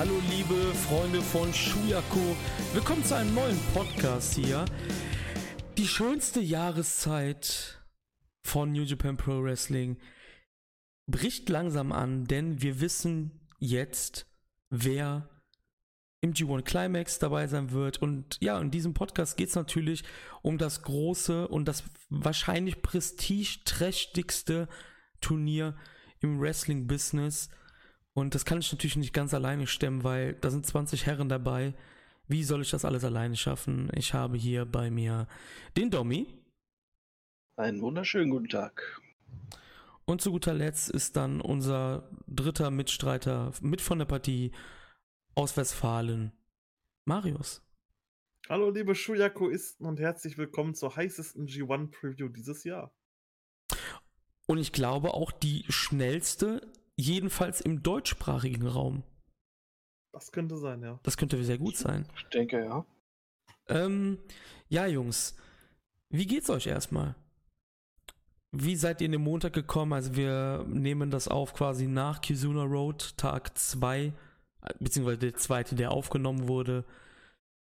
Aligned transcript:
Hallo 0.00 0.18
liebe 0.30 0.54
Freunde 0.88 1.20
von 1.20 1.52
Shuyaku, 1.52 2.34
willkommen 2.72 3.04
zu 3.04 3.14
einem 3.14 3.34
neuen 3.34 3.60
Podcast 3.74 4.32
hier. 4.32 4.64
Die 5.76 5.86
schönste 5.86 6.40
Jahreszeit 6.40 7.84
von 8.42 8.72
New 8.72 8.84
Japan 8.84 9.18
Pro 9.18 9.42
Wrestling 9.42 9.98
bricht 11.06 11.50
langsam 11.50 11.92
an, 11.92 12.24
denn 12.24 12.62
wir 12.62 12.80
wissen 12.80 13.46
jetzt, 13.58 14.24
wer 14.70 15.28
im 16.22 16.32
G1 16.32 16.62
Climax 16.62 17.18
dabei 17.18 17.46
sein 17.46 17.70
wird. 17.70 18.00
Und 18.00 18.38
ja, 18.40 18.58
in 18.58 18.70
diesem 18.70 18.94
Podcast 18.94 19.36
geht 19.36 19.50
es 19.50 19.54
natürlich 19.54 20.04
um 20.40 20.56
das 20.56 20.80
große 20.80 21.46
und 21.46 21.66
das 21.66 21.84
wahrscheinlich 22.08 22.80
prestigeträchtigste 22.80 24.66
Turnier 25.20 25.76
im 26.20 26.40
Wrestling-Business. 26.40 27.50
Und 28.14 28.34
das 28.34 28.44
kann 28.44 28.58
ich 28.58 28.72
natürlich 28.72 28.96
nicht 28.96 29.12
ganz 29.12 29.34
alleine 29.34 29.66
stemmen, 29.66 30.04
weil 30.04 30.34
da 30.34 30.50
sind 30.50 30.66
20 30.66 31.06
Herren 31.06 31.28
dabei. 31.28 31.74
Wie 32.26 32.44
soll 32.44 32.62
ich 32.62 32.70
das 32.70 32.84
alles 32.84 33.04
alleine 33.04 33.36
schaffen? 33.36 33.90
Ich 33.94 34.14
habe 34.14 34.36
hier 34.36 34.64
bei 34.64 34.90
mir 34.90 35.28
den 35.76 35.90
Domi. 35.90 36.26
Einen 37.56 37.80
wunderschönen 37.80 38.30
guten 38.30 38.48
Tag. 38.48 39.00
Und 40.04 40.20
zu 40.20 40.32
guter 40.32 40.54
Letzt 40.54 40.90
ist 40.90 41.16
dann 41.16 41.40
unser 41.40 42.10
dritter 42.26 42.70
Mitstreiter 42.70 43.52
mit 43.60 43.80
von 43.80 43.98
der 43.98 44.06
Partie 44.06 44.50
aus 45.34 45.56
Westfalen, 45.56 46.32
Marius. 47.04 47.62
Hallo 48.48 48.70
liebe 48.70 48.96
Shuyakuisten 48.96 49.86
und 49.86 50.00
herzlich 50.00 50.36
willkommen 50.36 50.74
zur 50.74 50.96
heißesten 50.96 51.46
G1 51.46 51.92
Preview 51.92 52.28
dieses 52.28 52.64
Jahr. 52.64 52.92
Und 54.46 54.58
ich 54.58 54.72
glaube 54.72 55.14
auch 55.14 55.30
die 55.30 55.64
schnellste, 55.68 56.60
jedenfalls 57.00 57.60
im 57.60 57.82
deutschsprachigen 57.82 58.66
Raum. 58.66 59.02
Das 60.12 60.32
könnte 60.32 60.56
sein, 60.56 60.82
ja. 60.82 60.98
Das 61.02 61.16
könnte 61.16 61.42
sehr 61.44 61.58
gut 61.58 61.76
sein. 61.76 62.06
Ich 62.16 62.24
denke, 62.24 62.64
ja. 62.64 62.84
Ähm, 63.68 64.18
ja, 64.68 64.86
Jungs, 64.86 65.36
wie 66.08 66.26
geht's 66.26 66.50
euch 66.50 66.66
erstmal? 66.66 67.14
Wie 68.52 68.74
seid 68.74 69.00
ihr 69.00 69.06
in 69.06 69.12
den 69.12 69.22
Montag 69.22 69.52
gekommen? 69.52 69.92
Also 69.92 70.16
wir 70.16 70.64
nehmen 70.68 71.10
das 71.10 71.28
auf 71.28 71.54
quasi 71.54 71.86
nach 71.86 72.20
Kizuna 72.20 72.64
Road, 72.64 73.16
Tag 73.16 73.56
2, 73.56 74.12
beziehungsweise 74.80 75.18
der 75.18 75.34
zweite, 75.34 75.76
der 75.76 75.92
aufgenommen 75.92 76.48
wurde. 76.48 76.84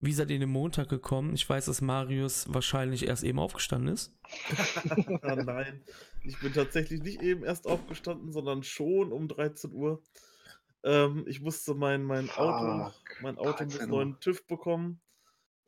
Wie 0.05 0.13
seid 0.13 0.29
ihr 0.29 0.35
in 0.35 0.41
den 0.41 0.51
Montag 0.51 0.87
gekommen? 0.89 1.33
Ich 1.33 1.49
weiß, 1.49 1.65
dass 1.65 1.81
Marius 1.81 2.45
wahrscheinlich 2.53 3.07
erst 3.07 3.23
eben 3.23 3.39
aufgestanden 3.39 3.91
ist. 3.91 4.13
Nein, 5.23 5.81
ich 6.23 6.39
bin 6.39 6.53
tatsächlich 6.53 7.01
nicht 7.01 7.23
eben 7.23 7.43
erst 7.43 7.65
aufgestanden, 7.65 8.31
sondern 8.31 8.61
schon 8.61 9.11
um 9.11 9.27
13 9.27 9.71
Uhr. 9.73 10.03
Ähm, 10.83 11.25
ich 11.27 11.41
musste 11.41 11.73
mein, 11.73 12.03
mein 12.03 12.29
Auto, 12.29 12.93
mein 13.21 13.39
Auto 13.39 13.63
muss 13.63 13.87
neuen 13.87 14.19
TÜV 14.19 14.45
bekommen. 14.45 15.01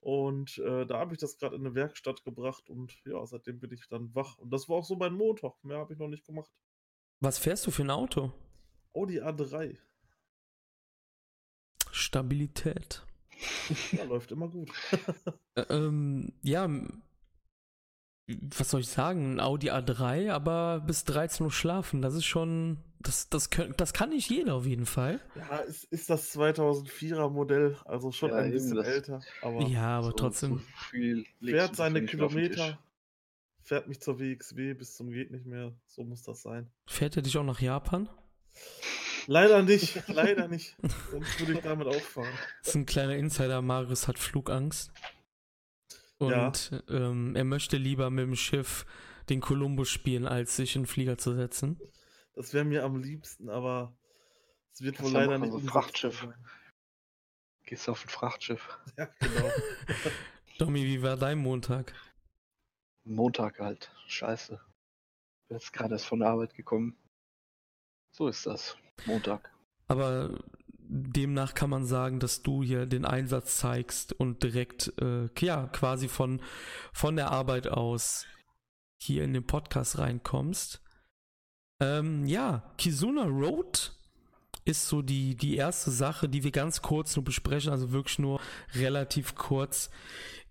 Und 0.02 0.60
äh, 0.60 0.86
da 0.86 1.00
habe 1.00 1.16
ich 1.16 1.20
das 1.20 1.40
gerade 1.40 1.56
in 1.56 1.66
eine 1.66 1.74
Werkstatt 1.74 2.24
gebracht 2.24 2.70
und 2.70 2.96
ja, 3.06 3.26
seitdem 3.26 3.60
bin 3.60 3.72
ich 3.72 3.88
dann 3.90 4.14
wach. 4.14 4.38
Und 4.38 4.52
das 4.52 4.70
war 4.70 4.78
auch 4.78 4.86
so 4.86 4.96
mein 4.96 5.14
Montag. 5.14 5.54
Mehr 5.64 5.80
habe 5.80 5.94
ich 5.94 6.00
noch 6.00 6.08
nicht 6.08 6.26
gemacht. 6.26 6.52
Was 7.22 7.40
fährst 7.40 7.66
du 7.66 7.72
für 7.72 7.82
ein 7.82 7.90
Auto? 7.90 8.32
Audi 8.94 9.20
A3. 9.20 9.78
Stabilität. 11.92 13.04
Ja, 13.92 14.04
läuft 14.04 14.32
immer 14.32 14.48
gut. 14.48 14.72
ähm, 15.70 16.34
ja, 16.42 16.67
was 18.28 18.72
soll 18.72 18.82
ich 18.82 18.89
sagen? 18.89 19.36
Ein 19.36 19.39
Audi 19.39 19.72
A3, 19.72 20.32
aber 20.32 20.82
bis 20.82 21.06
13 21.06 21.45
Uhr 21.45 21.52
schlafen, 21.52 22.02
das 22.02 22.14
ist 22.14 22.26
schon, 22.26 22.78
das, 23.00 23.30
das, 23.30 23.50
das 23.78 23.94
kann 23.94 24.10
nicht 24.10 24.30
jeder 24.30 24.56
auf 24.56 24.66
jeden 24.66 24.86
Fall. 24.86 25.22
Ja, 25.36 25.58
ist, 25.60 25.86
ist 25.86 26.10
das 26.10 26.36
2004er 26.36 27.30
Modell, 27.30 27.78
also 27.86 28.11
schon 28.11 28.32
ja, 28.32 28.38
ein 28.38 28.52
bisschen 28.52 28.78
älter. 28.84 29.22
Aber 29.42 29.61
ja, 29.64 29.98
aber 29.98 30.08
so, 30.08 30.14
trotzdem. 30.14 30.61
So 30.92 31.45
fährt 31.45 31.76
seine 31.76 32.06
Kilometer, 32.06 32.78
fährt 33.61 33.88
mich 33.88 34.02
zur 34.02 34.20
WXW 34.20 34.73
bis 34.73 34.95
zum 34.95 35.10
geht 35.11 35.32
nicht 35.32 35.45
mehr, 35.45 35.73
so 35.86 36.04
muss 36.04 36.23
das 36.23 36.42
sein. 36.42 36.70
Fährt 36.86 37.16
er 37.16 37.22
dich 37.22 37.38
auch 37.38 37.44
nach 37.44 37.61
Japan? 37.61 38.10
Leider 39.27 39.61
nicht, 39.61 40.08
leider 40.08 40.48
nicht. 40.48 40.76
Sonst 41.11 41.39
würde 41.39 41.54
ich 41.54 41.60
damit 41.60 41.88
auffahren. 41.88 42.33
Das 42.60 42.70
ist 42.70 42.76
ein 42.76 42.86
kleiner 42.86 43.15
Insider, 43.15 43.61
Marius 43.61 44.08
hat 44.08 44.17
Flugangst. 44.17 44.92
Und 46.17 46.71
ja. 46.71 46.82
ähm, 46.89 47.36
er 47.36 47.43
möchte 47.43 47.77
lieber 47.77 48.10
mit 48.10 48.23
dem 48.23 48.36
Schiff 48.36 48.86
den 49.30 49.42
Kolumbus 49.42 49.89
spielen, 49.89 50.26
als 50.26 50.55
sich 50.55 50.76
in 50.76 50.83
den 50.83 50.87
Flieger 50.87 51.17
zu 51.17 51.36
setzen. 51.36 51.80
Das 52.33 52.54
wäre 52.54 52.66
mir 52.66 52.83
am 52.83 53.02
liebsten, 53.02 53.49
aber 53.49 53.95
es 54.73 54.82
wird 54.82 54.98
das 54.98 55.05
wohl 55.05 55.11
leider 55.11 55.37
nicht. 55.37 55.54
Ein 55.54 55.67
Frachtschiff. 55.67 56.21
Sein. 56.21 56.45
Gehst 57.66 57.87
du 57.87 57.92
auf 57.92 58.05
ein 58.05 58.10
Frachtschiff. 58.10 58.80
Ja, 58.98 59.05
genau. 59.20 59.52
Domi, 60.58 60.86
wie 60.86 61.04
war 61.04 61.17
dein 61.17 61.37
Montag? 61.37 61.93
Montag 63.04 63.60
halt. 63.60 63.92
Scheiße. 64.08 64.60
Bin 65.48 65.58
jetzt 65.58 65.73
gerade 65.73 65.95
erst 65.95 66.05
von 66.05 66.20
der 66.20 66.30
Arbeit 66.30 66.54
gekommen. 66.54 66.98
So 68.11 68.27
ist 68.30 68.45
das. 68.45 68.77
Montag. 69.06 69.52
Aber 69.88 70.38
demnach 70.90 71.54
kann 71.54 71.70
man 71.70 71.86
sagen, 71.86 72.20
dass 72.20 72.42
du 72.42 72.64
hier 72.64 72.86
den 72.86 73.06
Einsatz 73.06 73.58
zeigst 73.58 74.14
und 74.14 74.44
direkt, 74.44 74.94
äh, 75.02 75.30
ja, 75.40 75.68
quasi 75.68 76.08
von, 76.08 76.42
von 76.94 77.16
der 77.16 77.32
Arbeit 77.32 77.68
aus 77.68 78.26
hier 78.98 79.24
in 79.24 79.34
den 79.34 79.46
Podcast 79.46 79.98
reinkommst. 79.98 80.82
Ähm, 81.80 82.26
ja, 82.26 82.74
Kizuna 82.78 83.26
Road 83.26 83.94
ist 84.66 84.88
so 84.88 85.02
die, 85.02 85.36
die 85.36 85.56
erste 85.56 85.92
Sache, 85.92 86.28
die 86.28 86.44
wir 86.44 86.52
ganz 86.52 86.82
kurz 86.82 87.16
nur 87.16 87.24
besprechen, 87.24 87.72
also 87.72 87.92
wirklich 87.92 88.20
nur 88.20 88.42
relativ 88.74 89.36
kurz. 89.36 89.90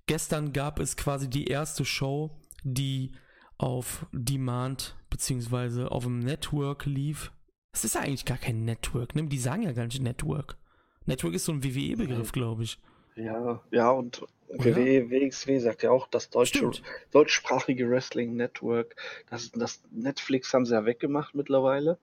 Gestern 0.07 0.53
gab 0.53 0.79
es 0.79 0.97
quasi 0.97 1.29
die 1.29 1.47
erste 1.47 1.85
Show, 1.85 2.41
die 2.63 3.13
auf 3.59 4.07
Demand 4.13 4.97
beziehungsweise 5.11 5.91
auf 5.91 6.05
dem 6.05 6.21
Network 6.21 6.87
lief. 6.87 7.33
Es 7.77 7.85
ist 7.85 7.95
ja 7.95 8.01
eigentlich 8.01 8.25
gar 8.25 8.39
kein 8.39 8.65
Network, 8.65 9.15
ne? 9.15 9.25
Die 9.25 9.39
sagen 9.39 9.61
ja 9.61 9.73
gar 9.73 9.85
nicht 9.85 10.01
Network. 10.01 10.57
Network 11.05 11.35
ist 11.35 11.45
so 11.45 11.53
ein 11.53 11.63
WWE-Begriff, 11.63 12.33
glaube 12.33 12.63
ich. 12.63 12.79
Ja, 13.17 13.63
ja, 13.71 13.91
und 13.91 14.23
WWE, 14.49 15.11
WXW 15.11 15.59
sagt 15.59 15.83
ja 15.83 15.91
auch 15.91 16.09
das 16.09 16.31
deutsche, 16.31 16.71
deutschsprachige 17.11 17.91
Wrestling 17.91 18.35
Network. 18.35 18.97
Das, 19.29 19.51
das 19.53 19.83
Netflix 19.91 20.55
haben 20.55 20.65
sie 20.65 20.73
ja 20.73 20.87
weggemacht 20.87 21.35
mittlerweile, 21.35 21.99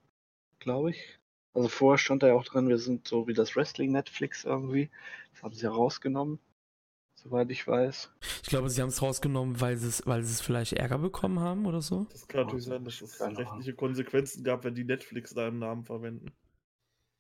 glaube 0.60 0.92
ich. 0.92 1.20
Also 1.56 1.70
vorher 1.70 1.98
stand 1.98 2.22
da 2.22 2.28
ja 2.28 2.34
auch 2.36 2.46
drin, 2.46 2.70
wir 2.70 2.78
sind 2.78 3.08
so 3.08 3.28
wie 3.28 3.34
das 3.34 3.56
Wrestling 3.56 3.92
Netflix 3.92 4.44
irgendwie. 4.44 4.92
Das 5.34 5.42
haben 5.42 5.56
sie 5.56 5.64
ja 5.64 5.72
rausgenommen 5.72 6.38
soweit 7.24 7.50
ich 7.52 7.68
weiß. 7.68 8.12
Ich 8.44 8.50
glaube, 8.50 8.70
sie 8.70 8.82
haben 8.82 8.90
es 8.90 9.02
rausgenommen, 9.02 9.62
weil 9.62 9.78
sie 9.78 9.88
es, 9.88 10.06
weil 10.06 10.24
sie 10.24 10.34
es 10.34 10.42
vielleicht 10.42 10.74
Ärger 10.74 11.00
bekommen 11.00 11.40
haben 11.40 11.66
oder 11.66 11.82
so. 11.82 12.06
Das 12.12 12.28
kann 12.28 12.42
natürlich 12.42 12.66
sein, 12.66 12.84
dass 12.84 13.02
es 13.02 13.20
rechtliche. 13.22 13.74
Konsequenzen 13.74 14.44
gab, 14.44 14.64
wenn 14.64 14.76
die 14.76 14.84
Netflix 14.84 15.34
da 15.34 15.48
im 15.48 15.60
Namen 15.60 15.84
verwenden. 15.84 16.32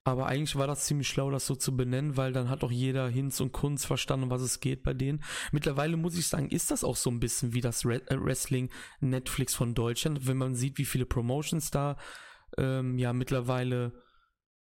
Aber 0.05 0.25
eigentlich 0.25 0.57
war 0.57 0.67
das 0.67 0.83
ziemlich 0.83 1.07
schlau, 1.07 1.31
das 1.31 1.47
so 1.47 1.55
zu 1.55 1.77
benennen, 1.77 2.17
weil 2.17 2.33
dann 2.33 2.49
hat 2.49 2.63
auch 2.65 2.71
jeder 2.71 3.07
Hinz 3.07 3.39
und 3.39 3.53
Kunz 3.53 3.85
verstanden, 3.85 4.29
was 4.29 4.41
es 4.41 4.59
geht 4.59 4.83
bei 4.83 4.93
denen. 4.93 5.23
Mittlerweile 5.53 5.95
muss 5.95 6.17
ich 6.17 6.27
sagen, 6.27 6.49
ist 6.49 6.71
das 6.71 6.83
auch 6.83 6.97
so 6.97 7.09
ein 7.09 7.21
bisschen 7.21 7.53
wie 7.53 7.61
das 7.61 7.85
äh, 7.85 8.01
Wrestling 8.09 8.69
Netflix 8.99 9.55
von 9.55 9.73
Deutschland, 9.73 10.27
wenn 10.27 10.35
man 10.37 10.55
sieht, 10.55 10.77
wie 10.77 10.85
viele 10.85 11.05
Promotions 11.05 11.71
da 11.71 11.95
ähm, 12.57 12.97
ja 12.97 13.13
mittlerweile 13.13 13.93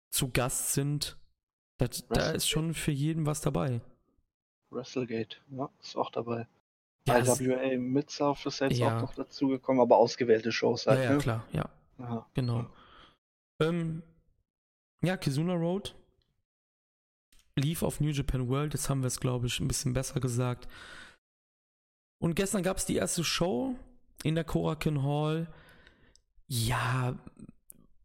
zu 0.10 0.32
Gast 0.32 0.74
sind. 0.74 1.20
Das, 1.78 2.08
da 2.08 2.32
ist 2.32 2.50
schon 2.50 2.74
für 2.74 2.92
jeden 2.92 3.28
was 3.28 3.42
dabei. 3.42 3.82
WrestleGate, 4.70 5.38
ja, 5.52 5.70
ist 5.82 5.96
auch 5.96 6.12
dabei. 6.12 6.48
Ja, 7.08 7.20
IWA 7.20 7.78
Mid-South 7.78 8.46
ist 8.46 8.60
jetzt 8.60 8.78
ja. 8.78 8.98
auch 8.98 9.02
noch 9.02 9.16
dazugekommen, 9.16 9.82
aber 9.82 9.98
ausgewählte 9.98 10.52
Shows 10.52 10.88
halt. 10.88 11.00
Ja, 11.00 11.06
ja 11.06 11.12
ne? 11.12 11.18
klar, 11.18 11.48
ja. 11.54 11.70
Aha. 12.00 12.28
Genau. 12.34 12.66
Ähm, 13.62 14.04
ja, 15.02 15.16
Kizuna 15.18 15.54
Road 15.54 15.96
lief 17.56 17.82
auf 17.82 18.00
New 18.00 18.12
Japan 18.12 18.48
World, 18.50 18.74
jetzt 18.74 18.90
haben 18.90 19.02
wir 19.02 19.08
es, 19.08 19.20
glaube 19.20 19.48
ich, 19.48 19.60
ein 19.60 19.68
bisschen 19.68 19.94
besser 19.94 20.20
gesagt. 20.20 20.68
Und 22.20 22.36
gestern 22.36 22.64
gab 22.64 22.78
es 22.78 22.86
die 22.86 22.96
erste 22.96 23.24
Show 23.24 23.76
in 24.24 24.36
der 24.36 24.44
Korakin 24.44 25.04
Hall. 25.04 25.48
Ja, 26.48 27.18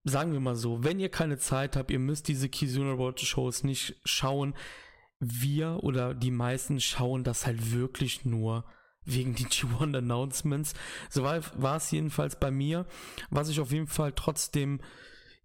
sagen 0.05 0.33
wir 0.33 0.41
mal 0.41 0.57
so, 0.57 0.85
wenn 0.85 1.01
ihr 1.01 1.11
keine 1.11 1.39
Zeit 1.39 1.77
habt, 1.77 1.91
ihr 1.91 1.99
müsst 1.99 2.29
diese 2.29 2.49
Kizuna 2.49 2.93
Road 2.93 3.21
Shows 3.21 3.63
nicht 3.65 4.01
schauen 4.05 4.55
wir 5.25 5.85
oder 5.85 6.15
die 6.15 6.33
meisten 6.33 6.81
schauen 6.81 7.23
das 7.23 7.47
halt 7.47 7.73
wirklich 7.73 8.25
nur 8.25 8.65
wegen 9.05 9.35
die 9.35 9.47
G1 9.47 9.97
Announcements. 9.97 10.75
So 11.09 11.23
war, 11.23 11.41
war 11.55 11.77
es 11.77 11.91
jedenfalls 11.93 12.37
bei 12.39 12.51
mir. 12.51 12.87
Was 13.31 13.49
ich 13.49 13.61
auf 13.61 13.71
jeden 13.71 13.87
Fall 13.87 14.13
trotzdem 14.13 14.81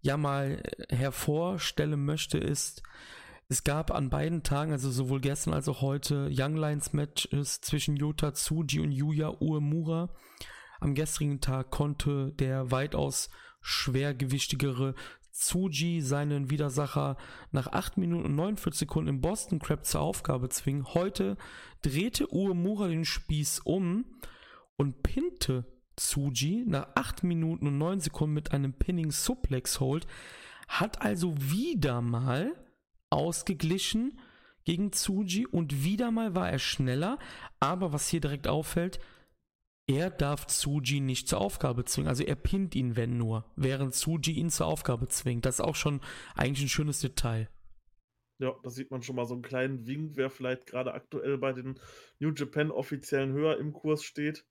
ja 0.00 0.16
mal 0.16 0.62
hervorstellen 0.90 2.04
möchte, 2.04 2.38
ist, 2.38 2.82
es 3.48 3.64
gab 3.64 3.92
an 3.92 4.10
beiden 4.10 4.42
Tagen, 4.42 4.72
also 4.72 4.90
sowohl 4.90 5.20
gestern 5.20 5.54
als 5.54 5.68
auch 5.68 5.80
heute, 5.80 6.28
Young 6.30 6.56
Lions 6.56 6.92
Matches 6.92 7.60
zwischen 7.60 7.96
Yota 7.96 8.32
Tsuji 8.32 8.80
und 8.80 8.92
Yuya 8.92 9.30
Uemura. 9.40 10.10
Am 10.80 10.94
gestrigen 10.94 11.40
Tag 11.40 11.70
konnte 11.70 12.32
der 12.32 12.70
weitaus 12.70 13.30
schwergewichtigere 13.60 14.94
Tsuji 15.38 16.00
seinen 16.00 16.50
Widersacher 16.50 17.16
nach 17.52 17.68
8 17.68 17.96
Minuten 17.96 18.26
und 18.26 18.34
49 18.34 18.80
Sekunden 18.80 19.08
im 19.08 19.20
Boston 19.20 19.60
Crab 19.60 19.84
zur 19.84 20.00
Aufgabe 20.00 20.48
zwingen. 20.48 20.94
Heute 20.94 21.36
drehte 21.82 22.32
Uemura 22.32 22.88
den 22.88 23.04
Spieß 23.04 23.60
um 23.60 24.04
und 24.76 25.04
pinte 25.04 25.64
Tsuji 25.96 26.64
nach 26.66 26.88
8 26.96 27.22
Minuten 27.22 27.68
und 27.68 27.78
9 27.78 28.00
Sekunden 28.00 28.34
mit 28.34 28.52
einem 28.52 28.72
Pinning 28.72 29.12
Suplex 29.12 29.78
Hold. 29.78 30.08
Hat 30.66 31.02
also 31.02 31.34
wieder 31.36 32.02
mal 32.02 32.52
ausgeglichen 33.08 34.18
gegen 34.64 34.90
Tsuji 34.90 35.46
und 35.46 35.84
wieder 35.84 36.10
mal 36.10 36.34
war 36.34 36.50
er 36.50 36.58
schneller. 36.58 37.16
Aber 37.60 37.92
was 37.92 38.08
hier 38.08 38.20
direkt 38.20 38.48
auffällt, 38.48 38.98
er 39.88 40.10
darf 40.10 40.46
Tsuji 40.46 41.00
nicht 41.00 41.28
zur 41.28 41.40
Aufgabe 41.40 41.84
zwingen. 41.84 42.08
Also 42.08 42.22
er 42.22 42.36
pinnt 42.36 42.74
ihn, 42.74 42.94
wenn 42.94 43.16
nur, 43.16 43.44
während 43.56 43.94
Tsuji 43.94 44.32
ihn 44.32 44.50
zur 44.50 44.66
Aufgabe 44.66 45.08
zwingt. 45.08 45.46
Das 45.46 45.56
ist 45.56 45.60
auch 45.64 45.74
schon 45.74 46.00
eigentlich 46.36 46.66
ein 46.66 46.68
schönes 46.68 47.00
Detail. 47.00 47.48
Ja, 48.38 48.54
da 48.62 48.70
sieht 48.70 48.90
man 48.90 49.02
schon 49.02 49.16
mal 49.16 49.26
so 49.26 49.34
einen 49.34 49.42
kleinen 49.42 49.86
Wink, 49.86 50.12
wer 50.14 50.30
vielleicht 50.30 50.66
gerade 50.66 50.92
aktuell 50.92 51.38
bei 51.38 51.52
den 51.52 51.80
New 52.20 52.32
Japan 52.32 52.70
offiziellen 52.70 53.32
höher 53.32 53.58
im 53.58 53.72
Kurs 53.72 54.04
steht. 54.04 54.44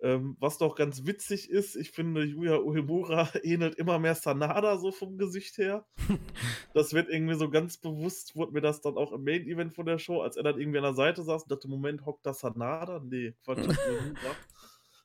Ähm, 0.00 0.36
was 0.38 0.58
doch 0.58 0.76
ganz 0.76 1.06
witzig 1.06 1.50
ist, 1.50 1.74
ich 1.74 1.90
finde, 1.90 2.22
Yuya 2.22 2.58
Uemura 2.58 3.28
ähnelt 3.42 3.74
immer 3.74 3.98
mehr 3.98 4.14
Sanada 4.14 4.78
so 4.78 4.92
vom 4.92 5.18
Gesicht 5.18 5.58
her. 5.58 5.86
das 6.74 6.92
wird 6.92 7.08
irgendwie 7.08 7.34
so 7.34 7.50
ganz 7.50 7.78
bewusst, 7.78 8.36
wurde 8.36 8.52
mir 8.52 8.60
das 8.60 8.80
dann 8.80 8.96
auch 8.96 9.12
im 9.12 9.24
Main-Event 9.24 9.74
von 9.74 9.86
der 9.86 9.98
Show, 9.98 10.20
als 10.20 10.36
er 10.36 10.44
dann 10.44 10.60
irgendwie 10.60 10.78
an 10.78 10.84
der 10.84 10.94
Seite 10.94 11.24
saß 11.24 11.42
und 11.42 11.50
dachte, 11.50 11.68
Moment, 11.68 12.06
hockt 12.06 12.24
das 12.24 12.40
Sanada? 12.40 13.00
Nee, 13.04 13.34
Quatsch. 13.44 13.66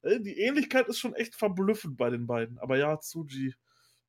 Äh, 0.04 0.20
die 0.20 0.38
Ähnlichkeit 0.38 0.90
ist 0.90 1.00
schon 1.00 1.16
echt 1.16 1.34
verblüffend 1.34 1.96
bei 1.96 2.10
den 2.10 2.28
beiden. 2.28 2.60
Aber 2.60 2.76
ja, 2.78 3.00
Tsuji 3.00 3.56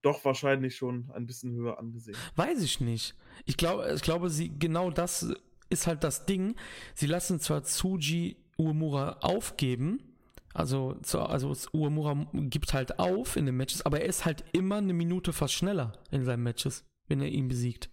doch 0.02 0.25
wahrscheinlich 0.25 0.76
schon 0.76 1.10
ein 1.14 1.25
bisschen 1.25 1.54
höher 1.54 1.78
angesehen. 1.78 2.16
Weiß 2.36 2.62
ich 2.62 2.81
nicht. 2.81 3.14
Ich 3.46 3.56
glaube, 3.56 3.90
ich 3.94 4.02
glaube, 4.02 4.28
sie 4.28 4.50
genau 4.58 4.90
das 4.90 5.32
ist 5.70 5.86
halt 5.86 6.04
das 6.04 6.26
Ding. 6.26 6.56
Sie 6.94 7.06
lassen 7.06 7.40
zwar 7.40 7.62
Tsuji 7.62 8.36
Uemura 8.58 9.19
aufgeben, 9.20 10.13
also, 10.54 10.96
so, 11.02 11.20
also 11.20 11.52
Uemura 11.72 12.26
gibt 12.32 12.72
halt 12.72 12.98
auf 13.00 13.36
in 13.36 13.44
den 13.46 13.56
Matches, 13.56 13.84
aber 13.84 14.00
er 14.00 14.06
ist 14.06 14.24
halt 14.24 14.44
immer 14.52 14.76
eine 14.76 14.94
Minute 14.94 15.32
fast 15.32 15.52
schneller 15.52 15.98
in 16.12 16.24
seinen 16.24 16.44
Matches, 16.44 16.84
wenn 17.08 17.20
er 17.20 17.28
ihn 17.28 17.48
besiegt. 17.48 17.90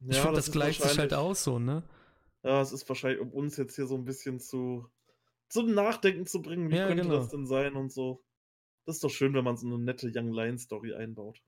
Ja, 0.00 0.10
ich 0.10 0.16
finde, 0.18 0.36
das, 0.36 0.46
das 0.46 0.52
gleicht 0.52 0.82
sich 0.82 0.98
halt 0.98 1.14
aus 1.14 1.42
so, 1.44 1.58
ne? 1.58 1.82
Ja, 2.42 2.60
es 2.60 2.72
ist 2.72 2.86
wahrscheinlich, 2.88 3.20
um 3.20 3.32
uns 3.32 3.56
jetzt 3.56 3.74
hier 3.74 3.86
so 3.86 3.96
ein 3.96 4.04
bisschen 4.04 4.38
zu 4.38 4.86
zum 5.48 5.72
Nachdenken 5.72 6.26
zu 6.26 6.42
bringen, 6.42 6.70
wie 6.70 6.76
ja, 6.76 6.88
könnte 6.88 7.04
genau. 7.04 7.16
das 7.16 7.28
denn 7.28 7.46
sein 7.46 7.74
und 7.74 7.92
so. 7.92 8.22
Das 8.84 8.96
ist 8.96 9.04
doch 9.04 9.10
schön, 9.10 9.34
wenn 9.34 9.44
man 9.44 9.56
so 9.56 9.66
eine 9.66 9.78
nette 9.78 10.10
Young 10.14 10.32
Lion 10.32 10.58
Story 10.58 10.94
einbaut. 10.94 11.40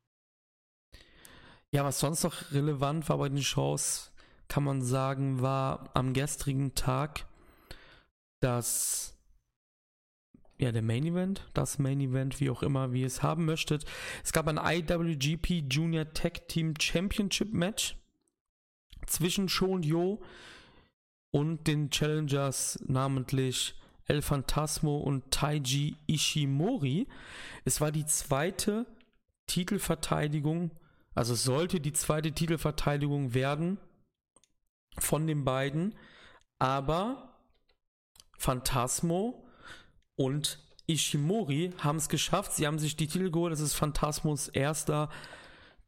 Ja, 1.70 1.84
was 1.84 2.00
sonst 2.00 2.22
noch 2.22 2.52
relevant 2.52 3.08
war 3.08 3.18
bei 3.18 3.28
den 3.28 3.42
Shows, 3.42 4.12
kann 4.48 4.64
man 4.64 4.80
sagen, 4.80 5.42
war 5.42 5.90
am 5.94 6.12
gestrigen 6.12 6.74
Tag, 6.74 7.26
dass 8.40 9.15
ja, 10.58 10.72
der 10.72 10.82
Main 10.82 11.04
Event, 11.04 11.46
das 11.54 11.78
Main 11.78 12.00
Event, 12.00 12.40
wie 12.40 12.50
auch 12.50 12.62
immer, 12.62 12.92
wie 12.92 13.02
ihr 13.02 13.06
es 13.06 13.22
haben 13.22 13.44
möchtet. 13.44 13.84
Es 14.24 14.32
gab 14.32 14.48
ein 14.48 14.58
IWGP 14.58 15.64
Junior 15.70 16.12
Tag 16.12 16.48
Team 16.48 16.74
Championship 16.80 17.52
Match 17.52 17.96
zwischen 19.06 19.48
und 19.60 19.84
Yo 19.84 20.22
und 21.30 21.66
den 21.66 21.90
Challengers, 21.90 22.78
namentlich 22.86 23.74
El 24.06 24.22
Phantasmo 24.22 24.98
und 24.98 25.30
Taiji 25.30 25.96
Ishimori. 26.06 27.06
Es 27.64 27.80
war 27.80 27.92
die 27.92 28.06
zweite 28.06 28.86
Titelverteidigung, 29.46 30.70
also 31.14 31.34
sollte 31.34 31.80
die 31.80 31.92
zweite 31.92 32.32
Titelverteidigung 32.32 33.34
werden 33.34 33.78
von 34.98 35.26
den 35.26 35.44
beiden, 35.44 35.94
aber 36.58 37.36
Phantasmo 38.38 39.45
und 40.16 40.58
Ishimori 40.86 41.72
haben 41.78 41.96
es 41.96 42.08
geschafft. 42.08 42.52
Sie 42.52 42.66
haben 42.66 42.78
sich 42.78 42.96
die 42.96 43.06
Titel 43.06 43.30
geholt. 43.30 43.52
Das 43.52 43.60
ist 43.60 43.74
Phantasmos 43.74 44.48
erster 44.48 45.08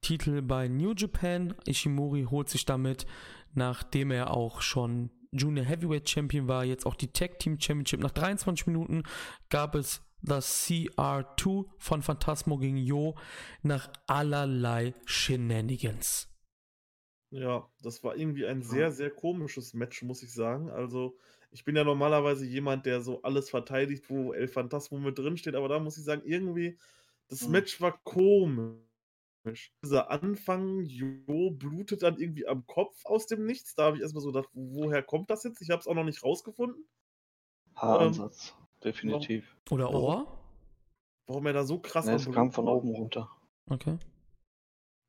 Titel 0.01 0.43
bei 0.43 0.69
New 0.69 0.93
Japan. 0.95 1.55
Ishimori 1.67 2.27
holt 2.31 2.49
sich 2.49 2.65
damit, 2.65 3.07
nachdem 3.55 4.11
er 4.11 4.33
auch 4.33 4.61
schon 4.61 5.11
Junior 5.33 5.67
Heavyweight 5.67 6.09
Champion 6.09 6.49
war, 6.49 6.65
jetzt 6.65 6.87
auch 6.87 6.95
die 6.95 7.13
Tag 7.13 7.39
Team 7.39 7.61
Championship. 7.61 8.01
Nach 8.01 8.11
23 8.11 8.67
Minuten 8.67 9.03
gab 9.51 9.75
es 9.75 10.03
das 10.23 10.67
CR2 10.67 11.67
von 11.79 12.03
Phantasmo 12.03 12.59
gegen 12.59 12.79
Yo 12.79 13.15
nach 13.63 13.89
allerlei 14.07 14.95
Shenanigans. 15.05 16.29
Ja, 17.31 17.69
das 17.83 18.03
war 18.03 18.17
irgendwie 18.17 18.47
ein 18.47 18.63
sehr, 18.63 18.91
sehr 18.91 19.11
komisches 19.11 19.75
Match, 19.75 20.03
muss 20.03 20.23
ich 20.23 20.33
sagen. 20.33 20.71
Also, 20.71 21.19
ich 21.51 21.65
bin 21.65 21.77
ja 21.77 21.85
normalerweise 21.85 22.47
jemand, 22.47 22.87
der 22.87 23.01
so 23.01 23.23
alles 23.23 23.51
verteidigt, 23.51 24.11
wo 24.11 24.33
El 24.33 24.49
Phantasmo 24.49 24.99
mit 24.99 25.19
drin 25.19 25.37
steht, 25.37 25.55
aber 25.55 25.69
da 25.69 25.79
muss 25.79 25.97
ich 25.97 26.05
sagen, 26.05 26.23
irgendwie, 26.25 26.79
das 27.29 27.47
mhm. 27.47 27.53
Match 27.53 27.81
war 27.81 27.99
komisch. 28.05 28.79
Dieser 29.83 30.11
Anfang, 30.11 30.83
Jo 30.85 31.51
blutet 31.51 32.03
dann 32.03 32.19
irgendwie 32.19 32.47
am 32.47 32.67
Kopf 32.67 33.05
aus 33.05 33.27
dem 33.27 33.47
Nichts. 33.47 33.75
Da 33.75 33.85
habe 33.85 33.97
ich 33.97 34.03
erstmal 34.03 34.23
so 34.23 34.33
gedacht, 34.33 34.51
woher 34.53 35.03
kommt 35.03 35.31
das 35.31 35.45
jetzt? 35.45 35.63
Ich 35.63 35.71
habe 35.71 35.81
es 35.81 35.87
auch 35.87 35.95
noch 35.95 36.05
nicht 36.05 36.23
rausgefunden. 36.23 36.87
Haaransatz, 37.75 38.55
ähm, 38.59 38.67
definitiv. 38.85 39.57
Oder 39.71 39.91
Ohr? 39.91 40.39
Warum 41.27 41.47
er 41.47 41.53
da 41.53 41.65
so 41.65 41.79
krass 41.79 42.07
nee, 42.07 42.15
es 42.15 42.31
kam 42.31 42.53
von 42.53 42.69
oben 42.69 42.91
runter. 42.91 43.31
Okay. 43.67 43.99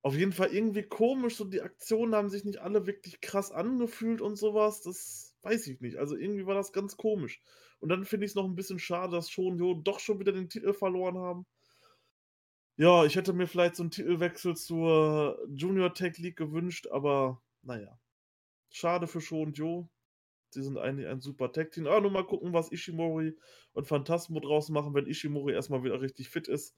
Auf 0.02 0.16
jeden 0.16 0.32
Fall 0.32 0.54
irgendwie 0.54 0.84
komisch, 0.84 1.36
so 1.36 1.46
die 1.46 1.62
Aktionen 1.62 2.16
haben 2.16 2.30
sich 2.30 2.46
nicht 2.46 2.60
alle 2.60 2.86
wirklich 2.86 3.20
krass 3.20 3.52
angefühlt 3.52 4.22
und 4.22 4.38
sowas. 4.38 4.82
Das 4.82 5.29
weiß 5.44 5.68
ich 5.68 5.82
nicht. 5.82 5.98
Also 5.98 6.16
irgendwie 6.16 6.46
war 6.46 6.56
das 6.56 6.72
ganz 6.74 6.98
komisch. 6.98 7.42
Und 7.80 7.90
dann 7.90 8.06
finde 8.06 8.26
ich 8.26 8.32
es 8.32 8.36
noch 8.36 8.46
ein 8.46 8.56
bisschen 8.56 8.80
schade, 8.80 9.14
dass 9.14 9.30
Shonjo 9.30 9.76
doch 9.76 10.00
schon 10.00 10.20
wieder 10.20 10.32
den 10.32 10.50
Titel 10.50 10.74
verloren 10.74 11.18
haben. 11.18 11.46
Ja, 12.78 13.04
ich 13.06 13.16
hätte 13.16 13.34
mir 13.34 13.48
vielleicht 13.48 13.76
so 13.76 13.84
einen 13.84 13.92
Titelwechsel 13.92 14.56
zur 14.56 15.38
Junior 15.54 15.94
Tech 15.94 16.18
League 16.18 16.38
gewünscht, 16.38 16.88
aber 16.88 17.42
naja. 17.62 18.00
Schade 18.70 19.08
für 19.08 19.22
Shonjo. 19.22 19.90
Sie 20.52 20.64
sind 20.64 20.78
eigentlich 20.78 21.08
ein 21.08 21.22
super 21.22 21.52
Tag-Team. 21.52 21.88
Aber 21.88 22.02
nur 22.02 22.12
mal 22.12 22.26
gucken, 22.26 22.54
was 22.54 22.72
Ishimori 22.72 23.38
und 23.74 23.88
Phantasmo 23.88 24.40
draus 24.40 24.70
machen, 24.70 24.94
wenn 24.94 25.08
Ishimori 25.08 25.54
erstmal 25.54 25.84
wieder 25.84 26.02
richtig 26.02 26.30
fit 26.30 26.48
ist. 26.48 26.76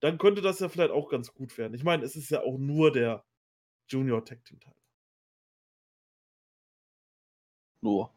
Dann 0.00 0.18
könnte 0.18 0.42
das 0.42 0.58
ja 0.60 0.68
vielleicht 0.68 0.90
auch 0.90 1.08
ganz 1.08 1.32
gut 1.32 1.56
werden. 1.58 1.74
Ich 1.74 1.84
meine, 1.84 2.04
es 2.04 2.16
ist 2.16 2.30
ja 2.30 2.42
auch 2.42 2.58
nur 2.58 2.90
der 2.90 3.24
Junior 3.88 4.24
Tag 4.24 4.44
Nur. 7.82 8.10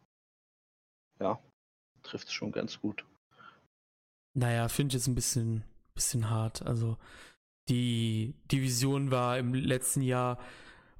Ja, 1.20 1.40
trifft 2.02 2.28
es 2.28 2.32
schon 2.32 2.52
ganz 2.52 2.80
gut. 2.80 3.04
Naja, 4.34 4.68
finde 4.68 4.90
ich 4.90 5.00
jetzt 5.00 5.06
ein 5.08 5.14
bisschen, 5.14 5.64
bisschen 5.94 6.30
hart. 6.30 6.62
Also, 6.62 6.98
die 7.68 8.34
Division 8.52 9.10
war 9.10 9.38
im 9.38 9.54
letzten 9.54 10.02
Jahr 10.02 10.38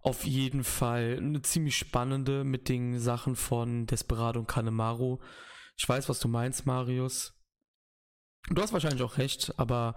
auf 0.00 0.24
jeden 0.24 0.64
Fall 0.64 1.16
eine 1.18 1.42
ziemlich 1.42 1.76
spannende 1.76 2.44
mit 2.44 2.68
den 2.68 2.98
Sachen 2.98 3.36
von 3.36 3.86
Desperado 3.86 4.40
und 4.40 4.46
Canemaro. 4.46 5.20
Ich 5.76 5.88
weiß, 5.88 6.08
was 6.08 6.20
du 6.20 6.28
meinst, 6.28 6.64
Marius. 6.64 7.34
Du 8.48 8.62
hast 8.62 8.72
wahrscheinlich 8.72 9.02
auch 9.02 9.18
recht, 9.18 9.52
aber 9.58 9.96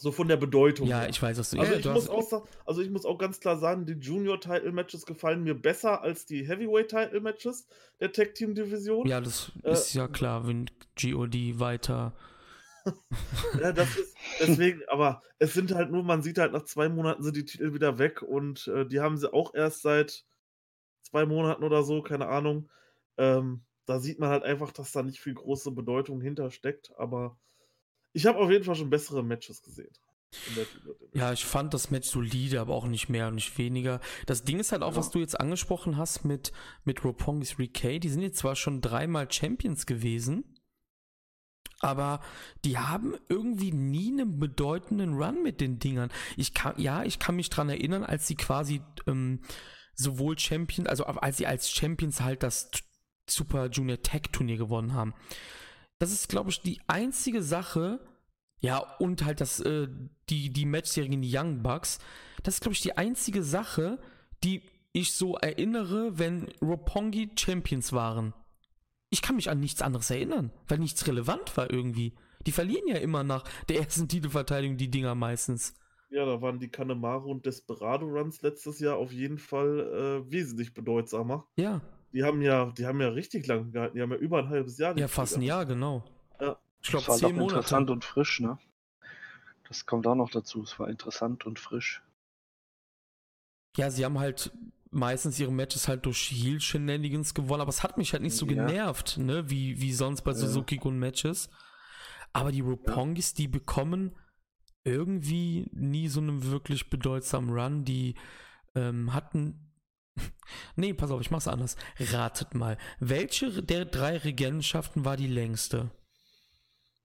so 0.00 0.12
von 0.12 0.28
der 0.28 0.36
Bedeutung. 0.36 0.86
Ja, 0.86 1.00
her. 1.00 1.08
ich 1.08 1.20
weiß, 1.20 1.38
was 1.38 1.50
du 1.50 1.58
also, 1.58 1.72
ja, 1.72 1.78
ich 1.78 1.84
du 1.84 1.92
muss 1.92 2.08
auch, 2.08 2.46
also 2.64 2.80
ich 2.80 2.90
muss 2.90 3.04
auch 3.04 3.18
ganz 3.18 3.40
klar 3.40 3.58
sagen, 3.58 3.84
die 3.84 3.94
Junior-Title-Matches 3.94 5.06
gefallen 5.06 5.42
mir 5.42 5.54
besser 5.54 6.02
als 6.02 6.24
die 6.24 6.46
Heavyweight-Title-Matches 6.46 7.66
der 8.00 8.12
Tag-Team-Division. 8.12 9.06
Ja, 9.08 9.20
das 9.20 9.52
äh, 9.64 9.72
ist 9.72 9.94
ja 9.94 10.06
klar, 10.06 10.46
wenn 10.46 10.70
GOD 11.00 11.58
weiter. 11.58 12.14
ja, 13.60 13.72
das 13.72 13.96
ist 13.96 14.16
deswegen, 14.40 14.82
aber 14.88 15.22
es 15.38 15.52
sind 15.52 15.74
halt 15.74 15.90
nur, 15.90 16.04
man 16.04 16.22
sieht 16.22 16.38
halt, 16.38 16.52
nach 16.52 16.64
zwei 16.64 16.88
Monaten 16.88 17.22
sind 17.22 17.36
die 17.36 17.44
Titel 17.44 17.74
wieder 17.74 17.98
weg 17.98 18.22
und 18.22 18.68
äh, 18.68 18.86
die 18.86 19.00
haben 19.00 19.18
sie 19.18 19.32
auch 19.32 19.52
erst 19.52 19.82
seit 19.82 20.24
zwei 21.02 21.26
Monaten 21.26 21.64
oder 21.64 21.82
so, 21.82 22.02
keine 22.02 22.28
Ahnung. 22.28 22.70
Ähm, 23.16 23.64
da 23.84 23.98
sieht 23.98 24.20
man 24.20 24.30
halt 24.30 24.44
einfach, 24.44 24.70
dass 24.70 24.92
da 24.92 25.02
nicht 25.02 25.20
viel 25.20 25.34
große 25.34 25.72
Bedeutung 25.72 26.20
hintersteckt, 26.20 26.92
aber 26.96 27.38
ich 28.12 28.26
habe 28.26 28.38
auf 28.38 28.50
jeden 28.50 28.64
Fall 28.64 28.74
schon 28.74 28.90
bessere 28.90 29.22
Matches 29.22 29.62
gesehen. 29.62 29.92
Ja, 31.14 31.32
ich 31.32 31.44
fand 31.46 31.72
das 31.72 31.90
Match 31.90 32.08
solide, 32.08 32.60
aber 32.60 32.74
auch 32.74 32.86
nicht 32.86 33.08
mehr 33.08 33.28
und 33.28 33.36
nicht 33.36 33.56
weniger. 33.56 34.00
Das 34.26 34.44
Ding 34.44 34.60
ist 34.60 34.72
halt 34.72 34.82
auch, 34.82 34.92
ja. 34.92 34.98
was 34.98 35.10
du 35.10 35.20
jetzt 35.20 35.40
angesprochen 35.40 35.96
hast 35.96 36.24
mit, 36.24 36.52
mit 36.84 37.02
Roppongi's 37.02 37.52
3K. 37.52 37.98
Die 37.98 38.10
sind 38.10 38.22
jetzt 38.22 38.38
zwar 38.38 38.54
schon 38.54 38.82
dreimal 38.82 39.30
Champions 39.32 39.86
gewesen, 39.86 40.44
aber 41.80 42.20
die 42.64 42.78
haben 42.78 43.14
irgendwie 43.28 43.72
nie 43.72 44.12
einen 44.12 44.38
bedeutenden 44.38 45.14
Run 45.14 45.42
mit 45.42 45.60
den 45.60 45.78
Dingern. 45.78 46.10
Ich 46.36 46.52
kann, 46.52 46.74
ja, 46.78 47.04
ich 47.04 47.18
kann 47.18 47.36
mich 47.36 47.50
dran 47.50 47.70
erinnern, 47.70 48.04
als 48.04 48.26
sie 48.26 48.34
quasi 48.34 48.82
ähm, 49.06 49.40
sowohl 49.94 50.38
Champions, 50.38 50.88
also 50.88 51.04
als 51.04 51.38
sie 51.38 51.46
als 51.46 51.70
Champions 51.70 52.20
halt 52.20 52.42
das 52.42 52.70
Super 53.28 53.68
Junior 53.68 54.02
Tag 54.02 54.32
Turnier 54.32 54.56
gewonnen 54.56 54.92
haben. 54.92 55.14
Das 55.98 56.12
ist, 56.12 56.28
glaube 56.28 56.50
ich, 56.50 56.60
die 56.60 56.80
einzige 56.86 57.42
Sache, 57.42 58.00
Ja, 58.60 58.78
und 58.98 59.24
halt 59.24 59.40
das, 59.40 59.60
äh, 59.60 59.86
die, 60.30 60.50
die 60.50 60.66
Matchserie 60.66 61.08
gegen 61.08 61.22
die 61.22 61.36
Young 61.36 61.62
Bucks. 61.62 61.98
Das 62.42 62.54
ist, 62.54 62.60
glaube 62.60 62.74
ich, 62.74 62.80
die 62.80 62.96
einzige 62.96 63.42
Sache, 63.44 64.00
die 64.42 64.62
ich 64.92 65.12
so 65.12 65.36
erinnere, 65.36 66.18
wenn 66.18 66.48
Roppongi 66.60 67.30
Champions 67.38 67.92
waren. 67.92 68.34
Ich 69.10 69.22
kann 69.22 69.36
mich 69.36 69.48
an 69.48 69.60
nichts 69.60 69.80
anderes 69.80 70.10
erinnern, 70.10 70.50
weil 70.66 70.78
nichts 70.78 71.06
relevant 71.06 71.56
war 71.56 71.70
irgendwie. 71.70 72.14
Die 72.46 72.52
verlieren 72.52 72.88
ja 72.88 72.96
immer 72.96 73.22
nach 73.22 73.44
der 73.68 73.78
ersten 73.78 74.08
Titelverteidigung 74.08 74.76
die 74.76 74.90
Dinger 74.90 75.14
meistens. 75.14 75.74
Ja, 76.10 76.24
da 76.24 76.40
waren 76.40 76.58
die 76.58 76.68
Kanemaru 76.68 77.30
und 77.30 77.46
Desperado 77.46 78.06
Runs 78.06 78.42
letztes 78.42 78.80
Jahr 78.80 78.96
auf 78.96 79.12
jeden 79.12 79.38
Fall 79.38 80.24
äh, 80.26 80.32
wesentlich 80.32 80.74
bedeutsamer. 80.74 81.46
Ja. 81.56 81.80
Die 82.12 82.24
haben 82.24 82.42
ja, 82.42 82.66
die 82.66 82.86
haben 82.86 83.00
ja 83.00 83.08
richtig 83.08 83.46
lang 83.46 83.70
gehalten. 83.70 83.96
Die 83.96 84.02
haben 84.02 84.10
ja 84.10 84.16
über 84.16 84.38
ein 84.38 84.48
halbes 84.48 84.78
Jahr. 84.78 84.96
Ja, 84.96 85.08
fast 85.08 85.36
ein 85.36 85.42
Jahr, 85.42 85.66
genau. 85.66 86.04
Ja. 86.40 86.58
Ich 86.82 86.90
glaube, 86.90 87.10
zehn 87.12 87.34
Monate. 87.34 87.56
interessant 87.56 87.90
und 87.90 88.04
frisch, 88.04 88.40
ne? 88.40 88.58
Das 89.68 89.84
kommt 89.84 90.06
auch 90.06 90.14
noch 90.14 90.30
dazu. 90.30 90.62
Es 90.62 90.78
war 90.78 90.88
interessant 90.88 91.44
und 91.44 91.58
frisch. 91.58 92.02
Ja, 93.76 93.90
sie 93.90 94.04
haben 94.04 94.18
halt 94.18 94.52
meistens 94.90 95.38
ihre 95.38 95.52
Matches 95.52 95.88
halt 95.88 96.06
durch 96.06 96.30
Heel 96.30 96.60
Shenanigans 96.60 97.34
gewonnen, 97.34 97.60
aber 97.60 97.68
es 97.68 97.82
hat 97.82 97.98
mich 97.98 98.12
halt 98.12 98.22
nicht 98.22 98.36
so 98.36 98.46
ja. 98.46 98.54
genervt, 98.54 99.18
ne, 99.18 99.50
wie, 99.50 99.80
wie 99.80 99.92
sonst 99.92 100.22
bei 100.22 100.32
Suzuki 100.32 100.76
Gun 100.76 100.98
Matches. 100.98 101.50
Aber 102.32 102.52
die 102.52 102.60
Ropongis, 102.60 103.34
die 103.34 103.48
bekommen 103.48 104.16
irgendwie 104.84 105.68
nie 105.72 106.08
so 106.08 106.20
einen 106.20 106.44
wirklich 106.44 106.88
bedeutsamen 106.88 107.50
Run. 107.50 107.84
Die 107.84 108.14
ähm, 108.74 109.12
hatten. 109.12 109.67
Nee, 110.76 110.94
pass 110.94 111.10
auf, 111.10 111.20
ich 111.20 111.30
mach's 111.30 111.48
anders. 111.48 111.76
Ratet 111.98 112.54
mal. 112.54 112.78
Welche 113.00 113.62
der 113.62 113.84
drei 113.84 114.16
Regentenschaften 114.16 115.04
war 115.04 115.16
die 115.16 115.26
längste? 115.26 115.90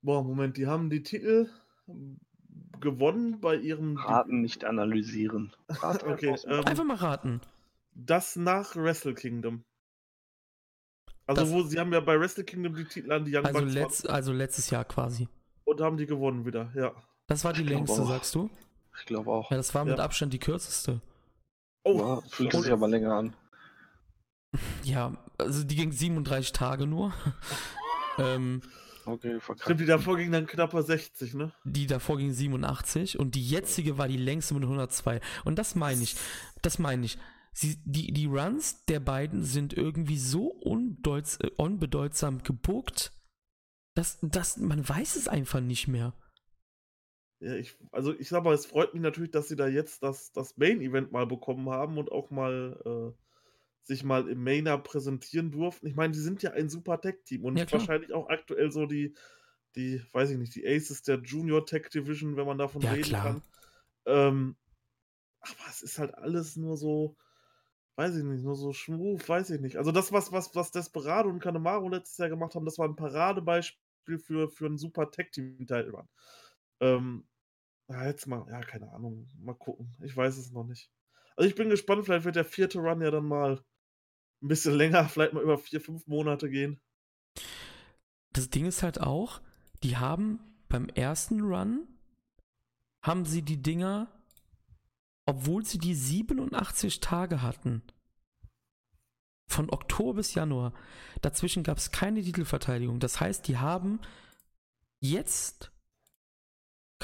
Boah, 0.01 0.23
Moment, 0.23 0.57
die 0.57 0.67
haben 0.67 0.89
die 0.89 1.03
Titel 1.03 1.49
gewonnen 2.79 3.39
bei 3.39 3.55
ihrem. 3.55 3.97
Raten, 3.97 4.41
nicht 4.41 4.65
analysieren. 4.65 5.55
Raten 5.69 6.11
okay, 6.11 6.35
ähm, 6.45 6.65
Einfach 6.65 6.83
mal 6.83 6.97
raten. 6.97 7.41
Das 7.95 8.35
nach 8.35 8.75
Wrestle 8.75 9.13
Kingdom. 9.13 9.63
Also, 11.25 11.41
das, 11.41 11.51
wo 11.51 11.61
sie 11.63 11.79
haben 11.79 11.93
ja 11.93 12.01
bei 12.01 12.19
Wrestle 12.19 12.43
Kingdom 12.43 12.75
die 12.75 12.85
Titel 12.85 13.11
an 13.11 13.23
die 13.23 13.35
Young 13.35 13.45
also 13.45 13.59
Bucks. 13.59 13.73
Letzt, 13.73 14.09
also 14.09 14.33
letztes 14.33 14.69
Jahr 14.69 14.83
quasi. 14.83 15.29
Und 15.63 15.79
haben 15.79 15.95
die 15.95 16.05
gewonnen 16.05 16.45
wieder, 16.45 16.71
ja. 16.75 16.91
Das 17.27 17.45
war 17.45 17.53
die 17.53 17.61
ich 17.61 17.69
längste, 17.69 18.05
sagst 18.05 18.35
du? 18.35 18.49
Ich 18.99 19.05
glaube 19.05 19.31
auch. 19.31 19.49
Ja, 19.49 19.57
das 19.57 19.73
war 19.73 19.85
mit 19.85 19.97
ja. 19.97 20.03
Abstand 20.03 20.33
die 20.33 20.39
kürzeste. 20.39 21.01
Oh, 21.83 21.97
ja, 21.97 22.21
fühlt 22.29 22.53
sich 22.53 22.71
aber 22.71 22.87
länger 22.87 23.13
an. 23.13 23.35
Ja, 24.83 25.17
also 25.39 25.63
die 25.63 25.75
ging 25.75 25.91
37 25.91 26.51
Tage 26.51 26.85
nur. 26.85 27.11
ähm, 28.19 28.61
okay, 29.05 29.39
verkackt. 29.39 29.79
Die 29.79 29.85
davor 29.87 30.15
ging 30.17 30.31
dann 30.31 30.45
knapper 30.45 30.83
60, 30.83 31.33
ne? 31.33 31.51
Die 31.63 31.87
davor 31.87 32.19
ging 32.19 32.31
87 32.31 33.17
und 33.17 33.33
die 33.33 33.43
jetzige 33.43 33.97
war 33.97 34.07
die 34.07 34.17
längste 34.17 34.53
mit 34.53 34.61
102. 34.61 35.21
Und 35.43 35.57
das 35.57 35.73
meine 35.73 36.03
ich. 36.03 36.15
Das 36.61 36.77
meine 36.77 37.03
ich. 37.03 37.17
Sie, 37.51 37.77
die, 37.83 38.13
die 38.13 38.25
Runs 38.27 38.85
der 38.85 38.99
beiden 38.99 39.43
sind 39.43 39.73
irgendwie 39.73 40.19
so 40.19 40.59
äh, 40.61 41.49
unbedeutsam 41.57 42.43
gebuckt, 42.43 43.11
dass, 43.95 44.19
dass 44.21 44.57
man 44.57 44.87
weiß 44.87 45.15
es 45.15 45.27
einfach 45.27 45.61
nicht 45.61 45.87
mehr. 45.87 46.13
Ja, 47.43 47.55
ich, 47.55 47.75
also 47.91 48.17
ich 48.17 48.29
sag 48.29 48.45
mal, 48.45 48.53
es 48.53 48.65
freut 48.65 48.93
mich 48.93 49.03
natürlich, 49.03 49.31
dass 49.31 49.49
sie 49.49 49.57
da 49.57 49.67
jetzt 49.67 50.01
das, 50.01 50.31
das 50.31 50.55
Main-Event 50.57 51.11
mal 51.11 51.27
bekommen 51.27 51.69
haben 51.69 51.97
und 51.97 52.09
auch 52.09 52.31
mal 52.31 52.79
äh, 52.85 53.23
sich 53.85 54.05
mal 54.05 54.29
im 54.29 54.41
Mainer 54.41 54.77
präsentieren 54.77 55.51
durften. 55.51 55.87
Ich 55.87 55.95
meine, 55.95 56.13
die 56.13 56.19
sind 56.19 56.41
ja 56.41 56.51
ein 56.51 56.69
super 56.69 57.01
Tech-Team 57.01 57.43
und 57.43 57.57
ja, 57.57 57.69
wahrscheinlich 57.69 58.13
auch 58.13 58.29
aktuell 58.29 58.71
so 58.71 58.85
die, 58.85 59.13
die, 59.75 60.01
weiß 60.13 60.29
ich 60.29 60.37
nicht, 60.37 60.55
die 60.55 60.65
Aces 60.65 61.01
der 61.01 61.19
Junior 61.19 61.65
Tech 61.65 61.89
Division, 61.89 62.37
wenn 62.37 62.45
man 62.47 62.57
davon 62.57 62.81
ja, 62.81 62.91
reden 62.91 63.03
klar. 63.03 63.23
kann. 63.23 63.41
Ähm, 64.05 64.55
aber 65.41 65.69
es 65.69 65.81
ist 65.81 65.99
halt 65.99 66.15
alles 66.15 66.55
nur 66.55 66.77
so, 66.77 67.17
weiß 67.97 68.15
ich 68.15 68.23
nicht, 68.23 68.45
nur 68.45 68.55
so 68.55 68.71
schmuf, 68.71 69.27
weiß 69.27 69.49
ich 69.49 69.59
nicht. 69.59 69.75
Also 69.75 69.91
das, 69.91 70.13
was, 70.13 70.31
was, 70.31 70.55
was 70.55 70.71
Desperado 70.71 71.29
und 71.29 71.39
Kanemaru 71.39 71.89
letztes 71.89 72.17
Jahr 72.19 72.29
gemacht 72.29 72.55
haben, 72.55 72.63
das 72.63 72.77
war 72.77 72.87
ein 72.87 72.95
Paradebeispiel 72.95 74.17
für, 74.17 74.47
für 74.49 74.67
ein 74.67 74.77
super 74.77 75.11
Tag-Team-Teil. 75.11 75.91
Ähm, 76.79 77.27
ja, 77.89 78.05
jetzt 78.05 78.27
mal, 78.27 78.45
ja, 78.49 78.61
keine 78.61 78.91
Ahnung, 78.91 79.29
mal 79.39 79.55
gucken. 79.55 79.95
Ich 80.01 80.15
weiß 80.15 80.37
es 80.37 80.51
noch 80.51 80.65
nicht. 80.65 80.91
Also 81.35 81.49
ich 81.49 81.55
bin 81.55 81.69
gespannt, 81.69 82.05
vielleicht 82.05 82.25
wird 82.25 82.35
der 82.35 82.45
vierte 82.45 82.79
Run 82.79 83.01
ja 83.01 83.11
dann 83.11 83.25
mal 83.25 83.63
ein 84.41 84.47
bisschen 84.47 84.73
länger, 84.77 85.07
vielleicht 85.09 85.33
mal 85.33 85.43
über 85.43 85.57
vier, 85.57 85.81
fünf 85.81 86.07
Monate 86.07 86.49
gehen. 86.49 86.81
Das 88.31 88.49
Ding 88.49 88.65
ist 88.65 88.83
halt 88.83 88.99
auch, 88.99 89.41
die 89.83 89.97
haben 89.97 90.39
beim 90.69 90.89
ersten 90.89 91.41
Run, 91.41 91.87
haben 93.03 93.25
sie 93.25 93.43
die 93.43 93.61
Dinger 93.61 94.11
obwohl 95.25 95.65
sie 95.65 95.77
die 95.77 95.95
87 95.95 96.99
Tage 96.99 97.41
hatten, 97.41 97.81
von 99.47 99.69
Oktober 99.69 100.15
bis 100.15 100.33
Januar, 100.33 100.73
dazwischen 101.21 101.63
gab 101.63 101.77
es 101.77 101.91
keine 101.91 102.21
Titelverteidigung. 102.21 102.99
Das 102.99 103.19
heißt, 103.19 103.47
die 103.47 103.57
haben 103.57 103.99
jetzt 104.99 105.71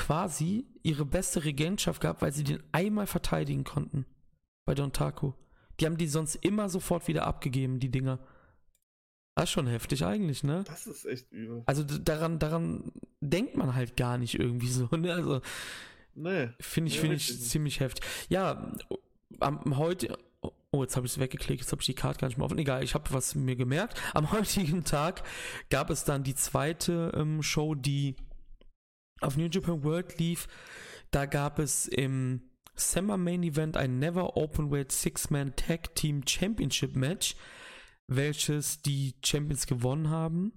quasi 0.09 0.65
ihre 0.81 1.05
beste 1.05 1.43
Regentschaft 1.43 2.01
gehabt, 2.01 2.23
weil 2.23 2.31
sie 2.31 2.43
den 2.43 2.63
einmal 2.71 3.05
verteidigen 3.05 3.63
konnten 3.63 4.07
bei 4.65 4.73
Don 4.73 4.91
Taco. 4.91 5.35
Die 5.79 5.85
haben 5.85 5.97
die 5.97 6.07
sonst 6.07 6.33
immer 6.37 6.67
sofort 6.67 7.07
wieder 7.07 7.27
abgegeben, 7.27 7.79
die 7.79 7.91
Dinger. 7.91 8.17
Das 9.35 9.45
ist 9.45 9.51
schon 9.51 9.67
heftig 9.67 10.03
eigentlich, 10.03 10.43
ne? 10.43 10.63
Das 10.65 10.87
ist 10.87 11.05
echt 11.05 11.31
übel. 11.31 11.61
Also 11.67 11.83
daran, 11.83 12.39
daran 12.39 12.91
denkt 13.21 13.55
man 13.55 13.75
halt 13.75 13.97
gar 13.97 14.17
nicht 14.17 14.39
irgendwie 14.39 14.69
so, 14.69 14.87
ne? 14.97 15.13
Also 15.13 15.41
Nee. 16.15 16.49
Finde 16.59 16.89
ich, 16.89 16.95
ja, 16.95 17.01
find 17.01 17.13
ich 17.13 17.41
ziemlich 17.41 17.79
heftig. 17.79 18.03
Ja, 18.29 18.73
am 19.39 19.77
heute. 19.77 20.17
Oh, 20.71 20.81
jetzt 20.81 20.95
habe 20.95 21.05
ich 21.05 21.13
es 21.13 21.19
weggeklickt, 21.19 21.61
jetzt 21.61 21.71
habe 21.71 21.83
ich 21.83 21.85
die 21.85 21.93
Karte 21.93 22.19
gar 22.19 22.27
nicht 22.29 22.37
mehr 22.37 22.45
offen. 22.45 22.57
Egal, 22.57 22.83
ich 22.83 22.95
habe 22.95 23.13
was 23.13 23.35
mir 23.35 23.55
gemerkt. 23.55 24.01
Am 24.15 24.31
heutigen 24.31 24.83
Tag 24.83 25.21
gab 25.69 25.91
es 25.91 26.03
dann 26.03 26.23
die 26.23 26.35
zweite 26.35 27.11
ähm, 27.15 27.43
Show, 27.43 27.75
die 27.75 28.15
auf 29.21 29.37
New 29.37 29.47
Japan 29.47 29.83
World 29.83 30.19
lief. 30.19 30.47
Da 31.11 31.25
gab 31.25 31.59
es 31.59 31.87
im 31.87 32.41
Summer 32.75 33.17
Main 33.17 33.43
Event 33.43 33.77
ein 33.77 33.99
Never 33.99 34.37
Open 34.37 34.71
Weight 34.71 34.91
Six-Man 34.91 35.55
Tag 35.55 35.95
Team 35.95 36.21
Championship 36.25 36.95
Match, 36.95 37.35
welches 38.07 38.81
die 38.81 39.15
Champions 39.23 39.67
gewonnen 39.67 40.09
haben. 40.09 40.53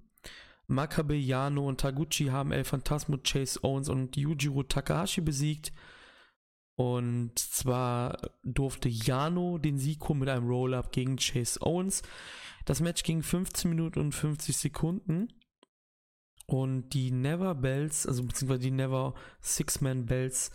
Makabe 0.66 1.14
Yano 1.14 1.68
und 1.68 1.80
Taguchi 1.80 2.26
haben 2.26 2.52
El 2.52 2.64
Phantasmo, 2.64 3.18
Chase 3.18 3.62
Owens 3.62 3.88
und 3.88 4.16
Yujiro 4.16 4.62
Takahashi 4.62 5.20
besiegt. 5.20 5.72
Und 6.76 7.38
zwar 7.38 8.30
durfte 8.42 8.88
Yano 8.88 9.58
den 9.58 9.78
Sieg 9.78 10.08
holen 10.08 10.20
mit 10.20 10.28
einem 10.28 10.46
Roll-Up 10.46 10.92
gegen 10.92 11.16
Chase 11.16 11.60
Owens. 11.60 12.02
Das 12.64 12.80
Match 12.80 13.02
ging 13.02 13.22
15 13.22 13.68
Minuten 13.68 13.98
und 13.98 14.12
50 14.12 14.56
Sekunden. 14.56 15.28
Und 16.46 16.90
die 16.90 17.10
Never 17.10 17.54
Bells, 17.54 18.06
also 18.06 18.24
beziehungsweise 18.24 18.60
die 18.60 18.70
Never 18.70 19.14
Six-Man 19.40 20.06
Bells, 20.06 20.50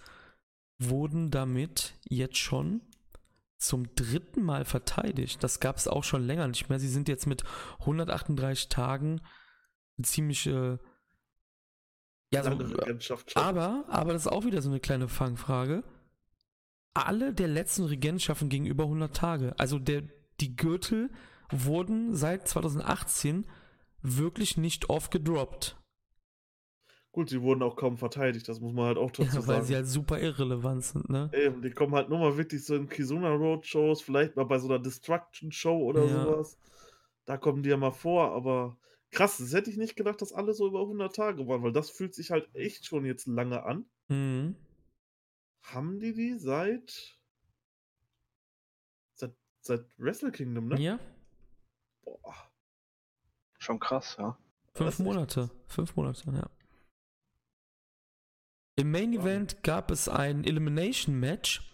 wurden 0.80 1.32
damit 1.32 1.96
jetzt 2.08 2.38
schon 2.38 2.82
zum 3.58 3.96
dritten 3.96 4.44
Mal 4.44 4.66
verteidigt. 4.66 5.44
Das 5.44 5.60
gab 5.60 5.78
es 5.78 5.88
auch 5.88 6.04
schon 6.04 6.24
länger 6.24 6.48
nicht 6.48 6.70
mehr. 6.70 6.80
Sie 6.80 6.90
sind 6.90 7.08
jetzt 7.08 7.26
mit 7.26 7.44
138 7.80 8.70
Tagen 8.70 9.22
ziemliche. 10.02 10.80
Ja, 12.32 12.44
so, 12.44 12.52
aber, 13.36 13.86
aber 13.88 14.14
das 14.14 14.24
ist 14.24 14.32
auch 14.32 14.46
wieder 14.46 14.62
so 14.62 14.70
eine 14.70 14.80
kleine 14.80 15.08
Fangfrage. 15.08 15.84
Alle 16.94 17.34
der 17.34 17.48
letzten 17.48 17.86
Regentschaften 17.86 18.50
gingen 18.50 18.66
über 18.66 18.84
100 18.84 19.16
Tage. 19.16 19.58
Also 19.58 19.80
der, 19.80 20.04
die 20.40 20.56
Gürtel 20.56 21.10
wurden 21.50 22.16
seit 22.16 22.48
2018 22.48 23.46
wirklich 24.02 24.58
nicht 24.58 24.90
oft 24.90 25.12
gedroppt. 25.12 25.78
Gut, 27.12 27.30
sie 27.30 27.42
wurden 27.42 27.64
auch 27.64 27.76
kaum 27.76 27.98
verteidigt, 27.98 28.48
das 28.48 28.60
muss 28.60 28.74
man 28.74 28.86
halt 28.86 28.98
auch 28.98 29.10
dazu 29.10 29.24
ja, 29.24 29.34
weil 29.34 29.42
sagen. 29.42 29.48
Weil 29.48 29.64
sie 29.64 29.76
halt 29.76 29.88
super 29.88 30.20
irrelevant 30.20 30.84
sind, 30.84 31.10
ne? 31.10 31.32
Eben, 31.34 31.62
die 31.62 31.72
kommen 31.72 31.96
halt 31.96 32.10
nur 32.10 32.20
mal 32.20 32.38
wirklich 32.38 32.64
so 32.64 32.76
in 32.76 32.88
Kizuna 32.88 33.34
Road 33.34 33.66
Shows, 33.66 34.02
vielleicht 34.02 34.36
mal 34.36 34.46
bei 34.46 34.60
so 34.60 34.68
einer 34.68 34.80
Destruction 34.80 35.52
Show 35.52 35.78
oder 35.78 36.06
ja. 36.06 36.24
sowas. 36.24 36.58
Da 37.26 37.38
kommen 37.38 37.64
die 37.64 37.70
ja 37.70 37.78
mal 37.78 37.92
vor, 37.92 38.32
aber 38.34 38.78
Krass, 39.12 39.38
das 39.38 39.54
hätte 39.54 39.70
ich 39.70 39.78
nicht 39.78 39.96
gedacht, 39.96 40.22
dass 40.22 40.34
alle 40.34 40.54
so 40.54 40.68
über 40.68 40.82
100 40.82 41.16
Tage 41.16 41.48
waren, 41.48 41.64
weil 41.64 41.72
das 41.72 41.90
fühlt 41.90 42.14
sich 42.14 42.32
halt 42.32 42.54
echt 42.54 42.86
schon 42.86 43.06
jetzt 43.06 43.26
lange 43.26 43.64
an. 43.64 43.86
Mhm. 44.10 44.56
Haben 45.64 46.00
die 46.00 46.14
die 46.14 46.38
seit. 46.38 47.18
Seit, 49.16 49.36
seit 49.62 49.86
Wrestle 49.98 50.32
Kingdom, 50.32 50.68
ne? 50.68 50.80
Ja. 50.80 51.00
Boah. 52.04 52.47
Schon 53.68 53.82
krass, 53.82 54.16
ja. 54.18 54.38
Fünf 54.76 55.00
Monate. 55.00 55.50
Fünf 55.68 55.98
Monate, 55.98 56.24
ja. 56.32 56.50
Im 58.78 58.92
Main 58.92 59.12
Event 59.12 59.62
gab 59.62 59.92
es 59.92 60.08
ein 60.08 60.46
Elimination 60.46 61.20
Match 61.20 61.70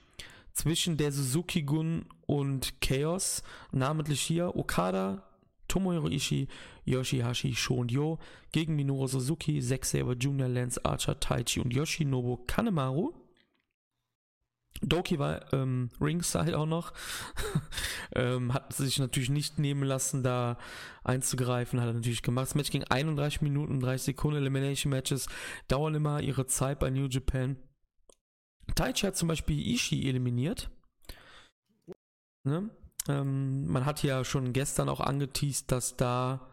zwischen 0.54 0.98
der 0.98 1.12
Suzuki 1.12 1.62
Gun 1.62 2.08
und 2.26 2.82
Chaos, 2.82 3.44
namentlich 3.72 4.22
hier 4.22 4.56
Okada, 4.56 5.22
Tomohiro 5.68 6.08
Ishii, 6.08 6.48
Yoshihashi, 6.86 7.54
Sho 7.54 7.76
und 7.76 7.92
Yo 7.92 8.18
gegen 8.52 8.76
Minoru 8.76 9.06
Suzuki, 9.06 9.62
Zack 9.62 9.86
Saber 9.86 10.14
Jr., 10.14 10.48
Lance 10.48 10.84
Archer, 10.84 11.20
Taichi 11.20 11.60
und 11.60 11.72
Yoshinobu 11.72 12.38
Kanemaru. 12.48 13.14
Doki 14.82 15.20
war 15.20 15.54
ähm, 15.54 15.90
ringside 16.02 16.58
auch 16.58 16.66
noch. 16.66 16.94
ähm, 18.16 18.54
hat 18.54 18.74
sich 18.74 19.00
natürlich 19.00 19.30
nicht 19.30 19.60
nehmen 19.60 19.84
lassen, 19.84 20.24
da 20.24 20.58
einzugreifen. 21.04 21.80
Hat 21.80 21.88
er 21.88 21.94
natürlich 21.94 22.22
gemacht. 22.22 22.48
Das 22.48 22.56
Match 22.56 22.72
ging 22.72 22.84
31 22.84 23.42
Minuten 23.42 23.74
und 23.74 23.80
30 23.82 24.04
Sekunden. 24.04 24.38
Elimination 24.38 24.90
Matches 24.90 25.28
dauern 25.68 25.96
immer 25.96 26.22
ihre 26.22 26.48
Zeit 26.48 26.80
bei 26.80 26.90
New 26.90 27.08
Japan. 27.08 27.58
Taichi 28.76 29.06
hat 29.06 29.16
zum 29.16 29.28
Beispiel 29.28 29.60
Ishii 29.74 30.10
eliminiert. 30.10 30.70
Ne? 32.44 32.70
Ähm, 33.08 33.68
man 33.68 33.86
hat 33.86 34.04
ja 34.04 34.24
schon 34.24 34.54
gestern 34.54 34.90
auch 34.90 35.00
angeteased, 35.00 35.72
dass 35.72 35.98
da 35.98 36.48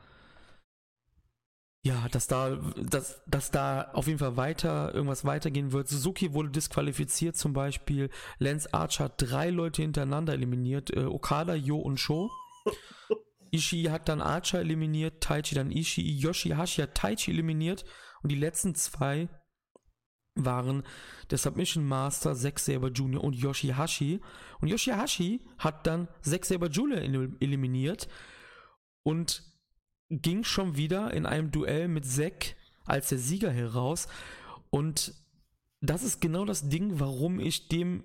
ja, 1.82 2.08
dass 2.10 2.26
da, 2.26 2.56
dass, 2.76 3.22
dass 3.26 3.50
da 3.50 3.90
auf 3.92 4.06
jeden 4.06 4.18
Fall 4.18 4.36
weiter, 4.36 4.94
irgendwas 4.94 5.24
weitergehen 5.24 5.72
wird. 5.72 5.88
Suzuki 5.88 6.34
wurde 6.34 6.50
disqualifiziert 6.50 7.36
zum 7.36 7.54
Beispiel. 7.54 8.10
Lance 8.38 8.72
Archer 8.74 9.04
hat 9.04 9.14
drei 9.16 9.48
Leute 9.48 9.80
hintereinander 9.80 10.34
eliminiert. 10.34 10.94
Äh, 10.94 11.06
Okada, 11.06 11.54
Yo 11.54 11.78
und 11.78 11.98
Sho. 11.98 12.30
Ishii 13.50 13.84
hat 13.84 14.08
dann 14.08 14.20
Archer 14.20 14.60
eliminiert, 14.60 15.22
Taichi 15.22 15.54
dann 15.54 15.72
Ishii, 15.72 16.20
Yoshihashi 16.20 16.82
hat 16.82 16.94
Taichi 16.94 17.32
eliminiert 17.32 17.84
und 18.22 18.30
die 18.30 18.36
letzten 18.36 18.74
zwei 18.74 19.28
waren 20.36 20.84
der 21.30 21.38
Submission 21.38 21.84
Master 21.84 22.34
Zack 22.34 22.58
Saber 22.60 22.88
Jr. 22.88 23.24
und 23.24 23.34
Yoshihashi. 23.34 24.20
Und 24.60 24.68
Yoshihashi 24.68 25.44
hat 25.58 25.86
dann 25.86 26.08
Zack 26.22 26.44
Saber 26.44 26.68
Jr. 26.68 26.98
eliminiert 27.40 28.08
und 29.02 29.49
ging 30.10 30.44
schon 30.44 30.76
wieder 30.76 31.12
in 31.14 31.24
einem 31.24 31.50
Duell 31.50 31.88
mit 31.88 32.04
Zack 32.04 32.56
als 32.84 33.08
der 33.08 33.18
Sieger 33.18 33.50
heraus. 33.50 34.08
Und 34.70 35.14
das 35.80 36.02
ist 36.02 36.20
genau 36.20 36.44
das 36.44 36.68
Ding, 36.68 37.00
warum 37.00 37.40
ich 37.40 37.68
dem 37.68 38.04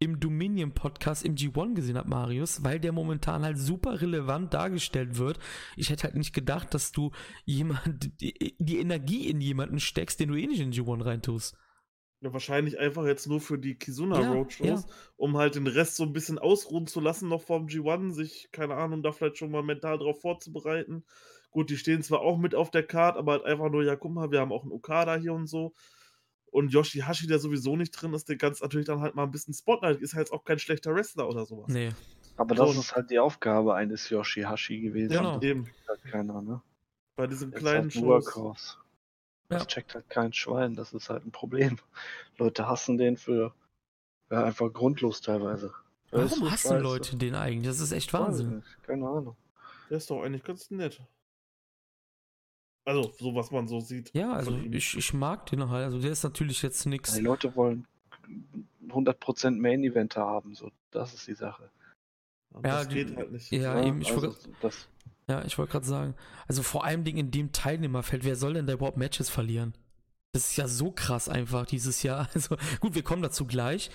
im 0.00 0.18
Dominion 0.18 0.72
Podcast 0.72 1.24
im 1.24 1.36
G1 1.36 1.74
gesehen 1.74 1.96
habe, 1.96 2.08
Marius, 2.08 2.64
weil 2.64 2.80
der 2.80 2.90
momentan 2.90 3.44
halt 3.44 3.56
super 3.56 4.00
relevant 4.00 4.52
dargestellt 4.52 5.16
wird. 5.16 5.38
Ich 5.76 5.90
hätte 5.90 6.04
halt 6.04 6.16
nicht 6.16 6.34
gedacht, 6.34 6.74
dass 6.74 6.90
du 6.90 7.12
jemand, 7.44 8.20
die, 8.20 8.56
die 8.58 8.78
Energie 8.78 9.28
in 9.28 9.40
jemanden 9.40 9.78
steckst, 9.78 10.18
den 10.18 10.30
du 10.30 10.34
eh 10.34 10.46
nicht 10.48 10.60
in 10.60 10.72
G1 10.72 11.04
reintust. 11.04 11.56
Ja, 12.20 12.32
wahrscheinlich 12.32 12.78
einfach 12.78 13.04
jetzt 13.04 13.26
nur 13.26 13.40
für 13.40 13.58
die 13.58 13.76
Kizuna 13.76 14.20
ja, 14.20 14.32
Roadshows, 14.32 14.82
ja. 14.86 14.94
um 15.16 15.36
halt 15.36 15.54
den 15.54 15.66
Rest 15.66 15.96
so 15.96 16.04
ein 16.04 16.12
bisschen 16.12 16.38
ausruhen 16.38 16.86
zu 16.86 17.00
lassen 17.00 17.28
noch 17.28 17.42
vom 17.42 17.66
G1, 17.66 18.12
sich, 18.12 18.48
keine 18.52 18.74
Ahnung, 18.74 19.02
da 19.02 19.12
vielleicht 19.12 19.38
schon 19.38 19.50
mal 19.50 19.62
mental 19.62 19.98
drauf 19.98 20.20
vorzubereiten. 20.20 21.04
Gut, 21.52 21.70
die 21.70 21.76
stehen 21.76 22.02
zwar 22.02 22.20
auch 22.20 22.38
mit 22.38 22.54
auf 22.54 22.70
der 22.70 22.82
Karte, 22.82 23.18
aber 23.18 23.32
halt 23.32 23.44
einfach 23.44 23.70
nur, 23.70 23.84
ja, 23.84 23.94
guck 23.94 24.12
mal, 24.12 24.30
wir 24.30 24.40
haben 24.40 24.52
auch 24.52 24.62
einen 24.62 24.72
Okada 24.72 25.16
hier 25.16 25.34
und 25.34 25.46
so. 25.46 25.74
Und 26.50 26.72
Yoshihashi, 26.72 27.26
der 27.26 27.38
sowieso 27.38 27.76
nicht 27.76 27.92
drin 27.92 28.12
ist, 28.14 28.28
der 28.28 28.36
ganz 28.36 28.60
natürlich 28.60 28.86
dann 28.86 29.00
halt 29.00 29.14
mal 29.14 29.24
ein 29.24 29.30
bisschen 29.30 29.54
Spotlight. 29.54 30.00
Ist 30.00 30.14
halt 30.14 30.32
auch 30.32 30.44
kein 30.44 30.58
schlechter 30.58 30.94
Wrestler 30.94 31.28
oder 31.28 31.46
sowas. 31.46 31.68
Nee. 31.68 31.92
Aber 32.36 32.54
das 32.54 32.72
so. 32.72 32.80
ist 32.80 32.94
halt 32.94 33.10
die 33.10 33.18
Aufgabe 33.18 33.74
eines 33.74 34.08
Yoshihashi 34.08 34.80
gewesen. 34.80 35.12
Genau. 35.12 35.34
Das 35.34 35.42
Eben. 35.42 35.70
Halt 35.88 36.02
keiner, 36.04 36.42
ne? 36.42 36.62
Bei 37.16 37.26
diesem 37.26 37.50
Jetzt 37.50 37.60
kleinen 37.60 37.90
halt 37.90 38.02
Workhouse. 38.02 38.78
Das 39.48 39.62
ja. 39.62 39.66
checkt 39.66 39.94
halt 39.94 40.08
kein 40.08 40.32
Schwein, 40.32 40.74
das 40.74 40.94
ist 40.94 41.10
halt 41.10 41.26
ein 41.26 41.32
Problem. 41.32 41.76
Leute 42.38 42.66
hassen 42.66 42.96
den 42.96 43.16
für 43.18 43.54
ja, 44.30 44.44
einfach 44.44 44.72
grundlos 44.72 45.20
teilweise. 45.20 45.72
Warum 46.10 46.50
hassen 46.50 46.80
Leute 46.80 47.16
den 47.16 47.34
eigentlich? 47.34 47.66
Das 47.66 47.80
ist 47.80 47.92
echt 47.92 48.12
Wahnsinn. 48.12 48.62
Keine 48.82 49.06
Ahnung. 49.06 49.36
Der 49.90 49.98
ist 49.98 50.10
doch 50.10 50.22
eigentlich 50.22 50.44
ganz 50.44 50.70
nett. 50.70 51.02
Also, 52.84 53.12
so 53.18 53.34
was 53.34 53.50
man 53.50 53.68
so 53.68 53.80
sieht. 53.80 54.10
Ja, 54.14 54.32
also 54.32 54.58
ich, 54.70 54.96
ich 54.96 55.14
mag 55.14 55.46
den 55.46 55.68
halt. 55.70 55.84
Also, 55.84 56.00
der 56.00 56.10
ist 56.10 56.24
natürlich 56.24 56.62
jetzt 56.62 56.84
nichts. 56.86 57.14
Die 57.14 57.20
Leute 57.20 57.54
wollen 57.54 57.86
100% 58.88 59.50
Main 59.52 59.84
Event 59.84 60.16
haben, 60.16 60.54
so. 60.54 60.70
Das 60.90 61.14
ist 61.14 61.26
die 61.28 61.34
Sache. 61.34 61.70
Aber 62.52 62.68
ja, 62.68 62.78
das 62.78 62.88
die, 62.88 62.94
geht 62.94 63.16
halt 63.16 63.32
nicht. 63.32 63.50
Ja, 63.52 63.78
ja 63.78 63.86
eben, 63.86 64.00
ich 64.00 64.10
also, 64.10 64.34
wollte. 64.60 64.76
Ja, 65.28 65.44
ich 65.44 65.56
wollte 65.58 65.72
gerade 65.72 65.86
sagen. 65.86 66.14
Also, 66.48 66.62
vor 66.62 66.84
allem 66.84 67.06
in 67.06 67.30
dem 67.30 67.52
Teilnehmerfeld, 67.52 68.24
wer 68.24 68.36
soll 68.36 68.54
denn 68.54 68.66
da 68.66 68.72
überhaupt 68.72 68.96
Matches 68.96 69.30
verlieren? 69.30 69.74
Das 70.32 70.50
ist 70.50 70.56
ja 70.56 70.66
so 70.66 70.90
krass 70.90 71.28
einfach 71.28 71.66
dieses 71.66 72.02
Jahr. 72.02 72.28
Also, 72.34 72.56
gut, 72.80 72.94
wir 72.94 73.02
kommen 73.02 73.22
dazu 73.22 73.46
gleich. 73.46 73.90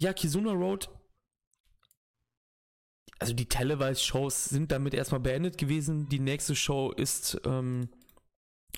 Ja, 0.00 0.12
Kizuna 0.12 0.52
Road 0.52 0.90
also 3.18 3.32
die 3.32 3.48
Televised-Shows 3.48 4.46
sind 4.46 4.70
damit 4.70 4.94
erstmal 4.94 5.20
beendet 5.20 5.58
gewesen. 5.58 6.08
Die 6.08 6.20
nächste 6.20 6.54
Show 6.54 6.92
ist 6.92 7.40
ähm, 7.44 7.88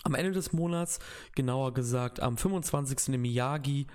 am 0.03 0.15
Ende 0.15 0.33
des 0.33 0.53
Monats, 0.53 0.99
genauer 1.35 1.75
gesagt 1.75 2.21
am 2.21 2.37
25. 2.37 3.15
im 3.15 3.23
Miyagi. 3.23 3.87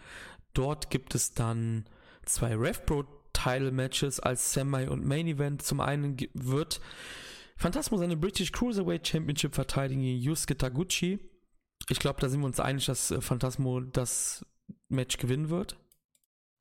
Dort 0.54 0.90
gibt 0.90 1.16
es 1.16 1.34
dann 1.34 1.86
zwei 2.26 2.56
RevPro 2.56 3.06
Title 3.34 3.72
Matches 3.72 4.20
als 4.20 4.54
Semi 4.54 4.88
und 4.88 5.06
Main 5.06 5.28
Event. 5.28 5.62
Zum 5.62 5.82
einen 5.82 6.18
wird 6.34 6.80
Phantasmo 7.58 7.98
seine 7.98 8.18
British 8.18 8.52
Cruiserweight 8.52 9.08
Championship 9.08 9.56
verteidigen 9.56 10.02
gegen 10.02 10.22
Yusuke 10.22 10.58
Taguchi. 10.58 11.20
Ich 11.90 12.00
glaube, 12.00 12.22
da 12.22 12.30
sind 12.30 12.40
wir 12.40 12.48
uns 12.48 12.60
einig, 12.60 12.86
dass 12.86 13.12
äh, 13.12 13.22
Phantasmo 13.22 13.82
das 13.82 14.46
Match 14.90 15.18
gewinnen 15.18 15.50
wird. 15.50 15.78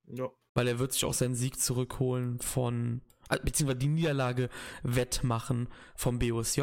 Ja. 0.07 0.29
Weil 0.55 0.68
er 0.68 0.79
wird 0.79 0.92
sich 0.92 1.05
auch 1.05 1.14
seinen 1.14 1.35
Sieg 1.35 1.59
zurückholen 1.59 2.40
von 2.40 3.01
beziehungsweise 3.43 3.79
die 3.79 3.89
Niederlage 3.89 4.49
wettmachen 4.83 5.69
vom 5.97 6.19
BOSJ. 6.19 6.61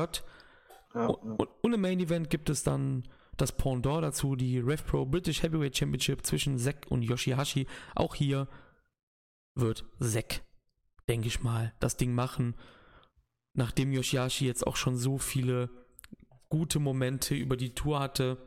Ja, 0.93 1.05
und, 1.07 1.39
ja. 1.39 1.47
und, 1.61 1.73
im 1.73 1.81
Main 1.81 1.99
Event 1.99 2.29
gibt 2.29 2.49
es 2.49 2.63
dann 2.63 3.03
das 3.37 3.51
Pendant 3.51 4.03
dazu, 4.03 4.35
die 4.35 4.59
RevPro 4.59 5.05
British 5.05 5.41
Heavyweight 5.41 5.77
Championship 5.77 6.25
zwischen 6.25 6.57
Zack 6.57 6.85
und 6.89 7.01
Yoshihashi. 7.01 7.65
Auch 7.95 8.15
hier 8.15 8.47
wird 9.55 9.85
Zack, 9.99 10.41
denke 11.07 11.27
ich 11.27 11.41
mal, 11.41 11.73
das 11.79 11.97
Ding 11.97 12.13
machen. 12.13 12.55
Nachdem 13.53 13.91
Yoshihashi 13.91 14.45
jetzt 14.45 14.65
auch 14.65 14.75
schon 14.75 14.97
so 14.97 15.17
viele 15.17 15.69
gute 16.49 16.79
Momente 16.79 17.33
über 17.33 17.57
die 17.57 17.73
Tour 17.73 17.99
hatte. 17.99 18.37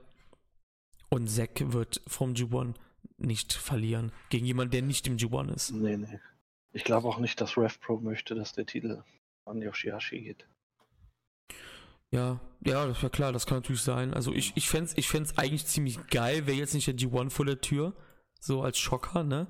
Und 1.10 1.28
Zack 1.28 1.72
wird 1.72 2.02
vom 2.06 2.34
G1 2.34 2.74
nicht 3.16 3.52
verlieren 3.52 4.12
gegen 4.30 4.46
jemanden, 4.46 4.72
der 4.72 4.82
nicht 4.82 5.06
im 5.06 5.16
G1 5.16 5.54
ist. 5.54 5.70
Nee, 5.72 5.96
nee. 5.96 6.20
Ich 6.74 6.82
glaube 6.82 7.08
auch 7.08 7.18
nicht, 7.18 7.40
dass 7.40 7.56
RevPro 7.56 8.00
möchte, 8.00 8.34
dass 8.34 8.52
der 8.52 8.66
Titel 8.66 9.02
an 9.46 9.62
Yoshihashi 9.62 10.20
geht. 10.20 10.46
Ja, 12.10 12.40
ja, 12.64 12.86
das 12.86 13.00
wäre 13.00 13.10
klar, 13.10 13.32
das 13.32 13.46
kann 13.46 13.58
natürlich 13.58 13.82
sein. 13.82 14.12
Also 14.12 14.32
ich, 14.32 14.52
ich 14.56 14.68
fände 14.68 14.90
es 14.90 14.98
ich 14.98 15.08
fänd's 15.08 15.38
eigentlich 15.38 15.66
ziemlich 15.66 16.04
geil, 16.08 16.46
wäre 16.46 16.56
jetzt 16.56 16.74
nicht 16.74 16.86
der 16.86 16.96
G1 16.96 17.30
vor 17.30 17.46
der 17.46 17.60
Tür, 17.60 17.94
so 18.40 18.62
als 18.62 18.78
Schocker, 18.78 19.22
ne? 19.22 19.46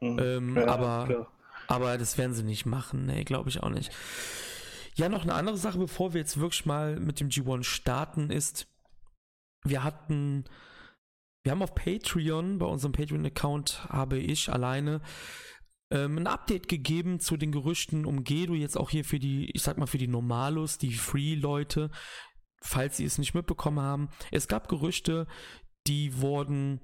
Mhm. 0.00 0.18
Ähm, 0.18 0.56
ja, 0.56 0.66
aber, 0.66 1.30
aber 1.68 1.98
das 1.98 2.16
werden 2.16 2.34
sie 2.34 2.42
nicht 2.42 2.64
machen, 2.64 3.06
ne, 3.06 3.24
glaube 3.24 3.50
ich 3.50 3.62
auch 3.62 3.70
nicht. 3.70 3.92
Ja, 4.94 5.10
noch 5.10 5.22
eine 5.22 5.34
andere 5.34 5.58
Sache, 5.58 5.78
bevor 5.78 6.14
wir 6.14 6.20
jetzt 6.22 6.40
wirklich 6.40 6.64
mal 6.64 6.98
mit 6.98 7.20
dem 7.20 7.28
G1 7.28 7.64
starten, 7.64 8.30
ist, 8.30 8.66
wir 9.62 9.84
hatten, 9.84 10.44
wir 11.44 11.52
haben 11.52 11.62
auf 11.62 11.74
Patreon, 11.74 12.58
bei 12.58 12.66
unserem 12.66 12.92
Patreon-Account 12.92 13.88
habe 13.90 14.18
ich 14.18 14.50
alleine 14.50 15.02
ähm, 15.90 16.18
ein 16.18 16.26
Update 16.26 16.68
gegeben 16.68 17.20
zu 17.20 17.36
den 17.36 17.52
Gerüchten 17.52 18.04
um 18.06 18.24
Gedo, 18.24 18.54
jetzt 18.54 18.76
auch 18.76 18.90
hier 18.90 19.04
für 19.04 19.18
die, 19.18 19.50
ich 19.52 19.62
sag 19.62 19.78
mal, 19.78 19.86
für 19.86 19.98
die 19.98 20.08
Normalos, 20.08 20.78
die 20.78 20.92
Free-Leute, 20.92 21.90
falls 22.60 22.96
sie 22.96 23.04
es 23.04 23.18
nicht 23.18 23.34
mitbekommen 23.34 23.80
haben. 23.80 24.08
Es 24.32 24.48
gab 24.48 24.68
Gerüchte, 24.68 25.26
die 25.86 26.20
wurden 26.20 26.80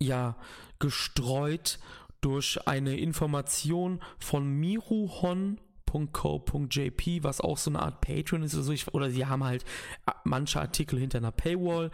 ja 0.00 0.38
gestreut 0.78 1.78
durch 2.22 2.66
eine 2.66 2.96
Information 2.96 4.02
von 4.18 4.48
miruhon.co.jp, 4.48 5.58
was 7.22 7.40
auch 7.40 7.58
so 7.58 7.70
eine 7.70 7.82
Art 7.82 8.00
Patreon 8.00 8.42
ist, 8.42 8.54
also 8.54 8.72
ich, 8.72 8.94
oder 8.94 9.10
sie 9.10 9.26
haben 9.26 9.44
halt 9.44 9.66
manche 10.24 10.60
Artikel 10.60 10.98
hinter 10.98 11.18
einer 11.18 11.32
Paywall. 11.32 11.90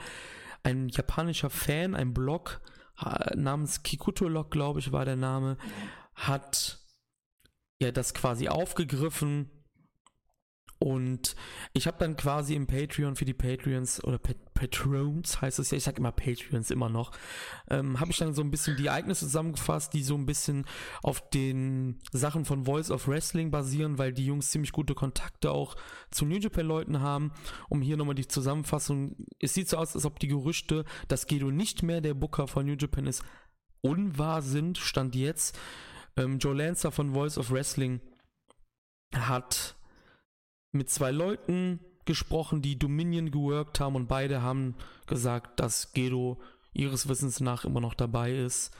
Ein 0.62 0.88
japanischer 0.88 1.50
Fan, 1.50 1.94
ein 1.94 2.12
Blog, 2.12 2.60
namens 3.34 3.82
Kikutolog, 3.82 4.50
glaube 4.50 4.80
ich, 4.80 4.92
war 4.92 5.04
der 5.04 5.16
Name, 5.16 5.56
hat 6.14 6.78
ja 7.80 7.92
das 7.92 8.14
quasi 8.14 8.48
aufgegriffen 8.48 9.50
und 10.78 11.34
ich 11.72 11.86
habe 11.86 11.98
dann 11.98 12.16
quasi 12.16 12.54
im 12.54 12.66
Patreon 12.66 13.16
für 13.16 13.24
die 13.24 13.34
Patreons 13.34 14.02
oder 14.04 14.18
Pat 14.18 14.36
Patrons 14.58 15.40
heißt 15.40 15.60
es 15.60 15.70
ja, 15.70 15.78
ich 15.78 15.84
sag 15.84 15.98
immer 15.98 16.10
Patreons 16.10 16.72
immer 16.72 16.88
noch, 16.88 17.12
ähm, 17.70 18.00
habe 18.00 18.10
ich 18.10 18.18
dann 18.18 18.34
so 18.34 18.42
ein 18.42 18.50
bisschen 18.50 18.76
die 18.76 18.86
Ereignisse 18.86 19.26
zusammengefasst, 19.26 19.94
die 19.94 20.02
so 20.02 20.16
ein 20.16 20.26
bisschen 20.26 20.66
auf 21.02 21.30
den 21.30 22.00
Sachen 22.10 22.44
von 22.44 22.64
Voice 22.64 22.90
of 22.90 23.06
Wrestling 23.06 23.52
basieren, 23.52 23.98
weil 23.98 24.12
die 24.12 24.26
Jungs 24.26 24.50
ziemlich 24.50 24.72
gute 24.72 24.96
Kontakte 24.96 25.52
auch 25.52 25.76
zu 26.10 26.24
New 26.24 26.38
Japan 26.38 26.66
Leuten 26.66 27.00
haben. 27.00 27.32
Um 27.68 27.82
hier 27.82 27.96
nochmal 27.96 28.16
die 28.16 28.26
Zusammenfassung, 28.26 29.16
es 29.38 29.54
sieht 29.54 29.68
so 29.68 29.76
aus, 29.76 29.94
als 29.94 30.04
ob 30.04 30.18
die 30.18 30.28
Gerüchte, 30.28 30.84
dass 31.06 31.26
Gedo 31.26 31.52
nicht 31.52 31.84
mehr 31.84 32.00
der 32.00 32.14
Booker 32.14 32.48
von 32.48 32.66
New 32.66 32.76
Japan 32.76 33.06
ist, 33.06 33.22
unwahr 33.80 34.42
sind, 34.42 34.78
stand 34.78 35.14
jetzt. 35.14 35.56
Ähm, 36.16 36.38
Joe 36.38 36.56
Lancer 36.56 36.90
von 36.90 37.14
Voice 37.14 37.38
of 37.38 37.52
Wrestling 37.52 38.00
hat 39.14 39.76
mit 40.72 40.90
zwei 40.90 41.12
Leuten 41.12 41.78
gesprochen, 42.08 42.62
die 42.62 42.78
Dominion 42.78 43.30
geworkt 43.30 43.78
haben 43.78 43.94
und 43.94 44.08
beide 44.08 44.42
haben 44.42 44.74
gesagt, 45.06 45.60
dass 45.60 45.92
Gedo 45.92 46.40
ihres 46.72 47.08
Wissens 47.08 47.38
nach 47.40 47.64
immer 47.64 47.80
noch 47.80 47.94
dabei 47.94 48.34
ist. 48.34 48.74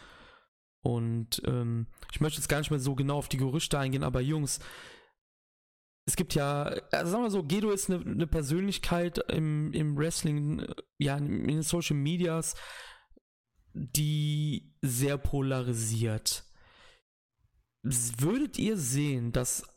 Und 0.81 1.43
ähm, 1.45 1.87
ich 2.11 2.21
möchte 2.21 2.39
jetzt 2.39 2.49
gar 2.49 2.59
nicht 2.59 2.71
mehr 2.71 2.81
so 2.81 2.95
genau 2.95 3.19
auf 3.19 3.29
die 3.29 3.37
Gerüchte 3.37 3.79
eingehen, 3.79 4.03
aber 4.03 4.21
Jungs, 4.21 4.61
es 6.07 6.17
gibt 6.17 6.35
ja, 6.35 6.63
also 6.91 7.11
sagen 7.11 7.23
wir 7.25 7.31
so, 7.31 7.43
Gedo 7.43 7.71
ist 7.71 7.91
eine, 7.91 8.01
eine 8.03 8.27
Persönlichkeit 8.27 9.19
im, 9.31 9.75
im 9.75 9.99
Wrestling, 9.99 10.67
ja, 10.97 11.19
in 11.19 11.47
den 11.47 11.63
Social 11.63 11.97
Medias, 11.97 12.55
die 13.75 14.75
sehr 14.81 15.19
polarisiert. 15.19 16.45
Würdet 17.83 18.59
ihr 18.59 18.79
sehen, 18.79 19.33
dass 19.33 19.69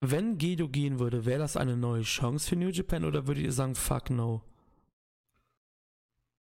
wenn 0.00 0.38
Gedo 0.38 0.68
gehen 0.68 0.98
würde, 0.98 1.24
wäre 1.24 1.38
das 1.40 1.56
eine 1.56 1.76
neue 1.76 2.02
Chance 2.02 2.48
für 2.48 2.56
New 2.56 2.68
Japan 2.70 3.04
oder 3.04 3.26
würdet 3.26 3.44
ihr 3.44 3.52
sagen, 3.52 3.74
fuck 3.74 4.10
no? 4.10 4.42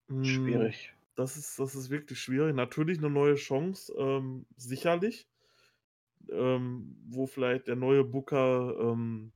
Hm, 0.09 0.23
schwierig. 0.23 0.93
Das 1.15 1.37
ist, 1.37 1.57
das 1.59 1.75
ist 1.75 1.89
wirklich 1.89 2.19
schwierig. 2.19 2.55
Natürlich 2.55 2.99
eine 2.99 3.09
neue 3.09 3.35
Chance, 3.35 3.93
ähm, 3.97 4.45
sicherlich. 4.55 5.27
Ähm, 6.29 6.97
wo 7.07 7.25
vielleicht 7.25 7.67
der 7.67 7.77
neue 7.77 8.03
Booker 8.03 8.75
ähm, 8.79 9.31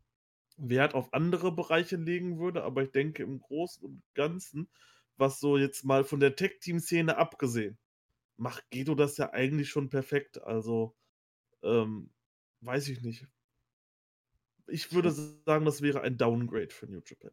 Wert 0.57 0.93
auf 0.95 1.13
andere 1.13 1.51
Bereiche 1.53 1.95
legen 1.97 2.39
würde, 2.39 2.63
aber 2.63 2.83
ich 2.83 2.91
denke 2.91 3.23
im 3.23 3.39
Großen 3.39 3.85
und 3.85 4.03
Ganzen, 4.13 4.69
was 5.17 5.39
so 5.39 5.57
jetzt 5.57 5.85
mal 5.85 6.03
von 6.03 6.19
der 6.19 6.35
Tech-Team-Szene 6.35 7.17
abgesehen, 7.17 7.77
macht 8.37 8.69
Gedo 8.71 8.95
das 8.95 9.17
ja 9.17 9.31
eigentlich 9.33 9.69
schon 9.69 9.89
perfekt. 9.89 10.43
Also, 10.43 10.95
ähm, 11.63 12.11
weiß 12.61 12.89
ich 12.89 13.01
nicht. 13.03 13.27
Ich 14.71 14.93
würde 14.93 15.11
sagen, 15.11 15.65
das 15.65 15.81
wäre 15.81 16.01
ein 16.01 16.17
Downgrade 16.17 16.69
für 16.69 16.85
New 16.85 17.01
Japan. 17.05 17.31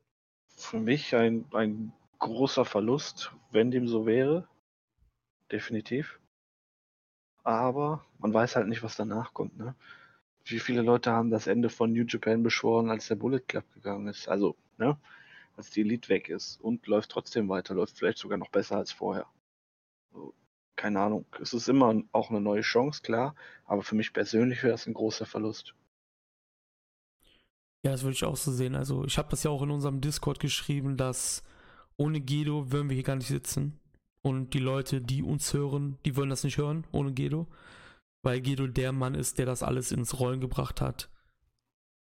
Für 0.57 0.81
mich 0.81 1.14
ein, 1.14 1.44
ein 1.53 1.92
großer 2.18 2.64
Verlust, 2.64 3.33
wenn 3.53 3.70
dem 3.70 3.87
so 3.87 4.07
wäre. 4.07 4.48
Definitiv. 5.53 6.18
Aber 7.44 8.05
man 8.18 8.35
weiß 8.35 8.57
halt 8.57 8.66
nicht, 8.66 8.83
was 8.83 8.96
danach 8.96 9.35
kommt. 9.35 9.57
Ne? 9.57 9.77
Wie 10.44 10.59
viele 10.59 10.83
Leute 10.83 11.12
haben 11.12 11.31
das 11.31 11.46
Ende 11.46 11.70
von 11.70 11.92
New 11.92 12.05
Japan 12.07 12.42
beschworen, 12.42 12.90
als 12.90 13.07
der 13.07 13.14
Bullet 13.14 13.40
Club 13.40 13.64
gegangen 13.72 14.09
ist? 14.09 14.29
Also, 14.29 14.57
ne? 14.77 14.98
als 15.57 15.70
die 15.70 15.83
Elite 15.83 16.09
weg 16.09 16.29
ist 16.29 16.61
und 16.61 16.88
läuft 16.88 17.11
trotzdem 17.11 17.48
weiter, 17.48 17.74
läuft 17.74 17.98
vielleicht 17.98 18.18
sogar 18.18 18.38
noch 18.38 18.51
besser 18.51 18.77
als 18.77 18.90
vorher. 18.90 19.27
Also, 20.12 20.35
keine 20.74 21.01
Ahnung. 21.01 21.24
Es 21.40 21.55
ist 21.55 21.68
immer 21.68 22.03
auch 22.11 22.31
eine 22.31 22.40
neue 22.40 22.62
Chance, 22.62 23.03
klar, 23.03 23.37
aber 23.64 23.83
für 23.83 23.94
mich 23.94 24.12
persönlich 24.12 24.64
wäre 24.64 24.74
es 24.74 24.87
ein 24.88 24.94
großer 24.94 25.24
Verlust. 25.24 25.74
Ja, 27.88 27.92
das 27.92 28.03
würde 28.03 28.12
ich 28.12 28.24
auch 28.24 28.37
so 28.37 28.53
sehen. 28.53 28.74
Also 28.74 29.07
ich 29.07 29.16
habe 29.16 29.31
das 29.31 29.44
ja 29.44 29.51
auch 29.51 29.62
in 29.62 29.70
unserem 29.70 30.03
Discord 30.03 30.40
geschrieben, 30.40 30.98
dass 30.98 31.42
ohne 31.96 32.20
Guido 32.20 32.70
würden 32.70 32.90
wir 32.90 32.94
hier 32.94 33.03
gar 33.03 33.16
nicht 33.16 33.29
sitzen. 33.29 33.81
Und 34.20 34.53
die 34.53 34.59
Leute, 34.59 35.01
die 35.01 35.22
uns 35.22 35.55
hören, 35.55 35.96
die 36.05 36.14
wollen 36.14 36.29
das 36.29 36.44
nicht 36.44 36.59
hören 36.59 36.85
ohne 36.92 37.14
Guido. 37.14 37.46
Weil 38.22 38.42
Guido 38.42 38.66
der 38.66 38.92
Mann 38.92 39.14
ist, 39.14 39.38
der 39.38 39.46
das 39.46 39.62
alles 39.62 39.90
ins 39.90 40.20
Rollen 40.20 40.42
gebracht 40.42 40.83
hat. 40.83 41.09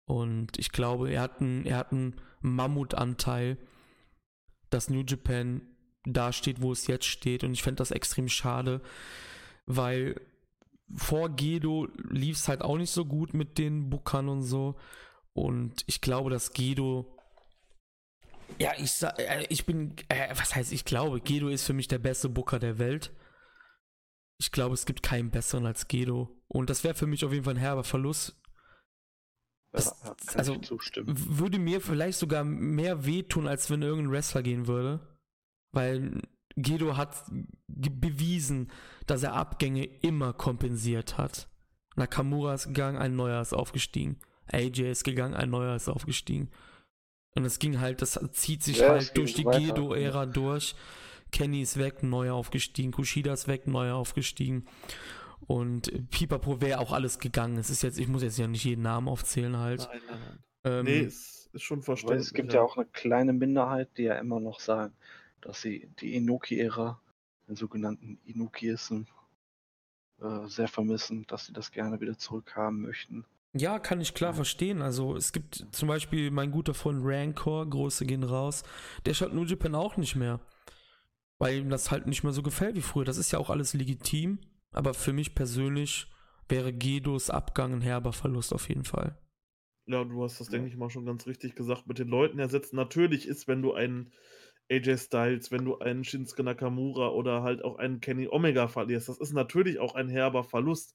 Und 0.06 0.58
ich 0.58 0.72
glaube, 0.72 1.10
er 1.10 1.20
hat 1.20 1.42
einen, 1.42 1.66
er 1.66 1.76
hat 1.76 1.92
einen 1.92 2.14
Mammutanteil, 2.40 3.58
dass 4.70 4.88
New 4.88 5.04
Japan 5.06 5.60
da 6.04 6.32
steht, 6.32 6.62
wo 6.62 6.72
es 6.72 6.86
jetzt 6.86 7.04
steht. 7.04 7.44
Und 7.44 7.52
ich 7.52 7.62
fände 7.62 7.76
das 7.76 7.90
extrem 7.90 8.30
schade, 8.30 8.80
weil 9.66 10.18
vor 10.96 11.28
Gedo 11.28 11.88
lief 12.08 12.38
es 12.38 12.48
halt 12.48 12.62
auch 12.62 12.78
nicht 12.78 12.90
so 12.90 13.04
gut 13.04 13.34
mit 13.34 13.58
den 13.58 13.90
Bookern 13.90 14.30
und 14.30 14.44
so. 14.44 14.76
Und 15.34 15.84
ich 15.86 16.00
glaube, 16.00 16.30
dass 16.30 16.52
Gedo. 16.52 17.18
Ja, 18.58 18.72
ich 18.78 18.92
sag, 18.92 19.18
äh, 19.18 19.46
ich 19.48 19.66
bin, 19.66 19.96
äh, 20.08 20.30
was 20.36 20.54
heißt 20.54 20.72
ich 20.72 20.84
glaube, 20.84 21.20
Gedo 21.20 21.48
ist 21.48 21.66
für 21.66 21.72
mich 21.72 21.88
der 21.88 21.98
beste 21.98 22.28
Booker 22.28 22.58
der 22.58 22.78
Welt. 22.78 23.12
Ich 24.38 24.52
glaube, 24.52 24.74
es 24.74 24.86
gibt 24.86 25.02
keinen 25.02 25.30
besseren 25.30 25.66
als 25.66 25.88
Gedo. 25.88 26.42
Und 26.48 26.70
das 26.70 26.84
wäre 26.84 26.94
für 26.94 27.06
mich 27.06 27.24
auf 27.24 27.32
jeden 27.32 27.44
Fall 27.44 27.54
ein 27.54 27.60
herber 27.60 27.84
Verlust. 27.84 28.40
Das, 29.72 29.86
ja, 30.04 30.14
also 30.36 30.56
würde 31.04 31.58
mir 31.58 31.80
vielleicht 31.80 32.18
sogar 32.18 32.44
mehr 32.44 33.04
wehtun, 33.06 33.48
als 33.48 33.70
wenn 33.70 33.82
irgendein 33.82 34.12
Wrestler 34.12 34.42
gehen 34.42 34.68
würde. 34.68 35.18
Weil 35.72 36.20
Gedo 36.56 36.96
hat 36.96 37.24
bewiesen, 37.66 38.70
dass 39.06 39.24
er 39.24 39.34
Abgänge 39.34 39.84
immer 39.84 40.32
kompensiert 40.32 41.18
hat. 41.18 41.48
Nakamura 41.96 42.54
ist 42.54 42.68
gegangen, 42.68 42.98
ein 42.98 43.16
neuer 43.16 43.40
ist 43.40 43.52
aufgestiegen. 43.52 44.20
AJ 44.50 44.90
ist 44.90 45.04
gegangen, 45.04 45.34
ein 45.34 45.50
neuer 45.50 45.76
ist 45.76 45.88
aufgestiegen. 45.88 46.50
Und 47.34 47.44
es 47.44 47.58
ging 47.58 47.80
halt, 47.80 48.02
das 48.02 48.18
zieht 48.32 48.62
sich 48.62 48.78
ja, 48.78 48.90
halt 48.90 49.16
durch 49.16 49.34
die 49.34 49.44
Gedo-Ära 49.44 50.26
durch. 50.26 50.74
Kenny 51.32 51.62
ist 51.62 51.78
weg, 51.78 52.02
neuer 52.02 52.34
aufgestiegen. 52.34 52.92
Kushida 52.92 53.32
ist 53.32 53.48
weg, 53.48 53.66
neuer 53.66 53.96
aufgestiegen. 53.96 54.66
Und 55.46 56.10
Pipapo 56.10 56.60
wäre 56.60 56.78
auch 56.78 56.92
alles 56.92 57.18
gegangen. 57.18 57.58
Es 57.58 57.70
ist 57.70 57.82
jetzt, 57.82 57.98
ich 57.98 58.08
muss 58.08 58.22
jetzt 58.22 58.38
ja 58.38 58.46
nicht 58.46 58.64
jeden 58.64 58.82
Namen 58.82 59.08
aufzählen 59.08 59.56
halt. 59.56 59.88
Nein, 59.90 60.00
nein, 60.08 60.20
nein. 60.20 60.38
Ähm, 60.64 60.84
nee, 60.84 61.00
ist, 61.00 61.50
ist 61.52 61.62
schon 61.62 61.82
verständlich. 61.82 62.22
Es 62.22 62.34
gibt 62.34 62.52
ja. 62.52 62.60
ja 62.60 62.64
auch 62.64 62.76
eine 62.76 62.86
kleine 62.86 63.32
Minderheit, 63.32 63.90
die 63.98 64.04
ja 64.04 64.14
immer 64.14 64.40
noch 64.40 64.60
sagen, 64.60 64.94
dass 65.40 65.60
sie 65.60 65.90
die 65.98 66.14
Inoki-Ära, 66.14 67.00
den 67.48 67.56
sogenannten 67.56 68.18
Inukism, 68.24 69.02
äh, 70.20 70.46
sehr 70.46 70.68
vermissen, 70.68 71.26
dass 71.26 71.46
sie 71.46 71.52
das 71.52 71.72
gerne 71.72 72.00
wieder 72.00 72.16
zurückhaben 72.16 72.80
möchten. 72.80 73.26
Ja, 73.56 73.78
kann 73.78 74.00
ich 74.00 74.14
klar 74.14 74.34
verstehen. 74.34 74.82
Also 74.82 75.14
es 75.14 75.32
gibt 75.32 75.66
zum 75.70 75.86
Beispiel 75.86 76.32
mein 76.32 76.50
guter 76.50 76.74
Freund 76.74 77.02
Rancor, 77.04 77.68
große 77.68 78.04
gehen 78.04 78.24
raus, 78.24 78.64
der 79.06 79.14
schaut 79.14 79.32
New 79.32 79.44
Japan 79.44 79.76
auch 79.76 79.96
nicht 79.96 80.16
mehr. 80.16 80.40
Weil 81.38 81.58
ihm 81.58 81.70
das 81.70 81.90
halt 81.90 82.06
nicht 82.06 82.24
mehr 82.24 82.32
so 82.32 82.42
gefällt 82.42 82.74
wie 82.74 82.82
früher. 82.82 83.04
Das 83.04 83.16
ist 83.16 83.30
ja 83.30 83.38
auch 83.38 83.50
alles 83.50 83.74
legitim, 83.74 84.40
aber 84.72 84.92
für 84.92 85.12
mich 85.12 85.34
persönlich 85.34 86.08
wäre 86.48 86.72
Gedos 86.72 87.30
Abgang 87.30 87.74
ein 87.74 87.80
herber 87.80 88.12
Verlust 88.12 88.52
auf 88.52 88.68
jeden 88.68 88.84
Fall. 88.84 89.16
Ja, 89.86 90.02
du 90.02 90.22
hast 90.24 90.40
das, 90.40 90.48
denke 90.48 90.68
ich 90.68 90.76
mal, 90.76 90.90
schon 90.90 91.06
ganz 91.06 91.26
richtig 91.26 91.54
gesagt. 91.54 91.86
Mit 91.86 91.98
den 91.98 92.08
Leuten 92.08 92.38
ersetzen. 92.38 92.76
Natürlich 92.76 93.28
ist, 93.28 93.46
wenn 93.46 93.62
du 93.62 93.74
einen 93.74 94.12
AJ 94.70 94.96
Styles, 94.96 95.50
wenn 95.52 95.64
du 95.64 95.78
einen 95.78 96.04
Shinsuke 96.04 96.42
Nakamura 96.42 97.08
oder 97.08 97.42
halt 97.42 97.62
auch 97.62 97.76
einen 97.76 98.00
Kenny 98.00 98.26
Omega 98.28 98.66
verlierst, 98.66 99.08
das 99.08 99.18
ist 99.18 99.32
natürlich 99.32 99.78
auch 99.78 99.94
ein 99.94 100.08
herber 100.08 100.42
Verlust 100.42 100.94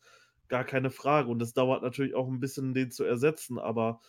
gar 0.49 0.63
keine 0.65 0.89
Frage. 0.89 1.29
Und 1.29 1.41
es 1.41 1.53
dauert 1.53 1.83
natürlich 1.83 2.15
auch 2.15 2.27
ein 2.27 2.39
bisschen, 2.39 2.73
den 2.73 2.91
zu 2.91 3.03
ersetzen. 3.03 3.59
Aber 3.59 4.01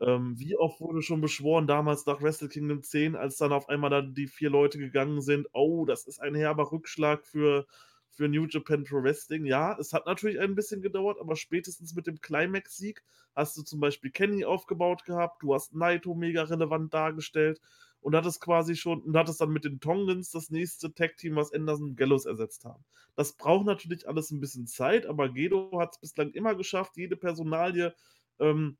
ähm, 0.00 0.38
wie 0.38 0.56
oft 0.56 0.80
wurde 0.80 1.02
schon 1.02 1.20
beschworen, 1.20 1.66
damals 1.66 2.06
nach 2.06 2.22
Wrestle 2.22 2.48
Kingdom 2.48 2.82
10, 2.82 3.16
als 3.16 3.36
dann 3.38 3.52
auf 3.52 3.68
einmal 3.68 3.90
dann 3.90 4.14
die 4.14 4.26
vier 4.26 4.50
Leute 4.50 4.78
gegangen 4.78 5.22
sind, 5.22 5.48
oh, 5.52 5.84
das 5.86 6.06
ist 6.06 6.20
ein 6.20 6.34
herber 6.34 6.70
Rückschlag 6.70 7.26
für, 7.26 7.66
für 8.10 8.28
New 8.28 8.46
Japan 8.46 8.84
Pro 8.84 9.02
Wrestling. 9.02 9.46
Ja, 9.46 9.76
es 9.78 9.92
hat 9.92 10.06
natürlich 10.06 10.38
ein 10.38 10.54
bisschen 10.54 10.82
gedauert, 10.82 11.18
aber 11.20 11.34
spätestens 11.36 11.94
mit 11.94 12.06
dem 12.06 12.20
Climax-Sieg 12.20 13.02
hast 13.34 13.56
du 13.56 13.62
zum 13.62 13.80
Beispiel 13.80 14.10
Kenny 14.10 14.44
aufgebaut 14.44 15.04
gehabt, 15.04 15.42
du 15.42 15.54
hast 15.54 15.74
Naito 15.74 16.14
mega 16.14 16.42
relevant 16.42 16.92
dargestellt 16.92 17.60
und 18.00 18.14
hat 18.14 18.26
es 18.26 18.40
quasi 18.40 18.76
schon 18.76 19.02
und 19.02 19.16
hat 19.16 19.28
es 19.28 19.38
dann 19.38 19.50
mit 19.50 19.64
den 19.64 19.80
Tongans 19.80 20.30
das 20.30 20.50
nächste 20.50 20.94
Tag-Team, 20.94 21.36
was 21.36 21.52
Anderson 21.52 21.90
und 21.90 21.96
Gallows 21.96 22.26
ersetzt 22.26 22.64
haben. 22.64 22.84
Das 23.14 23.32
braucht 23.32 23.66
natürlich 23.66 24.08
alles 24.08 24.30
ein 24.30 24.40
bisschen 24.40 24.66
Zeit, 24.66 25.06
aber 25.06 25.28
Gedo 25.28 25.78
hat 25.80 25.94
es 25.94 26.00
bislang 26.00 26.30
immer 26.32 26.54
geschafft, 26.54 26.96
jede 26.96 27.16
Personalie 27.16 27.94
ähm, 28.38 28.78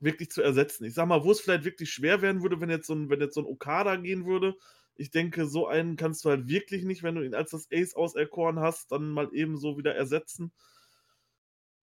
wirklich 0.00 0.30
zu 0.30 0.42
ersetzen. 0.42 0.84
Ich 0.84 0.94
sag 0.94 1.06
mal, 1.08 1.24
wo 1.24 1.30
es 1.30 1.40
vielleicht 1.40 1.64
wirklich 1.64 1.90
schwer 1.90 2.22
werden 2.22 2.42
würde, 2.42 2.60
wenn 2.60 2.70
jetzt 2.70 2.86
so 2.86 2.94
ein, 2.94 3.10
wenn 3.10 3.20
jetzt 3.20 3.34
so 3.34 3.40
ein 3.40 3.46
Okada 3.46 3.96
gehen 3.96 4.26
würde. 4.26 4.56
Ich 4.96 5.10
denke, 5.10 5.46
so 5.46 5.66
einen 5.66 5.96
kannst 5.96 6.24
du 6.24 6.30
halt 6.30 6.48
wirklich 6.48 6.84
nicht, 6.84 7.02
wenn 7.02 7.14
du 7.14 7.24
ihn 7.24 7.34
als 7.34 7.50
das 7.52 7.68
Ace 7.72 7.94
auserkoren 7.94 8.58
hast, 8.60 8.90
dann 8.92 9.10
mal 9.10 9.28
eben 9.32 9.56
so 9.56 9.78
wieder 9.78 9.94
ersetzen. 9.94 10.52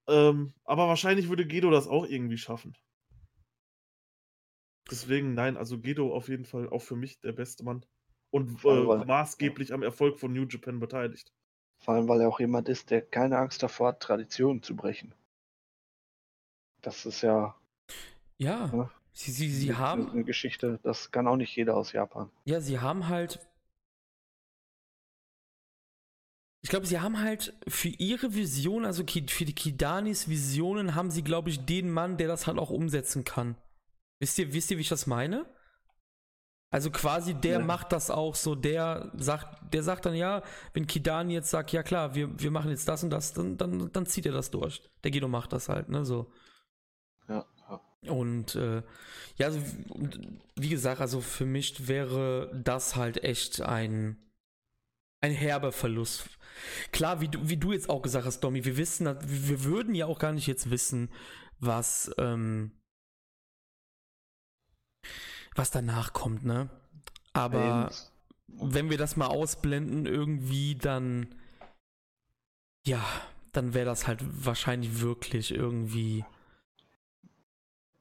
Ähm, 0.08 0.54
aber 0.64 0.88
wahrscheinlich 0.88 1.30
würde 1.30 1.48
Gedo 1.48 1.72
das 1.72 1.88
auch 1.88 2.06
irgendwie 2.06 2.38
schaffen. 2.38 2.76
Deswegen, 4.90 5.34
nein, 5.34 5.58
also 5.58 5.80
Gedo 5.80 6.14
auf 6.14 6.30
jeden 6.30 6.46
Fall 6.46 6.70
auch 6.70 6.82
für 6.82 6.96
mich 6.96 7.20
der 7.20 7.32
beste 7.32 7.64
Mann. 7.64 7.86
Und 8.30 8.60
äh, 8.60 8.64
weil, 8.64 9.06
maßgeblich 9.06 9.70
ja. 9.70 9.76
am 9.76 9.84
Erfolg 9.84 10.20
von 10.20 10.34
New 10.34 10.46
Japan 10.46 10.80
beteiligt. 10.80 11.34
Vor 11.78 11.96
allem, 11.96 12.08
weil 12.08 12.22
er 12.22 12.30
auch 12.30 12.40
jemand 12.40 12.70
ist, 12.70 12.90
der 12.92 13.02
keine 13.02 13.38
Angst 13.38 13.62
davor 13.64 13.90
hat, 13.90 14.00
Traditionen 14.00 14.62
zu 14.62 14.76
brechen. 14.76 15.14
Das 16.82 17.06
ist 17.06 17.22
ja. 17.22 17.56
Ja. 18.38 18.68
Ne? 18.68 18.90
Sie, 19.14 19.32
sie, 19.32 19.50
sie 19.50 19.70
eine, 19.70 19.80
haben. 19.80 20.12
Eine 20.12 20.24
Geschichte, 20.24 20.80
das 20.84 21.12
kann 21.12 21.28
auch 21.28 21.38
nicht 21.38 21.56
jeder 21.56 21.76
aus 21.76 21.94
Japan. 21.94 22.30
Ja, 22.44 22.60
sie 22.60 22.80
haben 22.80 23.08
halt. 23.08 23.40
Ich 26.62 26.70
glaube, 26.70 26.86
sie 26.88 27.00
haben 27.00 27.22
halt 27.22 27.54
für 27.68 27.90
ihre 27.90 28.34
Vision, 28.34 28.86
also 28.86 29.04
für 29.04 29.46
die 29.46 29.54
Kidanis 29.54 30.28
Visionen, 30.28 30.96
haben 30.96 31.12
sie, 31.12 31.24
glaube 31.24 31.50
ich, 31.50 31.64
den 31.66 31.92
Mann, 31.92 32.18
der 32.18 32.28
das 32.28 32.48
halt 32.48 32.58
auch 32.58 32.72
umsetzen 32.72 33.24
kann. 33.24 33.56
Wisst 34.20 34.40
ihr, 34.40 34.54
wisst 34.54 34.72
ihr, 34.72 34.78
wie 34.78 34.82
ich 34.82 34.90
das 34.90 35.08
meine? 35.08 35.46
Also 36.76 36.92
quasi 36.92 37.34
der 37.34 37.60
ja. 37.60 37.66
macht 37.66 37.92
das 37.92 38.10
auch 38.10 38.36
so, 38.36 38.54
der 38.54 39.12
sagt, 39.16 39.74
der 39.74 39.82
sagt 39.82 40.06
dann 40.06 40.16
ja, 40.16 40.44
wenn 40.74 40.88
Kidani 40.88 41.34
jetzt 41.34 41.50
sagt, 41.50 41.72
ja 41.72 41.84
klar, 41.84 42.16
wir, 42.16 42.38
wir 42.38 42.52
machen 42.52 42.70
jetzt 42.70 42.88
das 42.88 43.02
und 43.02 43.12
das, 43.12 43.34
dann, 43.34 43.56
dann, 43.56 43.92
dann 43.94 44.06
zieht 44.06 44.26
er 44.26 44.34
das 44.34 44.52
durch. 44.52 44.82
Der 45.04 45.12
Guido 45.12 45.28
macht 45.28 45.54
das 45.54 45.70
halt, 45.70 45.88
ne, 45.88 46.04
so. 46.04 46.32
Ja, 47.30 47.46
ja. 48.02 48.12
Und 48.12 48.56
äh, 48.56 48.84
ja, 49.38 49.48
also, 49.48 49.62
wie 50.56 50.68
gesagt, 50.70 51.00
also 51.00 51.22
für 51.22 51.46
mich 51.46 51.88
wäre 51.88 52.52
das 52.62 52.96
halt 52.98 53.24
echt 53.24 53.62
ein, 53.62 54.18
ein 55.22 55.32
herber 55.32 55.72
Verlust. 55.72 56.30
Klar, 56.92 57.22
wie 57.22 57.30
du, 57.30 57.48
wie 57.48 57.58
du 57.58 57.72
jetzt 57.72 57.90
auch 57.90 58.02
gesagt 58.02 58.26
hast, 58.26 58.42
Domi, 58.42 58.66
wir 58.66 58.76
wissen, 58.76 59.06
wir 59.24 59.64
würden 59.64 59.96
ja 59.96 60.08
auch 60.08 60.20
gar 60.20 60.34
nicht 60.34 60.48
jetzt 60.48 60.70
wissen, 60.70 61.10
was, 61.60 62.12
ähm, 62.18 62.72
was 65.56 65.72
danach 65.72 66.14
kommt, 66.14 66.46
ne? 66.46 66.70
Aber 67.34 67.90
wenn 68.48 68.90
wir 68.90 68.98
das 68.98 69.16
mal 69.16 69.28
ausblenden, 69.28 70.06
irgendwie, 70.06 70.76
dann, 70.76 71.34
ja, 72.86 73.04
dann 73.52 73.74
wäre 73.74 73.86
das 73.86 74.08
halt 74.08 74.20
wahrscheinlich 74.46 75.02
wirklich 75.02 75.54
irgendwie 75.54 76.24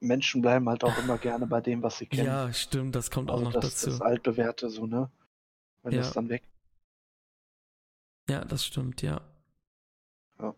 Menschen 0.05 0.41
bleiben 0.41 0.69
halt 0.69 0.83
auch 0.83 0.97
immer 0.97 1.17
gerne 1.17 1.47
bei 1.47 1.61
dem, 1.61 1.81
was 1.81 1.97
sie 1.97 2.05
kennen. 2.05 2.27
Ja, 2.27 2.53
stimmt, 2.53 2.95
das 2.95 3.11
kommt 3.11 3.29
also 3.29 3.41
auch 3.41 3.45
noch 3.45 3.53
das, 3.53 3.71
dazu. 3.71 3.89
Das 3.89 4.01
altbewährte 4.01 4.69
so, 4.69 4.85
ne? 4.85 5.09
Wenn 5.83 5.93
ja. 5.93 5.99
das 5.99 6.13
dann 6.13 6.29
weg. 6.29 6.43
Ja, 8.29 8.43
das 8.45 8.65
stimmt, 8.65 9.01
ja. 9.01 9.21
Ja. 10.39 10.55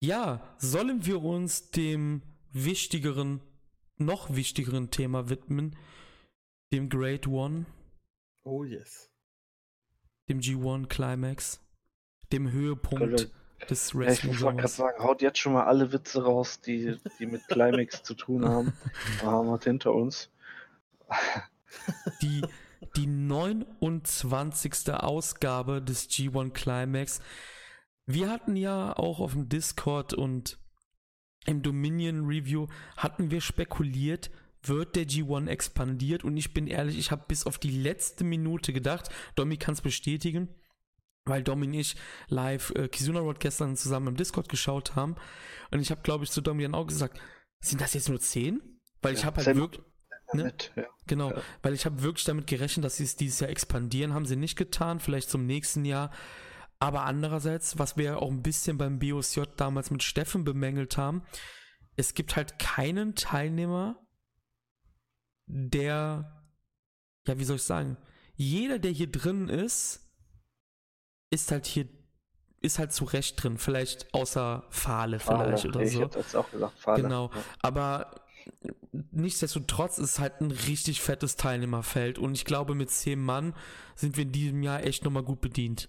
Ja, 0.00 0.40
sollen 0.58 1.06
wir 1.06 1.22
uns 1.22 1.70
dem 1.70 2.22
wichtigeren, 2.52 3.40
noch 4.04 4.34
wichtigeren 4.34 4.90
Thema 4.90 5.28
widmen? 5.28 5.76
Dem 6.72 6.88
Great 6.88 7.26
One? 7.26 7.66
Oh 8.44 8.64
yes. 8.64 9.10
Dem 10.28 10.40
G1 10.40 10.86
Climax? 10.86 11.60
Dem 12.32 12.50
Höhepunkt 12.50 13.30
des 13.68 13.94
Wrestling. 13.94 14.32
Ja, 14.32 14.50
ich 14.50 14.62
muss 14.62 14.76
sagen, 14.76 15.02
haut 15.02 15.22
jetzt 15.22 15.38
schon 15.38 15.52
mal 15.52 15.64
alle 15.64 15.92
Witze 15.92 16.24
raus, 16.24 16.60
die, 16.60 16.96
die 17.18 17.26
mit 17.26 17.46
Climax 17.48 18.02
zu 18.02 18.14
tun 18.14 18.48
haben. 18.48 18.72
Haben 19.22 19.48
wir 19.48 19.58
hinter 19.60 19.92
uns. 19.92 20.30
Die, 22.22 22.42
die 22.96 23.06
29. 23.06 24.92
Ausgabe 24.94 25.82
des 25.82 26.08
G1 26.08 26.50
Climax. 26.50 27.20
Wir 28.06 28.30
hatten 28.30 28.56
ja 28.56 28.96
auch 28.96 29.20
auf 29.20 29.32
dem 29.32 29.48
Discord 29.48 30.14
und 30.14 30.58
im 31.46 31.62
Dominion 31.62 32.26
Review 32.26 32.66
hatten 32.96 33.30
wir 33.30 33.40
spekuliert, 33.40 34.30
wird 34.62 34.94
der 34.94 35.06
G1 35.06 35.48
expandiert 35.48 36.24
und 36.24 36.36
ich 36.36 36.54
bin 36.54 36.66
ehrlich, 36.66 36.98
ich 36.98 37.10
habe 37.10 37.24
bis 37.26 37.46
auf 37.46 37.58
die 37.58 37.70
letzte 37.70 38.24
Minute 38.24 38.72
gedacht, 38.72 39.08
Domi 39.34 39.56
kann 39.56 39.74
es 39.74 39.80
bestätigen, 39.80 40.48
weil 41.24 41.42
Dom 41.42 41.62
und 41.62 41.74
ich 41.74 41.96
live 42.28 42.72
äh, 42.76 42.88
Kizuna 42.88 43.20
Road 43.20 43.40
gestern 43.40 43.76
zusammen 43.76 44.08
im 44.08 44.16
Discord 44.16 44.48
geschaut 44.48 44.94
haben. 44.96 45.16
Und 45.70 45.80
ich 45.80 45.90
habe, 45.90 46.02
glaube 46.02 46.24
ich, 46.24 46.30
zu 46.30 46.40
Domi 46.40 46.62
dann 46.62 46.74
auch 46.74 46.86
gesagt, 46.86 47.20
sind 47.60 47.80
das 47.80 47.94
jetzt 47.94 48.08
nur 48.08 48.20
10? 48.20 48.60
Weil 49.02 49.14
ja, 49.14 49.18
ich 49.18 49.24
habe 49.24 49.44
halt 49.44 49.56
wirklich. 49.56 49.84
Ne? 50.34 50.44
Mit, 50.44 50.72
ja. 50.76 50.84
Genau, 51.06 51.30
ja. 51.30 51.42
weil 51.62 51.74
ich 51.74 51.84
habe 51.84 52.02
wirklich 52.02 52.24
damit 52.24 52.46
gerechnet, 52.46 52.84
dass 52.84 52.96
sie 52.96 53.04
es 53.04 53.16
dieses 53.16 53.40
Jahr 53.40 53.50
expandieren. 53.50 54.14
Haben 54.14 54.24
sie 54.24 54.36
nicht 54.36 54.56
getan, 54.56 54.98
vielleicht 54.98 55.28
zum 55.28 55.46
nächsten 55.46 55.84
Jahr. 55.84 56.10
Aber 56.82 57.04
andererseits, 57.04 57.78
was 57.78 57.96
wir 57.96 58.20
auch 58.20 58.28
ein 58.28 58.42
bisschen 58.42 58.76
beim 58.76 58.98
BOSJ 58.98 59.42
damals 59.56 59.92
mit 59.92 60.02
Steffen 60.02 60.42
bemängelt 60.42 60.96
haben, 60.96 61.22
es 61.94 62.14
gibt 62.14 62.34
halt 62.34 62.58
keinen 62.58 63.14
Teilnehmer, 63.14 64.04
der, 65.46 66.42
ja, 67.28 67.38
wie 67.38 67.44
soll 67.44 67.54
ich 67.54 67.62
sagen, 67.62 67.98
jeder, 68.34 68.80
der 68.80 68.90
hier 68.90 69.06
drin 69.06 69.48
ist, 69.48 70.12
ist 71.30 71.52
halt 71.52 71.66
hier, 71.66 71.88
ist 72.60 72.80
halt 72.80 72.92
zu 72.92 73.04
Recht 73.04 73.40
drin. 73.40 73.58
Vielleicht 73.58 74.12
außer 74.12 74.66
Fahle 74.70 75.20
vielleicht 75.20 75.66
oder 75.66 75.82
ich 75.82 75.92
so. 75.92 76.06
Ich 76.06 76.16
jetzt 76.16 76.34
auch 76.34 76.50
gesagt, 76.50 76.80
Fahle. 76.80 77.00
Genau. 77.00 77.30
Ja. 77.32 77.42
Aber 77.60 78.24
nichtsdestotrotz 79.12 79.98
ist 79.98 80.18
halt 80.18 80.40
ein 80.40 80.50
richtig 80.50 81.00
fettes 81.00 81.36
Teilnehmerfeld 81.36 82.18
und 82.18 82.34
ich 82.34 82.44
glaube, 82.44 82.74
mit 82.74 82.90
zehn 82.90 83.22
Mann 83.22 83.54
sind 83.94 84.16
wir 84.16 84.24
in 84.24 84.32
diesem 84.32 84.64
Jahr 84.64 84.82
echt 84.82 85.04
nochmal 85.04 85.22
gut 85.22 85.40
bedient. 85.40 85.88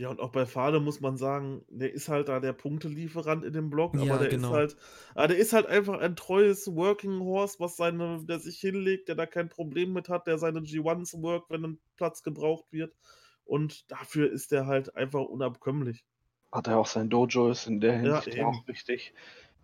Ja, 0.00 0.08
und 0.08 0.18
auch 0.18 0.30
bei 0.30 0.46
Fahle 0.46 0.80
muss 0.80 1.02
man 1.02 1.18
sagen, 1.18 1.62
der 1.68 1.92
ist 1.92 2.08
halt 2.08 2.30
da 2.30 2.40
der 2.40 2.54
Punktelieferant 2.54 3.44
in 3.44 3.52
dem 3.52 3.68
Block, 3.68 3.94
aber 3.94 4.06
ja, 4.06 4.16
der 4.16 4.28
genau. 4.28 4.48
ist 4.48 4.54
halt, 4.54 4.76
ah, 5.14 5.26
der 5.26 5.36
ist 5.36 5.52
halt 5.52 5.66
einfach 5.66 5.98
ein 5.98 6.16
treues 6.16 6.74
Working 6.74 7.20
Horse, 7.20 7.60
was 7.60 7.76
seine, 7.76 8.24
der 8.24 8.38
sich 8.38 8.58
hinlegt, 8.58 9.08
der 9.08 9.14
da 9.14 9.26
kein 9.26 9.50
Problem 9.50 9.92
mit 9.92 10.08
hat, 10.08 10.26
der 10.26 10.38
seine 10.38 10.60
G1s 10.60 11.20
work, 11.20 11.50
wenn 11.50 11.64
ein 11.66 11.80
Platz 11.96 12.22
gebraucht 12.22 12.64
wird. 12.70 12.96
Und 13.44 13.90
dafür 13.90 14.32
ist 14.32 14.50
er 14.52 14.66
halt 14.66 14.96
einfach 14.96 15.20
unabkömmlich. 15.20 16.02
Hat 16.50 16.66
er 16.66 16.78
auch 16.78 16.86
sein 16.86 17.10
Dojo, 17.10 17.50
ist 17.50 17.66
in 17.66 17.82
der 17.82 17.98
Hinsicht 17.98 18.38
ja, 18.38 18.46
auch 18.46 18.66
wichtig 18.66 19.12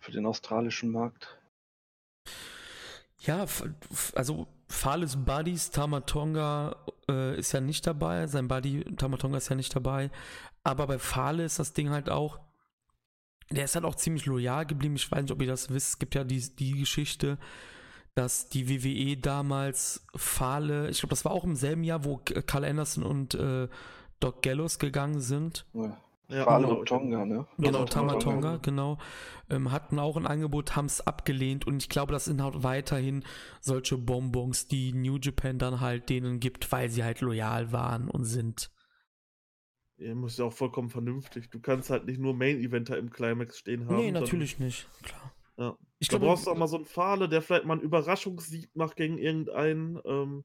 für 0.00 0.12
den 0.12 0.26
australischen 0.26 0.90
Markt. 0.90 1.40
Ja, 3.20 3.46
also 4.14 4.46
Fales 4.68 5.16
Buddies, 5.16 5.70
Tamatonga 5.70 6.76
äh, 7.08 7.38
ist 7.38 7.52
ja 7.52 7.60
nicht 7.60 7.86
dabei. 7.86 8.26
Sein 8.26 8.48
Buddy 8.48 8.84
Tamatonga 8.96 9.38
ist 9.38 9.48
ja 9.48 9.56
nicht 9.56 9.74
dabei. 9.74 10.10
Aber 10.64 10.86
bei 10.86 10.98
Fale 10.98 11.44
ist 11.44 11.58
das 11.58 11.72
Ding 11.72 11.90
halt 11.90 12.10
auch. 12.10 12.40
Der 13.50 13.64
ist 13.64 13.76
halt 13.76 13.84
auch 13.84 13.94
ziemlich 13.94 14.26
loyal 14.26 14.66
geblieben. 14.66 14.96
Ich 14.96 15.10
weiß 15.10 15.22
nicht, 15.22 15.30
ob 15.30 15.40
ihr 15.40 15.46
das 15.46 15.70
wisst. 15.70 15.90
Es 15.90 15.98
gibt 15.98 16.16
ja 16.16 16.24
die, 16.24 16.40
die 16.56 16.72
Geschichte, 16.72 17.38
dass 18.14 18.48
die 18.48 18.68
WWE 18.68 19.16
damals 19.16 20.04
Fahle, 20.16 20.90
ich 20.90 20.98
glaube, 20.98 21.10
das 21.10 21.24
war 21.24 21.32
auch 21.32 21.44
im 21.44 21.54
selben 21.54 21.84
Jahr, 21.84 22.04
wo 22.04 22.16
Carl 22.46 22.64
Anderson 22.64 23.04
und 23.04 23.34
äh, 23.34 23.68
Doc 24.18 24.42
Gallows 24.42 24.78
gegangen 24.80 25.20
sind. 25.20 25.64
Ja. 25.74 25.96
Ja, 26.28 26.44
Fale 26.44 26.66
und 26.66 26.88
Tonga, 26.88 27.24
ne? 27.24 27.46
Genau, 27.56 27.84
Tamatonga, 27.84 28.56
genau. 28.56 28.98
Ähm, 29.48 29.70
hatten 29.70 29.98
auch 30.00 30.16
ein 30.16 30.26
Angebot, 30.26 30.74
haben 30.74 30.86
es 30.86 31.06
abgelehnt 31.06 31.66
und 31.66 31.80
ich 31.80 31.88
glaube, 31.88 32.12
das 32.12 32.24
sind 32.24 32.42
halt 32.42 32.64
weiterhin 32.64 33.24
solche 33.60 33.96
Bonbons, 33.96 34.66
die 34.66 34.92
New 34.92 35.18
Japan 35.18 35.58
dann 35.58 35.80
halt 35.80 36.08
denen 36.08 36.40
gibt, 36.40 36.72
weil 36.72 36.88
sie 36.88 37.04
halt 37.04 37.20
loyal 37.20 37.70
waren 37.70 38.08
und 38.08 38.24
sind. 38.24 38.72
Ja, 39.98 40.14
muss 40.14 40.36
ja 40.36 40.46
auch 40.46 40.52
vollkommen 40.52 40.90
vernünftig. 40.90 41.48
Du 41.48 41.60
kannst 41.60 41.90
halt 41.90 42.06
nicht 42.06 42.18
nur 42.18 42.34
Main-Eventer 42.34 42.98
im 42.98 43.10
Climax 43.10 43.58
stehen 43.58 43.86
haben. 43.86 43.96
Nee, 43.96 44.10
natürlich 44.10 44.58
nicht, 44.58 44.88
klar. 45.02 45.32
Ja. 45.56 45.76
Ich 46.00 46.08
glaube, 46.08 46.24
du 46.24 46.30
brauchst 46.30 46.48
auch 46.48 46.56
mal 46.56 46.66
so 46.66 46.76
einen 46.76 46.84
Fahle, 46.84 47.28
der 47.28 47.40
vielleicht 47.40 47.64
mal 47.64 47.74
einen 47.74 47.82
Überraschungssieg 47.82 48.74
macht 48.74 48.96
gegen 48.96 49.16
irgendeinen 49.16 49.98
ähm, 50.04 50.44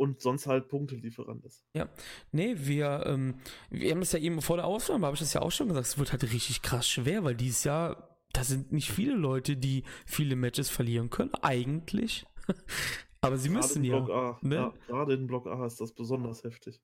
und 0.00 0.22
sonst 0.22 0.46
halt 0.46 0.68
Punktelieferant 0.68 1.44
ist. 1.44 1.62
Ja, 1.74 1.90
nee, 2.32 2.54
wir, 2.56 3.04
ähm, 3.04 3.34
wir 3.68 3.90
haben 3.90 4.00
es 4.00 4.12
ja 4.12 4.18
eben 4.18 4.40
vor 4.40 4.56
der 4.56 4.64
Aufnahme, 4.64 5.04
habe 5.04 5.14
ich 5.14 5.20
das 5.20 5.34
ja 5.34 5.42
auch 5.42 5.52
schon 5.52 5.68
gesagt, 5.68 5.86
es 5.86 5.98
wird 5.98 6.12
halt 6.12 6.22
richtig 6.22 6.62
krass 6.62 6.88
schwer, 6.88 7.22
weil 7.22 7.34
dieses 7.34 7.64
Jahr, 7.64 8.16
da 8.32 8.42
sind 8.42 8.72
nicht 8.72 8.90
viele 8.90 9.12
Leute, 9.12 9.58
die 9.58 9.84
viele 10.06 10.36
Matches 10.36 10.70
verlieren 10.70 11.10
können, 11.10 11.34
eigentlich. 11.42 12.24
Aber 13.20 13.36
sie 13.36 13.50
gerade 13.50 13.60
müssen 13.60 13.84
ja, 13.84 14.38
ne? 14.40 14.54
ja. 14.54 14.74
Gerade 14.86 15.12
in 15.12 15.26
Block 15.26 15.46
A 15.46 15.66
ist 15.66 15.82
das 15.82 15.92
besonders 15.92 16.44
heftig. 16.44 16.80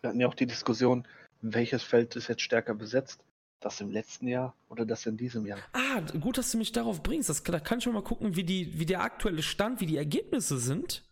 Wir 0.00 0.08
hatten 0.08 0.20
ja 0.20 0.26
auch 0.26 0.34
die 0.34 0.46
Diskussion, 0.46 1.06
welches 1.42 1.82
Feld 1.82 2.16
ist 2.16 2.28
jetzt 2.28 2.40
stärker 2.40 2.74
besetzt. 2.74 3.22
Das 3.60 3.82
im 3.82 3.90
letzten 3.90 4.26
Jahr 4.26 4.56
oder 4.70 4.86
das 4.86 5.04
in 5.04 5.18
diesem 5.18 5.44
Jahr? 5.44 5.58
Ah, 5.72 6.00
gut, 6.18 6.38
dass 6.38 6.50
du 6.50 6.56
mich 6.56 6.72
darauf 6.72 7.02
bringst. 7.02 7.28
Das, 7.28 7.42
da 7.42 7.60
kann 7.60 7.78
ich 7.78 7.86
mal 7.86 8.02
gucken, 8.02 8.36
wie, 8.36 8.44
die, 8.44 8.78
wie 8.78 8.86
der 8.86 9.02
aktuelle 9.02 9.42
Stand, 9.42 9.80
wie 9.80 9.86
die 9.86 9.98
Ergebnisse 9.98 10.58
sind. 10.58 11.04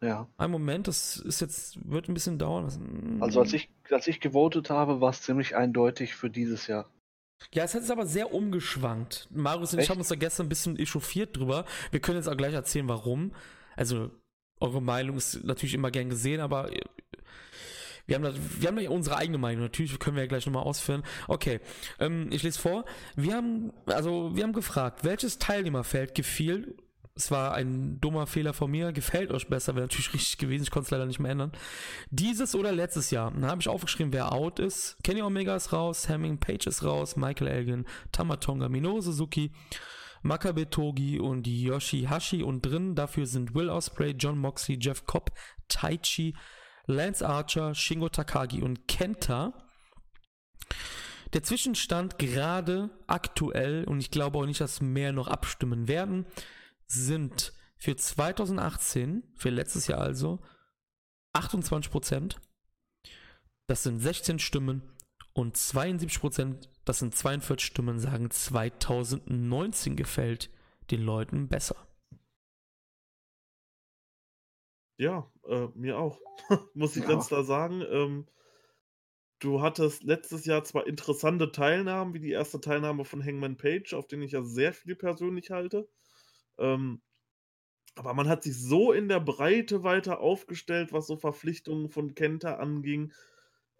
Ja. 0.00 0.28
Ein 0.36 0.50
Moment, 0.50 0.86
das 0.86 1.16
ist 1.16 1.40
jetzt, 1.40 1.78
wird 1.90 2.08
ein 2.08 2.14
bisschen 2.14 2.38
dauern. 2.38 2.70
Hm. 2.70 3.22
Also 3.22 3.40
als 3.40 3.52
ich, 3.52 3.68
als 3.90 4.06
ich 4.06 4.20
gewotet 4.20 4.70
habe, 4.70 5.00
war 5.00 5.10
es 5.10 5.22
ziemlich 5.22 5.56
eindeutig 5.56 6.14
für 6.14 6.30
dieses 6.30 6.66
Jahr. 6.66 6.88
Ja, 7.52 7.64
es 7.64 7.74
hat 7.74 7.82
es 7.82 7.90
aber 7.90 8.06
sehr 8.06 8.32
umgeschwankt. 8.32 9.28
Marius 9.30 9.72
und 9.72 9.78
Echt? 9.78 9.86
ich 9.86 9.90
haben 9.90 9.98
uns 9.98 10.08
da 10.08 10.16
gestern 10.16 10.46
ein 10.46 10.48
bisschen 10.48 10.78
echauffiert 10.78 11.36
drüber. 11.36 11.64
Wir 11.90 12.00
können 12.00 12.18
jetzt 12.18 12.28
auch 12.28 12.36
gleich 12.36 12.54
erzählen, 12.54 12.88
warum. 12.88 13.32
Also, 13.76 14.10
eure 14.60 14.82
Meinung 14.82 15.16
ist 15.16 15.44
natürlich 15.44 15.74
immer 15.74 15.90
gern 15.90 16.10
gesehen, 16.10 16.40
aber 16.40 16.70
wir 18.06 18.16
haben, 18.16 18.24
da, 18.24 18.32
wir 18.34 18.68
haben 18.68 18.76
da 18.76 18.90
unsere 18.90 19.16
eigene 19.16 19.38
Meinung. 19.38 19.62
Natürlich 19.62 19.98
können 19.98 20.16
wir 20.16 20.24
ja 20.24 20.28
gleich 20.28 20.46
nochmal 20.46 20.64
ausführen. 20.64 21.04
Okay, 21.28 21.60
ähm, 22.00 22.28
ich 22.32 22.42
lese 22.42 22.58
vor. 22.58 22.84
Wir 23.14 23.34
haben, 23.34 23.72
also, 23.86 24.34
wir 24.34 24.42
haben 24.42 24.52
gefragt, 24.52 25.04
welches 25.04 25.38
Teilnehmerfeld 25.38 26.14
gefiel 26.14 26.76
es 27.18 27.32
war 27.32 27.52
ein 27.52 28.00
dummer 28.00 28.28
Fehler 28.28 28.52
von 28.52 28.70
mir. 28.70 28.92
Gefällt 28.92 29.32
euch 29.32 29.48
besser, 29.48 29.74
wäre 29.74 29.86
natürlich 29.86 30.14
richtig 30.14 30.38
gewesen. 30.38 30.62
Ich 30.62 30.70
konnte 30.70 30.86
es 30.86 30.90
leider 30.92 31.04
nicht 31.04 31.18
mehr 31.18 31.32
ändern. 31.32 31.52
Dieses 32.10 32.54
oder 32.54 32.70
letztes 32.70 33.10
Jahr. 33.10 33.32
Dann 33.32 33.46
habe 33.46 33.60
ich 33.60 33.68
aufgeschrieben, 33.68 34.12
wer 34.12 34.32
out 34.32 34.60
ist. 34.60 34.96
Kenny 35.02 35.20
Omega 35.20 35.56
ist 35.56 35.72
raus, 35.72 36.08
Hemming 36.08 36.38
Page 36.38 36.68
ist 36.68 36.84
raus, 36.84 37.16
Michael 37.16 37.48
Elgin, 37.48 37.86
Tamatonga, 38.12 38.68
Minoru 38.68 39.00
Suzuki, 39.00 39.50
Makabe 40.22 40.70
Togi 40.70 41.18
und 41.18 41.48
Yoshi 41.48 42.04
Hashi. 42.04 42.44
Und 42.44 42.62
drin 42.64 42.94
dafür 42.94 43.26
sind 43.26 43.52
Will 43.52 43.68
Osprey, 43.68 44.12
John 44.12 44.38
Moxley, 44.38 44.78
Jeff 44.80 45.04
Cobb, 45.04 45.32
Taichi, 45.66 46.36
Lance 46.86 47.28
Archer, 47.28 47.74
Shingo 47.74 48.08
Takagi 48.08 48.62
und 48.62 48.86
Kenta. 48.86 49.54
Der 51.32 51.42
Zwischenstand 51.42 52.18
gerade 52.18 52.90
aktuell, 53.08 53.84
und 53.84 53.98
ich 53.98 54.12
glaube 54.12 54.38
auch 54.38 54.46
nicht, 54.46 54.60
dass 54.60 54.80
mehr 54.80 55.12
noch 55.12 55.26
abstimmen 55.26 55.88
werden, 55.88 56.24
sind 56.88 57.52
für 57.76 57.96
2018, 57.96 59.22
für 59.36 59.50
letztes 59.50 59.86
Jahr 59.86 60.00
also, 60.00 60.40
28 61.34 61.90
Prozent. 61.92 62.40
Das 63.68 63.82
sind 63.82 64.00
16 64.00 64.38
Stimmen. 64.38 64.82
Und 65.34 65.56
72%, 65.56 66.68
das 66.84 66.98
sind 66.98 67.14
42 67.14 67.64
Stimmen, 67.64 68.00
sagen 68.00 68.28
2019 68.28 69.94
gefällt 69.94 70.50
den 70.90 71.02
Leuten 71.02 71.48
besser. 71.48 71.76
Ja, 74.98 75.30
äh, 75.46 75.68
mir 75.74 75.98
auch. 75.98 76.20
Muss 76.74 76.96
ich 76.96 77.02
ja. 77.04 77.08
ganz 77.08 77.28
klar 77.28 77.44
sagen. 77.44 77.82
Ähm, 77.88 78.26
du 79.38 79.62
hattest 79.62 80.02
letztes 80.02 80.44
Jahr 80.44 80.64
zwar 80.64 80.88
interessante 80.88 81.52
Teilnahmen, 81.52 82.14
wie 82.14 82.20
die 82.20 82.32
erste 82.32 82.60
Teilnahme 82.60 83.04
von 83.04 83.24
Hangman 83.24 83.56
Page, 83.56 83.94
auf 83.94 84.08
den 84.08 84.22
ich 84.22 84.32
ja 84.32 84.42
sehr 84.42 84.72
viel 84.72 84.96
persönlich 84.96 85.52
halte. 85.52 85.88
Ähm, 86.58 87.02
aber 87.94 88.14
man 88.14 88.28
hat 88.28 88.44
sich 88.44 88.56
so 88.56 88.92
in 88.92 89.08
der 89.08 89.20
Breite 89.20 89.82
weiter 89.82 90.20
aufgestellt, 90.20 90.92
was 90.92 91.06
so 91.06 91.16
Verpflichtungen 91.16 91.88
von 91.88 92.14
Kenta 92.14 92.54
anging. 92.54 93.12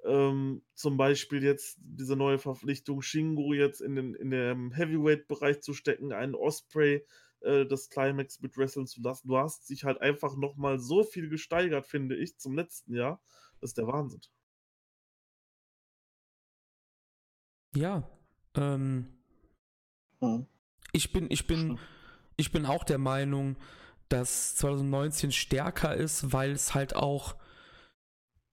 Ähm, 0.05 0.62
zum 0.75 0.97
Beispiel 0.97 1.43
jetzt 1.43 1.79
diese 1.81 2.17
neue 2.17 2.38
Verpflichtung, 2.38 3.03
Shingo 3.03 3.53
jetzt 3.53 3.81
in 3.81 3.95
den, 3.95 4.14
in 4.14 4.31
den 4.31 4.73
Heavyweight-Bereich 4.73 5.61
zu 5.61 5.75
stecken, 5.75 6.12
einen 6.12 6.35
Osprey 6.35 7.05
äh, 7.41 7.67
das 7.67 7.91
Climax 7.91 8.41
mit 8.41 8.57
wresteln 8.57 8.87
zu 8.87 9.01
lassen. 9.03 9.29
Du 9.29 9.37
hast 9.37 9.67
sich 9.67 9.85
halt 9.85 10.01
einfach 10.01 10.37
nochmal 10.37 10.79
so 10.79 11.05
viel 11.05 11.29
gesteigert, 11.29 11.87
finde 11.87 12.17
ich, 12.17 12.38
zum 12.38 12.55
letzten 12.55 12.95
Jahr. 12.95 13.21
Das 13.61 13.71
ist 13.71 13.79
der 13.79 13.87
Wahnsinn. 13.87 14.21
Ja, 17.75 18.09
ähm, 18.55 19.07
hm. 20.21 20.47
ich 20.93 21.12
bin, 21.12 21.31
ich 21.31 21.47
bin, 21.47 21.79
ich 22.38 22.53
bin 22.53 22.64
auch 22.64 22.85
der 22.85 22.98
Meinung, 22.98 23.57
dass 24.09 24.57
2019 24.57 25.33
stärker 25.33 25.94
ist, 25.94 26.33
weil 26.33 26.53
es 26.53 26.74
halt 26.74 26.96
auch, 26.96 27.37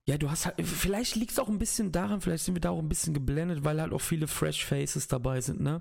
ja, 0.04 0.18
du 0.18 0.30
hast 0.30 0.44
halt, 0.44 0.60
vielleicht 0.66 1.14
liegt 1.14 1.32
es 1.32 1.38
auch 1.38 1.48
ein 1.48 1.58
bisschen 1.58 1.92
daran, 1.92 2.20
vielleicht 2.20 2.44
sind 2.44 2.54
wir 2.54 2.60
da 2.60 2.70
auch 2.70 2.80
ein 2.80 2.88
bisschen 2.88 3.14
geblendet, 3.14 3.64
weil 3.64 3.80
halt 3.80 3.92
auch 3.92 4.00
viele 4.00 4.26
Fresh 4.26 4.66
Faces 4.66 5.08
dabei 5.08 5.40
sind, 5.40 5.60
ne? 5.60 5.80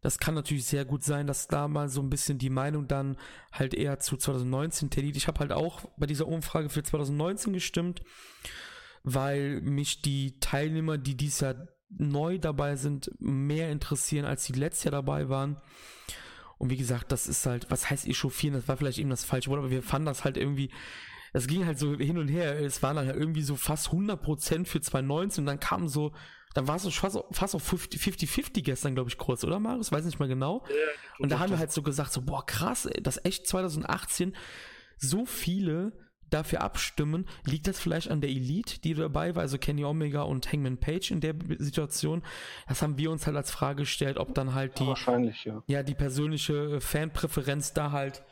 Das 0.00 0.18
kann 0.18 0.34
natürlich 0.34 0.66
sehr 0.66 0.84
gut 0.84 1.02
sein, 1.02 1.26
dass 1.26 1.48
da 1.48 1.66
mal 1.66 1.88
so 1.88 2.02
ein 2.02 2.10
bisschen 2.10 2.36
die 2.36 2.50
Meinung 2.50 2.88
dann 2.88 3.16
halt 3.52 3.72
eher 3.72 4.00
zu 4.00 4.18
2019 4.18 4.90
tendiert. 4.90 5.16
Ich 5.16 5.28
habe 5.28 5.40
halt 5.40 5.52
auch 5.52 5.88
bei 5.96 6.04
dieser 6.04 6.26
Umfrage 6.26 6.68
für 6.68 6.82
2019 6.82 7.54
gestimmt, 7.54 8.02
weil 9.02 9.62
mich 9.62 10.02
die 10.02 10.38
Teilnehmer, 10.40 10.98
die 10.98 11.16
dieses 11.16 11.40
Jahr 11.40 11.68
neu 11.88 12.38
dabei 12.38 12.76
sind, 12.76 13.10
mehr 13.18 13.70
interessieren, 13.70 14.26
als 14.26 14.44
die 14.44 14.52
letztes 14.52 14.84
Jahr 14.84 14.92
dabei 14.92 15.30
waren. 15.30 15.56
Und 16.64 16.70
wie 16.70 16.78
gesagt, 16.78 17.12
das 17.12 17.26
ist 17.26 17.44
halt, 17.44 17.70
was 17.70 17.90
heißt 17.90 18.08
echauffieren? 18.08 18.54
Das 18.54 18.68
war 18.68 18.78
vielleicht 18.78 18.98
eben 18.98 19.10
das 19.10 19.22
falsche 19.22 19.50
Wort, 19.50 19.58
aber 19.58 19.70
wir 19.70 19.82
fanden 19.82 20.06
das 20.06 20.24
halt 20.24 20.38
irgendwie, 20.38 20.70
das 21.34 21.46
ging 21.46 21.66
halt 21.66 21.78
so 21.78 21.94
hin 21.94 22.16
und 22.16 22.28
her. 22.28 22.58
Es 22.58 22.82
waren 22.82 22.96
dann 22.96 23.06
halt 23.06 23.18
irgendwie 23.18 23.42
so 23.42 23.54
fast 23.54 23.88
100% 23.88 24.64
für 24.64 24.80
2019 24.80 25.42
und 25.42 25.46
dann 25.46 25.60
kam 25.60 25.88
so 25.88 26.12
dann 26.54 26.66
war 26.66 26.76
es 26.76 26.88
fast, 26.94 27.18
fast 27.32 27.54
auf 27.54 27.70
50-50 27.70 28.62
gestern, 28.62 28.94
glaube 28.94 29.10
ich, 29.10 29.18
kurz, 29.18 29.44
oder 29.44 29.58
Marius? 29.58 29.92
Weiß 29.92 30.06
nicht 30.06 30.20
mal 30.20 30.28
genau. 30.28 30.64
Ja, 30.68 30.74
und 31.18 31.30
da 31.30 31.38
haben 31.40 31.50
wir 31.50 31.58
halt 31.58 31.72
so 31.72 31.82
gesagt, 31.82 32.12
so, 32.12 32.22
boah, 32.22 32.46
krass, 32.46 32.86
ey, 32.86 33.02
dass 33.02 33.22
echt 33.24 33.46
2018 33.46 34.34
so 34.96 35.26
viele 35.26 35.92
dafür 36.34 36.60
abstimmen. 36.62 37.26
Liegt 37.44 37.66
das 37.66 37.80
vielleicht 37.80 38.10
an 38.10 38.20
der 38.20 38.30
Elite, 38.30 38.80
die 38.80 38.94
dabei 38.94 39.34
war, 39.34 39.42
also 39.42 39.58
Kenny 39.58 39.84
Omega 39.84 40.22
und 40.22 40.52
Hangman 40.52 40.78
Page 40.78 41.10
in 41.10 41.20
der 41.20 41.34
Situation? 41.58 42.22
Das 42.68 42.82
haben 42.82 42.98
wir 42.98 43.10
uns 43.10 43.26
halt 43.26 43.36
als 43.36 43.50
Frage 43.50 43.82
gestellt, 43.82 44.18
ob 44.18 44.34
dann 44.34 44.54
halt 44.54 44.78
die, 44.78 44.82
ja, 44.82 44.88
wahrscheinlich, 44.90 45.44
ja. 45.44 45.62
ja, 45.66 45.82
die 45.82 45.94
persönliche 45.94 46.80
Fanpräferenz 46.80 47.72
da 47.72 47.92
halt 47.92 48.22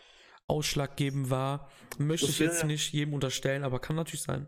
ausschlaggebend 0.48 1.30
war. 1.30 1.70
Möchte 1.98 2.26
ich 2.26 2.38
jetzt 2.38 2.64
nicht 2.64 2.92
jedem 2.92 3.14
unterstellen, 3.14 3.64
aber 3.64 3.78
kann 3.78 3.96
natürlich 3.96 4.22
sein. 4.22 4.46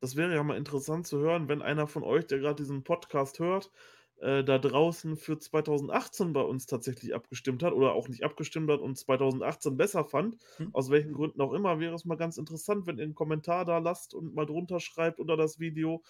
Das 0.00 0.16
wäre 0.16 0.34
ja 0.34 0.42
mal 0.42 0.56
interessant 0.56 1.06
zu 1.06 1.18
hören, 1.18 1.48
wenn 1.48 1.62
einer 1.62 1.86
von 1.86 2.02
euch, 2.02 2.26
der 2.26 2.38
gerade 2.38 2.56
diesen 2.56 2.82
Podcast 2.84 3.38
hört, 3.38 3.70
äh, 4.20 4.44
da 4.44 4.58
draußen 4.58 5.16
für 5.16 5.38
2018 5.38 6.32
bei 6.32 6.40
uns 6.40 6.66
tatsächlich 6.66 7.14
abgestimmt 7.14 7.62
hat 7.62 7.72
oder 7.72 7.92
auch 7.92 8.08
nicht 8.08 8.24
abgestimmt 8.24 8.70
hat 8.70 8.80
und 8.80 8.96
2018 8.96 9.76
besser 9.76 10.04
fand. 10.04 10.36
Hm. 10.56 10.70
Aus 10.72 10.90
welchen 10.90 11.12
Gründen 11.12 11.40
auch 11.40 11.52
immer, 11.52 11.80
wäre 11.80 11.94
es 11.94 12.04
mal 12.04 12.16
ganz 12.16 12.36
interessant, 12.36 12.86
wenn 12.86 12.98
ihr 12.98 13.04
einen 13.04 13.14
Kommentar 13.14 13.64
da 13.64 13.78
lasst 13.78 14.14
und 14.14 14.34
mal 14.34 14.46
drunter 14.46 14.80
schreibt 14.80 15.20
unter 15.20 15.36
das 15.36 15.58
Video, 15.58 16.02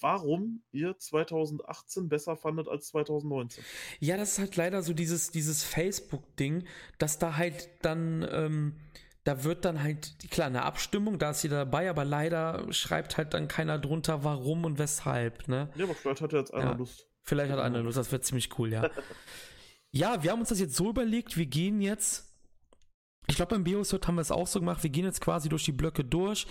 warum 0.00 0.62
ihr 0.72 0.96
2018 0.96 2.08
besser 2.08 2.36
fandet 2.36 2.68
als 2.68 2.88
2019. 2.88 3.62
Ja, 4.00 4.16
das 4.16 4.32
ist 4.32 4.38
halt 4.38 4.56
leider 4.56 4.82
so 4.82 4.94
dieses, 4.94 5.30
dieses 5.30 5.62
Facebook-Ding, 5.62 6.64
dass 6.98 7.18
da 7.18 7.36
halt 7.36 7.68
dann. 7.82 8.26
Ähm 8.30 8.76
da 9.24 9.44
wird 9.44 9.66
dann 9.66 9.82
halt, 9.82 10.16
klar, 10.30 10.46
eine 10.46 10.62
Abstimmung, 10.62 11.18
da 11.18 11.32
ist 11.32 11.42
jeder 11.42 11.58
dabei, 11.58 11.90
aber 11.90 12.06
leider 12.06 12.66
schreibt 12.72 13.18
halt 13.18 13.34
dann 13.34 13.48
keiner 13.48 13.78
drunter, 13.78 14.24
warum 14.24 14.64
und 14.64 14.78
weshalb, 14.78 15.46
ne? 15.46 15.70
Ja, 15.76 15.84
aber 15.84 15.94
vielleicht 15.94 16.22
hat 16.22 16.32
er 16.32 16.38
jetzt 16.38 16.54
einer 16.54 16.70
ja, 16.70 16.72
Lust. 16.72 17.09
Vielleicht 17.22 17.52
hat 17.52 17.58
einer 17.58 17.80
Lust, 17.80 17.98
das 17.98 18.12
wird 18.12 18.24
ziemlich 18.24 18.58
cool, 18.58 18.72
ja. 18.72 18.90
ja, 19.92 20.22
wir 20.22 20.32
haben 20.32 20.40
uns 20.40 20.48
das 20.48 20.60
jetzt 20.60 20.74
so 20.74 20.90
überlegt, 20.90 21.36
wir 21.36 21.46
gehen 21.46 21.80
jetzt, 21.80 22.34
ich 23.26 23.36
glaube 23.36 23.54
beim 23.54 23.64
Biosort 23.64 24.06
haben 24.06 24.16
wir 24.16 24.22
es 24.22 24.30
auch 24.30 24.46
so 24.46 24.58
gemacht, 24.58 24.82
wir 24.82 24.90
gehen 24.90 25.04
jetzt 25.04 25.20
quasi 25.20 25.48
durch 25.48 25.64
die 25.64 25.72
Blöcke 25.72 26.04
durch. 26.04 26.46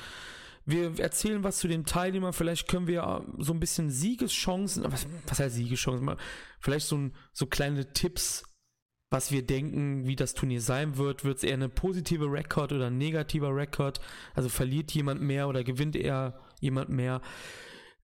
Wir 0.66 1.00
erzählen 1.00 1.44
was 1.44 1.58
zu 1.58 1.68
den 1.68 1.86
Teilnehmern, 1.86 2.34
vielleicht 2.34 2.68
können 2.68 2.86
wir 2.86 3.02
äh, 3.02 3.44
so 3.44 3.54
ein 3.54 3.60
bisschen 3.60 3.90
Siegeschancen, 3.90 4.84
was, 4.92 5.08
was 5.26 5.40
heißt 5.40 5.56
Siegeschancen? 5.56 6.16
Vielleicht 6.60 6.86
so, 6.86 7.10
so 7.34 7.48
kleine 7.48 7.92
Tipps 7.94 8.44
was 9.10 9.32
wir 9.32 9.46
denken, 9.46 10.06
wie 10.06 10.16
das 10.16 10.34
Turnier 10.34 10.62
sein 10.62 10.98
wird. 10.98 11.24
Wird 11.24 11.38
es 11.38 11.44
eher 11.44 11.56
eine 11.56 11.70
positive 11.70 12.32
Rekord 12.32 12.74
oder 12.74 12.88
ein 12.88 12.98
negativer 12.98 13.56
Rekord? 13.56 14.00
Also 14.36 14.50
verliert 14.50 14.92
jemand 14.92 15.22
mehr 15.22 15.48
oder 15.48 15.64
gewinnt 15.64 15.96
eher 15.96 16.40
jemand 16.60 16.90
mehr? 16.90 17.22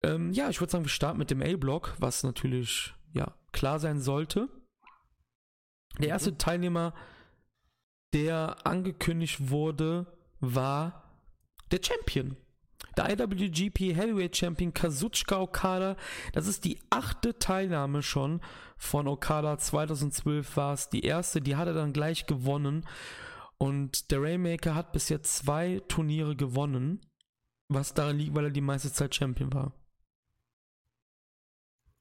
Ähm, 0.03 0.31
ja, 0.31 0.49
ich 0.49 0.59
würde 0.59 0.71
sagen, 0.71 0.85
wir 0.85 0.89
starten 0.89 1.19
mit 1.19 1.31
dem 1.31 1.41
A-Block, 1.41 1.95
was 1.99 2.23
natürlich 2.23 2.93
ja 3.13 3.33
klar 3.51 3.79
sein 3.79 3.99
sollte. 3.99 4.49
Der 5.99 6.09
erste 6.09 6.31
mhm. 6.31 6.37
Teilnehmer, 6.37 6.93
der 8.13 8.65
angekündigt 8.65 9.49
wurde, 9.49 10.07
war 10.39 11.03
der 11.71 11.79
Champion. 11.83 12.37
Der 12.97 13.09
IWGP 13.11 13.93
Heavyweight 13.95 14.35
Champion 14.35 14.73
Kazuchika 14.73 15.39
Okada, 15.39 15.95
das 16.33 16.47
ist 16.47 16.65
die 16.65 16.79
achte 16.89 17.37
Teilnahme 17.37 18.01
schon 18.01 18.41
von 18.77 19.07
Okada. 19.07 19.57
2012 19.57 20.57
war 20.57 20.73
es 20.73 20.89
die 20.89 21.01
erste, 21.01 21.41
die 21.41 21.55
hat 21.55 21.67
er 21.67 21.73
dann 21.73 21.93
gleich 21.93 22.25
gewonnen. 22.25 22.85
Und 23.57 24.11
der 24.11 24.21
Rainmaker 24.21 24.73
hat 24.73 24.93
bis 24.93 25.09
jetzt 25.09 25.35
zwei 25.35 25.81
Turniere 25.89 26.35
gewonnen, 26.35 27.01
was 27.67 27.93
daran 27.93 28.17
liegt, 28.17 28.33
weil 28.33 28.45
er 28.45 28.51
die 28.51 28.61
meiste 28.61 28.91
Zeit 28.91 29.13
Champion 29.13 29.53
war. 29.53 29.73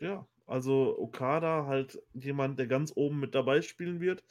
Ja, 0.00 0.26
also 0.46 0.96
Okada 0.98 1.66
halt 1.66 2.00
jemand, 2.14 2.58
der 2.58 2.66
ganz 2.66 2.92
oben 2.94 3.20
mit 3.20 3.34
dabei 3.34 3.62
spielen 3.62 4.00
wird. 4.00 4.24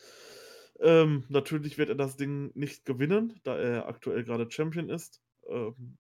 Ähm, 0.79 1.25
natürlich 1.29 1.77
wird 1.77 1.89
er 1.89 1.95
das 1.95 2.17
Ding 2.17 2.51
nicht 2.55 2.85
gewinnen, 2.85 3.39
da 3.43 3.57
er 3.57 3.87
aktuell 3.87 4.23
gerade 4.23 4.49
Champion 4.51 4.89
ist. 4.89 5.21
Ähm, 5.49 5.97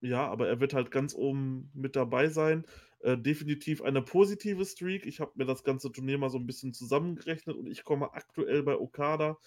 ja, 0.00 0.26
aber 0.28 0.48
er 0.48 0.60
wird 0.60 0.74
halt 0.74 0.90
ganz 0.90 1.14
oben 1.14 1.70
mit 1.74 1.96
dabei 1.96 2.28
sein. 2.28 2.66
Äh, 3.00 3.16
definitiv 3.18 3.82
eine 3.82 4.02
positive 4.02 4.64
Streak. 4.64 5.06
Ich 5.06 5.20
habe 5.20 5.32
mir 5.36 5.46
das 5.46 5.64
ganze 5.64 5.90
Turnier 5.92 6.18
mal 6.18 6.30
so 6.30 6.38
ein 6.38 6.46
bisschen 6.46 6.72
zusammengerechnet 6.74 7.56
und 7.56 7.66
ich 7.66 7.84
komme 7.84 8.12
aktuell 8.12 8.62
bei 8.62 8.76
Okada 8.78 9.38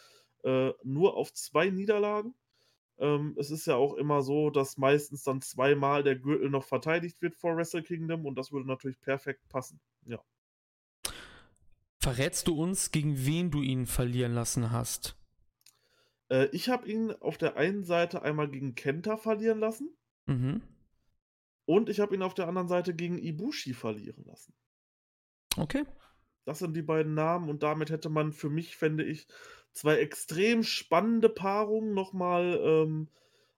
äh, 0.43 0.71
nur 0.83 1.15
auf 1.15 1.33
zwei 1.33 1.69
Niederlagen. 1.69 2.33
Ähm, 2.99 3.35
es 3.37 3.51
ist 3.51 3.67
ja 3.67 3.75
auch 3.75 3.93
immer 3.93 4.21
so, 4.21 4.49
dass 4.49 4.77
meistens 4.77 5.23
dann 5.23 5.41
zweimal 5.41 6.03
der 6.03 6.15
Gürtel 6.15 6.49
noch 6.49 6.63
verteidigt 6.63 7.21
wird 7.21 7.35
vor 7.35 7.55
Wrestle 7.55 7.83
Kingdom 7.83 8.25
und 8.25 8.35
das 8.35 8.51
würde 8.51 8.67
natürlich 8.67 8.99
perfekt 8.99 9.47
passen. 9.49 9.79
Ja. 10.05 10.23
Verrätst 11.99 12.47
du 12.47 12.59
uns, 12.59 12.91
gegen 12.91 13.25
wen 13.25 13.51
du 13.51 13.61
ihn 13.61 13.85
verlieren 13.85 14.33
lassen 14.33 14.71
hast? 14.71 15.15
Äh, 16.29 16.47
ich 16.51 16.69
habe 16.69 16.89
ihn 16.89 17.11
auf 17.11 17.37
der 17.37 17.57
einen 17.57 17.83
Seite 17.83 18.21
einmal 18.21 18.49
gegen 18.49 18.75
Kenta 18.75 19.17
verlieren 19.17 19.59
lassen. 19.59 19.95
Mhm. 20.25 20.61
Und 21.65 21.89
ich 21.89 21.99
habe 21.99 22.15
ihn 22.15 22.21
auf 22.21 22.33
der 22.33 22.47
anderen 22.47 22.67
Seite 22.67 22.95
gegen 22.95 23.17
Ibushi 23.17 23.73
verlieren 23.73 24.23
lassen. 24.25 24.53
Okay. 25.57 25.83
Das 26.45 26.59
sind 26.59 26.75
die 26.75 26.81
beiden 26.81 27.13
Namen 27.13 27.49
und 27.49 27.61
damit 27.61 27.89
hätte 27.89 28.09
man 28.09 28.31
für 28.31 28.49
mich, 28.49 28.77
fände 28.77 29.03
ich, 29.03 29.27
zwei 29.77 29.97
extrem 29.97 30.63
spannende 30.63 31.29
Paarungen 31.29 31.93
nochmal 31.93 32.59
ähm, 32.61 33.09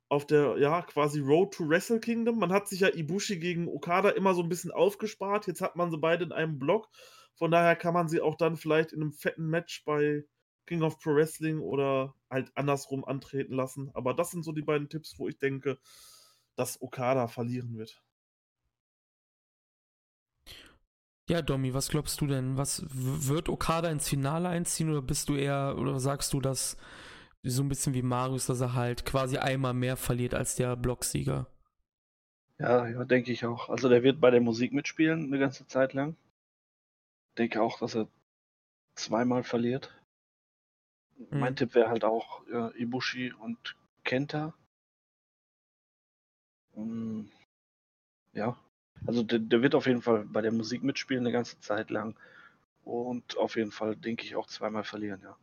auf 0.10 0.26
der, 0.26 0.58
ja, 0.58 0.82
quasi 0.82 1.20
Road 1.20 1.54
to 1.54 1.70
Wrestle 1.70 2.00
Kingdom. 2.00 2.40
Man 2.40 2.52
hat 2.52 2.68
sich 2.68 2.82
ja 2.82 2.90
Ibushi 2.94 3.38
gegen 3.38 3.68
Okada 3.68 4.10
immer 4.10 4.34
so 4.34 4.42
ein 4.42 4.50
bisschen 4.50 4.72
aufgespart. 4.72 5.48
Jetzt 5.48 5.62
hat 5.62 5.76
man 5.76 5.92
sie 5.92 5.98
beide 5.98 6.26
in 6.26 6.32
einem 6.32 6.60
Block. 6.60 6.90
Von 7.36 7.52
daher 7.52 7.76
kann 7.76 7.94
man 7.94 8.10
sie 8.10 8.20
auch 8.20 8.36
dann 8.36 8.58
vielleicht 8.58 8.92
in 8.92 9.02
einem 9.02 9.14
fetten 9.14 9.48
Match 9.48 9.86
bei 9.86 10.26
King 10.66 10.82
of 10.82 11.00
Pro 11.00 11.16
Wrestling 11.16 11.60
oder 11.60 12.16
halt 12.30 12.52
andersrum 12.56 13.06
antreten 13.06 13.54
lassen. 13.54 13.92
Aber 13.94 14.14
das 14.14 14.32
sind 14.32 14.44
so 14.44 14.52
die 14.52 14.62
beiden 14.62 14.90
Tipps, 14.90 15.18
wo 15.18 15.28
ich 15.28 15.38
denke, 15.38 15.78
dass 16.56 16.82
Okada 16.82 17.28
verlieren 17.28 17.78
wird. 17.78 18.04
Ja, 21.30 21.44
Domi, 21.44 21.76
was 21.76 21.90
glaubst 21.90 22.20
du 22.22 22.26
denn? 22.26 22.58
Was 22.58 22.84
wird 22.90 23.50
Okada 23.50 23.92
ins 23.92 24.10
Finale 24.10 24.50
einziehen 24.50 24.90
oder 24.90 25.04
bist 25.04 25.30
du 25.30 25.36
eher 25.36 25.76
oder 25.78 26.00
sagst 26.00 26.34
du, 26.34 26.42
dass 26.42 26.76
so 27.44 27.62
ein 27.62 27.70
bisschen 27.70 27.94
wie 27.94 28.02
Marius, 28.02 28.48
dass 28.48 28.62
er 28.62 28.74
halt 28.74 29.06
quasi 29.06 29.38
einmal 29.38 29.76
mehr 29.76 29.96
verliert 29.96 30.34
als 30.34 30.56
der 30.56 30.76
Blocksieger? 30.76 31.46
Ja, 32.58 32.88
ja, 32.88 33.06
denke 33.06 33.32
ich 33.32 33.46
auch. 33.46 33.70
Also 33.70 33.90
der 33.90 34.02
wird 34.02 34.20
bei 34.20 34.32
der 34.32 34.42
Musik 34.42 34.74
mitspielen 34.74 35.26
eine 35.26 35.38
ganze 35.38 35.68
Zeit 35.68 35.94
lang. 35.94 36.16
Denke 37.38 37.62
auch, 37.62 37.78
dass 37.78 37.96
er 37.96 38.08
zweimal 38.96 39.44
verliert. 39.44 39.94
Mhm. 41.16 41.40
Mein 41.40 41.56
Tipp 41.56 41.76
wäre 41.76 41.90
halt 41.90 42.04
auch 42.04 42.42
äh, 42.48 42.82
Ibushi 42.82 43.34
und 43.34 43.76
Kenta. 44.04 44.56
Um, 46.74 47.30
ja, 48.34 48.58
also 49.06 49.24
der, 49.24 49.40
der, 49.40 49.62
wird 49.62 49.76
auf 49.76 49.88
jeden 49.88 50.02
Fall 50.02 50.26
bei 50.26 50.42
der 50.42 50.52
Musik 50.52 50.84
mitspielen 50.84 51.24
eine 51.24 51.32
ganze 51.32 51.60
Zeit 51.60 51.90
lang. 51.90 52.16
Und 52.84 53.38
auf 53.38 53.56
jeden 53.56 53.72
Fall, 53.72 53.96
denke 53.96 54.26
ich, 54.26 54.36
auch 54.36 54.48
zweimal 54.48 54.84
verlieren, 54.84 55.22
ja. 55.24 55.38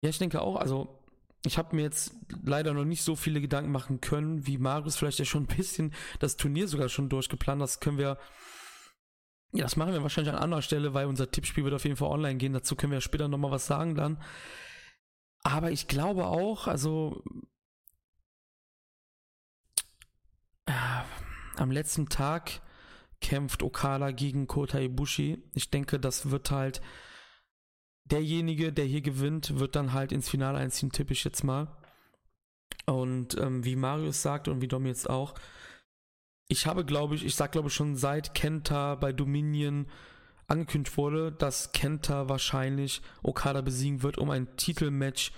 Ja, 0.00 0.10
ich 0.10 0.18
denke 0.18 0.40
auch, 0.42 0.56
also 0.56 0.98
ich 1.44 1.58
habe 1.58 1.74
mir 1.74 1.82
jetzt 1.82 2.14
leider 2.44 2.72
noch 2.74 2.84
nicht 2.84 3.02
so 3.02 3.16
viele 3.16 3.40
Gedanken 3.40 3.72
machen 3.72 4.00
können, 4.00 4.46
wie 4.46 4.58
Marius 4.58 4.96
vielleicht 4.96 5.18
ja 5.18 5.24
schon 5.24 5.44
ein 5.44 5.56
bisschen 5.56 5.92
das 6.18 6.36
Turnier 6.36 6.68
sogar 6.68 6.88
schon 6.88 7.08
durchgeplant. 7.08 7.60
Das 7.60 7.80
können 7.80 7.98
wir, 7.98 8.18
ja, 9.52 9.64
das 9.64 9.76
machen 9.76 9.92
wir 9.92 10.02
wahrscheinlich 10.02 10.32
an 10.32 10.40
anderer 10.40 10.62
Stelle, 10.62 10.94
weil 10.94 11.06
unser 11.06 11.30
Tippspiel 11.30 11.64
wird 11.64 11.74
auf 11.74 11.84
jeden 11.84 11.96
Fall 11.96 12.10
online 12.10 12.36
gehen. 12.36 12.52
Dazu 12.52 12.76
können 12.76 12.92
wir 12.92 13.00
später 13.00 13.28
nochmal 13.28 13.50
was 13.50 13.66
sagen 13.66 13.94
dann. 13.94 14.22
Aber 15.42 15.70
ich 15.70 15.88
glaube 15.88 16.26
auch, 16.26 16.66
also 16.66 17.22
äh, 20.68 21.60
am 21.60 21.70
letzten 21.70 22.08
Tag 22.08 22.60
kämpft 23.20 23.62
Okada 23.62 24.10
gegen 24.12 24.46
Kota 24.46 24.78
Ibushi. 24.78 25.42
Ich 25.54 25.70
denke, 25.70 25.98
das 25.98 26.30
wird 26.30 26.50
halt 26.50 26.80
derjenige, 28.04 28.72
der 28.72 28.84
hier 28.84 29.00
gewinnt, 29.00 29.58
wird 29.58 29.76
dann 29.76 29.92
halt 29.92 30.12
ins 30.12 30.28
Finale 30.28 30.58
einziehen, 30.58 30.92
tippe 30.92 31.12
ich 31.12 31.24
jetzt 31.24 31.42
mal. 31.42 31.76
Und 32.86 33.36
ähm, 33.38 33.64
wie 33.64 33.76
Marius 33.76 34.22
sagt 34.22 34.48
und 34.48 34.60
wie 34.60 34.68
Dom 34.68 34.86
jetzt 34.86 35.10
auch, 35.10 35.34
ich 36.48 36.66
habe, 36.66 36.84
glaube 36.84 37.14
ich, 37.14 37.26
ich 37.26 37.34
sag, 37.34 37.52
glaube 37.52 37.68
ich, 37.68 37.74
schon 37.74 37.96
seit 37.96 38.34
Kenta 38.34 38.94
bei 38.94 39.12
Dominion 39.12 39.86
angekündigt 40.46 40.96
wurde, 40.96 41.32
dass 41.32 41.72
Kenta 41.72 42.30
wahrscheinlich 42.30 43.02
Okada 43.22 43.60
besiegen 43.60 44.02
wird, 44.02 44.16
um 44.16 44.30
ein 44.30 44.56
Titelmatch 44.56 45.32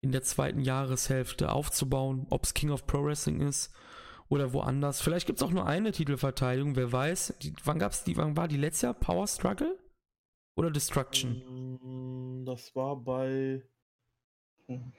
in 0.00 0.12
der 0.12 0.22
zweiten 0.22 0.60
Jahreshälfte 0.60 1.52
aufzubauen, 1.52 2.26
ob 2.30 2.44
es 2.44 2.54
King 2.54 2.70
of 2.70 2.86
Pro 2.86 3.04
Wrestling 3.04 3.40
ist 3.40 3.74
oder 4.28 4.52
woanders. 4.52 5.00
Vielleicht 5.00 5.26
gibt 5.26 5.38
es 5.38 5.42
auch 5.42 5.50
nur 5.50 5.66
eine 5.66 5.92
Titelverteidigung, 5.92 6.76
wer 6.76 6.92
weiß. 6.92 7.34
Die, 7.42 7.54
wann 7.64 7.78
gab's 7.78 8.04
die, 8.04 8.16
wann 8.16 8.36
war 8.36 8.48
die 8.48 8.56
letzte 8.56 8.86
Jahr? 8.86 8.94
Power 8.94 9.26
Struggle? 9.26 9.78
Oder 10.56 10.70
Destruction? 10.70 11.78
Mm, 11.80 12.44
das 12.44 12.74
war 12.74 12.96
bei. 12.96 13.62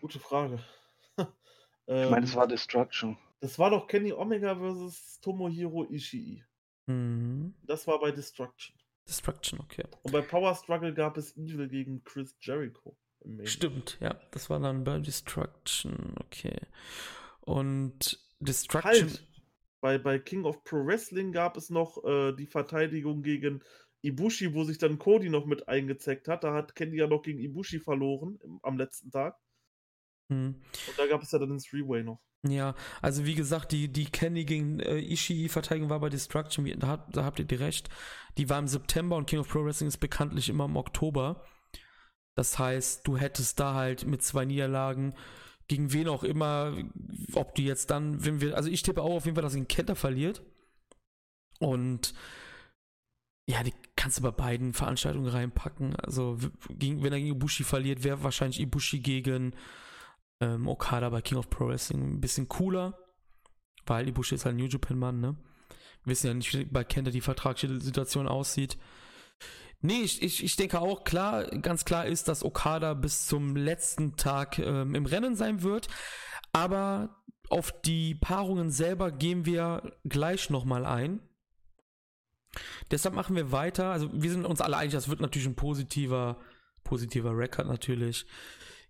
Gute 0.01 0.19
Frage. 0.19 0.59
ich 1.17 2.09
meine, 2.09 2.25
es 2.25 2.35
war 2.35 2.47
Destruction. 2.47 3.17
Das 3.39 3.59
war 3.59 3.69
doch 3.69 3.87
Kenny 3.87 4.11
Omega 4.11 4.55
versus 4.55 5.19
Tomohiro 5.21 5.85
Ishii. 5.85 6.43
Mhm. 6.87 7.53
Das 7.63 7.87
war 7.87 7.99
bei 7.99 8.11
Destruction. 8.11 8.75
Destruction, 9.07 9.59
okay. 9.59 9.85
Und 10.03 10.11
bei 10.11 10.21
Power 10.21 10.55
Struggle 10.55 10.93
gab 10.93 11.17
es 11.17 11.35
Evil 11.37 11.67
gegen 11.67 12.03
Chris 12.03 12.35
Jericho. 12.41 12.97
Stimmt, 13.43 13.97
ja. 13.99 14.15
Das 14.31 14.49
war 14.49 14.59
dann 14.59 14.83
bei 14.83 14.97
Destruction, 14.99 16.15
okay. 16.19 16.57
Und 17.41 18.19
Destruction. 18.39 19.09
Halt. 19.09 19.27
Bei, 19.81 19.97
bei 19.97 20.19
King 20.19 20.43
of 20.43 20.63
Pro 20.63 20.85
Wrestling 20.85 21.31
gab 21.31 21.55
es 21.55 21.69
noch 21.69 22.03
äh, 22.03 22.33
die 22.33 22.47
Verteidigung 22.47 23.23
gegen 23.23 23.63
Ibushi, 24.01 24.53
wo 24.53 24.63
sich 24.63 24.77
dann 24.77 24.99
Cody 24.99 25.29
noch 25.29 25.45
mit 25.45 25.67
eingezeckt 25.67 26.27
hat. 26.27 26.43
Da 26.43 26.53
hat 26.53 26.75
Kenny 26.75 26.97
ja 26.97 27.07
noch 27.07 27.21
gegen 27.21 27.39
Ibushi 27.39 27.79
verloren 27.79 28.39
im, 28.43 28.59
am 28.63 28.77
letzten 28.77 29.11
Tag. 29.11 29.37
Hm. 30.31 30.55
Und 30.87 30.99
da 30.99 31.07
gab 31.07 31.21
es 31.21 31.31
ja 31.31 31.39
dann 31.39 31.49
den 31.49 31.59
Three-Way 31.59 32.03
noch. 32.03 32.21
Ja, 32.47 32.75
also 33.01 33.25
wie 33.25 33.35
gesagt, 33.35 33.73
die, 33.73 33.91
die 33.91 34.05
Kenny 34.05 34.45
gegen 34.45 34.79
äh, 34.79 34.99
Ishii-Verteidigung 34.99 35.89
war 35.89 35.99
bei 35.99 36.09
Destruction, 36.09 36.65
da, 36.79 37.05
da 37.11 37.25
habt 37.25 37.39
ihr 37.39 37.45
die 37.45 37.55
recht. 37.55 37.89
Die 38.37 38.49
war 38.49 38.59
im 38.59 38.67
September 38.67 39.17
und 39.17 39.27
King 39.27 39.39
of 39.39 39.49
Pro 39.49 39.65
Wrestling 39.65 39.89
ist 39.89 39.97
bekanntlich 39.97 40.47
immer 40.47 40.65
im 40.65 40.77
Oktober. 40.77 41.43
Das 42.35 42.57
heißt, 42.57 43.05
du 43.05 43.17
hättest 43.17 43.59
da 43.59 43.73
halt 43.73 44.05
mit 44.05 44.21
zwei 44.23 44.45
Niederlagen 44.45 45.15
gegen 45.69 45.93
wen 45.93 46.09
auch 46.09 46.23
immer, 46.23 46.75
ob 47.33 47.55
du 47.55 47.61
jetzt 47.61 47.91
dann, 47.91 48.25
wenn 48.25 48.41
wir, 48.41 48.57
also 48.57 48.69
ich 48.69 48.81
tippe 48.81 49.01
auch 49.01 49.15
auf 49.15 49.25
jeden 49.25 49.35
Fall, 49.35 49.43
dass 49.43 49.55
ihn 49.55 49.67
Kenter 49.67 49.95
verliert. 49.95 50.41
Und 51.59 52.13
ja, 53.47 53.63
die 53.63 53.73
kannst 53.95 54.17
du 54.17 54.23
bei 54.23 54.31
beiden 54.31 54.73
Veranstaltungen 54.73 55.27
reinpacken. 55.27 55.95
Also, 55.95 56.37
wenn 56.69 57.03
er 57.03 57.19
gegen 57.19 57.35
Ibushi 57.35 57.63
verliert, 57.63 58.03
wäre 58.03 58.23
wahrscheinlich 58.23 58.59
Ibushi 58.59 58.99
gegen 58.99 59.55
ähm, 60.41 60.67
Okada 60.67 61.09
bei 61.09 61.21
King 61.21 61.37
of 61.37 61.49
Pro 61.49 61.67
Wrestling 61.67 62.15
ein 62.15 62.21
bisschen 62.21 62.49
cooler. 62.49 62.97
Weil 63.85 64.07
Ibushi 64.07 64.35
ist 64.35 64.45
halt 64.45 64.55
New 64.55 64.67
Japan-Mann, 64.67 65.19
ne? 65.19 65.35
Wir 66.03 66.11
wissen 66.11 66.27
ja 66.27 66.33
nicht, 66.33 66.53
wie 66.53 66.65
bei 66.65 66.83
Kenta 66.83 67.11
die 67.11 67.21
Vertragssituation 67.21 68.27
aussieht. 68.27 68.77
Nee, 69.81 70.01
ich, 70.01 70.21
ich, 70.21 70.43
ich 70.43 70.55
denke 70.57 70.79
auch, 70.81 71.05
klar, 71.05 71.45
ganz 71.45 71.85
klar 71.85 72.05
ist, 72.05 72.27
dass 72.27 72.43
Okada 72.43 72.93
bis 72.93 73.27
zum 73.27 73.55
letzten 73.55 74.17
Tag 74.17 74.59
ähm, 74.59 74.93
im 74.93 75.05
Rennen 75.05 75.35
sein 75.35 75.61
wird. 75.61 75.87
Aber 76.51 77.23
auf 77.49 77.71
die 77.81 78.15
Paarungen 78.15 78.71
selber 78.71 79.11
gehen 79.11 79.45
wir 79.45 79.97
gleich 80.03 80.49
nochmal 80.49 80.85
ein. 80.85 81.21
Deshalb 82.91 83.15
machen 83.15 83.35
wir 83.35 83.51
weiter. 83.51 83.91
Also 83.91 84.09
wir 84.13 84.31
sind 84.31 84.45
uns 84.45 84.59
alle 84.59 84.77
einig, 84.77 84.93
das 84.93 85.09
wird 85.09 85.21
natürlich 85.21 85.47
ein 85.47 85.55
positiver, 85.55 86.37
positiver 86.83 87.37
Rekord 87.37 87.67
natürlich. 87.67 88.25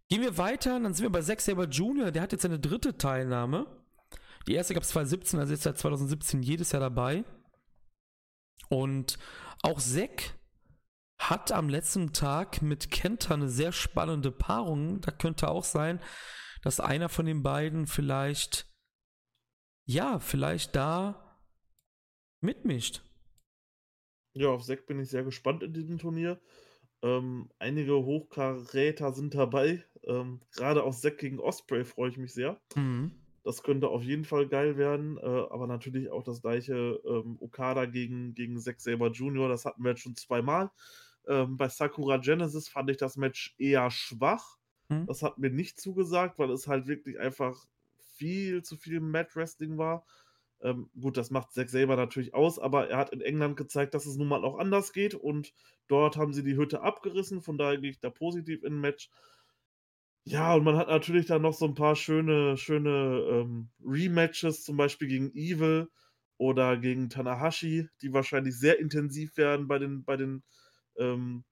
Gehen 0.10 0.22
wir 0.22 0.38
weiter, 0.38 0.80
dann 0.80 0.94
sind 0.94 1.04
wir 1.04 1.12
bei 1.12 1.22
Zack 1.22 1.42
Saber 1.42 1.66
Jr., 1.66 2.12
der 2.12 2.24
hat 2.24 2.32
jetzt 2.32 2.42
seine 2.42 2.60
dritte 2.60 2.98
Teilnahme. 2.98 3.68
Die 4.48 4.56
erste 4.56 4.74
gab 4.74 4.82
es 4.82 4.90
2017, 4.90 5.40
also 5.40 5.54
ist 5.54 5.64
seit 5.64 5.78
2017 5.78 6.42
jedes 6.42 6.72
Jahr 6.72 6.80
dabei. 6.80 7.24
Und 8.70 9.20
auch 9.62 9.80
Zack 9.80 10.39
hat 11.20 11.52
am 11.52 11.68
letzten 11.70 12.14
Tag 12.14 12.62
mit 12.62 12.90
Kenta 12.90 13.34
eine 13.34 13.50
sehr 13.50 13.74
spannende 13.74 14.32
Paarung. 14.32 15.02
Da 15.02 15.12
könnte 15.12 15.50
auch 15.50 15.66
sein, 15.66 16.00
dass 16.64 16.80
einer 16.80 17.10
von 17.10 17.26
den 17.26 17.44
beiden 17.44 17.86
vielleicht, 17.86 18.66
ja, 19.86 20.20
vielleicht 20.20 20.76
da 20.76 21.38
mitmischt. 22.42 23.04
Ja, 24.34 24.50
auf 24.50 24.64
Sek 24.64 24.88
bin 24.88 25.00
ich 25.00 25.10
sehr 25.10 25.24
gespannt 25.24 25.62
in 25.62 25.74
diesem 25.74 25.98
Turnier. 25.98 26.40
Ähm, 27.02 27.50
einige 27.60 27.96
Hochkaräter 27.96 29.14
sind 29.14 29.36
dabei. 29.36 29.84
Ähm, 30.04 30.42
Gerade 30.56 30.84
auf 30.84 30.96
Sek 30.96 31.18
gegen 31.18 31.40
Osprey 31.40 31.84
freue 31.84 32.10
ich 32.10 32.18
mich 32.18 32.34
sehr. 32.34 32.62
Mhm. 32.76 33.12
Das 33.44 33.64
könnte 33.64 33.88
auf 33.90 34.04
jeden 34.04 34.26
Fall 34.26 34.48
geil 34.48 34.78
werden. 34.78 35.18
Äh, 35.18 35.22
aber 35.22 35.68
natürlich 35.68 36.10
auch 36.10 36.24
das 36.24 36.42
gleiche 36.42 37.02
ähm, 37.06 37.38
Okada 37.42 37.86
gegen, 37.86 38.34
gegen 38.36 38.60
Zack 38.60 38.80
Saber 38.80 39.12
Jr. 39.12 39.50
Das 39.50 39.66
hatten 39.66 39.84
wir 39.84 39.92
jetzt 39.92 40.02
schon 40.02 40.16
zweimal. 40.16 40.72
Ähm, 41.30 41.58
bei 41.58 41.70
Sakura 41.70 42.18
Genesis 42.18 42.68
fand 42.68 42.90
ich 42.90 42.98
das 42.98 43.16
Match 43.16 43.56
eher 43.58 43.92
schwach. 43.92 44.58
Mhm. 44.90 45.06
Das 45.06 45.22
hat 45.22 45.38
mir 45.38 45.52
nicht 45.52 45.80
zugesagt, 45.80 46.40
weil 46.40 46.50
es 46.52 46.68
halt 46.68 46.88
wirklich 46.88 47.20
einfach 47.20 47.66
viel 47.98 48.64
zu 48.64 48.76
viel 48.76 49.00
Mat 49.00 49.36
Wrestling 49.36 49.78
war. 49.78 50.06
Ähm, 50.62 50.90
gut, 51.00 51.16
das 51.16 51.30
macht 51.32 51.54
Zack 51.54 51.70
selber 51.70 51.96
natürlich 51.96 52.34
aus, 52.34 52.60
aber 52.60 52.90
er 52.90 52.98
hat 52.98 53.12
in 53.12 53.22
England 53.22 53.56
gezeigt, 53.56 53.94
dass 53.94 54.06
es 54.06 54.18
nun 54.18 54.28
mal 54.28 54.44
auch 54.44 54.58
anders 54.58 54.92
geht 54.92 55.16
und 55.16 55.54
dort 55.88 56.18
haben 56.18 56.34
sie 56.34 56.44
die 56.44 56.58
Hütte 56.58 56.82
abgerissen, 56.82 57.42
von 57.42 57.58
daher 57.58 57.78
gehe 57.78 57.92
ich 57.92 58.00
da 58.02 58.10
positiv 58.10 58.64
in 58.64 58.74
ein 58.74 58.82
Match. 58.82 59.10
Ja, 60.26 60.54
und 60.56 60.64
man 60.64 60.76
hat 60.76 60.90
natürlich 60.90 61.28
dann 61.28 61.42
noch 61.44 61.54
so 61.54 61.66
ein 61.66 61.76
paar 61.76 61.96
schöne, 61.96 62.58
schöne 62.58 63.26
ähm, 63.32 63.70
Rematches, 63.84 64.64
zum 64.64 64.76
Beispiel 64.78 65.08
gegen 65.08 65.32
Evil 65.34 65.90
oder 66.38 66.78
gegen 66.78 67.10
Tanahashi, 67.10 67.88
die 68.02 68.14
wahrscheinlich 68.14 68.58
sehr 68.58 68.80
intensiv 68.80 69.38
werden 69.38 69.68
bei 69.68 69.80
den, 69.80 70.04
bei 70.04 70.18
den 70.18 70.44
ähm, 71.00 71.44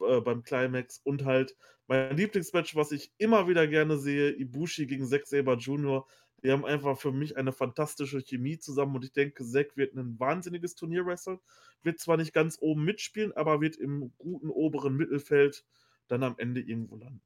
äh, 0.00 0.20
beim 0.20 0.42
Climax 0.42 1.00
und 1.04 1.24
halt 1.24 1.56
mein 1.88 2.16
Lieblingsmatch, 2.16 2.76
was 2.76 2.92
ich 2.92 3.12
immer 3.18 3.48
wieder 3.48 3.66
gerne 3.66 3.98
sehe, 3.98 4.30
Ibushi 4.30 4.86
gegen 4.86 5.06
Zack 5.06 5.26
Saber 5.26 5.56
Jr. 5.56 6.06
Die 6.42 6.52
haben 6.52 6.64
einfach 6.64 6.98
für 6.98 7.10
mich 7.10 7.36
eine 7.36 7.52
fantastische 7.52 8.22
Chemie 8.22 8.58
zusammen 8.58 8.94
und 8.94 9.04
ich 9.04 9.12
denke, 9.12 9.44
Zack 9.44 9.76
wird 9.76 9.94
ein 9.94 10.20
wahnsinniges 10.20 10.74
Turnier 10.76 11.04
wresteln. 11.06 11.40
Wird 11.82 11.98
zwar 11.98 12.16
nicht 12.16 12.32
ganz 12.32 12.58
oben 12.60 12.84
mitspielen, 12.84 13.32
aber 13.32 13.60
wird 13.60 13.76
im 13.76 14.12
guten 14.18 14.50
oberen 14.50 14.96
Mittelfeld 14.96 15.64
dann 16.06 16.22
am 16.22 16.34
Ende 16.38 16.60
irgendwo 16.60 16.96
landen. 16.96 17.22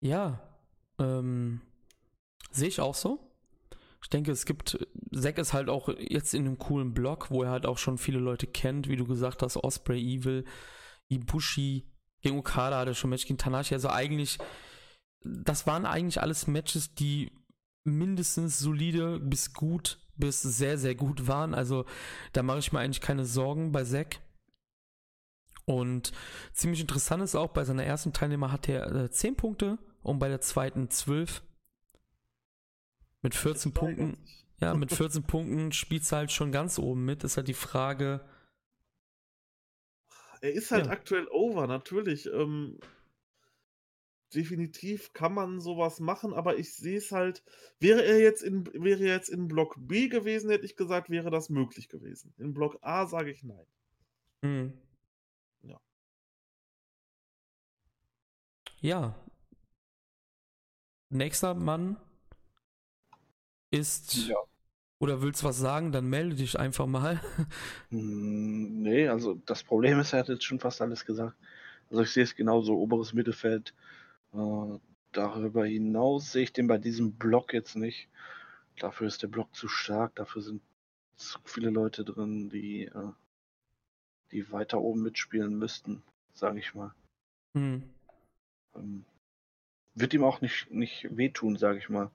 Ja, 0.00 0.40
ähm, 0.98 1.60
sehe 2.50 2.68
ich 2.68 2.80
auch 2.80 2.94
so. 2.94 3.25
Ich 4.06 4.10
denke, 4.10 4.30
es 4.30 4.46
gibt, 4.46 4.78
Zack 5.12 5.36
ist 5.38 5.52
halt 5.52 5.68
auch 5.68 5.88
jetzt 5.98 6.32
in 6.32 6.46
einem 6.46 6.58
coolen 6.58 6.94
Block, 6.94 7.28
wo 7.32 7.42
er 7.42 7.50
halt 7.50 7.66
auch 7.66 7.76
schon 7.76 7.98
viele 7.98 8.20
Leute 8.20 8.46
kennt, 8.46 8.88
wie 8.88 8.94
du 8.94 9.04
gesagt 9.04 9.42
hast, 9.42 9.56
Osprey, 9.56 10.00
Evil, 10.00 10.44
Ibushi, 11.08 11.90
gegen 12.22 12.38
Okada 12.38 12.78
hat 12.78 12.86
er 12.86 12.94
schon 12.94 13.10
Match 13.10 13.26
gegen 13.26 13.38
Tanashi, 13.38 13.74
also 13.74 13.88
eigentlich 13.88 14.38
das 15.24 15.66
waren 15.66 15.86
eigentlich 15.86 16.20
alles 16.20 16.46
Matches, 16.46 16.94
die 16.94 17.32
mindestens 17.82 18.60
solide 18.60 19.18
bis 19.18 19.52
gut 19.52 19.98
bis 20.16 20.40
sehr, 20.40 20.78
sehr 20.78 20.94
gut 20.94 21.26
waren. 21.26 21.54
Also 21.54 21.84
da 22.32 22.42
mache 22.42 22.58
ich 22.58 22.72
mir 22.72 22.80
eigentlich 22.80 23.00
keine 23.00 23.24
Sorgen 23.24 23.72
bei 23.72 23.84
Zack. 23.84 24.20
Und 25.64 26.12
ziemlich 26.52 26.80
interessant 26.80 27.22
ist 27.22 27.34
auch, 27.34 27.50
bei 27.50 27.64
seiner 27.64 27.84
ersten 27.84 28.12
Teilnehmer 28.12 28.52
hat 28.52 28.68
er 28.68 28.94
äh, 28.94 29.10
10 29.10 29.36
Punkte 29.36 29.78
und 30.02 30.18
bei 30.18 30.28
der 30.28 30.40
zweiten 30.40 30.90
12. 30.90 31.42
Mit 33.26 33.34
14 33.34 33.72
Punkten. 33.72 34.16
Ja, 34.58 34.72
mit 34.72 34.90
14 34.90 35.24
Punkten 35.24 35.70
spielt 35.72 36.04
es 36.04 36.12
halt 36.12 36.32
schon 36.32 36.50
ganz 36.50 36.78
oben 36.78 37.04
mit. 37.04 37.24
Ist 37.24 37.36
halt 37.36 37.46
die 37.46 37.52
Frage. 37.52 38.26
Er 40.40 40.50
ist 40.50 40.70
halt 40.70 40.86
ja. 40.86 40.92
aktuell 40.92 41.28
over, 41.28 41.66
natürlich. 41.66 42.24
Ähm, 42.32 42.78
definitiv 44.34 45.12
kann 45.12 45.34
man 45.34 45.60
sowas 45.60 46.00
machen, 46.00 46.32
aber 46.32 46.56
ich 46.56 46.72
sehe 46.74 46.96
es 46.96 47.12
halt, 47.12 47.44
wäre 47.80 48.02
er 48.02 48.18
jetzt 48.18 48.42
in, 48.42 48.64
wäre 48.72 49.04
er 49.04 49.16
jetzt 49.16 49.28
in 49.28 49.46
Block 49.46 49.74
B 49.76 50.08
gewesen, 50.08 50.48
hätte 50.48 50.64
ich 50.64 50.74
gesagt, 50.74 51.10
wäre 51.10 51.28
das 51.28 51.50
möglich 51.50 51.90
gewesen. 51.90 52.32
In 52.38 52.54
Block 52.54 52.78
A 52.80 53.04
sage 53.04 53.30
ich 53.30 53.42
nein. 53.42 53.66
Mhm. 54.40 54.72
Ja. 55.64 55.80
Ja. 58.80 59.26
Nächster 61.10 61.52
Mann 61.52 61.98
ist. 63.76 64.28
Ja. 64.28 64.36
Oder 64.98 65.20
willst 65.20 65.42
du 65.42 65.46
was 65.46 65.58
sagen? 65.58 65.92
Dann 65.92 66.08
melde 66.08 66.36
dich 66.36 66.58
einfach 66.58 66.86
mal. 66.86 67.20
Hm, 67.90 68.82
nee, 68.82 69.08
also 69.08 69.34
das 69.46 69.62
Problem 69.62 70.00
ist, 70.00 70.12
er 70.12 70.20
hat 70.20 70.28
jetzt 70.28 70.44
schon 70.44 70.58
fast 70.58 70.82
alles 70.82 71.04
gesagt. 71.04 71.36
Also 71.90 72.02
ich 72.02 72.10
sehe 72.10 72.24
es 72.24 72.34
genauso, 72.34 72.76
oberes 72.78 73.12
Mittelfeld. 73.12 73.74
Äh, 74.32 74.78
darüber 75.12 75.66
hinaus 75.66 76.32
sehe 76.32 76.44
ich 76.44 76.52
den 76.52 76.66
bei 76.66 76.78
diesem 76.78 77.12
Block 77.12 77.52
jetzt 77.52 77.76
nicht. 77.76 78.08
Dafür 78.78 79.06
ist 79.06 79.22
der 79.22 79.28
Block 79.28 79.54
zu 79.54 79.68
stark, 79.68 80.14
dafür 80.16 80.42
sind 80.42 80.62
zu 81.16 81.38
viele 81.44 81.70
Leute 81.70 82.04
drin, 82.04 82.50
die, 82.50 82.84
äh, 82.84 83.12
die 84.32 84.50
weiter 84.52 84.80
oben 84.80 85.02
mitspielen 85.02 85.58
müssten, 85.58 86.02
sage 86.34 86.58
ich 86.58 86.74
mal. 86.74 86.92
Mhm. 87.54 87.82
Ähm, 88.74 89.04
wird 89.94 90.12
ihm 90.12 90.24
auch 90.24 90.40
nicht, 90.40 90.70
nicht 90.70 91.06
wehtun, 91.16 91.56
sage 91.56 91.78
ich 91.78 91.88
mal, 91.88 92.10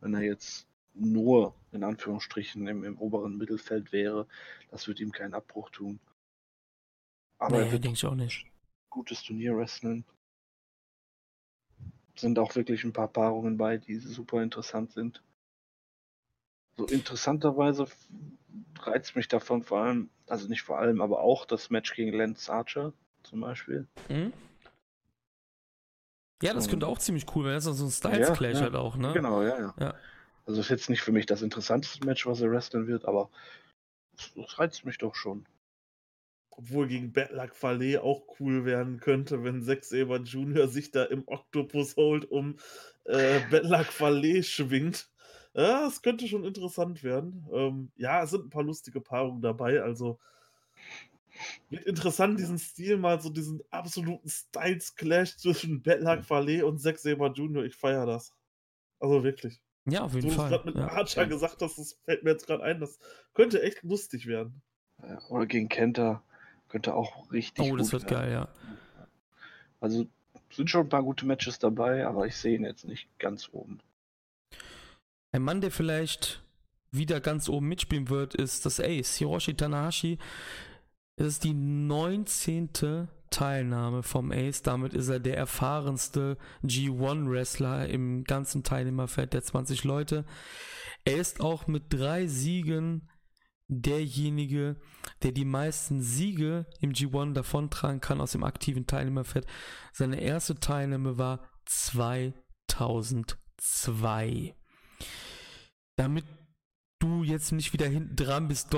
wenn 0.00 0.14
er 0.14 0.22
jetzt 0.22 0.68
nur 0.98 1.54
in 1.72 1.84
Anführungsstrichen 1.84 2.66
im, 2.66 2.84
im 2.84 2.98
oberen 2.98 3.36
Mittelfeld 3.36 3.92
wäre. 3.92 4.26
Das 4.70 4.88
wird 4.88 5.00
ihm 5.00 5.12
keinen 5.12 5.34
Abbruch 5.34 5.70
tun. 5.70 6.00
Aber 7.38 7.58
nee, 7.58 7.66
er 7.66 7.72
wird 7.72 7.84
ich 7.84 8.06
auch 8.06 8.14
nicht. 8.14 8.46
Gutes 8.90 9.22
Turnier 9.22 9.56
wresteln. 9.56 10.04
Sind 12.16 12.38
auch 12.38 12.54
wirklich 12.54 12.82
ein 12.84 12.94
paar 12.94 13.08
Paarungen 13.08 13.58
bei, 13.58 13.76
die 13.76 13.96
super 13.96 14.42
interessant 14.42 14.92
sind. 14.92 15.22
So 16.78 16.86
interessanterweise 16.86 17.86
reizt 18.80 19.16
mich 19.16 19.28
davon 19.28 19.62
vor 19.62 19.80
allem, 19.80 20.10
also 20.26 20.48
nicht 20.48 20.62
vor 20.62 20.78
allem, 20.78 21.00
aber 21.00 21.20
auch 21.20 21.44
das 21.44 21.70
Match 21.70 21.94
gegen 21.94 22.12
Lance 22.12 22.50
Archer 22.52 22.92
zum 23.22 23.40
Beispiel. 23.40 23.86
Mhm. 24.08 24.32
Ja, 26.42 26.52
das 26.52 26.68
könnte 26.68 26.86
auch 26.86 26.98
ziemlich 26.98 27.24
cool 27.34 27.44
werden. 27.44 27.56
Das 27.56 27.66
ist 27.66 27.78
so 27.78 27.86
ein 27.86 27.90
Styles-Clash 27.90 28.54
ja, 28.54 28.58
ja. 28.58 28.64
halt 28.64 28.74
auch, 28.74 28.96
ne? 28.96 29.12
Genau, 29.14 29.42
ja, 29.42 29.58
ja, 29.58 29.74
ja. 29.78 29.94
Also 30.46 30.60
ist 30.60 30.70
jetzt 30.70 30.88
nicht 30.88 31.02
für 31.02 31.12
mich 31.12 31.26
das 31.26 31.42
interessanteste 31.42 32.06
Match, 32.06 32.26
was 32.26 32.40
er 32.40 32.50
wresteln 32.50 32.86
wird, 32.86 33.04
aber 33.04 33.30
das 34.36 34.58
reizt 34.58 34.84
mich 34.84 34.98
doch 34.98 35.14
schon. 35.14 35.44
Obwohl 36.50 36.86
gegen 36.86 37.12
Bad 37.12 37.32
Luck 37.32 37.54
Fale 37.54 38.02
auch 38.02 38.22
cool 38.40 38.64
werden 38.64 38.98
könnte, 38.98 39.44
wenn 39.44 39.62
Zack 39.62 39.84
Saber 39.84 40.18
Jr. 40.18 40.68
sich 40.68 40.90
da 40.90 41.04
im 41.04 41.24
Octopus 41.26 41.96
holt, 41.96 42.24
um 42.30 42.56
äh, 43.04 43.40
Bad 43.50 43.64
Luck 43.64 43.86
Fale 43.86 44.42
schwingt. 44.42 45.10
Ja, 45.52 45.86
es 45.86 46.00
könnte 46.00 46.28
schon 46.28 46.44
interessant 46.44 47.02
werden. 47.02 47.46
Ähm, 47.52 47.90
ja, 47.96 48.22
es 48.22 48.30
sind 48.30 48.46
ein 48.46 48.50
paar 48.50 48.62
lustige 48.62 49.00
Paarungen 49.00 49.42
dabei, 49.42 49.82
also 49.82 50.18
wird 51.68 51.84
interessant, 51.84 52.38
diesen 52.38 52.58
Stil 52.58 52.96
mal, 52.96 53.20
so 53.20 53.30
diesen 53.30 53.62
absoluten 53.70 54.28
Styles-Clash 54.28 55.36
zwischen 55.36 55.82
Bedlag 55.82 56.24
Fale 56.24 56.64
und 56.64 56.78
Zack 56.78 56.98
Saber 56.98 57.32
Jr. 57.32 57.64
Ich 57.64 57.74
feiere 57.76 58.06
das. 58.06 58.32
Also 59.00 59.24
wirklich. 59.24 59.60
Ja, 59.86 60.02
auf 60.02 60.14
jeden 60.14 60.30
so, 60.30 60.36
Fall. 60.36 60.50
Du 60.50 60.56
gerade 60.56 60.68
mit 60.68 60.76
ja. 60.76 60.88
Archer 60.88 61.22
ja. 61.22 61.28
gesagt 61.28 61.62
hast, 61.62 61.78
das 61.78 61.98
fällt 62.04 62.24
mir 62.24 62.30
jetzt 62.30 62.46
gerade 62.46 62.62
ein, 62.62 62.80
das 62.80 62.98
könnte 63.34 63.62
echt 63.62 63.82
lustig 63.82 64.26
werden. 64.26 64.62
Ja, 65.02 65.20
oder 65.28 65.46
gegen 65.46 65.68
Kenta 65.68 66.22
könnte 66.68 66.94
auch 66.94 67.30
richtig. 67.30 67.70
Oh, 67.70 67.76
das 67.76 67.92
wird 67.92 68.10
werden. 68.10 68.14
geil, 68.14 68.32
ja. 68.32 68.48
Also 69.80 70.06
sind 70.50 70.70
schon 70.70 70.86
ein 70.86 70.88
paar 70.88 71.02
gute 71.02 71.26
Matches 71.26 71.58
dabei, 71.58 72.06
aber 72.06 72.26
ich 72.26 72.36
sehe 72.36 72.56
ihn 72.56 72.64
jetzt 72.64 72.84
nicht 72.84 73.08
ganz 73.18 73.48
oben. 73.52 73.80
Ein 75.32 75.42
Mann, 75.42 75.60
der 75.60 75.70
vielleicht 75.70 76.42
wieder 76.90 77.20
ganz 77.20 77.48
oben 77.48 77.68
mitspielen 77.68 78.08
wird, 78.08 78.34
ist 78.34 78.64
das 78.64 78.80
Ace, 78.80 79.16
Hiroshi 79.16 79.54
Tanahashi. 79.54 80.18
Es 81.16 81.26
ist 81.26 81.44
die 81.44 81.54
19. 81.54 83.08
Teilnahme 83.36 84.02
vom 84.02 84.32
Ace. 84.32 84.62
Damit 84.62 84.94
ist 84.94 85.08
er 85.08 85.20
der 85.20 85.36
erfahrenste 85.36 86.38
G1-Wrestler 86.64 87.86
im 87.86 88.24
ganzen 88.24 88.62
Teilnehmerfeld 88.62 89.34
der 89.34 89.42
20 89.42 89.84
Leute. 89.84 90.24
Er 91.04 91.18
ist 91.18 91.42
auch 91.42 91.66
mit 91.66 91.92
drei 91.92 92.28
Siegen 92.28 93.10
derjenige, 93.68 94.80
der 95.22 95.32
die 95.32 95.44
meisten 95.44 96.00
Siege 96.00 96.64
im 96.80 96.94
G1 96.94 97.34
davontragen 97.34 98.00
kann 98.00 98.22
aus 98.22 98.32
dem 98.32 98.42
aktiven 98.42 98.86
Teilnehmerfeld. 98.86 99.46
Seine 99.92 100.22
erste 100.22 100.54
Teilnahme 100.54 101.18
war 101.18 101.46
2002. 101.66 104.54
Damit 105.96 106.24
du 107.00 107.22
jetzt 107.22 107.52
nicht 107.52 107.74
wieder 107.74 107.86
hinten 107.86 108.16
dran 108.16 108.48
bist, 108.48 108.72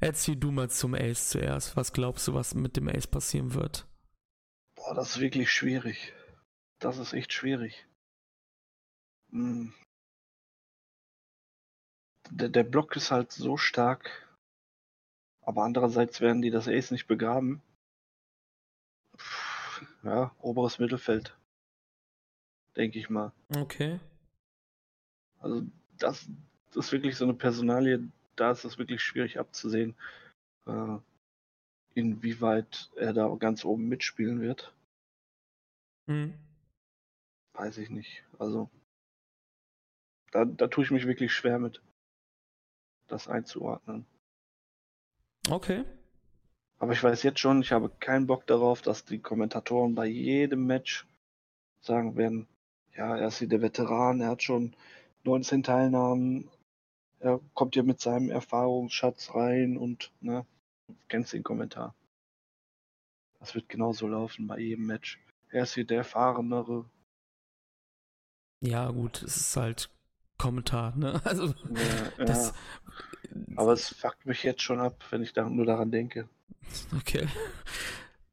Erzähl 0.00 0.36
du 0.36 0.50
mal 0.50 0.70
zum 0.70 0.94
Ace 0.94 1.30
zuerst. 1.30 1.76
Was 1.76 1.92
glaubst 1.92 2.28
du, 2.28 2.34
was 2.34 2.54
mit 2.54 2.76
dem 2.76 2.88
Ace 2.88 3.06
passieren 3.06 3.54
wird? 3.54 3.86
Boah, 4.74 4.94
das 4.94 5.16
ist 5.16 5.20
wirklich 5.20 5.50
schwierig. 5.50 6.12
Das 6.78 6.98
ist 6.98 7.14
echt 7.14 7.32
schwierig. 7.32 7.86
Hm. 9.30 9.72
Der, 12.30 12.48
der 12.48 12.64
Block 12.64 12.96
ist 12.96 13.10
halt 13.10 13.32
so 13.32 13.56
stark. 13.56 14.26
Aber 15.40 15.64
andererseits 15.64 16.20
werden 16.20 16.42
die 16.42 16.50
das 16.50 16.68
Ace 16.68 16.90
nicht 16.90 17.06
begraben. 17.06 17.62
Ja, 20.02 20.34
oberes 20.40 20.78
Mittelfeld. 20.78 21.36
Denke 22.76 22.98
ich 22.98 23.08
mal. 23.08 23.32
Okay. 23.56 24.00
Also, 25.38 25.62
das, 25.98 26.28
das 26.72 26.86
ist 26.86 26.92
wirklich 26.92 27.16
so 27.16 27.24
eine 27.24 27.34
Personalie, 27.34 28.08
da 28.36 28.50
ist 28.50 28.64
es 28.64 28.78
wirklich 28.78 29.02
schwierig 29.02 29.38
abzusehen, 29.38 29.94
äh, 30.66 30.98
inwieweit 31.94 32.90
er 32.96 33.12
da 33.12 33.34
ganz 33.36 33.64
oben 33.64 33.88
mitspielen 33.88 34.40
wird. 34.40 34.72
Mhm. 36.06 36.34
Weiß 37.54 37.78
ich 37.78 37.90
nicht. 37.90 38.22
Also, 38.38 38.70
da, 40.30 40.44
da 40.44 40.68
tue 40.68 40.84
ich 40.84 40.90
mich 40.90 41.06
wirklich 41.06 41.32
schwer 41.32 41.58
mit, 41.58 41.80
das 43.08 43.28
einzuordnen. 43.28 44.04
Okay. 45.48 45.84
Aber 46.78 46.92
ich 46.92 47.02
weiß 47.02 47.22
jetzt 47.22 47.40
schon, 47.40 47.62
ich 47.62 47.72
habe 47.72 47.88
keinen 47.88 48.26
Bock 48.26 48.46
darauf, 48.46 48.82
dass 48.82 49.04
die 49.04 49.18
Kommentatoren 49.18 49.94
bei 49.94 50.06
jedem 50.06 50.66
Match 50.66 51.06
sagen 51.80 52.16
werden, 52.16 52.46
ja, 52.94 53.16
er 53.16 53.28
ist 53.28 53.38
hier 53.38 53.48
der 53.48 53.62
Veteran, 53.62 54.20
er 54.20 54.28
hat 54.28 54.42
schon 54.42 54.74
19 55.24 55.62
Teilnahmen, 55.62 56.50
er 57.20 57.40
kommt 57.54 57.76
ja 57.76 57.82
mit 57.82 58.00
seinem 58.00 58.30
Erfahrungsschatz 58.30 59.34
rein 59.34 59.76
und, 59.76 60.12
ne, 60.20 60.46
kennst 61.08 61.32
den 61.32 61.42
Kommentar. 61.42 61.94
Das 63.40 63.54
wird 63.54 63.68
genauso 63.68 64.08
laufen 64.08 64.46
bei 64.46 64.58
jedem 64.58 64.86
Match. 64.86 65.20
Er 65.50 65.62
ist 65.64 65.74
hier 65.74 65.86
der 65.86 65.98
Erfahrenere. 65.98 66.88
Ja, 68.60 68.90
gut, 68.90 69.22
es 69.22 69.36
ist 69.36 69.56
halt 69.56 69.90
Kommentar, 70.38 70.96
ne? 70.96 71.20
Also, 71.24 71.46
ja, 71.46 72.24
das, 72.24 72.48
ja. 72.48 73.36
Aber 73.56 73.72
es 73.72 73.88
fuckt 73.88 74.26
mich 74.26 74.42
jetzt 74.42 74.62
schon 74.62 74.80
ab, 74.80 75.04
wenn 75.10 75.22
ich 75.22 75.32
da 75.32 75.48
nur 75.48 75.66
daran 75.66 75.90
denke. 75.90 76.28
Okay. 76.96 77.28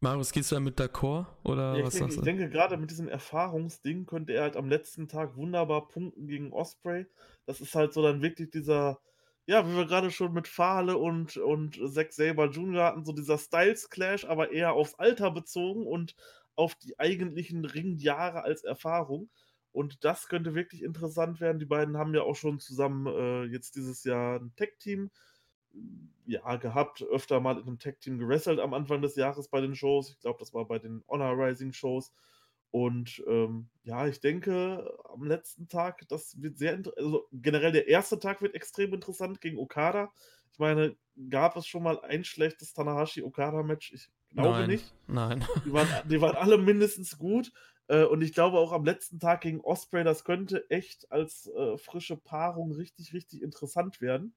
Marius, 0.03 0.33
gehst 0.33 0.51
du 0.51 0.55
damit 0.55 0.77
d'accord? 0.77 1.27
Oder 1.43 1.77
ja, 1.77 1.85
was 1.85 1.93
ich 1.93 2.01
denke, 2.01 2.15
ich 2.15 2.21
denke, 2.21 2.49
gerade 2.49 2.75
mit 2.75 2.91
diesem 2.91 3.07
Erfahrungsding 3.07 4.05
könnte 4.05 4.33
er 4.33 4.41
halt 4.41 4.57
am 4.57 4.67
letzten 4.67 5.07
Tag 5.07 5.37
wunderbar 5.37 5.87
punkten 5.87 6.27
gegen 6.27 6.51
Osprey. 6.51 7.05
Das 7.45 7.61
ist 7.61 7.73
halt 7.73 7.93
so 7.93 8.03
dann 8.03 8.21
wirklich 8.21 8.49
dieser, 8.51 8.99
ja, 9.45 9.65
wie 9.65 9.73
wir 9.77 9.85
gerade 9.85 10.11
schon 10.11 10.33
mit 10.33 10.49
Fahle 10.49 10.97
und, 10.97 11.37
und 11.37 11.79
Zack 11.89 12.11
Saber 12.11 12.49
Jr. 12.49 12.83
hatten, 12.83 13.05
so 13.05 13.13
dieser 13.13 13.37
Styles-Clash, 13.37 14.25
aber 14.25 14.51
eher 14.51 14.73
aufs 14.73 14.95
Alter 14.95 15.31
bezogen 15.31 15.87
und 15.87 16.17
auf 16.55 16.75
die 16.75 16.99
eigentlichen 16.99 17.63
Ringjahre 17.63 18.43
als 18.43 18.65
Erfahrung. 18.65 19.29
Und 19.71 20.03
das 20.03 20.27
könnte 20.27 20.53
wirklich 20.53 20.83
interessant 20.83 21.39
werden. 21.39 21.59
Die 21.59 21.65
beiden 21.65 21.97
haben 21.97 22.13
ja 22.13 22.23
auch 22.23 22.35
schon 22.35 22.59
zusammen 22.59 23.07
äh, 23.07 23.43
jetzt 23.45 23.77
dieses 23.77 24.03
Jahr 24.03 24.41
ein 24.41 24.53
Tech-Team 24.57 25.11
ja, 26.25 26.55
gehabt, 26.55 27.01
öfter 27.03 27.39
mal 27.39 27.57
in 27.57 27.67
einem 27.67 27.79
Tag-Team 27.79 28.17
gewrestelt 28.17 28.59
am 28.59 28.73
Anfang 28.73 29.01
des 29.01 29.15
Jahres 29.15 29.49
bei 29.49 29.61
den 29.61 29.75
Shows. 29.75 30.11
Ich 30.11 30.19
glaube, 30.19 30.39
das 30.39 30.53
war 30.53 30.65
bei 30.65 30.79
den 30.79 31.03
Honor 31.07 31.33
Rising 31.37 31.73
Shows. 31.73 32.11
Und 32.71 33.23
ähm, 33.27 33.69
ja, 33.83 34.07
ich 34.07 34.19
denke, 34.19 34.97
am 35.13 35.23
letzten 35.23 35.67
Tag, 35.67 36.07
das 36.07 36.41
wird 36.41 36.57
sehr 36.57 36.81
also 36.97 37.27
generell 37.31 37.71
der 37.71 37.87
erste 37.87 38.19
Tag 38.19 38.41
wird 38.41 38.55
extrem 38.55 38.93
interessant 38.93 39.41
gegen 39.41 39.59
Okada. 39.59 40.11
Ich 40.51 40.59
meine, 40.59 40.95
gab 41.29 41.55
es 41.55 41.67
schon 41.67 41.83
mal 41.83 41.99
ein 42.01 42.23
schlechtes 42.23 42.73
Tanahashi-Okada-Match? 42.73 43.93
Ich 43.93 44.09
glaube 44.31 44.59
nein, 44.59 44.69
nicht. 44.69 44.93
Nein. 45.07 45.45
Die 45.65 45.73
waren, 45.73 45.87
die 46.09 46.21
waren 46.21 46.35
alle 46.35 46.57
mindestens 46.57 47.17
gut. 47.17 47.51
Äh, 47.87 48.05
und 48.05 48.21
ich 48.21 48.33
glaube 48.33 48.57
auch 48.57 48.71
am 48.71 48.85
letzten 48.85 49.19
Tag 49.19 49.41
gegen 49.41 49.61
Osprey, 49.61 50.03
das 50.03 50.23
könnte 50.23 50.69
echt 50.69 51.11
als 51.11 51.47
äh, 51.47 51.77
frische 51.77 52.17
Paarung 52.17 52.71
richtig, 52.71 53.13
richtig 53.13 53.41
interessant 53.41 54.01
werden. 54.01 54.33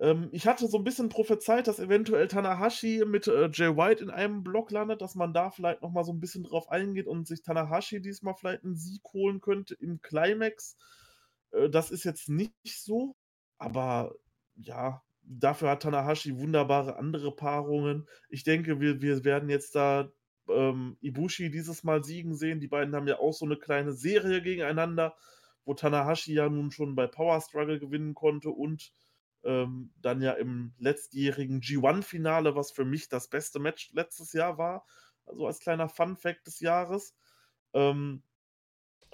Ähm, 0.00 0.28
ich 0.32 0.46
hatte 0.46 0.68
so 0.68 0.78
ein 0.78 0.84
bisschen 0.84 1.08
prophezeit, 1.08 1.66
dass 1.66 1.80
eventuell 1.80 2.28
Tanahashi 2.28 3.04
mit 3.06 3.26
äh, 3.26 3.48
Jay 3.52 3.76
White 3.76 4.02
in 4.02 4.10
einem 4.10 4.42
Block 4.44 4.70
landet, 4.70 5.02
dass 5.02 5.14
man 5.14 5.32
da 5.32 5.50
vielleicht 5.50 5.82
nochmal 5.82 6.04
so 6.04 6.12
ein 6.12 6.20
bisschen 6.20 6.44
drauf 6.44 6.70
eingeht 6.70 7.06
und 7.06 7.26
sich 7.26 7.42
Tanahashi 7.42 8.00
diesmal 8.00 8.34
vielleicht 8.34 8.64
einen 8.64 8.76
Sieg 8.76 9.02
holen 9.12 9.40
könnte 9.40 9.74
im 9.74 10.00
Climax. 10.00 10.76
Äh, 11.50 11.68
das 11.70 11.90
ist 11.90 12.04
jetzt 12.04 12.28
nicht 12.28 12.52
so, 12.64 13.16
aber 13.58 14.14
ja, 14.56 15.02
dafür 15.22 15.70
hat 15.70 15.82
Tanahashi 15.82 16.38
wunderbare 16.38 16.96
andere 16.96 17.34
Paarungen. 17.34 18.06
Ich 18.28 18.44
denke, 18.44 18.80
wir, 18.80 19.02
wir 19.02 19.24
werden 19.24 19.48
jetzt 19.48 19.74
da 19.74 20.10
ähm, 20.48 20.96
Ibushi 21.00 21.50
dieses 21.50 21.84
Mal 21.84 22.04
siegen 22.04 22.34
sehen. 22.34 22.60
Die 22.60 22.68
beiden 22.68 22.94
haben 22.94 23.08
ja 23.08 23.18
auch 23.18 23.32
so 23.32 23.44
eine 23.44 23.56
kleine 23.56 23.92
Serie 23.92 24.42
gegeneinander, 24.42 25.16
wo 25.64 25.74
Tanahashi 25.74 26.34
ja 26.34 26.48
nun 26.48 26.70
schon 26.70 26.94
bei 26.94 27.06
Power 27.06 27.40
Struggle 27.40 27.78
gewinnen 27.78 28.14
konnte 28.14 28.50
und 28.50 28.92
ähm, 29.44 29.92
dann 30.00 30.20
ja 30.20 30.32
im 30.32 30.74
letztjährigen 30.78 31.60
G1-Finale, 31.60 32.54
was 32.54 32.72
für 32.72 32.84
mich 32.84 33.08
das 33.08 33.28
beste 33.28 33.58
Match 33.58 33.92
letztes 33.92 34.32
Jahr 34.32 34.58
war. 34.58 34.86
Also 35.26 35.46
als 35.46 35.60
kleiner 35.60 35.88
Fun-Fact 35.88 36.46
des 36.46 36.60
Jahres. 36.60 37.14
Ähm, 37.74 38.22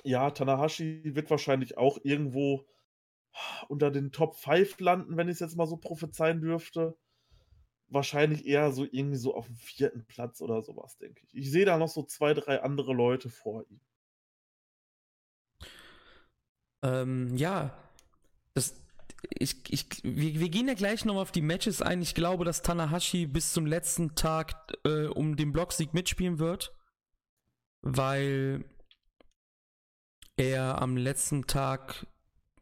ja, 0.03 0.31
Tanahashi 0.31 1.15
wird 1.15 1.31
wahrscheinlich 1.31 1.77
auch 1.79 1.99
irgendwo 2.03 2.67
unter 3.69 3.91
den 3.91 4.13
Top 4.13 4.37
5 4.37 4.79
landen, 4.81 5.17
wenn 5.17 5.29
ich 5.29 5.35
es 5.35 5.41
jetzt 5.41 5.57
mal 5.57 5.67
so 5.67 5.77
prophezeien 5.77 6.41
dürfte. 6.41 6.97
Wahrscheinlich 7.89 8.47
eher 8.47 8.73
so 8.73 8.85
irgendwie 8.85 9.19
so 9.19 9.35
auf 9.35 9.47
dem 9.47 9.57
vierten 9.57 10.05
Platz 10.07 10.41
oder 10.41 10.63
sowas, 10.63 10.97
denke 10.99 11.23
ich. 11.25 11.35
Ich 11.35 11.51
sehe 11.51 11.65
da 11.65 11.79
noch 11.79 11.89
so 11.89 12.03
zwei, 12.03 12.35
drei 12.35 12.63
andere 12.63 12.93
Leute 12.93 13.29
vor 13.29 13.65
ihm. 13.69 13.81
Ähm, 16.83 17.35
ja, 17.37 17.77
das, 18.53 18.84
ich, 19.31 19.57
ich, 19.73 19.87
wir, 20.03 20.41
wir 20.41 20.49
gehen 20.49 20.69
ja 20.69 20.75
gleich 20.75 21.05
noch 21.05 21.17
auf 21.17 21.33
die 21.33 21.43
Matches 21.43 21.83
ein. 21.83 22.03
Ich 22.03 22.15
glaube, 22.15 22.45
dass 22.45 22.63
Tanahashi 22.63 23.27
bis 23.27 23.53
zum 23.53 23.67
letzten 23.67 24.15
Tag 24.15 24.55
äh, 24.85 25.07
um 25.07 25.37
den 25.37 25.53
Blocksieg 25.53 25.95
mitspielen 25.95 26.39
wird, 26.39 26.75
weil 27.83 28.65
er 30.37 30.83
am 30.83 30.97
letzten 30.97 31.47
Tag 31.47 32.07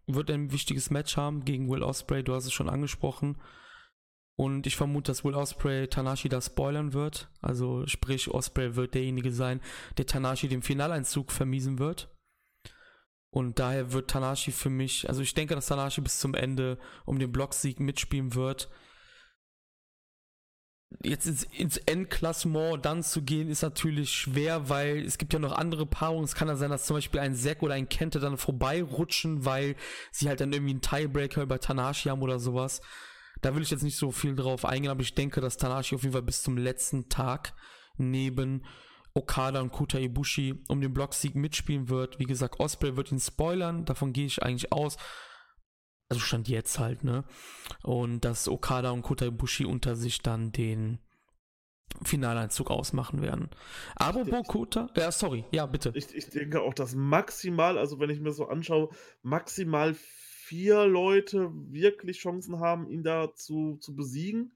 wird 0.06 0.30
ein 0.30 0.52
wichtiges 0.52 0.90
Match 0.90 1.16
haben 1.16 1.44
gegen 1.44 1.70
Will 1.70 1.82
Osprey. 1.82 2.22
Du 2.22 2.34
hast 2.34 2.46
es 2.46 2.52
schon 2.52 2.68
angesprochen. 2.68 3.40
Und 4.36 4.66
ich 4.66 4.76
vermute, 4.76 5.12
dass 5.12 5.24
Will 5.24 5.34
Osprey 5.34 5.88
Tanashi 5.88 6.28
da 6.28 6.40
spoilern 6.40 6.92
wird. 6.92 7.30
Also 7.40 7.86
sprich, 7.86 8.28
Osprey 8.28 8.76
wird 8.76 8.94
derjenige 8.94 9.32
sein, 9.32 9.60
der 9.98 10.06
Tanashi 10.06 10.48
den 10.48 10.62
Finaleinzug 10.62 11.30
vermiesen 11.30 11.78
wird. 11.78 12.11
Und 13.32 13.58
daher 13.58 13.94
wird 13.94 14.10
Tanashi 14.10 14.52
für 14.52 14.68
mich, 14.68 15.08
also 15.08 15.22
ich 15.22 15.32
denke, 15.32 15.54
dass 15.54 15.66
Tanashi 15.66 16.02
bis 16.02 16.18
zum 16.18 16.34
Ende 16.34 16.78
um 17.06 17.18
den 17.18 17.32
Blocksieg 17.32 17.80
mitspielen 17.80 18.34
wird. 18.34 18.68
Jetzt 21.02 21.26
ins, 21.26 21.44
ins 21.44 21.78
Endklassement 21.78 22.84
dann 22.84 23.02
zu 23.02 23.22
gehen, 23.22 23.48
ist 23.48 23.62
natürlich 23.62 24.12
schwer, 24.12 24.68
weil 24.68 24.98
es 24.98 25.16
gibt 25.16 25.32
ja 25.32 25.38
noch 25.38 25.52
andere 25.52 25.86
Paarungen. 25.86 26.24
Es 26.24 26.34
kann 26.34 26.48
ja 26.48 26.56
sein, 26.56 26.68
dass 26.68 26.84
zum 26.84 26.96
Beispiel 26.98 27.20
ein 27.20 27.34
Zack 27.34 27.62
oder 27.62 27.72
ein 27.72 27.88
Kente 27.88 28.20
dann 28.20 28.36
vorbeirutschen, 28.36 29.46
weil 29.46 29.76
sie 30.10 30.28
halt 30.28 30.42
dann 30.42 30.52
irgendwie 30.52 30.72
einen 30.72 30.82
Tiebreaker 30.82 31.40
über 31.40 31.58
Tanashi 31.58 32.10
haben 32.10 32.20
oder 32.20 32.38
sowas. 32.38 32.82
Da 33.40 33.54
will 33.54 33.62
ich 33.62 33.70
jetzt 33.70 33.82
nicht 33.82 33.96
so 33.96 34.10
viel 34.10 34.36
drauf 34.36 34.66
eingehen, 34.66 34.90
aber 34.90 35.00
ich 35.00 35.14
denke, 35.14 35.40
dass 35.40 35.56
Tanashi 35.56 35.94
auf 35.94 36.02
jeden 36.02 36.12
Fall 36.12 36.20
bis 36.20 36.42
zum 36.42 36.58
letzten 36.58 37.08
Tag 37.08 37.54
neben 37.96 38.66
Okada 39.14 39.60
und 39.60 39.72
Kota 39.72 39.98
Ibushi 39.98 40.54
um 40.68 40.80
den 40.80 40.94
Blocksieg 40.94 41.34
mitspielen 41.34 41.88
wird. 41.88 42.18
Wie 42.18 42.24
gesagt, 42.24 42.60
Osprey 42.60 42.96
wird 42.96 43.12
ihn 43.12 43.20
spoilern, 43.20 43.84
davon 43.84 44.12
gehe 44.12 44.26
ich 44.26 44.42
eigentlich 44.42 44.72
aus. 44.72 44.96
Also 46.08 46.20
stand 46.20 46.48
jetzt 46.48 46.78
halt, 46.78 47.04
ne? 47.04 47.24
Und 47.82 48.24
dass 48.24 48.48
Okada 48.48 48.90
und 48.90 49.02
Kota 49.02 49.26
Ibushi 49.26 49.64
unter 49.64 49.96
sich 49.96 50.20
dann 50.20 50.52
den 50.52 50.98
Finaleinzug 52.04 52.70
ausmachen 52.70 53.22
werden. 53.22 53.50
Aber 53.96 54.24
Kota, 54.42 54.88
ja, 54.96 55.12
sorry, 55.12 55.44
ja, 55.52 55.66
bitte. 55.66 55.92
Ich, 55.94 56.14
ich 56.14 56.28
denke 56.30 56.62
auch, 56.62 56.74
dass 56.74 56.94
maximal, 56.94 57.78
also 57.78 58.00
wenn 58.00 58.10
ich 58.10 58.20
mir 58.20 58.32
so 58.32 58.46
anschaue, 58.48 58.90
maximal 59.22 59.94
vier 59.94 60.86
Leute 60.86 61.50
wirklich 61.70 62.18
Chancen 62.18 62.60
haben, 62.60 62.88
ihn 62.88 63.02
da 63.02 63.34
zu, 63.34 63.76
zu 63.80 63.94
besiegen. 63.94 64.52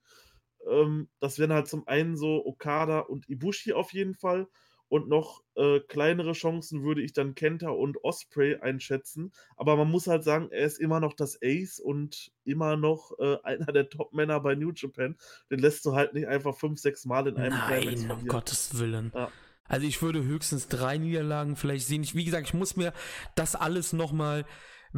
Ähm, 0.69 1.09
das 1.21 1.39
wären 1.39 1.53
halt 1.53 1.69
zum 1.69 1.87
einen 1.87 2.17
so 2.17 2.45
Okada 2.45 3.01
und 3.01 3.29
Ibushi 3.29 3.73
auf 3.73 3.93
jeden 3.93 4.15
Fall. 4.15 4.49
Und 4.89 5.09
noch 5.09 5.43
äh, 5.57 5.81
kleinere 5.81 6.33
Chancen 6.33 6.85
würde 6.85 7.03
ich 7.03 7.13
dann 7.13 7.35
Kenta 7.35 7.71
und 7.71 8.05
Osprey 8.05 8.57
einschätzen. 8.57 9.33
Aber 9.57 9.77
man 9.77 9.91
muss 9.91 10.07
halt 10.07 10.23
sagen, 10.23 10.49
er 10.53 10.65
ist 10.65 10.79
immer 10.79 11.01
noch 11.01 11.13
das 11.13 11.39
Ace 11.43 11.81
und 11.81 12.31
immer 12.45 12.77
noch 12.77 13.13
äh, 13.19 13.37
einer 13.43 13.73
der 13.73 13.89
Top-Männer 13.89 14.39
bei 14.41 14.55
New 14.55 14.73
Japan. 14.75 15.17
Den 15.51 15.59
lässt 15.59 15.85
du 15.87 15.95
halt 15.95 16.15
nicht 16.15 16.29
einfach 16.29 16.57
fünf, 16.57 16.79
sechs 16.79 17.05
Mal 17.05 17.27
in 17.27 17.37
einem 17.37 17.57
Nein, 17.57 18.11
um 18.11 18.27
Gottes 18.27 18.79
Willen. 18.79 19.11
Ja. 19.15 19.31
Also 19.69 19.87
ich 19.89 20.01
würde 20.01 20.23
höchstens 20.23 20.69
drei 20.69 20.97
Niederlagen 20.99 21.57
vielleicht 21.57 21.89
sehen. 21.89 22.05
Ich, 22.05 22.15
wie 22.15 22.25
gesagt, 22.25 22.47
ich 22.47 22.55
muss 22.55 22.77
mir 22.77 22.93
das 23.35 23.57
alles 23.57 23.93
nochmal 23.93 24.43
mal 24.43 24.47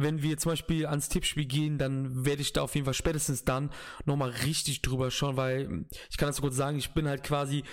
wenn 0.01 0.21
wir 0.21 0.37
zum 0.37 0.53
Beispiel 0.53 0.85
ans 0.85 1.09
Tippspiel 1.09 1.45
gehen, 1.45 1.77
dann 1.77 2.25
werde 2.25 2.41
ich 2.41 2.53
da 2.53 2.61
auf 2.61 2.75
jeden 2.75 2.85
Fall 2.85 2.93
spätestens 2.93 3.43
dann 3.43 3.69
nochmal 4.05 4.29
richtig 4.29 4.81
drüber 4.81 5.11
schauen, 5.11 5.37
weil 5.37 5.85
ich 6.09 6.17
kann 6.17 6.29
das 6.29 6.37
so 6.37 6.41
kurz 6.41 6.55
sagen, 6.55 6.77
ich 6.77 6.93
bin 6.93 7.07
halt 7.07 7.23
quasi 7.23 7.63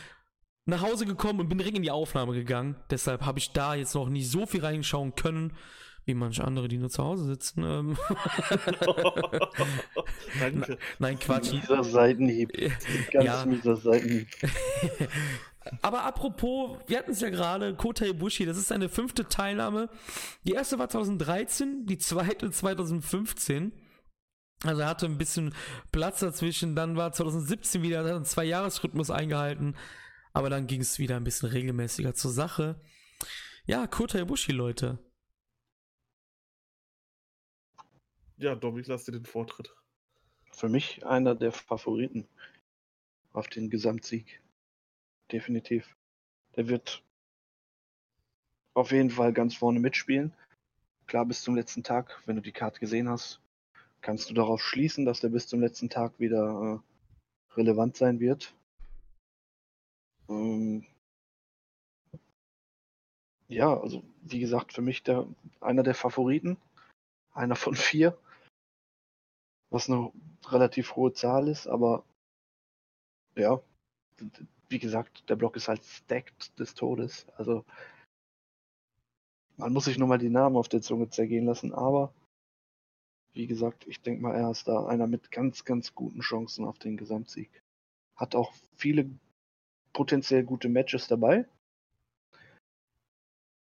nach 0.65 0.83
Hause 0.83 1.07
gekommen 1.07 1.41
und 1.41 1.49
bin 1.49 1.59
direkt 1.59 1.77
in 1.77 1.83
die 1.83 1.91
Aufnahme 1.91 2.33
gegangen. 2.33 2.77
Deshalb 2.91 3.25
habe 3.25 3.39
ich 3.39 3.53
da 3.53 3.75
jetzt 3.75 3.95
noch 3.95 4.09
nicht 4.09 4.29
so 4.29 4.47
viel 4.47 4.65
reinschauen 4.65 5.15
können, 5.15 5.53
wie 6.05 6.15
manche 6.15 6.45
andere, 6.45 6.69
die 6.69 6.79
nur 6.79 6.91
zu 6.91 7.05
Hause 7.05 7.25
sitzen. 7.25 7.63
Ähm. 7.63 7.97
Danke. 10.41 10.79
Nein, 10.99 11.19
Quatsch. 11.19 11.53
Dieser 11.53 11.85
Seitenhieb. 11.85 12.53
Ganz 13.13 13.25
ja. 13.25 13.47
mieser 13.47 13.77
Seitenhieb. 13.77 14.29
Aber 15.83 16.05
apropos, 16.05 16.79
wir 16.87 16.99
hatten 16.99 17.11
es 17.11 17.21
ja 17.21 17.31
gerade, 17.31 17.75
Kota 17.75 18.05
Ibushi, 18.05 18.45
das 18.47 18.57
ist 18.57 18.69
seine 18.69 18.89
fünfte 18.89 19.29
Teilnahme. 19.29 19.89
Die 20.45 20.53
erste 20.53 20.79
war 20.79 20.89
2013, 20.89 21.87
die 21.87 21.99
zweite 21.99 22.51
2015. 22.51 23.73
Also 24.65 24.81
er 24.83 24.89
hatte 24.89 25.07
ein 25.07 25.19
bisschen 25.19 25.55
Platz 25.93 26.21
dazwischen. 26.21 26.75
Dann 26.75 26.97
war 26.97 27.13
2017 27.13 27.83
wieder, 27.83 28.05
hat 28.05 28.13
einen 28.13 28.25
Zwei-Jahres-Rhythmus 28.25 29.11
eingehalten. 29.11 29.77
Aber 30.33 30.51
dann 30.51 30.67
ging 30.67 30.81
es 30.81 30.99
wieder 30.99 31.17
ein 31.17 31.25
bisschen 31.25 31.49
regelmäßiger 31.49 32.15
zur 32.15 32.31
Sache. 32.31 32.81
Ja, 33.65 33.87
Kota 33.87 34.19
Ibushi, 34.19 34.53
Leute. 34.53 34.99
Ja, 38.37 38.55
Dom, 38.55 38.79
ich 38.79 38.87
lasse 38.87 39.11
dir 39.11 39.19
den 39.19 39.27
Vortritt. 39.27 39.75
Für 40.53 40.69
mich 40.69 41.05
einer 41.07 41.35
der 41.35 41.53
Favoriten 41.53 42.29
auf 43.33 43.49
den 43.49 43.71
Gesamtsieg 43.71 44.41
definitiv. 45.33 45.97
Der 46.57 46.69
wird 46.69 47.03
auf 48.75 48.93
jeden 48.93 49.11
Fall 49.11 49.33
ganz 49.33 49.55
vorne 49.55 49.81
mitspielen. 49.81 50.33
Klar, 51.07 51.25
bis 51.25 51.43
zum 51.43 51.55
letzten 51.55 51.83
Tag, 51.83 52.23
wenn 52.27 52.37
du 52.37 52.43
die 52.43 52.53
Karte 52.53 52.81
gesehen 52.81 53.09
hast, 53.09 53.41
kannst 54.01 54.29
du 54.29 54.35
darauf 54.35 54.63
schließen, 54.63 55.05
dass 55.05 55.21
der 55.21 55.29
bis 55.29 55.47
zum 55.47 55.61
letzten 55.61 55.89
Tag 55.89 56.19
wieder 56.19 56.83
äh, 56.83 57.55
relevant 57.55 57.97
sein 57.97 58.21
wird. 58.21 58.55
Ähm 60.29 60.87
ja, 63.49 63.79
also 63.79 64.03
wie 64.23 64.41
gesagt, 64.41 64.73
für 64.73 64.83
mich 64.83 65.03
der, 65.03 65.27
einer 65.61 65.83
der 65.83 65.95
Favoriten, 65.95 66.57
einer 67.33 67.57
von 67.57 67.75
vier, 67.75 68.19
was 69.71 69.89
eine 69.89 70.13
relativ 70.49 70.97
hohe 70.97 71.13
Zahl 71.13 71.49
ist, 71.49 71.67
aber 71.67 72.05
ja, 73.37 73.61
wie 74.69 74.79
gesagt, 74.79 75.29
der 75.29 75.37
Block 75.37 75.57
ist 75.57 75.69
halt 75.69 75.85
stacked 75.85 76.59
des 76.59 76.75
Todes. 76.75 77.27
Also 77.37 77.65
man 79.57 79.73
muss 79.73 79.87
sich 79.87 79.99
nur 79.99 80.09
mal 80.09 80.19
die 80.19 80.31
Namen 80.31 80.57
auf 80.57 80.69
der 80.69 80.83
Zunge 80.83 81.09
zergehen 81.09 81.47
lassen, 81.47 81.73
aber 81.73 82.13
wie 83.33 83.47
gesagt, 83.47 83.87
ich 83.87 84.01
denke 84.01 84.23
mal, 84.23 84.35
er 84.35 84.51
ist 84.51 84.67
da 84.67 84.87
einer 84.87 85.07
mit 85.07 85.31
ganz, 85.31 85.65
ganz 85.65 85.95
guten 85.95 86.21
Chancen 86.21 86.65
auf 86.65 86.79
den 86.79 86.97
Gesamtsieg. 86.97 87.63
Hat 88.17 88.35
auch 88.35 88.55
viele 88.75 89.11
potenziell 89.93 90.43
gute 90.43 90.69
Matches 90.69 91.07
dabei. 91.07 91.47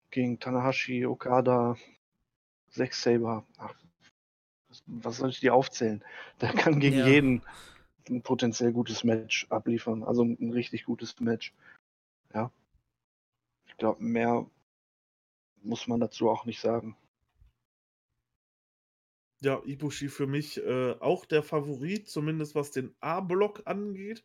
Gegen 0.09 0.39
Tanahashi, 0.39 1.05
Okada, 1.05 1.75
Zack 2.69 2.93
Saber. 2.93 3.45
Ach, 3.57 3.75
was 4.85 5.17
soll 5.17 5.29
ich 5.29 5.41
dir 5.41 5.53
aufzählen? 5.53 6.03
Der 6.39 6.53
kann 6.53 6.79
gegen 6.79 6.99
ja. 6.99 7.07
jeden 7.07 7.41
ein 8.09 8.21
potenziell 8.21 8.71
gutes 8.71 9.03
Match 9.03 9.47
abliefern. 9.49 10.03
Also 10.03 10.23
ein 10.23 10.51
richtig 10.51 10.85
gutes 10.85 11.19
Match. 11.19 11.53
Ja. 12.33 12.51
Ich 13.67 13.77
glaube, 13.77 14.03
mehr 14.03 14.49
muss 15.61 15.87
man 15.87 15.99
dazu 15.99 16.29
auch 16.29 16.45
nicht 16.45 16.59
sagen. 16.59 16.95
Ja, 19.39 19.61
Ibushi 19.63 20.09
für 20.09 20.25
mich 20.25 20.57
äh, 20.57 20.93
auch 20.99 21.25
der 21.25 21.43
Favorit, 21.43 22.09
zumindest 22.09 22.55
was 22.55 22.71
den 22.71 22.95
A-Block 23.01 23.61
angeht. 23.65 24.23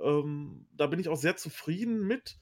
Ähm, 0.00 0.66
da 0.72 0.86
bin 0.86 1.00
ich 1.00 1.08
auch 1.08 1.16
sehr 1.16 1.36
zufrieden 1.36 2.06
mit. 2.06 2.38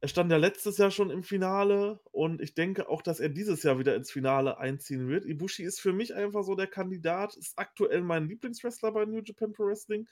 Er 0.00 0.08
stand 0.08 0.30
ja 0.30 0.36
letztes 0.36 0.76
Jahr 0.78 0.90
schon 0.90 1.10
im 1.10 1.22
Finale 1.22 2.00
und 2.12 2.40
ich 2.42 2.54
denke 2.54 2.88
auch, 2.88 3.00
dass 3.00 3.18
er 3.18 3.30
dieses 3.30 3.62
Jahr 3.62 3.78
wieder 3.78 3.96
ins 3.96 4.10
Finale 4.10 4.58
einziehen 4.58 5.08
wird. 5.08 5.24
Ibushi 5.24 5.62
ist 5.62 5.80
für 5.80 5.92
mich 5.92 6.14
einfach 6.14 6.44
so 6.44 6.54
der 6.54 6.66
Kandidat, 6.66 7.34
ist 7.34 7.58
aktuell 7.58 8.02
mein 8.02 8.28
Lieblingswrestler 8.28 8.92
bei 8.92 9.06
New 9.06 9.22
Japan 9.22 9.52
Pro 9.52 9.66
Wrestling, 9.66 10.06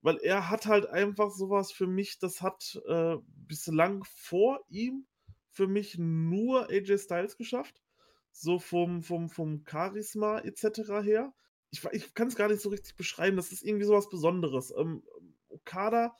weil 0.00 0.18
er 0.18 0.48
hat 0.48 0.66
halt 0.66 0.86
einfach 0.86 1.30
sowas 1.30 1.72
für 1.72 1.88
mich, 1.88 2.18
das 2.20 2.40
hat 2.40 2.80
äh, 2.86 3.16
bislang 3.26 4.04
vor 4.04 4.64
ihm 4.68 5.06
für 5.50 5.66
mich 5.66 5.98
nur 5.98 6.70
AJ 6.70 6.98
Styles 6.98 7.36
geschafft. 7.36 7.82
So 8.30 8.58
vom, 8.58 9.02
vom, 9.02 9.30
vom 9.30 9.64
Charisma 9.66 10.40
etc. 10.40 11.02
her. 11.02 11.32
Ich, 11.70 11.82
ich 11.92 12.12
kann 12.12 12.28
es 12.28 12.36
gar 12.36 12.48
nicht 12.48 12.60
so 12.60 12.68
richtig 12.68 12.94
beschreiben. 12.94 13.38
Das 13.38 13.50
ist 13.50 13.64
irgendwie 13.64 13.86
sowas 13.86 14.10
Besonderes. 14.10 14.72
Ähm, 14.76 15.02
Okada 15.48 16.14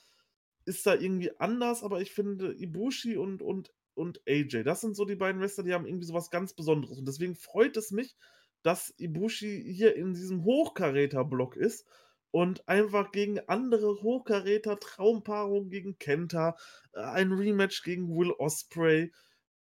ist 0.67 0.87
da 0.87 0.95
irgendwie 0.95 1.39
anders, 1.39 1.83
aber 1.83 2.01
ich 2.01 2.13
finde 2.13 2.53
Ibushi 2.53 3.17
und, 3.17 3.41
und, 3.41 3.73
und 3.95 4.21
AJ, 4.29 4.65
das 4.65 4.81
sind 4.83 4.97
so 4.97 5.05
die 5.05 5.17
beiden 5.17 5.41
Wrestler, 5.41 5.65
die 5.65 5.73
haben 5.73 5.87
irgendwie 5.87 6.07
sowas 6.07 6.31
ganz 6.31 6.53
Besonderes. 6.53 6.99
Und 6.99 7.07
deswegen 7.07 7.37
freut 7.37 7.77
es 7.77 7.91
mich, 7.93 8.17
dass 8.63 8.93
Ibushi 8.99 9.73
hier 9.73 9.95
in 9.97 10.13
diesem 10.13 10.45
Hochkaräter-Block 10.45 11.57
ist 11.57 11.87
und 12.33 12.69
einfach 12.69 13.13
gegen 13.13 13.39
andere 13.49 14.03
Hochkaräter, 14.03 14.79
Traumpaarungen 14.81 15.71
gegen 15.71 15.99
Kenta, 15.99 16.57
äh, 16.93 17.01
ein 17.01 17.33
Rematch 17.33 17.83
gegen 17.85 18.09
Will 18.17 18.33
Osprey, 18.33 19.13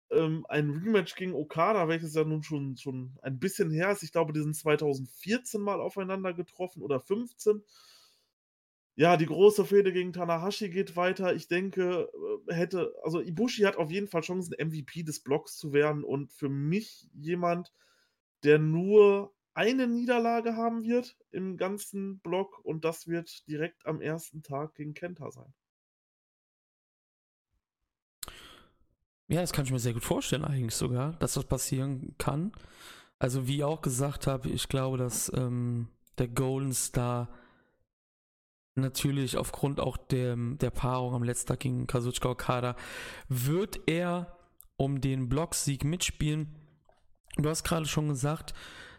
ähm, 0.10 0.46
ein 0.50 0.72
Rematch 0.72 1.16
gegen 1.16 1.34
Okada, 1.34 1.88
welches 1.88 2.16
ja 2.16 2.24
nun 2.24 2.42
schon, 2.42 2.76
schon 2.78 3.18
ein 3.22 3.40
bisschen 3.40 3.70
her 3.70 3.92
ist. 3.92 4.04
Ich 4.04 4.12
glaube, 4.12 4.34
die 4.34 4.42
sind 4.42 4.56
2014 4.56 5.62
mal 5.62 5.80
aufeinander 5.80 6.34
getroffen 6.34 6.82
oder 6.82 7.00
15 7.00 7.64
ja, 8.98 9.16
die 9.16 9.28
große 9.28 9.64
Fehde 9.64 9.94
gegen 9.94 10.12
Tanahashi 10.12 10.70
geht 10.70 10.96
weiter. 10.96 11.36
Ich 11.36 11.48
denke, 11.48 12.10
äh, 12.48 12.54
hätte, 12.54 12.96
also 13.04 13.22
Ibushi 13.22 13.62
hat 13.62 13.78
auf 13.78 13.92
jeden 13.92 14.08
Fall 14.08 14.22
Chancen, 14.22 14.56
MVP 14.58 15.04
des 15.04 15.22
Blocks 15.22 15.56
zu 15.56 15.72
werden 15.72 16.04
und 16.04 16.32
für 16.32 16.50
mich 16.50 17.08
jemand, 17.14 17.72
der 18.44 18.58
nur 18.58 19.36
eine 19.54 19.88
Niederlage 19.88 20.56
haben 20.56 20.84
wird 20.84 21.16
im 21.30 21.58
ganzen 21.58 22.20
Block 22.22 22.60
und 22.66 22.86
das 22.86 23.08
wird 23.08 23.48
direkt 23.48 23.86
am 23.86 24.02
ersten 24.02 24.42
Tag 24.42 24.74
gegen 24.74 24.96
Kenta 24.96 25.30
sein. 25.30 25.54
Ja, 29.28 29.42
das 29.42 29.54
kann 29.54 29.66
ich 29.66 29.72
mir 29.72 29.80
sehr 29.80 29.94
gut 29.94 30.06
vorstellen, 30.06 30.44
eigentlich 30.44 30.76
sogar, 30.76 31.14
dass 31.20 31.36
das 31.36 31.46
passieren 31.46 32.16
kann. 32.18 32.52
Also, 33.20 33.48
wie 33.48 33.58
ich 33.58 33.64
auch 33.64 33.82
gesagt 33.82 34.26
habe, 34.26 34.50
ich 34.50 34.70
glaube, 34.70 34.98
dass 34.98 35.32
ähm, 35.36 35.90
der 36.18 36.30
Golden 36.30 36.74
Star 36.74 37.30
natürlich 38.78 39.38
aufgrund 39.38 39.80
auch 39.80 39.98
der, 39.98 40.36
der 40.36 40.70
Paarung 40.70 41.14
am 41.14 41.24
letzten 41.24 41.50
Tag 41.50 41.60
gegen 41.62 41.88
Kazuchika 41.88 42.30
Okada, 42.30 42.76
wird 43.30 43.80
er 43.88 44.38
um 44.78 45.02
den 45.02 45.30
Blocksieg 45.30 45.84
mitspielen. 45.84 46.56
Du 47.38 47.50
hast 47.50 47.64
gerade 47.64 47.86
schon 47.86 48.10
gesagt, 48.10 48.54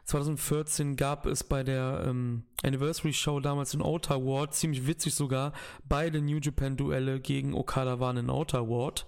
2014 0.05 0.97
gab 0.97 1.27
es 1.27 1.45
bei 1.45 1.63
der 1.63 2.05
ähm, 2.07 2.45
Anniversary 2.63 3.13
Show 3.13 3.41
damals 3.41 3.75
in 3.75 3.83
Ota 3.83 4.17
Ward, 4.17 4.55
ziemlich 4.55 4.87
witzig 4.87 5.15
sogar, 5.15 5.53
beide 5.87 6.23
New 6.23 6.39
Japan 6.39 6.77
Duelle 6.77 7.21
gegen 7.21 7.53
Okada 7.53 8.01
waren 8.01 8.17
in 8.17 8.31
Ota 8.31 8.61
Ward. 8.69 9.07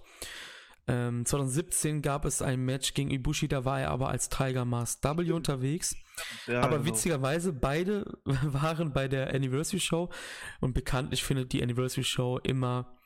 Ähm, 0.87 1.25
2017 1.25 2.01
gab 2.01 2.25
es 2.25 2.41
ein 2.41 2.61
Match 2.61 2.93
gegen 2.93 3.11
Ibushi, 3.11 3.47
da 3.47 3.65
war 3.65 3.79
er 3.79 3.91
aber 3.91 4.09
als 4.09 4.29
Tiger 4.29 4.65
Mask 4.65 5.03
W 5.03 5.31
unterwegs. 5.31 5.95
Ja, 6.47 6.61
aber 6.61 6.79
genau. 6.79 6.89
witzigerweise, 6.89 7.53
beide 7.53 8.05
waren 8.25 8.91
bei 8.91 9.07
der 9.07 9.33
Anniversary 9.33 9.79
Show 9.79 10.09
und 10.59 10.73
bekanntlich 10.73 11.23
findet 11.23 11.53
die 11.53 11.61
Anniversary 11.61 12.03
Show 12.03 12.39
immer 12.39 12.97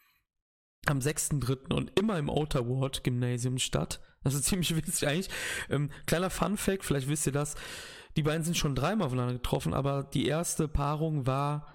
am 0.86 0.99
6.3. 0.99 1.73
und 1.73 1.99
immer 1.99 2.17
im 2.17 2.30
Outer 2.30 2.67
Ward 2.67 3.03
Gymnasium 3.03 3.57
statt. 3.57 4.01
Das 4.23 4.34
ist 4.34 4.45
ziemlich 4.45 4.76
witzig 4.76 5.07
eigentlich. 5.07 5.30
Ähm, 5.69 5.91
kleiner 6.05 6.30
Fun 6.30 6.57
Fact, 6.57 6.84
vielleicht 6.86 7.09
wisst 7.09 7.26
ihr 7.26 7.34
das. 7.34 7.55
Die 8.15 8.23
beiden 8.23 8.43
sind 8.43 8.55
schon 8.55 8.76
dreimal 8.76 9.07
aufeinander 9.07 9.34
getroffen, 9.34 9.73
aber 9.73 10.03
die 10.03 10.28
erste 10.28 10.67
Paarung 10.67 11.28
war 11.28 11.73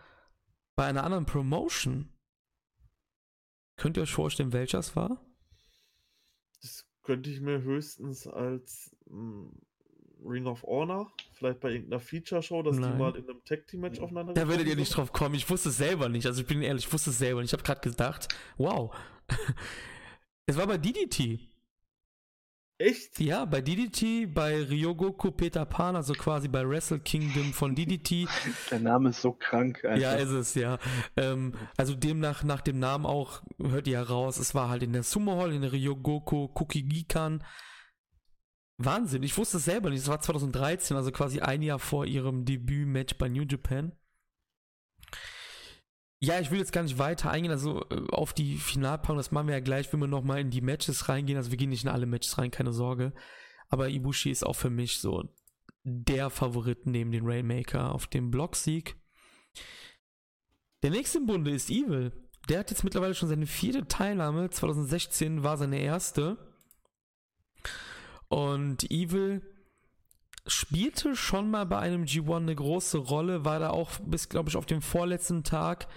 bei 0.77 0.87
einer 0.87 1.05
anderen 1.05 1.27
Promotion. 1.27 2.09
Könnt 3.77 3.97
ihr 3.97 4.03
euch 4.03 4.13
vorstellen, 4.13 4.53
welcher 4.53 4.79
es 4.79 4.97
war? 4.97 5.30
Könnte 7.11 7.29
ich 7.29 7.41
mir 7.41 7.61
höchstens 7.63 8.29
als 8.29 8.95
hm, 9.09 9.51
Ring 10.25 10.47
of 10.47 10.63
Honor, 10.63 11.13
vielleicht 11.33 11.59
bei 11.59 11.73
irgendeiner 11.73 11.99
Feature-Show, 11.99 12.63
dass 12.63 12.77
Nein. 12.77 12.93
die 12.93 12.99
mal 12.99 13.17
in 13.17 13.29
einem 13.29 13.45
Tag-Team-Match 13.45 13.99
aufeinander 13.99 14.33
Da 14.33 14.47
werdet 14.49 14.69
ihr 14.69 14.77
nicht 14.77 14.97
drauf 14.97 15.13
kommen. 15.13 15.35
Ich 15.35 15.51
wusste 15.51 15.71
es 15.71 15.77
selber 15.77 16.09
nicht. 16.09 16.25
Also 16.25 16.43
ich 16.43 16.47
bin 16.47 16.63
ehrlich, 16.63 16.87
ich 16.87 16.93
wusste 16.93 17.11
es 17.11 17.19
selber 17.19 17.41
nicht. 17.41 17.49
Ich 17.49 17.53
habe 17.53 17.65
gerade 17.65 17.81
gedacht, 17.81 18.29
wow. 18.59 18.95
es 20.47 20.57
war 20.57 20.69
bei 20.69 20.79
DDT. 20.79 21.50
Echt? 22.81 23.21
Ja, 23.21 23.45
bei 23.45 23.61
DDT, 23.61 24.33
bei 24.33 24.63
Ryogoku 24.63 25.31
Peter 25.33 25.67
Pan, 25.67 25.97
also 25.97 26.15
quasi 26.15 26.49
bei 26.49 26.67
Wrestle 26.67 26.99
Kingdom 26.99 27.53
von 27.53 27.75
DDT. 27.75 28.27
Der 28.71 28.81
Name 28.81 29.11
ist 29.11 29.21
so 29.21 29.33
krank. 29.33 29.85
Einfach. 29.85 30.01
Ja, 30.01 30.15
ist 30.15 30.31
es, 30.31 30.55
ja. 30.55 30.79
Ähm, 31.15 31.53
also 31.77 31.95
demnach, 31.95 32.43
nach 32.43 32.63
dem 32.63 32.79
Namen 32.79 33.05
auch, 33.05 33.43
hört 33.59 33.87
ihr 33.87 33.93
ja 33.93 34.03
raus, 34.03 34.39
es 34.39 34.55
war 34.55 34.71
halt 34.71 34.83
in 34.83 34.95
der 34.95 35.03
Sumo 35.03 35.37
Hall, 35.37 35.53
in 35.53 35.61
der 35.61 35.75
Ryogoku 35.75 36.49
Kukigikan. 36.49 37.45
Wahnsinn, 38.79 39.25
ich 39.25 39.37
wusste 39.37 39.59
es 39.59 39.67
selber 39.67 39.91
nicht. 39.91 40.01
Es 40.01 40.09
war 40.09 40.21
2013, 40.21 40.97
also 40.97 41.13
quasi 41.13 41.41
ein 41.41 41.61
Jahr 41.61 41.79
vor 41.79 42.07
ihrem 42.07 42.47
Debüt-Match 42.47 43.19
bei 43.19 43.29
New 43.29 43.43
Japan. 43.43 43.93
Ja, 46.23 46.39
ich 46.39 46.51
will 46.51 46.59
jetzt 46.59 46.73
gar 46.73 46.83
nicht 46.83 46.99
weiter 46.99 47.31
eingehen, 47.31 47.51
also 47.51 47.83
äh, 47.89 48.07
auf 48.11 48.35
die 48.35 48.57
Finalpaarung, 48.57 49.17
das 49.17 49.31
machen 49.31 49.49
wir 49.49 49.55
ja 49.55 49.61
gleich, 49.61 49.91
wenn 49.93 50.01
wir 50.01 50.07
nochmal 50.07 50.41
in 50.41 50.51
die 50.51 50.61
Matches 50.61 51.09
reingehen. 51.09 51.39
Also 51.39 51.51
wir 51.51 51.57
gehen 51.57 51.71
nicht 51.71 51.85
in 51.85 51.89
alle 51.89 52.05
Matches 52.05 52.37
rein, 52.37 52.51
keine 52.51 52.73
Sorge. 52.73 53.15
Aber 53.69 53.89
Ibushi 53.89 54.31
ist 54.31 54.45
auch 54.45 54.55
für 54.55 54.69
mich 54.69 54.99
so 54.99 55.25
der 55.83 56.29
Favorit 56.29 56.87
neben 56.87 57.11
den 57.11 57.25
Rainmaker 57.25 57.95
auf 57.95 58.07
dem 58.07 58.31
Blocksieg. 58.31 58.97
Der 60.83 60.91
nächste 60.91 61.19
im 61.19 61.27
Bunde 61.27 61.53
ist 61.53 61.71
Evil. 61.71 62.13
Der 62.49 62.59
hat 62.59 62.71
jetzt 62.71 62.85
mittlerweile 62.85 63.15
schon 63.15 63.29
seine 63.29 63.47
vierte 63.47 63.87
Teilnahme. 63.87 64.51
2016 64.51 65.43
war 65.43 65.57
seine 65.57 65.79
erste. 65.79 66.37
Und 68.29 68.91
Evil 68.91 69.50
spielte 70.47 71.17
schon 71.17 71.51
mal 71.51 71.67
bei 71.67 71.79
einem 71.79 72.05
G1 72.05 72.37
eine 72.37 72.55
große 72.55 72.99
Rolle, 72.99 73.45
war 73.45 73.59
da 73.59 73.71
auch 73.71 73.91
bis, 74.05 74.29
glaube 74.29 74.49
ich, 74.49 74.57
auf 74.57 74.67
dem 74.67 74.83
vorletzten 74.83 75.45
Tag 75.45 75.89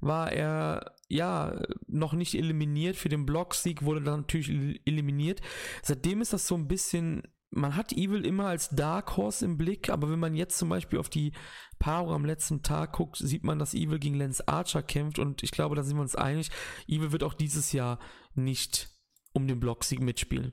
war 0.00 0.32
er 0.32 0.94
ja 1.08 1.60
noch 1.86 2.12
nicht 2.12 2.34
eliminiert. 2.34 2.96
Für 2.96 3.08
den 3.08 3.26
Blocksieg 3.26 3.82
wurde 3.82 4.02
dann 4.02 4.20
natürlich 4.20 4.80
eliminiert. 4.84 5.40
Seitdem 5.82 6.20
ist 6.20 6.32
das 6.32 6.46
so 6.46 6.54
ein 6.54 6.68
bisschen. 6.68 7.22
Man 7.50 7.76
hat 7.76 7.92
Evil 7.92 8.26
immer 8.26 8.46
als 8.46 8.70
Dark 8.70 9.16
Horse 9.16 9.44
im 9.44 9.56
Blick, 9.56 9.88
aber 9.88 10.10
wenn 10.10 10.18
man 10.18 10.34
jetzt 10.34 10.58
zum 10.58 10.68
Beispiel 10.68 10.98
auf 10.98 11.08
die 11.08 11.32
Paarung 11.78 12.12
am 12.12 12.24
letzten 12.24 12.62
Tag 12.62 12.92
guckt, 12.94 13.16
sieht 13.16 13.44
man, 13.44 13.58
dass 13.58 13.72
Evil 13.72 13.98
gegen 13.98 14.16
Lance 14.16 14.46
Archer 14.46 14.82
kämpft 14.82 15.18
und 15.18 15.42
ich 15.42 15.52
glaube, 15.52 15.76
da 15.76 15.82
sind 15.82 15.96
wir 15.96 16.02
uns 16.02 16.16
einig. 16.16 16.50
Evil 16.88 17.12
wird 17.12 17.22
auch 17.22 17.34
dieses 17.34 17.72
Jahr 17.72 17.98
nicht 18.34 18.90
um 19.32 19.46
den 19.46 19.60
Blocksieg 19.60 20.00
mitspielen. 20.00 20.52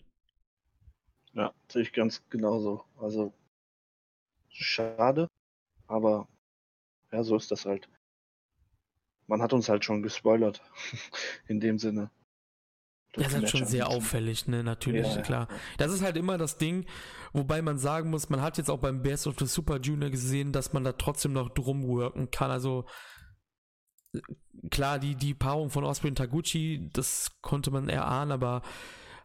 Ja, 1.33 1.53
sehe 1.67 1.81
ich 1.81 1.93
ganz 1.93 2.21
genauso. 2.29 2.83
Also 2.99 3.33
schade, 4.49 5.27
aber 5.87 6.27
ja, 7.11 7.23
so 7.23 7.35
ist 7.35 7.51
das 7.51 7.65
halt. 7.65 7.89
Man 9.27 9.41
hat 9.41 9.53
uns 9.53 9.69
halt 9.69 9.83
schon 9.85 10.03
gespoilert, 10.03 10.61
in 11.47 11.59
dem 11.59 11.79
Sinne. 11.79 12.11
Das 13.13 13.27
ist 13.27 13.35
halt 13.35 13.49
schon 13.49 13.65
sehr 13.65 13.87
auffällig, 13.89 14.47
ne, 14.47 14.63
natürlich, 14.63 15.15
ja, 15.15 15.21
klar. 15.21 15.47
Das 15.77 15.93
ist 15.93 16.01
halt 16.01 16.17
immer 16.17 16.39
das 16.39 16.57
Ding, 16.57 16.87
wobei 17.31 17.61
man 17.61 17.77
sagen 17.77 18.09
muss, 18.09 18.29
man 18.29 18.41
hat 18.41 18.57
jetzt 18.57 18.71
auch 18.71 18.79
beim 18.79 19.03
Best 19.03 19.27
of 19.27 19.35
the 19.37 19.45
Super 19.45 19.79
Junior 19.79 20.09
gesehen, 20.09 20.51
dass 20.51 20.73
man 20.73 20.83
da 20.83 20.93
trotzdem 20.93 21.31
noch 21.33 21.49
drum 21.49 21.87
worken 21.87 22.31
kann. 22.31 22.49
Also, 22.49 22.85
klar, 24.71 24.97
die, 24.97 25.15
die 25.15 25.35
Paarung 25.35 25.69
von 25.69 25.83
Osprey 25.83 26.09
und 26.09 26.17
Taguchi, 26.17 26.89
das 26.91 27.39
konnte 27.41 27.69
man 27.69 27.87
erahnen, 27.87 28.31
aber 28.31 28.63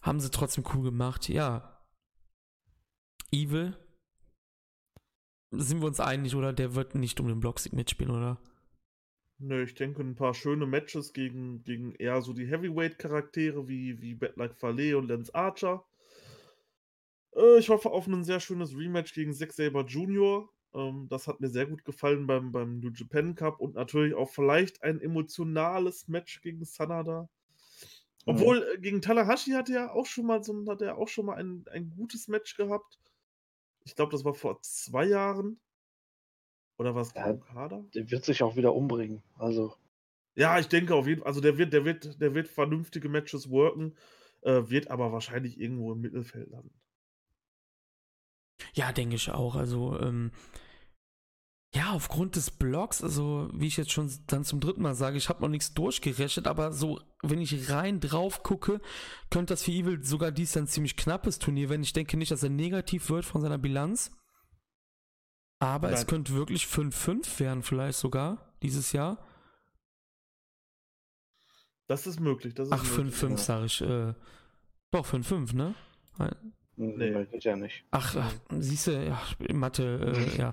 haben 0.02 0.20
sie 0.20 0.30
trotzdem 0.30 0.64
cool 0.74 0.84
gemacht. 0.84 1.30
Ja, 1.30 1.77
Evil, 3.30 3.76
sind 5.50 5.80
wir 5.80 5.86
uns 5.86 6.00
einig, 6.00 6.34
oder? 6.34 6.52
Der 6.52 6.74
wird 6.74 6.94
nicht 6.94 7.20
um 7.20 7.28
den 7.28 7.40
Blocksieg 7.40 7.72
mitspielen, 7.72 8.14
oder? 8.14 8.40
Nö, 9.38 9.62
ich 9.62 9.74
denke, 9.74 10.02
ein 10.02 10.16
paar 10.16 10.34
schöne 10.34 10.66
Matches 10.66 11.12
gegen, 11.12 11.62
gegen 11.62 11.94
eher 11.94 12.20
so 12.22 12.32
die 12.32 12.46
Heavyweight-Charaktere 12.46 13.68
wie, 13.68 14.00
wie 14.00 14.14
Bad 14.14 14.36
Like 14.36 14.56
Fale 14.56 14.98
und 14.98 15.08
Lance 15.08 15.34
Archer. 15.34 15.86
Äh, 17.36 17.58
ich 17.58 17.68
hoffe 17.68 17.90
auf 17.90 18.06
ein 18.06 18.24
sehr 18.24 18.40
schönes 18.40 18.76
Rematch 18.76 19.14
gegen 19.14 19.32
Zack 19.32 19.52
Saber 19.52 19.84
Jr. 19.84 20.48
Ähm, 20.74 21.06
das 21.08 21.28
hat 21.28 21.40
mir 21.40 21.48
sehr 21.48 21.66
gut 21.66 21.84
gefallen 21.84 22.26
beim, 22.26 22.50
beim 22.50 22.80
New 22.80 22.90
Japan 22.90 23.34
Cup 23.34 23.60
und 23.60 23.74
natürlich 23.74 24.14
auch 24.14 24.30
vielleicht 24.30 24.82
ein 24.82 25.00
emotionales 25.00 26.08
Match 26.08 26.40
gegen 26.42 26.64
Sanada. 26.64 27.28
Obwohl, 28.26 28.60
mhm. 28.76 28.82
gegen 28.82 29.02
Tanahashi 29.02 29.52
hat 29.52 29.70
er 29.70 29.94
auch 29.94 30.06
schon 30.06 30.26
mal 30.26 30.42
so 30.42 30.66
hat 30.68 30.82
er 30.82 30.98
auch 30.98 31.08
schon 31.08 31.26
mal 31.26 31.36
ein, 31.36 31.64
ein 31.70 31.90
gutes 31.90 32.28
Match 32.28 32.56
gehabt. 32.56 32.98
Ich 33.88 33.96
glaube, 33.96 34.12
das 34.12 34.22
war 34.22 34.34
vor 34.34 34.60
zwei 34.60 35.06
Jahren. 35.06 35.58
Oder 36.76 36.94
was? 36.94 37.14
Ja, 37.14 37.30
Okada? 37.30 37.82
Der 37.94 38.10
wird 38.10 38.22
sich 38.22 38.42
auch 38.42 38.54
wieder 38.54 38.74
umbringen. 38.74 39.22
Also. 39.38 39.74
Ja, 40.34 40.58
ich 40.58 40.68
denke 40.68 40.94
auf 40.94 41.06
jeden 41.06 41.22
Fall. 41.22 41.28
Also 41.28 41.40
der 41.40 41.56
wird, 41.56 41.72
der 41.72 41.86
wird, 41.86 42.20
der 42.20 42.34
wird 42.34 42.48
vernünftige 42.48 43.08
Matches 43.08 43.50
worken. 43.50 43.96
äh, 44.42 44.68
wird 44.68 44.90
aber 44.90 45.10
wahrscheinlich 45.10 45.58
irgendwo 45.58 45.92
im 45.92 46.02
Mittelfeld 46.02 46.50
landen. 46.50 46.78
Ja, 48.74 48.92
denke 48.92 49.16
ich 49.16 49.30
auch. 49.30 49.56
Also, 49.56 49.98
ähm, 49.98 50.32
ja, 51.74 51.92
aufgrund 51.92 52.36
des 52.36 52.50
Blogs, 52.50 53.02
also 53.02 53.50
wie 53.52 53.66
ich 53.66 53.76
jetzt 53.76 53.92
schon 53.92 54.10
dann 54.26 54.44
zum 54.44 54.58
dritten 54.58 54.82
Mal 54.82 54.94
sage, 54.94 55.18
ich 55.18 55.28
habe 55.28 55.42
noch 55.42 55.48
nichts 55.48 55.74
durchgerechnet, 55.74 56.46
aber 56.46 56.72
so, 56.72 57.00
wenn 57.22 57.40
ich 57.40 57.70
rein 57.70 58.00
drauf 58.00 58.42
gucke, 58.42 58.80
könnte 59.30 59.52
das 59.52 59.64
für 59.64 59.72
Evil 59.72 60.02
sogar 60.02 60.32
dies 60.32 60.56
ein 60.56 60.66
ziemlich 60.66 60.96
knappes 60.96 61.38
Turnier 61.38 61.68
werden. 61.68 61.82
Ich 61.82 61.92
denke 61.92 62.16
nicht, 62.16 62.30
dass 62.30 62.42
er 62.42 62.48
negativ 62.48 63.10
wird 63.10 63.26
von 63.26 63.42
seiner 63.42 63.58
Bilanz. 63.58 64.10
Aber 65.60 65.88
Nein. 65.88 65.98
es 65.98 66.06
könnte 66.06 66.32
wirklich 66.34 66.64
5-5 66.64 67.38
werden, 67.40 67.62
vielleicht 67.62 67.98
sogar, 67.98 68.54
dieses 68.62 68.92
Jahr. 68.92 69.26
Das 71.86 72.06
ist 72.06 72.20
möglich. 72.20 72.54
Das 72.54 72.68
ist 72.68 72.72
Ach, 72.72 72.84
5-5 72.84 73.30
ja. 73.30 73.36
sage 73.36 73.66
ich. 73.66 73.80
Äh, 73.82 74.14
doch, 74.90 75.06
5-5, 75.06 75.54
ne? 75.54 75.74
Nee, 76.80 77.24
geht 77.24 77.42
ja 77.42 77.56
nicht. 77.56 77.84
Ach, 77.90 78.14
ach 78.16 78.32
siehst 78.58 78.86
du, 78.86 78.92
ja, 78.92 79.20
Mathe, 79.52 80.14
äh, 80.16 80.38
ja. 80.38 80.52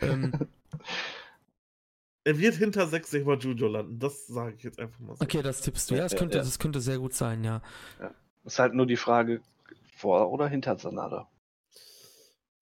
Ähm, 0.00 0.32
er 2.24 2.38
wird 2.38 2.56
hinter 2.56 2.88
6 2.88 3.08
Sigma 3.08 3.34
Jujo 3.34 3.68
landen, 3.68 4.00
das 4.00 4.26
sage 4.26 4.56
ich 4.56 4.64
jetzt 4.64 4.80
einfach 4.80 4.98
mal 4.98 5.14
so. 5.14 5.22
Okay, 5.22 5.42
das 5.42 5.60
tippst 5.60 5.90
du. 5.90 5.94
Ja, 5.94 6.02
das, 6.02 6.16
könnte, 6.16 6.38
ja. 6.38 6.44
das 6.44 6.58
könnte 6.58 6.80
sehr 6.80 6.98
gut 6.98 7.14
sein, 7.14 7.44
ja. 7.44 7.62
ja. 8.00 8.12
Ist 8.44 8.58
halt 8.58 8.74
nur 8.74 8.86
die 8.86 8.96
Frage, 8.96 9.42
vor 9.96 10.32
oder 10.32 10.48
hinter 10.48 10.76
Sanada? 10.76 11.30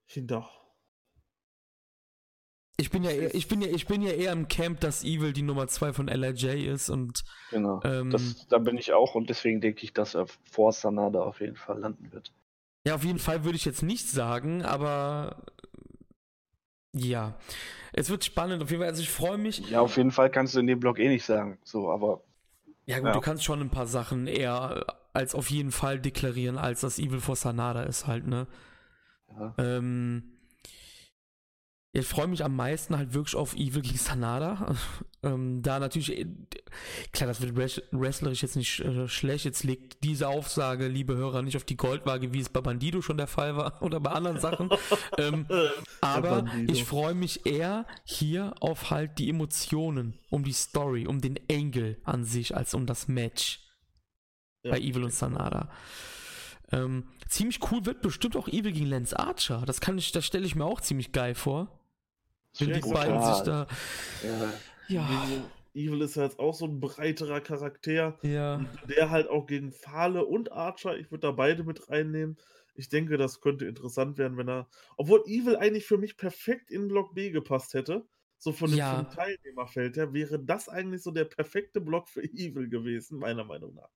Hinter. 0.05 0.51
Ich 2.77 2.91
bin 2.91 3.03
ja 3.05 3.11
eher, 3.11 3.35
ich 3.35 3.49
bin 3.49 3.63
ja, 3.63 3.69
ich 3.69 3.87
bin 3.87 4.03
ja 4.03 4.13
eher 4.13 4.33
im 4.33 4.49
Camp, 4.49 4.81
dass 4.81 5.03
Evil 5.03 5.33
die 5.33 5.43
Nummer 5.43 5.67
2 5.67 5.95
von 5.95 6.09
LRJ 6.09 6.69
ist 6.69 6.91
und. 6.91 7.25
Genau. 7.51 7.81
Ähm, 7.85 8.11
das, 8.11 8.47
da 8.49 8.59
bin 8.59 8.77
ich 8.77 8.93
auch 8.93 9.15
und 9.15 9.31
deswegen 9.31 9.61
denke 9.63 9.83
ich, 9.83 9.95
dass 9.95 10.15
er 10.15 10.27
vor 10.45 10.73
Sanada 10.73 11.21
auf 11.21 11.41
jeden 11.41 11.57
Fall 11.57 11.79
landen 11.79 12.13
wird. 12.13 12.33
Ja, 12.87 12.95
auf 12.95 13.05
jeden 13.05 13.19
Fall 13.19 13.45
würde 13.45 13.57
ich 13.57 13.65
jetzt 13.65 13.83
nicht 13.83 14.09
sagen, 14.09 14.63
aber 14.63 15.43
ja. 16.93 17.35
Es 17.93 18.11
wird 18.11 18.25
spannend, 18.25 18.63
auf 18.63 18.71
jeden 18.71 18.83
Fall. 18.83 18.91
Also 18.91 19.03
ich 19.03 19.11
freue 19.11 19.39
mich. 19.39 19.71
Ja, 19.71 19.81
auf 19.81 19.97
jeden 19.97 20.11
Fall 20.11 20.31
kannst 20.31 20.55
du 20.55 20.61
in 20.61 20.67
dem 20.67 20.81
Blog 20.81 20.99
eh 20.99 21.09
nicht 21.09 21.25
sagen. 21.25 21.59
So, 21.65 21.91
aber. 21.91 22.23
Ja, 22.87 22.99
gut, 22.99 23.09
ja. 23.09 23.13
du 23.13 23.21
kannst 23.21 23.45
schon 23.45 23.61
ein 23.61 23.71
paar 23.71 23.87
Sachen 23.87 24.27
eher 24.27 24.87
als 25.13 25.35
auf 25.35 25.51
jeden 25.51 25.73
Fall 25.73 25.99
deklarieren, 25.99 26.59
als 26.59 26.81
das 26.81 26.99
Evil 26.99 27.21
for 27.21 27.37
Sanada 27.37 27.83
ist 27.83 28.07
halt, 28.07 28.27
ne? 28.27 28.47
Ja. 29.31 29.55
Ähm, 29.59 30.39
ich 31.93 32.07
freue 32.07 32.29
mich 32.29 32.45
am 32.45 32.55
meisten 32.55 32.97
halt 32.97 33.15
wirklich 33.15 33.35
auf 33.35 33.55
Evil 33.55 33.83
gegen 33.83 33.99
Sanada. 33.99 34.75
Ähm, 35.23 35.63
da 35.63 35.81
natürlich, 35.81 36.17
äh, 36.17 36.27
klar, 37.13 37.27
das 37.27 37.41
wird 37.41 37.57
wrestlerisch 37.57 38.43
jetzt 38.43 38.55
nicht 38.55 38.81
äh, 38.81 39.09
schlecht. 39.09 39.45
Jetzt 39.45 39.65
legt 39.65 40.05
diese 40.05 40.29
Aufsage, 40.29 40.87
liebe 40.87 41.17
Hörer, 41.17 41.43
nicht 41.43 41.57
auf 41.57 41.65
die 41.65 41.77
Goldwaage, 41.77 42.33
wie 42.33 42.41
es 42.41 42.49
bei 42.49 42.61
Bandido 42.61 43.03
schon 43.03 43.17
der 43.17 43.27
Fall 43.27 43.57
war 43.57 43.83
oder 43.83 43.99
bei 43.99 44.13
anderen 44.13 44.39
Sachen. 44.39 44.71
ähm, 45.17 45.47
aber 46.01 46.47
ich 46.69 46.85
freue 46.85 47.15
mich 47.15 47.47
eher 47.47 47.87
hier 48.05 48.55
auf 48.61 48.91
halt 48.91 49.19
die 49.19 49.29
Emotionen, 49.29 50.19
um 50.31 50.45
die 50.45 50.53
Story, 50.53 51.07
um 51.07 51.21
den 51.21 51.39
Angle 51.51 51.99
an 52.05 52.25
sich, 52.25 52.57
als 52.57 52.75
um 52.75 52.87
das 52.87 53.09
Match 53.09 53.61
ja. 54.63 54.71
bei 54.71 54.79
Evil 54.79 55.05
und 55.05 55.13
Sanada. 55.13 55.69
Ähm, 56.71 57.09
ziemlich 57.29 57.59
cool 57.73 57.87
wird 57.87 58.03
bestimmt 58.03 58.37
auch 58.37 58.47
Evil 58.47 58.73
gegen 58.73 58.87
Lance 58.87 59.19
Archer. 59.19 59.65
Das 59.67 59.81
kann 59.81 59.99
ich, 59.99 60.13
das 60.13 60.25
stelle 60.25 60.47
ich 60.47 60.55
mir 60.55 60.65
auch 60.65 60.81
ziemlich 60.81 61.11
geil 61.11 61.35
vor. 61.35 61.75
Wenn 62.59 62.73
die 62.73 62.81
beiden 62.81 63.23
sich 63.23 63.43
da. 63.45 63.67
Ja. 64.23 64.53
Ja. 64.89 65.27
Evil 65.75 66.03
ist 66.03 66.17
ja 66.17 66.25
jetzt 66.25 66.39
auch 66.39 66.55
so 66.55 66.67
ein 66.67 66.81
breiterer 66.81 67.41
Charakter. 67.41 68.19
Ja. 68.23 68.65
Der 68.89 69.11
halt 69.11 69.29
auch 69.29 69.47
gegen 69.47 69.71
Fahle 69.71 70.25
und 70.25 70.53
Archer, 70.53 70.99
ich 70.99 71.11
würde 71.11 71.29
da 71.29 71.31
beide 71.33 71.63
mit 71.65 71.89
reinnehmen. 71.89 72.37
Ich 72.75 72.89
denke, 72.89 73.17
das 73.17 73.41
könnte 73.41 73.67
interessant 73.67 74.19
werden, 74.19 74.37
wenn 74.37 74.49
er. 74.49 74.69
Obwohl 74.97 75.23
Evil 75.27 75.57
eigentlich 75.57 75.85
für 75.85 75.99
mich 75.99 76.17
perfekt 76.17 76.71
in 76.71 76.89
Block 76.89 77.15
B 77.15 77.31
gepasst 77.31 77.75
hätte. 77.75 78.07
So 78.39 78.53
von 78.53 78.71
dem, 78.71 78.79
ja. 78.79 79.03
Teilnehmerfeld 79.03 79.97
her 79.97 80.13
wäre 80.13 80.39
das 80.39 80.69
eigentlich 80.69 81.03
so 81.03 81.11
der 81.11 81.25
perfekte 81.25 81.81
Block 81.81 82.09
für 82.09 82.23
Evil 82.23 82.69
gewesen, 82.69 83.19
meiner 83.19 83.45
Meinung 83.45 83.75
nach. 83.75 83.91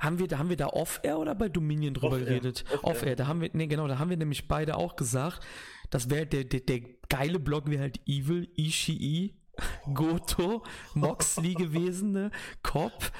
Haben 0.00 0.18
wir, 0.18 0.38
haben 0.38 0.48
wir 0.48 0.56
da 0.56 0.68
Off-Air 0.68 1.18
oder 1.18 1.34
bei 1.34 1.48
Dominion 1.48 1.94
drüber 1.94 2.16
Off 2.16 2.18
geredet? 2.18 2.64
Off-Air. 2.82 3.12
Off 3.12 3.16
da 3.16 3.26
haben 3.26 3.40
wir, 3.40 3.50
nee, 3.52 3.66
genau, 3.66 3.86
da 3.86 3.98
haben 3.98 4.10
wir 4.10 4.16
nämlich 4.16 4.48
beide 4.48 4.76
auch 4.76 4.96
gesagt, 4.96 5.46
das 5.90 6.10
wäre 6.10 6.26
der, 6.26 6.44
der, 6.44 6.60
der 6.60 6.80
geile 7.08 7.38
Block 7.38 7.70
wäre 7.70 7.82
halt 7.82 8.00
Evil, 8.06 8.50
Ishii, 8.56 9.37
Goto, 9.94 10.62
Moxley 10.94 11.54
gewesen, 11.54 12.12
ne? 12.12 12.30
Cop. 12.62 13.12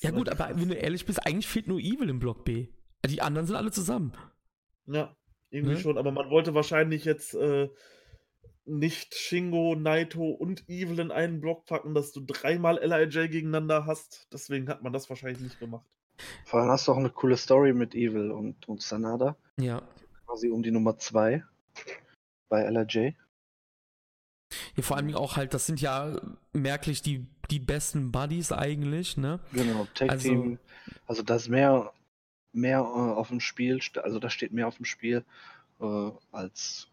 Ja 0.00 0.10
gut, 0.10 0.28
aber 0.28 0.50
wenn 0.54 0.68
du 0.68 0.74
ehrlich 0.74 1.06
bist, 1.06 1.26
eigentlich 1.26 1.46
fehlt 1.46 1.68
nur 1.68 1.78
Evil 1.78 2.08
im 2.08 2.18
Block 2.18 2.44
B. 2.44 2.68
Die 3.06 3.22
anderen 3.22 3.46
sind 3.46 3.56
alle 3.56 3.70
zusammen. 3.70 4.12
Ja, 4.86 5.16
irgendwie 5.50 5.74
ne? 5.74 5.80
schon, 5.80 5.98
aber 5.98 6.12
man 6.12 6.30
wollte 6.30 6.54
wahrscheinlich 6.54 7.04
jetzt 7.04 7.34
äh, 7.34 7.68
nicht 8.64 9.14
Shingo, 9.14 9.76
Naito 9.76 10.30
und 10.30 10.68
Evil 10.68 10.98
in 10.98 11.10
einen 11.10 11.40
Block 11.40 11.66
packen, 11.66 11.94
dass 11.94 12.12
du 12.12 12.20
dreimal 12.20 12.78
LIJ 12.82 13.28
gegeneinander 13.28 13.86
hast. 13.86 14.28
Deswegen 14.32 14.68
hat 14.68 14.82
man 14.82 14.92
das 14.92 15.08
wahrscheinlich 15.08 15.40
nicht 15.40 15.60
gemacht. 15.60 15.86
Vor 16.44 16.60
allem 16.60 16.70
hast 16.70 16.88
du 16.88 16.92
auch 16.92 16.96
eine 16.96 17.10
coole 17.10 17.36
Story 17.36 17.72
mit 17.72 17.94
Evil 17.94 18.30
und, 18.30 18.68
und 18.68 18.82
Sanada. 18.82 19.36
Ja. 19.58 19.82
Quasi 20.26 20.48
um 20.48 20.62
die 20.62 20.70
Nummer 20.70 20.98
2 20.98 21.44
bei 22.48 22.62
LRJ. 22.62 23.12
Ja, 24.76 24.82
vor 24.82 24.96
allem 24.96 25.14
auch 25.14 25.36
halt, 25.36 25.54
das 25.54 25.66
sind 25.66 25.80
ja 25.80 26.20
merklich 26.52 27.02
die, 27.02 27.26
die 27.50 27.58
besten 27.58 28.12
Buddies 28.12 28.52
eigentlich, 28.52 29.16
ne? 29.16 29.40
Genau, 29.52 29.86
Tag 29.94 30.10
also, 30.10 30.28
Team. 30.28 30.58
Also 31.06 31.22
da 31.22 31.36
ist 31.36 31.48
mehr, 31.48 31.92
mehr 32.52 32.80
äh, 32.80 32.82
auf 32.82 33.28
dem 33.28 33.40
Spiel, 33.40 33.80
also 34.02 34.18
da 34.18 34.30
steht 34.30 34.52
mehr 34.52 34.68
auf 34.68 34.76
dem 34.76 34.84
Spiel, 34.84 35.24
äh, 35.80 36.10
als, 36.30 36.88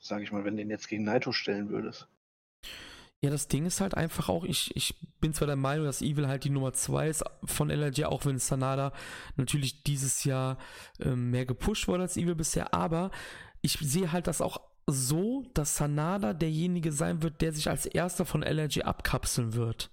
sag 0.00 0.22
ich 0.22 0.30
mal, 0.30 0.44
wenn 0.44 0.56
du 0.56 0.62
den 0.62 0.70
jetzt 0.70 0.88
gegen 0.88 1.04
Naito 1.04 1.32
stellen 1.32 1.68
würdest. 1.68 2.06
Ja, 3.22 3.28
das 3.28 3.48
Ding 3.48 3.66
ist 3.66 3.82
halt 3.82 3.94
einfach 3.94 4.30
auch, 4.30 4.44
ich, 4.44 4.74
ich 4.76 4.94
bin 5.20 5.34
zwar 5.34 5.46
der 5.46 5.56
Meinung, 5.56 5.84
dass 5.84 6.00
Evil 6.00 6.26
halt 6.26 6.44
die 6.44 6.50
Nummer 6.50 6.72
2 6.72 7.08
ist 7.08 7.24
von 7.44 7.68
LRJ, 7.68 8.04
auch 8.04 8.24
wenn 8.24 8.38
Sanada 8.38 8.92
natürlich 9.36 9.82
dieses 9.82 10.24
Jahr 10.24 10.56
äh, 11.00 11.10
mehr 11.10 11.44
gepusht 11.44 11.86
wurde 11.86 12.04
als 12.04 12.16
Evil 12.16 12.34
bisher, 12.34 12.72
aber 12.72 13.10
ich 13.60 13.72
sehe 13.72 14.12
halt 14.12 14.26
das 14.26 14.40
auch 14.40 14.69
so, 14.86 15.44
dass 15.54 15.76
Sanada 15.76 16.32
derjenige 16.32 16.92
sein 16.92 17.22
wird, 17.22 17.40
der 17.40 17.52
sich 17.52 17.68
als 17.68 17.86
erster 17.86 18.24
von 18.24 18.42
LRG 18.42 18.82
abkapseln 18.82 19.54
wird. 19.54 19.90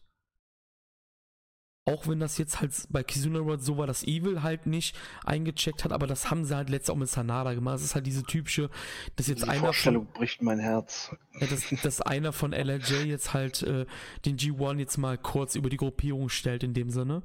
Auch 1.87 2.05
wenn 2.05 2.19
das 2.19 2.37
jetzt 2.37 2.59
halt 2.59 2.73
bei 2.89 3.01
Kizuna 3.01 3.39
Road 3.39 3.63
so 3.63 3.77
war, 3.77 3.87
dass 3.87 4.03
Evil 4.03 4.43
halt 4.43 4.65
nicht 4.65 4.93
eingecheckt 5.23 5.85
hat, 5.85 5.93
aber 5.93 6.05
das 6.05 6.29
haben 6.29 6.43
sie 6.43 6.53
halt 6.53 6.69
letztes 6.69 6.89
auch 6.89 6.97
mit 6.97 7.07
Sanada 7.07 7.53
gemacht. 7.53 7.75
Das 7.75 7.83
ist 7.83 7.95
halt 7.95 8.05
diese 8.05 8.23
typische, 8.23 8.69
dass 9.15 9.27
jetzt 9.27 9.45
Die 9.45 9.49
einer 9.49 9.61
Vorstellung 9.61 10.05
von, 10.07 10.13
bricht 10.13 10.41
mein 10.41 10.59
Herz. 10.59 11.15
Ja, 11.39 11.47
dass, 11.47 11.69
dass 11.83 12.01
einer 12.01 12.33
von 12.33 12.51
LRJ 12.51 13.05
jetzt 13.05 13.33
halt 13.33 13.63
äh, 13.63 13.85
den 14.25 14.37
G1 14.37 14.79
jetzt 14.79 14.97
mal 14.97 15.17
kurz 15.17 15.55
über 15.55 15.69
die 15.69 15.77
Gruppierung 15.77 16.27
stellt 16.27 16.63
in 16.63 16.73
dem 16.73 16.89
Sinne. 16.89 17.23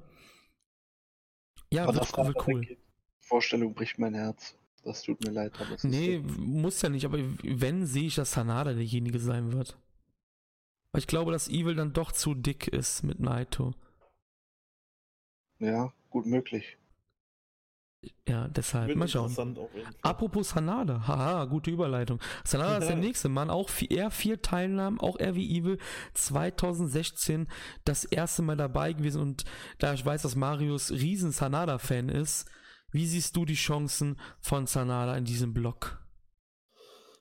Ja, 1.73 1.83
aber 1.83 1.95
wird, 1.95 2.17
wird 2.17 2.47
cool. 2.47 2.77
Vorstellung 3.19 3.75
bricht 3.75 3.99
mein 3.99 4.15
Herz. 4.15 4.55
Das 4.85 5.03
tut 5.03 5.23
mir 5.25 5.31
leid, 5.31 5.53
aber 5.61 5.75
es 5.75 5.85
Nee, 5.85 6.23
so. 6.27 6.41
muss 6.41 6.83
ja 6.83 6.89
nicht, 6.89 7.05
aber 7.05 7.19
wenn, 7.43 7.87
sehe 7.87 8.07
ich, 8.07 8.17
dass 8.17 8.33
Sanada 8.33 8.73
derjenige 8.73 9.21
sein 9.21 9.53
wird. 9.53 9.79
Weil 10.91 11.01
ich 11.01 11.07
glaube, 11.07 11.33
dass 11.33 11.49
Evil 11.49 11.75
dann 11.77 11.93
doch 11.93 12.13
zu 12.13 12.35
dick 12.35 12.69
ist 12.69 13.03
mit 13.03 13.21
Naito. 13.21 13.75
Ja, 15.59 15.93
gut 16.11 16.27
möglich. 16.27 16.77
Ja, 18.27 18.49
deshalb. 18.49 18.97
Mal 18.97 19.07
schauen. 19.07 19.57
Apropos 20.03 20.51
Sanada. 20.51 21.07
Haha, 21.07 21.45
gute 21.45 21.71
Überleitung. 21.71 22.19
Sanada 22.45 22.79
ist 22.79 22.89
der 22.89 22.97
nächste 23.07 23.29
Mann. 23.29 23.49
Auch 23.49 23.71
er 23.89 24.11
vier 24.11 24.43
Teilnahmen, 24.43 24.99
auch 24.99 25.17
er 25.19 25.37
wie 25.37 25.57
Evil. 25.57 25.79
2016 26.15 27.47
das 27.85 28.05
erste 28.05 28.43
Mal 28.43 28.57
dabei 28.57 28.93
gewesen. 28.93 29.21
Und 29.23 29.45
da 29.79 29.95
ich 29.95 30.05
weiß, 30.05 30.23
dass 30.23 30.35
Marius 30.35 30.91
riesen 30.91 31.31
Sanada-Fan 31.31 32.09
ist, 32.09 32.51
wie 32.93 33.07
siehst 33.07 33.37
du 33.37 33.45
die 33.45 33.55
Chancen 33.55 34.19
von 34.41 34.67
Sanada 34.67 35.17
in 35.17 35.25
diesem 35.25 35.53
Block? 35.53 35.99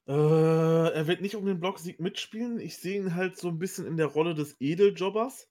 Äh, 0.07 0.93
er 0.93 1.07
wird 1.07 1.22
nicht 1.22 1.36
um 1.36 1.45
den 1.45 1.59
Blocksieg 1.59 1.99
mitspielen. 1.99 2.59
Ich 2.59 2.78
sehe 2.78 3.01
ihn 3.01 3.15
halt 3.15 3.38
so 3.38 3.47
ein 3.47 3.59
bisschen 3.59 3.86
in 3.86 3.97
der 3.97 4.07
Rolle 4.07 4.36
des 4.36 4.55
Edeljobbers. 4.59 5.47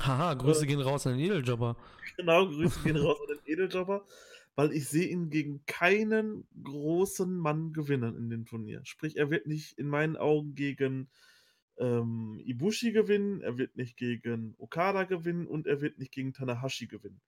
Haha, 0.00 0.34
Grüße 0.34 0.64
äh, 0.64 0.66
gehen 0.66 0.80
raus 0.80 1.06
an 1.06 1.16
den 1.16 1.24
Edeljobber. 1.24 1.76
Genau, 2.16 2.46
Grüße 2.46 2.80
gehen 2.84 2.96
raus 2.96 3.18
an 3.20 3.36
den 3.36 3.52
Edeljobber, 3.52 4.06
weil 4.54 4.72
ich 4.72 4.86
sehe 4.88 5.08
ihn 5.08 5.30
gegen 5.30 5.64
keinen 5.64 6.46
großen 6.62 7.38
Mann 7.38 7.72
gewinnen 7.72 8.16
in 8.16 8.28
dem 8.28 8.44
Turnier. 8.44 8.82
Sprich, 8.84 9.16
er 9.16 9.30
wird 9.30 9.46
nicht 9.46 9.78
in 9.78 9.88
meinen 9.88 10.16
Augen 10.16 10.54
gegen 10.54 11.08
ähm, 11.78 12.38
Ibushi 12.44 12.92
gewinnen, 12.92 13.40
er 13.40 13.56
wird 13.56 13.76
nicht 13.76 13.96
gegen 13.96 14.54
Okada 14.58 15.04
gewinnen 15.04 15.46
und 15.46 15.66
er 15.66 15.80
wird 15.80 15.98
nicht 15.98 16.12
gegen 16.12 16.32
Tanahashi 16.32 16.86
gewinnen. 16.86 17.20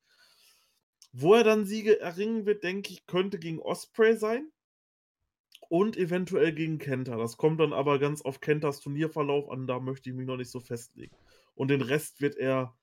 Wo 1.17 1.35
er 1.35 1.45
dann 1.45 1.65
Siege 1.65 2.01
erringen 2.01 2.45
wird, 2.45 2.65
denke 2.65 2.93
ich, 2.93 3.07
könnte 3.07 3.39
gegen 3.39 3.61
Osprey 3.61 4.17
sein. 4.17 4.51
Und 5.69 5.97
eventuell 5.97 6.53
gegen 6.53 6.79
Kenta. 6.79 7.17
Das 7.17 7.37
kommt 7.37 7.61
dann 7.61 7.73
aber 7.73 8.01
ganz 8.01 8.21
auf 8.21 8.41
Kentas 8.41 8.81
Turnierverlauf 8.81 9.49
an, 9.49 9.69
da 9.69 9.79
möchte 9.79 10.11
ich 10.11 10.17
mich 10.17 10.27
noch 10.27 10.37
nicht 10.37 10.51
so 10.51 10.59
festlegen. 10.59 11.17
Und 11.55 11.69
den 11.69 11.81
Rest 11.83 12.21
wird 12.21 12.37
er. 12.37 12.77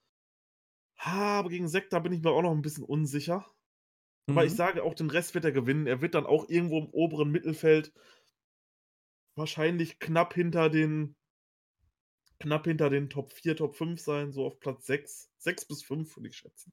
Ha, 0.97 1.39
aber 1.39 1.49
gegen 1.49 1.67
Sekta 1.67 1.99
bin 1.99 2.13
ich 2.13 2.21
mir 2.21 2.31
auch 2.31 2.41
noch 2.41 2.51
ein 2.51 2.61
bisschen 2.61 2.85
unsicher. 2.85 3.45
Aber 4.27 4.41
mhm. 4.41 4.47
ich 4.47 4.53
sage, 4.53 4.83
auch 4.83 4.93
den 4.93 5.09
Rest 5.09 5.35
wird 5.35 5.43
er 5.43 5.51
gewinnen. 5.51 5.85
Er 5.85 6.01
wird 6.01 6.15
dann 6.15 6.25
auch 6.25 6.47
irgendwo 6.47 6.79
im 6.79 6.89
oberen 6.89 7.31
Mittelfeld 7.31 7.91
wahrscheinlich 9.35 9.99
knapp 9.99 10.33
hinter 10.33 10.69
den 10.69 11.15
knapp 12.39 12.65
hinter 12.65 12.89
den 12.89 13.09
Top 13.09 13.33
4, 13.33 13.57
Top 13.57 13.75
5 13.75 13.99
sein, 13.99 14.31
so 14.31 14.45
auf 14.45 14.59
Platz 14.59 14.85
6. 14.85 15.29
6 15.37 15.65
bis 15.65 15.83
5 15.83 16.15
würde 16.15 16.29
ich 16.29 16.37
schätzen. 16.37 16.71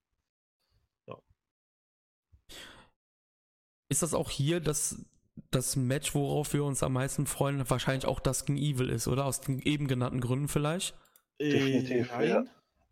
Ist 3.89 4.03
das 4.03 4.14
auch 4.14 4.30
hier 4.30 4.61
das, 4.61 5.05
das 5.51 5.76
Match, 5.76 6.14
worauf 6.14 6.53
wir 6.53 6.64
uns 6.64 6.82
am 6.82 6.93
meisten 6.93 7.26
freuen, 7.26 7.68
wahrscheinlich 7.68 8.07
auch 8.07 8.20
das 8.20 8.45
gegen 8.45 8.59
Evil 8.59 8.91
ist, 8.91 9.09
oder? 9.09 9.24
Aus 9.24 9.41
den 9.41 9.61
eben 9.61 9.89
genannten 9.89 10.20
Gründen 10.20 10.49
vielleicht? 10.49 10.95
Äh, 11.39 11.51
Definitiv, 11.51 12.11
nein. 12.11 12.28
Ja. 12.28 12.45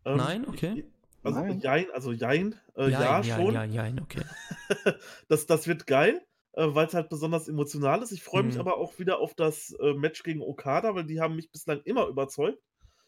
Ähm, 0.05 0.17
nein, 0.17 0.47
okay. 0.47 0.85
Also 1.23 1.39
nein. 1.39 1.59
Jein, 1.59 1.85
also 1.93 2.11
Jein, 2.11 2.55
äh, 2.75 2.89
jein 2.89 2.91
ja, 2.91 3.23
schon. 3.23 3.53
Ja, 3.53 3.63
jein, 3.63 3.99
okay. 3.99 4.23
das, 5.27 5.45
das 5.45 5.67
wird 5.67 5.85
geil, 5.85 6.21
äh, 6.53 6.67
weil 6.69 6.87
es 6.87 6.93
halt 6.93 7.09
besonders 7.09 7.47
emotional 7.47 8.01
ist. 8.01 8.11
Ich 8.11 8.23
freue 8.23 8.43
mich 8.43 8.55
mhm. 8.55 8.61
aber 8.61 8.77
auch 8.77 8.97
wieder 8.97 9.19
auf 9.19 9.33
das 9.35 9.75
äh, 9.79 9.93
Match 9.93 10.23
gegen 10.23 10.41
Okada, 10.41 10.95
weil 10.95 11.05
die 11.05 11.19
haben 11.19 11.35
mich 11.35 11.51
bislang 11.51 11.81
immer 11.83 12.07
überzeugt. 12.07 12.59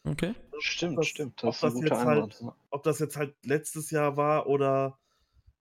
Okay. 0.03 0.33
Stimmt, 0.59 0.97
das, 0.97 1.07
stimmt. 1.07 1.43
Das 1.43 1.63
ob, 1.63 1.71
das 1.71 1.81
jetzt 1.81 2.05
halt, 2.05 2.43
ob 2.69 2.83
das 2.83 2.99
jetzt 2.99 3.17
halt 3.17 3.35
letztes 3.43 3.91
Jahr 3.91 4.17
war 4.17 4.47
oder 4.47 4.97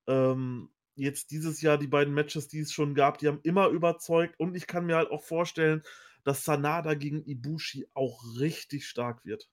ähm, 0.07 0.71
jetzt 0.99 1.31
dieses 1.31 1.63
Jahr 1.63 1.79
die 1.79 1.87
beiden 1.87 2.13
Matches, 2.13 2.49
die 2.49 2.61
es 2.61 2.73
schon 2.73 2.95
gab, 2.95 3.19
die 3.19 3.29
haben 3.29 3.41
immer 3.43 3.69
überzeugt 3.69 4.39
und 4.39 4.55
ich 4.55 4.67
kann 4.67 4.87
mir 4.87 4.97
halt 4.97 5.11
auch 5.11 5.23
vorstellen, 5.23 5.83
dass 6.25 6.45
Sanada 6.45 6.95
gegen 6.95 7.25
Ibushi 7.25 7.87
auch 7.95 8.23
richtig 8.39 8.87
stark 8.87 9.25
wird. 9.25 9.49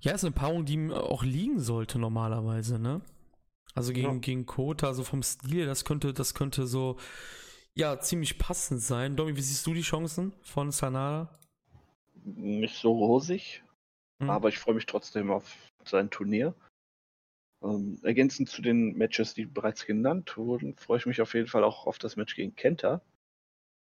Ja, 0.00 0.12
ist 0.12 0.24
eine 0.24 0.34
Paarung, 0.34 0.66
die 0.66 0.74
ihm 0.74 0.90
auch 0.90 1.22
liegen 1.22 1.60
sollte 1.60 1.98
normalerweise, 1.98 2.78
ne? 2.78 3.00
Also 3.74 3.92
gegen, 3.92 4.14
ja. 4.14 4.18
gegen 4.18 4.46
Kota, 4.46 4.92
so 4.92 5.02
vom 5.02 5.22
Stil, 5.22 5.66
das 5.66 5.84
könnte, 5.84 6.12
das 6.12 6.34
könnte 6.34 6.66
so, 6.66 6.98
ja, 7.74 7.98
ziemlich 7.98 8.38
passend 8.38 8.80
sein. 8.82 9.16
Domi, 9.16 9.36
wie 9.36 9.40
siehst 9.40 9.66
du 9.66 9.74
die 9.74 9.82
Chancen 9.82 10.32
von 10.42 10.70
Sanada? 10.70 11.30
Nicht 12.24 12.76
so 12.76 12.92
rosig, 12.92 13.62
hm. 14.20 14.30
aber 14.30 14.48
ich 14.48 14.58
freue 14.58 14.74
mich 14.74 14.86
trotzdem 14.86 15.30
auf 15.30 15.56
sein 15.84 16.10
Turnier. 16.10 16.54
Ähm, 17.64 17.98
ergänzend 18.02 18.50
zu 18.50 18.60
den 18.60 18.94
Matches, 18.96 19.32
die 19.32 19.46
bereits 19.46 19.86
genannt 19.86 20.36
wurden, 20.36 20.76
freue 20.76 20.98
ich 20.98 21.06
mich 21.06 21.22
auf 21.22 21.32
jeden 21.32 21.48
Fall 21.48 21.64
auch 21.64 21.86
auf 21.86 21.98
das 21.98 22.16
Match 22.16 22.36
gegen 22.36 22.54
Kenta. 22.54 23.00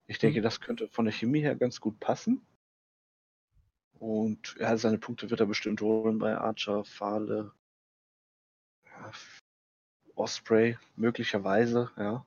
Ich 0.08 0.18
denke, 0.18 0.38
hm. 0.38 0.42
das 0.42 0.60
könnte 0.60 0.88
von 0.88 1.04
der 1.04 1.12
Chemie 1.12 1.42
her 1.42 1.54
ganz 1.54 1.80
gut 1.80 2.00
passen. 2.00 2.44
Und 4.00 4.56
ja, 4.58 4.76
seine 4.76 4.98
Punkte 4.98 5.30
wird 5.30 5.40
er 5.40 5.46
bestimmt 5.46 5.80
holen 5.80 6.18
bei 6.18 6.36
Archer, 6.36 6.84
Fahle, 6.84 7.52
ja, 8.86 9.12
Osprey, 10.14 10.76
möglicherweise, 10.96 11.90
ja. 11.96 12.26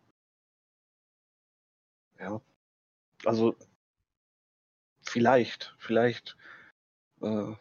Ja. 2.20 2.42
Also, 3.26 3.56
vielleicht, 5.02 5.76
vielleicht, 5.80 6.38
äh, 7.22 7.56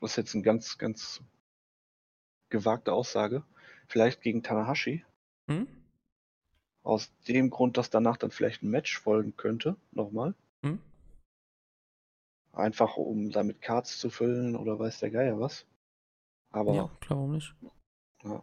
das 0.00 0.12
ist 0.12 0.16
jetzt 0.16 0.34
eine 0.34 0.44
ganz, 0.44 0.78
ganz 0.78 1.22
gewagte 2.50 2.92
Aussage, 2.92 3.42
vielleicht 3.86 4.20
gegen 4.20 4.42
Tanahashi. 4.42 5.04
Hm? 5.48 5.66
Aus 6.82 7.12
dem 7.28 7.50
Grund, 7.50 7.76
dass 7.76 7.90
danach 7.90 8.16
dann 8.16 8.30
vielleicht 8.30 8.62
ein 8.62 8.70
Match 8.70 8.98
folgen 8.98 9.36
könnte, 9.36 9.76
nochmal. 9.92 10.34
Hm? 10.62 10.80
Einfach 12.52 12.96
um 12.96 13.30
damit 13.30 13.60
Cards 13.60 13.98
zu 13.98 14.10
füllen 14.10 14.56
oder 14.56 14.78
weiß 14.78 15.00
der 15.00 15.10
Geier 15.10 15.38
was. 15.38 15.66
Aber. 16.50 16.74
Ja, 16.74 16.90
klar, 17.00 17.18
warum 17.18 17.32
nicht? 17.32 17.54
Ja. 18.24 18.42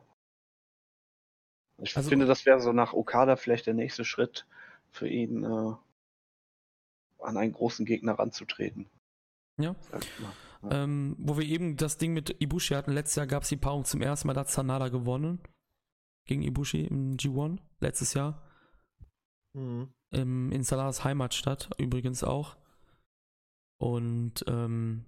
Ich 1.78 1.97
also, 1.97 2.10
finde, 2.10 2.26
das 2.26 2.45
wäre 2.45 2.62
so 2.62 2.72
nach 2.72 2.93
Okada 2.93 3.36
vielleicht 3.36 3.66
der 3.66 3.74
nächste 3.74 4.06
Schritt 4.06 4.45
für 4.91 5.10
ihn, 5.10 5.43
äh, 5.43 5.74
an 7.20 7.38
einen 7.38 7.51
großen 7.51 7.86
Gegner 7.86 8.14
ranzutreten. 8.14 8.89
Ja. 9.58 9.76
ja. 9.91 10.34
Ähm, 10.72 11.16
wo 11.20 11.38
wir 11.38 11.45
eben 11.45 11.78
das 11.78 11.97
Ding 11.97 12.13
mit 12.13 12.41
Ibushi 12.41 12.74
hatten, 12.74 12.91
letztes 12.91 13.16
Jahr 13.16 13.28
gab 13.28 13.43
es 13.43 13.49
die 13.49 13.57
Paarung 13.57 13.86
zum 13.86 14.01
ersten 14.01 14.28
Mal, 14.28 14.34
da 14.34 14.41
hat 14.41 14.49
Sanada 14.49 14.89
gewonnen. 14.89 15.39
Gegen 16.28 16.41
Ibushi 16.41 16.86
im 16.86 17.18
G1, 17.18 17.59
letztes 17.80 18.13
Jahr. 18.13 18.41
Mhm. 19.53 19.93
Im, 20.11 20.51
in 20.51 20.63
Sanadas 20.63 21.03
Heimatstadt 21.03 21.70
übrigens 21.78 22.24
auch. 22.24 22.57
Und 23.78 24.43
ähm, 24.47 25.05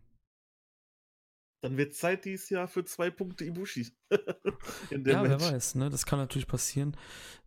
dann 1.61 1.77
wird 1.77 1.95
Zeit 1.95 2.25
dieses 2.25 2.49
Jahr 2.49 2.67
für 2.67 2.85
zwei 2.85 3.09
Punkte 3.09 3.45
Ibushi. 3.45 3.91
ja, 4.11 4.97
Match. 4.97 5.05
wer 5.05 5.41
weiß, 5.41 5.75
ne? 5.75 5.89
Das 5.89 6.05
kann 6.05 6.19
natürlich 6.19 6.47
passieren. 6.47 6.95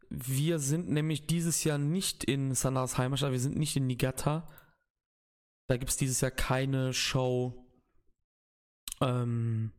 Wir 0.09 0.59
sind 0.59 0.91
nämlich 0.91 1.27
dieses 1.27 1.63
Jahr 1.63 1.79
nicht 1.79 2.25
in 2.25 2.55
Sanadas 2.55 2.99
Heimatstadt, 2.99 3.31
wir 3.31 3.41
sind 3.41 3.57
nicht 3.57 3.77
in 3.77 3.87
Niigata. 3.87 4.49
Da 5.69 5.77
gibt 5.77 5.91
es 5.91 5.97
dieses 5.97 6.21
Jahr 6.21 6.33
keine 6.33 6.93
Show. 6.93 7.60
Ähm, 9.01 9.73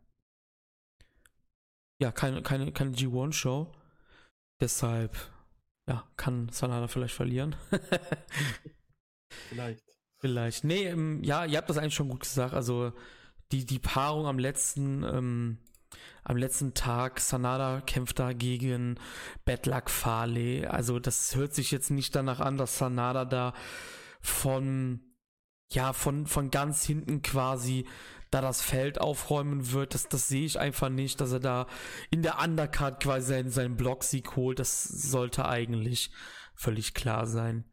ja, 2.00 2.12
keine, 2.12 2.42
keine, 2.42 2.72
keine 2.72 2.92
G1-Show. 2.92 3.72
Deshalb, 4.60 5.16
ja, 5.88 6.08
kann 6.18 6.50
Sanada 6.50 6.88
vielleicht 6.88 7.16
verlieren. 7.16 7.56
vielleicht. 9.50 9.84
Vielleicht. 10.20 10.64
Nee, 10.64 10.86
ähm, 10.86 11.24
ja, 11.24 11.46
ihr 11.46 11.58
habt 11.58 11.70
das 11.70 11.78
eigentlich 11.78 11.96
schon 11.96 12.10
gut 12.10 12.22
gesagt. 12.22 12.54
Also 12.54 12.94
die, 13.52 13.66
die 13.66 13.80
Paarung 13.80 14.28
am 14.28 14.38
letzten, 14.38 15.04
ähm, 15.04 15.58
am 16.24 16.38
letzten 16.38 16.74
Tag, 16.76 17.20
Sanada 17.20 17.82
kämpft 17.82 18.20
da 18.20 18.34
gegen 18.34 19.00
Bedlak 19.46 19.90
Farley. 19.90 20.66
Also 20.68 21.00
das 21.00 21.36
hört 21.36 21.56
sich 21.56 21.72
jetzt 21.72 21.90
nicht 21.90 22.16
danach 22.16 22.40
an, 22.40 22.58
dass 22.58 22.78
Sanada 22.78 23.26
da 23.26 23.54
von, 24.22 25.02
ja, 25.72 25.94
von, 25.94 26.28
von 26.28 26.52
ganz 26.52 26.86
hinten 26.86 27.24
quasi 27.24 27.88
da 28.32 28.42
das 28.42 28.62
Feld 28.62 29.00
aufräumen 29.00 29.72
wird. 29.72 29.94
Das, 29.94 30.08
das 30.08 30.28
sehe 30.28 30.46
ich 30.46 30.60
einfach 30.60 30.90
nicht, 30.90 31.22
dass 31.22 31.34
er 31.34 31.40
da 31.40 31.68
in 32.10 32.24
der 32.24 32.40
Undercard 32.40 33.04
quasi 33.04 33.28
seinen, 33.28 33.50
seinen 33.50 33.76
Blocksieg 33.76 34.36
holt. 34.36 34.60
Das 34.60 34.84
sollte 34.84 35.48
eigentlich 35.48 36.12
völlig 36.56 36.94
klar 36.94 37.28
sein. 37.28 37.66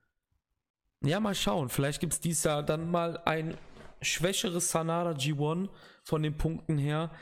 Ja, 1.02 1.20
mal 1.20 1.34
schauen. 1.34 1.68
Vielleicht 1.68 2.00
gibt 2.00 2.12
es 2.12 2.20
dieses 2.20 2.44
Jahr 2.44 2.64
dann 2.64 2.90
mal 2.90 3.18
ein 3.24 3.56
schwächeres 4.02 4.70
Sanada 4.70 5.12
G1 5.12 5.68
von 6.02 6.22
den 6.22 6.36
Punkten 6.36 6.76
her. 6.76 7.12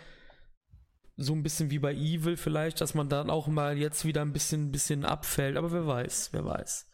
So 1.18 1.34
ein 1.34 1.42
bisschen 1.42 1.70
wie 1.70 1.78
bei 1.78 1.94
Evil 1.94 2.36
vielleicht, 2.36 2.80
dass 2.80 2.94
man 2.94 3.08
dann 3.08 3.30
auch 3.30 3.48
mal 3.48 3.76
jetzt 3.76 4.04
wieder 4.04 4.22
ein 4.22 4.32
bisschen, 4.32 4.72
bisschen 4.72 5.04
abfällt. 5.04 5.58
Aber 5.58 5.72
wer 5.72 5.86
weiß, 5.86 6.30
wer 6.32 6.44
weiß. 6.44 6.90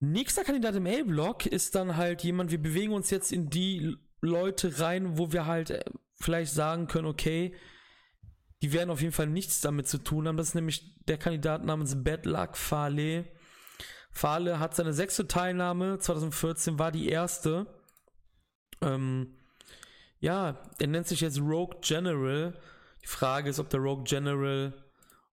Nächster 0.00 0.44
Kandidat 0.44 0.74
im 0.74 0.86
A-Block 0.86 1.46
ist 1.46 1.74
dann 1.76 1.96
halt 1.96 2.24
jemand, 2.24 2.50
wir 2.50 2.60
bewegen 2.60 2.92
uns 2.92 3.10
jetzt 3.10 3.30
in 3.30 3.48
die 3.48 3.96
Leute 4.22 4.80
rein, 4.80 5.18
wo 5.18 5.32
wir 5.32 5.46
halt 5.46 5.70
äh, 5.70 5.84
vielleicht 6.14 6.52
sagen 6.52 6.86
können, 6.86 7.06
okay, 7.06 7.54
die 8.62 8.72
werden 8.72 8.90
auf 8.90 9.00
jeden 9.00 9.12
Fall 9.12 9.26
nichts 9.26 9.60
damit 9.60 9.88
zu 9.88 9.98
tun 9.98 10.26
haben. 10.26 10.36
Das 10.36 10.48
ist 10.48 10.54
nämlich 10.54 11.04
der 11.04 11.18
Kandidat 11.18 11.64
namens 11.64 12.02
Bad 12.02 12.24
Luck 12.24 12.56
Farley 12.56 13.24
Fahle 14.12 14.58
hat 14.58 14.76
seine 14.76 14.92
sechste 14.92 15.26
Teilnahme, 15.26 15.98
2014 15.98 16.78
war 16.78 16.92
die 16.92 17.08
erste. 17.08 17.66
Ähm, 18.82 19.34
ja, 20.20 20.60
er 20.78 20.86
nennt 20.86 21.08
sich 21.08 21.22
jetzt 21.22 21.40
Rogue 21.40 21.78
General. 21.80 22.54
Die 23.02 23.06
Frage 23.06 23.48
ist, 23.48 23.58
ob 23.58 23.70
der 23.70 23.80
Rogue 23.80 24.04
General 24.04 24.72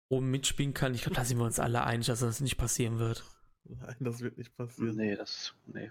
oben 0.09 0.31
mitspielen 0.31 0.73
kann. 0.73 0.95
Ich 0.95 1.03
glaube, 1.03 1.17
da 1.17 1.25
sind 1.25 1.39
wir 1.39 1.45
uns 1.45 1.59
alle 1.59 1.83
einig, 1.85 2.07
dass 2.07 2.21
das 2.21 2.41
nicht 2.41 2.57
passieren 2.57 2.99
wird. 2.99 3.25
Nein, 3.65 3.97
das 3.99 4.21
wird 4.21 4.39
nicht 4.39 4.57
passieren. 4.57 4.97
Nee, 4.97 5.17
das. 5.17 5.55
Nee. 5.67 5.91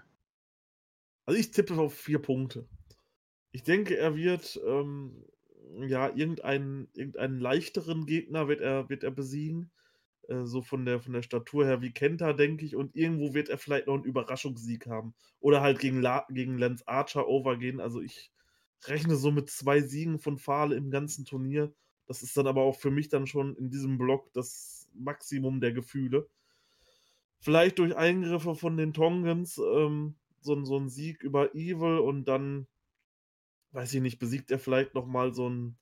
Also 1.28 1.40
ich 1.40 1.50
tippe 1.50 1.74
auf 1.74 1.92
vier 1.92 2.20
Punkte. 2.20 2.66
Ich 3.52 3.62
denke, 3.62 3.98
er 3.98 4.16
wird 4.16 4.58
ähm, 4.66 5.26
ja 5.86 6.08
irgendeinen, 6.08 6.88
irgendeinen 6.94 7.38
leichteren 7.38 8.06
Gegner 8.06 8.48
wird 8.48 8.62
er, 8.62 8.88
wird 8.88 9.04
er 9.04 9.10
besiegen. 9.10 9.70
Äh, 10.28 10.46
so 10.46 10.62
von 10.62 10.86
der, 10.86 11.00
von 11.00 11.12
der 11.12 11.20
Statur 11.20 11.66
her 11.66 11.82
wie 11.82 11.92
Kenta, 11.92 12.32
denke 12.32 12.64
ich. 12.64 12.76
Und 12.76 12.96
irgendwo 12.96 13.34
wird 13.34 13.50
er 13.50 13.58
vielleicht 13.58 13.88
noch 13.88 13.96
einen 13.96 14.04
Überraschungssieg 14.04 14.86
haben. 14.86 15.14
Oder 15.38 15.60
halt 15.60 15.80
gegen, 15.80 16.00
La 16.00 16.26
gegen 16.30 16.56
Lance 16.56 16.88
Archer 16.88 17.28
overgehen. 17.28 17.78
Also 17.78 18.00
ich 18.00 18.32
rechne 18.86 19.14
so 19.14 19.30
mit 19.30 19.50
zwei 19.50 19.82
Siegen 19.82 20.18
von 20.18 20.38
Fahle 20.38 20.76
im 20.76 20.90
ganzen 20.90 21.26
Turnier. 21.26 21.74
Das 22.06 22.22
ist 22.22 22.38
dann 22.38 22.46
aber 22.46 22.62
auch 22.62 22.76
für 22.76 22.90
mich 22.90 23.10
dann 23.10 23.26
schon 23.26 23.54
in 23.56 23.68
diesem 23.68 23.98
Block 23.98 24.32
das 24.32 24.88
Maximum 24.94 25.60
der 25.60 25.74
Gefühle. 25.74 26.26
Vielleicht 27.38 27.80
durch 27.80 27.94
Eingriffe 27.94 28.54
von 28.54 28.78
den 28.78 28.94
Tongans 28.94 29.58
ähm, 29.58 30.14
so, 30.40 30.64
so 30.64 30.76
ein 30.78 30.88
Sieg 30.88 31.22
über 31.22 31.54
Evil 31.54 31.98
und 31.98 32.24
dann, 32.26 32.66
weiß 33.72 33.94
ich 33.94 34.00
nicht, 34.02 34.18
besiegt 34.18 34.50
er 34.50 34.58
vielleicht 34.58 34.94
nochmal 34.94 35.32
so 35.34 35.48
ein 35.48 35.78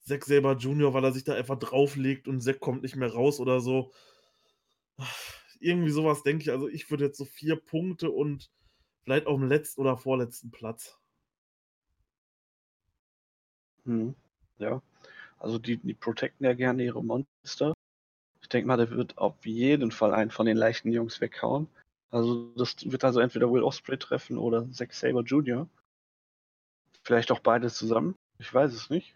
Zack 0.00 0.24
Saber 0.24 0.56
Junior, 0.56 0.94
weil 0.94 1.04
er 1.04 1.12
sich 1.12 1.24
da 1.24 1.34
einfach 1.34 1.58
drauflegt 1.58 2.28
und 2.28 2.40
Zack 2.40 2.60
kommt 2.60 2.82
nicht 2.82 2.96
mehr 2.96 3.12
raus 3.12 3.40
oder 3.40 3.60
so. 3.60 3.92
Irgendwie 5.60 5.90
sowas 5.90 6.22
denke 6.22 6.42
ich. 6.42 6.50
Also 6.50 6.68
ich 6.68 6.90
würde 6.90 7.06
jetzt 7.06 7.18
so 7.18 7.24
vier 7.24 7.56
Punkte 7.56 8.10
und 8.10 8.50
vielleicht 9.02 9.26
auf 9.26 9.38
dem 9.38 9.48
letzten 9.48 9.80
oder 9.80 9.96
vorletzten 9.96 10.50
Platz. 10.50 10.98
Hm. 13.86 14.14
Ja. 14.58 14.82
Also 15.38 15.58
die, 15.58 15.78
die 15.78 15.94
protecten 15.94 16.46
ja 16.46 16.54
gerne 16.54 16.84
ihre 16.84 17.02
Monster. 17.04 17.74
Ich 18.42 18.48
denke 18.48 18.68
mal, 18.68 18.76
der 18.78 18.90
wird 18.90 19.18
auf 19.18 19.46
jeden 19.46 19.92
Fall 19.92 20.14
einen 20.14 20.30
von 20.30 20.46
den 20.46 20.56
leichten 20.56 20.92
Jungs 20.92 21.20
weghauen. 21.20 21.68
Also 22.10 22.52
das 22.56 22.76
wird 22.90 23.04
also 23.04 23.20
entweder 23.20 23.52
Will 23.52 23.62
Osprey 23.62 23.98
treffen 23.98 24.38
oder 24.38 24.70
Zack 24.72 24.94
Saber 24.94 25.22
Jr. 25.22 25.68
Vielleicht 27.02 27.30
auch 27.30 27.40
beide 27.40 27.70
zusammen. 27.70 28.14
Ich 28.38 28.52
weiß 28.52 28.72
es 28.72 28.90
nicht. 28.90 29.14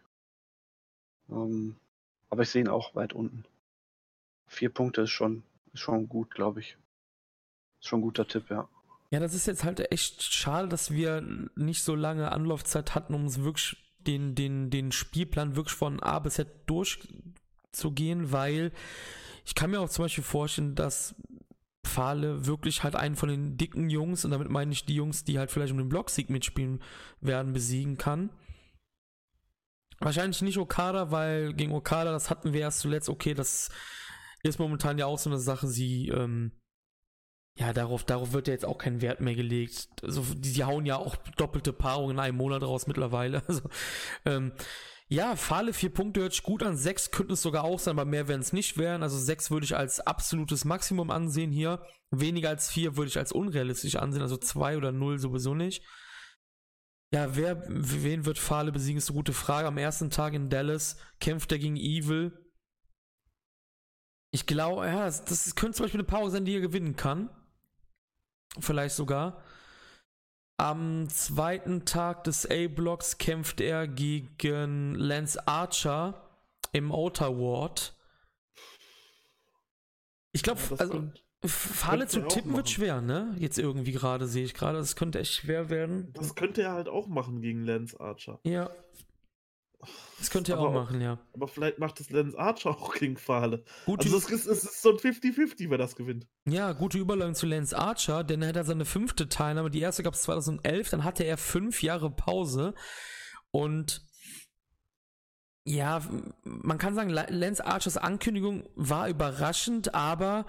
Ähm, 1.30 1.76
aber 2.30 2.42
ich 2.42 2.50
sehe 2.50 2.62
ihn 2.62 2.68
auch 2.68 2.94
weit 2.94 3.12
unten. 3.12 3.44
Vier 4.46 4.68
Punkte 4.68 5.02
ist 5.02 5.10
schon, 5.10 5.42
ist 5.72 5.80
schon 5.80 6.08
gut, 6.08 6.30
glaube 6.30 6.60
ich. 6.60 6.76
Ist 7.80 7.88
schon 7.88 8.00
ein 8.00 8.02
guter 8.02 8.26
Tipp, 8.26 8.50
ja. 8.50 8.68
Ja, 9.10 9.20
das 9.20 9.34
ist 9.34 9.46
jetzt 9.46 9.64
halt 9.64 9.92
echt 9.92 10.22
schade, 10.22 10.68
dass 10.68 10.90
wir 10.90 11.20
nicht 11.54 11.82
so 11.82 11.94
lange 11.94 12.32
Anlaufzeit 12.32 12.94
hatten, 12.94 13.14
um 13.14 13.24
uns 13.24 13.42
wirklich 13.42 13.76
den, 13.98 14.34
den, 14.34 14.70
den 14.70 14.92
Spielplan 14.92 15.56
wirklich 15.56 15.76
von 15.76 16.00
A 16.00 16.18
bis 16.18 16.34
Z 16.34 16.48
durchzugehen, 16.66 18.32
weil 18.32 18.72
ich 19.44 19.54
kann 19.54 19.70
mir 19.70 19.80
auch 19.80 19.90
zum 19.90 20.06
Beispiel 20.06 20.24
vorstellen, 20.24 20.74
dass 20.74 21.14
Pfahle 21.92 22.46
wirklich 22.46 22.82
halt 22.82 22.96
einen 22.96 23.16
von 23.16 23.28
den 23.28 23.56
dicken 23.56 23.90
Jungs, 23.90 24.24
und 24.24 24.30
damit 24.30 24.48
meine 24.48 24.72
ich 24.72 24.84
die 24.84 24.94
Jungs, 24.94 25.24
die 25.24 25.38
halt 25.38 25.50
vielleicht 25.50 25.72
um 25.72 25.78
den 25.78 25.88
Blocksieg 25.88 26.30
mitspielen 26.30 26.82
werden, 27.20 27.52
besiegen 27.52 27.98
kann. 27.98 28.30
Wahrscheinlich 30.00 30.42
nicht 30.42 30.58
Okada, 30.58 31.10
weil 31.10 31.52
gegen 31.52 31.72
Okada, 31.72 32.10
das 32.10 32.30
hatten 32.30 32.52
wir 32.52 32.60
erst 32.60 32.80
zuletzt, 32.80 33.08
okay, 33.08 33.34
das 33.34 33.70
ist 34.42 34.58
momentan 34.58 34.98
ja 34.98 35.06
auch 35.06 35.18
so 35.18 35.30
eine 35.30 35.38
Sache, 35.38 35.68
sie, 35.68 36.08
ähm, 36.08 36.52
ja, 37.58 37.72
darauf, 37.72 38.04
darauf 38.04 38.32
wird 38.32 38.48
ja 38.48 38.54
jetzt 38.54 38.64
auch 38.64 38.78
kein 38.78 39.02
Wert 39.02 39.20
mehr 39.20 39.34
gelegt. 39.34 39.88
Also, 40.02 40.22
die, 40.34 40.52
die 40.52 40.64
hauen 40.64 40.86
ja 40.86 40.96
auch 40.96 41.16
doppelte 41.36 41.72
Paarungen 41.72 42.16
in 42.16 42.20
einem 42.20 42.38
Monat 42.38 42.62
raus 42.62 42.86
mittlerweile. 42.86 43.42
Also, 43.48 43.68
ähm, 44.24 44.52
ja, 45.12 45.36
Fahle 45.36 45.74
vier 45.74 45.92
Punkte 45.92 46.22
hört 46.22 46.32
sich 46.32 46.42
gut 46.42 46.62
an. 46.62 46.74
Sechs 46.74 47.10
könnten 47.10 47.34
es 47.34 47.42
sogar 47.42 47.64
auch 47.64 47.78
sein, 47.78 47.98
aber 47.98 48.06
mehr 48.08 48.28
werden 48.28 48.40
es 48.40 48.54
nicht 48.54 48.78
werden. 48.78 49.02
Also 49.02 49.18
sechs 49.18 49.50
würde 49.50 49.64
ich 49.64 49.76
als 49.76 50.00
absolutes 50.00 50.64
Maximum 50.64 51.10
ansehen 51.10 51.52
hier. 51.52 51.84
Weniger 52.10 52.48
als 52.48 52.70
vier 52.70 52.96
würde 52.96 53.10
ich 53.10 53.18
als 53.18 53.30
unrealistisch 53.30 53.96
ansehen. 53.96 54.22
Also 54.22 54.38
zwei 54.38 54.74
oder 54.74 54.90
null 54.90 55.18
sowieso 55.18 55.54
nicht. 55.54 55.84
Ja, 57.12 57.36
wer, 57.36 57.62
wen 57.68 58.24
wird 58.24 58.38
Fahle 58.38 58.72
besiegen, 58.72 58.96
ist 58.96 59.10
eine 59.10 59.18
gute 59.18 59.34
Frage. 59.34 59.68
Am 59.68 59.76
ersten 59.76 60.08
Tag 60.08 60.32
in 60.32 60.48
Dallas 60.48 60.96
kämpft 61.20 61.52
er 61.52 61.58
gegen 61.58 61.76
Evil. 61.76 62.32
Ich 64.30 64.46
glaube, 64.46 64.86
ja, 64.86 65.04
das, 65.04 65.26
das 65.26 65.54
könnte 65.54 65.76
zum 65.76 65.84
Beispiel 65.84 66.00
eine 66.00 66.08
Pause 66.08 66.32
sein, 66.32 66.46
die 66.46 66.54
er 66.54 66.62
gewinnen 66.62 66.96
kann. 66.96 67.28
Vielleicht 68.60 68.94
sogar. 68.94 69.44
Am 70.62 71.08
zweiten 71.08 71.86
Tag 71.86 72.22
des 72.22 72.48
A-Blocks 72.48 73.18
kämpft 73.18 73.60
er 73.60 73.88
gegen 73.88 74.94
Lance 74.94 75.48
Archer 75.48 76.30
im 76.70 76.92
Outer 76.92 77.36
Ward. 77.36 77.96
Ich 80.30 80.44
glaube, 80.44 80.60
ja, 80.70 80.76
also 80.76 81.10
Falle 81.44 82.06
zu 82.06 82.28
tippen 82.28 82.54
wird 82.54 82.70
schwer, 82.70 83.00
ne? 83.00 83.34
Jetzt 83.40 83.58
irgendwie 83.58 83.90
gerade 83.90 84.28
sehe 84.28 84.44
ich 84.44 84.54
gerade, 84.54 84.78
das 84.78 84.94
könnte 84.94 85.18
echt 85.18 85.32
schwer 85.32 85.68
werden. 85.68 86.12
Das 86.12 86.36
könnte 86.36 86.62
er 86.62 86.70
halt 86.74 86.88
auch 86.88 87.08
machen 87.08 87.40
gegen 87.40 87.64
Lance 87.64 87.98
Archer. 87.98 88.38
Ja, 88.44 88.70
das 90.18 90.30
könnte 90.30 90.52
er 90.52 90.60
auch 90.60 90.72
machen, 90.72 91.00
ja. 91.00 91.18
Aber 91.34 91.48
vielleicht 91.48 91.78
macht 91.78 91.98
das 91.98 92.10
Lance 92.10 92.38
Archer 92.38 92.70
auch 92.70 92.94
gegen 92.94 93.16
Fahle. 93.16 93.64
Gute 93.86 94.04
also 94.04 94.18
es 94.18 94.30
ist, 94.30 94.46
es 94.46 94.64
ist 94.64 94.82
so 94.82 94.90
ein 94.90 94.96
50-50, 94.96 95.70
wer 95.70 95.78
das 95.78 95.96
gewinnt. 95.96 96.26
Ja, 96.44 96.72
gute 96.72 96.98
Überleitung 96.98 97.34
zu 97.34 97.46
Lance 97.46 97.76
Archer, 97.76 98.22
denn 98.22 98.42
er 98.42 98.54
hat 98.54 98.66
seine 98.66 98.84
fünfte 98.84 99.28
Teilnahme. 99.28 99.70
Die 99.70 99.80
erste 99.80 100.02
gab 100.02 100.14
es 100.14 100.22
2011, 100.22 100.90
dann 100.90 101.04
hatte 101.04 101.24
er 101.24 101.36
fünf 101.36 101.82
Jahre 101.82 102.10
Pause. 102.10 102.74
Und 103.50 104.06
ja, 105.64 106.02
man 106.44 106.78
kann 106.78 106.94
sagen, 106.94 107.10
Lance 107.10 107.64
Archers 107.64 107.96
Ankündigung 107.96 108.68
war 108.74 109.08
überraschend, 109.08 109.94
aber 109.94 110.46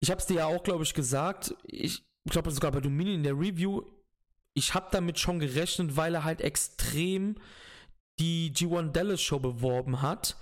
ich 0.00 0.10
habe 0.10 0.20
es 0.20 0.26
dir 0.26 0.36
ja 0.36 0.46
auch, 0.46 0.62
glaube 0.62 0.84
ich, 0.84 0.94
gesagt. 0.94 1.54
Ich 1.64 2.06
glaube 2.28 2.50
sogar 2.50 2.72
bei 2.72 2.80
Dominion 2.80 3.16
in 3.16 3.22
der 3.22 3.38
Review. 3.38 3.82
Ich 4.54 4.74
habe 4.74 4.88
damit 4.90 5.18
schon 5.18 5.38
gerechnet, 5.38 5.96
weil 5.96 6.14
er 6.14 6.24
halt 6.24 6.40
extrem 6.40 7.36
die 8.18 8.52
G1 8.52 8.92
Dallas 8.92 9.20
Show 9.20 9.38
beworben 9.38 10.02
hat. 10.02 10.36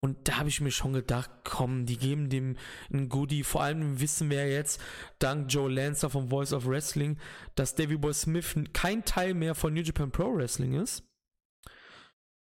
Und 0.00 0.28
da 0.28 0.38
habe 0.38 0.48
ich 0.48 0.60
mir 0.60 0.72
schon 0.72 0.94
gedacht, 0.94 1.30
komm, 1.44 1.86
die 1.86 1.96
geben 1.96 2.28
dem 2.28 2.56
ein 2.92 3.08
Goodie. 3.08 3.44
Vor 3.44 3.62
allem 3.62 4.00
wissen 4.00 4.30
wir 4.30 4.48
jetzt, 4.48 4.80
dank 5.20 5.52
Joe 5.52 5.70
Lancer 5.70 6.10
vom 6.10 6.28
Voice 6.28 6.52
of 6.52 6.66
Wrestling, 6.66 7.18
dass 7.54 7.76
Davey 7.76 7.96
Boy 7.96 8.12
Smith 8.12 8.56
kein 8.72 9.04
Teil 9.04 9.34
mehr 9.34 9.54
von 9.54 9.72
New 9.72 9.82
Japan 9.82 10.10
Pro 10.10 10.34
Wrestling 10.34 10.74
ist. 10.74 11.04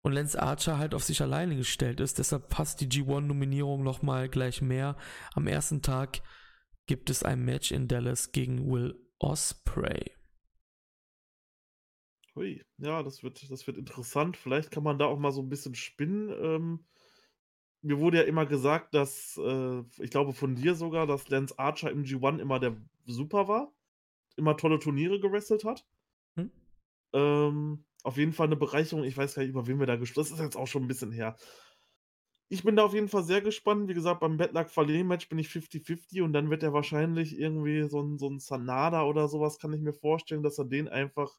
Und 0.03 0.13
Lance 0.13 0.41
Archer 0.41 0.79
halt 0.79 0.95
auf 0.95 1.05
sich 1.05 1.23
alleine 1.23 1.57
gestellt 1.57 2.01
ist. 2.01 2.19
Deshalb 2.19 2.49
passt 2.49 2.81
die 2.81 2.89
G1-Nominierung 2.89 3.83
nochmal 3.83 4.29
gleich 4.29 4.61
mehr. 4.61 4.97
Am 5.35 5.47
ersten 5.47 5.81
Tag 5.81 6.21
gibt 6.87 7.09
es 7.09 7.23
ein 7.23 7.45
Match 7.45 7.71
in 7.73 7.89
Dallas 7.89 8.33
gegen 8.33 8.71
Will 8.71 8.97
Osprey. 9.19 10.13
Hui, 12.37 12.63
ja, 12.79 13.03
das 13.03 13.23
wird, 13.23 13.51
das 13.51 13.67
wird 13.67 13.79
interessant. 13.79 14.37
Vielleicht 14.37 14.71
kann 14.71 14.83
man 14.83 14.99
da 14.99 15.07
auch 15.07 15.19
mal 15.19 15.31
so 15.31 15.41
ein 15.41 15.49
bisschen 15.49 15.75
spinnen. 15.75 16.31
Ähm, 16.31 16.85
mir 17.83 18.01
wurde 18.01 18.19
ja 18.19 18.23
immer 18.25 18.47
gesagt, 18.47 18.95
dass, 18.95 19.37
äh, 19.37 19.83
ich 19.99 20.11
glaube 20.11 20.33
von 20.33 20.57
dir 20.57 20.75
sogar, 20.75 21.07
dass 21.07 21.29
Lance 21.29 21.59
Archer 21.59 21.91
im 21.91 22.05
G1 22.05 22.41
immer 22.41 22.59
der 22.59 22.77
Super 23.07 23.47
war. 23.47 23.73
Immer 24.37 24.57
tolle 24.57 24.79
Turniere 24.81 25.21
gewrestelt 25.21 25.65
hat. 25.65 25.87
Hm? 26.37 26.51
Ähm, 27.13 27.85
auf 28.03 28.17
jeden 28.17 28.33
Fall 28.33 28.47
eine 28.47 28.57
Bereicherung. 28.57 29.05
Ich 29.05 29.17
weiß 29.17 29.35
gar 29.35 29.43
nicht, 29.43 29.51
über 29.51 29.67
wen 29.67 29.79
wir 29.79 29.87
da 29.87 29.97
gesprochen 29.97 30.25
haben. 30.25 30.31
Das 30.31 30.41
ist 30.41 30.45
jetzt 30.45 30.57
auch 30.57 30.67
schon 30.67 30.83
ein 30.83 30.89
bisschen 30.89 31.13
her. 31.13 31.37
Ich 32.49 32.65
bin 32.65 32.77
da 32.77 32.85
auf 32.85 32.95
jeden 32.95 33.09
Fall 33.09 33.23
sehr 33.23 33.43
gespannt. 33.43 33.89
Wie 33.89 33.95
gesagt, 33.95 34.21
beim 34.21 34.37
Bedlack 34.37 34.71
Fallet 34.71 35.05
Match 35.05 35.29
bin 35.29 35.39
ich 35.39 35.49
50-50 35.49 36.23
und 36.23 36.33
dann 36.33 36.51
wird 36.51 36.63
er 36.63 36.73
wahrscheinlich 36.73 37.39
irgendwie 37.39 37.89
so 37.89 38.01
ein, 38.01 38.19
so 38.19 38.29
ein 38.29 38.41
Sanada 38.41 39.05
oder 39.05 39.29
sowas, 39.29 39.59
kann 39.59 39.73
ich 39.73 39.81
mir 39.81 39.93
vorstellen, 39.93 40.43
dass 40.43 40.59
er 40.59 40.65
den 40.65 40.89
einfach 40.89 41.39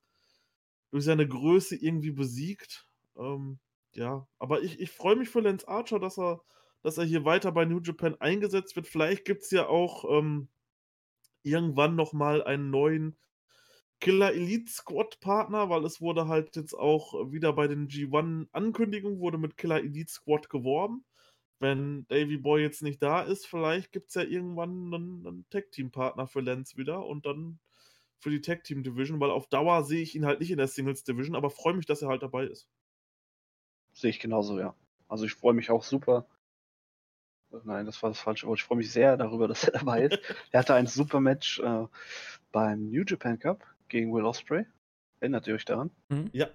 durch 0.96 1.04
seine 1.04 1.28
Größe 1.28 1.76
irgendwie 1.76 2.12
besiegt. 2.12 2.88
Ähm, 3.18 3.60
ja, 3.92 4.26
aber 4.40 4.62
ich, 4.62 4.80
ich 4.80 4.92
freue 4.92 5.18
mich 5.18 5.28
für 5.28 5.42
Lance 5.42 5.68
Archer, 5.68 6.00
dass 6.00 6.18
er, 6.18 6.42
dass 6.84 6.98
er 6.98 7.04
hier 7.04 7.26
weiter 7.26 7.52
bei 7.52 7.66
New 7.66 7.82
Japan 7.82 8.16
eingesetzt 8.22 8.78
wird. 8.78 8.88
Vielleicht 8.88 9.26
gibt 9.26 9.44
es 9.44 9.52
ja 9.52 9.68
auch 9.68 10.06
ähm, 10.10 10.48
irgendwann 11.44 11.98
nochmal 11.98 12.42
einen 12.46 12.70
neuen 12.70 13.18
Killer 14.00 14.34
Elite 14.34 14.72
Squad 14.72 15.20
Partner, 15.20 15.70
weil 15.70 15.84
es 15.84 16.00
wurde 16.00 16.30
halt 16.30 16.56
jetzt 16.56 16.74
auch 16.74 17.30
wieder 17.30 17.52
bei 17.52 17.68
den 17.68 17.90
G1 17.90 18.48
Ankündigungen 18.54 19.20
wurde 19.20 19.38
mit 19.38 19.58
Killer 19.58 19.82
Elite 19.82 20.14
Squad 20.14 20.50
geworben. 20.50 21.04
Wenn 21.60 22.08
Davy 22.08 22.38
Boy 22.38 22.62
jetzt 22.62 22.84
nicht 22.84 23.04
da 23.04 23.22
ist, 23.22 23.46
vielleicht 23.48 23.92
gibt 23.92 24.08
es 24.08 24.16
ja 24.16 24.24
irgendwann 24.24 24.94
einen, 24.94 25.28
einen 25.28 25.50
Tag 25.50 25.72
Team 25.72 25.92
Partner 25.92 26.26
für 26.26 26.40
Lance 26.40 26.78
wieder 26.78 27.06
und 27.06 27.26
dann 27.26 27.60
für 28.26 28.32
die 28.32 28.42
Tag 28.42 28.64
Team 28.64 28.82
Division, 28.82 29.20
weil 29.20 29.30
auf 29.30 29.46
Dauer 29.46 29.84
sehe 29.84 30.02
ich 30.02 30.16
ihn 30.16 30.26
halt 30.26 30.40
nicht 30.40 30.50
in 30.50 30.58
der 30.58 30.68
Singles 30.68 31.04
Division, 31.04 31.36
aber 31.36 31.52
freue 31.52 31.76
mich, 31.76 31.86
dass 31.86 32.02
er 32.02 32.08
halt 32.08 32.24
dabei 32.24 32.46
ist. 32.46 32.68
Sehe 33.94 34.10
ich 34.10 34.20
genauso, 34.20 34.58
ja. 34.58 34.74
Also 35.08 35.26
ich 35.26 35.36
freue 35.36 35.54
mich 35.54 35.70
auch 35.70 35.84
super. 35.84 36.26
Nein, 37.64 37.86
das 37.86 38.02
war 38.02 38.10
das 38.10 38.20
falsche 38.20 38.48
Wort. 38.48 38.58
Ich 38.58 38.66
freue 38.66 38.80
mich 38.80 38.92
sehr 38.92 39.16
darüber, 39.16 39.48
dass 39.48 39.66
er 39.66 39.74
dabei 39.74 40.06
ist. 40.06 40.20
er 40.50 40.62
hatte 40.62 40.74
ein 40.74 40.88
super 40.88 41.20
Match 41.20 41.60
äh, 41.60 41.86
beim 42.52 42.90
New 42.90 43.04
Japan 43.06 43.38
Cup 43.38 43.64
gegen 43.90 44.12
Will 44.12 44.26
Osprey. 44.26 44.66
Erinnert 45.20 45.46
ihr 45.46 45.54
euch 45.54 45.66
daran? 45.66 45.92
Mhm. 46.10 46.32
Ja. 46.34 46.50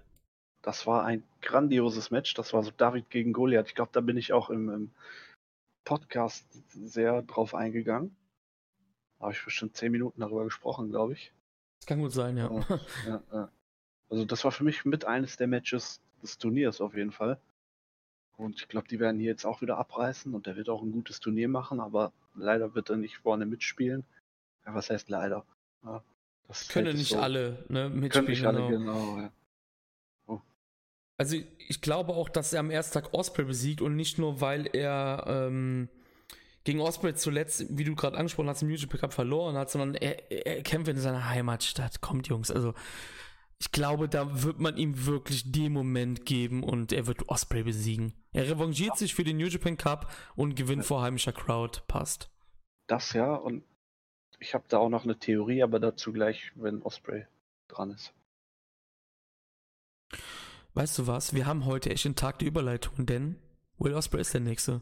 Das 0.63 0.85
war 0.85 1.05
ein 1.05 1.23
grandioses 1.41 2.11
Match. 2.11 2.33
Das 2.33 2.51
war 2.51 2.63
so 2.63 2.71
David 2.71 3.09
gegen 3.09 3.31
Goliath. 3.31 3.67
Ich 3.67 3.75
glaube, 3.75 3.91
da 3.93 4.01
bin 4.01 4.17
ich 4.17 4.33
auch 4.33 4.49
im, 4.49 4.67
im 4.67 4.91
Podcast 5.85 6.45
sehr 6.67 7.21
drauf 7.21 7.55
eingegangen. 7.55 8.13
Da 9.19 9.27
habe 9.27 9.33
ich 9.33 9.45
bestimmt 9.45 9.77
zehn 9.77 9.93
Minuten 9.93 10.19
darüber 10.19 10.43
gesprochen, 10.43 10.89
glaube 10.89 11.13
ich. 11.13 11.31
Das 11.81 11.87
kann 11.87 11.99
gut 11.99 12.11
sein, 12.11 12.37
ja. 12.37 12.47
ja, 13.07 13.23
ja. 13.33 13.49
Also 14.07 14.23
das 14.23 14.43
war 14.43 14.51
für 14.51 14.63
mich 14.63 14.85
mit 14.85 15.05
eines 15.05 15.35
der 15.37 15.47
Matches 15.47 15.99
des 16.21 16.37
Turniers 16.37 16.79
auf 16.79 16.93
jeden 16.95 17.11
Fall. 17.11 17.39
Und 18.37 18.61
ich 18.61 18.67
glaube, 18.67 18.87
die 18.87 18.99
werden 18.99 19.19
hier 19.19 19.31
jetzt 19.31 19.45
auch 19.45 19.61
wieder 19.61 19.77
abreißen 19.77 20.35
und 20.35 20.45
der 20.45 20.55
wird 20.55 20.69
auch 20.69 20.83
ein 20.83 20.91
gutes 20.91 21.19
Turnier 21.19 21.47
machen, 21.47 21.79
aber 21.79 22.13
leider 22.35 22.75
wird 22.75 22.91
er 22.91 22.97
nicht 22.97 23.17
vorne 23.17 23.47
mitspielen. 23.47 24.03
Ja, 24.63 24.75
was 24.75 24.91
heißt 24.91 25.09
leider? 25.09 25.43
Ja, 25.83 26.03
das 26.47 26.67
können 26.67 26.95
nicht 26.95 27.13
so. 27.13 27.19
alle 27.19 27.65
ne, 27.67 27.89
mitspielen. 27.89 28.11
Können 28.11 28.27
nicht 28.27 28.45
alle, 28.45 28.67
genau. 28.67 29.15
genau 29.15 29.29
oh. 30.27 30.41
Also 31.17 31.37
ich 31.67 31.81
glaube 31.81 32.13
auch, 32.13 32.29
dass 32.29 32.53
er 32.53 32.59
am 32.59 32.69
ersten 32.69 32.93
Tag 32.93 33.11
Osprey 33.15 33.45
besiegt 33.45 33.81
und 33.81 33.95
nicht 33.95 34.19
nur, 34.19 34.39
weil 34.39 34.69
er 34.71 35.23
ähm, 35.27 35.89
gegen 36.63 36.79
Osprey 36.79 37.15
zuletzt, 37.15 37.65
wie 37.69 37.83
du 37.83 37.95
gerade 37.95 38.17
angesprochen 38.17 38.49
hast, 38.49 38.61
im 38.61 38.69
New 38.69 38.75
Japan 38.75 38.99
Cup 38.99 39.13
verloren 39.13 39.55
hat, 39.55 39.69
sondern 39.69 39.95
er, 39.95 40.31
er 40.31 40.61
kämpft 40.61 40.89
in 40.89 40.97
seiner 40.97 41.29
Heimatstadt. 41.29 42.01
Kommt, 42.01 42.27
Jungs. 42.27 42.51
Also, 42.51 42.73
ich 43.59 43.71
glaube, 43.71 44.09
da 44.09 44.43
wird 44.43 44.59
man 44.59 44.77
ihm 44.77 45.05
wirklich 45.05 45.51
den 45.51 45.73
Moment 45.73 46.25
geben 46.25 46.63
und 46.63 46.91
er 46.91 47.07
wird 47.07 47.29
Osprey 47.29 47.63
besiegen. 47.63 48.13
Er 48.33 48.49
revanchiert 48.49 48.97
sich 48.97 49.13
für 49.13 49.23
den 49.23 49.37
New 49.37 49.47
Japan 49.47 49.77
Cup 49.77 50.11
und 50.35 50.55
gewinnt 50.55 50.85
vor 50.85 51.01
heimischer 51.01 51.33
Crowd. 51.33 51.81
Passt. 51.87 52.31
Das 52.87 53.13
ja, 53.13 53.35
und 53.35 53.63
ich 54.39 54.53
habe 54.53 54.65
da 54.67 54.79
auch 54.79 54.89
noch 54.89 55.03
eine 55.03 55.17
Theorie, 55.17 55.61
aber 55.61 55.79
dazu 55.79 56.11
gleich, 56.11 56.51
wenn 56.55 56.81
Osprey 56.81 57.25
dran 57.67 57.91
ist. 57.91 58.13
Weißt 60.73 60.97
du 60.97 61.07
was? 61.07 61.33
Wir 61.33 61.45
haben 61.45 61.65
heute 61.65 61.89
echt 61.89 62.05
einen 62.05 62.15
Tag 62.15 62.39
der 62.39 62.47
Überleitung, 62.47 63.05
denn 63.05 63.35
Will 63.77 63.93
Osprey 63.93 64.21
ist 64.21 64.33
der 64.33 64.41
Nächste. 64.41 64.81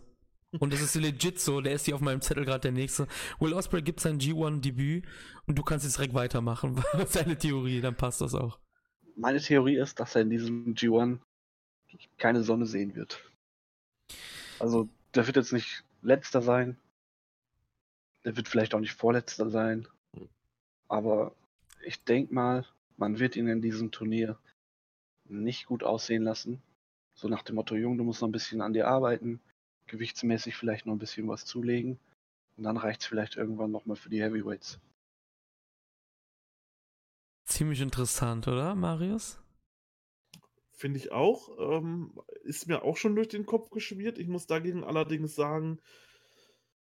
Und 0.57 0.73
es 0.73 0.81
ist 0.81 0.95
legit 0.95 1.39
so, 1.39 1.61
der 1.61 1.73
ist 1.73 1.85
hier 1.85 1.95
auf 1.95 2.01
meinem 2.01 2.21
Zettel 2.21 2.43
gerade 2.43 2.61
der 2.61 2.71
Nächste. 2.71 3.07
Will 3.39 3.53
Osprey 3.53 3.83
gibt 3.83 3.99
sein 3.99 4.19
G1-Debüt 4.19 5.05
und 5.45 5.55
du 5.55 5.63
kannst 5.63 5.85
jetzt 5.85 5.97
direkt 5.97 6.15
weitermachen. 6.15 6.83
Seine 7.07 7.37
Theorie, 7.37 7.81
dann 7.81 7.95
passt 7.95 8.21
das 8.21 8.33
auch. 8.33 8.57
Meine 9.15 9.39
Theorie 9.39 9.75
ist, 9.75 9.99
dass 9.99 10.15
er 10.15 10.23
in 10.23 10.29
diesem 10.29 10.73
G1 10.73 11.19
keine 12.17 12.43
Sonne 12.43 12.65
sehen 12.65 12.95
wird. 12.95 13.23
Also, 14.59 14.89
der 15.13 15.27
wird 15.27 15.35
jetzt 15.35 15.53
nicht 15.53 15.83
letzter 16.01 16.41
sein. 16.41 16.77
Der 18.25 18.35
wird 18.35 18.47
vielleicht 18.47 18.73
auch 18.73 18.79
nicht 18.79 18.93
vorletzter 18.93 19.49
sein. 19.49 19.87
Aber 20.87 21.35
ich 21.85 22.03
denke 22.03 22.33
mal, 22.33 22.65
man 22.97 23.19
wird 23.19 23.35
ihn 23.35 23.47
in 23.47 23.61
diesem 23.61 23.91
Turnier 23.91 24.37
nicht 25.25 25.67
gut 25.67 25.83
aussehen 25.83 26.23
lassen. 26.23 26.61
So 27.13 27.27
nach 27.27 27.43
dem 27.43 27.55
Motto, 27.55 27.75
Jung, 27.75 27.97
du 27.97 28.03
musst 28.03 28.21
noch 28.21 28.27
ein 28.27 28.33
bisschen 28.33 28.61
an 28.61 28.73
dir 28.73 28.87
arbeiten, 28.87 29.39
gewichtsmäßig 29.89 30.55
vielleicht 30.55 30.85
noch 30.85 30.93
ein 30.93 30.99
bisschen 30.99 31.27
was 31.27 31.45
zulegen. 31.45 31.99
Und 32.57 32.63
dann 32.63 32.77
reicht 32.77 33.01
es 33.01 33.07
vielleicht 33.07 33.35
irgendwann 33.35 33.71
nochmal 33.71 33.95
für 33.95 34.09
die 34.09 34.21
Heavyweights. 34.21 34.79
Ziemlich 37.45 37.81
interessant, 37.81 38.47
oder, 38.47 38.75
Marius? 38.75 39.41
Finde 40.71 40.99
ich 40.99 41.11
auch. 41.11 41.49
Ähm, 41.59 42.13
ist 42.43 42.67
mir 42.67 42.83
auch 42.83 42.95
schon 42.95 43.15
durch 43.15 43.27
den 43.27 43.45
Kopf 43.45 43.69
geschmiert. 43.69 44.17
Ich 44.17 44.27
muss 44.27 44.45
dagegen 44.45 44.83
allerdings 44.83 45.35
sagen, 45.35 45.79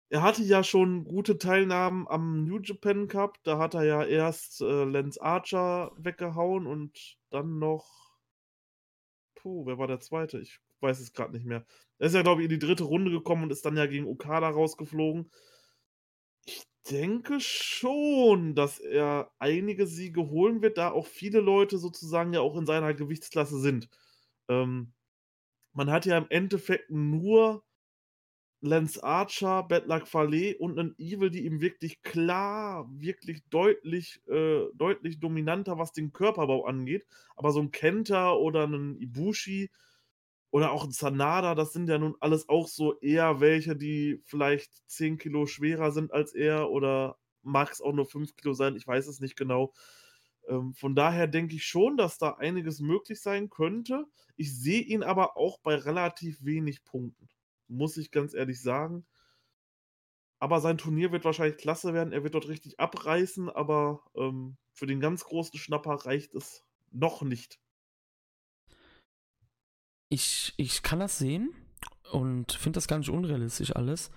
er 0.09 0.23
hatte 0.23 0.43
ja 0.43 0.62
schon 0.62 1.05
gute 1.05 1.39
Teilnahmen 1.39 2.06
am 2.06 2.44
New 2.44 2.60
Japan 2.60 3.09
Cup. 3.09 3.43
Da 3.44 3.59
hat 3.59 3.74
er 3.74 3.85
ja 3.85 4.05
erst 4.05 4.60
äh, 4.60 4.85
Lance 4.85 5.20
Archer 5.23 5.90
weggehauen 5.97 6.66
und 6.66 7.16
dann 7.31 7.59
noch. 7.59 8.14
Puh, 9.35 9.64
wer 9.64 9.78
war 9.78 9.86
der 9.86 10.01
zweite? 10.01 10.39
Ich 10.39 10.60
weiß 10.82 11.00
es 11.00 11.12
gerade 11.12 11.32
nicht 11.32 11.46
mehr. 11.46 11.64
Er 11.98 12.06
ist 12.09 12.14
ja, 12.14 12.22
glaube 12.22 12.42
ich, 12.42 12.46
in 12.50 12.59
die 12.59 12.66
dritte 12.66 12.84
Runde 12.84 13.10
gekommen 13.10 13.44
und 13.44 13.52
ist 13.52 13.64
dann 13.64 13.76
ja 13.76 13.86
gegen 13.86 14.06
Okada 14.06 14.48
rausgeflogen. 14.50 15.30
Ich 16.44 16.64
denke 16.90 17.38
schon, 17.40 18.54
dass 18.54 18.80
er 18.80 19.30
einige 19.38 19.86
Siege 19.86 20.28
holen 20.28 20.62
wird, 20.62 20.78
da 20.78 20.90
auch 20.90 21.06
viele 21.06 21.40
Leute 21.40 21.78
sozusagen 21.78 22.32
ja 22.32 22.40
auch 22.40 22.56
in 22.56 22.66
seiner 22.66 22.94
Gewichtsklasse 22.94 23.60
sind. 23.60 23.88
Ähm, 24.48 24.92
man 25.72 25.90
hat 25.90 26.06
ja 26.06 26.18
im 26.18 26.26
Endeffekt 26.28 26.90
nur 26.90 27.64
Lance 28.60 29.02
Archer, 29.02 29.64
Bad 29.64 29.86
Luck 29.86 30.06
Fale 30.06 30.56
und 30.59 30.78
einen 30.78 30.94
Evil, 30.96 31.30
die 31.30 31.44
ihm 31.44 31.60
wirklich 31.60 32.02
klar, 32.02 32.88
wirklich 32.92 33.42
deutlich, 33.50 34.22
äh, 34.28 34.66
deutlich 34.74 35.18
dominanter, 35.18 35.78
was 35.78 35.92
den 35.92 36.12
Körperbau 36.12 36.64
angeht. 36.64 37.04
Aber 37.34 37.50
so 37.50 37.60
ein 37.60 37.72
Kenta 37.72 38.32
oder 38.32 38.66
ein 38.66 38.96
Ibushi, 38.98 39.70
oder 40.52 40.70
auch 40.70 40.84
ein 40.84 40.92
Sanada, 40.92 41.54
das 41.54 41.72
sind 41.72 41.88
ja 41.88 41.98
nun 41.98 42.14
alles 42.20 42.48
auch 42.50 42.68
so 42.68 43.00
eher 43.00 43.40
welche, 43.40 43.74
die 43.74 44.20
vielleicht 44.26 44.86
10 44.86 45.16
Kilo 45.16 45.46
schwerer 45.46 45.92
sind 45.92 46.12
als 46.12 46.34
er 46.34 46.70
oder 46.70 47.18
mag 47.42 47.72
es 47.72 47.80
auch 47.80 47.94
nur 47.94 48.04
5 48.04 48.36
Kilo 48.36 48.52
sein, 48.52 48.76
ich 48.76 48.86
weiß 48.86 49.06
es 49.06 49.18
nicht 49.18 49.34
genau. 49.34 49.72
Ähm, 50.46 50.74
von 50.74 50.94
daher 50.94 51.26
denke 51.26 51.56
ich 51.56 51.64
schon, 51.64 51.96
dass 51.96 52.18
da 52.18 52.32
einiges 52.32 52.80
möglich 52.80 53.22
sein 53.22 53.48
könnte. 53.48 54.04
Ich 54.36 54.54
sehe 54.54 54.82
ihn 54.82 55.02
aber 55.02 55.38
auch 55.38 55.58
bei 55.60 55.74
relativ 55.74 56.44
wenig 56.44 56.84
Punkten, 56.84 57.30
muss 57.66 57.96
ich 57.96 58.10
ganz 58.10 58.34
ehrlich 58.34 58.60
sagen. 58.60 59.06
Aber 60.38 60.60
sein 60.60 60.76
Turnier 60.76 61.12
wird 61.12 61.24
wahrscheinlich 61.24 61.56
klasse 61.56 61.94
werden. 61.94 62.12
Er 62.12 62.24
wird 62.24 62.34
dort 62.34 62.48
richtig 62.48 62.78
abreißen, 62.78 63.48
aber 63.48 64.02
ähm, 64.14 64.58
für 64.74 64.86
den 64.86 65.00
ganz 65.00 65.24
großen 65.24 65.58
Schnapper 65.58 65.94
reicht 66.04 66.34
es 66.34 66.62
noch 66.90 67.22
nicht 67.22 67.61
ich, 70.12 70.52
ich 70.59 70.82
kann 70.82 71.01
das 71.01 71.16
sehen 71.16 71.55
und 72.12 72.52
finde 72.52 72.76
das 72.76 72.86
gar 72.86 72.98
nicht 72.98 73.09
unrealistisch 73.09 73.74
alles. 73.74 74.10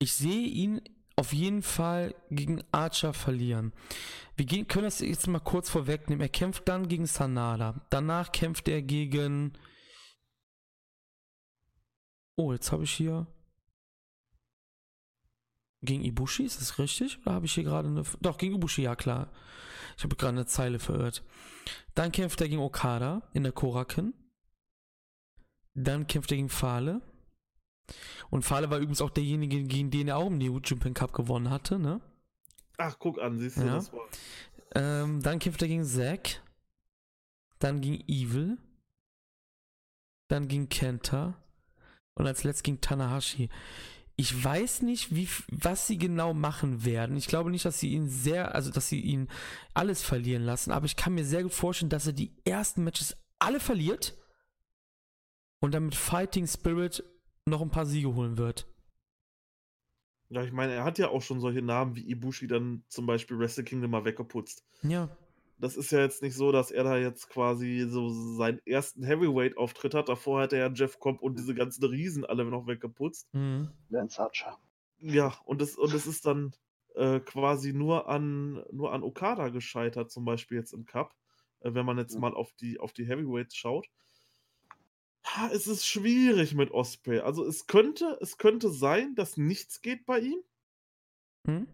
Ich 0.00 0.12
sehe 0.12 0.46
ihn 0.48 0.80
auf 1.14 1.32
jeden 1.32 1.62
Fall 1.62 2.16
gegen 2.30 2.64
Archer 2.72 3.14
verlieren. 3.14 3.72
Wir 4.34 4.44
gehen, 4.44 4.66
können 4.66 4.86
das 4.86 4.98
jetzt 4.98 5.28
mal 5.28 5.38
kurz 5.38 5.70
vorwegnehmen. 5.70 6.20
Er 6.20 6.28
kämpft 6.28 6.68
dann 6.68 6.88
gegen 6.88 7.06
Sanada. 7.06 7.86
Danach 7.90 8.32
kämpft 8.32 8.66
er 8.66 8.82
gegen. 8.82 9.52
Oh, 12.36 12.52
jetzt 12.52 12.72
habe 12.72 12.82
ich 12.82 12.90
hier. 12.90 13.28
Gegen 15.82 16.02
Ibushi, 16.02 16.42
ist 16.42 16.60
das 16.60 16.80
richtig? 16.80 17.20
Oder 17.20 17.36
habe 17.36 17.46
ich 17.46 17.54
hier 17.54 17.62
gerade 17.62 17.86
eine. 17.86 18.02
Doch, 18.20 18.36
gegen 18.36 18.56
Ibushi, 18.56 18.82
ja 18.82 18.96
klar. 18.96 19.30
Ich 19.96 20.02
habe 20.02 20.16
gerade 20.16 20.32
eine 20.32 20.46
Zeile 20.46 20.80
verirrt. 20.80 21.22
Dann 21.94 22.10
kämpft 22.10 22.40
er 22.40 22.48
gegen 22.48 22.60
Okada 22.60 23.22
in 23.32 23.44
der 23.44 23.52
Koraken. 23.52 24.12
Dann 25.74 26.06
kämpft 26.06 26.30
er 26.30 26.36
gegen 26.36 26.48
Fahle. 26.48 27.02
Und 28.30 28.42
Fahle 28.42 28.70
war 28.70 28.78
übrigens 28.78 29.02
auch 29.02 29.10
derjenige, 29.10 29.62
gegen 29.64 29.90
den 29.90 30.08
er 30.08 30.16
auch 30.16 30.28
im 30.28 30.38
New 30.38 30.60
Japan 30.64 30.94
Cup 30.94 31.12
gewonnen 31.12 31.50
hatte, 31.50 31.78
ne? 31.78 32.00
Ach, 32.78 32.98
guck 32.98 33.20
an, 33.20 33.38
siehst 33.38 33.58
du, 33.58 33.62
ja. 33.62 33.74
das 33.74 33.92
war. 33.92 34.08
Ähm, 34.74 35.22
dann 35.22 35.38
kämpft 35.38 35.62
er 35.62 35.68
gegen 35.68 35.84
Zack. 35.84 36.42
Dann 37.58 37.80
gegen 37.80 38.02
Evil. 38.08 38.58
Dann 40.28 40.48
gegen 40.48 40.68
Kenta. 40.68 41.34
Und 42.14 42.26
als 42.26 42.44
letztes 42.44 42.62
gegen 42.62 42.80
Tanahashi. 42.80 43.48
Ich 44.16 44.44
weiß 44.44 44.82
nicht, 44.82 45.14
wie, 45.14 45.28
was 45.48 45.88
sie 45.88 45.98
genau 45.98 46.34
machen 46.34 46.84
werden. 46.84 47.16
Ich 47.16 47.26
glaube 47.26 47.50
nicht, 47.50 47.64
dass 47.64 47.80
sie 47.80 47.90
ihn 47.90 48.08
sehr, 48.08 48.54
also 48.54 48.70
dass 48.70 48.88
sie 48.88 49.00
ihn 49.00 49.28
alles 49.74 50.02
verlieren 50.02 50.44
lassen, 50.44 50.70
aber 50.70 50.86
ich 50.86 50.94
kann 50.94 51.14
mir 51.14 51.24
sehr 51.24 51.42
gut 51.42 51.52
vorstellen, 51.52 51.90
dass 51.90 52.06
er 52.06 52.12
die 52.12 52.32
ersten 52.44 52.84
Matches 52.84 53.16
alle 53.40 53.58
verliert 53.58 54.14
und 55.64 55.72
dann 55.72 55.86
mit 55.86 55.94
Fighting 55.94 56.46
Spirit 56.46 57.02
noch 57.46 57.62
ein 57.62 57.70
paar 57.70 57.86
Siege 57.86 58.14
holen 58.14 58.36
wird. 58.36 58.66
Ja, 60.28 60.42
ich 60.42 60.52
meine, 60.52 60.74
er 60.74 60.84
hat 60.84 60.98
ja 60.98 61.08
auch 61.08 61.22
schon 61.22 61.40
solche 61.40 61.62
Namen 61.62 61.96
wie 61.96 62.06
Ibushi 62.10 62.46
dann 62.46 62.84
zum 62.88 63.06
Beispiel 63.06 63.38
Wrestle 63.38 63.64
Kingdom 63.64 63.90
mal 63.90 64.04
weggeputzt. 64.04 64.62
Ja. 64.82 65.08
Das 65.58 65.76
ist 65.76 65.90
ja 65.90 66.00
jetzt 66.00 66.20
nicht 66.20 66.34
so, 66.34 66.52
dass 66.52 66.70
er 66.70 66.84
da 66.84 66.98
jetzt 66.98 67.30
quasi 67.30 67.86
so 67.88 68.10
seinen 68.36 68.60
ersten 68.66 69.04
Heavyweight-Auftritt 69.04 69.94
hat. 69.94 70.10
Davor 70.10 70.42
hat 70.42 70.52
er 70.52 70.58
ja 70.58 70.72
Jeff 70.74 70.98
Cobb 70.98 71.22
und 71.22 71.38
diese 71.38 71.54
ganzen 71.54 71.84
Riesen 71.84 72.26
alle 72.26 72.44
noch 72.44 72.66
weggeputzt. 72.66 73.32
Mhm. 73.32 73.70
Lance 73.88 74.20
Archer. 74.20 74.58
Ja, 74.98 75.34
und 75.46 75.62
es 75.62 75.76
und 75.76 75.94
das 75.94 76.06
ist 76.06 76.26
dann 76.26 76.54
äh, 76.94 77.20
quasi 77.20 77.72
nur 77.72 78.06
an, 78.06 78.62
nur 78.70 78.92
an 78.92 79.02
Okada 79.02 79.48
gescheitert, 79.48 80.10
zum 80.10 80.26
Beispiel 80.26 80.58
jetzt 80.58 80.74
im 80.74 80.84
Cup, 80.84 81.14
äh, 81.60 81.72
wenn 81.72 81.86
man 81.86 81.96
jetzt 81.96 82.16
mhm. 82.16 82.20
mal 82.20 82.34
auf 82.34 82.52
die, 82.52 82.78
auf 82.80 82.92
die 82.92 83.06
Heavyweights 83.06 83.56
schaut 83.56 83.88
es 85.52 85.66
ist 85.66 85.86
schwierig 85.86 86.54
mit 86.54 86.70
Osprey. 86.70 87.20
Also 87.20 87.44
es 87.44 87.66
könnte, 87.66 88.18
es 88.20 88.38
könnte 88.38 88.70
sein, 88.70 89.14
dass 89.14 89.36
nichts 89.36 89.82
geht 89.82 90.06
bei 90.06 90.20
ihm. 90.20 90.38
Hm? 91.46 91.66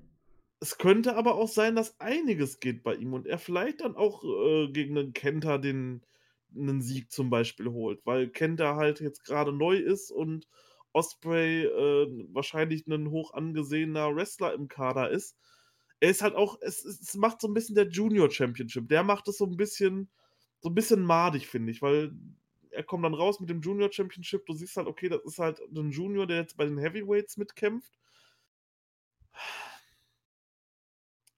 Es 0.60 0.78
könnte 0.78 1.16
aber 1.16 1.36
auch 1.36 1.48
sein, 1.48 1.74
dass 1.74 1.98
einiges 2.00 2.60
geht 2.60 2.82
bei 2.82 2.94
ihm 2.94 3.14
und 3.14 3.26
er 3.26 3.38
vielleicht 3.38 3.80
dann 3.80 3.96
auch 3.96 4.24
äh, 4.24 4.68
gegen 4.68 4.98
einen 4.98 5.12
Kenter 5.14 5.58
den 5.58 6.02
einen 6.54 6.82
Sieg 6.82 7.12
zum 7.12 7.30
Beispiel 7.30 7.68
holt, 7.68 8.04
weil 8.04 8.28
Kenter 8.28 8.76
halt 8.76 9.00
jetzt 9.00 9.24
gerade 9.24 9.52
neu 9.52 9.76
ist 9.76 10.10
und 10.10 10.48
Osprey 10.92 11.64
äh, 11.64 12.26
wahrscheinlich 12.32 12.86
ein 12.86 13.10
hoch 13.10 13.32
angesehener 13.34 14.14
Wrestler 14.14 14.54
im 14.54 14.68
Kader 14.68 15.10
ist. 15.10 15.36
Er 16.00 16.10
ist 16.10 16.22
halt 16.22 16.34
auch, 16.34 16.58
es, 16.60 16.84
es 16.84 17.14
macht 17.14 17.40
so 17.40 17.48
ein 17.48 17.54
bisschen 17.54 17.76
der 17.76 17.88
Junior 17.88 18.30
Championship. 18.30 18.88
Der 18.88 19.04
macht 19.04 19.28
es 19.28 19.38
so 19.38 19.46
ein 19.46 19.56
bisschen, 19.56 20.10
so 20.60 20.70
ein 20.70 20.74
bisschen 20.74 21.02
madig, 21.02 21.46
finde 21.46 21.70
ich, 21.70 21.82
weil 21.82 22.12
er 22.70 22.82
kommt 22.82 23.04
dann 23.04 23.14
raus 23.14 23.40
mit 23.40 23.50
dem 23.50 23.60
Junior 23.60 23.92
Championship. 23.92 24.46
Du 24.46 24.54
siehst 24.54 24.76
halt, 24.76 24.86
okay, 24.86 25.08
das 25.08 25.24
ist 25.24 25.38
halt 25.38 25.60
ein 25.60 25.90
Junior, 25.90 26.26
der 26.26 26.38
jetzt 26.38 26.56
bei 26.56 26.64
den 26.64 26.78
Heavyweights 26.78 27.36
mitkämpft. 27.36 27.98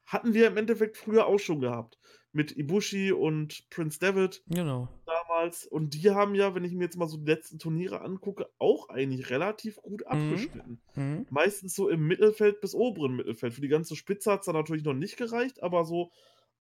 Hatten 0.07 0.35
wir 0.35 0.49
im 0.49 0.57
Endeffekt 0.57 0.97
früher 0.97 1.27
auch 1.27 1.39
schon 1.39 1.61
gehabt. 1.61 1.99
Mit 2.33 2.57
Ibushi 2.57 3.13
und 3.13 3.69
Prince 3.71 3.99
David. 3.99 4.43
Genau. 4.47 4.89
Damals. 5.07 5.67
Und 5.67 5.95
die 5.95 6.11
haben 6.11 6.35
ja, 6.35 6.55
wenn 6.55 6.65
ich 6.65 6.73
mir 6.73 6.85
jetzt 6.85 6.97
mal 6.97 7.09
so 7.09 7.19
die 7.19 7.31
letzten 7.31 7.59
Turniere 7.59 8.01
angucke, 8.01 8.49
auch 8.59 8.89
eigentlich 8.89 9.31
relativ 9.31 9.77
gut 9.77 10.01
mhm. 10.01 10.07
abgeschnitten. 10.07 10.81
Mhm. 10.95 11.27
Meistens 11.31 11.75
so 11.75 11.89
im 11.89 12.07
Mittelfeld 12.07 12.61
bis 12.61 12.75
oberen 12.75 13.17
Mittelfeld. 13.17 13.55
Für 13.55 13.61
die 13.61 13.69
ganze 13.69 13.97
Spitze 13.97 14.33
hat 14.33 14.41
es 14.41 14.47
dann 14.47 14.55
natürlich 14.55 14.85
noch 14.85 14.95
nicht 14.95 15.17
gereicht, 15.17 15.63
aber 15.63 15.85
so 15.85 16.11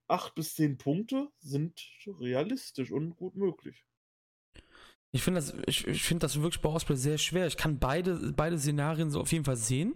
acht 0.08 0.36
bis 0.36 0.56
zehn 0.56 0.78
Punkte 0.78 1.30
sind 1.40 1.82
realistisch 2.06 2.92
und 2.92 3.16
gut 3.16 3.36
möglich. 3.36 3.86
Ich 5.14 5.24
finde 5.24 5.42
das, 5.42 5.54
ich, 5.68 5.88
ich 5.88 6.04
find 6.04 6.24
das 6.24 6.42
wirklich 6.42 6.62
bei 6.62 6.70
Osprey 6.70 6.96
sehr 6.96 7.18
schwer. 7.18 7.48
Ich 7.48 7.58
kann 7.58 7.80
beide, 7.80 8.34
beide 8.34 8.58
Szenarien 8.58 9.10
so 9.12 9.20
auf 9.20 9.32
jeden 9.32 9.46
Fall 9.46 9.58
sehen. 9.58 9.94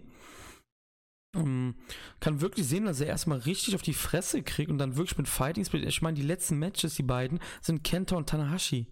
Um, 1.34 1.42
ähm, 1.42 1.74
kann 2.20 2.40
wirklich 2.40 2.66
sehen, 2.66 2.84
dass 2.84 3.00
er 3.00 3.08
erstmal 3.08 3.38
richtig 3.38 3.74
auf 3.74 3.82
die 3.82 3.94
Fresse 3.94 4.42
kriegt 4.42 4.70
und 4.70 4.78
dann 4.78 4.96
wirklich 4.96 5.18
mit 5.18 5.28
Fighting 5.28 5.64
Spirit. 5.64 5.86
Ich 5.86 6.02
meine, 6.02 6.16
die 6.16 6.22
letzten 6.22 6.58
Matches, 6.58 6.94
die 6.94 7.02
beiden, 7.02 7.40
sind 7.60 7.84
Kenta 7.84 8.16
und 8.16 8.28
Tanahashi. 8.28 8.86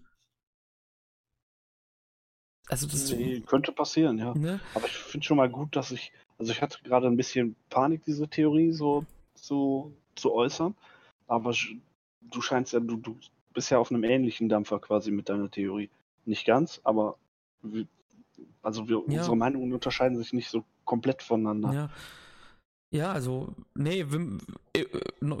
Also 2.67 2.87
das 2.87 3.11
nee, 3.11 3.41
könnte 3.41 3.71
passieren, 3.71 4.17
ja. 4.17 4.33
Ne? 4.33 4.59
Aber 4.73 4.87
ich 4.87 4.93
finde 4.93 5.25
schon 5.25 5.37
mal 5.37 5.49
gut, 5.49 5.75
dass 5.75 5.91
ich, 5.91 6.11
also 6.39 6.51
ich 6.51 6.61
hatte 6.61 6.79
gerade 6.83 7.07
ein 7.07 7.17
bisschen 7.17 7.55
Panik, 7.69 8.03
diese 8.05 8.27
Theorie 8.27 8.71
so 8.71 9.05
zu, 9.35 9.95
zu 10.15 10.33
äußern. 10.33 10.75
Aber 11.27 11.53
du 12.21 12.41
scheinst 12.41 12.73
ja, 12.73 12.79
du, 12.79 12.97
du 12.97 13.17
bist 13.53 13.69
ja 13.69 13.77
auf 13.77 13.91
einem 13.91 14.03
ähnlichen 14.03 14.49
Dampfer 14.49 14.79
quasi 14.79 15.11
mit 15.11 15.29
deiner 15.29 15.49
Theorie. 15.49 15.89
Nicht 16.25 16.45
ganz, 16.45 16.81
aber 16.83 17.17
Also 18.61 18.87
wir, 18.87 19.03
ja. 19.07 19.19
unsere 19.19 19.37
Meinungen 19.37 19.73
unterscheiden 19.73 20.17
sich 20.17 20.33
nicht 20.33 20.49
so 20.49 20.63
komplett 20.83 21.21
voneinander. 21.23 21.73
Ja. 21.73 21.89
Ja, 22.91 23.11
also, 23.11 23.53
nee, 23.73 24.05
äh, 24.73 24.85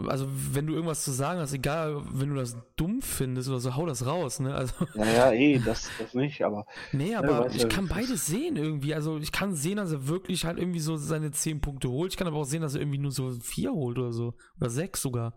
also 0.07 0.27
wenn 0.29 0.67
du 0.67 0.73
irgendwas 0.73 1.05
zu 1.05 1.11
sagen 1.11 1.39
hast, 1.39 1.53
egal, 1.53 2.01
wenn 2.11 2.29
du 2.29 2.35
das 2.35 2.57
dumm 2.75 3.01
findest 3.01 3.47
oder 3.47 3.59
so, 3.59 3.75
hau 3.77 3.85
das 3.85 4.05
raus, 4.05 4.41
ne? 4.41 4.53
Also, 4.53 4.73
naja, 4.93 5.31
eh, 5.31 5.59
das, 5.59 5.89
das 5.97 6.13
nicht, 6.15 6.43
aber. 6.43 6.65
Nee, 6.91 7.11
ne, 7.11 7.17
aber 7.17 7.47
ich 7.47 7.61
ja, 7.61 7.69
kann 7.69 7.87
beides 7.87 8.25
sehen 8.25 8.57
irgendwie. 8.57 8.93
Also 8.93 9.19
ich 9.19 9.31
kann 9.31 9.55
sehen, 9.55 9.77
dass 9.77 9.93
er 9.93 10.07
wirklich 10.07 10.43
halt 10.43 10.57
irgendwie 10.57 10.81
so 10.81 10.97
seine 10.97 11.31
10 11.31 11.61
Punkte 11.61 11.89
holt. 11.89 12.11
Ich 12.11 12.17
kann 12.17 12.27
aber 12.27 12.37
auch 12.37 12.45
sehen, 12.45 12.61
dass 12.61 12.75
er 12.75 12.81
irgendwie 12.81 12.97
nur 12.97 13.11
so 13.11 13.31
4 13.31 13.71
holt 13.71 13.99
oder 13.99 14.11
so. 14.11 14.33
Oder 14.59 14.69
6 14.69 15.01
sogar. 15.01 15.33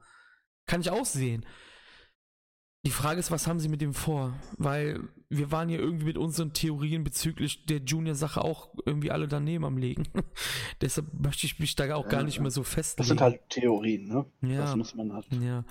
Kann 0.66 0.80
ich 0.80 0.90
auch 0.90 1.04
sehen. 1.04 1.46
Die 2.86 2.90
Frage 2.92 3.18
ist, 3.18 3.30
was 3.30 3.46
haben 3.46 3.58
sie 3.60 3.68
mit 3.68 3.80
dem 3.80 3.92
vor? 3.92 4.38
Weil 4.56 5.00
wir 5.28 5.50
waren 5.50 5.68
ja 5.68 5.78
irgendwie 5.78 6.06
mit 6.06 6.16
unseren 6.16 6.52
Theorien 6.52 7.04
bezüglich 7.04 7.66
der 7.66 7.78
Junior-Sache 7.78 8.42
auch 8.42 8.70
irgendwie 8.86 9.10
alle 9.10 9.28
daneben 9.28 9.64
am 9.64 9.76
Legen. 9.76 10.04
Deshalb 10.80 11.12
möchte 11.12 11.46
ich 11.46 11.58
mich 11.58 11.74
da 11.74 11.94
auch 11.96 12.08
gar 12.08 12.22
nicht 12.22 12.40
mehr 12.40 12.50
so 12.50 12.62
festlegen. 12.62 12.98
Das 12.98 13.08
sind 13.08 13.20
halt 13.20 13.40
Theorien, 13.50 14.08
ne? 14.08 14.26
Ja. 14.42 14.62
Das 14.62 14.76
muss 14.76 14.94
man 14.94 15.12
halt. 15.12 15.26
Ja. 15.32 15.64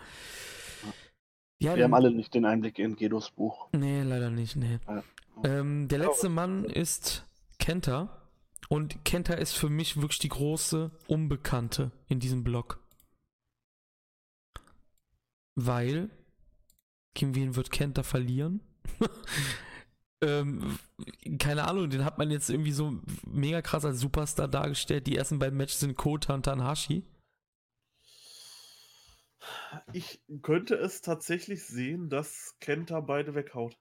ja 1.60 1.76
wir 1.76 1.86
haben 1.86 1.94
alle 1.94 2.12
nicht 2.12 2.34
den 2.34 2.46
Einblick 2.46 2.78
in 2.78 2.96
Gedos 2.96 3.32
Buch. 3.32 3.70
Nee, 3.72 4.04
leider 4.04 4.30
nicht, 4.30 4.56
nee. 4.58 4.80
Ja. 4.88 5.04
Ähm, 5.44 5.88
der 5.88 6.00
letzte 6.00 6.30
Mann 6.30 6.66
ist 6.66 7.26
Kenta. 7.58 8.22
Und 8.70 9.06
Kenta 9.06 9.34
ist 9.34 9.54
für 9.54 9.70
mich 9.70 10.02
wirklich 10.02 10.20
die 10.20 10.30
große 10.30 10.92
Unbekannte 11.08 11.92
in 12.10 12.20
diesem 12.20 12.44
Blog. 12.44 12.84
Weil 15.56 16.10
gegen 17.18 17.36
wen 17.36 17.56
wird 17.56 17.72
Kenta 17.72 18.04
verlieren? 18.04 18.62
ähm, 20.24 20.78
keine 21.40 21.68
Ahnung, 21.68 21.90
den 21.90 22.06
hat 22.06 22.18
man 22.18 22.32
jetzt 22.32 22.50
irgendwie 22.50 22.72
so 22.72 23.00
mega 23.26 23.62
krass 23.62 23.84
als 23.84 24.00
Superstar 24.00 24.48
dargestellt. 24.48 25.08
Die 25.08 25.18
ersten 25.18 25.40
beiden 25.40 25.58
Matches 25.58 25.80
sind 25.80 25.98
Kota 25.98 26.36
und 26.36 26.44
Tanahashi. 26.44 27.04
Ich 29.94 30.22
könnte 30.42 30.76
es 30.76 31.02
tatsächlich 31.02 31.66
sehen, 31.66 32.10
dass 32.10 32.56
Kenta 32.60 33.00
beide 33.00 33.34
weghaut. 33.34 33.76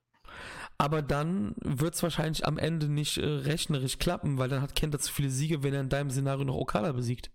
Aber 0.77 1.01
dann 1.01 1.55
wird 1.63 1.95
es 1.95 2.03
wahrscheinlich 2.03 2.45
am 2.45 2.57
Ende 2.57 2.89
nicht 2.89 3.17
äh, 3.17 3.25
rechnerisch 3.25 3.97
klappen, 3.97 4.37
weil 4.37 4.49
dann 4.49 4.61
hat 4.61 4.75
Kenta 4.75 4.99
zu 4.99 5.11
viele 5.11 5.29
Siege, 5.29 5.63
wenn 5.63 5.73
er 5.73 5.81
in 5.81 5.89
deinem 5.89 6.09
Szenario 6.09 6.45
noch 6.45 6.55
Okada 6.55 6.91
besiegt. 6.91 7.31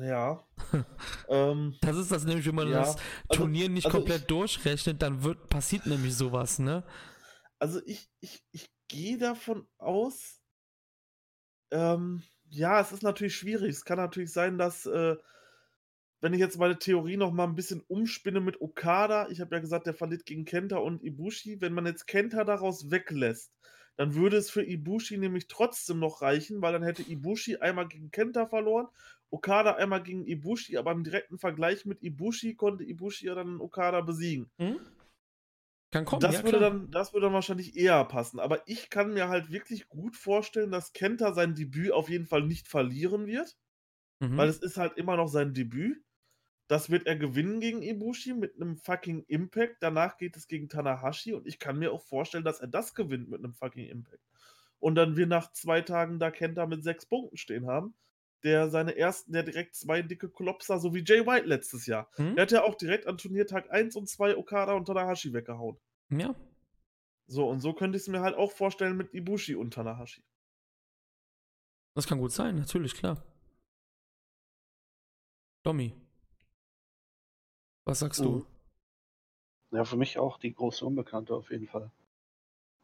Ja. 0.00 0.44
ähm, 1.28 1.76
das 1.80 1.96
ist 1.96 2.12
das 2.12 2.24
nämlich, 2.24 2.46
wenn 2.46 2.54
man 2.54 2.68
ja. 2.68 2.80
das 2.80 2.96
also, 3.28 3.42
Turnier 3.42 3.62
also, 3.62 3.72
nicht 3.72 3.86
also 3.86 3.98
komplett 3.98 4.22
ich, 4.22 4.26
durchrechnet, 4.26 5.02
dann 5.02 5.22
wird, 5.22 5.48
passiert 5.48 5.86
nämlich 5.86 6.14
sowas, 6.14 6.58
ne? 6.58 6.84
Also 7.58 7.80
ich, 7.86 8.10
ich, 8.20 8.44
ich 8.52 8.70
gehe 8.88 9.16
davon 9.16 9.66
aus, 9.78 10.40
ähm, 11.70 12.22
ja, 12.48 12.80
es 12.80 12.92
ist 12.92 13.02
natürlich 13.02 13.36
schwierig. 13.36 13.70
Es 13.70 13.84
kann 13.84 13.98
natürlich 13.98 14.32
sein, 14.32 14.58
dass, 14.58 14.86
äh, 14.86 15.16
wenn 16.20 16.34
ich 16.34 16.40
jetzt 16.40 16.58
meine 16.58 16.78
Theorie 16.78 17.16
noch 17.16 17.32
mal 17.32 17.44
ein 17.44 17.54
bisschen 17.54 17.82
umspinne 17.88 18.40
mit 18.40 18.60
Okada, 18.60 19.28
ich 19.28 19.40
habe 19.40 19.54
ja 19.54 19.60
gesagt, 19.60 19.86
der 19.86 19.94
verliert 19.94 20.26
gegen 20.26 20.44
Kenta 20.44 20.78
und 20.78 21.02
Ibushi, 21.02 21.60
wenn 21.60 21.72
man 21.72 21.86
jetzt 21.86 22.06
Kenta 22.06 22.44
daraus 22.44 22.90
weglässt, 22.90 23.52
dann 23.96 24.14
würde 24.14 24.36
es 24.36 24.50
für 24.50 24.62
Ibushi 24.64 25.16
nämlich 25.18 25.48
trotzdem 25.48 25.98
noch 25.98 26.22
reichen, 26.22 26.60
weil 26.60 26.72
dann 26.72 26.82
hätte 26.82 27.02
Ibushi 27.02 27.56
einmal 27.56 27.88
gegen 27.88 28.10
Kenta 28.10 28.46
verloren 28.46 28.88
Okada 29.30 29.74
einmal 29.74 30.02
gegen 30.02 30.26
Ibushi, 30.26 30.76
aber 30.76 30.92
im 30.92 31.04
direkten 31.04 31.38
Vergleich 31.38 31.84
mit 31.84 32.02
Ibushi 32.02 32.54
konnte 32.54 32.84
Ibushi 32.84 33.26
ja 33.26 33.34
dann 33.34 33.60
Okada 33.60 34.00
besiegen. 34.00 34.50
Hm? 34.58 34.78
Kann 35.90 36.04
kommen. 36.04 36.20
Das, 36.20 36.36
ja, 36.36 36.44
würde 36.44 36.60
dann, 36.60 36.90
das 36.90 37.12
würde 37.12 37.26
dann 37.26 37.34
wahrscheinlich 37.34 37.76
eher 37.76 38.04
passen. 38.04 38.40
Aber 38.40 38.66
ich 38.66 38.90
kann 38.90 39.12
mir 39.12 39.28
halt 39.28 39.50
wirklich 39.50 39.88
gut 39.88 40.16
vorstellen, 40.16 40.70
dass 40.70 40.92
Kenta 40.92 41.32
sein 41.32 41.54
Debüt 41.54 41.92
auf 41.92 42.08
jeden 42.08 42.26
Fall 42.26 42.42
nicht 42.42 42.68
verlieren 42.68 43.26
wird. 43.26 43.56
Mhm. 44.20 44.36
Weil 44.36 44.48
es 44.48 44.58
ist 44.58 44.76
halt 44.76 44.96
immer 44.96 45.16
noch 45.16 45.28
sein 45.28 45.54
Debüt. 45.54 46.02
Das 46.68 46.90
wird 46.90 47.06
er 47.06 47.16
gewinnen 47.16 47.60
gegen 47.60 47.82
Ibushi 47.82 48.34
mit 48.34 48.56
einem 48.56 48.76
fucking 48.76 49.24
Impact. 49.28 49.76
Danach 49.80 50.16
geht 50.16 50.36
es 50.36 50.48
gegen 50.48 50.68
Tanahashi 50.68 51.32
und 51.32 51.46
ich 51.46 51.60
kann 51.60 51.78
mir 51.78 51.92
auch 51.92 52.02
vorstellen, 52.02 52.44
dass 52.44 52.60
er 52.60 52.66
das 52.66 52.94
gewinnt 52.94 53.28
mit 53.28 53.38
einem 53.38 53.54
fucking 53.54 53.86
Impact. 53.86 54.22
Und 54.80 54.96
dann 54.96 55.16
wir 55.16 55.26
nach 55.26 55.52
zwei 55.52 55.80
Tagen 55.80 56.18
da 56.18 56.30
Kenta 56.30 56.66
mit 56.66 56.82
sechs 56.82 57.06
Punkten 57.06 57.36
stehen 57.36 57.66
haben 57.66 57.94
der 58.42 58.70
seine 58.70 58.96
ersten, 58.96 59.32
der 59.32 59.42
direkt 59.42 59.74
zwei 59.74 60.02
dicke 60.02 60.28
Klopser, 60.28 60.78
so 60.78 60.94
wie 60.94 61.04
Jay 61.04 61.26
White 61.26 61.46
letztes 61.46 61.86
Jahr. 61.86 62.08
Hm? 62.16 62.36
Der 62.36 62.42
hat 62.42 62.52
ja 62.52 62.62
auch 62.62 62.74
direkt 62.74 63.06
an 63.06 63.18
Turniertag 63.18 63.70
1 63.70 63.96
und 63.96 64.08
2 64.08 64.36
Okada 64.36 64.74
und 64.74 64.86
Tanahashi 64.86 65.32
weggehauen. 65.32 65.78
Ja. 66.10 66.34
So, 67.26 67.48
und 67.48 67.60
so 67.60 67.72
könnte 67.72 67.96
ich 67.96 68.02
es 68.02 68.08
mir 68.08 68.20
halt 68.20 68.36
auch 68.36 68.52
vorstellen 68.52 68.96
mit 68.96 69.12
Ibushi 69.12 69.56
und 69.56 69.74
Tanahashi. 69.74 70.22
Das 71.94 72.06
kann 72.06 72.18
gut 72.18 72.32
sein, 72.32 72.56
natürlich, 72.56 72.94
klar. 72.94 73.24
Domi. 75.62 75.94
Was 77.84 78.00
sagst 78.00 78.20
du? 78.20 78.46
Ja, 79.72 79.84
für 79.84 79.96
mich 79.96 80.18
auch 80.18 80.38
die 80.38 80.54
große 80.54 80.84
Unbekannte 80.84 81.34
auf 81.34 81.50
jeden 81.50 81.66
Fall. 81.66 81.90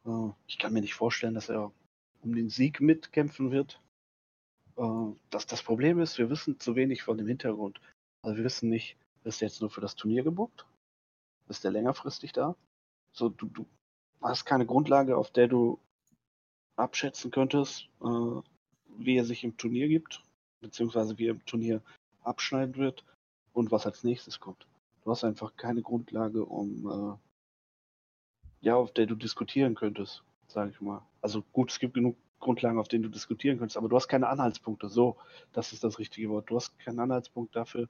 Äh, 0.05 0.29
ich 0.47 0.57
kann 0.57 0.73
mir 0.73 0.81
nicht 0.81 0.93
vorstellen, 0.93 1.33
dass 1.33 1.49
er 1.49 1.71
um 2.21 2.35
den 2.35 2.49
Sieg 2.49 2.81
mitkämpfen 2.81 3.51
wird. 3.51 3.81
Äh, 4.77 5.15
dass 5.29 5.45
das 5.45 5.63
Problem 5.63 5.99
ist, 5.99 6.17
wir 6.17 6.29
wissen 6.29 6.59
zu 6.59 6.75
wenig 6.75 7.03
von 7.03 7.17
dem 7.17 7.27
Hintergrund. 7.27 7.79
Also 8.21 8.37
wir 8.37 8.43
wissen 8.43 8.69
nicht, 8.69 8.97
ist 9.23 9.41
der 9.41 9.47
jetzt 9.49 9.61
nur 9.61 9.69
für 9.69 9.81
das 9.81 9.95
Turnier 9.95 10.23
gebucht? 10.23 10.65
Ist 11.49 11.63
der 11.63 11.71
längerfristig 11.71 12.31
da? 12.31 12.55
So, 13.11 13.29
du, 13.29 13.47
du 13.47 13.65
hast 14.21 14.45
keine 14.45 14.65
Grundlage, 14.65 15.17
auf 15.17 15.31
der 15.31 15.47
du 15.47 15.79
abschätzen 16.75 17.31
könntest, 17.31 17.89
äh, 18.01 18.41
wie 18.97 19.17
er 19.17 19.25
sich 19.25 19.43
im 19.43 19.57
Turnier 19.57 19.87
gibt, 19.87 20.23
beziehungsweise 20.61 21.17
wie 21.17 21.27
er 21.27 21.31
im 21.31 21.45
Turnier 21.45 21.81
abschneiden 22.23 22.75
wird 22.75 23.03
und 23.53 23.71
was 23.71 23.85
als 23.85 24.03
nächstes 24.03 24.39
kommt. 24.39 24.65
Du 25.03 25.11
hast 25.11 25.23
einfach 25.23 25.55
keine 25.57 25.81
Grundlage, 25.81 26.45
um 26.45 27.19
äh, 27.21 28.65
ja, 28.65 28.75
auf 28.75 28.93
der 28.93 29.05
du 29.05 29.15
diskutieren 29.15 29.75
könntest, 29.75 30.23
sage 30.47 30.71
ich 30.71 30.79
mal. 30.79 31.01
Also 31.21 31.43
gut, 31.51 31.71
es 31.71 31.79
gibt 31.79 31.95
genug 31.95 32.15
Grundlagen, 32.39 32.79
auf 32.79 32.87
denen 32.87 33.03
du 33.03 33.09
diskutieren 33.09 33.57
könntest, 33.57 33.77
aber 33.77 33.89
du 33.89 33.95
hast 33.95 34.07
keine 34.07 34.27
Anhaltspunkte. 34.27 34.89
So, 34.89 35.17
das 35.53 35.73
ist 35.73 35.83
das 35.83 35.99
richtige 35.99 36.29
Wort. 36.29 36.49
Du 36.49 36.55
hast 36.55 36.77
keinen 36.79 36.99
Anhaltspunkt 36.99 37.55
dafür, 37.55 37.87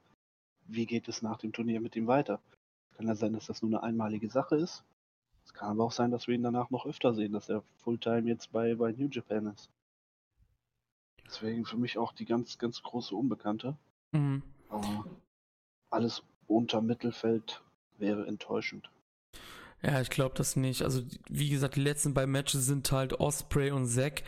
wie 0.66 0.86
geht 0.86 1.08
es 1.08 1.22
nach 1.22 1.38
dem 1.38 1.52
Turnier 1.52 1.80
mit 1.80 1.96
ihm 1.96 2.06
weiter. 2.06 2.40
Kann 2.96 3.08
ja 3.08 3.14
sein, 3.14 3.32
dass 3.32 3.46
das 3.46 3.62
nur 3.62 3.70
eine 3.72 3.82
einmalige 3.82 4.30
Sache 4.30 4.56
ist. 4.56 4.84
Es 5.44 5.52
kann 5.52 5.70
aber 5.70 5.84
auch 5.84 5.92
sein, 5.92 6.10
dass 6.10 6.26
wir 6.26 6.34
ihn 6.34 6.42
danach 6.42 6.70
noch 6.70 6.86
öfter 6.86 7.14
sehen, 7.14 7.32
dass 7.32 7.48
er 7.48 7.62
Fulltime 7.78 8.28
jetzt 8.28 8.52
bei, 8.52 8.74
bei 8.76 8.92
New 8.92 9.08
Japan 9.10 9.48
ist. 9.48 9.68
Deswegen 11.26 11.64
für 11.64 11.76
mich 11.76 11.98
auch 11.98 12.12
die 12.12 12.24
ganz, 12.24 12.58
ganz 12.58 12.82
große 12.82 13.14
Unbekannte. 13.14 13.76
Mhm. 14.12 14.42
Aber 14.68 15.04
alles 15.90 16.22
unter 16.46 16.80
Mittelfeld 16.80 17.62
wäre 17.98 18.26
enttäuschend. 18.26 18.90
Ja, 19.84 20.00
ich 20.00 20.08
glaube 20.08 20.34
das 20.36 20.56
nicht. 20.56 20.82
Also, 20.82 21.02
wie 21.28 21.50
gesagt, 21.50 21.76
die 21.76 21.82
letzten 21.82 22.14
beiden 22.14 22.32
Matches 22.32 22.64
sind 22.64 22.90
halt 22.90 23.20
Osprey 23.20 23.70
und 23.70 23.86
Zack. 23.86 24.22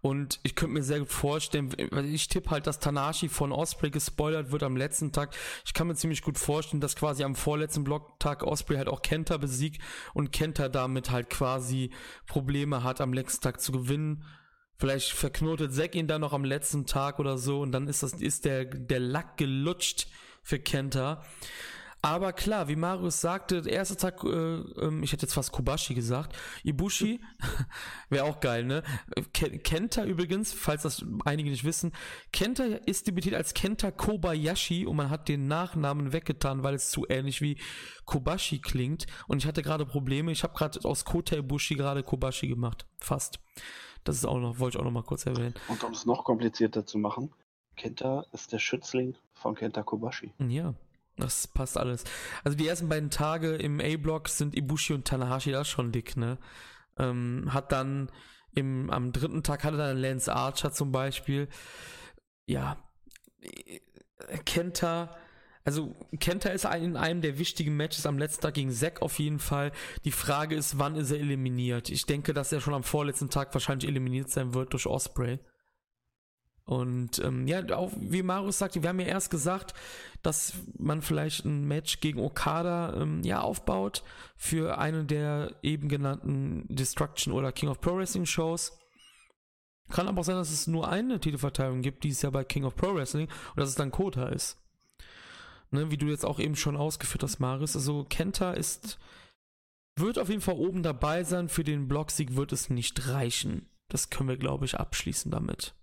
Und 0.00 0.38
ich 0.44 0.54
könnte 0.54 0.74
mir 0.74 0.82
sehr 0.82 1.00
gut 1.00 1.08
vorstellen, 1.08 1.74
ich 2.04 2.28
tippe 2.28 2.50
halt, 2.50 2.68
dass 2.68 2.78
Tanashi 2.78 3.28
von 3.28 3.50
Osprey 3.50 3.90
gespoilert 3.90 4.52
wird 4.52 4.62
am 4.62 4.76
letzten 4.76 5.10
Tag. 5.10 5.34
Ich 5.64 5.74
kann 5.74 5.88
mir 5.88 5.96
ziemlich 5.96 6.22
gut 6.22 6.38
vorstellen, 6.38 6.80
dass 6.80 6.94
quasi 6.94 7.24
am 7.24 7.34
vorletzten 7.34 7.82
Blocktag 7.82 8.44
Osprey 8.44 8.76
halt 8.76 8.86
auch 8.86 9.02
Kenta 9.02 9.38
besiegt 9.38 9.82
und 10.14 10.30
Kenta 10.30 10.68
damit 10.68 11.10
halt 11.10 11.30
quasi 11.30 11.90
Probleme 12.26 12.84
hat, 12.84 13.00
am 13.00 13.12
letzten 13.12 13.42
Tag 13.42 13.60
zu 13.60 13.72
gewinnen. 13.72 14.24
Vielleicht 14.76 15.10
verknotet 15.10 15.74
Zack 15.74 15.96
ihn 15.96 16.06
dann 16.06 16.20
noch 16.20 16.32
am 16.32 16.44
letzten 16.44 16.86
Tag 16.86 17.18
oder 17.18 17.36
so 17.36 17.60
und 17.60 17.72
dann 17.72 17.88
ist 17.88 18.04
das, 18.04 18.12
ist 18.12 18.44
der, 18.44 18.66
der 18.66 19.00
Lack 19.00 19.36
gelutscht 19.36 20.06
für 20.44 20.60
Kenta. 20.60 21.24
Aber 22.00 22.32
klar, 22.32 22.68
wie 22.68 22.76
Marius 22.76 23.20
sagte, 23.20 23.62
der 23.62 23.72
erste 23.72 23.96
Tag, 23.96 24.22
äh, 24.22 24.28
ähm, 24.28 25.02
ich 25.02 25.12
hätte 25.12 25.26
jetzt 25.26 25.34
fast 25.34 25.50
Kobashi 25.50 25.94
gesagt, 25.94 26.36
Ibushi, 26.62 27.20
wäre 28.08 28.24
auch 28.24 28.38
geil, 28.40 28.64
ne? 28.64 28.84
Kenta 29.32 30.04
übrigens, 30.04 30.52
falls 30.52 30.82
das 30.82 31.04
einige 31.24 31.50
nicht 31.50 31.64
wissen, 31.64 31.92
Kenta 32.32 32.64
ist 32.64 33.08
debütiert 33.08 33.34
als 33.34 33.52
Kenta 33.52 33.90
Kobayashi 33.90 34.86
und 34.86 34.96
man 34.96 35.10
hat 35.10 35.28
den 35.28 35.48
Nachnamen 35.48 36.12
weggetan, 36.12 36.62
weil 36.62 36.74
es 36.74 36.90
zu 36.90 37.04
ähnlich 37.08 37.40
wie 37.40 37.60
Kobashi 38.04 38.60
klingt. 38.60 39.06
Und 39.26 39.38
ich 39.38 39.46
hatte 39.46 39.62
gerade 39.62 39.84
Probleme, 39.84 40.30
ich 40.30 40.44
habe 40.44 40.54
gerade 40.54 40.78
aus 40.84 41.04
Kota 41.04 41.36
Ibushi 41.36 41.74
gerade 41.74 42.04
Kobashi 42.04 42.46
gemacht. 42.46 42.86
Fast. 43.00 43.40
Das 44.04 44.16
ist 44.16 44.24
auch 44.24 44.38
noch, 44.38 44.60
wollte 44.60 44.76
ich 44.76 44.80
auch 44.80 44.84
noch 44.84 44.92
mal 44.92 45.02
kurz 45.02 45.26
erwähnen. 45.26 45.54
Und 45.66 45.82
um 45.82 45.92
es 45.92 46.06
noch 46.06 46.22
komplizierter 46.22 46.86
zu 46.86 46.98
machen, 46.98 47.34
Kenta 47.76 48.24
ist 48.32 48.52
der 48.52 48.58
Schützling 48.58 49.16
von 49.32 49.54
Kenta 49.54 49.82
Kobashi. 49.82 50.32
Ja, 50.38 50.74
das 51.18 51.46
passt 51.48 51.76
alles. 51.76 52.04
Also 52.44 52.56
die 52.56 52.66
ersten 52.66 52.88
beiden 52.88 53.10
Tage 53.10 53.54
im 53.56 53.80
A-Block 53.80 54.28
sind 54.28 54.56
Ibushi 54.56 54.94
und 54.94 55.06
Tanahashi 55.06 55.52
da 55.52 55.64
schon 55.64 55.92
dick, 55.92 56.16
ne? 56.16 56.38
Ähm, 56.98 57.52
hat 57.52 57.72
dann 57.72 58.10
im, 58.54 58.90
am 58.90 59.12
dritten 59.12 59.42
Tag 59.42 59.64
hatte 59.64 59.76
dann 59.76 59.98
Lance 59.98 60.32
Archer 60.32 60.72
zum 60.72 60.90
Beispiel. 60.92 61.48
Ja, 62.46 62.76
Kenta, 64.44 65.16
also 65.64 65.94
Kenta 66.18 66.48
ist 66.50 66.64
in 66.64 66.96
einem 66.96 67.20
der 67.20 67.38
wichtigen 67.38 67.76
Matches 67.76 68.06
am 68.06 68.18
letzten 68.18 68.42
Tag 68.42 68.54
gegen 68.54 68.72
Zack 68.72 69.02
auf 69.02 69.18
jeden 69.18 69.38
Fall. 69.38 69.72
Die 70.04 70.12
Frage 70.12 70.56
ist, 70.56 70.78
wann 70.78 70.96
ist 70.96 71.10
er 71.10 71.20
eliminiert? 71.20 71.90
Ich 71.90 72.06
denke, 72.06 72.32
dass 72.32 72.52
er 72.52 72.60
schon 72.60 72.74
am 72.74 72.82
vorletzten 72.84 73.30
Tag 73.30 73.52
wahrscheinlich 73.54 73.88
eliminiert 73.88 74.30
sein 74.30 74.54
wird 74.54 74.72
durch 74.72 74.86
Osprey. 74.86 75.38
Und 76.68 77.18
ähm, 77.20 77.46
ja, 77.46 77.64
auch 77.74 77.92
wie 77.96 78.22
Marius 78.22 78.58
sagte, 78.58 78.82
wir 78.82 78.90
haben 78.90 79.00
ja 79.00 79.06
erst 79.06 79.30
gesagt, 79.30 79.72
dass 80.20 80.52
man 80.76 81.00
vielleicht 81.00 81.46
ein 81.46 81.66
Match 81.66 82.00
gegen 82.00 82.20
Okada 82.20 82.92
ähm, 82.92 83.22
ja 83.22 83.40
aufbaut 83.40 84.04
für 84.36 84.76
eine 84.76 85.06
der 85.06 85.56
eben 85.62 85.88
genannten 85.88 86.66
Destruction 86.68 87.32
oder 87.32 87.52
King 87.52 87.70
of 87.70 87.80
Pro 87.80 87.96
Wrestling 87.96 88.26
Shows. 88.26 88.78
Kann 89.88 90.08
aber 90.08 90.20
auch 90.20 90.24
sein, 90.24 90.36
dass 90.36 90.50
es 90.50 90.66
nur 90.66 90.90
eine 90.90 91.18
Titelverteilung 91.18 91.80
gibt, 91.80 92.04
die 92.04 92.10
es 92.10 92.20
ja 92.20 92.28
bei 92.28 92.44
King 92.44 92.64
of 92.64 92.76
Pro 92.76 92.94
Wrestling 92.94 93.28
und 93.28 93.56
dass 93.56 93.70
es 93.70 93.74
dann 93.74 93.90
Kota 93.90 94.28
ist. 94.28 94.58
Ne, 95.70 95.90
wie 95.90 95.96
du 95.96 96.08
jetzt 96.08 96.26
auch 96.26 96.38
eben 96.38 96.54
schon 96.54 96.76
ausgeführt 96.76 97.22
hast, 97.22 97.38
Marius. 97.38 97.76
Also 97.76 98.04
Kenta 98.04 98.52
ist, 98.52 98.98
wird 99.96 100.18
auf 100.18 100.28
jeden 100.28 100.42
Fall 100.42 100.56
oben 100.56 100.82
dabei 100.82 101.24
sein. 101.24 101.48
Für 101.48 101.64
den 101.64 101.88
Blocksieg 101.88 102.36
wird 102.36 102.52
es 102.52 102.68
nicht 102.68 103.08
reichen. 103.08 103.70
Das 103.88 104.10
können 104.10 104.28
wir, 104.28 104.36
glaube 104.36 104.66
ich, 104.66 104.78
abschließen 104.78 105.30
damit. 105.30 105.74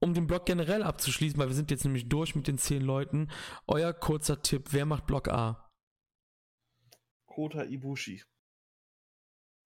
Um 0.00 0.12
den 0.12 0.26
Block 0.26 0.44
generell 0.46 0.82
abzuschließen, 0.82 1.38
weil 1.38 1.48
wir 1.48 1.54
sind 1.54 1.70
jetzt 1.70 1.84
nämlich 1.84 2.08
durch 2.08 2.34
mit 2.34 2.46
den 2.46 2.58
zehn 2.58 2.82
Leuten, 2.82 3.30
euer 3.66 3.92
kurzer 3.92 4.42
Tipp, 4.42 4.68
wer 4.72 4.84
macht 4.84 5.06
Block 5.06 5.28
A? 5.28 5.70
Kota 7.26 7.64
Ibushi. 7.64 8.22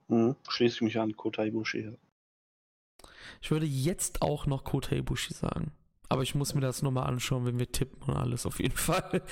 Hm, 0.09 0.37
schließe 0.49 0.77
ich 0.77 0.83
mich 0.83 0.99
an, 0.99 1.17
Kota 1.17 1.45
Ibushi. 1.45 1.97
Ich 3.43 3.51
würde 3.51 3.67
jetzt 3.67 4.23
auch 4.23 4.47
noch 4.47 4.65
Kota 4.65 4.95
Ibushi 4.95 5.35
sagen. 5.35 5.73
Aber 6.09 6.23
ich 6.23 6.35
muss 6.35 6.55
mir 6.55 6.63
das 6.63 6.83
nochmal 6.83 7.07
anschauen, 7.07 7.45
wenn 7.45 7.59
wir 7.59 7.71
tippen 7.71 8.03
und 8.03 8.17
alles 8.17 8.47
auf 8.47 8.61
jeden 8.61 8.77
Fall. 8.77 9.23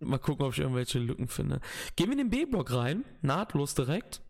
mal 0.00 0.18
gucken, 0.18 0.44
ob 0.44 0.52
ich 0.52 0.58
irgendwelche 0.58 0.98
Lücken 0.98 1.28
finde. 1.28 1.60
Gehen 1.96 2.06
wir 2.08 2.12
in 2.12 2.18
den 2.18 2.30
B-Block 2.30 2.72
rein, 2.72 3.04
nahtlos 3.22 3.74
direkt. 3.74 4.22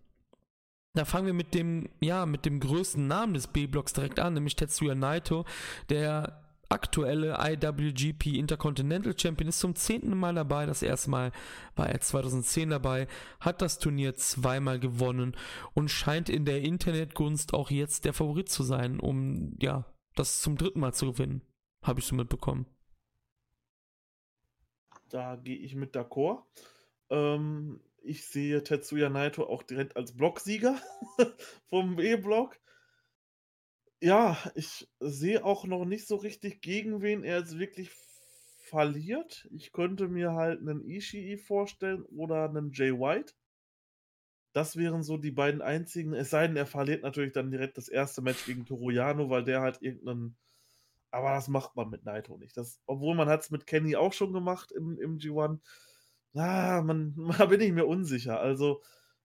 Da 0.94 1.06
fangen 1.06 1.27
wir 1.27 1.35
mit 1.35 1.55
dem, 1.55 1.89
ja, 2.01 2.27
mit 2.27 2.44
dem 2.44 2.60
größten 2.60 3.06
Namen 3.06 3.32
des 3.32 3.47
B-Blocks 3.47 3.94
direkt 3.94 4.20
an, 4.20 4.35
nämlich 4.35 4.56
Tetsuya 4.56 4.94
Naito, 4.94 5.47
der 5.89 6.43
aktuelle 6.69 7.36
IWGP 7.39 8.39
Intercontinental 8.39 9.19
Champion 9.19 9.48
ist 9.48 9.60
zum 9.60 9.74
zehnten 9.74 10.16
Mal 10.16 10.35
dabei. 10.35 10.66
Das 10.66 10.82
erste 10.82 11.10
Mal 11.10 11.32
war 11.77 11.89
er 11.89 12.01
2010 12.01 12.70
dabei, 12.70 13.06
hat 13.40 13.62
das 13.62 13.78
Turnier 13.78 14.14
zweimal 14.16 14.81
gewonnen 14.81 15.36
und 15.74 15.90
scheint 15.90 16.28
in 16.28 16.44
der 16.44 16.62
Internetgunst 16.62 17.55
auch 17.55 17.70
jetzt 17.70 18.05
der 18.05 18.12
Favorit 18.14 18.48
zu 18.48 18.62
sein, 18.62 19.01
um 19.01 19.56
ja 19.60 19.85
das 20.14 20.40
zum 20.40 20.56
dritten 20.56 20.81
Mal 20.81 20.93
zu 20.93 21.12
gewinnen. 21.12 21.43
Habe 21.82 22.01
ich 22.01 22.06
so 22.06 22.14
mitbekommen. 22.14 22.66
Da 25.09 25.36
gehe 25.36 25.56
ich 25.56 25.74
mit 25.74 25.94
d'accord. 25.94 26.43
Ähm, 27.10 27.81
ich 28.05 28.27
sehe 28.27 28.62
Tetsuya 28.62 29.09
Naito 29.09 29.45
auch 29.45 29.62
direkt 29.62 29.97
als 29.97 30.16
Blocksieger 30.16 30.81
vom 31.69 31.97
B-Block. 31.97 32.59
Ja, 34.01 34.37
ich 34.55 34.89
sehe 35.01 35.45
auch 35.45 35.65
noch 35.65 35.85
nicht 35.85 36.07
so 36.07 36.16
richtig, 36.16 36.61
gegen 36.61 37.03
wen 37.03 37.23
er 37.23 37.39
jetzt 37.39 37.59
wirklich 37.59 37.91
verliert. 38.59 39.49
Ich 39.53 39.73
könnte 39.73 40.09
mir 40.09 40.33
halt 40.33 40.61
einen 40.61 40.85
Ishii 40.85 41.37
vorstellen 41.37 42.03
oder 42.07 42.49
einen 42.49 42.73
Jay 42.73 42.93
White. 42.93 43.35
Das 44.53 44.77
wären 44.77 45.03
so 45.03 45.16
die 45.16 45.31
beiden 45.31 45.62
einzigen. 45.62 46.15
Es 46.15 46.31
sei 46.31 46.47
denn, 46.47 46.57
er 46.57 46.66
verliert 46.66 47.03
natürlich 47.03 47.33
dann 47.33 47.51
direkt 47.51 47.79
das 47.79 47.89
erste 47.89 48.23
Match 48.23 48.45
gegen 48.45 48.66
Toroyano, 48.66 49.31
weil 49.31 49.45
der 49.45 49.61
halt 49.61 49.81
irgendeinen. 49.83 50.37
Aber 51.11 51.35
das 51.35 51.49
macht 51.49 51.77
man 51.77 51.91
mit 51.91 52.05
Naito 52.05 52.39
nicht. 52.39 52.57
Das, 52.57 52.81
obwohl 52.87 53.15
man 53.15 53.29
hat 53.29 53.43
es 53.43 53.51
mit 53.51 53.66
Kenny 53.66 53.97
auch 53.97 54.12
schon 54.12 54.33
gemacht 54.33 54.73
im, 54.73 54.99
im 54.99 55.19
G1 55.19 55.61
ah, 56.35 56.83
man, 56.83 57.15
da 57.39 57.47
bin 57.47 57.61
ich 57.61 57.73
mir 57.73 57.87
unsicher. 57.87 58.41
Also, 58.41 58.83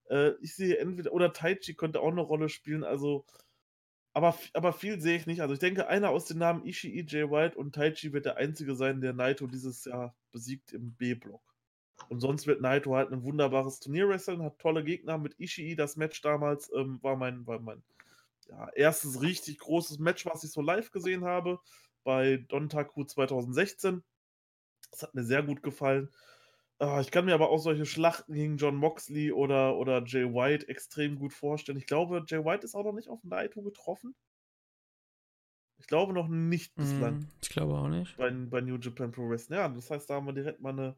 äh, 0.09 0.31
ich 0.41 0.55
sehe 0.55 0.77
entweder, 0.77 1.13
oder 1.13 1.33
Taichi 1.33 1.75
könnte 1.75 2.01
auch 2.01 2.11
eine 2.11 2.21
Rolle 2.21 2.49
spielen, 2.49 2.83
also, 2.83 3.25
aber, 4.13 4.37
aber 4.53 4.73
viel 4.73 4.99
sehe 4.99 5.17
ich 5.17 5.27
nicht. 5.27 5.41
Also, 5.41 5.53
ich 5.53 5.59
denke, 5.59 5.87
einer 5.87 6.09
aus 6.09 6.25
den 6.25 6.39
Namen 6.39 6.65
Ishii, 6.65 7.05
Jay 7.07 7.29
White 7.29 7.57
und 7.57 7.75
Taichi 7.75 8.13
wird 8.13 8.25
der 8.25 8.37
einzige 8.37 8.75
sein, 8.75 9.01
der 9.01 9.13
Naito 9.13 9.47
dieses 9.47 9.85
Jahr 9.85 10.15
besiegt 10.31 10.73
im 10.73 10.93
B-Block. 10.95 11.41
Und 12.09 12.19
sonst 12.21 12.47
wird 12.47 12.61
Naito 12.61 12.95
halt 12.95 13.11
ein 13.11 13.23
wunderbares 13.23 13.79
Turnier 13.79 14.07
wresteln, 14.07 14.43
hat 14.43 14.59
tolle 14.59 14.83
Gegner 14.83 15.17
mit 15.17 15.39
Ishii. 15.39 15.75
Das 15.75 15.97
Match 15.97 16.21
damals 16.21 16.71
ähm, 16.75 16.99
war 17.01 17.15
mein, 17.15 17.45
war 17.47 17.59
mein 17.59 17.83
ja, 18.47 18.69
erstes 18.75 19.21
richtig 19.21 19.59
großes 19.59 19.99
Match, 19.99 20.25
was 20.25 20.43
ich 20.43 20.51
so 20.51 20.61
live 20.61 20.91
gesehen 20.91 21.25
habe, 21.25 21.59
bei 22.03 22.37
Dontaku 22.47 23.03
2016. 23.03 24.03
Das 24.91 25.03
hat 25.03 25.15
mir 25.15 25.23
sehr 25.23 25.43
gut 25.43 25.63
gefallen. 25.63 26.09
Ah, 26.79 27.01
ich 27.01 27.09
kann 27.09 27.25
mir 27.25 27.33
aber 27.33 27.49
auch 27.49 27.57
solche 27.57 27.87
Schlachten 27.87 28.33
gegen 28.33 28.57
John 28.57 28.75
Moxley 28.75 29.31
oder, 29.31 29.77
oder 29.77 30.03
Jay 30.05 30.25
White 30.25 30.67
extrem 30.69 31.17
gut 31.17 31.33
vorstellen. 31.33 31.77
Ich 31.77 31.87
glaube, 31.87 32.23
Jay 32.27 32.43
White 32.43 32.63
ist 32.63 32.75
auch 32.75 32.83
noch 32.83 32.93
nicht 32.93 33.09
auf 33.09 33.23
Naito 33.23 33.63
getroffen. 33.63 34.15
Ich 35.79 35.87
glaube 35.87 36.13
noch 36.13 36.27
nicht 36.27 36.75
bislang. 36.75 37.15
Mm, 37.15 37.27
ich 37.41 37.49
glaube 37.49 37.73
auch 37.75 37.87
nicht. 37.87 38.15
Bei, 38.17 38.29
bei 38.29 38.61
New 38.61 38.77
Japan 38.77 39.11
Pro 39.11 39.27
Wrestling. 39.29 39.57
Ja, 39.57 39.69
das 39.69 39.89
heißt, 39.89 40.09
da 40.09 40.15
haben 40.15 40.27
wir 40.27 40.33
direkt 40.33 40.61
mal 40.61 40.71
eine 40.71 40.95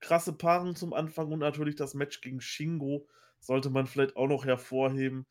krasse 0.00 0.32
Paarung 0.32 0.74
zum 0.76 0.94
Anfang 0.94 1.30
und 1.30 1.40
natürlich 1.40 1.76
das 1.76 1.94
Match 1.94 2.20
gegen 2.20 2.40
Shingo 2.40 3.06
sollte 3.40 3.68
man 3.70 3.86
vielleicht 3.86 4.16
auch 4.16 4.28
noch 4.28 4.46
hervorheben. 4.46 5.26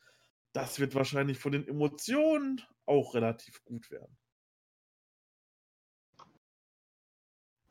Das 0.53 0.79
wird 0.79 0.93
wahrscheinlich 0.93 1.39
von 1.39 1.51
den 1.51 1.67
Emotionen 1.67 2.61
auch 2.85 3.15
relativ 3.15 3.63
gut 3.65 3.89
werden. 3.91 4.17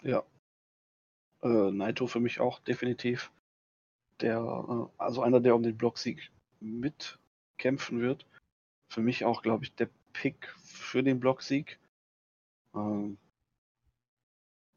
Ja, 0.03 0.25
äh, 1.43 1.71
Naito 1.71 2.07
für 2.07 2.21
mich 2.21 2.41
auch 2.41 2.61
definitiv. 2.61 3.31
Der, 4.21 4.39
äh, 4.39 5.03
also 5.03 5.23
einer, 5.23 5.41
der 5.41 5.55
um 5.55 5.63
den 5.63 5.77
Blocksieg 5.77 6.31
mitkämpfen 6.61 8.01
wird. 8.01 8.27
Für 8.89 9.01
mich 9.01 9.25
auch, 9.25 9.43
glaube 9.43 9.65
ich, 9.65 9.75
der 9.75 9.89
Pick 10.13 10.49
für 10.59 11.03
den 11.03 11.21
Blocksieg. 11.21 11.79
Ähm, 12.75 13.19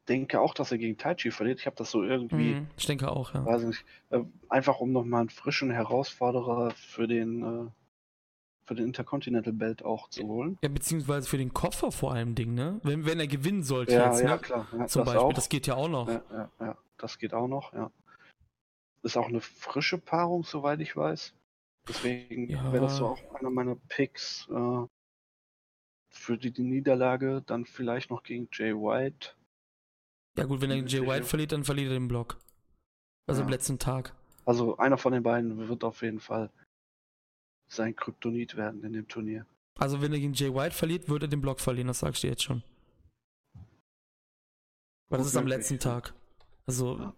denke 0.08 0.40
auch, 0.40 0.54
dass 0.54 0.72
er 0.72 0.78
gegen 0.78 0.98
Taichi 0.98 1.30
verliert. 1.30 1.60
Ich 1.60 1.66
habe 1.66 1.76
das 1.76 1.90
so 1.90 2.02
irgendwie. 2.02 2.54
Mm, 2.54 2.66
ich 2.76 2.86
denke 2.86 3.10
auch, 3.10 3.32
ja. 3.32 3.44
Weiß 3.44 3.62
nicht, 3.62 3.84
äh, 4.10 4.20
einfach 4.48 4.80
um 4.80 4.92
nochmal 4.92 5.20
einen 5.20 5.30
frischen 5.30 5.70
Herausforderer 5.70 6.72
für 6.72 7.06
den 7.06 7.42
äh, 7.42 7.70
für 8.70 8.76
den 8.76 8.86
Intercontinental 8.86 9.52
Belt 9.52 9.84
auch 9.84 10.08
zu 10.10 10.22
holen. 10.28 10.56
Ja, 10.62 10.68
beziehungsweise 10.68 11.28
für 11.28 11.38
den 11.38 11.52
Koffer 11.52 11.90
vor 11.90 12.12
allem 12.12 12.36
Ding, 12.36 12.54
ne? 12.54 12.78
Wenn, 12.84 13.04
wenn 13.04 13.18
er 13.18 13.26
gewinnen 13.26 13.64
sollte 13.64 13.94
ja, 13.94 14.12
jetzt, 14.12 14.22
ja, 14.22 14.36
ne? 14.36 14.38
klar. 14.38 14.68
Ja, 14.70 14.86
Zum 14.86 15.00
das 15.04 15.12
Beispiel, 15.12 15.18
auch. 15.18 15.32
das 15.32 15.48
geht 15.48 15.66
ja 15.66 15.74
auch 15.74 15.88
noch. 15.88 16.06
Ja, 16.06 16.22
ja, 16.30 16.50
ja, 16.60 16.78
das 16.96 17.18
geht 17.18 17.34
auch 17.34 17.48
noch, 17.48 17.72
ja. 17.72 17.90
Ist 19.02 19.16
auch 19.16 19.26
eine 19.26 19.40
frische 19.40 19.98
Paarung, 19.98 20.44
soweit 20.44 20.78
ich 20.80 20.94
weiß. 20.96 21.34
Deswegen 21.88 22.48
Ja. 22.48 22.72
wäre 22.72 22.84
das 22.84 22.98
so 22.98 23.06
auch 23.08 23.34
einer 23.34 23.50
meiner 23.50 23.74
Picks 23.88 24.46
äh, 24.52 24.86
für 26.10 26.38
die, 26.38 26.52
die 26.52 26.62
Niederlage. 26.62 27.42
Dann 27.46 27.64
vielleicht 27.64 28.10
noch 28.10 28.22
gegen 28.22 28.48
Jay 28.52 28.72
White. 28.72 29.30
Ja 30.38 30.44
gut, 30.44 30.60
wenn 30.60 30.70
er 30.70 30.76
Jay. 30.76 31.04
White 31.04 31.24
verliert, 31.24 31.50
dann 31.50 31.64
verliert 31.64 31.88
er 31.88 31.94
den 31.98 32.06
Block. 32.06 32.38
Also 33.26 33.42
am 33.42 33.48
Ja. 33.48 33.54
letzten 33.54 33.80
Tag. 33.80 34.14
Also 34.44 34.76
einer 34.76 34.96
von 34.96 35.12
den 35.12 35.24
beiden 35.24 35.68
wird 35.68 35.82
auf 35.82 36.02
jeden 36.02 36.20
Fall 36.20 36.50
sein 37.70 37.94
Kryptonit 37.94 38.56
werden 38.56 38.82
in 38.84 38.92
dem 38.92 39.08
Turnier. 39.08 39.46
Also 39.78 40.02
wenn 40.02 40.12
er 40.12 40.18
gegen 40.18 40.34
Jay 40.34 40.52
White 40.52 40.74
verliert, 40.74 41.08
wird 41.08 41.22
er 41.22 41.28
den 41.28 41.40
Block 41.40 41.60
verlieren, 41.60 41.88
das 41.88 42.00
sagst 42.00 42.22
du 42.22 42.26
jetzt 42.26 42.42
schon. 42.42 42.62
Weil 45.08 45.18
das 45.18 45.28
ist 45.28 45.36
am 45.36 45.46
letzten. 45.46 45.78
Tag. 45.78 46.14
Also 46.66 46.98
Ja. 46.98 47.14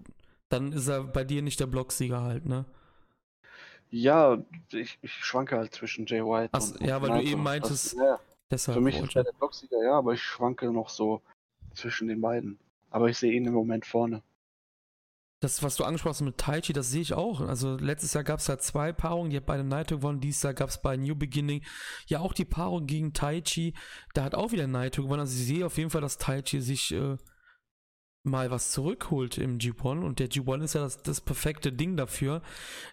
dann 0.48 0.72
ist 0.72 0.88
er 0.88 1.04
bei 1.04 1.24
dir 1.24 1.42
nicht 1.42 1.58
der 1.60 1.66
Blocksieger 1.66 2.22
halt, 2.22 2.46
ne? 2.46 2.64
Ja, 3.90 4.42
ich, 4.70 4.98
ich 5.02 5.12
schwanke 5.12 5.56
halt 5.58 5.74
zwischen 5.74 6.06
Jay 6.06 6.22
White 6.24 6.50
Ach, 6.52 6.62
und, 6.62 6.80
ja, 6.80 6.96
und 6.96 7.02
weil 7.02 7.10
du 7.10 7.16
Naito. 7.16 7.28
eben 7.30 7.42
meintest, 7.42 7.92
Das, 7.92 7.98
ja, 7.98 8.20
Deshalb 8.50 8.76
für 8.76 8.80
mich 8.82 8.98
ist 8.98 9.16
er 9.16 9.24
der 9.24 9.32
Blocksieger, 9.32 9.82
ja, 9.82 9.98
aber 9.98 10.14
ich 10.14 10.22
schwanke 10.22 10.70
noch 10.72 10.88
so 10.88 11.20
zwischen 11.74 12.08
den 12.08 12.20
beiden. 12.20 12.58
Aber 12.90 13.08
ich 13.10 13.18
sehe 13.18 13.32
ihn 13.32 13.46
im 13.46 13.52
Moment 13.54 13.84
vorne. 13.84 14.22
Das, 15.42 15.60
was 15.64 15.74
du 15.74 15.82
angesprochen 15.82 16.12
hast 16.12 16.20
mit 16.20 16.38
Taichi, 16.38 16.72
das 16.72 16.92
sehe 16.92 17.02
ich 17.02 17.14
auch. 17.14 17.40
Also 17.40 17.76
letztes 17.76 18.14
Jahr 18.14 18.22
gab 18.22 18.38
es 18.38 18.46
ja 18.46 18.58
zwei 18.58 18.92
Paarungen, 18.92 19.30
die 19.30 19.36
hat 19.36 19.44
beide 19.44 19.64
Naito 19.64 19.96
gewonnen. 19.96 20.20
Dieses 20.20 20.44
Jahr 20.44 20.54
gab 20.54 20.68
es 20.68 20.80
bei 20.80 20.96
New 20.96 21.16
Beginning 21.16 21.64
ja 22.06 22.20
auch 22.20 22.32
die 22.32 22.44
Paarung 22.44 22.86
gegen 22.86 23.12
Taichi. 23.12 23.74
Da 24.14 24.22
hat 24.22 24.36
auch 24.36 24.52
wieder 24.52 24.68
Naito 24.68 25.02
gewonnen. 25.02 25.22
Also 25.22 25.36
ich 25.36 25.44
sehe 25.44 25.66
auf 25.66 25.78
jeden 25.78 25.90
Fall, 25.90 26.00
dass 26.00 26.18
Taichi 26.18 26.60
sich 26.60 26.94
äh, 26.94 27.16
mal 28.22 28.52
was 28.52 28.70
zurückholt 28.70 29.36
im 29.36 29.58
G1. 29.58 30.04
Und 30.04 30.20
der 30.20 30.30
G1 30.30 30.62
ist 30.62 30.74
ja 30.74 30.82
das, 30.82 31.02
das 31.02 31.20
perfekte 31.20 31.72
Ding 31.72 31.96
dafür. 31.96 32.40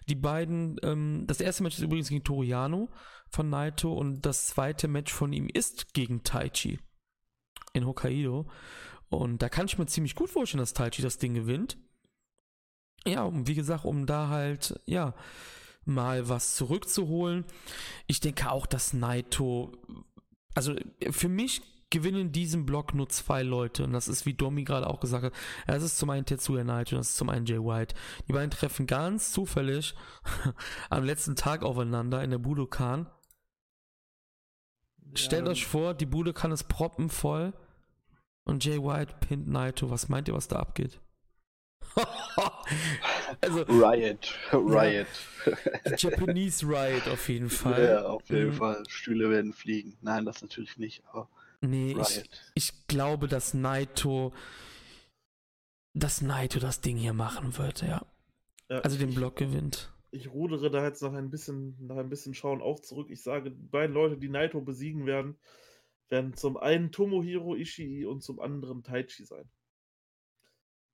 Die 0.08 0.16
beiden, 0.16 0.76
ähm, 0.82 1.28
das 1.28 1.40
erste 1.40 1.62
Match 1.62 1.76
ist 1.76 1.84
übrigens 1.84 2.08
gegen 2.08 2.24
Toriano 2.24 2.88
von 3.28 3.48
Naito 3.48 3.92
und 3.92 4.26
das 4.26 4.48
zweite 4.48 4.88
Match 4.88 5.12
von 5.12 5.32
ihm 5.32 5.48
ist 5.48 5.94
gegen 5.94 6.24
Taichi 6.24 6.80
in 7.74 7.86
Hokkaido. 7.86 8.48
Und 9.08 9.40
da 9.40 9.48
kann 9.48 9.66
ich 9.66 9.78
mir 9.78 9.86
ziemlich 9.86 10.16
gut 10.16 10.30
vorstellen, 10.30 10.58
dass 10.58 10.74
Taichi 10.74 11.00
das 11.00 11.18
Ding 11.18 11.34
gewinnt. 11.34 11.78
Ja, 13.06 13.22
um, 13.24 13.46
wie 13.46 13.54
gesagt, 13.54 13.84
um 13.84 14.06
da 14.06 14.28
halt, 14.28 14.80
ja, 14.86 15.14
mal 15.84 16.28
was 16.28 16.54
zurückzuholen. 16.56 17.44
Ich 18.06 18.20
denke 18.20 18.50
auch, 18.50 18.66
dass 18.66 18.92
Naito, 18.92 19.72
also 20.54 20.74
für 21.10 21.28
mich 21.28 21.62
gewinnen 21.90 22.20
in 22.20 22.32
diesem 22.32 22.66
Block 22.66 22.94
nur 22.94 23.08
zwei 23.08 23.42
Leute. 23.42 23.84
Und 23.84 23.92
das 23.92 24.08
ist, 24.08 24.24
wie 24.24 24.34
Domi 24.34 24.64
gerade 24.64 24.88
auch 24.88 25.00
gesagt 25.00 25.24
hat, 25.24 25.32
das 25.66 25.82
ist 25.82 25.98
zum 25.98 26.10
einen 26.10 26.24
Tetsuya 26.24 26.62
Knight 26.62 26.92
und 26.92 26.98
das 26.98 27.10
ist 27.10 27.16
zum 27.16 27.28
einen 27.28 27.46
Jay 27.46 27.58
White. 27.58 27.94
Die 28.28 28.32
beiden 28.32 28.50
treffen 28.50 28.86
ganz 28.86 29.32
zufällig 29.32 29.94
am 30.90 31.04
letzten 31.04 31.36
Tag 31.36 31.62
aufeinander 31.62 32.22
in 32.22 32.30
der 32.30 32.38
Budokan. 32.38 33.06
Ja, 35.02 35.16
Stellt 35.16 35.48
euch 35.48 35.66
vor, 35.66 35.94
die 35.94 36.06
Budokan 36.06 36.52
ist 36.52 36.68
proppenvoll 36.68 37.52
und 38.44 38.64
Jay 38.64 38.78
White 38.78 39.16
pinnt 39.20 39.48
Naito. 39.48 39.90
Was 39.90 40.08
meint 40.08 40.28
ihr, 40.28 40.34
was 40.34 40.46
da 40.46 40.56
abgeht? 40.60 41.00
also, 43.40 43.62
Riot, 43.62 44.38
Riot. 44.52 45.06
Ja, 45.84 45.96
Japanese 45.96 46.66
Riot 46.66 47.08
auf 47.08 47.28
jeden 47.28 47.50
Fall. 47.50 47.84
Ja, 47.84 48.02
auf 48.04 48.28
jeden 48.28 48.50
mhm. 48.50 48.54
Fall. 48.54 48.82
Stühle 48.88 49.30
werden 49.30 49.52
fliegen. 49.52 49.96
Nein, 50.00 50.24
das 50.24 50.42
natürlich 50.42 50.76
nicht, 50.78 51.02
aber. 51.10 51.28
Nee, 51.62 51.94
ich, 52.00 52.22
ich, 52.54 52.86
glaube, 52.86 53.28
dass 53.28 53.52
Naito, 53.52 54.32
dass 55.92 56.22
Naito 56.22 56.58
das 56.58 56.80
Ding 56.80 56.96
hier 56.96 57.12
machen 57.12 57.58
wird, 57.58 57.82
ja. 57.82 58.06
ja 58.70 58.78
also 58.78 58.96
den 58.96 59.14
Block 59.14 59.36
gewinnt. 59.36 59.92
Ich 60.10 60.30
rudere 60.32 60.70
da 60.70 60.84
jetzt 60.84 61.02
noch 61.02 61.12
ein 61.12 61.30
bisschen, 61.30 61.76
nach 61.86 61.98
ein 61.98 62.08
bisschen 62.08 62.32
Schauen 62.32 62.62
auch 62.62 62.80
zurück. 62.80 63.08
Ich 63.10 63.22
sage, 63.22 63.50
die 63.50 63.66
beiden 63.66 63.94
Leute, 63.94 64.16
die 64.16 64.30
Naito 64.30 64.60
besiegen 64.62 65.04
werden, 65.04 65.36
werden 66.08 66.34
zum 66.34 66.56
einen 66.56 66.92
Tomohiro 66.92 67.54
Ishii 67.54 68.06
und 68.06 68.22
zum 68.22 68.40
anderen 68.40 68.82
Taichi 68.82 69.24
sein. 69.24 69.48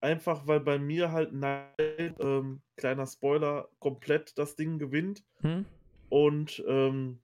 Einfach 0.01 0.47
weil 0.47 0.61
bei 0.61 0.79
mir 0.79 1.13
halt 1.13 1.33
Naito, 1.33 2.41
ähm, 2.41 2.63
kleiner 2.77 3.07
Spoiler, 3.07 3.69
komplett 3.79 4.39
das 4.39 4.57
Ding 4.57 4.79
gewinnt. 4.79 5.25
Hm? 5.41 5.65
Und 6.09 6.63
ähm, 6.67 7.21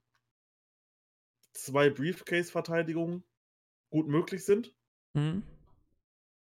zwei 1.53 1.89
Briefcase-Verteidigungen 1.89 3.23
gut 3.89 4.07
möglich 4.07 4.43
sind. 4.43 4.75
Mhm. 5.13 5.43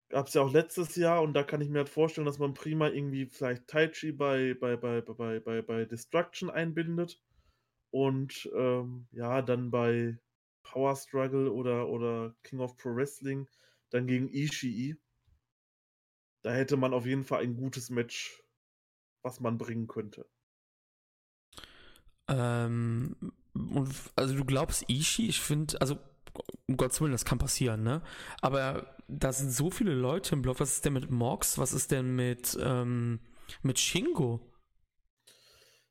Gab 0.09 0.27
es 0.27 0.33
ja 0.33 0.41
auch 0.41 0.51
letztes 0.51 0.95
Jahr 0.95 1.21
und 1.21 1.33
da 1.33 1.43
kann 1.43 1.61
ich 1.61 1.69
mir 1.69 1.79
halt 1.79 1.89
vorstellen, 1.89 2.25
dass 2.25 2.39
man 2.39 2.53
prima 2.53 2.89
irgendwie 2.89 3.25
vielleicht 3.25 3.67
Taichi 3.67 4.11
bei, 4.11 4.53
bei, 4.53 4.77
bei, 4.77 5.01
bei, 5.01 5.39
bei, 5.39 5.61
bei 5.61 5.85
Destruction 5.85 6.49
einbindet 6.49 7.21
und 7.91 8.49
ähm, 8.55 9.07
ja, 9.11 9.41
dann 9.41 9.69
bei 9.71 10.17
Power 10.63 10.95
Struggle 10.95 11.51
oder, 11.51 11.89
oder 11.89 12.35
King 12.43 12.59
of 12.59 12.77
Pro 12.77 12.95
Wrestling 12.95 13.47
dann 13.89 14.07
gegen 14.07 14.29
Ishii. 14.29 14.97
Da 16.41 16.53
hätte 16.53 16.77
man 16.77 16.93
auf 16.93 17.05
jeden 17.05 17.23
Fall 17.23 17.43
ein 17.43 17.55
gutes 17.55 17.89
Match, 17.89 18.41
was 19.21 19.39
man 19.39 19.57
bringen 19.57 19.87
könnte. 19.87 20.27
Ähm, 22.27 23.15
also 24.15 24.35
du 24.35 24.45
glaubst 24.45 24.89
Ishii? 24.89 25.29
Ich 25.29 25.41
finde, 25.41 25.79
also 25.81 25.97
um 26.67 26.77
Gottes 26.77 27.01
Willen, 27.01 27.11
das 27.11 27.25
kann 27.25 27.39
passieren, 27.39 27.83
ne? 27.83 28.01
Aber 28.41 28.95
da 29.07 29.31
sind 29.31 29.51
so 29.51 29.71
viele 29.71 29.93
Leute 29.93 30.35
im 30.35 30.41
Block. 30.41 30.59
Was 30.59 30.73
ist 30.73 30.85
denn 30.85 30.93
mit 30.93 31.09
Mox? 31.09 31.57
Was 31.57 31.73
ist 31.73 31.91
denn 31.91 32.15
mit, 32.15 32.57
ähm, 32.61 33.19
mit 33.63 33.79
Shingo? 33.79 34.41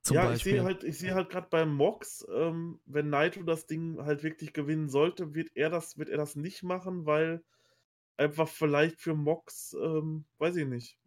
Zum 0.02 0.14
ja, 0.14 0.26
Beispiel. 0.26 0.52
ich 0.52 0.58
sehe 0.58 0.64
halt, 0.64 0.84
ich 0.84 0.98
sehe 0.98 1.14
halt 1.14 1.30
gerade 1.30 1.48
beim 1.50 1.74
Mox, 1.74 2.24
ähm, 2.32 2.78
wenn 2.86 3.10
Naito 3.10 3.42
das 3.42 3.66
Ding 3.66 3.98
halt 4.04 4.22
wirklich 4.22 4.52
gewinnen 4.52 4.88
sollte, 4.88 5.34
wird 5.34 5.50
er 5.56 5.68
das, 5.68 5.98
wird 5.98 6.10
er 6.10 6.16
das 6.16 6.36
nicht 6.36 6.62
machen, 6.62 7.06
weil 7.06 7.42
einfach 8.16 8.48
vielleicht 8.48 9.00
für 9.00 9.14
Mox, 9.14 9.74
ähm, 9.80 10.24
weiß 10.38 10.56
ich 10.56 10.66
nicht, 10.66 10.98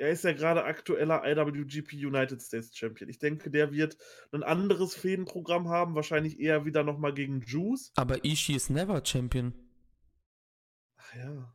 er 0.00 0.10
ist 0.10 0.24
ja 0.24 0.32
gerade 0.32 0.64
aktueller 0.64 1.22
IWGP 1.24 1.92
United 2.06 2.40
States 2.40 2.74
Champion. 2.74 3.10
Ich 3.10 3.18
denke, 3.18 3.50
der 3.50 3.70
wird 3.70 3.98
ein 4.32 4.42
anderes 4.42 4.94
Fädenprogramm 4.94 5.68
haben, 5.68 5.94
wahrscheinlich 5.94 6.40
eher 6.40 6.64
wieder 6.64 6.82
nochmal 6.82 7.12
gegen 7.12 7.42
Juice. 7.42 7.92
Aber 7.96 8.24
Ishii 8.24 8.56
ist 8.56 8.70
never 8.70 9.04
Champion. 9.04 9.52
Ach 10.96 11.14
ja. 11.16 11.54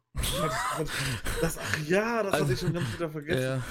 Das, 1.42 1.58
ach 1.58 1.80
ja, 1.88 2.24
das 2.24 2.34
also, 2.34 2.46
hatte 2.46 2.54
ich 2.54 2.60
schon 2.60 2.74
ganz 2.74 2.94
wieder 2.94 3.10
vergessen. 3.10 3.64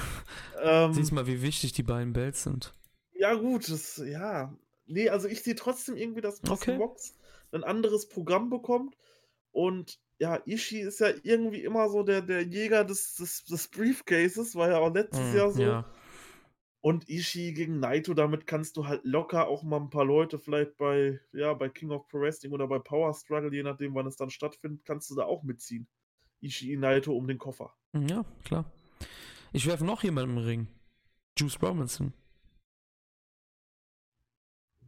Ja. 0.60 0.86
Ähm, 0.86 0.92
Siehst 0.92 1.12
mal, 1.12 1.26
wie 1.26 1.40
wichtig 1.40 1.72
die 1.72 1.82
beiden 1.82 2.12
Bells 2.12 2.42
sind. 2.42 2.74
Ja, 3.14 3.34
gut, 3.34 3.70
das, 3.70 4.02
ja. 4.04 4.52
Nee, 4.86 5.08
also 5.08 5.28
ich 5.28 5.42
sehe 5.42 5.54
trotzdem 5.54 5.96
irgendwie, 5.96 6.20
dass 6.20 6.42
okay. 6.48 6.76
Box 6.76 7.14
ein 7.52 7.64
anderes 7.64 8.08
Programm 8.08 8.50
bekommt 8.50 8.96
und 9.52 10.00
ja, 10.24 10.40
Ishii 10.46 10.80
ist 10.80 11.00
ja 11.00 11.10
irgendwie 11.22 11.62
immer 11.64 11.90
so 11.90 12.02
der, 12.02 12.22
der 12.22 12.40
Jäger 12.40 12.82
des, 12.82 13.16
des, 13.16 13.44
des 13.44 13.68
Briefcases, 13.68 14.54
war 14.54 14.70
ja 14.70 14.78
auch 14.78 14.94
letztes 14.94 15.20
mm, 15.20 15.36
Jahr 15.36 15.50
so. 15.50 15.62
Ja. 15.62 15.84
Und 16.80 17.10
Ishii 17.10 17.52
gegen 17.52 17.78
Naito, 17.78 18.14
damit 18.14 18.46
kannst 18.46 18.78
du 18.78 18.86
halt 18.86 19.04
locker 19.04 19.48
auch 19.48 19.62
mal 19.62 19.78
ein 19.78 19.90
paar 19.90 20.06
Leute 20.06 20.38
vielleicht 20.38 20.78
bei, 20.78 21.20
ja, 21.32 21.52
bei 21.52 21.68
King 21.68 21.90
of 21.90 22.08
Pro 22.08 22.20
Wrestling 22.20 22.52
oder 22.52 22.66
bei 22.66 22.78
Power 22.78 23.12
Struggle, 23.12 23.52
je 23.52 23.62
nachdem, 23.62 23.94
wann 23.94 24.06
es 24.06 24.16
dann 24.16 24.30
stattfindet, 24.30 24.86
kannst 24.86 25.10
du 25.10 25.14
da 25.14 25.24
auch 25.24 25.42
mitziehen. 25.42 25.86
Ishii 26.40 26.78
Naito 26.78 27.14
um 27.14 27.26
den 27.26 27.36
Koffer. 27.36 27.74
Hm, 27.92 28.08
ja, 28.08 28.24
klar. 28.44 28.64
Ich 29.52 29.66
werfe 29.66 29.84
noch 29.84 30.02
jemanden 30.04 30.38
im 30.38 30.42
Ring. 30.42 30.68
Juice 31.38 31.62
Robinson. 31.62 32.14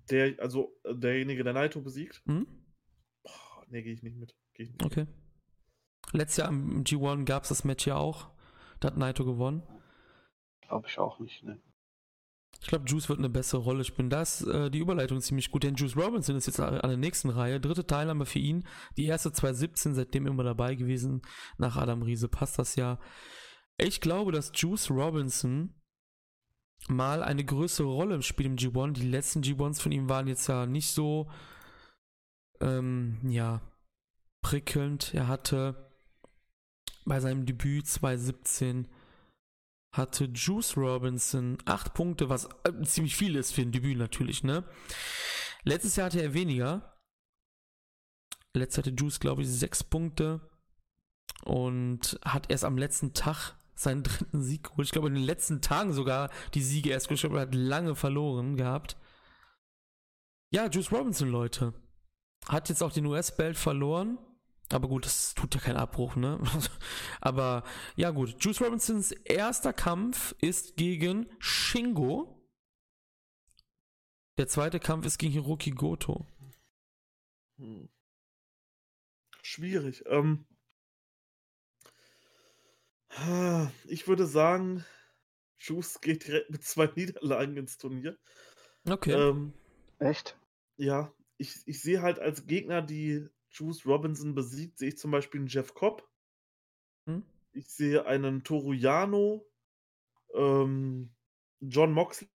Der, 0.09 0.35
also 0.39 0.75
äh, 0.85 0.95
derjenige, 0.95 1.45
der 1.45 1.53
Naito 1.53 1.83
besiegt? 1.83 2.23
Hm? 2.25 2.47
Boah, 3.23 3.67
nee, 3.69 3.83
gehe 3.83 3.93
ich 3.93 4.03
nicht 4.03 4.17
mit. 4.17 4.35
Okay. 4.83 5.07
Letztes 6.12 6.39
Jahr 6.39 6.49
im 6.49 6.85
G1 6.85 7.24
gab 7.24 7.43
es 7.43 7.49
das 7.51 7.65
Match 7.65 7.87
ja 7.87 7.97
auch. 7.97 8.31
Da 8.81 8.89
hat 8.89 8.97
Naito 8.97 9.24
gewonnen. 9.24 9.62
Glaube 10.62 10.89
ich 10.89 10.99
auch 10.99 11.19
nicht, 11.19 11.43
ne? 11.43 11.61
Ich 12.61 12.69
glaube, 12.69 12.87
Juice 12.87 13.09
wird 13.09 13.19
eine 13.19 13.28
bessere 13.28 13.61
Rolle 13.61 13.85
spielen. 13.85 14.11
Da 14.11 14.23
ist 14.23 14.43
äh, 14.43 14.70
die 14.70 14.78
Überleitung 14.78 15.20
ziemlich 15.20 15.51
gut, 15.51 15.62
denn 15.62 15.74
Juice 15.74 15.97
Robinson 15.97 16.37
ist 16.37 16.47
jetzt 16.47 16.59
an 16.59 16.81
der 16.81 16.97
nächsten 16.97 17.28
Reihe. 17.28 17.61
Dritte 17.61 17.87
Teilnahme 17.87 18.24
für 18.24 18.39
ihn. 18.39 18.66
Die 18.97 19.05
erste 19.05 19.33
2017, 19.33 19.95
seitdem 19.95 20.27
immer 20.27 20.43
dabei 20.43 20.74
gewesen. 20.74 21.23
Nach 21.59 21.77
Adam 21.77 22.03
Riese 22.03 22.28
passt 22.28 22.59
das 22.59 22.77
ja. 22.77 22.99
Ich 23.78 24.01
glaube, 24.01 24.33
dass 24.33 24.53
Juice 24.55 24.91
Robinson 24.91 25.74
mal 26.89 27.23
eine 27.23 27.45
größere 27.45 27.89
Rolle 27.89 28.15
im 28.15 28.23
Spiel 28.23 28.47
im 28.47 28.57
G1. 28.57 28.93
Die 28.93 29.09
letzten 29.09 29.43
G1s 29.43 29.81
von 29.81 29.93
ihm 29.93 30.09
waren 30.09 30.27
jetzt 30.27 30.47
ja 30.47 30.66
nicht 30.66 30.91
so, 30.91 31.31
ähm, 32.61 33.19
ja, 33.28 33.61
prickelnd. 34.41 35.12
Er 35.15 35.28
hatte 35.28 35.86
bei 37.07 37.20
seinem 37.20 37.47
Debüt 37.47 37.87
2017 37.87 38.89
hatte 39.93 40.24
Juice 40.27 40.77
Robinson 40.77 41.57
acht 41.65 41.95
Punkte, 41.95 42.28
was 42.28 42.49
äh, 42.65 42.83
ziemlich 42.83 43.16
viel 43.16 43.37
ist 43.37 43.53
für 43.53 43.62
ein 43.62 43.73
Debüt 43.73 43.97
natürlich, 43.97 44.45
ne? 44.45 44.65
Letztes 45.65 45.97
Jahr 45.97 46.07
hatte 46.07 46.20
er 46.20 46.35
weniger. 46.35 46.97
Letztes 48.53 48.78
hatte 48.78 48.91
Juice, 48.91 49.20
glaube 49.20 49.43
ich, 49.43 49.49
sechs 49.49 49.83
Punkte 49.83 50.41
und 51.45 52.19
hat 52.24 52.51
erst 52.51 52.65
am 52.65 52.78
letzten 52.78 53.15
Tag 53.15 53.55
seinen 53.74 54.03
dritten 54.03 54.43
Sieg 54.43 54.65
geholt. 54.65 54.87
Ich 54.87 54.93
glaube, 54.93 55.09
in 55.09 55.15
den 55.15 55.24
letzten 55.24 55.61
Tagen 55.61 55.93
sogar 55.93 56.31
die 56.55 56.62
Siege 56.62 56.91
erst 56.91 57.09
geschafft, 57.09 57.35
hat 57.35 57.55
lange 57.55 57.95
verloren 57.95 58.57
gehabt. 58.57 58.97
Ja, 60.51 60.69
Juice 60.69 60.93
Robinson, 60.93 61.28
Leute. 61.28 61.74
Hat 62.49 62.69
jetzt 62.69 62.83
auch 62.83 62.93
den 62.93 63.07
US-Belt 63.07 63.57
verloren. 63.57 64.19
Aber 64.72 64.88
gut, 64.88 65.06
das 65.06 65.34
tut 65.34 65.55
ja 65.55 65.60
keinen 65.60 65.76
Abbruch, 65.76 66.16
ne? 66.16 66.40
Aber 67.20 67.62
ja 67.94 68.10
gut, 68.10 68.36
Juice 68.43 68.60
Robinsons 68.60 69.12
erster 69.12 69.72
Kampf 69.72 70.34
ist 70.40 70.76
gegen 70.76 71.28
Shingo. 71.38 72.32
Der 74.38 74.48
zweite 74.48 74.80
Kampf 74.80 75.06
ist 75.06 75.18
gegen 75.18 75.32
Hiroki 75.32 75.70
Goto. 75.70 76.26
Hm. 77.59 77.88
Schwierig. 79.43 80.05
Ähm, 80.06 80.47
ich 83.86 84.09
würde 84.09 84.26
sagen, 84.26 84.84
Juice 85.59 86.01
geht 86.01 86.26
direkt 86.26 86.51
mit 86.51 86.64
zwei 86.64 86.86
Niederlagen 86.97 87.56
ins 87.56 87.78
Turnier. 87.78 88.18
Okay. 88.88 89.12
Ähm, 89.12 89.55
Echt? 89.98 90.38
Ja, 90.76 91.14
ich, 91.38 91.62
ich 91.66 91.80
sehe 91.80 92.02
halt 92.02 92.18
als 92.18 92.47
Gegner, 92.47 92.82
die 92.82 93.28
Juice 93.57 93.87
Robinson 93.87 94.35
besiegt, 94.35 94.78
sehe 94.78 94.89
ich 94.91 94.99
zum 94.99 95.11
Beispiel 95.11 95.41
einen 95.41 95.49
Jeff 95.49 95.74
Cobb. 95.74 96.09
Hm? 97.07 97.24
Ich 97.53 97.69
sehe 97.69 98.07
einen 98.07 98.45
Toruyano, 98.45 99.47
ähm, 100.35 101.15
John 101.61 101.93
Moxley. 101.93 102.28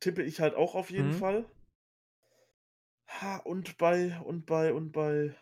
Tippe 0.00 0.22
ich 0.22 0.40
halt 0.40 0.54
auch 0.54 0.74
auf 0.74 0.90
jeden 0.90 1.12
hm? 1.12 1.18
Fall. 1.18 1.50
Ha, 3.08 3.38
und 3.38 3.76
bei, 3.78 4.18
und 4.20 4.46
bei, 4.46 4.72
und 4.72 4.92
bei 4.92 5.34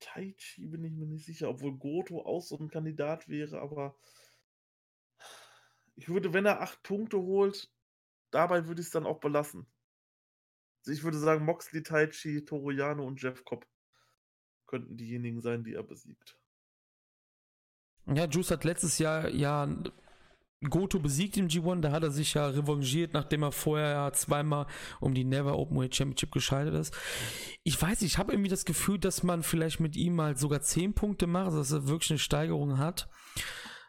Taichi 0.00 0.66
bin 0.66 0.84
ich 0.84 0.92
mir 0.92 1.06
nicht 1.06 1.24
sicher, 1.24 1.48
obwohl 1.48 1.76
Goto 1.76 2.24
auch 2.24 2.42
so 2.42 2.56
ein 2.56 2.68
Kandidat 2.68 3.28
wäre, 3.28 3.60
aber 3.60 3.96
ich 5.96 6.08
würde, 6.08 6.32
wenn 6.32 6.46
er 6.46 6.60
acht 6.60 6.82
Punkte 6.82 7.18
holt, 7.18 7.72
dabei 8.30 8.66
würde 8.66 8.80
ich 8.80 8.86
es 8.86 8.92
dann 8.92 9.06
auch 9.06 9.20
belassen. 9.20 9.66
Also 10.80 10.92
ich 10.92 11.02
würde 11.02 11.18
sagen, 11.18 11.44
Moxley, 11.44 11.82
Taichi, 11.82 12.44
Toroyano 12.44 13.04
und 13.04 13.20
Jeff 13.20 13.44
Cobb 13.44 13.66
könnten 14.66 14.96
diejenigen 14.96 15.40
sein, 15.40 15.64
die 15.64 15.74
er 15.74 15.82
besiegt. 15.82 16.38
Ja, 18.06 18.26
Juice 18.26 18.50
hat 18.50 18.64
letztes 18.64 18.98
Jahr 18.98 19.28
ja 19.28 19.66
Goto 20.68 20.98
besiegt 20.98 21.36
im 21.36 21.46
G1, 21.46 21.82
da 21.82 21.92
hat 21.92 22.02
er 22.02 22.10
sich 22.10 22.34
ja 22.34 22.48
revanchiert, 22.48 23.12
nachdem 23.12 23.44
er 23.44 23.52
vorher 23.52 23.90
ja 23.90 24.12
zweimal 24.12 24.66
um 25.00 25.14
die 25.14 25.24
Never 25.24 25.56
Openweight 25.56 25.94
Championship 25.94 26.32
gescheitert 26.32 26.74
ist. 26.74 26.96
Ich 27.62 27.80
weiß, 27.80 28.02
ich 28.02 28.18
habe 28.18 28.32
irgendwie 28.32 28.50
das 28.50 28.64
Gefühl, 28.64 28.98
dass 28.98 29.22
man 29.22 29.42
vielleicht 29.42 29.78
mit 29.78 29.94
ihm 29.94 30.16
mal 30.16 30.36
sogar 30.36 30.60
10 30.60 30.94
Punkte 30.94 31.26
macht, 31.26 31.52
dass 31.52 31.70
er 31.70 31.86
wirklich 31.86 32.10
eine 32.10 32.18
Steigerung 32.18 32.78
hat. 32.78 33.08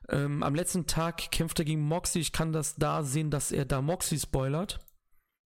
Ähm, 0.10 0.44
am 0.44 0.53
letzten 0.53 0.86
Tag 0.86 1.32
kämpft 1.32 1.57
er 1.60 1.66
gegen 1.66 1.82
Moxie. 1.82 2.20
Ich 2.20 2.32
kann 2.32 2.52
das 2.52 2.76
da 2.76 3.03
sehen, 3.03 3.32
dass 3.32 3.52
er 3.52 3.66
da 3.66 3.82
Moxie 3.82 4.20
spoilert 4.20 4.80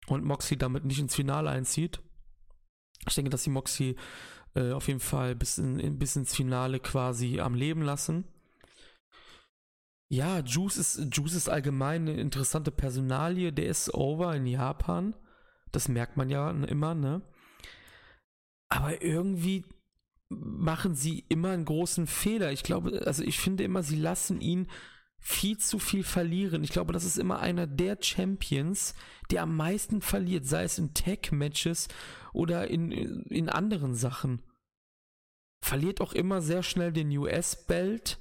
und 0.08 0.24
Moxie 0.24 0.58
damit 0.58 0.86
nicht 0.86 1.00
ins 1.00 1.16
Finale 1.16 1.50
einzieht. 1.50 2.02
Ich 3.08 3.16
denke, 3.16 3.30
dass 3.30 3.44
die 3.44 3.50
Moxie 3.50 3.96
äh, 4.56 4.72
auf 4.72 4.88
jeden 4.88 5.00
Fall 5.00 5.36
bis, 5.36 5.58
in, 5.58 5.98
bis 5.98 6.16
ins 6.16 6.36
Finale 6.36 6.80
quasi 6.80 7.40
am 7.40 7.56
Leben 7.56 7.82
lassen. 7.82 8.26
Ja, 10.10 10.40
Juice 10.40 10.78
ist, 10.78 11.16
Juice 11.16 11.34
ist 11.34 11.50
allgemein 11.50 12.08
eine 12.08 12.20
interessante 12.20 12.72
Personalie. 12.72 13.52
Der 13.52 13.66
ist 13.66 13.94
over 13.94 14.36
in 14.36 14.46
Japan. 14.46 15.16
Das 15.72 15.88
merkt 15.88 16.18
man 16.18 16.30
ja 16.30 16.52
immer, 16.52 16.94
ne? 16.94 17.22
Aber 18.70 19.02
irgendwie 19.02 19.66
machen 20.30 20.96
sie 20.96 21.26
immer 21.30 21.50
einen 21.50 21.66
großen 21.66 22.08
Fehler. 22.08 22.52
Ich 22.52 22.64
glaube, 22.64 23.02
also 23.06 23.24
ich 23.24 23.40
finde 23.40 23.64
immer, 23.64 23.84
sie 23.84 23.96
lassen 23.96 24.42
ihn 24.42 24.68
viel 25.26 25.58
zu 25.58 25.80
viel 25.80 26.04
verlieren. 26.04 26.66
Ich 26.66 26.72
glaube, 26.72 26.92
das 26.92 27.06
ist 27.06 27.18
immer 27.18 27.40
einer 27.40 27.66
der 27.66 27.98
Champions, 28.00 28.94
der 29.32 29.44
am 29.44 29.56
meisten 29.56 30.02
verliert, 30.02 30.46
sei 30.46 30.64
es 30.64 30.78
in 30.78 30.94
Tag-Matches 30.94 31.88
oder 32.34 32.68
in, 32.68 32.92
in 32.92 33.50
anderen 33.50 33.96
Sachen. 33.96 34.44
Verliert 35.62 36.02
auch 36.02 36.12
immer 36.12 36.42
sehr 36.42 36.62
schnell 36.62 36.92
den 36.92 37.10
US-Belt. 37.18 38.20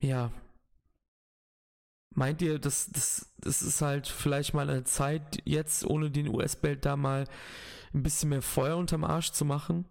Ja. 0.00 0.32
Meint 2.14 2.40
ihr, 2.40 2.58
das, 2.58 2.90
das, 2.90 3.34
das 3.36 3.60
ist 3.60 3.82
halt 3.82 4.08
vielleicht 4.08 4.54
mal 4.54 4.68
eine 4.68 4.84
Zeit, 4.84 5.42
jetzt 5.44 5.84
ohne 5.84 6.10
den 6.10 6.28
US-Belt 6.28 6.86
da 6.86 6.96
mal 6.96 7.28
ein 7.92 8.02
bisschen 8.02 8.30
mehr 8.30 8.42
Feuer 8.42 8.78
unterm 8.78 9.04
Arsch 9.04 9.32
zu 9.32 9.44
machen? 9.44 9.84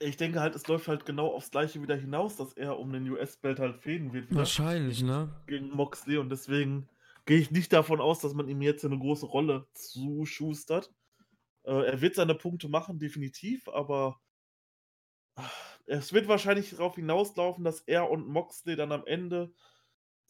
Ich 0.00 0.16
denke 0.16 0.40
halt, 0.40 0.54
es 0.54 0.66
läuft 0.66 0.88
halt 0.88 1.06
genau 1.06 1.28
aufs 1.28 1.50
Gleiche 1.50 1.80
wieder 1.82 1.96
hinaus, 1.96 2.36
dass 2.36 2.52
er 2.52 2.78
um 2.78 2.92
den 2.92 3.08
US-Belt 3.10 3.58
halt 3.58 3.76
fäden 3.76 4.12
wird. 4.12 4.34
Wahrscheinlich, 4.34 5.02
ne? 5.02 5.30
Gegen 5.46 5.70
Moxley 5.70 6.18
und 6.18 6.30
deswegen 6.30 6.88
gehe 7.24 7.38
ich 7.38 7.50
nicht 7.50 7.72
davon 7.72 8.00
aus, 8.00 8.20
dass 8.20 8.34
man 8.34 8.48
ihm 8.48 8.62
jetzt 8.62 8.84
eine 8.84 8.98
große 8.98 9.26
Rolle 9.26 9.66
zuschustert. 9.74 10.92
Äh, 11.64 11.86
er 11.86 12.00
wird 12.00 12.14
seine 12.14 12.34
Punkte 12.34 12.68
machen, 12.68 12.98
definitiv, 12.98 13.68
aber 13.68 14.20
es 15.86 16.12
wird 16.12 16.28
wahrscheinlich 16.28 16.70
darauf 16.70 16.94
hinauslaufen, 16.94 17.64
dass 17.64 17.80
er 17.80 18.10
und 18.10 18.28
Moxley 18.28 18.76
dann 18.76 18.92
am 18.92 19.06
Ende 19.06 19.52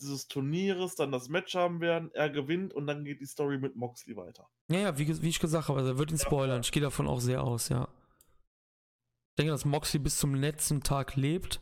dieses 0.01 0.29
Turnieres 0.29 0.95
dann 0.95 1.13
das 1.13 1.29
Match 1.29 1.55
haben 1.55 1.81
werden, 1.81 2.11
er 2.13 2.29
gewinnt 2.29 2.75
und 2.75 2.87
dann 2.87 3.05
geht 3.05 3.21
die 3.21 3.27
Story 3.27 3.59
mit 3.59 3.77
Moxley 3.77 4.17
weiter. 4.17 4.49
Ja, 4.69 4.79
ja, 4.79 4.99
wie, 4.99 5.23
wie 5.23 5.29
ich 5.29 5.41
gesagt 5.41 5.69
habe, 5.69 5.79
also 5.79 5.93
er 5.93 5.99
wird 5.99 6.11
ihn 6.11 6.19
spoilern. 6.19 6.61
Ich 6.61 6.73
gehe 6.73 6.83
davon 6.83 7.07
auch 7.07 7.21
sehr 7.21 7.43
aus, 7.43 7.69
ja. 7.69 7.89
Ich 9.37 9.43
denke, 9.43 9.53
dass 9.53 9.67
Moxley 9.67 10.01
bis 10.01 10.17
zum 10.17 10.35
letzten 10.35 10.83
Tag 10.83 11.15
lebt. 11.15 11.61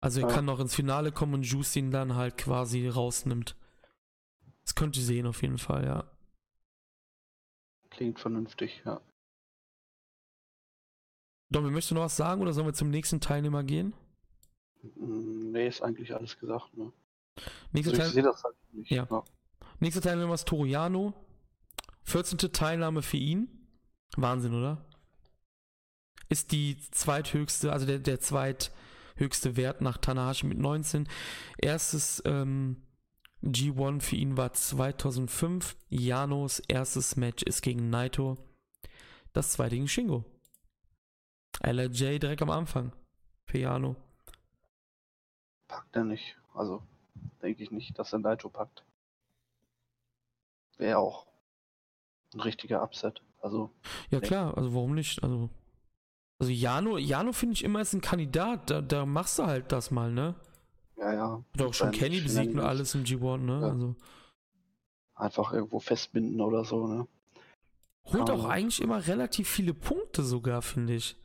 Also 0.00 0.22
er 0.22 0.28
ja. 0.28 0.34
kann 0.34 0.46
noch 0.46 0.60
ins 0.60 0.74
Finale 0.74 1.12
kommen 1.12 1.34
und 1.34 1.42
Juice 1.42 1.76
ihn 1.76 1.90
dann 1.90 2.14
halt 2.14 2.38
quasi 2.38 2.88
rausnimmt. 2.88 3.54
Das 4.62 4.74
könnte 4.74 4.98
ich 4.98 5.04
sehen 5.04 5.26
auf 5.26 5.42
jeden 5.42 5.58
Fall, 5.58 5.84
ja. 5.84 6.10
Klingt 7.90 8.18
vernünftig, 8.18 8.80
ja. 8.86 9.02
Domi, 11.50 11.70
möchtest 11.70 11.90
du 11.90 11.96
noch 11.96 12.04
was 12.04 12.16
sagen 12.16 12.40
oder 12.40 12.54
sollen 12.54 12.68
wir 12.68 12.72
zum 12.72 12.88
nächsten 12.88 13.20
Teilnehmer 13.20 13.62
gehen? 13.62 13.92
Mm, 14.94 15.50
nee, 15.50 15.68
ist 15.68 15.82
eigentlich 15.82 16.14
alles 16.14 16.38
gesagt, 16.38 16.74
ne? 16.78 16.94
Nächster 17.72 17.92
also 17.92 18.04
ich 18.04 18.12
sehe 18.14 18.22
das 18.22 18.42
halt 18.42 18.56
nicht. 18.72 18.90
Ja. 18.90 19.06
ja. 19.10 19.22
Nächster 19.80 20.00
Teilnehmer 20.00 20.32
ist 20.32 20.48
Toriano. 20.48 21.12
14. 22.04 22.38
Teilnahme 22.38 23.02
für 23.02 23.18
ihn. 23.18 23.68
Wahnsinn, 24.16 24.54
oder? 24.54 24.82
Ist 26.30 26.52
die 26.52 26.78
zweithöchste, 26.90 27.72
also 27.72 27.84
der, 27.84 27.98
der 27.98 28.20
zweithöchste 28.20 29.56
Wert 29.56 29.82
nach 29.82 29.98
Tanahashi 29.98 30.46
mit 30.46 30.58
19. 30.58 31.08
Erstes 31.58 32.22
ähm, 32.24 32.82
G1 33.42 34.00
für 34.00 34.16
ihn 34.16 34.36
war 34.36 34.52
2005. 34.52 35.76
Janos 35.88 36.60
erstes 36.60 37.16
Match 37.16 37.42
ist 37.42 37.62
gegen 37.62 37.90
Naito. 37.90 38.38
Das 39.32 39.52
zweite 39.52 39.74
gegen 39.74 39.88
Shingo. 39.88 40.24
LJ 41.62 42.18
direkt 42.18 42.42
am 42.42 42.50
Anfang 42.50 42.92
für 43.44 43.58
Jano. 43.58 43.96
Packt 45.68 45.94
er 45.96 46.04
nicht. 46.04 46.36
Also 46.54 46.82
denke 47.42 47.62
ich 47.62 47.70
nicht, 47.70 47.98
dass 47.98 48.12
er 48.12 48.20
Naito 48.20 48.48
packt. 48.48 48.84
Wäre 50.78 50.98
auch 50.98 51.26
ein 52.34 52.40
richtiger 52.40 52.82
Upset. 52.82 53.22
Also. 53.42 53.70
Ja 54.10 54.20
klar, 54.20 54.56
also 54.56 54.74
warum 54.74 54.94
nicht? 54.94 55.22
Also 55.22 55.50
also 56.40 56.52
Jano, 56.52 56.96
Jano 56.96 57.32
finde 57.32 57.52
ich 57.52 57.64
immer 57.64 57.82
ist 57.82 57.92
ein 57.92 58.00
Kandidat, 58.00 58.70
da, 58.70 58.80
da 58.80 59.04
machst 59.04 59.38
du 59.38 59.46
halt 59.46 59.70
das 59.72 59.90
mal, 59.90 60.10
ne? 60.10 60.34
Ja, 60.96 61.12
ja. 61.12 61.44
Hat 61.54 61.62
auch 61.62 61.74
schon 61.74 61.90
Kenny 61.92 62.20
besiegt 62.20 62.54
und 62.54 62.60
alles 62.60 62.94
im 62.94 63.04
G1, 63.04 63.38
ne? 63.38 63.60
Ja. 63.60 63.68
Also. 63.68 63.94
Einfach 65.14 65.52
irgendwo 65.52 65.80
festbinden 65.80 66.40
oder 66.40 66.64
so, 66.64 66.86
ne? 66.86 67.06
Holt 68.06 68.30
auch 68.30 68.46
eigentlich 68.46 68.80
immer 68.80 69.06
relativ 69.06 69.48
viele 69.48 69.74
Punkte 69.74 70.22
sogar, 70.22 70.62
finde 70.62 70.94
ich. 70.94 71.16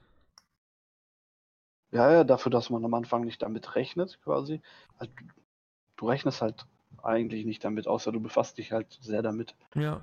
Ja, 1.91 2.11
ja, 2.11 2.23
dafür, 2.25 2.49
dass 2.49 2.69
man 2.69 2.83
am 2.83 2.93
Anfang 2.93 3.23
nicht 3.23 3.41
damit 3.41 3.75
rechnet, 3.75 4.19
quasi. 4.21 4.61
Also, 4.97 5.13
du 5.95 6.09
rechnest 6.09 6.41
halt 6.41 6.65
eigentlich 7.01 7.45
nicht 7.45 7.63
damit, 7.63 7.87
außer 7.87 8.11
du 8.11 8.19
befasst 8.19 8.57
dich 8.57 8.73
halt 8.73 8.97
sehr 9.01 9.21
damit. 9.21 9.55
Ja. 9.75 10.01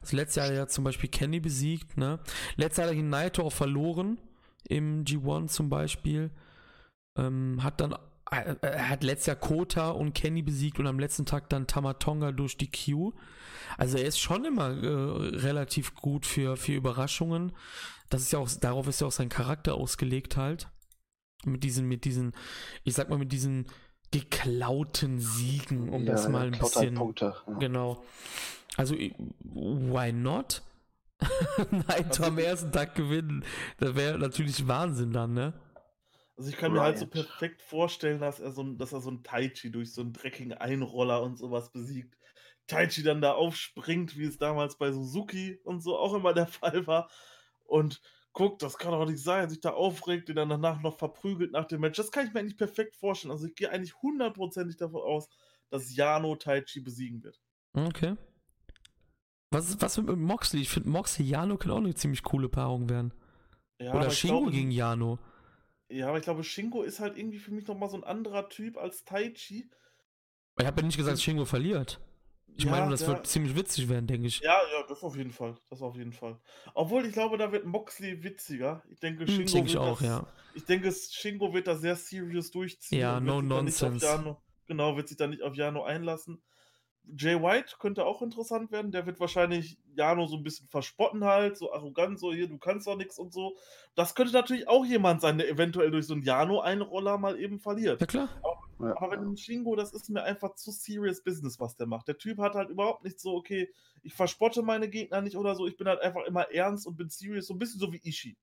Das 0.00 0.12
letzte 0.12 0.40
Jahr 0.40 0.48
hat 0.48 0.56
er 0.56 0.68
zum 0.68 0.84
Beispiel 0.84 1.10
Kenny 1.10 1.40
besiegt, 1.40 1.96
ne? 1.96 2.20
Letztes 2.56 2.78
Jahr 2.78 2.86
hat 2.86 2.92
er 2.92 2.96
gegen 2.96 3.10
Naito 3.10 3.42
auch 3.42 3.52
verloren 3.52 4.18
im 4.68 5.04
G1 5.04 5.48
zum 5.48 5.68
Beispiel. 5.68 6.30
Ähm, 7.16 7.62
hat 7.62 7.80
dann 7.80 7.94
äh, 8.30 8.56
er 8.60 8.88
hat 8.88 9.04
letztes 9.04 9.26
Jahr 9.26 9.36
Kota 9.36 9.90
und 9.90 10.14
Kenny 10.14 10.42
besiegt 10.42 10.78
und 10.78 10.86
am 10.86 10.98
letzten 10.98 11.26
Tag 11.26 11.48
dann 11.48 11.66
Tamatonga 11.66 12.32
durch 12.32 12.56
die 12.56 12.70
Q. 12.70 13.12
Also 13.76 13.98
er 13.98 14.06
ist 14.06 14.18
schon 14.18 14.44
immer 14.44 14.70
äh, 14.70 15.36
relativ 15.36 15.94
gut 15.94 16.26
für, 16.26 16.56
für 16.56 16.72
Überraschungen. 16.72 17.52
Das 18.10 18.22
ist 18.22 18.32
ja 18.32 18.38
auch, 18.38 18.50
darauf 18.60 18.86
ist 18.88 19.00
ja 19.00 19.06
auch 19.06 19.12
sein 19.12 19.28
Charakter 19.28 19.74
ausgelegt 19.74 20.36
halt. 20.36 20.68
Mit 21.44 21.62
diesen, 21.62 21.86
mit 21.86 22.04
diesen, 22.04 22.32
ich 22.84 22.94
sag 22.94 23.10
mal, 23.10 23.18
mit 23.18 23.32
diesen 23.32 23.66
geklauten 24.10 25.18
Siegen, 25.18 25.88
um 25.88 26.04
ja, 26.04 26.12
das 26.12 26.28
mal 26.28 26.46
ein 26.46 26.52
halt 26.52 26.62
bisschen. 26.62 26.94
Punkte, 26.94 27.34
ja. 27.46 27.54
Genau. 27.54 28.04
Also, 28.76 28.96
why 28.96 30.12
not? 30.12 30.62
Naito 31.70 32.08
also, 32.08 32.24
am 32.24 32.38
ersten 32.38 32.72
Tag 32.72 32.94
gewinnen. 32.94 33.44
Das 33.78 33.94
wäre 33.94 34.18
natürlich 34.18 34.66
Wahnsinn 34.66 35.12
dann, 35.12 35.34
ne? 35.34 35.54
Also 36.36 36.50
ich 36.50 36.56
kann 36.56 36.72
right. 36.72 36.80
mir 36.80 36.84
halt 36.84 36.98
so 36.98 37.06
perfekt 37.06 37.62
vorstellen, 37.62 38.20
dass 38.20 38.40
er 38.40 38.50
so, 38.50 38.64
dass 38.72 38.92
er 38.92 39.00
so 39.00 39.10
ein 39.10 39.22
Taichi 39.22 39.70
durch 39.70 39.92
so 39.92 40.00
einen 40.00 40.12
dreckigen 40.12 40.52
Einroller 40.52 41.22
und 41.22 41.38
sowas 41.38 41.70
besiegt. 41.70 42.16
Taichi 42.66 43.02
dann 43.02 43.20
da 43.20 43.32
aufspringt, 43.32 44.16
wie 44.18 44.24
es 44.24 44.38
damals 44.38 44.76
bei 44.76 44.90
Suzuki 44.90 45.60
und 45.64 45.80
so 45.80 45.96
auch 45.96 46.14
immer 46.14 46.34
der 46.34 46.46
Fall 46.48 46.86
war. 46.86 47.08
Und 47.64 48.00
guckt, 48.32 48.62
das 48.62 48.78
kann 48.78 48.90
doch 48.90 49.06
nicht 49.06 49.22
sein, 49.22 49.48
sich 49.48 49.60
da 49.60 49.70
aufregt, 49.70 50.28
den 50.28 50.36
dann 50.36 50.48
danach 50.48 50.82
noch 50.82 50.98
verprügelt 50.98 51.52
nach 51.52 51.66
dem 51.66 51.80
Match. 51.80 51.96
Das 51.96 52.10
kann 52.10 52.26
ich 52.26 52.34
mir 52.34 52.40
eigentlich 52.40 52.56
perfekt 52.56 52.96
vorstellen. 52.96 53.30
Also 53.30 53.46
ich 53.46 53.54
gehe 53.54 53.70
eigentlich 53.70 53.94
hundertprozentig 54.02 54.76
davon 54.76 55.02
aus, 55.02 55.28
dass 55.70 55.94
Jano 55.94 56.34
Taichi 56.34 56.80
besiegen 56.80 57.22
wird. 57.22 57.40
Okay. 57.74 58.16
Was, 59.54 59.80
was 59.80 59.98
mit 59.98 60.16
Moxley? 60.16 60.62
Ich 60.62 60.68
finde, 60.68 60.88
Moxley 60.88 61.24
Jano 61.24 61.56
kann 61.56 61.70
auch 61.70 61.76
eine 61.76 61.94
ziemlich 61.94 62.24
coole 62.24 62.48
Paarung 62.48 62.88
werden. 62.88 63.14
Ja, 63.78 63.94
Oder 63.94 64.10
Shingo 64.10 64.40
glaube, 64.40 64.52
gegen 64.52 64.72
Jano. 64.72 65.18
Ja, 65.88 66.08
aber 66.08 66.18
ich 66.18 66.24
glaube, 66.24 66.42
Shingo 66.42 66.82
ist 66.82 66.98
halt 66.98 67.16
irgendwie 67.16 67.38
für 67.38 67.52
mich 67.52 67.66
nochmal 67.68 67.88
so 67.88 67.96
ein 67.96 68.04
anderer 68.04 68.48
Typ 68.48 68.76
als 68.76 69.04
Taichi. 69.04 69.70
Ich 70.58 70.66
habe 70.66 70.80
ja 70.80 70.86
nicht 70.86 70.96
gesagt, 70.96 71.14
dass 71.14 71.22
Shingo 71.22 71.44
verliert. 71.44 72.00
Ich 72.56 72.64
ja, 72.64 72.70
meine, 72.70 72.90
das 72.90 73.02
ja. 73.02 73.08
wird 73.08 73.26
ziemlich 73.26 73.54
witzig 73.56 73.88
werden, 73.88 74.06
denke 74.06 74.26
ich. 74.26 74.40
Ja, 74.40 74.56
ja, 74.72 74.86
das 74.88 75.02
auf 75.02 75.16
jeden 75.16 75.32
Fall. 75.32 75.56
Das 75.70 75.82
auf 75.82 75.96
jeden 75.96 76.12
Fall. 76.12 76.40
Obwohl, 76.74 77.06
ich 77.06 77.12
glaube, 77.12 77.38
da 77.38 77.50
wird 77.52 77.64
Moxley 77.64 78.22
witziger. 78.22 78.82
Ich 78.90 78.98
denke, 79.00 79.24
hm, 79.24 79.34
Shingo 79.34 79.52
denke 79.52 79.70
ich 79.70 79.76
auch, 79.76 79.98
das, 79.98 80.06
ja. 80.06 80.26
Ich 80.54 80.64
denke, 80.64 80.92
Shingo 80.92 81.52
wird 81.52 81.68
da 81.68 81.76
sehr 81.76 81.96
serious 81.96 82.50
durchziehen. 82.50 82.98
Ja, 82.98 83.20
no 83.20 83.40
nonsense. 83.40 84.04
Jano, 84.04 84.42
genau, 84.66 84.96
wird 84.96 85.08
sich 85.08 85.16
da 85.16 85.26
nicht 85.26 85.42
auf 85.42 85.54
Jano 85.54 85.84
einlassen. 85.84 86.42
Jay 87.16 87.40
White 87.40 87.76
könnte 87.78 88.04
auch 88.06 88.22
interessant 88.22 88.72
werden. 88.72 88.90
Der 88.90 89.06
wird 89.06 89.20
wahrscheinlich 89.20 89.78
Jano 89.94 90.26
so 90.26 90.36
ein 90.36 90.42
bisschen 90.42 90.68
verspotten 90.68 91.24
halt, 91.24 91.56
so 91.56 91.72
arrogant, 91.72 92.18
so 92.18 92.32
hier, 92.32 92.48
du 92.48 92.58
kannst 92.58 92.86
doch 92.86 92.96
nichts 92.96 93.18
und 93.18 93.32
so. 93.32 93.56
Das 93.94 94.14
könnte 94.14 94.32
natürlich 94.32 94.68
auch 94.68 94.84
jemand 94.84 95.20
sein, 95.20 95.38
der 95.38 95.48
eventuell 95.48 95.90
durch 95.90 96.06
so 96.06 96.14
einen 96.14 96.22
Jano-Einroller 96.22 97.18
mal 97.18 97.38
eben 97.38 97.60
verliert. 97.60 98.00
Ja, 98.00 98.06
klar. 98.06 98.28
Aber, 98.42 98.88
ja. 98.88 98.96
aber 98.96 99.12
wenn 99.12 99.32
ein 99.32 99.36
Shingo, 99.36 99.76
das 99.76 99.92
ist 99.92 100.08
mir 100.08 100.22
einfach 100.22 100.54
zu 100.54 100.70
serious 100.70 101.22
Business, 101.22 101.60
was 101.60 101.76
der 101.76 101.86
macht. 101.86 102.08
Der 102.08 102.18
Typ 102.18 102.38
hat 102.38 102.54
halt 102.54 102.70
überhaupt 102.70 103.04
nicht 103.04 103.20
so, 103.20 103.34
okay, 103.34 103.72
ich 104.02 104.14
verspotte 104.14 104.62
meine 104.62 104.88
Gegner 104.88 105.20
nicht 105.20 105.36
oder 105.36 105.54
so, 105.54 105.66
ich 105.66 105.76
bin 105.76 105.86
halt 105.86 106.00
einfach 106.00 106.24
immer 106.26 106.50
ernst 106.50 106.86
und 106.86 106.96
bin 106.96 107.08
serious, 107.08 107.46
so 107.46 107.54
ein 107.54 107.58
bisschen 107.58 107.80
so 107.80 107.92
wie 107.92 108.00
Ishi. 108.02 108.36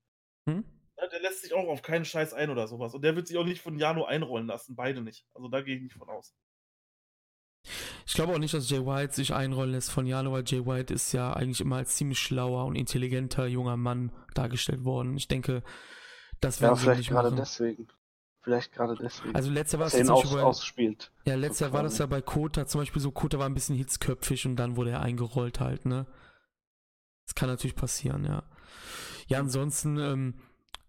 Hm? 0.48 0.64
Ja, 0.98 1.08
der 1.08 1.20
lässt 1.20 1.42
sich 1.42 1.52
auch 1.52 1.68
auf 1.68 1.82
keinen 1.82 2.04
Scheiß 2.04 2.32
ein 2.32 2.50
oder 2.50 2.68
sowas. 2.68 2.94
Und 2.94 3.02
der 3.02 3.16
wird 3.16 3.26
sich 3.26 3.36
auch 3.36 3.44
nicht 3.44 3.60
von 3.60 3.78
Jano 3.78 4.04
einrollen 4.04 4.46
lassen. 4.46 4.76
Beide 4.76 5.00
nicht. 5.00 5.26
Also 5.34 5.48
da 5.48 5.60
gehe 5.60 5.76
ich 5.76 5.82
nicht 5.82 5.94
von 5.94 6.08
aus. 6.08 6.34
Ich 8.06 8.14
glaube 8.14 8.34
auch 8.34 8.38
nicht, 8.38 8.54
dass 8.54 8.68
Jay 8.68 8.84
White 8.84 9.14
sich 9.14 9.32
einrollen 9.32 9.72
lässt 9.72 9.90
von 9.90 10.06
Jano, 10.06 10.32
weil 10.32 10.44
Jay 10.46 10.66
White 10.66 10.92
ist 10.92 11.12
ja 11.12 11.32
eigentlich 11.32 11.60
immer 11.60 11.76
als 11.76 11.96
ziemlich 11.96 12.18
schlauer 12.18 12.64
und 12.66 12.74
intelligenter 12.74 13.46
junger 13.46 13.76
Mann 13.76 14.12
dargestellt 14.34 14.84
worden. 14.84 15.16
Ich 15.16 15.28
denke, 15.28 15.62
das 16.40 16.60
wäre 16.60 16.72
ja, 16.72 16.76
vielleicht 16.76 17.08
gerade 17.08 17.34
deswegen. 17.34 17.88
Vielleicht 18.42 18.72
gerade 18.72 18.96
deswegen. 18.96 19.36
Also 19.36 19.50
letztes 19.50 19.72
Jahr 19.72 19.80
war 19.80 19.86
es 19.86 20.06
zum 20.06 20.10
aus, 20.10 20.34
ausspielt. 20.34 21.12
Ja, 21.24 21.36
letztes 21.36 21.60
Jahr 21.60 21.72
war 21.72 21.84
das 21.84 21.98
ja 21.98 22.06
bei 22.06 22.20
Kota 22.20 22.66
zum 22.66 22.80
Beispiel 22.80 23.00
so, 23.00 23.12
Kota 23.12 23.38
war 23.38 23.46
ein 23.46 23.54
bisschen 23.54 23.76
hitzköpfig 23.76 24.46
und 24.46 24.56
dann 24.56 24.76
wurde 24.76 24.90
er 24.90 25.00
eingerollt 25.00 25.60
halt, 25.60 25.86
ne? 25.86 26.06
Das 27.26 27.36
kann 27.36 27.48
natürlich 27.48 27.76
passieren, 27.76 28.24
ja. 28.24 28.42
Ja, 29.28 29.38
ansonsten 29.38 29.96
ähm, 29.98 30.34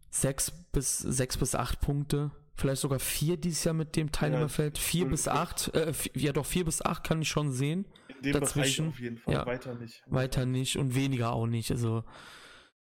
sechs 0.09 0.51
bis 0.71 0.97
sechs 0.97 1.37
bis 1.37 1.53
acht 1.53 1.79
Punkte, 1.79 2.31
vielleicht 2.55 2.81
sogar 2.81 2.99
vier 2.99 3.37
dieses 3.37 3.63
Jahr 3.63 3.73
mit 3.73 3.95
dem 3.95 4.11
Teilnehmerfeld. 4.11 4.77
Ja, 4.77 4.83
vier 4.83 5.07
bis 5.07 5.27
acht, 5.27 5.73
äh, 5.73 5.93
ja 6.13 6.33
doch 6.33 6.45
vier 6.45 6.65
bis 6.65 6.81
acht 6.81 7.03
kann 7.03 7.21
ich 7.21 7.29
schon 7.29 7.51
sehen. 7.51 7.85
In 8.09 8.21
dem 8.23 8.33
dazwischen. 8.33 8.85
Bereich 8.85 8.95
auf 8.95 8.99
jeden 8.99 9.17
Fall. 9.17 9.33
Ja, 9.33 9.45
weiter 9.45 9.75
nicht. 9.75 10.03
Weiter 10.07 10.45
nicht 10.45 10.77
und 10.77 10.95
weniger 10.95 11.33
auch 11.33 11.47
nicht. 11.47 11.71
Also 11.71 12.03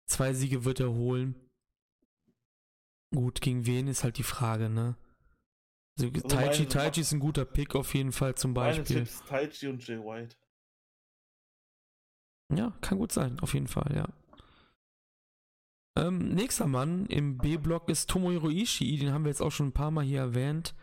zwei 0.07 0.33
Siege 0.33 0.65
wird 0.65 0.79
er 0.79 0.91
holen. 0.91 1.35
Gut, 3.13 3.41
gegen 3.41 3.65
wen 3.65 3.87
ist 3.87 4.03
halt 4.03 4.17
die 4.17 4.23
Frage, 4.23 4.69
ne? 4.69 4.97
Also, 5.97 6.11
also 6.13 6.27
Taichi, 6.27 6.65
Taichi 6.65 7.01
ist 7.01 7.13
ein 7.13 7.19
guter 7.19 7.45
Pick 7.45 7.75
auf 7.75 7.93
jeden 7.93 8.11
Fall 8.11 8.35
zum 8.35 8.53
Beispiel. 8.53 8.95
Meine 8.97 9.05
Tipps 9.05 9.23
Taichi 9.25 9.67
und 9.67 9.87
Jay 9.87 9.97
White. 9.97 10.35
Ja, 12.53 12.77
kann 12.81 12.97
gut 12.97 13.11
sein, 13.11 13.39
auf 13.39 13.53
jeden 13.53 13.67
Fall, 13.67 13.95
ja. 13.95 14.09
Ähm, 15.97 16.29
nächster 16.29 16.67
Mann 16.67 17.05
im 17.05 17.37
B-Block 17.37 17.89
ist 17.89 18.09
Tomohiro 18.09 18.49
Ishii, 18.49 18.97
den 18.97 19.13
haben 19.13 19.23
wir 19.23 19.29
jetzt 19.29 19.41
auch 19.41 19.51
schon 19.51 19.67
ein 19.67 19.73
paar 19.73 19.91
Mal 19.91 20.03
hier 20.03 20.19
erwähnt. 20.19 20.75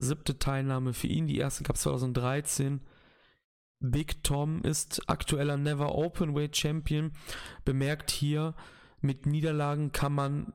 Siebte 0.00 0.38
Teilnahme 0.38 0.94
für 0.94 1.06
ihn, 1.06 1.26
die 1.26 1.38
erste 1.38 1.64
gab 1.64 1.76
es 1.76 1.82
2013. 1.82 2.80
Big 3.80 4.24
Tom 4.24 4.62
ist 4.62 5.08
aktueller 5.08 5.56
Never 5.56 5.94
Openweight 5.94 6.56
Champion. 6.56 7.12
Bemerkt 7.64 8.10
hier, 8.10 8.54
mit 9.00 9.26
Niederlagen 9.26 9.92
kann 9.92 10.12
man 10.12 10.52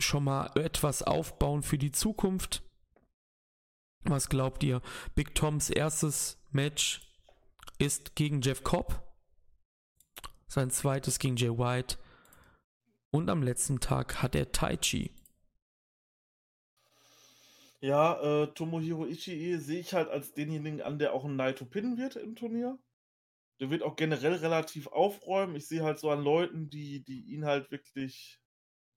schon 0.00 0.24
mal 0.24 0.50
etwas 0.54 1.02
aufbauen 1.02 1.62
für 1.62 1.78
die 1.78 1.92
Zukunft. 1.92 2.62
Was 4.04 4.28
glaubt 4.28 4.62
ihr? 4.62 4.80
Big 5.14 5.34
Toms 5.34 5.68
erstes 5.68 6.38
Match 6.50 7.02
ist 7.78 8.14
gegen 8.14 8.40
Jeff 8.40 8.62
Cobb. 8.62 9.02
Sein 10.46 10.70
zweites 10.70 11.18
gegen 11.18 11.36
Jay 11.36 11.50
White. 11.50 11.98
Und 13.16 13.30
am 13.30 13.42
letzten 13.42 13.80
Tag 13.80 14.22
hat 14.22 14.34
er 14.34 14.52
Tai 14.52 14.76
Chi. 14.76 15.10
Ja, 17.80 18.20
äh, 18.20 18.48
Tomohiro 18.48 19.06
Ishii 19.06 19.56
sehe 19.56 19.80
ich 19.80 19.94
halt 19.94 20.10
als 20.10 20.34
denjenigen 20.34 20.82
an, 20.82 20.98
der 20.98 21.14
auch 21.14 21.24
ein 21.24 21.34
Naito 21.34 21.64
pinnen 21.64 21.96
wird 21.96 22.16
im 22.16 22.36
Turnier. 22.36 22.78
Der 23.58 23.70
wird 23.70 23.82
auch 23.82 23.96
generell 23.96 24.34
relativ 24.34 24.88
aufräumen. 24.88 25.56
Ich 25.56 25.66
sehe 25.66 25.82
halt 25.82 25.98
so 25.98 26.10
an 26.10 26.22
Leuten, 26.22 26.68
die, 26.68 27.04
die 27.04 27.22
ihn 27.32 27.46
halt 27.46 27.70
wirklich 27.70 28.38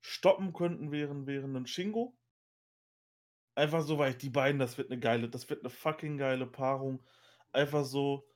stoppen 0.02 0.52
könnten, 0.52 0.92
wären, 0.92 1.26
wären 1.26 1.56
ein 1.56 1.66
Shingo. 1.66 2.14
Einfach 3.56 3.84
so, 3.84 4.00
weil 4.00 4.16
die 4.16 4.30
beiden, 4.30 4.60
das 4.60 4.78
wird 4.78 4.92
eine 4.92 5.00
geile, 5.00 5.30
das 5.30 5.50
wird 5.50 5.62
eine 5.62 5.70
fucking 5.70 6.18
geile 6.18 6.46
Paarung. 6.46 7.02
Einfach 7.54 7.86
so 7.86 8.28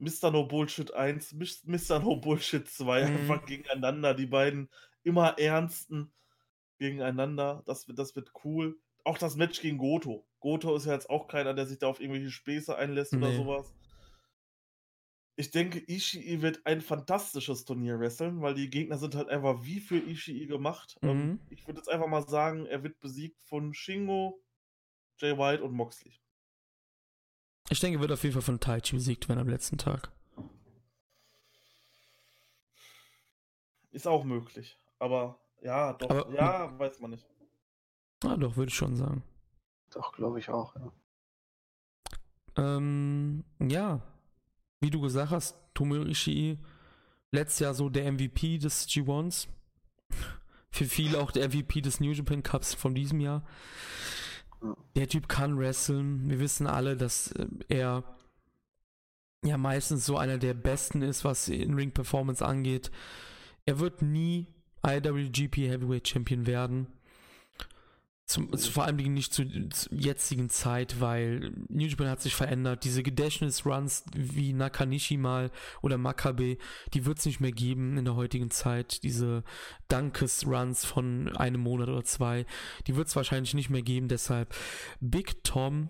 Mr. 0.00 0.32
No 0.32 0.44
Bullshit 0.44 0.92
1, 0.92 1.34
Mr. 1.66 2.00
No 2.00 2.16
Bullshit 2.16 2.68
2, 2.68 3.04
mhm. 3.06 3.16
einfach 3.16 3.46
gegeneinander. 3.46 4.14
Die 4.14 4.26
beiden 4.26 4.68
immer 5.02 5.38
ernsten 5.38 6.12
gegeneinander. 6.78 7.62
Das, 7.66 7.86
das 7.86 8.16
wird 8.16 8.32
cool. 8.44 8.78
Auch 9.04 9.18
das 9.18 9.36
Match 9.36 9.60
gegen 9.60 9.78
Goto. 9.78 10.26
Goto 10.40 10.74
ist 10.74 10.86
ja 10.86 10.92
jetzt 10.92 11.10
auch 11.10 11.28
keiner, 11.28 11.54
der 11.54 11.66
sich 11.66 11.78
da 11.78 11.88
auf 11.88 12.00
irgendwelche 12.00 12.30
Späße 12.30 12.76
einlässt 12.76 13.12
nee. 13.12 13.18
oder 13.18 13.34
sowas. 13.34 13.74
Ich 15.36 15.50
denke, 15.50 15.78
Ishii 15.78 16.42
wird 16.42 16.66
ein 16.66 16.82
fantastisches 16.82 17.64
Turnier 17.64 17.98
wresteln, 17.98 18.42
weil 18.42 18.54
die 18.54 18.68
Gegner 18.68 18.98
sind 18.98 19.14
halt 19.14 19.28
einfach 19.28 19.64
wie 19.64 19.80
für 19.80 19.96
Ishii 19.96 20.46
gemacht. 20.46 20.98
Ähm, 21.02 21.16
mhm. 21.16 21.40
Ich 21.48 21.66
würde 21.66 21.78
jetzt 21.78 21.88
einfach 21.88 22.08
mal 22.08 22.28
sagen, 22.28 22.66
er 22.66 22.82
wird 22.82 23.00
besiegt 23.00 23.40
von 23.42 23.72
Shingo, 23.72 24.42
Jay 25.18 25.38
White 25.38 25.62
und 25.62 25.72
Moxley. 25.72 26.20
Ich 27.70 27.80
denke, 27.80 27.98
er 27.98 28.00
wird 28.00 28.12
auf 28.12 28.22
jeden 28.22 28.32
Fall 28.32 28.42
von 28.42 28.60
Taichi 28.60 28.96
besiegt 28.96 29.28
werden 29.28 29.40
am 29.40 29.48
letzten 29.48 29.78
Tag. 29.78 30.10
Ist 33.92 34.06
auch 34.06 34.24
möglich. 34.24 34.79
Aber 35.00 35.40
ja, 35.62 35.94
doch, 35.94 36.10
Aber, 36.10 36.32
ja, 36.32 36.78
weiß 36.78 37.00
man 37.00 37.10
nicht. 37.10 37.26
Ah, 38.24 38.36
doch, 38.36 38.56
würde 38.56 38.68
ich 38.68 38.76
schon 38.76 38.96
sagen. 38.96 39.24
Doch, 39.90 40.12
glaube 40.12 40.38
ich 40.38 40.48
auch, 40.50 40.76
ja. 40.76 40.92
Ähm, 42.56 43.44
ja, 43.58 44.00
wie 44.80 44.90
du 44.90 45.00
gesagt 45.00 45.30
hast, 45.30 45.56
Tomoyo 45.74 46.04
Ishii, 46.04 46.58
letztes 47.32 47.60
Jahr 47.60 47.74
so 47.74 47.88
der 47.88 48.12
MVP 48.12 48.58
des 48.58 48.88
G1s. 48.88 49.48
Für 50.72 50.84
viele 50.84 51.18
auch 51.20 51.32
der 51.32 51.48
MVP 51.48 51.80
des 51.80 51.98
New 51.98 52.12
Japan 52.12 52.42
Cups 52.42 52.74
von 52.74 52.94
diesem 52.94 53.18
Jahr. 53.20 53.44
Der 54.94 55.08
Typ 55.08 55.28
kann 55.28 55.58
wresteln. 55.58 56.28
Wir 56.28 56.38
wissen 56.38 56.66
alle, 56.66 56.96
dass 56.96 57.32
äh, 57.32 57.46
er 57.68 58.04
ja 59.42 59.56
meistens 59.56 60.04
so 60.06 60.16
einer 60.16 60.38
der 60.38 60.54
Besten 60.54 61.02
ist, 61.02 61.24
was 61.24 61.48
in 61.48 61.74
Ring 61.74 61.92
Performance 61.92 62.44
angeht. 62.44 62.90
Er 63.64 63.80
wird 63.80 64.02
nie 64.02 64.46
IWGP 64.86 65.68
Heavyweight 65.68 66.08
Champion 66.08 66.46
werden. 66.46 66.86
Zum, 68.26 68.56
vor 68.56 68.84
allem 68.84 68.94
nicht 68.96 69.34
zur, 69.34 69.46
zur, 69.70 69.92
jetzigen 69.92 70.50
Zeit, 70.50 71.00
weil 71.00 71.52
New 71.68 71.86
Japan 71.86 72.08
hat 72.08 72.22
sich 72.22 72.36
verändert. 72.36 72.84
Diese 72.84 73.02
Gedächtnisruns 73.02 74.04
wie 74.14 74.52
Nakanishi 74.52 75.16
mal 75.16 75.50
oder 75.82 75.98
Makabe, 75.98 76.56
die 76.94 77.06
wird 77.06 77.18
es 77.18 77.26
nicht 77.26 77.40
mehr 77.40 77.50
geben 77.50 77.98
in 77.98 78.04
der 78.04 78.14
heutigen 78.14 78.52
Zeit. 78.52 79.02
Diese 79.02 79.42
Dankesruns 79.88 80.84
von 80.84 81.36
einem 81.36 81.60
Monat 81.60 81.88
oder 81.88 82.04
zwei, 82.04 82.46
die 82.86 82.94
wird 82.94 83.08
es 83.08 83.16
wahrscheinlich 83.16 83.54
nicht 83.54 83.68
mehr 83.68 83.82
geben. 83.82 84.06
Deshalb 84.06 84.54
Big 85.00 85.42
Tom 85.42 85.88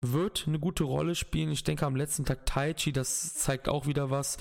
wird 0.00 0.44
eine 0.46 0.60
gute 0.60 0.84
Rolle 0.84 1.16
spielen. 1.16 1.50
Ich 1.50 1.64
denke 1.64 1.86
am 1.86 1.96
letzten 1.96 2.24
Tag 2.24 2.46
Taichi, 2.46 2.92
das 2.92 3.34
zeigt 3.34 3.68
auch 3.68 3.86
wieder 3.86 4.10
was 4.10 4.38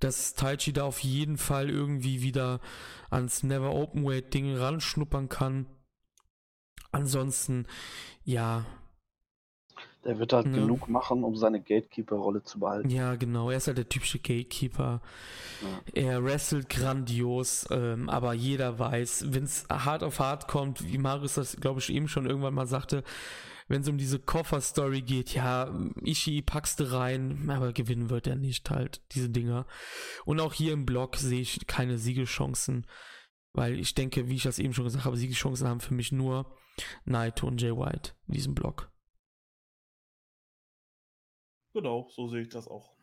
dass 0.00 0.34
Taichi 0.34 0.72
da 0.72 0.84
auf 0.84 1.00
jeden 1.00 1.38
Fall 1.38 1.70
irgendwie 1.70 2.22
wieder 2.22 2.60
ans 3.10 3.42
Never 3.42 3.74
Open 3.74 4.04
Weight 4.04 4.32
Ding 4.32 4.54
ranschnuppern 4.54 5.28
kann. 5.28 5.66
Ansonsten, 6.92 7.66
ja. 8.24 8.64
Der 10.04 10.18
wird 10.18 10.32
halt 10.32 10.46
ja. 10.46 10.52
genug 10.52 10.88
machen, 10.88 11.24
um 11.24 11.36
seine 11.36 11.60
Gatekeeper-Rolle 11.60 12.42
zu 12.42 12.60
behalten. 12.60 12.88
Ja, 12.88 13.16
genau. 13.16 13.50
Er 13.50 13.58
ist 13.58 13.66
halt 13.66 13.78
der 13.78 13.88
typische 13.88 14.18
Gatekeeper. 14.18 15.02
Ja. 15.60 16.02
Er 16.02 16.24
wrestelt 16.24 16.68
grandios, 16.68 17.66
ähm, 17.70 18.08
aber 18.08 18.32
jeder 18.32 18.78
weiß, 18.78 19.26
wenn 19.32 19.44
es 19.44 19.66
hart 19.68 20.02
auf 20.02 20.20
hart 20.20 20.48
kommt, 20.48 20.84
wie 20.84 20.98
Marius 20.98 21.34
das, 21.34 21.56
glaube 21.56 21.80
ich, 21.80 21.92
eben 21.92 22.08
schon 22.08 22.26
irgendwann 22.26 22.54
mal 22.54 22.66
sagte, 22.66 23.02
wenn 23.68 23.82
es 23.82 23.88
um 23.88 23.98
diese 23.98 24.18
Koffer-Story 24.18 25.02
geht, 25.02 25.34
ja, 25.34 25.72
Ishii 26.02 26.42
packst 26.42 26.80
du 26.80 26.90
rein, 26.92 27.48
aber 27.50 27.72
gewinnen 27.72 28.10
wird 28.10 28.26
er 28.26 28.36
nicht 28.36 28.70
halt, 28.70 29.02
diese 29.12 29.30
Dinger. 29.30 29.66
Und 30.24 30.40
auch 30.40 30.54
hier 30.54 30.72
im 30.72 30.86
Block 30.86 31.16
sehe 31.16 31.40
ich 31.40 31.66
keine 31.66 31.98
Siegeschancen, 31.98 32.86
weil 33.52 33.78
ich 33.78 33.94
denke, 33.94 34.28
wie 34.28 34.36
ich 34.36 34.42
das 34.42 34.58
eben 34.58 34.72
schon 34.72 34.84
gesagt 34.84 35.04
habe, 35.04 35.16
Siegeschancen 35.16 35.68
haben 35.68 35.80
für 35.80 35.94
mich 35.94 36.12
nur 36.12 36.56
Naito 37.04 37.46
und 37.46 37.60
Jay 37.60 37.76
White 37.76 38.12
in 38.26 38.34
diesem 38.34 38.54
Block. 38.54 38.90
Genau, 41.74 42.08
so 42.10 42.28
sehe 42.28 42.42
ich 42.42 42.48
das 42.48 42.66
auch. 42.66 42.97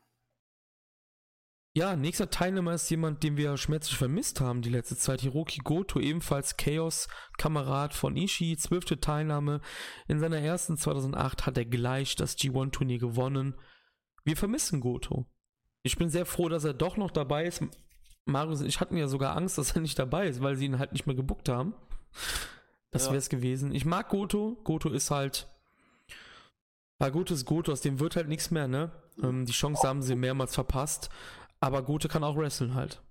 Ja, 1.78 1.98
nächster 1.98 2.30
Teilnehmer 2.30 2.74
ist 2.74 2.90
jemand, 2.90 3.22
den 3.22 3.36
wir 3.36 3.58
schmerzlich 3.58 3.98
vermisst 3.98 4.40
haben 4.40 4.62
die 4.62 4.70
letzte 4.70 4.96
Zeit. 4.96 5.20
Hiroki 5.20 5.60
Goto, 5.62 6.00
ebenfalls 6.00 6.56
Chaos-Kamerad 6.56 7.94
von 7.94 8.16
Ishii, 8.16 8.56
zwölfte 8.56 9.02
Teilnahme. 9.02 9.60
In 10.08 10.22
seiner 10.22 10.40
ersten 10.40 10.78
2008 10.78 11.46
hat 11.46 11.58
er 11.58 11.66
gleich 11.66 12.16
das 12.16 12.38
G1-Turnier 12.38 13.00
gewonnen. 13.00 13.56
Wir 14.24 14.38
vermissen 14.38 14.80
Goto. 14.80 15.26
Ich 15.84 15.98
bin 15.98 16.10
sehr 16.10 16.26
froh, 16.26 16.48
dass 16.48 16.64
er 16.64 16.74
doch 16.74 16.96
noch 16.96 17.12
dabei 17.12 17.46
ist. 17.46 17.62
Marius 18.24 18.62
ich 18.62 18.80
hatten 18.80 18.96
ja 18.96 19.10
sogar 19.10 19.36
Angst, 19.36 19.58
dass 19.58 19.76
er 19.76 19.82
nicht 19.82 20.00
dabei 20.00 20.30
ist, 20.30 20.42
weil 20.42 20.56
sie 20.56 20.68
ihn 20.68 20.80
halt 20.80 20.94
nicht 20.94 21.08
mehr 21.08 21.16
gebuckt 21.16 21.50
haben. 21.50 21.74
Das 22.90 23.08
ja. 23.08 23.12
wäre 23.12 23.18
es 23.18 23.28
gewesen. 23.28 23.76
Ich 23.76 23.84
mag 23.84 24.08
Goto. 24.08 24.58
Goto 24.64 24.92
ist 24.92 25.12
halt. 25.12 25.50
Ja, 27.02 27.10
Goto 27.10 27.34
ist 27.34 27.44
Goto, 27.44 27.74
aus 27.74 27.82
dem 27.82 28.00
wird 28.00 28.16
halt 28.16 28.30
nichts 28.30 28.50
mehr, 28.50 28.70
ne? 28.70 28.94
Ähm, 29.22 29.46
die 29.46 29.52
Chance 29.52 29.86
haben 29.86 30.02
sie 30.02 30.16
mehrmals 30.16 30.56
verpasst. 30.56 31.10
Aber 31.66 31.82
Gute 31.82 32.08
kann 32.08 32.24
auch 32.24 32.38
wresteln 32.38 32.76
halt. 32.76 33.02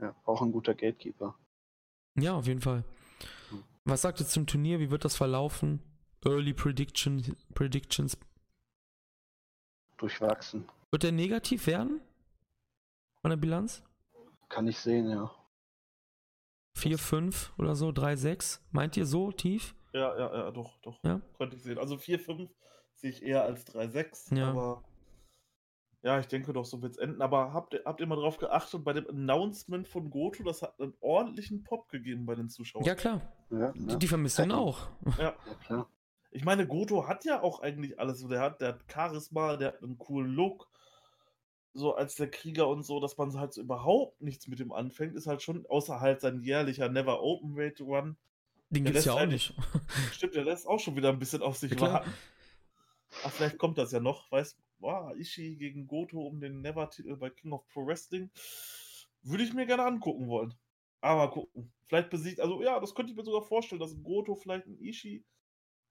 Ja, 0.00 0.16
auch 0.24 0.42
ein 0.42 0.50
guter 0.50 0.74
Gatekeeper. 0.74 1.38
Ja, 2.18 2.34
auf 2.34 2.48
jeden 2.48 2.60
Fall. 2.60 2.82
Was 3.84 4.02
sagt 4.02 4.18
ihr 4.18 4.26
zum 4.26 4.48
Turnier? 4.48 4.80
Wie 4.80 4.90
wird 4.90 5.04
das 5.04 5.14
verlaufen? 5.14 5.80
Early 6.24 6.54
Prediction, 6.54 7.36
Predictions. 7.54 8.18
Durchwachsen. 9.96 10.68
Wird 10.90 11.04
der 11.04 11.12
negativ 11.12 11.68
werden? 11.68 12.00
Von 13.20 13.30
der 13.30 13.36
Bilanz? 13.36 13.84
Kann 14.48 14.66
ich 14.66 14.80
sehen, 14.80 15.08
ja. 15.08 15.30
4, 16.76 16.98
5 16.98 17.52
oder 17.58 17.76
so, 17.76 17.92
3, 17.92 18.16
6. 18.16 18.60
Meint 18.72 18.96
ihr 18.96 19.06
so 19.06 19.30
tief? 19.30 19.76
Ja, 19.92 20.18
ja, 20.18 20.36
ja, 20.36 20.50
doch, 20.50 20.76
doch. 20.78 20.98
Ja? 21.04 21.20
Könnte 21.38 21.54
ich 21.54 21.62
sehen. 21.62 21.78
Also 21.78 21.96
4, 21.96 22.18
5 22.18 22.50
sehe 22.96 23.10
ich 23.10 23.22
eher 23.22 23.44
als 23.44 23.64
3, 23.66 23.86
6. 23.86 24.30
Ja. 24.30 24.50
Aber 24.50 24.82
ja, 26.04 26.20
ich 26.20 26.26
denke 26.28 26.52
doch, 26.52 26.64
so 26.64 26.82
wird 26.82 26.92
es 26.92 26.98
enden. 26.98 27.20
Aber 27.22 27.52
habt 27.52 27.74
ihr, 27.74 27.82
habt 27.84 27.98
ihr 28.00 28.06
mal 28.06 28.16
drauf 28.16 28.36
geachtet, 28.36 28.84
bei 28.84 28.92
dem 28.92 29.08
Announcement 29.08 29.88
von 29.88 30.10
Goto, 30.10 30.44
das 30.44 30.62
hat 30.62 30.78
einen 30.80 30.94
ordentlichen 31.00 31.64
Pop 31.64 31.88
gegeben 31.88 32.26
bei 32.26 32.34
den 32.34 32.48
Zuschauern. 32.50 32.84
Ja, 32.84 32.94
klar. 32.94 33.20
Ja, 33.50 33.72
Die, 33.72 33.80
ne? 33.80 33.98
die 33.98 34.06
vermissen 34.06 34.44
ihn 34.44 34.52
auch. 34.52 34.88
Ja. 35.18 35.24
ja, 35.24 35.34
klar. 35.66 35.88
Ich 36.30 36.44
meine, 36.44 36.66
Goto 36.66 37.08
hat 37.08 37.24
ja 37.24 37.42
auch 37.42 37.60
eigentlich 37.60 37.98
alles. 37.98 38.18
So, 38.20 38.28
der 38.28 38.40
hat, 38.40 38.60
der 38.60 38.68
hat 38.68 38.80
Charisma, 38.92 39.56
der 39.56 39.68
hat 39.68 39.82
einen 39.82 39.98
coolen 39.98 40.32
Look. 40.32 40.68
So 41.72 41.94
als 41.94 42.14
der 42.16 42.30
Krieger 42.30 42.68
und 42.68 42.84
so, 42.84 43.00
dass 43.00 43.16
man 43.16 43.36
halt 43.38 43.52
so 43.52 43.60
überhaupt 43.60 44.20
nichts 44.20 44.46
mit 44.46 44.60
ihm 44.60 44.70
anfängt, 44.72 45.16
ist 45.16 45.26
halt 45.26 45.42
schon, 45.42 45.66
außer 45.66 46.00
halt 46.00 46.20
sein 46.20 46.40
jährlicher 46.42 46.88
Never 46.88 47.20
Open 47.22 47.56
Weight 47.56 47.80
Run. 47.80 48.16
Den 48.70 48.84
Der 48.84 48.92
gibt's 48.92 49.06
ja 49.06 49.14
auch 49.14 49.18
halt- 49.20 49.30
nicht. 49.30 49.54
Stimmt, 50.12 50.34
der 50.34 50.44
lässt 50.44 50.66
auch 50.68 50.78
schon 50.78 50.96
wieder 50.96 51.08
ein 51.08 51.18
bisschen 51.18 51.42
auf 51.42 51.56
sich 51.58 51.70
Ja, 51.72 51.76
klar. 51.76 51.92
warten. 51.94 52.12
Ach, 53.24 53.30
vielleicht 53.30 53.58
kommt 53.58 53.78
das 53.78 53.90
ja 53.92 54.00
noch. 54.00 54.30
Weißt 54.30 54.56
wow, 54.84 55.14
Ishii 55.16 55.56
gegen 55.56 55.86
Goto 55.86 56.20
um 56.20 56.40
den 56.40 56.60
Never-Titel 56.60 57.16
bei 57.16 57.30
King 57.30 57.52
of 57.52 57.66
Pro 57.68 57.86
Wrestling. 57.86 58.30
Würde 59.22 59.42
ich 59.42 59.54
mir 59.54 59.66
gerne 59.66 59.84
angucken 59.84 60.28
wollen. 60.28 60.54
Aber 61.00 61.30
gucken. 61.30 61.72
Vielleicht 61.86 62.10
besiegt, 62.10 62.40
also 62.40 62.62
ja, 62.62 62.78
das 62.80 62.94
könnte 62.94 63.12
ich 63.12 63.16
mir 63.16 63.24
sogar 63.24 63.42
vorstellen, 63.42 63.80
dass 63.80 64.02
Goto 64.02 64.34
vielleicht 64.36 64.66
ein 64.66 64.78
Ishii, 64.78 65.24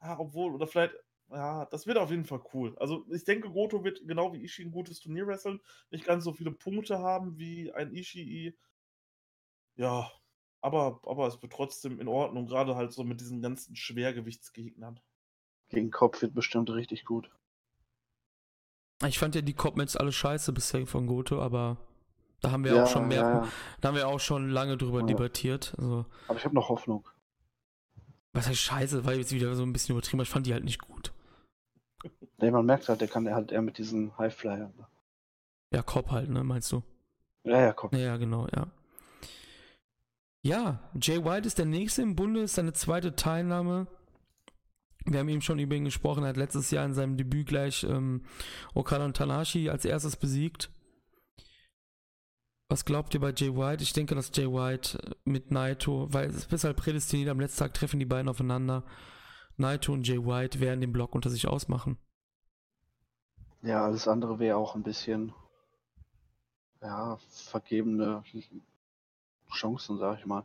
ja, 0.01 0.19
obwohl, 0.19 0.53
oder 0.53 0.67
vielleicht, 0.67 0.95
ja, 1.29 1.65
das 1.65 1.87
wird 1.87 1.97
auf 1.97 2.09
jeden 2.11 2.25
Fall 2.25 2.43
cool. 2.53 2.75
Also 2.77 3.05
ich 3.11 3.23
denke, 3.23 3.49
Goto 3.49 3.83
wird 3.83 4.07
genau 4.07 4.33
wie 4.33 4.43
Ishii 4.43 4.65
ein 4.65 4.71
gutes 4.71 4.99
Turnier 4.99 5.27
wresteln, 5.27 5.59
nicht 5.91 6.05
ganz 6.05 6.23
so 6.23 6.33
viele 6.33 6.51
Punkte 6.51 6.99
haben 6.99 7.37
wie 7.37 7.71
ein 7.71 7.93
Ishii. 7.93 8.57
Ja, 9.75 10.11
aber, 10.61 10.99
aber 11.03 11.27
es 11.27 11.41
wird 11.41 11.53
trotzdem 11.53 11.99
in 11.99 12.07
Ordnung, 12.07 12.45
gerade 12.45 12.75
halt 12.75 12.93
so 12.93 13.03
mit 13.03 13.19
diesen 13.19 13.41
ganzen 13.41 13.75
Schwergewichtsgegnern. 13.75 14.99
Gegen 15.69 15.91
Kopf 15.91 16.21
wird 16.21 16.33
bestimmt 16.33 16.69
richtig 16.69 17.05
gut. 17.05 17.29
Ich 19.07 19.19
fand 19.19 19.35
ja 19.35 19.41
die 19.41 19.53
Cop-Matches 19.53 19.97
alle 19.97 20.11
scheiße 20.11 20.53
bisher 20.53 20.85
von 20.87 21.07
Goto, 21.07 21.41
aber 21.41 21.77
da 22.41 22.51
haben 22.51 22.63
wir 22.63 22.75
ja, 22.75 22.83
auch 22.83 22.87
schon 22.87 23.07
mehr, 23.07 23.21
ja, 23.21 23.33
ja. 23.43 23.47
da 23.81 23.87
haben 23.87 23.95
wir 23.95 24.07
auch 24.07 24.19
schon 24.19 24.49
lange 24.49 24.77
drüber 24.77 25.03
debattiert. 25.03 25.73
Also, 25.77 26.05
Aber 26.27 26.37
ich 26.37 26.45
habe 26.45 26.55
noch 26.55 26.69
Hoffnung. 26.69 27.07
was 28.33 28.47
heißt 28.47 28.59
scheiße, 28.59 29.05
weil 29.05 29.17
jetzt 29.17 29.31
wieder 29.31 29.55
so 29.55 29.63
ein 29.63 29.73
bisschen 29.73 29.95
übertrieben, 29.95 30.21
ich 30.21 30.29
fand 30.29 30.45
die 30.45 30.53
halt 30.53 30.63
nicht 30.63 30.81
gut. 30.81 31.13
Nee, 32.37 32.51
man 32.51 32.65
merkt 32.65 32.89
halt, 32.89 32.99
der 33.01 33.07
kann 33.07 33.33
halt 33.33 33.51
eher 33.51 33.61
mit 33.61 33.77
diesen 33.77 34.17
Highflyern. 34.17 34.73
Ja, 35.71 35.81
Cop 35.81 36.11
halt, 36.11 36.29
ne, 36.29 36.43
meinst 36.43 36.71
du? 36.71 36.83
Ja, 37.43 37.59
ja. 37.59 37.75
Ja, 37.91 37.97
ja, 37.97 38.17
genau, 38.17 38.47
ja. 38.53 38.67
Ja, 40.45 40.79
Jay 41.01 41.23
White 41.23 41.47
ist 41.47 41.57
der 41.57 41.65
nächste 41.65 42.01
im 42.01 42.17
Bunde, 42.17 42.41
ist 42.41 42.55
seine 42.55 42.73
zweite 42.73 43.15
Teilnahme. 43.15 43.87
Wir 45.05 45.19
haben 45.19 45.29
eben 45.29 45.41
schon 45.41 45.59
über 45.59 45.75
ihn 45.75 45.85
gesprochen, 45.85 46.23
er 46.23 46.29
hat 46.29 46.37
letztes 46.37 46.71
Jahr 46.71 46.85
in 46.85 46.93
seinem 46.93 47.17
Debüt 47.17 47.47
gleich 47.47 47.83
ähm, 47.83 48.23
Okada 48.73 49.05
und 49.05 49.17
Tanashi 49.17 49.69
als 49.69 49.85
erstes 49.85 50.15
besiegt. 50.15 50.69
Was 52.69 52.85
glaubt 52.85 53.13
ihr 53.13 53.19
bei 53.19 53.33
Jay 53.35 53.55
White? 53.55 53.83
Ich 53.83 53.93
denke, 53.93 54.15
dass 54.15 54.31
Jay 54.33 54.47
White 54.47 54.97
äh, 54.97 55.15
mit 55.25 55.51
Naito, 55.51 56.07
weil 56.11 56.29
es 56.29 56.45
ist 56.45 56.63
halt 56.63 56.77
prädestiniert, 56.77 57.29
am 57.29 57.39
letzten 57.39 57.59
Tag 57.59 57.73
treffen 57.73 57.99
die 57.99 58.05
beiden 58.05 58.29
aufeinander. 58.29 58.83
Naito 59.57 59.93
und 59.93 60.07
Jay 60.07 60.17
White 60.17 60.59
werden 60.59 60.81
den 60.81 60.93
Block 60.93 61.13
unter 61.13 61.29
sich 61.29 61.47
ausmachen. 61.47 61.97
Ja, 63.61 63.85
alles 63.85 64.07
andere 64.07 64.39
wäre 64.39 64.57
auch 64.57 64.75
ein 64.75 64.83
bisschen, 64.83 65.33
ja, 66.81 67.17
vergebene 67.29 68.23
Chancen, 69.51 69.97
sag 69.99 70.19
ich 70.19 70.25
mal. 70.25 70.43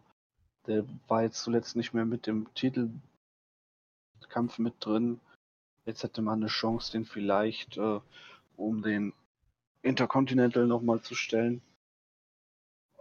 Der 0.66 0.84
war 1.06 1.22
jetzt 1.22 1.42
zuletzt 1.42 1.76
nicht 1.76 1.94
mehr 1.94 2.04
mit 2.04 2.26
dem 2.26 2.46
Titelkampf 4.18 4.58
mit 4.58 4.74
drin. 4.84 5.20
Jetzt 5.84 6.02
hätte 6.02 6.22
man 6.22 6.40
eine 6.40 6.48
Chance, 6.48 6.92
den 6.92 7.04
vielleicht 7.04 7.76
äh, 7.76 8.00
um 8.56 8.82
den 8.82 9.14
Intercontinental 9.82 10.66
nochmal 10.66 11.00
zu 11.00 11.14
stellen. 11.14 11.62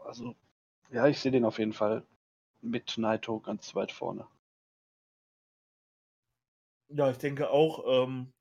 Also, 0.06 0.36
ja, 0.92 1.08
ich 1.08 1.20
sehe 1.20 1.32
den 1.32 1.44
auf 1.44 1.60
jeden 1.60 1.74
Fall 1.74 2.06
mit 2.62 2.98
Naito 2.98 3.40
ganz 3.40 3.76
weit 3.76 3.92
vorne. 3.92 4.28
Ja, 6.90 7.10
ich 7.10 7.18
denke 7.18 7.50
auch, 7.50 7.84
ähm, 7.88 8.32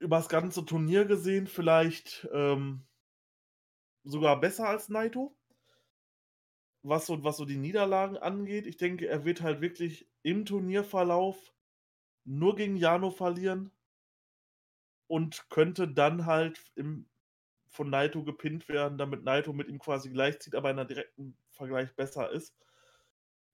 über 0.00 0.16
das 0.16 0.28
ganze 0.28 0.64
Turnier 0.64 1.04
gesehen, 1.04 1.46
vielleicht 1.46 2.28
ähm, 2.32 2.84
sogar 4.02 4.40
besser 4.40 4.68
als 4.68 4.88
Naito. 4.88 5.36
Was 6.82 7.06
so, 7.06 7.22
was 7.22 7.36
so 7.36 7.44
die 7.44 7.56
Niederlagen 7.56 8.18
angeht. 8.18 8.66
Ich 8.66 8.76
denke, 8.76 9.06
er 9.06 9.24
wird 9.24 9.40
halt 9.40 9.60
wirklich 9.60 10.06
im 10.24 10.44
Turnierverlauf 10.46 11.54
nur 12.24 12.56
gegen 12.56 12.76
Jano 12.76 13.10
verlieren 13.10 13.72
und 15.06 15.48
könnte 15.50 15.88
dann 15.88 16.26
halt 16.26 16.72
im, 16.76 17.08
von 17.68 17.90
Naito 17.90 18.24
gepinnt 18.24 18.68
werden, 18.68 18.98
damit 18.98 19.24
Naito 19.24 19.52
mit 19.52 19.68
ihm 19.68 19.78
quasi 19.78 20.10
gleichzieht, 20.10 20.54
aber 20.54 20.70
in 20.70 20.78
einer 20.78 20.88
direkten 20.88 21.36
Vergleich 21.50 21.94
besser 21.96 22.30
ist. 22.30 22.56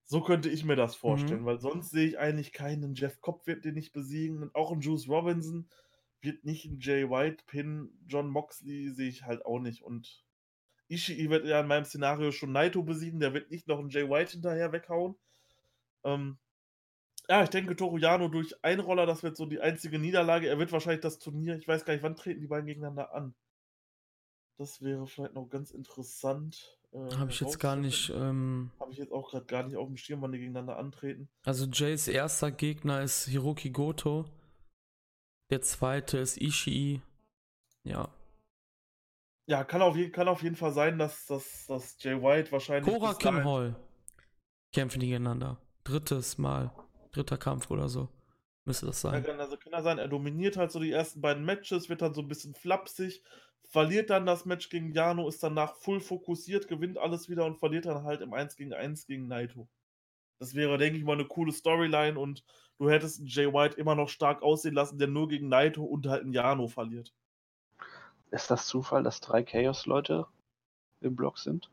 So 0.03 0.21
könnte 0.21 0.49
ich 0.49 0.65
mir 0.65 0.75
das 0.75 0.95
vorstellen, 0.95 1.43
Mhm. 1.43 1.45
weil 1.45 1.59
sonst 1.59 1.89
sehe 1.91 2.07
ich 2.07 2.19
eigentlich 2.19 2.51
keinen 2.53 2.95
Jeff 2.95 3.21
Cobb 3.21 3.47
wird 3.47 3.65
den 3.65 3.75
nicht 3.75 3.93
besiegen 3.93 4.43
und 4.43 4.53
auch 4.55 4.71
ein 4.71 4.81
Juice 4.81 5.07
Robinson 5.07 5.69
wird 6.21 6.43
nicht 6.43 6.65
einen 6.65 6.79
Jay 6.79 7.09
White 7.09 7.45
pinnen, 7.47 8.03
John 8.07 8.29
Moxley 8.29 8.89
sehe 8.91 9.09
ich 9.09 9.23
halt 9.23 9.45
auch 9.45 9.59
nicht 9.59 9.83
und 9.83 10.23
Ishii 10.89 11.29
wird 11.29 11.45
ja 11.47 11.61
in 11.61 11.67
meinem 11.67 11.85
Szenario 11.85 12.31
schon 12.31 12.51
Naito 12.53 12.83
besiegen, 12.83 13.19
der 13.21 13.33
wird 13.33 13.51
nicht 13.51 13.67
noch 13.67 13.79
einen 13.79 13.89
Jay 13.89 14.09
White 14.09 14.33
hinterher 14.33 14.71
weghauen. 14.73 15.15
Ähm, 16.03 16.39
ja, 17.29 17.43
ich 17.43 17.49
denke 17.49 17.75
Toruyano 17.75 18.27
durch 18.27 18.53
Einroller, 18.63 19.05
das 19.05 19.23
wird 19.23 19.37
so 19.37 19.45
die 19.45 19.59
einzige 19.59 19.99
Niederlage. 19.99 20.47
Er 20.47 20.57
wird 20.57 20.71
wahrscheinlich 20.71 21.01
das 21.01 21.19
Turnier, 21.19 21.55
ich 21.57 21.67
weiß 21.67 21.85
gar 21.85 21.93
nicht, 21.93 22.03
wann 22.03 22.15
treten 22.15 22.41
die 22.41 22.47
beiden 22.47 22.65
gegeneinander 22.65 23.13
an. 23.13 23.33
Das 24.57 24.81
wäre 24.81 25.07
vielleicht 25.07 25.33
noch 25.33 25.49
ganz 25.49 25.71
interessant. 25.71 26.77
Äh, 26.91 27.15
Habe 27.15 27.31
ich 27.31 27.39
jetzt 27.39 27.59
gar 27.59 27.75
nicht. 27.75 28.09
Ähm, 28.09 28.71
Habe 28.79 28.91
ich 28.91 28.97
jetzt 28.97 29.11
auch 29.11 29.31
gerade 29.31 29.45
gar 29.45 29.63
nicht 29.63 29.77
auf 29.77 29.87
dem 29.87 29.97
Schirm, 29.97 30.21
wann 30.21 30.31
die 30.31 30.39
gegeneinander 30.39 30.77
antreten. 30.77 31.29
Also 31.43 31.65
Jays 31.65 32.07
erster 32.07 32.51
Gegner 32.51 33.01
ist 33.01 33.27
Hiroki 33.27 33.69
Goto. 33.69 34.25
Der 35.49 35.61
zweite 35.61 36.17
ist 36.19 36.39
Ishii. 36.39 37.01
Ja. 37.83 38.09
Ja, 39.47 39.63
kann 39.63 39.81
auf, 39.81 39.97
kann 40.11 40.27
auf 40.27 40.43
jeden 40.43 40.55
Fall 40.55 40.71
sein, 40.71 40.99
dass, 40.99 41.25
dass, 41.25 41.65
dass 41.67 42.01
Jay 42.01 42.21
White 42.21 42.51
wahrscheinlich. 42.51 42.93
Cora 42.93 43.13
Kim 43.15 43.43
Hall 43.43 43.75
kämpfen 44.71 44.99
die 44.99 45.07
gegeneinander. 45.07 45.57
Drittes 45.83 46.37
Mal. 46.37 46.71
Dritter 47.11 47.37
Kampf 47.37 47.71
oder 47.71 47.89
so. 47.89 48.09
Müsste 48.65 48.87
das 48.87 49.01
Ja, 49.11 49.19
sein. 49.19 49.21
kann, 49.21 49.39
also 49.39 49.57
kann 49.57 49.73
er 49.73 49.83
sein, 49.83 49.97
er 49.99 50.07
dominiert 50.07 50.57
halt 50.57 50.71
so 50.71 50.79
die 50.79 50.91
ersten 50.91 51.21
beiden 51.21 51.43
Matches, 51.45 51.87
wird 51.89 52.01
dann 52.01 52.13
so 52.15 52.21
ein 52.21 52.27
bisschen 52.27 52.53
flapsig, 52.55 53.21
verliert 53.63 54.09
dann 54.09 54.25
das 54.25 54.45
Match 54.45 54.69
gegen 54.69 54.91
Jano, 54.93 55.27
ist 55.27 55.43
danach 55.43 55.75
full 55.75 55.99
fokussiert, 55.99 56.67
gewinnt 56.67 56.97
alles 56.97 57.29
wieder 57.29 57.45
und 57.45 57.57
verliert 57.59 57.85
dann 57.85 58.03
halt 58.05 58.21
im 58.21 58.33
1 58.33 58.55
gegen 58.55 58.73
1 58.73 59.05
gegen 59.07 59.27
Naito. 59.27 59.67
Das 60.39 60.55
wäre, 60.55 60.77
denke 60.77 60.97
ich 60.99 61.05
mal, 61.05 61.13
eine 61.13 61.27
coole 61.27 61.53
Storyline 61.53 62.19
und 62.19 62.45
du 62.79 62.89
hättest 62.89 63.19
einen 63.19 63.27
Jay 63.29 63.47
White 63.53 63.77
immer 63.77 63.95
noch 63.95 64.09
stark 64.09 64.43
aussehen 64.43 64.75
lassen, 64.75 64.99
der 64.99 65.07
nur 65.09 65.27
gegen 65.29 65.49
Naito 65.49 65.83
und 65.85 66.07
halt 66.07 66.23
einen 66.23 66.33
Jano 66.33 66.67
verliert. 66.67 67.13
Ist 68.31 68.49
das 68.49 68.65
Zufall, 68.65 69.03
dass 69.03 69.21
drei 69.21 69.43
Chaos-Leute 69.43 70.25
im 71.01 71.15
Block 71.15 71.39
sind? 71.39 71.69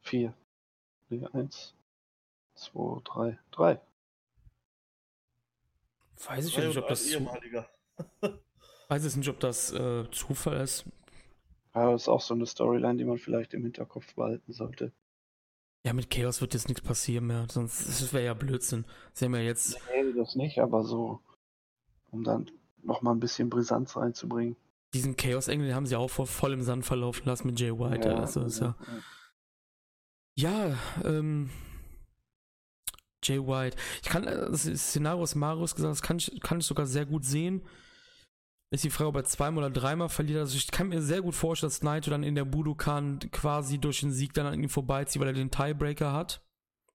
Vier. 0.00 0.34
Nee, 1.10 1.26
eins, 1.32 1.74
zwei, 2.54 3.00
drei. 3.04 3.38
Drei. 3.52 3.80
Weiß 6.26 6.46
ich 6.46 6.56
nicht, 6.56 6.76
ob 6.76 6.88
das, 6.88 7.06
ehemaliger. 7.06 7.68
weiß 8.88 9.04
es 9.04 9.16
nicht, 9.16 9.28
ob 9.28 9.40
das 9.40 9.72
äh, 9.72 10.04
Zufall 10.10 10.60
ist. 10.60 10.84
Ja, 11.74 11.92
das 11.92 12.02
ist 12.02 12.08
auch 12.08 12.20
so 12.20 12.34
eine 12.34 12.46
Storyline, 12.46 12.96
die 12.96 13.04
man 13.04 13.18
vielleicht 13.18 13.54
im 13.54 13.62
Hinterkopf 13.62 14.14
behalten 14.14 14.52
sollte. 14.52 14.92
Ja, 15.84 15.92
mit 15.92 16.10
Chaos 16.10 16.40
wird 16.40 16.54
jetzt 16.54 16.68
nichts 16.68 16.82
passieren 16.82 17.26
mehr. 17.26 17.46
Sonst 17.50 18.12
wäre 18.12 18.24
ja 18.24 18.34
Blödsinn. 18.34 18.84
Sie 19.12 19.24
haben 19.24 19.34
ja 19.34 19.42
jetzt. 19.42 19.78
Nee, 19.94 20.12
das 20.12 20.34
nicht, 20.34 20.58
aber 20.58 20.84
so, 20.84 21.20
um 22.10 22.24
dann 22.24 22.50
nochmal 22.82 23.14
ein 23.14 23.20
bisschen 23.20 23.48
Brisanz 23.48 23.96
reinzubringen. 23.96 24.56
Diesen 24.94 25.16
Chaos-Engel 25.16 25.74
haben 25.74 25.86
sie 25.86 25.96
auch 25.96 26.08
vor 26.08 26.26
voll 26.26 26.52
im 26.52 26.62
Sand 26.62 26.84
verlaufen 26.84 27.26
lassen 27.26 27.46
mit 27.46 27.60
Jay 27.60 27.70
White. 27.70 28.14
also 28.16 28.42
ist 28.42 28.60
ja. 28.60 28.74
Ja, 30.34 30.76
ähm. 31.04 31.50
Jay 33.28 33.38
White. 33.38 33.76
Ich 34.02 34.08
kann 34.08 34.24
äh, 34.24 34.50
das 34.50 34.62
Szenario, 34.62 35.22
was 35.22 35.34
Marius 35.34 35.74
gesagt 35.74 35.90
hat, 35.90 35.96
das 35.96 36.02
kann 36.02 36.18
ich, 36.18 36.40
kann 36.40 36.60
ich 36.60 36.66
sogar 36.66 36.86
sehr 36.86 37.06
gut 37.06 37.24
sehen. 37.24 37.62
Ist 38.70 38.84
die 38.84 38.90
Frage, 38.90 39.08
ob 39.08 39.16
er 39.16 39.24
zweimal 39.24 39.64
oder 39.64 39.72
dreimal 39.72 40.10
verliert. 40.10 40.40
Also 40.40 40.56
ich 40.56 40.70
kann 40.70 40.88
mir 40.88 41.00
sehr 41.00 41.22
gut 41.22 41.34
vorstellen, 41.34 41.70
dass 41.70 41.82
Naito 41.82 42.10
dann 42.10 42.22
in 42.22 42.34
der 42.34 42.44
Budokan 42.44 43.18
quasi 43.32 43.78
durch 43.78 44.00
den 44.00 44.12
Sieg 44.12 44.34
dann 44.34 44.46
an 44.46 44.62
ihm 44.62 44.68
vorbeizieht, 44.68 45.20
weil 45.20 45.28
er 45.28 45.34
den 45.34 45.50
Tiebreaker 45.50 46.12
hat. 46.12 46.42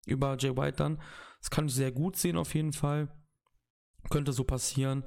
Über 0.07 0.37
Jay 0.39 0.55
White 0.55 0.77
dann. 0.77 1.01
Das 1.41 1.51
kann 1.51 1.67
ich 1.67 1.75
sehr 1.75 1.93
gut 1.93 2.17
sehen 2.17 2.37
auf 2.37 2.55
jeden 2.55 2.73
Fall. 2.73 3.09
Könnte 4.11 4.33
so 4.33 4.45
passieren. 4.45 5.05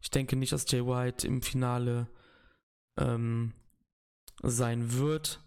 Ich 0.00 0.10
denke 0.10 0.36
nicht, 0.36 0.52
dass 0.52 0.70
Jay 0.70 0.84
White 0.86 1.26
im 1.26 1.42
Finale 1.42 2.08
ähm, 2.96 3.52
sein 4.42 4.94
wird. 4.94 5.40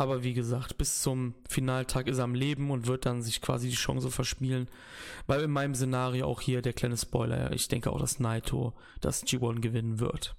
Aber 0.00 0.24
wie 0.24 0.32
gesagt, 0.32 0.78
bis 0.78 1.02
zum 1.02 1.34
Finaltag 1.46 2.08
ist 2.08 2.16
er 2.16 2.24
am 2.24 2.34
Leben 2.34 2.70
und 2.70 2.86
wird 2.86 3.04
dann 3.04 3.20
sich 3.20 3.42
quasi 3.42 3.68
die 3.68 3.74
Chance 3.74 4.10
verspielen. 4.10 4.66
Weil 5.26 5.42
in 5.42 5.50
meinem 5.50 5.74
Szenario 5.74 6.24
auch 6.26 6.40
hier 6.40 6.62
der 6.62 6.72
kleine 6.72 6.96
Spoiler, 6.96 7.52
ich 7.52 7.68
denke 7.68 7.92
auch, 7.92 8.00
dass 8.00 8.18
Naito 8.18 8.72
das 9.02 9.26
G1 9.26 9.60
gewinnen 9.60 10.00
wird. 10.00 10.36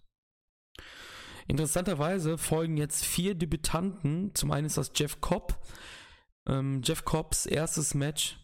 Interessanterweise 1.48 2.40
folgen 2.40 2.76
jetzt 2.76 3.06
vier 3.06 3.36
Debütanten. 3.36 4.34
Zum 4.34 4.50
einen 4.50 4.66
ist 4.66 4.80
das 4.80 4.94
Jeff 4.96 5.22
Cobb. 5.22 5.64
Ähm, 6.48 6.82
Jeff 6.84 7.06
Cobbs 7.06 7.46
erstes 7.46 7.94
Match 7.94 8.40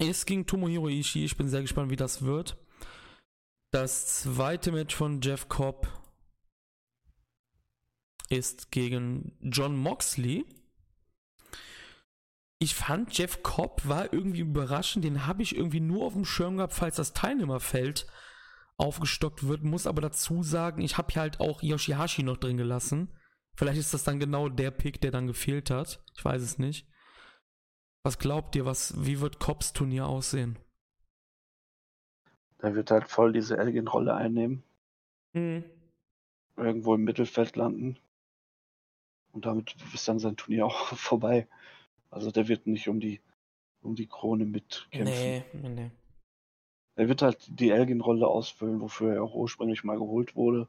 ist 0.00 0.26
gegen 0.26 0.44
Tomohiro 0.44 0.88
Ishii. 0.88 1.24
Ich 1.24 1.36
bin 1.36 1.48
sehr 1.48 1.62
gespannt, 1.62 1.88
wie 1.92 1.96
das 1.96 2.22
wird. 2.22 2.56
Das 3.70 4.22
zweite 4.22 4.72
Match 4.72 4.92
von 4.92 5.20
Jeff 5.20 5.48
Cobb 5.48 5.86
ist 8.30 8.70
gegen 8.70 9.36
John 9.42 9.76
Moxley. 9.76 10.46
Ich 12.58 12.74
fand, 12.74 13.16
Jeff 13.16 13.42
Cobb 13.42 13.86
war 13.86 14.12
irgendwie 14.12 14.40
überraschend. 14.40 15.04
Den 15.04 15.26
habe 15.26 15.42
ich 15.42 15.56
irgendwie 15.56 15.80
nur 15.80 16.06
auf 16.06 16.12
dem 16.12 16.24
Schirm 16.24 16.56
gehabt, 16.56 16.74
falls 16.74 16.96
das 16.96 17.12
Teilnehmerfeld 17.12 18.06
aufgestockt 18.76 19.46
wird. 19.46 19.62
Muss 19.62 19.86
aber 19.86 20.00
dazu 20.00 20.42
sagen, 20.42 20.80
ich 20.80 20.96
habe 20.96 21.12
hier 21.12 21.22
halt 21.22 21.40
auch 21.40 21.62
Yoshihashi 21.62 22.22
noch 22.22 22.36
drin 22.36 22.56
gelassen. 22.56 23.12
Vielleicht 23.56 23.78
ist 23.78 23.92
das 23.92 24.04
dann 24.04 24.20
genau 24.20 24.48
der 24.48 24.70
Pick, 24.70 25.00
der 25.00 25.10
dann 25.10 25.26
gefehlt 25.26 25.70
hat. 25.70 26.02
Ich 26.16 26.24
weiß 26.24 26.40
es 26.40 26.58
nicht. 26.58 26.86
Was 28.02 28.18
glaubt 28.18 28.56
ihr, 28.56 28.64
was, 28.64 28.94
wie 29.04 29.20
wird 29.20 29.40
Cobbs 29.40 29.72
Turnier 29.72 30.06
aussehen? 30.06 30.58
Der 32.62 32.74
wird 32.74 32.90
halt 32.90 33.08
voll 33.08 33.32
diese 33.32 33.58
Elgin-Rolle 33.58 34.14
einnehmen. 34.14 34.62
Mhm. 35.32 35.64
Irgendwo 36.56 36.94
im 36.94 37.04
Mittelfeld 37.04 37.56
landen. 37.56 37.98
Und 39.32 39.46
damit 39.46 39.76
ist 39.94 40.08
dann 40.08 40.18
sein 40.18 40.36
Turnier 40.36 40.66
auch 40.66 40.94
vorbei. 40.96 41.46
Also 42.10 42.30
der 42.30 42.48
wird 42.48 42.66
nicht 42.66 42.88
um 42.88 43.00
die, 43.00 43.20
um 43.82 43.94
die 43.94 44.06
Krone 44.06 44.44
mitkämpfen. 44.44 45.14
Nee, 45.14 45.44
nee. 45.52 45.90
Er 46.96 47.08
wird 47.08 47.22
halt 47.22 47.38
die 47.48 47.70
Elgin-Rolle 47.70 48.26
ausfüllen, 48.26 48.80
wofür 48.80 49.14
er 49.14 49.22
auch 49.22 49.34
ursprünglich 49.34 49.84
mal 49.84 49.96
geholt 49.96 50.36
wurde. 50.36 50.68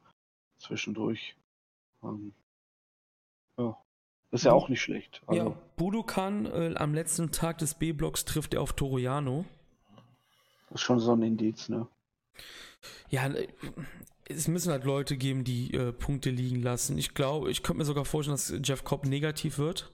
Zwischendurch. 0.57 1.35
Ähm, 2.03 2.33
ja. 3.57 3.77
Ist 4.31 4.45
ja 4.45 4.53
auch 4.53 4.69
nicht 4.69 4.81
schlecht. 4.81 5.21
Also, 5.27 5.49
ja, 5.49 5.55
Budokan 5.75 6.45
äh, 6.45 6.75
am 6.77 6.93
letzten 6.93 7.31
Tag 7.31 7.57
des 7.57 7.73
B-Blocks 7.73 8.23
trifft 8.23 8.53
er 8.53 8.61
auf 8.61 8.73
Toriano. 8.73 9.45
Das 10.69 10.75
ist 10.75 10.81
schon 10.81 10.99
so 10.99 11.11
ein 11.11 11.21
Indiz, 11.21 11.67
ne? 11.67 11.87
Ja, 13.09 13.29
es 14.25 14.47
müssen 14.47 14.71
halt 14.71 14.83
Leute 14.83 15.17
geben, 15.17 15.43
die 15.43 15.73
äh, 15.73 15.91
Punkte 15.91 16.29
liegen 16.29 16.61
lassen. 16.61 16.97
Ich 16.97 17.13
glaube, 17.13 17.51
ich 17.51 17.63
könnte 17.63 17.79
mir 17.79 17.85
sogar 17.85 18.05
vorstellen, 18.05 18.35
dass 18.35 18.53
Jeff 18.63 18.83
Cobb 18.83 19.05
negativ 19.05 19.57
wird. 19.57 19.93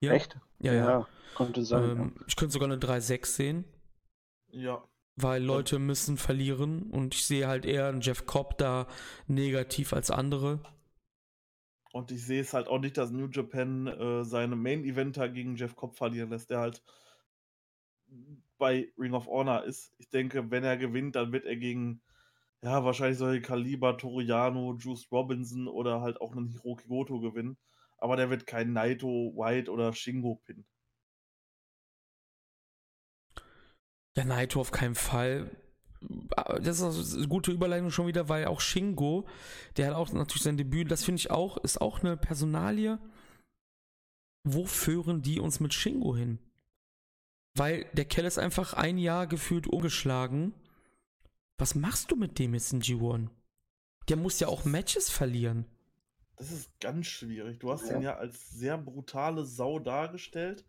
Ja? 0.00 0.12
Echt? 0.12 0.38
Ja, 0.58 0.72
ja. 0.72 0.90
ja 0.90 1.08
könnte 1.36 1.64
sein. 1.64 1.90
Ähm, 1.90 2.12
ja. 2.16 2.24
Ich 2.26 2.36
könnte 2.36 2.52
sogar 2.52 2.68
eine 2.68 2.78
3-6 2.78 3.26
sehen. 3.26 3.64
Ja. 4.48 4.82
Weil 5.16 5.42
Leute 5.42 5.78
müssen 5.78 6.18
verlieren 6.18 6.90
und 6.90 7.14
ich 7.14 7.24
sehe 7.24 7.46
halt 7.46 7.64
eher 7.64 7.88
einen 7.88 8.00
Jeff 8.00 8.26
Cobb 8.26 8.58
da 8.58 8.86
negativ 9.26 9.92
als 9.92 10.10
andere. 10.10 10.60
Und 11.92 12.10
ich 12.10 12.24
sehe 12.24 12.42
es 12.42 12.52
halt 12.52 12.68
auch 12.68 12.78
nicht, 12.78 12.98
dass 12.98 13.10
New 13.10 13.28
Japan 13.28 13.86
äh, 13.86 14.24
seine 14.24 14.56
Main-Eventer 14.56 15.30
gegen 15.30 15.56
Jeff 15.56 15.74
Cobb 15.74 15.96
verlieren 15.96 16.28
lässt, 16.28 16.50
der 16.50 16.58
halt 16.58 16.82
bei 18.58 18.92
Ring 18.98 19.14
of 19.14 19.26
Honor 19.26 19.64
ist. 19.64 19.94
Ich 19.96 20.10
denke, 20.10 20.50
wenn 20.50 20.64
er 20.64 20.76
gewinnt, 20.76 21.16
dann 21.16 21.32
wird 21.32 21.46
er 21.46 21.56
gegen 21.56 22.02
ja, 22.66 22.84
wahrscheinlich 22.84 23.18
solche 23.18 23.42
Kaliber 23.42 23.96
Toriano, 23.96 24.74
Juice 24.74 25.06
Robinson 25.12 25.68
oder 25.68 26.00
halt 26.00 26.20
auch 26.20 26.32
einen 26.32 26.48
Hiroki 26.48 26.88
Goto 26.88 27.20
gewinnen. 27.20 27.56
Aber 27.96 28.16
der 28.16 28.28
wird 28.28 28.44
kein 28.44 28.72
Naito, 28.72 29.06
White 29.36 29.70
oder 29.70 29.92
Shingo 29.92 30.42
pinnen. 30.44 30.66
Der 34.16 34.24
Naito 34.24 34.60
auf 34.60 34.72
keinen 34.72 34.96
Fall. 34.96 35.48
Das 36.60 36.80
ist 36.80 37.16
eine 37.16 37.28
gute 37.28 37.52
Überleitung 37.52 37.92
schon 37.92 38.08
wieder, 38.08 38.28
weil 38.28 38.46
auch 38.46 38.60
Shingo, 38.60 39.28
der 39.76 39.86
hat 39.86 39.94
auch 39.94 40.12
natürlich 40.12 40.42
sein 40.42 40.56
Debüt, 40.56 40.90
das 40.90 41.04
finde 41.04 41.20
ich 41.20 41.30
auch, 41.30 41.58
ist 41.58 41.80
auch 41.80 42.00
eine 42.00 42.16
Personalie. 42.16 42.98
Wo 44.42 44.66
führen 44.66 45.22
die 45.22 45.38
uns 45.38 45.60
mit 45.60 45.72
Shingo 45.72 46.16
hin? 46.16 46.40
Weil 47.54 47.88
der 47.92 48.06
Kerl 48.06 48.26
ist 48.26 48.38
einfach 48.40 48.74
ein 48.74 48.98
Jahr 48.98 49.28
gefühlt 49.28 49.68
umgeschlagen 49.68 50.52
was 51.58 51.74
machst 51.74 52.10
du 52.10 52.16
mit 52.16 52.38
dem 52.38 52.54
jetzt 52.54 52.72
in 52.72 52.82
G1? 52.82 53.28
Der 54.08 54.16
muss 54.16 54.40
ja 54.40 54.48
auch 54.48 54.64
Matches 54.64 55.10
verlieren. 55.10 55.66
Das 56.36 56.52
ist 56.52 56.70
ganz 56.80 57.06
schwierig. 57.06 57.58
Du 57.58 57.72
hast 57.72 57.88
ja. 57.88 57.96
ihn 57.96 58.02
ja 58.02 58.16
als 58.16 58.50
sehr 58.50 58.76
brutale 58.76 59.44
Sau 59.44 59.78
dargestellt. 59.78 60.64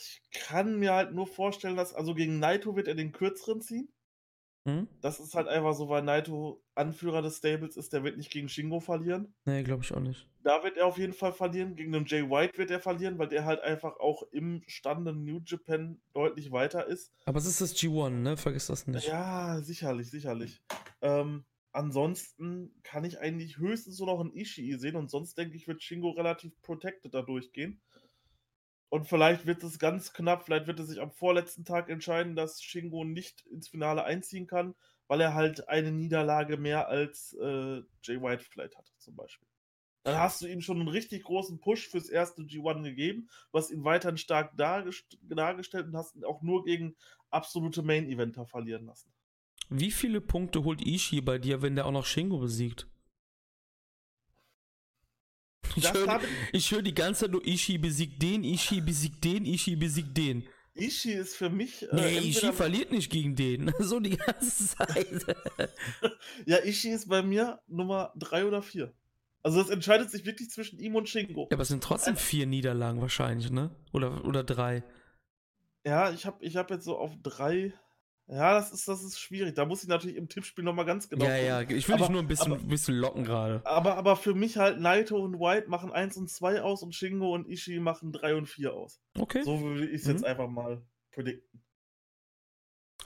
Ich 0.00 0.40
kann 0.40 0.78
mir 0.78 0.94
halt 0.94 1.12
nur 1.12 1.26
vorstellen, 1.26 1.76
dass, 1.76 1.94
also 1.94 2.14
gegen 2.14 2.38
Naito 2.38 2.74
wird 2.74 2.88
er 2.88 2.94
den 2.94 3.12
kürzeren 3.12 3.60
ziehen. 3.60 3.93
Hm? 4.66 4.88
Das 5.02 5.20
ist 5.20 5.34
halt 5.34 5.46
einfach 5.46 5.74
so, 5.74 5.88
weil 5.90 6.02
Naito 6.02 6.62
Anführer 6.74 7.20
des 7.20 7.36
Stables 7.36 7.76
ist, 7.76 7.92
der 7.92 8.02
wird 8.02 8.16
nicht 8.16 8.30
gegen 8.30 8.48
Shingo 8.48 8.80
verlieren. 8.80 9.34
Nee, 9.44 9.62
glaube 9.62 9.84
ich 9.84 9.92
auch 9.92 10.00
nicht. 10.00 10.26
Da 10.42 10.62
wird 10.64 10.78
er 10.78 10.86
auf 10.86 10.96
jeden 10.98 11.12
Fall 11.12 11.32
verlieren. 11.32 11.76
Gegen 11.76 11.92
den 11.92 12.06
Jay 12.06 12.22
White 12.22 12.56
wird 12.56 12.70
er 12.70 12.80
verlieren, 12.80 13.18
weil 13.18 13.28
der 13.28 13.44
halt 13.44 13.60
einfach 13.60 13.98
auch 14.00 14.22
im 14.32 14.62
Stande 14.66 15.14
New 15.14 15.40
Japan 15.44 16.00
deutlich 16.14 16.50
weiter 16.50 16.86
ist. 16.86 17.12
Aber 17.26 17.38
es 17.38 17.46
ist 17.46 17.60
das 17.60 17.76
G1, 17.76 18.10
ne? 18.10 18.36
Vergiss 18.36 18.66
das 18.66 18.86
nicht. 18.86 19.06
Ja, 19.06 19.60
sicherlich, 19.62 20.10
sicherlich. 20.10 20.62
Ähm, 21.02 21.44
ansonsten 21.72 22.72
kann 22.82 23.04
ich 23.04 23.20
eigentlich 23.20 23.58
höchstens 23.58 23.96
so 23.96 24.06
noch 24.06 24.20
ein 24.20 24.34
Ishii 24.34 24.78
sehen 24.78 24.96
und 24.96 25.10
sonst 25.10 25.36
denke 25.36 25.56
ich, 25.56 25.68
wird 25.68 25.82
Shingo 25.82 26.10
relativ 26.10 26.60
protected 26.62 27.12
da 27.12 27.20
durchgehen. 27.20 27.82
Und 28.88 29.08
vielleicht 29.08 29.46
wird 29.46 29.62
es 29.64 29.78
ganz 29.78 30.12
knapp, 30.12 30.44
vielleicht 30.44 30.66
wird 30.66 30.78
es 30.78 30.88
sich 30.88 31.00
am 31.00 31.10
vorletzten 31.10 31.64
Tag 31.64 31.88
entscheiden, 31.88 32.36
dass 32.36 32.62
Shingo 32.62 33.04
nicht 33.04 33.44
ins 33.46 33.68
Finale 33.68 34.04
einziehen 34.04 34.46
kann, 34.46 34.74
weil 35.08 35.20
er 35.20 35.34
halt 35.34 35.68
eine 35.68 35.90
Niederlage 35.90 36.56
mehr 36.56 36.88
als 36.88 37.36
äh, 37.40 37.82
Jay 38.02 38.20
White 38.20 38.44
vielleicht 38.44 38.76
hat, 38.76 38.92
zum 38.98 39.16
Beispiel. 39.16 39.48
Dann 40.04 40.18
hast 40.18 40.42
du 40.42 40.46
ihm 40.46 40.60
schon 40.60 40.78
einen 40.78 40.88
richtig 40.88 41.24
großen 41.24 41.60
Push 41.60 41.88
fürs 41.88 42.10
erste 42.10 42.42
G1 42.42 42.82
gegeben, 42.82 43.30
hast 43.54 43.70
ihn 43.70 43.84
weiterhin 43.84 44.18
stark 44.18 44.54
dargest 44.54 45.18
dargestellt 45.22 45.86
und 45.86 45.96
hast 45.96 46.14
ihn 46.14 46.24
auch 46.24 46.42
nur 46.42 46.62
gegen 46.64 46.94
absolute 47.30 47.82
Main-Eventer 47.82 48.46
verlieren 48.46 48.84
lassen. 48.84 49.10
Wie 49.70 49.90
viele 49.90 50.20
Punkte 50.20 50.62
holt 50.64 50.86
Ishii 50.86 51.22
bei 51.22 51.38
dir, 51.38 51.62
wenn 51.62 51.74
der 51.74 51.86
auch 51.86 51.92
noch 51.92 52.04
Shingo 52.04 52.38
besiegt? 52.38 52.86
Ich 55.76 55.92
höre 55.92 56.20
hör 56.78 56.82
die 56.82 56.94
ganze 56.94 57.22
Zeit 57.22 57.30
nur 57.30 57.46
Ishii 57.46 57.78
besiegt 57.78 58.22
den, 58.22 58.44
Ishii 58.44 58.80
besiegt 58.80 59.24
den, 59.24 59.44
Ishii 59.44 59.76
besiegt 59.76 60.16
den. 60.16 60.44
Ishii 60.74 61.12
ist 61.12 61.36
für 61.36 61.50
mich. 61.50 61.82
Äh, 61.82 61.94
nee, 61.94 62.18
Ishii 62.18 62.52
verliert 62.52 62.90
nicht 62.90 63.10
gegen 63.10 63.36
den. 63.36 63.72
So 63.80 64.00
die 64.00 64.16
ganze 64.16 64.66
Zeit. 64.76 65.36
ja, 66.46 66.58
Ishii 66.64 66.92
ist 66.92 67.08
bei 67.08 67.22
mir 67.22 67.60
Nummer 67.68 68.12
3 68.16 68.46
oder 68.46 68.62
4. 68.62 68.92
Also 69.42 69.60
das 69.60 69.68
entscheidet 69.68 70.10
sich 70.10 70.24
wirklich 70.24 70.50
zwischen 70.50 70.78
ihm 70.78 70.94
und 70.96 71.08
Shingo. 71.08 71.48
Ja, 71.50 71.56
aber 71.56 71.62
es 71.62 71.68
sind 71.68 71.84
trotzdem 71.84 72.16
vier 72.16 72.46
Niederlagen 72.46 73.02
wahrscheinlich, 73.02 73.50
ne? 73.50 73.70
Oder, 73.92 74.24
oder 74.24 74.42
drei. 74.42 74.82
Ja, 75.84 76.10
ich 76.10 76.24
habe 76.24 76.42
ich 76.42 76.56
hab 76.56 76.70
jetzt 76.70 76.86
so 76.86 76.96
auf 76.96 77.12
drei 77.22 77.74
ja, 78.26 78.54
das 78.54 78.72
ist, 78.72 78.88
das 78.88 79.02
ist 79.04 79.18
schwierig. 79.18 79.54
Da 79.54 79.66
muss 79.66 79.82
ich 79.82 79.88
natürlich 79.88 80.16
im 80.16 80.28
Tippspiel 80.28 80.64
nochmal 80.64 80.86
ganz 80.86 81.08
genau. 81.08 81.26
Ja, 81.26 81.36
ja, 81.36 81.60
ich 81.60 81.86
will 81.88 81.96
aber, 81.96 82.04
dich 82.04 82.10
nur 82.10 82.22
ein 82.22 82.26
bisschen, 82.26 82.52
aber, 82.52 82.62
bisschen 82.62 82.96
locken 82.96 83.24
gerade. 83.24 83.60
Aber, 83.64 83.96
aber 83.96 84.16
für 84.16 84.34
mich 84.34 84.56
halt 84.56 84.80
Naito 84.80 85.18
und 85.18 85.38
White 85.38 85.68
machen 85.68 85.92
1 85.92 86.16
und 86.16 86.30
2 86.30 86.62
aus 86.62 86.82
und 86.82 86.94
Shingo 86.94 87.34
und 87.34 87.46
Ishii 87.46 87.80
machen 87.80 88.12
3 88.12 88.36
und 88.36 88.46
4 88.46 88.72
aus. 88.72 89.00
Okay. 89.18 89.42
So 89.44 89.60
würde 89.60 89.86
ich 89.86 90.00
es 90.00 90.06
mhm. 90.06 90.12
jetzt 90.12 90.24
einfach 90.24 90.48
mal 90.48 90.82
predikten. 91.12 91.62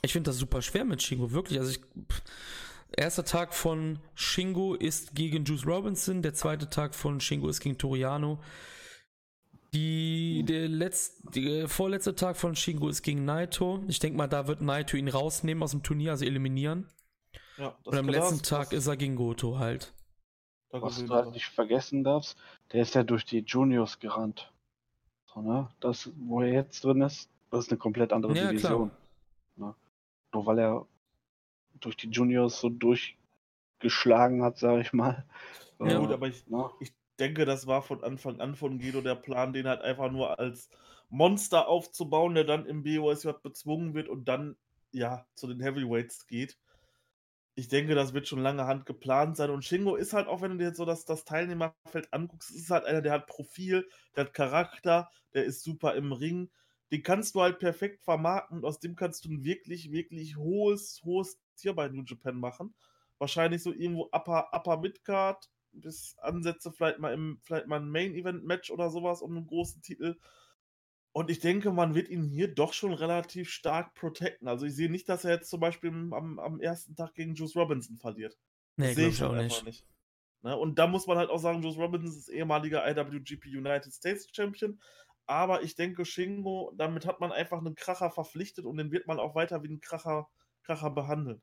Ich 0.01 0.13
finde 0.13 0.29
das 0.29 0.37
super 0.37 0.61
schwer 0.61 0.85
mit 0.85 1.01
Shingo, 1.01 1.31
wirklich. 1.31 1.59
Also 1.59 1.71
ich. 1.71 1.81
Erster 2.95 3.23
Tag 3.23 3.53
von 3.53 3.99
Shingo 4.15 4.73
ist 4.73 5.13
gegen 5.13 5.43
Juice 5.43 5.67
Robinson, 5.67 6.23
der 6.23 6.33
zweite 6.33 6.69
Tag 6.69 6.95
von 6.95 7.19
Shingo 7.19 7.47
ist 7.47 7.59
gegen 7.59 7.77
Toriano. 7.77 8.39
Die, 9.73 10.43
der 10.47 10.67
letzte, 10.67 11.29
der 11.31 11.69
vorletzte 11.69 12.15
Tag 12.15 12.37
von 12.37 12.55
Shingo 12.55 12.89
ist 12.89 13.03
gegen 13.03 13.25
Naito. 13.25 13.83
Ich 13.87 13.99
denke 13.99 14.17
mal, 14.17 14.27
da 14.27 14.47
wird 14.47 14.61
Naito 14.61 14.97
ihn 14.97 15.07
rausnehmen 15.07 15.61
aus 15.61 15.71
dem 15.71 15.83
Turnier, 15.83 16.11
also 16.11 16.25
eliminieren. 16.25 16.87
Ja, 17.57 17.75
Und 17.83 17.97
am 17.97 18.09
letzten 18.09 18.41
Tag 18.41 18.71
ist 18.71 18.87
er 18.87 18.97
gegen 18.97 19.15
Goto 19.15 19.59
halt. 19.59 19.93
Was 20.71 21.03
du 21.03 21.09
halt 21.09 21.31
nicht 21.31 21.47
vergessen 21.47 22.03
darfst, 22.03 22.37
der 22.71 22.81
ist 22.81 22.95
ja 22.95 23.03
durch 23.03 23.25
die 23.25 23.39
Juniors 23.39 23.99
gerannt. 23.99 24.51
So, 25.33 25.41
ne? 25.41 25.67
Das, 25.79 26.09
wo 26.17 26.41
er 26.41 26.51
jetzt 26.51 26.83
drin 26.83 27.01
ist, 27.01 27.29
das 27.51 27.65
ist 27.65 27.71
eine 27.71 27.79
komplett 27.79 28.13
andere 28.13 28.35
ja, 28.35 28.49
Division. 28.49 28.91
Ne? 29.55 29.75
Nur 30.33 30.45
weil 30.45 30.59
er 30.59 30.85
durch 31.79 31.97
die 31.97 32.09
Juniors 32.09 32.59
so 32.59 32.69
durchgeschlagen 32.69 34.43
hat, 34.43 34.57
sage 34.57 34.81
ich 34.81 34.93
mal. 34.93 35.25
Ja, 35.79 35.87
äh, 35.87 35.99
gut, 35.99 36.11
aber 36.11 36.27
ich, 36.27 36.47
ne? 36.47 36.69
ich 36.79 36.91
denke, 37.19 37.45
das 37.45 37.67
war 37.67 37.81
von 37.81 38.03
Anfang 38.03 38.39
an 38.41 38.55
von 38.55 38.79
Guido 38.79 39.01
der 39.01 39.15
Plan, 39.15 39.53
den 39.53 39.67
halt 39.67 39.81
einfach 39.81 40.11
nur 40.11 40.39
als 40.39 40.69
Monster 41.09 41.67
aufzubauen, 41.67 42.35
der 42.35 42.43
dann 42.45 42.65
im 42.65 42.83
BOSJ 42.83 43.29
bezwungen 43.43 43.93
wird 43.93 44.09
und 44.09 44.25
dann 44.27 44.57
ja 44.91 45.25
zu 45.35 45.47
den 45.47 45.61
Heavyweights 45.61 46.27
geht. 46.27 46.57
ich 47.55 47.67
denke, 47.67 47.93
das 47.93 48.13
wird 48.13 48.27
schon 48.27 48.39
lange 48.39 48.67
Hand 48.67 48.85
geplant 48.85 49.35
sein. 49.35 49.49
Und 49.49 49.65
Shingo 49.65 49.95
ist 49.95 50.13
halt, 50.13 50.27
auch 50.27 50.41
wenn 50.41 50.51
du 50.51 50.57
dir 50.57 50.67
jetzt 50.67 50.77
so 50.77 50.85
das, 50.85 51.05
das 51.05 51.25
Teilnehmerfeld 51.25 52.11
anguckst, 52.13 52.51
ist 52.51 52.69
halt 52.69 52.85
einer, 52.85 53.01
der 53.01 53.11
hat 53.13 53.27
Profil, 53.27 53.87
der 54.15 54.25
hat 54.25 54.33
Charakter, 54.33 55.09
der 55.33 55.43
ist 55.45 55.63
super 55.63 55.95
im 55.95 56.13
Ring. 56.13 56.49
Den 56.91 57.03
kannst 57.03 57.35
du 57.35 57.41
halt 57.41 57.59
perfekt 57.59 58.01
vermarkten 58.03 58.59
und 58.59 58.65
aus 58.65 58.79
dem 58.79 58.95
kannst 58.95 59.25
du 59.25 59.29
ein 59.29 59.43
wirklich, 59.43 59.91
wirklich 59.91 60.37
hohes, 60.37 61.01
hohes 61.03 61.39
Tier 61.55 61.73
bei 61.73 61.89
New 61.89 62.03
Japan 62.03 62.39
machen. 62.39 62.73
Wahrscheinlich 63.17 63.61
so 63.61 63.73
irgendwo 63.73 64.09
Upper, 64.13 64.53
Upper 64.53 64.77
Midcard 64.77 65.49
bis 65.71 66.17
Ansätze 66.19 66.71
vielleicht 66.71 66.99
mal 66.99 67.13
im, 67.13 67.39
vielleicht 67.43 67.67
mal 67.67 67.79
ein 67.79 67.89
Main-Event-Match 67.89 68.71
oder 68.71 68.89
sowas 68.89 69.21
um 69.21 69.35
einen 69.35 69.47
großen 69.47 69.81
Titel. 69.81 70.17
Und 71.11 71.29
ich 71.29 71.39
denke, 71.39 71.71
man 71.71 71.95
wird 71.95 72.09
ihn 72.09 72.23
hier 72.23 72.53
doch 72.53 72.73
schon 72.73 72.93
relativ 72.93 73.49
stark 73.49 73.93
protecten. 73.95 74.47
Also 74.47 74.65
ich 74.65 74.75
sehe 74.75 74.91
nicht, 74.91 75.09
dass 75.09 75.25
er 75.25 75.31
jetzt 75.31 75.49
zum 75.49 75.59
Beispiel 75.59 75.89
am, 75.89 76.39
am 76.39 76.61
ersten 76.61 76.95
Tag 76.95 77.15
gegen 77.15 77.33
Juice 77.33 77.55
Robinson 77.55 77.97
verliert. 77.97 78.37
Nee, 78.77 78.93
sehe 78.93 79.09
ich 79.09 79.23
auch 79.23 79.33
nicht. 79.33 79.65
nicht. 79.65 79.85
Ne? 80.41 80.55
Und 80.55 80.79
da 80.79 80.87
muss 80.87 81.07
man 81.07 81.17
halt 81.17 81.29
auch 81.29 81.39
sagen, 81.39 81.61
Juice 81.61 81.77
Robinson 81.77 82.17
ist 82.17 82.29
ehemaliger 82.29 82.87
IWGP 82.87 83.47
United 83.47 83.91
States 83.91 84.27
Champion. 84.31 84.79
Aber 85.25 85.63
ich 85.63 85.75
denke, 85.75 86.05
Shingo, 86.05 86.73
damit 86.75 87.05
hat 87.05 87.19
man 87.19 87.31
einfach 87.31 87.59
einen 87.59 87.75
Kracher 87.75 88.09
verpflichtet 88.09 88.65
und 88.65 88.77
den 88.77 88.91
wird 88.91 89.05
man 89.05 89.19
auch 89.19 89.35
weiter 89.35 89.61
wie 89.63 89.67
einen 89.67 89.81
Kracher, 89.81 90.27
Kracher 90.63 90.89
behandeln. 90.89 91.41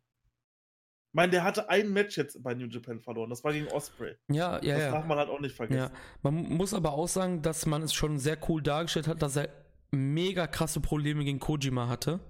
Ich 1.08 1.14
meine, 1.14 1.30
der 1.30 1.44
hatte 1.44 1.70
ein 1.70 1.92
Match 1.92 2.16
jetzt 2.16 2.42
bei 2.42 2.54
New 2.54 2.66
Japan 2.66 3.00
verloren. 3.00 3.30
Das 3.30 3.42
war 3.42 3.52
gegen 3.52 3.68
Osprey. 3.68 4.16
Ja, 4.28 4.62
ja, 4.62 4.74
das 4.74 4.82
ja. 4.84 4.90
darf 4.90 5.06
man 5.06 5.18
halt 5.18 5.30
auch 5.30 5.40
nicht 5.40 5.56
vergessen. 5.56 5.90
Ja. 5.92 5.98
Man 6.22 6.34
muss 6.34 6.74
aber 6.74 6.92
auch 6.92 7.08
sagen, 7.08 7.42
dass 7.42 7.64
man 7.64 7.82
es 7.82 7.94
schon 7.94 8.18
sehr 8.18 8.36
cool 8.48 8.62
dargestellt 8.62 9.08
hat, 9.08 9.22
dass 9.22 9.36
er 9.36 9.48
mega 9.92 10.46
krasse 10.46 10.80
Probleme 10.80 11.24
gegen 11.24 11.40
Kojima 11.40 11.88
hatte. 11.88 12.20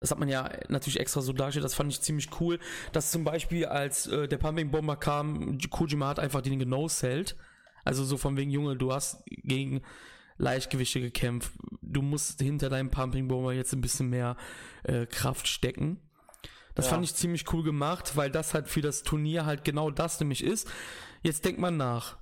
Das 0.00 0.12
hat 0.12 0.18
man 0.18 0.28
ja 0.28 0.48
natürlich 0.68 1.00
extra 1.00 1.20
so 1.20 1.32
dargestellt, 1.32 1.64
das 1.64 1.74
fand 1.74 1.92
ich 1.92 2.00
ziemlich 2.00 2.28
cool. 2.40 2.58
Dass 2.92 3.10
zum 3.10 3.24
Beispiel, 3.24 3.66
als 3.66 4.06
äh, 4.06 4.28
der 4.28 4.38
Pumping 4.38 4.70
Bomber 4.70 4.96
kam, 4.96 5.58
Kojima 5.70 6.08
hat 6.08 6.20
einfach 6.20 6.40
den 6.40 6.58
genosellt. 6.58 7.36
Also 7.84 8.04
so 8.04 8.16
von 8.16 8.36
wegen, 8.36 8.50
Junge, 8.50 8.76
du 8.76 8.92
hast 8.92 9.24
gegen 9.26 9.82
Leichtgewichte 10.36 11.00
gekämpft. 11.00 11.52
Du 11.82 12.00
musst 12.02 12.40
hinter 12.40 12.68
deinem 12.68 12.90
Pumping 12.90 13.28
Bomber 13.28 13.52
jetzt 13.52 13.72
ein 13.72 13.80
bisschen 13.80 14.08
mehr 14.08 14.36
äh, 14.84 15.06
Kraft 15.06 15.48
stecken. 15.48 16.00
Das 16.78 16.86
ja. 16.86 16.92
fand 16.92 17.04
ich 17.04 17.16
ziemlich 17.16 17.52
cool 17.52 17.64
gemacht, 17.64 18.16
weil 18.16 18.30
das 18.30 18.54
halt 18.54 18.68
für 18.68 18.80
das 18.80 19.02
Turnier 19.02 19.44
halt 19.44 19.64
genau 19.64 19.90
das 19.90 20.20
nämlich 20.20 20.44
ist. 20.44 20.70
Jetzt 21.24 21.44
denkt 21.44 21.60
man 21.60 21.76
nach. 21.76 22.18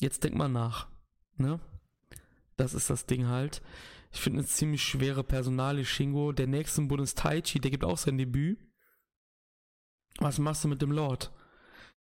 Jetzt 0.00 0.24
denkt 0.24 0.36
man 0.36 0.50
nach. 0.50 0.88
Ne? 1.36 1.60
Das 2.56 2.74
ist 2.74 2.90
das 2.90 3.06
Ding 3.06 3.28
halt. 3.28 3.62
Ich 4.10 4.20
finde 4.20 4.40
eine 4.40 4.48
ziemlich 4.48 4.82
schwere 4.82 5.22
Personale 5.22 5.84
Shingo. 5.84 6.32
Der 6.32 6.48
nächste 6.48 6.82
Bund 6.82 7.00
ist 7.00 7.18
Taichi, 7.18 7.60
der 7.60 7.70
gibt 7.70 7.84
auch 7.84 7.98
sein 7.98 8.18
Debüt. 8.18 8.58
Was 10.18 10.40
machst 10.40 10.64
du 10.64 10.68
mit 10.68 10.82
dem 10.82 10.90
Lord? 10.90 11.32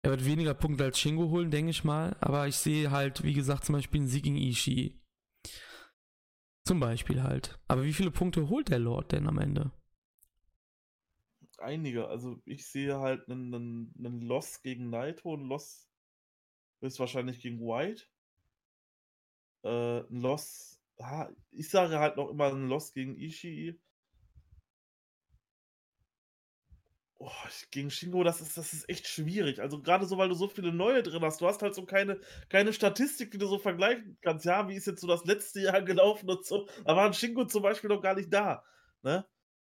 Er 0.02 0.12
wird 0.12 0.24
weniger 0.24 0.54
Punkte 0.54 0.84
als 0.84 1.00
Shingo 1.00 1.28
holen, 1.30 1.50
denke 1.50 1.72
ich 1.72 1.82
mal. 1.82 2.16
Aber 2.20 2.46
ich 2.46 2.54
sehe 2.54 2.92
halt, 2.92 3.24
wie 3.24 3.34
gesagt, 3.34 3.64
zum 3.64 3.72
Beispiel 3.72 4.02
einen 4.02 4.08
Sieg 4.08 4.22
gegen 4.22 4.36
Ishii. 4.36 4.96
Zum 6.64 6.78
Beispiel 6.78 7.24
halt. 7.24 7.58
Aber 7.66 7.82
wie 7.82 7.92
viele 7.92 8.12
Punkte 8.12 8.48
holt 8.48 8.68
der 8.68 8.78
Lord 8.78 9.10
denn 9.10 9.26
am 9.26 9.38
Ende? 9.38 9.72
Einige. 11.60 12.08
Also 12.08 12.40
ich 12.44 12.66
sehe 12.66 12.98
halt 12.98 13.28
einen, 13.28 13.54
einen, 13.54 13.94
einen 13.98 14.20
Loss 14.22 14.62
gegen 14.62 14.90
Naito, 14.90 15.34
einen 15.34 15.46
Loss 15.46 15.88
höchstwahrscheinlich 16.80 17.40
gegen 17.40 17.60
White 17.60 18.04
äh, 19.62 20.00
ein 20.00 20.20
Loss. 20.20 20.80
Ah, 20.98 21.28
ich 21.50 21.70
sage 21.70 21.98
halt 21.98 22.16
noch 22.16 22.30
immer 22.30 22.46
ein 22.48 22.68
Loss 22.68 22.92
gegen 22.92 23.16
Ishii. 23.16 23.78
Oh, 27.22 27.30
gegen 27.70 27.90
Shingo, 27.90 28.24
das 28.24 28.40
ist, 28.40 28.56
das 28.56 28.72
ist 28.72 28.88
echt 28.88 29.06
schwierig. 29.06 29.60
Also 29.60 29.82
gerade 29.82 30.06
so, 30.06 30.16
weil 30.16 30.30
du 30.30 30.34
so 30.34 30.48
viele 30.48 30.72
neue 30.72 31.02
drin 31.02 31.22
hast. 31.22 31.40
Du 31.40 31.46
hast 31.46 31.60
halt 31.60 31.74
so 31.74 31.84
keine, 31.84 32.18
keine 32.48 32.72
Statistik, 32.72 33.30
die 33.30 33.36
du 33.38 33.46
so 33.46 33.58
vergleichen 33.58 34.16
kannst. 34.22 34.46
Ja, 34.46 34.68
wie 34.68 34.74
ist 34.74 34.86
jetzt 34.86 35.02
so 35.02 35.06
das 35.06 35.24
letzte 35.26 35.60
Jahr 35.60 35.82
gelaufen 35.82 36.30
und 36.30 36.46
so. 36.46 36.66
Da 36.84 36.96
war 36.96 37.06
ein 37.06 37.14
Shingo 37.14 37.44
zum 37.44 37.62
Beispiel 37.62 37.90
noch 37.90 38.00
gar 38.00 38.14
nicht 38.14 38.32
da. 38.32 38.64
Ne? 39.02 39.26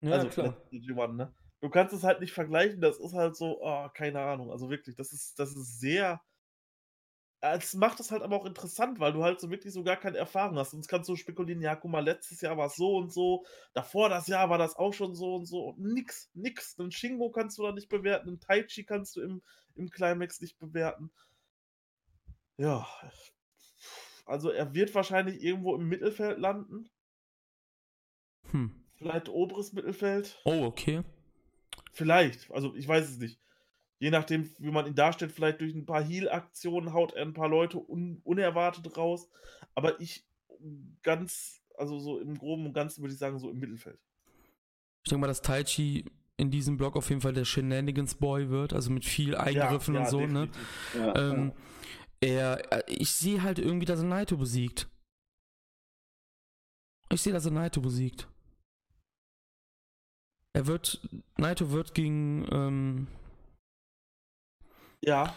Ja, 0.00 0.12
also, 0.12 0.28
klar. 0.28 0.56
G1, 0.72 1.12
ne? 1.16 1.34
Du 1.64 1.70
kannst 1.70 1.94
es 1.94 2.04
halt 2.04 2.20
nicht 2.20 2.34
vergleichen. 2.34 2.82
Das 2.82 2.98
ist 2.98 3.14
halt 3.14 3.36
so, 3.36 3.58
oh, 3.62 3.88
keine 3.94 4.20
Ahnung. 4.20 4.50
Also 4.50 4.68
wirklich, 4.68 4.96
das 4.96 5.14
ist, 5.14 5.38
das 5.38 5.56
ist 5.56 5.80
sehr, 5.80 6.20
es 7.40 7.72
macht 7.72 7.98
das 7.98 8.10
halt 8.10 8.20
aber 8.20 8.36
auch 8.36 8.44
interessant, 8.44 9.00
weil 9.00 9.14
du 9.14 9.24
halt 9.24 9.40
so 9.40 9.48
wirklich 9.48 9.72
so 9.72 9.82
gar 9.82 9.96
keine 9.96 10.18
Erfahrung 10.18 10.58
hast. 10.58 10.72
Sonst 10.72 10.88
kannst 10.88 11.08
du 11.08 11.16
spekulieren, 11.16 11.62
ja, 11.62 11.74
guck 11.74 11.90
mal, 11.90 12.04
letztes 12.04 12.42
Jahr 12.42 12.58
war 12.58 12.66
es 12.66 12.76
so 12.76 12.98
und 12.98 13.14
so, 13.14 13.46
davor 13.72 14.10
das 14.10 14.26
Jahr 14.26 14.50
war 14.50 14.58
das 14.58 14.76
auch 14.76 14.92
schon 14.92 15.14
so 15.14 15.36
und 15.36 15.46
so. 15.46 15.74
Nix, 15.78 16.28
nix. 16.34 16.78
Einen 16.78 16.92
Shingo 16.92 17.30
kannst 17.30 17.56
du 17.56 17.62
da 17.62 17.72
nicht 17.72 17.88
bewerten, 17.88 18.28
einen 18.28 18.40
Taichi 18.40 18.84
kannst 18.84 19.16
du 19.16 19.22
im, 19.22 19.42
im 19.74 19.88
Climax 19.88 20.42
nicht 20.42 20.58
bewerten. 20.58 21.10
Ja. 22.58 22.86
Also 24.26 24.50
er 24.50 24.74
wird 24.74 24.94
wahrscheinlich 24.94 25.42
irgendwo 25.42 25.74
im 25.76 25.88
Mittelfeld 25.88 26.38
landen. 26.38 26.90
Hm. 28.50 28.84
Vielleicht 28.96 29.30
oberes 29.30 29.72
Mittelfeld. 29.72 30.38
Oh, 30.44 30.64
okay. 30.64 31.02
Vielleicht, 31.94 32.50
also 32.50 32.74
ich 32.74 32.86
weiß 32.86 33.08
es 33.08 33.18
nicht 33.18 33.40
je 34.04 34.10
nachdem, 34.10 34.50
wie 34.58 34.70
man 34.70 34.86
ihn 34.86 34.94
darstellt, 34.94 35.32
vielleicht 35.32 35.62
durch 35.62 35.74
ein 35.74 35.86
paar 35.86 36.02
Heal-Aktionen 36.02 36.92
haut 36.92 37.14
er 37.14 37.22
ein 37.22 37.32
paar 37.32 37.48
Leute 37.48 37.78
un 37.78 38.20
unerwartet 38.24 38.96
raus. 38.98 39.30
Aber 39.74 39.98
ich 39.98 40.26
ganz, 41.02 41.62
also 41.78 41.98
so 41.98 42.18
im 42.18 42.36
Groben 42.36 42.66
und 42.66 42.74
Ganzen 42.74 43.02
würde 43.02 43.14
ich 43.14 43.18
sagen, 43.18 43.38
so 43.38 43.50
im 43.50 43.58
Mittelfeld. 43.58 43.98
Ich 45.04 45.10
denke 45.10 45.22
mal, 45.22 45.26
dass 45.26 45.40
Taichi 45.40 46.04
in 46.36 46.50
diesem 46.50 46.76
Block 46.76 46.96
auf 46.96 47.08
jeden 47.08 47.22
Fall 47.22 47.32
der 47.32 47.46
Shenanigans 47.46 48.16
Boy 48.16 48.50
wird, 48.50 48.74
also 48.74 48.90
mit 48.90 49.06
viel 49.06 49.36
Eingriffen 49.36 49.94
ja, 49.94 50.00
ja, 50.00 50.06
und 50.06 50.10
so, 50.10 50.26
ne? 50.26 50.48
Ja, 50.94 51.16
ähm, 51.16 51.52
er, 52.20 52.72
äh, 52.72 52.82
ich 52.88 53.10
sehe 53.10 53.42
halt 53.42 53.58
irgendwie, 53.58 53.86
dass 53.86 54.00
er 54.00 54.06
Naito 54.06 54.36
besiegt. 54.36 54.88
Ich 57.10 57.22
sehe, 57.22 57.32
dass 57.32 57.44
er 57.46 57.52
Naito 57.52 57.80
besiegt. 57.80 58.28
Er 60.54 60.68
wird, 60.68 61.00
Naito 61.36 61.72
wird 61.72 61.94
gegen, 61.94 62.46
ähm, 62.52 63.08
ja. 65.00 65.34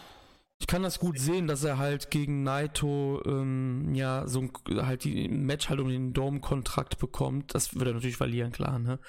Ich 0.60 0.66
kann 0.66 0.82
das 0.82 1.00
gut 1.00 1.18
sehen, 1.18 1.48
dass 1.48 1.64
er 1.64 1.78
halt 1.78 2.10
gegen 2.10 2.44
Naito 2.44 3.20
ähm, 3.26 3.94
ja 3.94 4.26
so 4.26 4.40
ein, 4.40 4.52
halt 4.86 5.04
die 5.04 5.28
Match 5.28 5.68
halt 5.68 5.80
um 5.80 5.88
den 5.88 6.12
Dome-Kontrakt 6.12 6.98
bekommt. 6.98 7.54
Das 7.54 7.74
würde 7.74 7.90
er 7.90 7.94
natürlich 7.94 8.16
verlieren, 8.16 8.52
klar, 8.52 8.78
ne? 8.78 9.00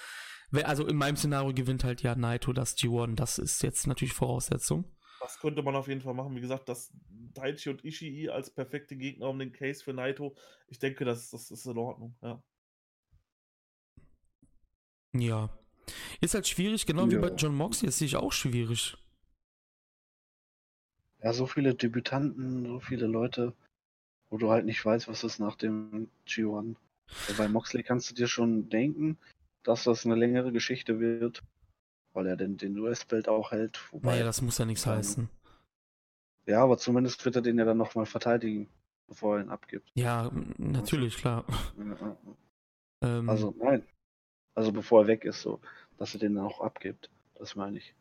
Also 0.64 0.88
in 0.88 0.96
meinem 0.96 1.16
Szenario 1.16 1.54
gewinnt 1.54 1.84
halt 1.84 2.02
ja 2.02 2.16
Naito 2.16 2.54
das 2.54 2.76
G1. 2.76 3.16
Das 3.16 3.38
ist 3.38 3.62
jetzt 3.62 3.86
natürlich 3.86 4.14
Voraussetzung. 4.14 4.86
Das 5.20 5.40
könnte 5.40 5.62
man 5.62 5.76
auf 5.76 5.88
jeden 5.88 6.02
Fall 6.02 6.16
machen. 6.16 6.36
Wie 6.36 6.42
gesagt, 6.42 6.70
das 6.70 6.92
Taichi 7.36 7.70
und 7.70 7.86
Ishii 7.86 8.30
als 8.30 8.52
perfekte 8.52 8.96
Gegner 8.98 9.30
um 9.30 9.38
den 9.38 9.52
Case 9.52 9.84
für 9.84 9.94
Naito. 9.94 10.36
Ich 10.70 10.80
denke, 10.80 11.06
das, 11.06 11.30
das 11.30 11.52
ist 11.52 11.68
in 11.68 11.78
Ordnung, 11.78 12.16
ja. 12.24 12.42
Ja. 15.14 15.59
Ist 16.22 16.34
halt 16.34 16.48
schwierig, 16.48 16.86
genau 16.86 17.06
ja. 17.06 17.12
wie 17.12 17.18
bei 17.18 17.36
John 17.36 17.56
Moxley, 17.56 17.88
das 17.88 17.98
sehe 17.98 18.08
ich 18.08 18.16
auch 18.16 18.32
schwierig. 18.32 18.98
Ja, 21.22 21.34
so 21.34 21.46
viele 21.46 21.76
Debütanten, 21.76 22.66
so 22.66 22.80
viele 22.80 23.08
Leute, 23.08 23.54
wo 24.30 24.38
du 24.38 24.50
halt 24.52 24.66
nicht 24.66 24.84
weißt, 24.84 25.08
was 25.08 25.24
ist 25.24 25.40
nach 25.40 25.56
dem 25.56 26.10
G1. 26.28 26.76
Bei 27.38 27.48
Moxley 27.48 27.84
kannst 27.84 28.10
du 28.10 28.16
dir 28.16 28.28
schon 28.28 28.70
denken, 28.70 29.18
dass 29.64 29.84
das 29.84 30.06
eine 30.06 30.16
längere 30.16 30.52
Geschichte 30.52 31.00
wird, 31.00 31.44
weil 32.14 32.28
er 32.28 32.38
den, 32.38 32.58
den 32.58 32.78
US-Belt 32.80 33.28
auch 33.28 33.52
hält. 33.52 33.80
Wobei, 33.92 34.12
naja, 34.12 34.26
das 34.26 34.42
muss 34.42 34.58
ja 34.58 34.66
nichts 34.66 34.86
heißen. 34.86 35.30
Ja, 36.46 36.64
aber 36.64 36.78
zumindest 36.78 37.24
wird 37.26 37.36
er 37.36 37.42
den 37.42 37.60
ja 37.60 37.66
dann 37.66 37.78
nochmal 37.78 38.06
verteidigen, 38.06 38.68
bevor 39.08 39.38
er 39.38 39.44
ihn 39.44 39.50
abgibt. 39.50 39.92
Ja, 39.94 40.32
natürlich, 40.58 41.18
klar. 41.18 41.46
Ja, 41.78 42.18
ähm, 43.02 43.30
also, 43.30 43.54
nein. 43.60 43.84
Also 44.60 44.74
bevor 44.74 45.04
er 45.04 45.08
weg 45.08 45.24
ist, 45.24 45.42
so, 45.42 45.62
dass 45.98 46.14
er 46.14 46.20
den 46.20 46.36
dann 46.36 46.44
auch 46.44 46.60
abgibt. 46.60 47.10
Das 47.36 47.56
meine 47.56 47.78
ich. 47.78 47.96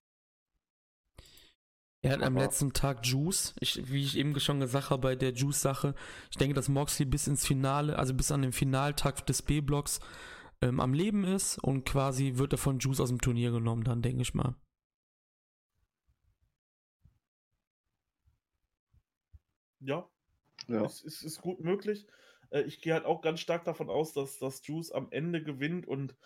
Er 2.02 2.14
hat 2.14 2.22
am 2.22 2.36
letzten 2.36 2.72
Tag 2.72 3.06
Juice, 3.06 3.55
ich, 3.60 3.93
wie 3.93 4.02
ich 4.02 4.18
eben 4.18 4.39
schon 4.40 4.59
gesagt 4.59 4.90
habe 4.90 5.02
bei 5.02 5.14
der 5.14 5.32
Juice-Sache, 5.32 5.94
ich 6.32 6.36
denke, 6.36 6.56
dass 6.56 6.68
Moxley 6.68 7.06
bis 7.06 7.28
ins 7.28 7.47
Finale, 7.47 7.97
also 7.97 8.12
bis 8.12 8.32
an 8.32 8.43
den 8.43 8.51
Finaltag 8.51 9.24
des 9.26 9.43
B-Blocks 9.43 10.01
ähm, 10.60 10.80
am 10.80 10.94
Leben 10.94 11.22
ist 11.22 11.59
und 11.59 11.85
quasi 11.85 12.39
wird 12.39 12.55
er 12.55 12.59
von 12.59 12.80
Juice 12.80 12.98
aus 13.02 13.10
dem 13.10 13.20
Turnier 13.20 13.52
genommen, 13.52 13.85
dann 13.85 14.02
denke 14.02 14.22
ich 14.22 14.35
mal. 14.35 14.56
Ja, 19.78 20.10
ja. 20.66 20.85
Es, 20.85 21.05
es 21.05 21.22
ist 21.22 21.40
gut 21.40 21.60
möglich. 21.60 22.09
Äh, 22.51 22.62
ich 22.62 22.80
gehe 22.80 22.94
halt 22.94 23.05
auch 23.05 23.20
ganz 23.20 23.39
stark 23.39 23.64
davon 23.64 23.90
aus, 23.90 24.12
dass, 24.12 24.39
dass 24.39 24.66
Juice 24.66 24.90
am 24.90 25.06
Ende 25.12 25.40
gewinnt 25.40 25.86
und 25.86 26.16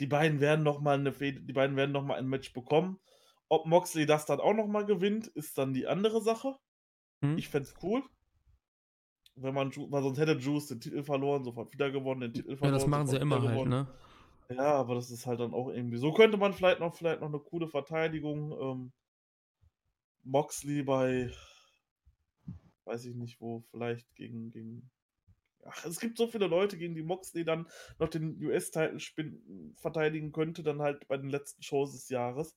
die 0.00 0.06
beiden 0.06 0.40
werden 0.40 0.62
noch 0.62 0.80
mal 0.80 0.98
eine 0.98 1.12
die 1.12 1.52
beiden 1.52 1.76
werden 1.76 1.92
noch 1.92 2.04
mal 2.04 2.18
ein 2.18 2.28
Match 2.28 2.52
bekommen. 2.52 3.00
Ob 3.48 3.66
Moxley 3.66 4.06
das 4.06 4.26
dann 4.26 4.40
auch 4.40 4.54
nochmal 4.54 4.86
gewinnt, 4.86 5.28
ist 5.28 5.56
dann 5.56 5.72
die 5.72 5.86
andere 5.86 6.20
Sache. 6.20 6.56
Hm. 7.22 7.38
Ich 7.38 7.48
fände 7.48 7.68
es 7.68 7.74
cool. 7.82 8.02
Wenn 9.36 9.54
man, 9.54 9.70
weil 9.90 10.02
sonst 10.02 10.18
hätte 10.18 10.32
Juice 10.32 10.68
den 10.68 10.80
Titel 10.80 11.02
verloren, 11.02 11.44
sofort 11.44 11.72
wieder 11.72 11.90
gewonnen, 11.90 12.22
den 12.22 12.32
Titel 12.32 12.56
verloren. 12.56 12.74
Ja, 12.74 12.78
das 12.80 12.86
machen 12.86 13.06
sie 13.06 13.18
immer 13.18 13.42
halt, 13.42 13.68
ne? 13.68 13.86
Ja, 14.48 14.74
aber 14.74 14.94
das 14.94 15.10
ist 15.10 15.26
halt 15.26 15.40
dann 15.40 15.52
auch 15.52 15.68
irgendwie. 15.68 15.98
So 15.98 16.12
könnte 16.12 16.38
man 16.38 16.52
vielleicht 16.52 16.80
noch, 16.80 16.94
vielleicht 16.94 17.20
noch 17.20 17.28
eine 17.28 17.38
coole 17.38 17.68
Verteidigung. 17.68 18.52
Ähm, 18.60 18.92
Moxley 20.22 20.82
bei, 20.82 21.30
weiß 22.84 23.04
ich 23.06 23.14
nicht 23.14 23.40
wo, 23.40 23.60
vielleicht 23.70 24.12
gegen, 24.14 24.50
gegen. 24.50 24.90
Ach, 25.68 25.84
es 25.84 26.00
gibt 26.00 26.18
so 26.18 26.26
viele 26.26 26.46
Leute, 26.46 26.78
gegen 26.78 26.94
die 26.94 27.02
Moxley 27.02 27.44
dann 27.44 27.68
noch 27.98 28.08
den 28.08 28.42
US-Titel 28.42 28.98
verteidigen 29.76 30.32
könnte, 30.32 30.62
dann 30.62 30.82
halt 30.82 31.06
bei 31.08 31.16
den 31.16 31.30
letzten 31.30 31.62
Shows 31.62 31.92
des 31.92 32.08
Jahres. 32.08 32.56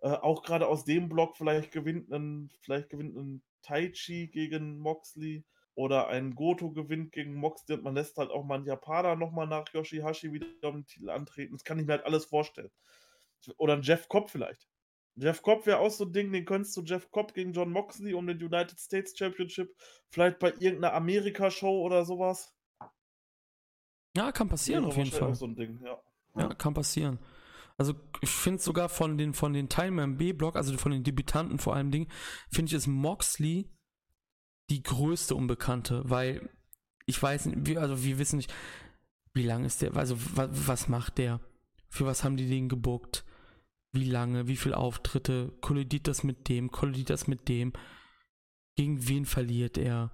Äh, 0.00 0.10
auch 0.10 0.42
gerade 0.42 0.66
aus 0.66 0.84
dem 0.84 1.08
Block 1.08 1.36
vielleicht 1.36 1.72
gewinnt 1.72 2.10
ein, 2.10 2.50
vielleicht 2.60 2.88
gewinnt 2.88 3.16
ein 3.16 3.42
Taichi 3.62 4.28
gegen 4.28 4.78
Moxley 4.78 5.44
oder 5.74 6.08
ein 6.08 6.34
Goto 6.34 6.72
gewinnt 6.72 7.12
gegen 7.12 7.34
Moxley 7.34 7.76
und 7.76 7.84
man 7.84 7.94
lässt 7.94 8.16
halt 8.16 8.30
auch 8.30 8.44
mal 8.44 8.56
einen 8.56 8.66
Japaner 8.66 9.16
nochmal 9.16 9.46
nach 9.46 9.72
Yoshihashi 9.72 10.32
wieder 10.32 10.68
um 10.68 10.76
den 10.76 10.86
Titel 10.86 11.10
antreten. 11.10 11.54
Das 11.54 11.64
kann 11.64 11.78
ich 11.78 11.86
mir 11.86 11.92
halt 11.92 12.04
alles 12.04 12.24
vorstellen. 12.24 12.70
Oder 13.56 13.74
ein 13.74 13.82
Jeff 13.82 14.08
Cobb 14.08 14.30
vielleicht. 14.30 14.69
Jeff 15.20 15.42
Cobb 15.42 15.66
wäre 15.66 15.78
auch 15.78 15.90
so 15.90 16.04
ein 16.04 16.12
Ding, 16.12 16.32
den 16.32 16.44
könntest 16.44 16.76
du 16.76 16.82
Jeff 16.82 17.10
Cobb 17.10 17.34
gegen 17.34 17.52
John 17.52 17.70
Moxley 17.70 18.14
um 18.14 18.26
den 18.26 18.42
United 18.42 18.78
States 18.78 19.16
Championship, 19.16 19.74
vielleicht 20.08 20.38
bei 20.38 20.52
irgendeiner 20.58 20.94
Amerika-Show 20.94 21.82
oder 21.82 22.04
sowas. 22.04 22.54
Ja, 24.16 24.32
kann 24.32 24.48
passieren 24.48 24.84
auf 24.84 24.96
jeden 24.96 25.10
Fall. 25.10 25.34
So 25.34 25.46
Ding, 25.46 25.80
ja. 25.84 26.00
ja. 26.36 26.54
kann 26.54 26.74
passieren. 26.74 27.18
Also 27.76 27.94
ich 28.20 28.30
finde 28.30 28.60
sogar 28.60 28.88
von 28.88 29.16
den 29.16 29.32
von 29.32 29.52
den 29.52 29.68
Teilnehmern 29.68 30.12
im 30.12 30.18
B-Block, 30.18 30.56
also 30.56 30.76
von 30.76 30.92
den 30.92 31.02
Debütanten 31.02 31.58
vor 31.58 31.74
allem 31.74 31.90
Ding, 31.90 32.08
finde 32.50 32.70
ich 32.70 32.74
es 32.74 32.86
Moxley 32.86 33.70
die 34.68 34.82
größte 34.82 35.34
Unbekannte, 35.34 36.02
weil 36.04 36.50
ich 37.06 37.20
weiß 37.22 37.46
nicht, 37.46 37.78
also 37.78 38.04
wir 38.04 38.18
wissen 38.18 38.36
nicht, 38.36 38.52
wie 39.32 39.42
lange 39.42 39.66
ist 39.66 39.82
der, 39.82 39.96
also 39.96 40.16
was, 40.34 40.50
was 40.52 40.88
macht 40.88 41.18
der? 41.18 41.40
Für 41.88 42.06
was 42.06 42.22
haben 42.22 42.36
die 42.36 42.48
den 42.48 42.68
gebuckt? 42.68 43.24
Wie 43.92 44.04
lange? 44.04 44.46
Wie 44.46 44.56
viele 44.56 44.76
Auftritte? 44.76 45.52
Kollidiert 45.60 46.06
das 46.06 46.22
mit 46.22 46.48
dem? 46.48 46.70
Kollidiert 46.70 47.10
das 47.10 47.26
mit 47.26 47.48
dem? 47.48 47.72
Gegen 48.76 49.08
wen 49.08 49.26
verliert 49.26 49.78
er? 49.78 50.12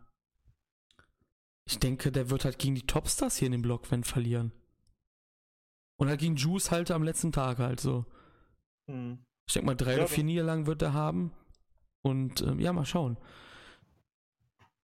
Ich 1.68 1.78
denke, 1.78 2.12
der 2.12 2.30
wird 2.30 2.44
halt 2.44 2.58
gegen 2.58 2.74
die 2.74 2.86
Topstars 2.86 3.36
hier 3.36 3.46
in 3.46 3.52
dem 3.52 3.62
Block, 3.62 3.90
wenn 3.90 4.04
verlieren. 4.04 4.52
Und 5.98 6.08
halt 6.08 6.20
gegen 6.20 6.36
Juice 6.36 6.70
halt 6.70 6.90
am 6.90 7.02
letzten 7.02 7.32
Tag 7.32 7.58
halt 7.58 7.80
so. 7.80 8.06
Hm. 8.88 9.24
Ich 9.48 9.54
denke 9.54 9.66
mal, 9.66 9.74
drei 9.74 9.96
oder 9.96 10.08
vier 10.08 10.24
Niederlagen 10.24 10.66
wird 10.66 10.82
er 10.82 10.92
haben. 10.92 11.32
Und 12.02 12.42
ähm, 12.42 12.60
ja, 12.60 12.72
mal 12.72 12.86
schauen. 12.86 13.16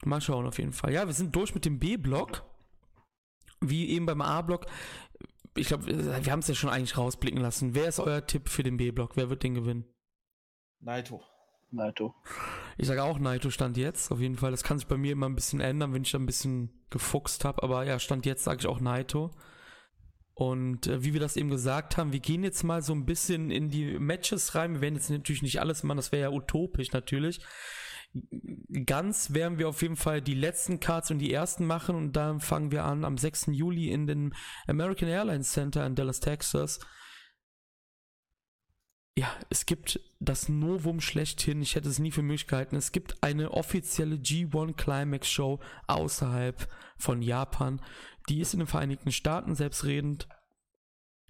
Mal 0.04 0.20
schauen 0.20 0.46
auf 0.46 0.58
jeden 0.58 0.72
Fall. 0.72 0.92
Ja, 0.92 1.06
wir 1.06 1.14
sind 1.14 1.34
durch 1.34 1.54
mit 1.54 1.64
dem 1.64 1.78
B-Block. 1.78 2.44
Wie 3.60 3.88
eben 3.90 4.06
beim 4.06 4.20
A-Block. 4.20 4.66
Ich 5.54 5.68
glaube, 5.68 5.86
wir 5.86 6.32
haben 6.32 6.40
es 6.40 6.48
ja 6.48 6.54
schon 6.54 6.70
eigentlich 6.70 6.96
rausblicken 6.96 7.40
lassen. 7.40 7.74
Wer 7.74 7.88
ist 7.88 8.00
euer 8.00 8.26
Tipp 8.26 8.48
für 8.48 8.62
den 8.62 8.76
B-Block? 8.76 9.16
Wer 9.16 9.30
wird 9.30 9.42
den 9.42 9.54
gewinnen? 9.54 9.84
Naito. 10.80 11.22
Naito. 11.70 12.14
Ich 12.78 12.86
sage 12.86 13.02
auch 13.02 13.18
Naito 13.18 13.50
stand 13.50 13.76
jetzt, 13.76 14.10
auf 14.10 14.20
jeden 14.20 14.36
Fall. 14.36 14.50
Das 14.50 14.62
kann 14.62 14.78
sich 14.78 14.86
bei 14.86 14.96
mir 14.96 15.12
immer 15.12 15.28
ein 15.28 15.34
bisschen 15.34 15.60
ändern, 15.60 15.92
wenn 15.92 16.02
ich 16.02 16.12
da 16.12 16.18
ein 16.18 16.26
bisschen 16.26 16.86
gefuchst 16.90 17.44
habe. 17.44 17.62
Aber 17.62 17.84
ja, 17.84 17.98
stand 17.98 18.24
jetzt 18.26 18.44
sage 18.44 18.60
ich 18.60 18.66
auch 18.66 18.80
Naito. 18.80 19.30
Und 20.34 20.86
äh, 20.86 21.02
wie 21.02 21.12
wir 21.12 21.20
das 21.20 21.36
eben 21.36 21.50
gesagt 21.50 21.96
haben, 21.96 22.12
wir 22.12 22.20
gehen 22.20 22.44
jetzt 22.44 22.62
mal 22.62 22.80
so 22.80 22.92
ein 22.92 23.04
bisschen 23.04 23.50
in 23.50 23.70
die 23.70 23.98
Matches 23.98 24.54
rein. 24.54 24.74
Wir 24.74 24.80
werden 24.82 24.94
jetzt 24.94 25.10
natürlich 25.10 25.42
nicht 25.42 25.60
alles 25.60 25.82
machen, 25.82 25.96
das 25.96 26.12
wäre 26.12 26.30
ja 26.30 26.36
utopisch 26.36 26.92
natürlich 26.92 27.40
ganz 28.86 29.32
werden 29.34 29.58
wir 29.58 29.68
auf 29.68 29.82
jeden 29.82 29.96
Fall 29.96 30.22
die 30.22 30.34
letzten 30.34 30.80
Cards 30.80 31.10
und 31.10 31.18
die 31.18 31.32
ersten 31.32 31.66
machen 31.66 31.94
und 31.94 32.12
dann 32.14 32.40
fangen 32.40 32.70
wir 32.70 32.84
an 32.84 33.04
am 33.04 33.18
6. 33.18 33.46
Juli 33.48 33.90
in 33.90 34.06
den 34.06 34.34
American 34.66 35.08
Airlines 35.08 35.52
Center 35.52 35.86
in 35.86 35.94
Dallas, 35.94 36.20
Texas. 36.20 36.80
Ja, 39.16 39.28
es 39.50 39.66
gibt 39.66 40.00
das 40.20 40.48
Novum 40.48 41.00
schlechthin. 41.00 41.60
Ich 41.60 41.74
hätte 41.74 41.88
es 41.88 41.98
nie 41.98 42.12
für 42.12 42.22
möglich 42.22 42.46
gehalten. 42.46 42.76
Es 42.76 42.92
gibt 42.92 43.20
eine 43.20 43.50
offizielle 43.50 44.14
G1 44.14 44.74
Climax 44.74 45.28
Show 45.28 45.58
außerhalb 45.88 46.68
von 46.96 47.20
Japan. 47.20 47.82
Die 48.28 48.40
ist 48.40 48.52
in 48.52 48.60
den 48.60 48.68
Vereinigten 48.68 49.10
Staaten 49.10 49.56
selbstredend. 49.56 50.28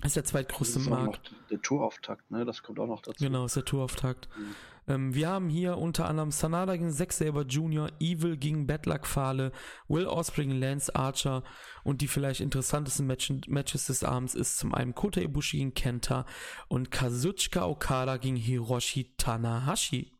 Ist 0.04 0.16
der 0.16 0.24
zweitgrößte 0.24 0.80
Markt. 0.80 1.34
Der 1.50 1.62
Tourauftakt, 1.62 2.30
ne? 2.30 2.44
Das 2.44 2.62
kommt 2.62 2.78
auch 2.78 2.86
noch 2.86 3.00
dazu. 3.00 3.24
Genau, 3.24 3.46
ist 3.46 3.56
der 3.56 3.64
Tourauftakt. 3.64 4.28
Mhm. 4.36 4.54
Ähm, 4.88 5.14
wir 5.14 5.28
haben 5.28 5.50
hier 5.50 5.76
unter 5.76 6.08
anderem 6.08 6.30
Sanada 6.30 6.74
gegen 6.74 6.90
Zack 6.90 7.12
Saber 7.12 7.42
Jr., 7.42 7.90
Evil 8.00 8.38
gegen 8.38 8.66
Bad 8.66 8.86
Luck 8.86 9.06
Fale, 9.06 9.52
Will 9.86 10.06
Osprey 10.06 10.46
gegen 10.46 10.58
Lance 10.58 10.94
Archer 10.94 11.44
und 11.84 12.00
die 12.00 12.08
vielleicht 12.08 12.40
interessantesten 12.40 13.06
Match 13.06 13.30
Matches 13.46 13.86
des 13.86 14.02
Abends 14.02 14.34
ist 14.34 14.56
zum 14.56 14.74
einen 14.74 14.94
Kota 14.94 15.20
Ibushi 15.20 15.58
gegen 15.58 15.74
Kenta 15.74 16.24
und 16.68 16.90
Kazuchika 16.90 17.66
Okada 17.66 18.16
gegen 18.16 18.36
Hiroshi 18.36 19.14
Tanahashi. 19.18 20.14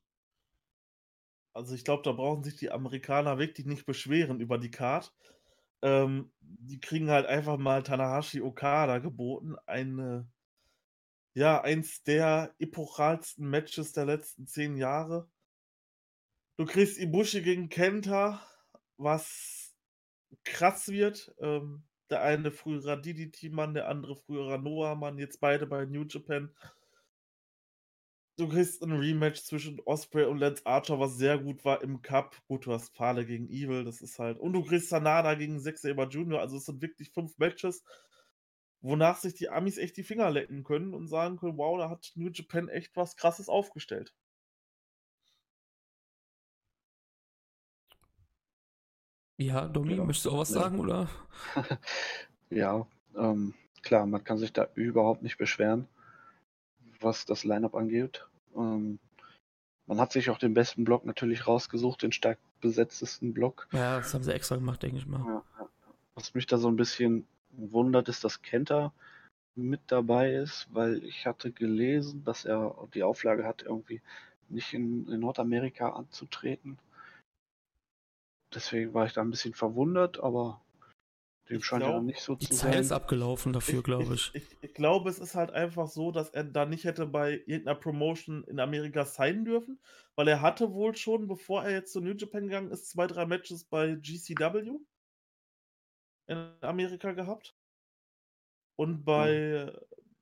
Also 1.55 1.74
ich 1.74 1.85
glaube, 1.85 2.03
da 2.05 2.12
brauchen 2.12 2.45
sich 2.45 2.57
die 2.57 2.70
Amerikaner 2.70 3.39
wirklich 3.39 3.66
nicht 3.66 3.86
beschweren 3.86 4.39
über 4.39 4.59
die 4.59 4.70
Card. 4.70 5.12
Ähm, 5.81 6.31
die 6.40 6.78
kriegen 6.78 7.11
halt 7.11 7.27
einfach 7.27 7.57
mal 7.57 7.82
Tanahashi 7.82 8.43
Okada 8.43 8.99
geboten. 8.99 9.57
Eine 9.66 10.28
ja, 11.39 11.60
eins 11.60 12.02
der 12.02 12.52
epochalsten 12.59 13.48
Matches 13.48 13.93
der 13.93 14.06
letzten 14.06 14.48
zehn 14.48 14.77
Jahre. 14.77 15.31
Du 16.56 16.66
kriegst 16.66 16.98
Ibushi 16.98 17.43
gegen 17.43 17.69
Kenta, 17.69 18.44
was 18.97 19.77
krass 20.43 20.89
wird. 20.89 21.32
Ähm, 21.39 21.85
der 22.10 22.23
eine 22.23 22.51
früherer 22.51 22.97
DDT-Mann, 22.97 23.74
der 23.74 23.89
andere 23.89 24.16
früherer 24.16 24.59
Noah-Mann, 24.59 25.19
jetzt 25.19 25.39
beide 25.40 25.69
bei 25.69 25.85
New 25.85 26.06
Japan. 26.09 26.52
Du 28.36 28.48
kriegst 28.48 28.82
ein 28.82 28.90
Rematch 28.90 29.43
zwischen 29.43 29.81
Osprey 29.85 30.24
und 30.24 30.39
Lance 30.39 30.66
Archer, 30.66 30.98
was 30.98 31.19
sehr 31.19 31.39
gut 31.39 31.65
war 31.65 31.82
im 31.82 32.02
Cup. 32.02 32.36
Gut, 32.48 32.66
du 32.66 32.73
hast 32.73 32.97
Pfale 32.97 33.24
gegen 33.24 33.48
Evil, 33.48 33.85
das 33.85 34.01
ist 34.01 34.19
halt. 34.19 34.40
Und 34.40 34.55
du 34.55 34.65
kriegst 34.65 34.89
Sanada 34.89 35.35
gegen 35.35 35.60
Zack 35.60 35.78
Saber 35.78 36.09
Jr., 36.09 36.40
also 36.40 36.56
es 36.56 36.65
sind 36.65 36.82
wirklich 36.82 37.12
fünf 37.12 37.39
Matches 37.39 37.85
wonach 38.81 39.19
sich 39.19 39.35
die 39.35 39.49
Amis 39.49 39.79
echt 39.79 39.97
die 39.97 40.03
Finger 40.03 40.31
lecken 40.31 40.65
können 40.65 40.95
und 40.95 41.09
sagen 41.09 41.37
können, 41.37 41.59
wow, 41.59 41.79
da 41.79 41.91
hat 41.91 42.13
New 42.15 42.31
Japan 42.31 42.69
echt 42.69 42.97
was 42.97 43.17
Krasses 43.17 43.49
aufgestellt. 43.49 44.15
Ja, 49.37 49.69
Domi, 49.69 49.95
ja. 49.95 50.05
möchtest 50.05 50.27
du 50.27 50.31
auch 50.33 50.39
was 50.39 50.51
ja. 50.51 50.61
sagen, 50.61 50.81
oder? 50.81 51.09
ja, 52.51 52.87
ähm, 53.17 53.55
klar, 53.83 54.05
man 54.07 54.25
kann 54.25 54.39
sich 54.39 54.53
da 54.53 54.69
überhaupt 54.75 55.23
nicht 55.23 55.39
beschweren, 55.39 55.87
was 57.01 57.25
das 57.25 57.45
Line-Up 57.45 57.77
angeht. 57.77 58.27
Ähm, 58.57 58.99
man 59.87 60.01
hat 60.01 60.13
sich 60.13 60.29
auch 60.31 60.39
den 60.39 60.55
besten 60.55 60.85
Block 60.85 61.07
natürlich 61.07 61.47
rausgesucht, 61.47 62.03
den 62.03 62.11
stark 62.11 62.39
besetztesten 62.61 63.33
Block. 63.33 63.69
Ja, 63.73 63.99
das 63.99 64.13
haben 64.13 64.25
sie 64.25 64.35
extra 64.35 64.57
gemacht, 64.57 64.83
denke 64.83 64.99
ich 64.99 65.07
mal. 65.07 65.25
Ja, 65.25 65.45
was 66.15 66.35
mich 66.35 66.47
da 66.47 66.59
so 66.59 66.69
ein 66.69 66.77
bisschen 66.77 67.25
wundert 67.59 68.09
es, 68.09 68.20
dass 68.20 68.43
Kenta 68.43 68.93
mit 69.55 69.80
dabei 69.89 70.35
ist, 70.35 70.68
weil 70.70 71.05
ich 71.05 71.26
hatte 71.26 71.52
gelesen, 71.52 72.24
dass 72.24 72.44
er 72.44 72.89
die 72.94 73.02
Auflage 73.02 73.44
hat, 73.44 73.62
irgendwie 73.62 74.01
nicht 74.48 74.72
in, 74.72 75.09
in 75.09 75.20
Nordamerika 75.20 75.90
anzutreten. 75.90 76.78
Deswegen 78.55 78.94
war 78.94 79.06
ich 79.06 79.12
da 79.12 79.20
ein 79.20 79.30
bisschen 79.30 79.52
verwundert, 79.52 80.20
aber 80.20 80.62
dem 81.51 81.62
scheint 81.62 81.82
glaub, 81.82 81.94
ja 81.97 82.01
nicht 82.01 82.20
so 82.20 82.36
zu 82.36 82.47
sein. 82.47 82.70
Die 82.70 82.76
Zeit 82.76 82.80
ist 82.80 82.93
abgelaufen 82.93 83.52
dafür, 83.52 83.82
glaube 83.82 84.14
ich. 84.14 84.30
Ich, 84.35 84.43
ich. 84.43 84.59
ich, 84.62 84.74
glaube, 84.74 85.10
es 85.10 85.18
ist 85.18 85.35
halt 85.35 85.51
einfach 85.51 85.89
so, 85.89 86.12
dass 86.12 86.30
er 86.30 86.44
da 86.44 86.64
nicht 86.66 86.85
hätte 86.85 87.06
bei 87.06 87.43
irgendeiner 87.47 87.78
Promotion 87.78 88.44
in 88.44 88.60
Amerika 88.60 89.05
sein 89.05 89.44
dürfen, 89.44 89.80
weil 90.14 90.28
er 90.28 90.40
hatte 90.40 90.72
wohl 90.72 90.97
schon, 90.97 91.26
bevor 91.26 91.64
er 91.64 91.72
jetzt 91.72 91.93
zu 91.93 92.01
New 92.01 92.14
Japan 92.14 92.44
gegangen 92.44 92.70
ist, 92.70 92.89
zwei, 92.90 93.06
drei 93.06 93.26
Matches 93.26 93.64
bei 93.64 93.97
GCW 93.97 94.78
in 96.29 96.53
Amerika 96.61 97.13
gehabt. 97.13 97.55
Und 98.77 99.05
bei, 99.05 99.73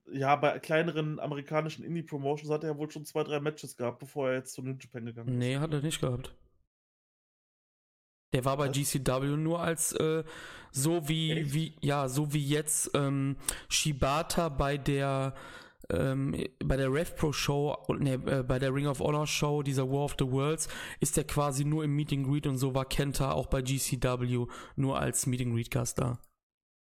mhm. 0.06 0.18
ja, 0.18 0.34
bei 0.36 0.58
kleineren 0.58 1.20
amerikanischen 1.20 1.84
Indie-Promotions 1.84 2.50
hat 2.50 2.64
er 2.64 2.78
wohl 2.78 2.90
schon 2.90 3.04
zwei, 3.04 3.22
drei 3.22 3.40
Matches 3.40 3.76
gehabt, 3.76 3.98
bevor 3.98 4.30
er 4.30 4.36
jetzt 4.36 4.54
zu 4.54 4.62
New 4.62 4.76
Japan 4.80 5.04
gegangen 5.04 5.28
ist. 5.28 5.36
Nee, 5.36 5.58
hat 5.58 5.72
er 5.72 5.82
nicht 5.82 6.00
gehabt. 6.00 6.34
Der 8.32 8.44
war 8.44 8.56
bei 8.56 8.68
Was? 8.68 8.76
GCW 8.76 9.36
nur 9.36 9.60
als 9.60 9.92
äh, 9.92 10.24
so 10.70 11.08
wie, 11.08 11.52
wie, 11.52 11.76
ja, 11.80 12.08
so 12.08 12.32
wie 12.32 12.44
jetzt 12.44 12.90
ähm, 12.94 13.36
Shibata 13.68 14.48
bei 14.48 14.76
der 14.78 15.34
ähm, 15.90 16.36
bei 16.64 16.76
der 16.76 16.92
Rev 16.92 17.14
Pro 17.16 17.32
Show, 17.32 17.76
ne, 17.98 18.14
äh, 18.14 18.42
bei 18.42 18.58
der 18.58 18.74
Ring 18.74 18.86
of 18.86 19.00
Honor 19.00 19.26
Show, 19.26 19.62
dieser 19.62 19.88
War 19.90 20.04
of 20.04 20.16
the 20.18 20.30
Worlds, 20.30 20.68
ist 21.00 21.16
der 21.16 21.24
quasi 21.24 21.64
nur 21.64 21.84
im 21.84 21.94
Meeting 21.94 22.24
Greet 22.24 22.46
und 22.46 22.58
so 22.58 22.74
war 22.74 22.84
Kenta 22.84 23.32
auch 23.32 23.46
bei 23.46 23.62
GCW 23.62 24.46
nur 24.76 24.98
als 24.98 25.26
Meeting 25.26 25.54
Greet 25.54 25.70
Gast 25.70 25.98
da. 25.98 26.20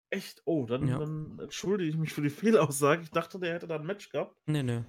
Echt? 0.09 0.41
Oh, 0.45 0.65
dann, 0.65 0.87
ja. 0.87 0.99
dann 0.99 1.37
entschuldige 1.39 1.89
ich 1.89 1.97
mich 1.97 2.13
für 2.13 2.21
die 2.21 2.29
Fehlaussage. 2.29 3.03
Ich 3.03 3.11
dachte, 3.11 3.39
der 3.39 3.53
hätte 3.53 3.67
da 3.67 3.75
ein 3.75 3.85
Match 3.85 4.09
gehabt. 4.09 4.35
Nee, 4.45 4.63
nee. 4.63 4.83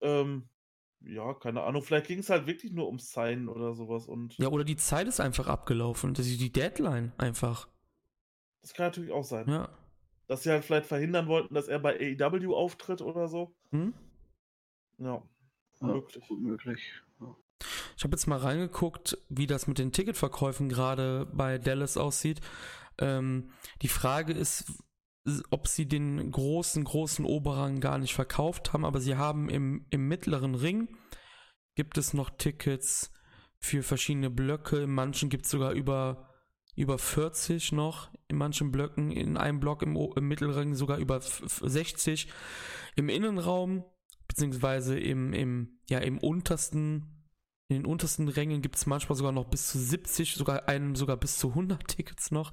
Ähm, 0.00 0.48
ja, 1.00 1.34
keine 1.34 1.62
Ahnung. 1.62 1.82
Vielleicht 1.82 2.06
ging 2.06 2.20
es 2.20 2.30
halt 2.30 2.46
wirklich 2.46 2.72
nur 2.72 2.86
ums 2.86 3.12
Sign 3.12 3.48
oder 3.48 3.74
sowas. 3.74 4.06
Und 4.06 4.36
ja, 4.38 4.48
oder 4.48 4.64
die 4.64 4.76
Zeit 4.76 5.08
ist 5.08 5.20
einfach 5.20 5.48
abgelaufen. 5.48 6.14
Das 6.14 6.26
ist 6.26 6.40
die 6.40 6.52
Deadline 6.52 7.12
einfach. 7.18 7.68
Das 8.62 8.74
kann 8.74 8.86
natürlich 8.86 9.12
auch 9.12 9.24
sein. 9.24 9.48
Ja. 9.48 9.77
Dass 10.28 10.42
sie 10.42 10.50
halt 10.50 10.64
vielleicht 10.64 10.86
verhindern 10.86 11.26
wollten, 11.26 11.54
dass 11.54 11.68
er 11.68 11.78
bei 11.78 11.98
AEW 11.98 12.54
auftritt 12.54 13.00
oder 13.00 13.28
so. 13.28 13.54
Hm? 13.70 13.94
Ja, 14.98 15.22
ja 15.80 15.86
möglich. 15.86 16.24
möglich. 16.30 16.92
Ja. 17.20 17.36
Ich 17.96 18.04
habe 18.04 18.14
jetzt 18.14 18.26
mal 18.26 18.38
reingeguckt, 18.38 19.18
wie 19.28 19.46
das 19.46 19.66
mit 19.66 19.78
den 19.78 19.90
Ticketverkäufen 19.90 20.68
gerade 20.68 21.26
bei 21.26 21.58
Dallas 21.58 21.96
aussieht. 21.96 22.40
Ähm, 22.98 23.50
die 23.82 23.88
Frage 23.88 24.32
ist, 24.32 24.70
ob 25.50 25.66
sie 25.66 25.86
den 25.86 26.30
großen, 26.30 26.84
großen 26.84 27.24
Oberrang 27.24 27.80
gar 27.80 27.98
nicht 27.98 28.14
verkauft 28.14 28.72
haben, 28.72 28.84
aber 28.84 29.00
sie 29.00 29.16
haben 29.16 29.48
im, 29.48 29.86
im 29.90 30.08
mittleren 30.08 30.54
Ring 30.54 30.96
gibt 31.74 31.98
es 31.98 32.14
noch 32.14 32.30
Tickets 32.30 33.12
für 33.60 33.82
verschiedene 33.82 34.30
Blöcke. 34.30 34.82
In 34.82 34.90
manchen 34.90 35.28
gibt 35.28 35.44
es 35.44 35.50
sogar 35.50 35.72
über, 35.72 36.27
über 36.78 36.98
40 36.98 37.72
noch, 37.72 38.10
in 38.28 38.36
manchen 38.36 38.70
Blöcken, 38.70 39.10
in 39.10 39.36
einem 39.36 39.60
Block 39.60 39.82
im, 39.82 39.96
im 39.96 40.28
Mittelring 40.28 40.74
sogar 40.74 40.98
über 40.98 41.20
60. 41.20 42.28
Im 42.96 43.08
Innenraum, 43.08 43.84
beziehungsweise 44.26 44.98
im, 44.98 45.32
im, 45.32 45.80
ja, 45.88 45.98
im 45.98 46.18
untersten 46.18 47.14
in 47.70 47.82
den 47.82 47.86
untersten 47.86 48.28
Rängen 48.28 48.62
gibt 48.62 48.76
es 48.76 48.86
manchmal 48.86 49.16
sogar 49.16 49.32
noch 49.32 49.44
bis 49.44 49.68
zu 49.68 49.78
70, 49.78 50.36
sogar 50.36 50.68
einem 50.68 50.96
sogar 50.96 51.18
bis 51.18 51.36
zu 51.36 51.50
100 51.50 51.86
Tickets 51.86 52.30
noch. 52.30 52.52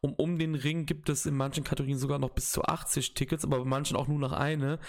Und 0.00 0.18
um 0.18 0.40
den 0.40 0.56
Ring 0.56 0.86
gibt 0.86 1.08
es 1.08 1.24
in 1.24 1.36
manchen 1.36 1.62
Kategorien 1.62 1.98
sogar 1.98 2.18
noch 2.18 2.30
bis 2.30 2.50
zu 2.50 2.64
80 2.64 3.14
Tickets, 3.14 3.44
aber 3.44 3.60
bei 3.60 3.64
manchen 3.64 3.96
auch 3.96 4.08
nur 4.08 4.18
noch 4.18 4.32
eine. 4.32 4.80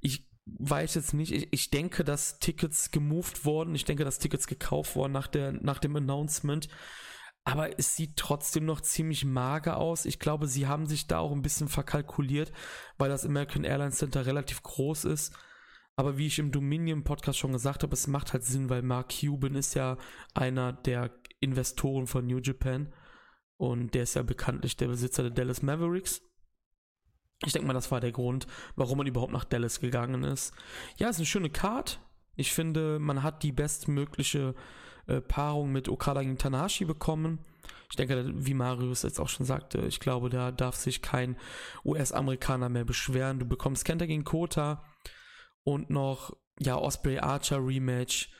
Ich 0.00 0.26
weiß 0.46 0.94
jetzt 0.94 1.12
nicht, 1.12 1.32
ich, 1.32 1.48
ich 1.50 1.70
denke, 1.70 2.02
dass 2.02 2.38
Tickets 2.38 2.92
gemoved 2.92 3.44
wurden, 3.44 3.74
ich 3.74 3.84
denke, 3.84 4.04
dass 4.04 4.20
Tickets 4.20 4.46
gekauft 4.46 4.96
wurden 4.96 5.12
nach, 5.12 5.26
der, 5.26 5.52
nach 5.52 5.80
dem 5.80 5.96
Announcement. 5.96 6.68
Aber 7.44 7.78
es 7.78 7.94
sieht 7.94 8.16
trotzdem 8.16 8.64
noch 8.64 8.80
ziemlich 8.80 9.24
mager 9.24 9.76
aus. 9.76 10.06
Ich 10.06 10.18
glaube, 10.18 10.46
sie 10.46 10.66
haben 10.66 10.86
sich 10.86 11.06
da 11.06 11.18
auch 11.18 11.32
ein 11.32 11.42
bisschen 11.42 11.68
verkalkuliert, 11.68 12.52
weil 12.96 13.10
das 13.10 13.26
American 13.26 13.64
Airlines 13.64 13.98
Center 13.98 14.24
relativ 14.24 14.62
groß 14.62 15.04
ist 15.04 15.34
aber 15.96 16.18
wie 16.18 16.26
ich 16.26 16.38
im 16.38 16.50
Dominion 16.50 17.04
Podcast 17.04 17.38
schon 17.38 17.52
gesagt 17.52 17.82
habe, 17.82 17.94
es 17.94 18.06
macht 18.06 18.32
halt 18.32 18.44
Sinn, 18.44 18.68
weil 18.68 18.82
Mark 18.82 19.14
Cuban 19.20 19.54
ist 19.54 19.74
ja 19.74 19.96
einer 20.34 20.72
der 20.72 21.10
Investoren 21.40 22.06
von 22.06 22.26
New 22.26 22.38
Japan 22.38 22.92
und 23.56 23.94
der 23.94 24.02
ist 24.02 24.14
ja 24.14 24.22
bekanntlich 24.22 24.76
der 24.76 24.88
Besitzer 24.88 25.22
der 25.22 25.32
Dallas 25.32 25.62
Mavericks. 25.62 26.22
Ich 27.44 27.52
denke 27.52 27.68
mal, 27.68 27.74
das 27.74 27.90
war 27.90 28.00
der 28.00 28.12
Grund, 28.12 28.46
warum 28.74 28.98
man 28.98 29.06
überhaupt 29.06 29.32
nach 29.32 29.44
Dallas 29.44 29.80
gegangen 29.80 30.24
ist. 30.24 30.52
Ja, 30.96 31.08
ist 31.08 31.18
eine 31.18 31.26
schöne 31.26 31.50
Card. 31.50 32.00
Ich 32.34 32.52
finde, 32.52 32.98
man 32.98 33.22
hat 33.22 33.42
die 33.42 33.52
bestmögliche 33.52 34.54
äh, 35.06 35.20
Paarung 35.20 35.72
mit 35.72 35.88
Okada 35.88 36.22
gegen 36.22 36.38
Tanahashi 36.38 36.84
bekommen. 36.84 37.38
Ich 37.90 37.96
denke, 37.96 38.32
wie 38.34 38.54
Marius 38.54 39.02
jetzt 39.02 39.20
auch 39.20 39.28
schon 39.28 39.46
sagte, 39.46 39.82
ich 39.86 40.00
glaube, 40.00 40.28
da 40.28 40.50
darf 40.50 40.74
sich 40.76 41.02
kein 41.02 41.36
US-Amerikaner 41.84 42.68
mehr 42.68 42.84
beschweren. 42.84 43.38
Du 43.38 43.46
bekommst 43.46 43.84
Kenta 43.84 44.06
gegen 44.06 44.24
Kota 44.24 44.82
und 45.62 45.90
noch, 45.90 46.36
ja, 46.58 46.76
Osprey 46.76 47.18
Archer 47.18 47.64
Rematch. 47.64 48.30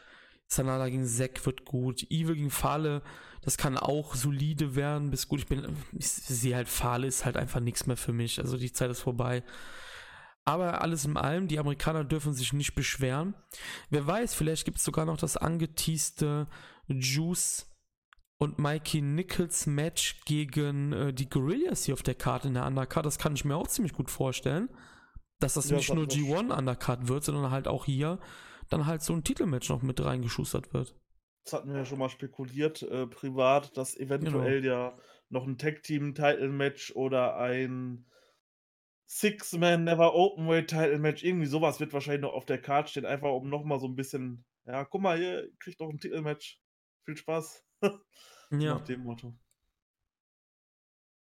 Sanada 0.47 0.89
gegen 0.89 1.07
Zack 1.07 1.45
wird 1.47 1.65
gut. 1.65 2.03
Evil 2.11 2.37
gegen 2.37 2.51
Fale, 2.51 3.03
das 3.43 3.57
kann 3.57 3.77
auch 3.77 4.15
solide 4.15 4.75
werden, 4.75 5.11
bis 5.11 5.29
gut. 5.29 5.41
Ich 5.41 5.47
bin, 5.47 5.77
ich 5.93 6.09
sehe 6.09 6.57
halt, 6.57 6.69
Fale 6.69 7.07
ist 7.07 7.25
halt 7.25 7.37
einfach 7.37 7.61
nichts 7.61 7.87
mehr 7.87 7.97
für 7.97 8.13
mich. 8.13 8.41
Also 8.41 8.57
die 8.57 8.73
Zeit 8.73 8.91
ist 8.91 9.01
vorbei. 9.01 9.43
Aber 10.45 10.83
alles 10.83 11.05
in 11.07 11.17
allem, 11.17 11.49
die 11.49 11.59
Amerikaner 11.59 12.05
dürfen 12.05 12.35
sich 12.35 12.53
nicht 12.53 12.75
beschweren. 12.75 13.35
Wer 13.89 14.07
weiß, 14.07 14.35
vielleicht 14.35 14.65
gibt 14.67 14.79
es 14.79 14.85
sogar 14.85 15.07
noch 15.07 15.17
das 15.17 15.37
angeteaste 15.37 16.49
Juice 16.87 17.71
und 18.39 18.59
Mikey 18.59 19.01
Nichols 19.01 19.67
Match 19.67 20.21
gegen 20.27 20.93
äh, 20.93 21.13
die 21.15 21.31
Gorillas 21.31 21.85
hier 21.85 21.95
auf 21.95 22.03
der 22.03 22.15
Karte 22.15 22.49
in 22.49 22.55
der 22.55 22.67
Undercard. 22.67 23.07
Das 23.07 23.19
kann 23.19 23.35
ich 23.35 23.45
mir 23.45 23.57
auch 23.57 23.69
ziemlich 23.69 23.95
gut 23.95 24.11
vorstellen 24.11 24.69
dass 25.45 25.55
das 25.55 25.71
ja, 25.71 25.77
nicht 25.77 25.93
nur 25.93 26.07
G1 26.07 26.57
Undercut 26.57 27.09
wird, 27.09 27.25
sondern 27.25 27.51
halt 27.51 27.69
auch 27.69 27.85
hier 27.85 28.19
dann 28.71 28.87
halt 28.87 29.03
so 29.03 29.13
ein 29.13 29.25
Titelmatch 29.25 29.69
noch 29.69 29.83
mit 29.83 30.03
reingeschustert 30.03 30.73
wird. 30.73 30.97
Das 31.45 31.53
hatten 31.53 31.71
wir 31.71 31.79
ja 31.79 31.85
schon 31.85 31.99
mal 31.99 32.09
spekuliert, 32.09 32.83
äh, 32.83 33.07
privat, 33.07 33.77
dass 33.77 33.97
eventuell 33.97 34.63
genau. 34.63 34.75
ja 34.75 34.99
noch 35.29 35.47
ein 35.47 35.59
Tag-Team-Title-Match 35.59 36.93
oder 36.97 37.37
ein 37.37 38.07
Six-Man 39.07 39.85
Never 39.85 40.15
Openweight 40.15 40.69
Title-Match, 40.69 41.25
irgendwie 41.25 41.47
sowas 41.47 41.81
wird 41.81 41.93
wahrscheinlich 41.93 42.23
noch 42.23 42.33
auf 42.33 42.47
der 42.47 42.61
Karte 42.61 42.91
stehen, 42.91 43.07
einfach 43.07 43.31
um 43.31 43.49
nochmal 43.49 43.79
so 43.79 43.87
ein 43.87 43.97
bisschen, 43.97 44.45
ja, 44.67 44.85
guck 44.85 45.03
mal, 45.03 45.19
hier 45.19 45.49
kriegt 45.59 45.81
doch 45.81 45.91
ein 45.91 45.99
Titelmatch. 45.99 46.61
Viel 47.05 47.17
Spaß. 47.17 47.65
ja. 48.51 48.75
Nach 48.75 48.81
dem 48.81 49.03
Motto. 49.03 49.39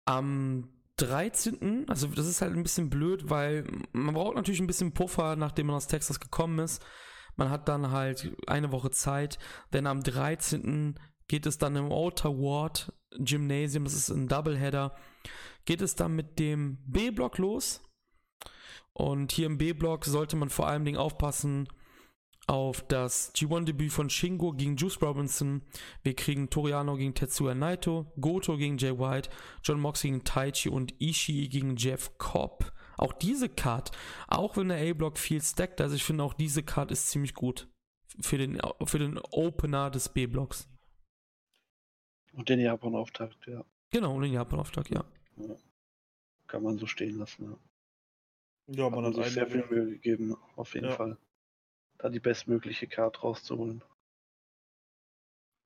Am 0.05 0.73
13. 0.97 1.89
Also 1.89 2.09
das 2.09 2.27
ist 2.27 2.43
halt 2.43 2.55
ein 2.55 2.63
bisschen 2.63 2.91
blöd, 2.91 3.31
weil 3.31 3.65
man 3.93 4.15
braucht 4.15 4.35
natürlich 4.35 4.61
ein 4.61 4.67
bisschen 4.67 4.93
Puffer, 4.93 5.37
nachdem 5.37 5.69
man 5.69 5.77
aus 5.77 5.87
Texas 5.87 6.21
gekommen 6.21 6.59
ist. 6.59 6.85
Man 7.37 7.51
hat 7.51 7.69
dann 7.69 7.93
halt 7.93 8.35
eine 8.49 8.73
Woche 8.73 8.91
Zeit, 8.91 9.39
denn 9.73 9.87
am 9.87 10.03
13. 10.03 10.99
geht 11.29 11.47
es 11.47 11.59
dann 11.59 11.77
im 11.77 11.93
Outer 11.93 12.31
Ward 12.31 12.93
Gymnasium, 13.17 13.85
das 13.85 13.95
ist 13.95 14.11
ein 14.11 14.27
Doubleheader, 14.29 14.97
geht 15.69 15.83
es 15.83 15.95
dann 15.95 16.17
mit 16.17 16.39
dem 16.39 16.79
B-Block 16.87 17.37
los. 17.37 17.83
Und 18.95 19.33
hier 19.33 19.45
im 19.45 19.59
B-Block 19.59 20.07
sollte 20.07 20.35
man 20.35 20.49
vor 20.49 20.67
allem 20.67 20.97
aufpassen, 20.97 21.69
auf 22.47 22.81
das 22.89 23.35
G1-Debüt 23.35 23.93
von 23.93 24.09
Shingo 24.09 24.53
gegen 24.55 24.77
Juice 24.77 25.03
Robinson. 25.03 25.61
Wir 26.03 26.17
kriegen 26.17 26.49
Toriano 26.49 26.97
gegen 26.97 27.15
Tetsuya 27.15 27.55
Naito, 27.55 28.11
Goto 28.19 28.57
gegen 28.57 28.79
Jay 28.79 28.99
White, 28.99 29.29
John 29.63 29.79
Moxley 29.79 30.13
gegen 30.13 30.25
Taichi 30.25 30.71
und 30.71 30.95
Ishii 31.03 31.51
gegen 31.51 31.77
Jeff 31.77 32.17
Cobb. 32.17 32.73
Auch 32.97 33.13
diese 33.13 33.51
Card, 33.51 33.93
auch 34.27 34.57
wenn 34.57 34.71
der 34.71 34.79
A-Block 34.79 35.19
viel 35.19 35.43
stackt, 35.43 35.83
also 35.83 35.95
ich 35.95 36.03
finde 36.03 36.25
auch 36.25 36.33
diese 36.33 36.63
Card 36.63 36.91
ist 36.91 37.11
ziemlich 37.11 37.35
gut 37.35 37.69
für 38.23 38.39
den, 38.39 38.59
für 38.87 38.99
den 38.99 39.19
Opener 39.19 39.91
des 39.91 40.09
B-Blocks. 40.09 40.67
Und 42.33 42.49
den 42.49 42.59
Japan-Auftakt, 42.59 43.47
ja. 43.47 43.63
Genau, 43.91 44.15
und 44.15 44.23
den 44.23 44.33
Japan-Auftakt, 44.33 44.89
ja. 44.89 45.05
Ja. 45.39 45.57
Kann 46.47 46.63
man 46.63 46.79
so 46.79 46.87
stehen 46.87 47.19
lassen, 47.19 47.45
ja. 47.45 47.59
Ja, 48.71 48.91
man 48.91 49.05
hat, 49.05 49.17
hat 49.17 49.25
sich 49.25 49.35
sehr 49.35 49.47
viel 49.47 49.67
Mühe 49.67 49.91
gegeben, 49.91 50.37
auf 50.57 50.75
jeden 50.75 50.89
ja. 50.89 50.95
Fall 50.95 51.19
da 51.99 52.09
die 52.09 52.21
bestmögliche 52.21 52.87
Card 52.87 53.23
rauszuholen. 53.23 53.83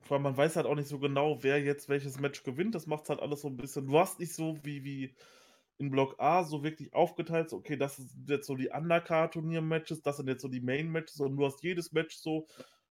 Vor 0.01 0.17
allem, 0.17 0.25
man 0.25 0.37
weiß 0.37 0.57
halt 0.57 0.67
auch 0.67 0.75
nicht 0.75 0.89
so 0.89 0.99
genau, 0.99 1.43
wer 1.43 1.63
jetzt 1.63 1.89
welches 1.89 2.19
Match 2.19 2.43
gewinnt. 2.43 2.75
Das 2.75 2.87
macht 2.87 3.09
halt 3.09 3.21
alles 3.21 3.43
so 3.43 3.49
ein 3.49 3.57
bisschen. 3.57 3.87
Du 3.87 3.99
hast 3.99 4.19
nicht 4.19 4.35
so 4.35 4.59
wie, 4.65 4.83
wie 4.83 5.15
in 5.79 5.91
Block 5.91 6.17
A 6.19 6.43
so 6.43 6.65
wirklich 6.65 6.93
aufgeteilt, 6.95 7.51
so, 7.51 7.57
okay, 7.57 7.77
das 7.77 7.97
sind 7.97 8.29
jetzt 8.29 8.47
so 8.47 8.57
die 8.57 8.71
Undercard-Turnier-Matches, 8.71 10.03
das 10.03 10.17
sind 10.17 10.29
jetzt 10.29 10.43
so 10.43 10.49
die 10.49 10.61
Main-Matches 10.61 11.21
und 11.21 11.37
du 11.37 11.45
hast 11.45 11.63
jedes 11.63 11.93
Match 11.93 12.17
so. 12.17 12.47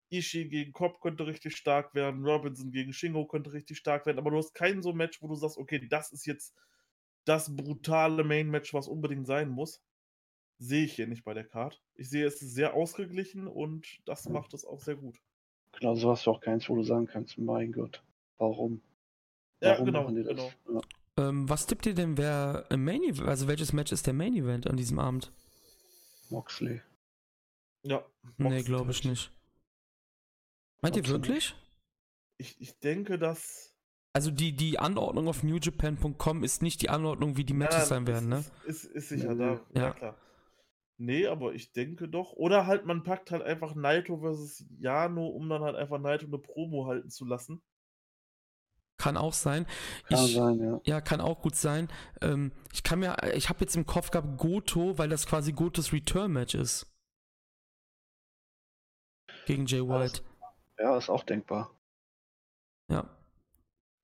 Ishii 0.09 0.49
gegen 0.49 0.73
Cobb 0.73 1.01
könnte 1.01 1.27
richtig 1.27 1.55
stark 1.55 1.93
werden, 1.93 2.25
Robinson 2.25 2.71
gegen 2.71 2.93
Shingo 2.93 3.25
könnte 3.25 3.53
richtig 3.53 3.77
stark 3.77 4.05
werden, 4.05 4.17
aber 4.17 4.31
du 4.31 4.37
hast 4.37 4.53
kein 4.53 4.81
so 4.81 4.93
Match, 4.93 5.21
wo 5.21 5.27
du 5.27 5.35
sagst, 5.35 5.57
okay, 5.57 5.87
das 5.87 6.11
ist 6.11 6.25
jetzt 6.25 6.55
das 7.25 7.55
brutale 7.55 8.23
Main-Match, 8.23 8.73
was 8.73 8.87
unbedingt 8.87 9.27
sein 9.27 9.49
muss 9.49 9.81
sehe 10.59 10.83
ich 10.85 10.93
hier 10.93 11.07
nicht 11.07 11.23
bei 11.23 11.33
der 11.33 11.45
Card. 11.45 11.81
Ich 11.95 12.09
sehe, 12.09 12.25
es 12.25 12.41
ist 12.41 12.53
sehr 12.53 12.73
ausgeglichen 12.73 13.47
und 13.47 13.87
das 14.05 14.29
macht 14.29 14.53
es 14.53 14.65
auch 14.65 14.81
sehr 14.81 14.95
gut. 14.95 15.17
Genau, 15.79 15.95
so 15.95 16.11
hast 16.11 16.25
du 16.25 16.31
auch 16.31 16.41
keins, 16.41 16.69
wo 16.69 16.75
du 16.75 16.83
sagen 16.83 17.07
kannst, 17.07 17.37
mein 17.37 17.71
Gott, 17.71 18.03
warum? 18.37 18.81
Ja, 19.61 19.71
warum 19.71 19.85
genau. 19.85 20.07
genau. 20.07 20.51
Ja. 20.73 20.81
Ähm, 21.17 21.49
was 21.49 21.65
tippt 21.65 21.85
ihr 21.85 21.93
denn, 21.93 22.17
wer 22.17 22.65
im 22.69 22.83
Main 22.83 23.03
Event, 23.03 23.27
also 23.27 23.47
welches 23.47 23.73
Match 23.73 23.91
ist 23.91 24.05
der 24.05 24.13
Main 24.13 24.35
Event 24.35 24.67
an 24.67 24.77
diesem 24.77 24.99
Abend? 24.99 25.31
Moxley. 26.29 26.81
Ja. 27.83 28.05
Moxley 28.37 28.49
nee, 28.49 28.63
glaube 28.63 28.91
ich 28.91 29.03
nicht. 29.05 29.31
Meint 30.81 30.95
ihr 30.95 31.07
wirklich? 31.07 31.55
Ich, 32.37 32.59
ich 32.61 32.79
denke, 32.79 33.19
dass. 33.19 33.75
Also 34.13 34.31
die, 34.31 34.55
die 34.55 34.79
Anordnung 34.79 35.27
auf 35.27 35.43
newjapan.com 35.43 36.43
ist 36.43 36.61
nicht 36.61 36.81
die 36.81 36.89
Anordnung, 36.89 37.37
wie 37.37 37.43
die 37.43 37.53
Matches 37.53 37.81
ja, 37.81 37.85
sein 37.85 38.07
werden, 38.07 38.29
ne? 38.29 38.43
Ist, 38.65 38.85
ist, 38.85 38.95
ist 38.95 39.09
sicher 39.09 39.35
da. 39.35 39.61
Ja, 39.73 39.81
ja 39.81 39.91
klar. 39.91 40.17
Nee, 40.97 41.27
aber 41.27 41.53
ich 41.53 41.71
denke 41.71 42.09
doch. 42.09 42.33
Oder 42.33 42.65
halt, 42.65 42.85
man 42.85 43.03
packt 43.03 43.31
halt 43.31 43.41
einfach 43.41 43.73
Naito 43.73 44.19
versus 44.19 44.65
Jano, 44.79 45.27
um 45.27 45.47
dann 45.47 45.61
halt 45.61 45.75
einfach 45.75 45.99
Naito 45.99 46.25
eine 46.25 46.39
Promo 46.39 46.87
halten 46.87 47.09
zu 47.09 47.23
lassen. 47.23 47.61
Kann 48.97 49.15
auch 49.15 49.31
sein. 49.31 49.65
Kann 50.09 50.25
ich, 50.25 50.33
sein, 50.33 50.59
ja. 50.59 50.81
Ja, 50.83 51.01
kann 51.01 51.21
auch 51.21 51.41
gut 51.41 51.55
sein. 51.55 51.87
Ähm, 52.21 52.51
ich 52.73 52.83
kann 52.83 52.99
mir, 52.99 53.15
ich 53.33 53.47
habe 53.47 53.61
jetzt 53.61 53.77
im 53.77 53.85
Kopf 53.85 54.11
gehabt 54.11 54.37
Goto, 54.37 54.97
weil 54.97 55.07
das 55.07 55.25
quasi 55.25 55.53
Gotos 55.53 55.93
Return-Match 55.93 56.55
ist. 56.55 56.85
Gegen 59.45 59.65
Jay 59.65 59.81
White. 59.81 60.21
Ja, 60.79 60.97
ist 60.97 61.09
auch 61.09 61.23
denkbar. 61.23 61.75
Ja. 62.89 63.09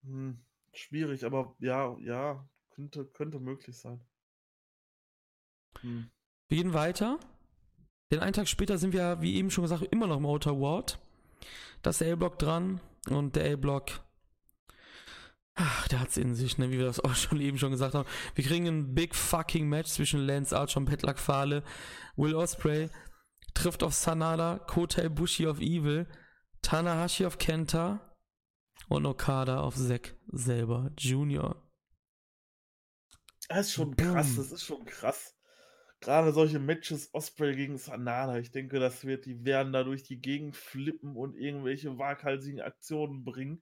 Hm, 0.03 0.39
schwierig, 0.73 1.25
aber 1.25 1.55
ja, 1.59 1.97
ja, 1.99 2.47
könnte, 2.69 3.05
könnte 3.05 3.39
möglich 3.39 3.77
sein. 3.77 4.05
Hm. 5.81 6.09
Wir 6.47 6.57
gehen 6.57 6.73
weiter. 6.73 7.19
Den 8.11 8.19
einen 8.19 8.33
Tag 8.33 8.47
später 8.47 8.77
sind 8.77 8.93
wir, 8.93 9.21
wie 9.21 9.35
eben 9.35 9.49
schon 9.49 9.63
gesagt, 9.63 9.83
immer 9.91 10.07
noch 10.07 10.17
im 10.17 10.25
Outer 10.25 10.59
Ward. 10.59 10.99
Da 11.81 11.89
ist 11.89 12.01
der 12.01 12.13
A-Block 12.13 12.37
dran 12.37 12.81
und 13.09 13.35
der 13.35 13.53
A-Block 13.53 14.05
Ach, 15.57 15.87
der 15.87 16.01
hat's 16.01 16.17
in 16.17 16.35
sich, 16.35 16.57
ne, 16.57 16.69
wie 16.69 16.77
wir 16.77 16.85
das 16.85 16.99
auch 17.03 17.15
schon 17.15 17.39
eben 17.39 17.57
schon 17.57 17.71
gesagt 17.71 17.95
haben. 17.95 18.07
Wir 18.35 18.43
kriegen 18.43 18.67
ein 18.67 18.93
big 18.93 19.15
fucking 19.15 19.67
Match 19.67 19.89
zwischen 19.89 20.19
Lance 20.19 20.57
Archer 20.57 20.77
und 20.77 20.85
Petlak 20.85 21.17
Fale. 21.17 21.63
Will 22.17 22.35
Osprey 22.35 22.89
trifft 23.53 23.83
auf 23.83 23.93
Sanada, 23.93 24.59
Kota 24.59 25.07
Bushi 25.07 25.47
auf 25.47 25.61
Evil, 25.61 26.07
Tanahashi 26.65 27.27
auf 27.27 27.37
Kenta 27.37 27.99
und 28.89 29.05
Okada 29.05 29.59
auf 29.59 29.75
Zack 29.75 30.15
selber, 30.25 30.91
Junior. 30.97 31.61
Das 33.47 33.67
ist 33.67 33.73
schon 33.73 33.95
krass, 33.95 34.35
das 34.35 34.51
ist 34.51 34.63
schon 34.63 34.83
krass. 34.83 35.35
Gerade 35.99 36.33
solche 36.33 36.57
Matches, 36.57 37.13
Osprey 37.13 37.55
gegen 37.55 37.77
Sanada, 37.77 38.39
ich 38.39 38.49
denke, 38.49 38.79
das 38.79 39.05
wird, 39.05 39.27
die 39.27 39.45
werden 39.45 39.73
da 39.73 39.83
durch 39.83 40.01
die 40.01 40.19
Gegend 40.19 40.57
flippen 40.57 41.15
und 41.15 41.35
irgendwelche 41.35 41.99
waghalsigen 41.99 42.61
Aktionen 42.61 43.23
bringen. 43.23 43.61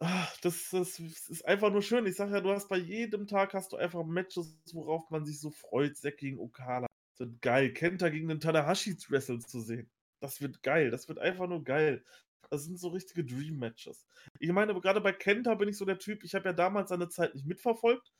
Ach, 0.00 0.36
das, 0.40 0.68
das, 0.70 0.98
ist 0.98 1.46
einfach 1.46 1.70
nur 1.70 1.82
schön. 1.82 2.06
Ich 2.06 2.16
sage 2.16 2.32
ja, 2.32 2.40
du 2.40 2.50
hast 2.50 2.68
bei 2.68 2.78
jedem 2.78 3.28
Tag 3.28 3.54
hast 3.54 3.72
du 3.72 3.76
einfach 3.76 4.02
Matches, 4.04 4.58
worauf 4.72 5.08
man 5.10 5.24
sich 5.24 5.38
so 5.38 5.52
freut. 5.52 5.96
Zack 5.96 6.16
gegen 6.16 6.40
Okada. 6.40 6.88
Das 7.12 7.28
wird 7.28 7.40
geil. 7.40 7.72
Kenta 7.72 8.08
gegen 8.08 8.26
den 8.26 8.40
Tanahashi 8.40 8.96
Wrestle 9.08 9.38
zu 9.38 9.60
sehen. 9.60 9.88
Das 10.22 10.40
wird 10.40 10.62
geil. 10.62 10.90
Das 10.90 11.08
wird 11.08 11.18
einfach 11.18 11.48
nur 11.48 11.64
geil. 11.64 12.04
Das 12.48 12.64
sind 12.64 12.78
so 12.78 12.88
richtige 12.88 13.24
Dream-Matches. 13.24 14.06
Ich 14.38 14.52
meine, 14.52 14.78
gerade 14.80 15.00
bei 15.00 15.12
Kenta 15.12 15.54
bin 15.54 15.68
ich 15.68 15.76
so 15.76 15.84
der 15.84 15.98
Typ, 15.98 16.22
ich 16.22 16.34
habe 16.34 16.48
ja 16.48 16.52
damals 16.52 16.90
seine 16.90 17.08
Zeit 17.08 17.34
nicht 17.34 17.46
mitverfolgt. 17.46 18.12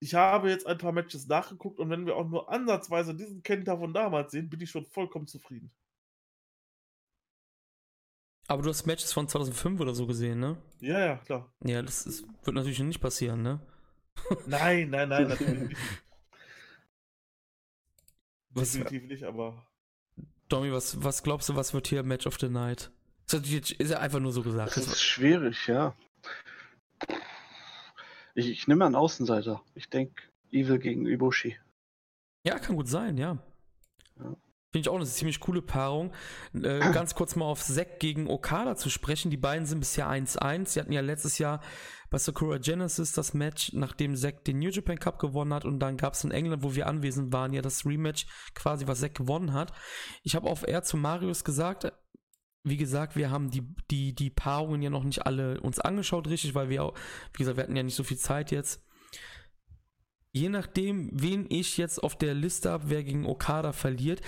Ich 0.00 0.14
habe 0.14 0.50
jetzt 0.50 0.66
ein 0.66 0.78
paar 0.78 0.92
Matches 0.92 1.26
nachgeguckt 1.28 1.78
und 1.78 1.88
wenn 1.88 2.04
wir 2.04 2.16
auch 2.16 2.28
nur 2.28 2.50
ansatzweise 2.50 3.14
diesen 3.14 3.42
Kenta 3.42 3.78
von 3.78 3.94
damals 3.94 4.32
sehen, 4.32 4.50
bin 4.50 4.60
ich 4.60 4.70
schon 4.70 4.84
vollkommen 4.84 5.26
zufrieden. 5.26 5.72
Aber 8.48 8.62
du 8.62 8.68
hast 8.68 8.86
Matches 8.86 9.12
von 9.12 9.28
2005 9.28 9.80
oder 9.80 9.94
so 9.94 10.06
gesehen, 10.06 10.40
ne? 10.40 10.60
Ja, 10.80 10.98
ja, 10.98 11.16
klar. 11.18 11.54
Ja, 11.64 11.82
das 11.82 12.04
ist, 12.04 12.26
wird 12.44 12.56
natürlich 12.56 12.80
nicht 12.80 13.00
passieren, 13.00 13.42
ne? 13.42 13.60
Nein, 14.46 14.90
nein, 14.90 15.08
nein, 15.08 15.28
natürlich 15.28 15.68
nicht. 15.68 15.80
Was, 18.50 18.72
Definitiv 18.72 19.04
nicht, 19.04 19.22
aber. 19.22 19.69
Domi, 20.50 20.72
was, 20.72 21.02
was 21.02 21.22
glaubst 21.22 21.48
du, 21.48 21.56
was 21.56 21.72
wird 21.72 21.86
hier 21.86 22.02
Match 22.02 22.26
of 22.26 22.38
the 22.40 22.48
Night? 22.48 22.90
Das 23.28 23.42
ist 23.48 23.78
ja 23.78 23.98
einfach 23.98 24.18
nur 24.18 24.32
so 24.32 24.42
gesagt. 24.42 24.76
Das 24.76 24.86
ist 24.86 25.00
schwierig, 25.00 25.68
ja. 25.68 25.94
Ich, 28.34 28.48
ich 28.48 28.66
nehme 28.66 28.84
einen 28.84 28.96
Außenseiter. 28.96 29.62
Ich 29.74 29.88
denke 29.88 30.22
Evil 30.50 30.78
gegen 30.78 31.06
Ibushi. 31.06 31.56
Ja, 32.44 32.58
kann 32.58 32.76
gut 32.76 32.88
sein, 32.88 33.16
ja. 33.16 33.38
ja. 34.18 34.36
Finde 34.72 34.86
ich 34.86 34.88
auch 34.88 34.96
eine 34.96 35.04
ziemlich 35.04 35.40
coole 35.40 35.62
Paarung. 35.62 36.12
Äh, 36.54 36.80
ganz 36.92 37.14
kurz 37.14 37.36
mal 37.36 37.44
auf 37.44 37.62
Zack 37.62 38.00
gegen 38.00 38.28
Okada 38.28 38.76
zu 38.76 38.90
sprechen. 38.90 39.30
Die 39.30 39.36
beiden 39.36 39.66
sind 39.66 39.80
bisher 39.80 40.08
1-1. 40.08 40.68
Sie 40.68 40.80
hatten 40.80 40.92
ja 40.92 41.00
letztes 41.00 41.38
Jahr 41.38 41.60
bei 42.10 42.18
Sakura 42.18 42.58
Genesis 42.58 43.12
das 43.12 43.34
Match, 43.34 43.72
nachdem 43.72 44.16
Zack 44.16 44.44
den 44.44 44.58
New 44.58 44.70
Japan 44.70 44.98
Cup 44.98 45.18
gewonnen 45.18 45.54
hat. 45.54 45.64
Und 45.64 45.78
dann 45.78 45.96
gab 45.96 46.14
es 46.14 46.24
in 46.24 46.30
England, 46.30 46.62
wo 46.62 46.74
wir 46.74 46.86
anwesend 46.86 47.32
waren, 47.32 47.52
ja 47.52 47.62
das 47.62 47.86
Rematch 47.86 48.26
quasi, 48.54 48.86
was 48.86 49.00
Zack 49.00 49.14
gewonnen 49.14 49.52
hat. 49.52 49.72
Ich 50.22 50.34
habe 50.34 50.48
auf 50.48 50.66
R 50.66 50.82
zu 50.82 50.96
Marius 50.96 51.44
gesagt, 51.44 51.92
wie 52.62 52.76
gesagt, 52.76 53.16
wir 53.16 53.30
haben 53.30 53.50
die, 53.50 53.62
die, 53.90 54.14
die 54.14 54.30
Paarungen 54.30 54.82
ja 54.82 54.90
noch 54.90 55.04
nicht 55.04 55.24
alle 55.24 55.60
uns 55.60 55.78
angeschaut, 55.78 56.28
richtig, 56.28 56.54
weil 56.54 56.68
wir, 56.68 56.84
auch, 56.84 56.94
wie 57.32 57.38
gesagt, 57.38 57.56
wir 57.56 57.62
hatten 57.62 57.76
ja 57.76 57.82
nicht 57.82 57.94
so 57.94 58.04
viel 58.04 58.18
Zeit 58.18 58.50
jetzt 58.50 58.84
je 60.32 60.48
nachdem, 60.48 61.10
wen 61.12 61.46
ich 61.48 61.76
jetzt 61.76 62.02
auf 62.02 62.16
der 62.16 62.34
Liste 62.34 62.70
habe, 62.70 62.90
wer 62.90 63.02
gegen 63.02 63.26
Okada 63.26 63.72
verliert, 63.72 64.20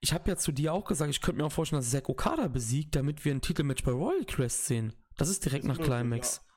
ich 0.00 0.12
habe 0.12 0.28
ja 0.30 0.36
zu 0.36 0.52
dir 0.52 0.72
auch 0.72 0.84
gesagt, 0.84 1.10
ich 1.10 1.20
könnte 1.20 1.40
mir 1.40 1.46
auch 1.46 1.52
vorstellen, 1.52 1.80
dass 1.80 1.90
Zack 1.90 2.08
Okada 2.08 2.48
besiegt, 2.48 2.94
damit 2.94 3.24
wir 3.24 3.32
ein 3.32 3.40
Titelmatch 3.40 3.84
bei 3.84 3.92
Royal 3.92 4.24
Quest 4.26 4.66
sehen. 4.66 4.92
Das 5.16 5.28
ist 5.28 5.44
direkt 5.44 5.64
das 5.64 5.78
nach 5.78 5.84
Climax. 5.84 6.42
Ja. 6.44 6.53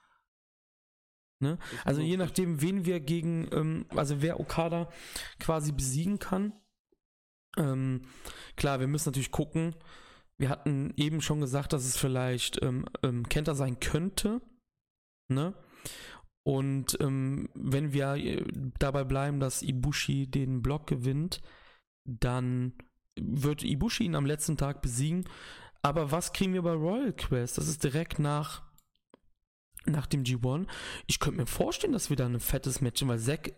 Ne? 1.40 1.58
Also 1.86 2.02
je 2.02 2.18
nachdem, 2.18 2.62
wen 2.62 2.86
wir 2.86 3.00
gegen, 3.00 3.48
ähm, 3.52 3.86
also 3.90 4.22
wer 4.22 4.40
Okada 4.40 4.90
quasi 5.40 5.72
besiegen 5.72 6.20
kann. 6.20 6.54
Ähm, 7.58 8.02
klar, 8.56 8.80
wir 8.80 8.88
müssen 8.88 9.10
natürlich 9.10 9.32
gucken. 9.32 9.76
Wir 10.38 10.50
hatten 10.50 10.94
eben 10.98 11.22
schon 11.22 11.40
gesagt, 11.40 11.74
dass 11.74 11.86
es 11.86 11.98
vielleicht 11.98 12.62
ähm, 12.64 12.86
ähm 13.04 13.28
Kenta 13.28 13.56
sein 13.56 13.80
könnte. 13.80 14.42
Ne? 15.28 15.54
Und 16.44 16.98
ähm, 17.02 17.50
wenn 17.54 17.94
wir 17.94 18.14
äh, 18.14 18.44
dabei 18.80 19.04
bleiben, 19.04 19.40
dass 19.40 19.62
Ibushi 19.62 20.28
den 20.28 20.62
Block 20.62 20.88
gewinnt, 20.88 21.42
dann 22.06 22.74
wird 23.20 23.64
Ibushi 23.64 24.06
ihn 24.06 24.16
am 24.16 24.26
letzten 24.26 24.58
Tag 24.58 24.82
besiegen. 24.82 25.26
Aber 25.82 26.12
was 26.12 26.34
kriegen 26.34 26.54
wir 26.54 26.62
bei 26.62 26.74
Royal 26.74 27.14
Quest? 27.14 27.58
Das 27.58 27.68
ist 27.68 27.84
direkt 27.84 28.20
nach, 28.20 28.64
nach 29.88 30.08
dem 30.08 30.24
G1. 30.24 30.68
Ich 31.08 31.20
könnte 31.20 31.40
mir 31.40 31.48
vorstellen, 31.48 31.94
dass 31.94 32.10
wir 32.10 32.18
da 32.18 32.26
ein 32.26 32.40
fettes 32.40 32.82
Match, 32.82 33.06
weil 33.06 33.20
Zack, 33.20 33.54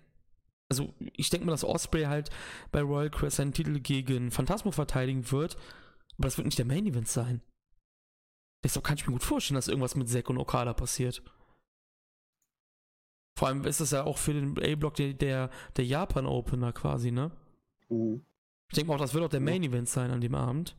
also 0.70 0.94
ich 1.14 1.30
denke 1.30 1.46
mal, 1.46 1.52
dass 1.52 1.64
Osprey 1.64 2.04
halt 2.04 2.30
bei 2.72 2.82
Royal 2.82 3.10
Quest 3.10 3.38
seinen 3.38 3.54
Titel 3.54 3.80
gegen 3.80 4.32
Phantasmo 4.32 4.72
verteidigen 4.72 5.32
wird. 5.32 5.58
Aber 6.18 6.28
das 6.28 6.38
wird 6.38 6.46
nicht 6.46 6.60
der 6.60 6.66
Main 6.66 6.86
Event 6.86 7.08
sein. 7.08 7.42
Deshalb 8.64 8.86
kann 8.86 8.98
ich 8.98 9.08
mir 9.08 9.14
gut 9.14 9.24
vorstellen, 9.24 9.56
dass 9.56 9.70
irgendwas 9.70 9.96
mit 9.96 10.10
Zack 10.10 10.30
und 10.30 10.38
Okada 10.38 10.74
passiert. 10.74 11.24
Vor 13.38 13.48
allem 13.48 13.64
ist 13.64 13.80
es 13.80 13.92
ja 13.92 14.04
auch 14.04 14.18
für 14.18 14.34
den 14.34 14.62
A-Block 14.62 14.96
der, 14.96 15.14
der, 15.14 15.50
der 15.78 15.86
Japan-Opener 15.86 16.74
quasi, 16.74 17.12
ne? 17.12 17.32
Mhm. 17.88 18.26
Ich 18.68 18.76
denke 18.76 18.90
mal 18.90 18.96
auch, 18.96 19.00
das 19.00 19.14
wird 19.14 19.24
auch 19.24 19.30
der 19.30 19.40
Main 19.40 19.64
Event 19.64 19.88
sein 19.88 20.12
an 20.12 20.22
dem 20.22 20.36
Abend. 20.36 20.76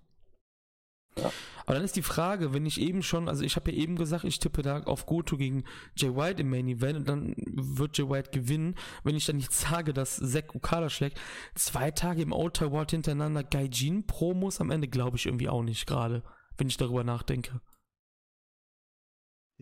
Ja. 1.17 1.33
Aber 1.67 1.75
dann 1.75 1.85
ist 1.85 1.97
die 1.97 2.03
Frage, 2.03 2.53
wenn 2.53 2.67
ich 2.67 2.81
eben 2.81 3.03
schon, 3.03 3.29
also 3.29 3.45
ich 3.45 3.57
habe 3.57 3.71
ja 3.71 3.79
eben 3.79 3.97
gesagt, 3.97 4.25
ich 4.25 4.39
tippe 4.39 4.63
da 4.63 4.83
auf 4.83 5.07
Goto 5.07 5.37
gegen 5.37 5.65
Jay 5.97 6.15
White 6.15 6.43
im 6.43 6.51
Main 6.51 6.69
Event 6.69 6.99
und 6.99 7.09
dann 7.09 7.35
wird 7.37 7.99
Jay 7.99 8.09
White 8.09 8.31
gewinnen. 8.31 8.75
Wenn 9.05 9.17
ich 9.17 9.27
dann 9.27 9.37
nicht 9.37 9.53
sage, 9.53 9.93
dass 9.93 10.17
Zack 10.17 10.55
Okada 10.55 10.89
schlägt, 10.89 11.21
zwei 11.55 11.91
Tage 11.91 12.23
im 12.23 12.33
Old 12.33 12.61
World 12.61 12.91
hintereinander 12.91 13.45
Gaijin 13.45 14.07
Promos 14.07 14.61
am 14.61 14.71
Ende 14.71 14.89
glaube 14.89 15.17
ich 15.17 15.27
irgendwie 15.27 15.49
auch 15.49 15.63
nicht 15.63 15.87
gerade, 15.87 16.23
wenn 16.57 16.69
ich 16.69 16.77
darüber 16.77 17.05
nachdenke. 17.05 17.61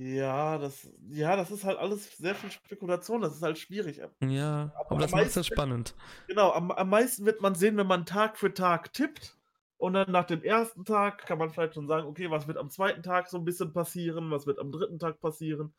Ja, 0.01 0.59
das, 0.59 0.89
ja, 1.09 1.35
das 1.35 1.51
ist 1.51 1.65
halt 1.65 1.77
alles 1.77 2.17
sehr 2.17 2.37
viel 2.37 2.53
Spekulation, 2.53 3.21
das 3.21 3.35
ist 3.35 3.43
halt 3.43 3.59
schwierig. 3.59 4.01
Ja, 4.21 4.73
aber, 4.79 4.93
aber 4.93 5.01
das 5.01 5.11
macht 5.11 5.27
es 5.27 5.35
ja 5.35 5.43
spannend. 5.43 5.97
Genau, 6.29 6.53
am, 6.53 6.71
am 6.71 6.89
meisten 6.89 7.27
wird 7.27 7.41
man 7.41 7.57
sehen, 7.57 7.77
wenn 7.77 7.87
man 7.89 8.07
Tag 8.07 8.39
für 8.39 8.55
Tag 8.55 8.93
tippt. 8.93 9.38
Und 9.79 9.93
dann 9.93 10.11
nach 10.11 10.25
dem 10.25 10.43
ersten 10.43 10.85
Tag 10.85 11.25
kann 11.25 11.39
man 11.39 11.51
vielleicht 11.51 11.75
schon 11.75 11.87
sagen, 11.87 12.09
okay, 12.09 12.31
was 12.31 12.49
wird 12.49 12.59
am 12.59 12.69
zweiten 12.69 13.03
Tag 13.03 13.29
so 13.29 13.39
ein 13.39 13.45
bisschen 13.45 13.73
passieren, 13.73 14.31
was 14.31 14.47
wird 14.47 14.59
am 14.59 14.73
dritten 14.73 14.99
Tag 14.99 15.21
passieren. 15.21 15.73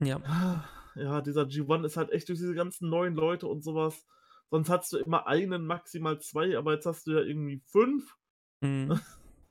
Ja. 0.00 0.68
Ja, 0.94 1.20
dieser 1.22 1.42
G1 1.42 1.86
ist 1.86 1.96
halt 1.96 2.10
echt 2.10 2.28
durch 2.28 2.38
diese 2.38 2.54
ganzen 2.54 2.88
neuen 2.90 3.14
Leute 3.14 3.48
und 3.48 3.64
sowas. 3.64 4.06
Sonst 4.50 4.68
hast 4.68 4.92
du 4.92 4.98
immer 4.98 5.26
einen, 5.26 5.66
maximal 5.66 6.20
zwei, 6.20 6.56
aber 6.56 6.74
jetzt 6.74 6.86
hast 6.86 7.06
du 7.06 7.12
ja 7.12 7.20
irgendwie 7.20 7.62
fünf. 7.66 8.16
Mhm. 8.60 9.00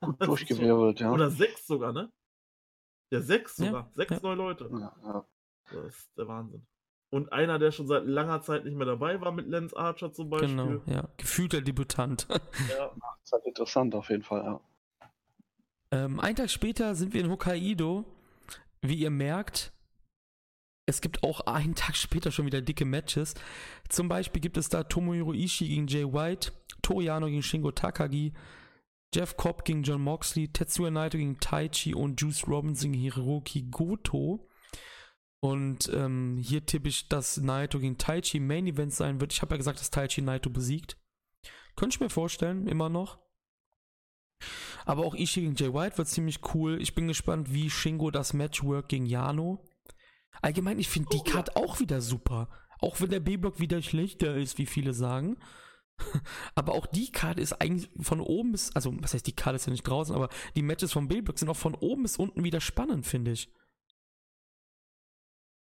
Durchgewirbelt, 0.19 0.99
ja. 0.99 1.11
Oder 1.11 1.31
sechs 1.31 1.65
sogar, 1.65 1.91
ne? 1.91 2.11
Ja, 3.09 3.19
sechs 3.19 3.55
sogar. 3.55 3.73
Ja, 3.73 3.91
sechs 3.93 4.11
ja. 4.11 4.19
neue 4.21 4.35
Leute. 4.35 4.69
Ja, 4.71 5.25
das 5.71 5.97
ist 5.97 6.17
der 6.17 6.27
Wahnsinn. 6.27 6.65
Und 7.13 7.31
einer, 7.31 7.59
der 7.59 7.71
schon 7.71 7.85
seit 7.85 8.07
langer 8.07 8.41
Zeit 8.41 8.65
nicht 8.65 8.75
mehr 8.75 8.87
dabei 8.87 9.21
war 9.21 9.31
mit 9.31 9.47
Lance 9.47 9.77
Archer 9.77 10.11
zum 10.11 10.31
Beispiel. 10.31 10.49
Genau, 10.49 10.81
ja. 10.87 11.07
Gefühlter 11.17 11.61
Debutant. 11.61 12.25
ja, 12.31 12.37
das 12.39 13.23
ist 13.23 13.31
halt 13.31 13.45
interessant 13.45 13.93
auf 13.93 14.09
jeden 14.09 14.23
Fall, 14.23 14.43
ja. 14.43 14.59
Ähm, 15.91 16.19
einen 16.19 16.35
Tag 16.35 16.49
später 16.49 16.95
sind 16.95 17.13
wir 17.13 17.21
in 17.21 17.29
Hokkaido. 17.29 18.03
Wie 18.81 18.95
ihr 18.95 19.11
merkt, 19.11 19.71
es 20.87 21.01
gibt 21.01 21.21
auch 21.21 21.41
einen 21.41 21.75
Tag 21.75 21.95
später 21.97 22.31
schon 22.31 22.47
wieder 22.47 22.63
dicke 22.63 22.83
Matches. 22.83 23.35
Zum 23.89 24.07
Beispiel 24.07 24.41
gibt 24.41 24.57
es 24.57 24.69
da 24.69 24.81
Tomohiro 24.81 25.33
Ishii 25.33 25.67
gegen 25.67 25.85
Jay 25.85 26.11
White, 26.11 26.51
Toriano 26.81 27.27
gegen 27.27 27.43
Shingo 27.43 27.69
Takagi, 27.69 28.33
Jeff 29.13 29.37
Cobb 29.37 29.65
gegen 29.65 29.83
John 29.83 30.01
Moxley, 30.01 30.47
Tetsuya 30.47 30.89
Naito 30.89 31.19
gegen 31.19 31.39
Taichi 31.39 31.93
und 31.93 32.19
Juice 32.19 32.47
Robinson 32.47 32.91
gegen 32.91 33.03
Hiroki 33.03 33.67
Goto. 33.69 34.47
Und 35.43 35.91
ähm, 35.93 36.37
hier 36.41 36.65
tippe 36.65 36.87
ich, 36.87 37.09
dass 37.09 37.35
Naito 37.35 37.77
gegen 37.77 37.97
Taichi 37.97 38.39
Main 38.39 38.65
Event 38.65 38.93
sein 38.93 39.19
wird. 39.19 39.33
Ich 39.33 39.41
habe 39.41 39.55
ja 39.55 39.57
gesagt, 39.57 39.77
dass 39.77 39.91
Taichi 39.91 40.21
Naito 40.21 40.49
besiegt. 40.49 40.95
Könnte 41.75 41.95
ich 41.95 41.99
mir 41.99 42.09
vorstellen, 42.09 42.65
immer 42.65 42.87
noch. 42.87 43.19
Aber 44.85 45.03
auch 45.05 45.15
Ishii 45.15 45.41
gegen 45.41 45.55
Jay 45.55 45.73
White 45.73 45.97
wird 45.97 46.07
ziemlich 46.07 46.39
cool. 46.53 46.81
Ich 46.81 46.95
bin 46.95 47.09
gespannt, 47.09 47.53
wie 47.53 47.69
Shingo 47.69 48.09
das 48.09 48.31
Match 48.31 48.63
work 48.63 48.87
gegen 48.87 49.05
Jano. 49.05 49.69
Allgemein, 50.41 50.79
ich 50.79 50.87
finde 50.87 51.09
die 51.11 51.19
oh, 51.19 51.23
Card 51.23 51.57
auch 51.57 51.81
wieder 51.81 51.99
super. 51.99 52.47
Auch 52.79 53.01
wenn 53.01 53.09
der 53.09 53.19
B-Block 53.19 53.59
wieder 53.59 53.81
schlechter 53.81 54.37
ist, 54.37 54.57
wie 54.57 54.65
viele 54.65 54.93
sagen. 54.93 55.35
aber 56.55 56.71
auch 56.73 56.85
die 56.85 57.11
Karte 57.11 57.41
ist 57.41 57.59
eigentlich 57.59 57.89
von 57.99 58.21
oben 58.21 58.53
bis, 58.53 58.73
also 58.77 58.93
was 59.01 59.13
heißt 59.13 59.27
die 59.27 59.35
Karte 59.35 59.57
ist 59.57 59.65
ja 59.65 59.73
nicht 59.73 59.83
draußen, 59.83 60.15
aber 60.15 60.29
die 60.55 60.63
Matches 60.63 60.93
vom 60.93 61.09
B-Block 61.09 61.37
sind 61.37 61.49
auch 61.49 61.57
von 61.57 61.75
oben 61.75 62.03
bis 62.03 62.15
unten 62.15 62.45
wieder 62.45 62.61
spannend, 62.61 63.05
finde 63.05 63.31
ich. 63.31 63.49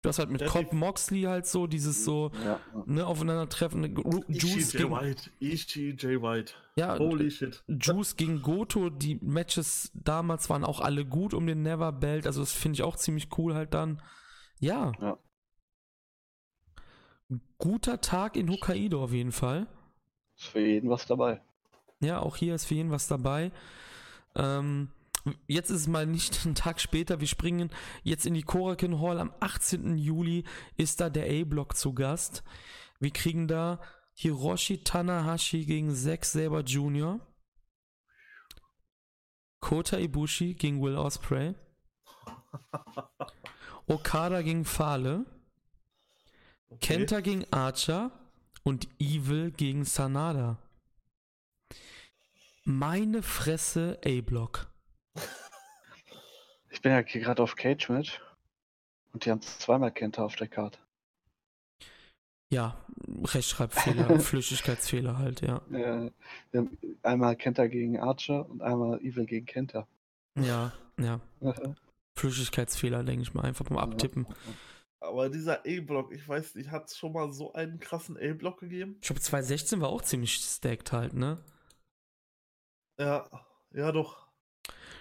Du 0.04 0.10
hast 0.10 0.18
halt 0.18 0.28
mit 0.28 0.44
Cobb 0.44 0.74
Moxley 0.74 1.22
halt 1.22 1.46
so 1.46 1.66
dieses 1.66 2.04
so 2.04 2.30
ja. 2.44 2.60
ne 2.84 3.06
aufeinandertreffen. 3.06 3.96
Juice 4.28 4.74
Ishii, 4.74 4.82
J. 4.82 4.90
White, 4.90 5.30
J. 5.40 6.22
White. 6.22 6.52
Ja, 6.76 6.98
holy 6.98 7.30
shit. 7.30 7.64
Juice 7.68 8.14
gegen 8.14 8.42
Goto, 8.42 8.90
die 8.90 9.18
Matches 9.22 9.90
damals 9.94 10.50
waren 10.50 10.62
auch 10.62 10.80
alle 10.80 11.06
gut 11.06 11.32
um 11.32 11.46
den 11.46 11.62
Never 11.62 11.90
Belt, 11.90 12.26
also 12.26 12.40
das 12.40 12.52
finde 12.52 12.74
ich 12.74 12.82
auch 12.82 12.96
ziemlich 12.96 13.30
cool 13.38 13.54
halt 13.54 13.72
dann. 13.72 14.02
Ja. 14.60 14.92
ja. 15.00 15.18
Guter 17.56 18.02
Tag 18.02 18.36
in 18.36 18.50
Hokkaido 18.50 19.02
auf 19.02 19.12
jeden 19.12 19.32
Fall. 19.32 19.66
Ist 20.36 20.48
für 20.48 20.60
jeden 20.60 20.90
was 20.90 21.06
dabei. 21.06 21.40
Ja, 22.00 22.20
auch 22.20 22.36
hier 22.36 22.54
ist 22.54 22.66
für 22.66 22.74
jeden 22.74 22.90
was 22.90 23.08
dabei. 23.08 23.52
Ähm, 24.34 24.90
Jetzt 25.46 25.70
ist 25.70 25.82
es 25.82 25.86
mal 25.86 26.06
nicht 26.06 26.44
ein 26.44 26.54
Tag 26.54 26.80
später. 26.80 27.20
Wir 27.20 27.26
springen 27.26 27.70
jetzt 28.02 28.26
in 28.26 28.34
die 28.34 28.42
Korakin 28.42 29.00
Hall. 29.00 29.18
Am 29.18 29.32
18. 29.40 29.96
Juli 29.96 30.44
ist 30.76 31.00
da 31.00 31.08
der 31.08 31.24
A-Block 31.24 31.76
zu 31.76 31.94
Gast. 31.94 32.42
Wir 33.00 33.10
kriegen 33.10 33.48
da 33.48 33.80
Hiroshi 34.14 34.84
Tanahashi 34.84 35.64
gegen 35.64 35.94
Zack 35.94 36.24
Saber 36.24 36.60
Jr. 36.60 37.20
Kota 39.60 39.98
Ibushi 39.98 40.54
gegen 40.54 40.82
Will 40.82 40.96
Osprey. 40.96 41.54
Okada 43.86 44.42
gegen 44.42 44.66
Fale. 44.66 45.24
Okay. 46.68 46.96
Kenta 46.96 47.20
gegen 47.20 47.50
Archer 47.50 48.10
und 48.62 48.88
Evil 48.98 49.50
gegen 49.52 49.84
Sanada. 49.84 50.58
Meine 52.64 53.22
Fresse 53.22 53.98
A-Block. 54.04 54.73
Ich 56.84 56.86
bin 56.86 56.98
ja 56.98 57.02
hier 57.02 57.22
gerade 57.22 57.42
auf 57.42 57.56
Cage 57.56 57.88
mit. 57.88 58.20
Und 59.14 59.24
die 59.24 59.30
haben 59.30 59.40
zweimal 59.40 59.90
Kenta 59.90 60.22
auf 60.22 60.36
der 60.36 60.48
Karte. 60.48 60.78
Ja, 62.52 62.76
Rechtschreibfehler, 63.08 64.20
Flüchtigkeitsfehler 64.20 65.16
halt, 65.16 65.40
ja. 65.40 65.62
ja. 65.70 66.10
Einmal 67.02 67.36
Kenta 67.36 67.68
gegen 67.68 67.98
Archer 67.98 68.46
und 68.50 68.60
einmal 68.60 69.00
Evil 69.00 69.24
gegen 69.24 69.46
Kenta. 69.46 69.88
Ja, 70.38 70.74
ja. 71.00 71.22
Flüchtigkeitsfehler, 72.18 73.02
denke 73.02 73.22
ich 73.22 73.32
mal, 73.32 73.44
einfach 73.44 73.64
beim 73.64 73.78
Abtippen. 73.78 74.26
Aber 75.00 75.30
dieser 75.30 75.60
A-Block, 75.60 76.12
ich 76.12 76.28
weiß 76.28 76.54
nicht, 76.54 76.70
hat 76.70 76.90
es 76.90 76.98
schon 76.98 77.14
mal 77.14 77.32
so 77.32 77.54
einen 77.54 77.80
krassen 77.80 78.18
A-Block 78.18 78.60
gegeben? 78.60 78.98
Ich 79.00 79.06
glaube, 79.06 79.22
2016 79.22 79.80
war 79.80 79.88
auch 79.88 80.02
ziemlich 80.02 80.34
stacked 80.34 80.92
halt, 80.92 81.14
ne? 81.14 81.38
Ja, 82.98 83.26
ja 83.72 83.90
doch. 83.90 84.23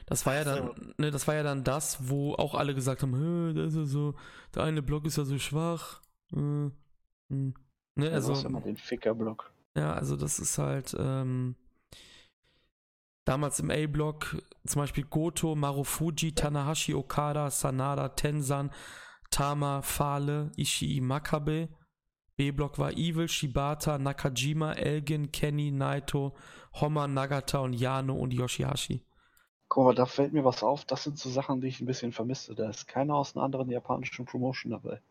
Das 0.05 0.25
war 0.25 0.35
ja 0.35 0.43
dann, 0.43 0.93
ne, 0.97 1.11
das 1.11 1.27
war 1.27 1.35
ja 1.35 1.43
dann 1.43 1.63
das, 1.63 2.09
wo 2.09 2.33
auch 2.33 2.55
alle 2.55 2.75
gesagt 2.75 3.01
haben, 3.01 3.55
das 3.55 3.75
ist 3.75 3.89
so, 3.89 4.15
der 4.53 4.63
eine 4.63 4.81
Block 4.81 5.05
ist 5.05 5.17
ja 5.17 5.25
so 5.25 5.37
schwach. 5.37 6.01
Äh, 6.31 6.69
hm. 7.29 7.53
Ne, 7.95 8.11
also, 8.11 8.33
ja, 8.33 8.45
immer 8.45 8.61
den 8.61 8.77
Ficker-Block. 8.77 9.51
Ja, 9.75 9.93
also 9.93 10.15
das 10.15 10.39
ist 10.39 10.57
halt, 10.57 10.95
ähm, 10.99 11.55
damals 13.25 13.59
im 13.59 13.69
A-Block 13.71 14.37
zum 14.65 14.81
Beispiel 14.81 15.05
Goto, 15.05 15.55
Marufuji, 15.55 16.33
Tanahashi, 16.33 16.93
Okada, 16.93 17.49
Sanada, 17.49 18.09
Tensan, 18.09 18.71
Tama, 19.29 19.81
Fale, 19.81 20.51
Ishii, 20.57 21.01
Makabe. 21.01 21.69
B-Block 22.35 22.79
war 22.79 22.91
Evil, 22.93 23.27
Shibata, 23.27 23.97
Nakajima, 23.99 24.73
Elgin, 24.73 25.31
Kenny, 25.31 25.69
Naito, 25.71 26.33
Homma, 26.73 27.07
Nagata 27.07 27.59
und 27.59 27.73
Yano 27.73 28.15
und 28.15 28.33
Yoshihashi. 28.33 29.05
Guck 29.73 29.85
mal, 29.85 29.95
da 29.95 30.05
fällt 30.05 30.33
mir 30.33 30.45
was 30.45 30.61
auf. 30.61 30.85
Das 30.85 31.03
sind 31.03 31.17
so 31.17 31.31
Sachen, 31.31 31.59
die 31.59 31.67
ich 31.67 31.81
ein 31.81 31.87
bisschen 31.87 32.11
vermisse. 32.11 32.53
Da 32.53 32.69
ist 32.69 32.87
keiner 32.87 33.15
aus 33.15 33.35
einer 33.35 33.43
anderen 33.43 33.71
japanischen 33.71 34.23
Promotion 34.23 34.71
dabei. 34.71 35.01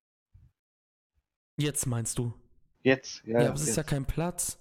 Jetzt 1.57 1.85
meinst 1.87 2.17
du? 2.17 2.33
Jetzt, 2.85 3.25
ja. 3.25 3.41
Ja, 3.41 3.47
aber 3.49 3.57
es 3.57 3.67
ist 3.67 3.75
ja 3.75 3.83
kein 3.83 4.05
Platz. 4.05 4.61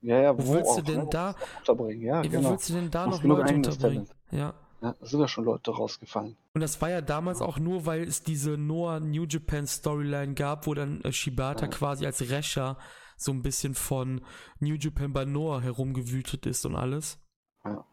Ja, 0.00 0.22
ja, 0.22 0.38
wo, 0.38 0.46
wo 0.46 0.54
willst 0.54 0.70
auch, 0.70 0.76
du 0.76 0.82
denn 0.84 1.00
ne? 1.00 1.08
da 1.10 1.34
unterbringen? 1.58 2.00
Ja, 2.00 2.22
ja, 2.22 2.30
genau. 2.30 2.48
Wo 2.48 2.52
willst 2.52 2.70
du 2.70 2.72
denn 2.72 2.90
da 2.90 3.06
noch 3.06 3.22
Leute 3.22 3.54
unterbringen? 3.54 4.08
Ja. 4.30 4.54
ja. 4.80 4.94
Da 4.94 5.06
sind 5.06 5.20
ja 5.20 5.28
schon 5.28 5.44
Leute 5.44 5.70
rausgefallen. 5.70 6.34
Und 6.54 6.60
das 6.62 6.80
war 6.80 6.88
ja 6.88 7.02
damals 7.02 7.42
auch 7.42 7.58
nur, 7.58 7.84
weil 7.84 8.04
es 8.04 8.22
diese 8.22 8.56
Noah 8.56 9.00
New 9.00 9.26
Japan 9.28 9.66
Storyline 9.66 10.32
gab, 10.32 10.66
wo 10.66 10.72
dann 10.72 11.02
äh, 11.02 11.12
Shibata 11.12 11.66
ja. 11.66 11.70
quasi 11.70 12.06
als 12.06 12.22
Rächer 12.30 12.78
so 13.18 13.32
ein 13.32 13.42
bisschen 13.42 13.74
von 13.74 14.22
New 14.60 14.76
Japan 14.76 15.12
bei 15.12 15.26
Noah 15.26 15.60
herumgewütet 15.60 16.46
ist 16.46 16.64
und 16.64 16.74
alles. 16.74 17.18
Ja. 17.66 17.84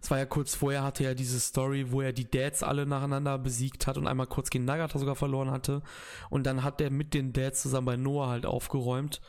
Es 0.00 0.10
war 0.10 0.18
ja 0.18 0.26
kurz 0.26 0.54
vorher, 0.54 0.82
hatte 0.82 1.04
er 1.04 1.14
diese 1.14 1.40
Story, 1.40 1.90
wo 1.90 2.00
er 2.00 2.12
die 2.12 2.30
Dads 2.30 2.62
alle 2.62 2.86
nacheinander 2.86 3.38
besiegt 3.38 3.86
hat 3.86 3.98
und 3.98 4.06
einmal 4.06 4.26
kurz 4.26 4.50
gegen 4.50 4.64
Nagata 4.64 4.98
sogar 4.98 5.16
verloren 5.16 5.50
hatte. 5.50 5.82
Und 6.30 6.46
dann 6.46 6.62
hat 6.62 6.80
er 6.80 6.90
mit 6.90 7.14
den 7.14 7.32
Dads 7.32 7.62
zusammen 7.62 7.86
bei 7.86 7.96
Noah 7.96 8.28
halt 8.28 8.46
aufgeräumt. 8.46 9.20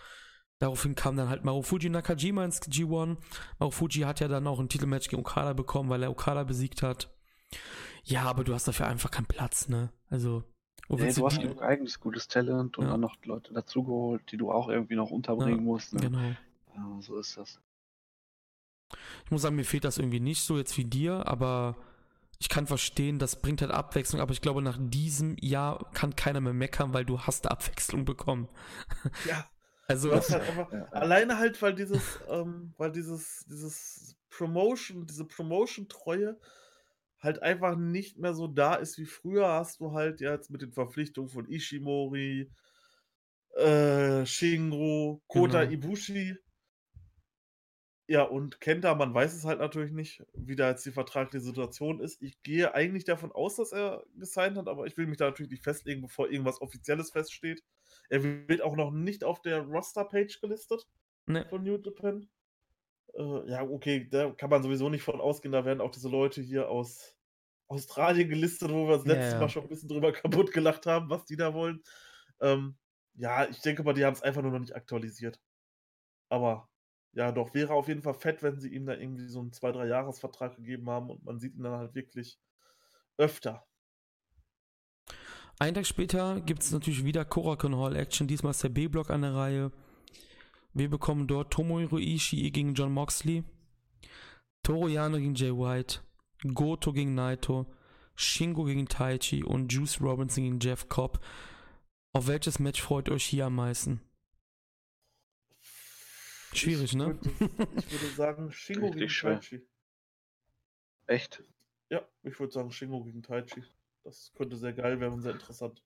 Daraufhin 0.59 0.93
kam 0.93 1.15
dann 1.15 1.29
halt 1.29 1.45
Marufuji 1.45 1.89
Nakajima 1.89 2.43
ins 2.43 2.61
G1. 2.61 3.17
Marufuji 3.59 4.01
hat 4.01 4.19
ja 4.19 4.27
dann 4.27 4.45
auch 4.45 4.59
ein 4.59 4.69
Titelmatch 4.69 5.07
gegen 5.07 5.21
Okada 5.21 5.53
bekommen, 5.53 5.89
weil 5.89 6.03
er 6.03 6.11
Okada 6.11 6.43
besiegt 6.43 6.83
hat. 6.83 7.09
Ja, 8.03 8.23
aber 8.23 8.43
du 8.43 8.53
hast 8.53 8.67
dafür 8.67 8.87
einfach 8.87 9.09
keinen 9.09 9.25
Platz, 9.25 9.69
ne? 9.69 9.91
Also. 10.09 10.43
Nee, 10.89 11.13
du, 11.13 11.25
hast 11.25 11.39
ein 11.39 11.59
eigenes 11.59 11.99
gutes 11.99 12.27
Talent 12.27 12.77
und 12.79 12.85
ja. 12.85 12.91
dann 12.91 13.01
noch 13.01 13.15
Leute 13.23 13.53
dazugeholt, 13.53 14.23
die 14.31 14.37
du 14.37 14.51
auch 14.51 14.69
irgendwie 14.69 14.95
noch 14.95 15.11
unterbringen 15.11 15.59
ja, 15.59 15.63
musst. 15.63 15.93
Ne? 15.93 16.01
Genau. 16.01 16.35
Ja, 16.75 17.01
so 17.01 17.19
ist 17.19 17.37
das. 17.37 17.61
Ich 19.25 19.31
muss 19.31 19.41
sagen, 19.41 19.55
mir 19.55 19.65
fehlt 19.65 19.83
das 19.83 19.97
irgendwie 19.97 20.19
nicht 20.19 20.41
so 20.41 20.57
jetzt 20.57 20.77
wie 20.77 20.85
dir, 20.85 21.27
aber 21.27 21.75
ich 22.39 22.49
kann 22.49 22.67
verstehen, 22.67 23.19
das 23.19 23.41
bringt 23.41 23.61
halt 23.61 23.71
Abwechslung, 23.71 24.21
aber 24.21 24.31
ich 24.31 24.41
glaube, 24.41 24.61
nach 24.61 24.77
diesem 24.79 25.35
Jahr 25.41 25.91
kann 25.93 26.15
keiner 26.15 26.39
mehr 26.39 26.53
meckern, 26.53 26.93
weil 26.93 27.05
du 27.05 27.19
hast 27.21 27.49
Abwechslung 27.49 28.05
bekommen. 28.05 28.47
Ja. 29.25 29.49
Also 29.87 30.11
halt 30.11 30.31
einfach, 30.31 30.71
ja. 30.71 30.85
alleine 30.89 31.39
halt, 31.39 31.59
weil 31.63 31.73
dieses, 31.73 32.19
ähm, 32.29 32.75
weil 32.77 32.91
dieses, 32.91 33.43
dieses 33.49 34.15
Promotion, 34.29 35.07
diese 35.07 35.25
Promotion-Treue 35.25 36.37
halt 37.19 37.41
einfach 37.41 37.75
nicht 37.75 38.17
mehr 38.17 38.33
so 38.33 38.47
da 38.47 38.75
ist 38.75 38.97
wie 38.97 39.05
früher. 39.05 39.47
Hast 39.47 39.79
du 39.79 39.91
halt 39.91 40.21
jetzt 40.21 40.51
mit 40.51 40.61
den 40.61 40.71
Verpflichtungen 40.71 41.29
von 41.29 41.49
Ishimori, 41.49 42.51
äh, 43.55 44.25
Shingo, 44.25 45.21
Kota 45.27 45.65
genau. 45.65 45.73
Ibushi, 45.73 46.37
ja, 48.09 48.23
und 48.23 48.59
Kenta, 48.59 48.95
man 48.95 49.13
weiß 49.13 49.35
es 49.35 49.45
halt 49.45 49.59
natürlich 49.59 49.91
nicht, 49.91 50.23
wie 50.33 50.55
da 50.55 50.71
jetzt 50.71 50.83
die 50.83 50.91
vertragliche 50.91 51.45
Situation 51.45 51.99
ist. 51.99 52.19
Ich 52.23 52.41
gehe 52.41 52.73
eigentlich 52.73 53.03
davon 53.03 53.31
aus, 53.31 53.57
dass 53.57 53.71
er 53.71 54.03
gesigned 54.15 54.57
hat, 54.57 54.67
aber 54.67 54.87
ich 54.87 54.97
will 54.97 55.05
mich 55.05 55.17
da 55.17 55.25
natürlich 55.25 55.51
nicht 55.51 55.63
festlegen, 55.63 56.01
bevor 56.01 56.27
irgendwas 56.27 56.59
Offizielles 56.59 57.11
feststeht. 57.11 57.63
Er 58.09 58.23
wird 58.23 58.63
auch 58.63 58.75
noch 58.75 58.89
nicht 58.89 59.23
auf 59.23 59.43
der 59.43 59.59
Roster-Page 59.59 60.41
gelistet 60.41 60.87
nee. 61.27 61.45
von 61.45 61.61
New 61.61 61.77
Japan. 61.77 62.27
Äh, 63.13 63.51
ja, 63.51 63.61
okay, 63.61 64.07
da 64.09 64.31
kann 64.31 64.49
man 64.49 64.63
sowieso 64.63 64.89
nicht 64.89 65.03
von 65.03 65.21
ausgehen. 65.21 65.51
Da 65.51 65.63
werden 65.63 65.79
auch 65.79 65.91
diese 65.91 66.09
Leute 66.09 66.41
hier 66.41 66.67
aus 66.67 67.15
Australien 67.67 68.27
gelistet, 68.27 68.71
wo 68.71 68.87
wir 68.87 68.97
das 68.97 69.05
letzte 69.05 69.33
ja, 69.35 69.39
Mal 69.39 69.49
schon 69.49 69.61
ein 69.61 69.69
bisschen 69.69 69.89
drüber 69.89 70.11
kaputt 70.13 70.51
gelacht 70.51 70.87
haben, 70.87 71.11
was 71.11 71.25
die 71.25 71.37
da 71.37 71.53
wollen. 71.53 71.83
Ähm, 72.41 72.75
ja, 73.13 73.47
ich 73.47 73.61
denke 73.61 73.83
mal, 73.83 73.93
die 73.93 74.03
haben 74.03 74.13
es 74.13 74.23
einfach 74.23 74.41
nur 74.41 74.51
noch 74.51 74.59
nicht 74.59 74.75
aktualisiert. 74.75 75.39
Aber 76.29 76.69
ja, 77.13 77.31
doch, 77.31 77.53
wäre 77.53 77.73
auf 77.73 77.87
jeden 77.87 78.01
Fall 78.01 78.13
fett, 78.13 78.43
wenn 78.43 78.59
sie 78.59 78.69
ihm 78.73 78.85
da 78.85 78.93
irgendwie 78.93 79.27
so 79.27 79.39
einen 79.39 79.51
2-3-Jahres-Vertrag 79.51 80.55
gegeben 80.55 80.89
haben 80.89 81.09
und 81.09 81.23
man 81.23 81.39
sieht 81.39 81.55
ihn 81.55 81.63
dann 81.63 81.77
halt 81.77 81.95
wirklich 81.95 82.39
öfter. 83.17 83.65
Einen 85.57 85.75
Tag 85.75 85.87
später 85.87 86.39
gibt 86.39 86.61
es 86.61 86.71
natürlich 86.71 87.03
wieder 87.03 87.25
Korakuen 87.25 87.75
Hall 87.75 87.95
Action. 87.95 88.27
Diesmal 88.27 88.51
ist 88.51 88.63
der 88.63 88.69
B-Block 88.69 89.09
an 89.09 89.23
der 89.23 89.35
Reihe. 89.35 89.71
Wir 90.73 90.89
bekommen 90.89 91.27
dort 91.27 91.51
Tomohiro 91.51 91.97
Ishii 91.97 92.51
gegen 92.51 92.75
John 92.75 92.93
Moxley, 92.93 93.43
Toro 94.63 94.87
Yano 94.87 95.17
gegen 95.17 95.35
Jay 95.35 95.51
White, 95.51 96.01
Goto 96.53 96.93
gegen 96.93 97.15
Naito, 97.15 97.65
Shingo 98.15 98.65
gegen 98.65 98.87
Taichi 98.87 99.43
und 99.43 99.73
Juice 99.73 99.99
Robinson 99.99 100.43
gegen 100.43 100.59
Jeff 100.59 100.87
Cobb. 100.87 101.19
Auf 102.13 102.27
welches 102.27 102.59
Match 102.59 102.81
freut 102.81 103.09
euch 103.09 103.25
hier 103.25 103.47
am 103.47 103.55
meisten? 103.55 104.01
Schwierig, 106.53 106.83
ich 106.85 106.95
ne? 106.95 107.07
Würde, 107.07 107.29
ich 107.77 107.91
würde 107.91 108.15
sagen, 108.15 108.51
Shingo 108.51 108.87
Richtig 108.87 108.99
gegen 108.99 109.09
schwer. 109.09 109.39
Taichi. 109.39 109.67
Echt? 111.07 111.43
Ja, 111.89 112.07
ich 112.23 112.39
würde 112.39 112.53
sagen, 112.53 112.71
Shingo 112.71 113.03
gegen 113.03 113.23
Taichi. 113.23 113.63
Das 114.03 114.31
könnte 114.35 114.55
sehr 114.55 114.73
geil 114.73 114.99
werden 114.99 115.15
und 115.15 115.21
sehr 115.21 115.33
interessant. 115.33 115.83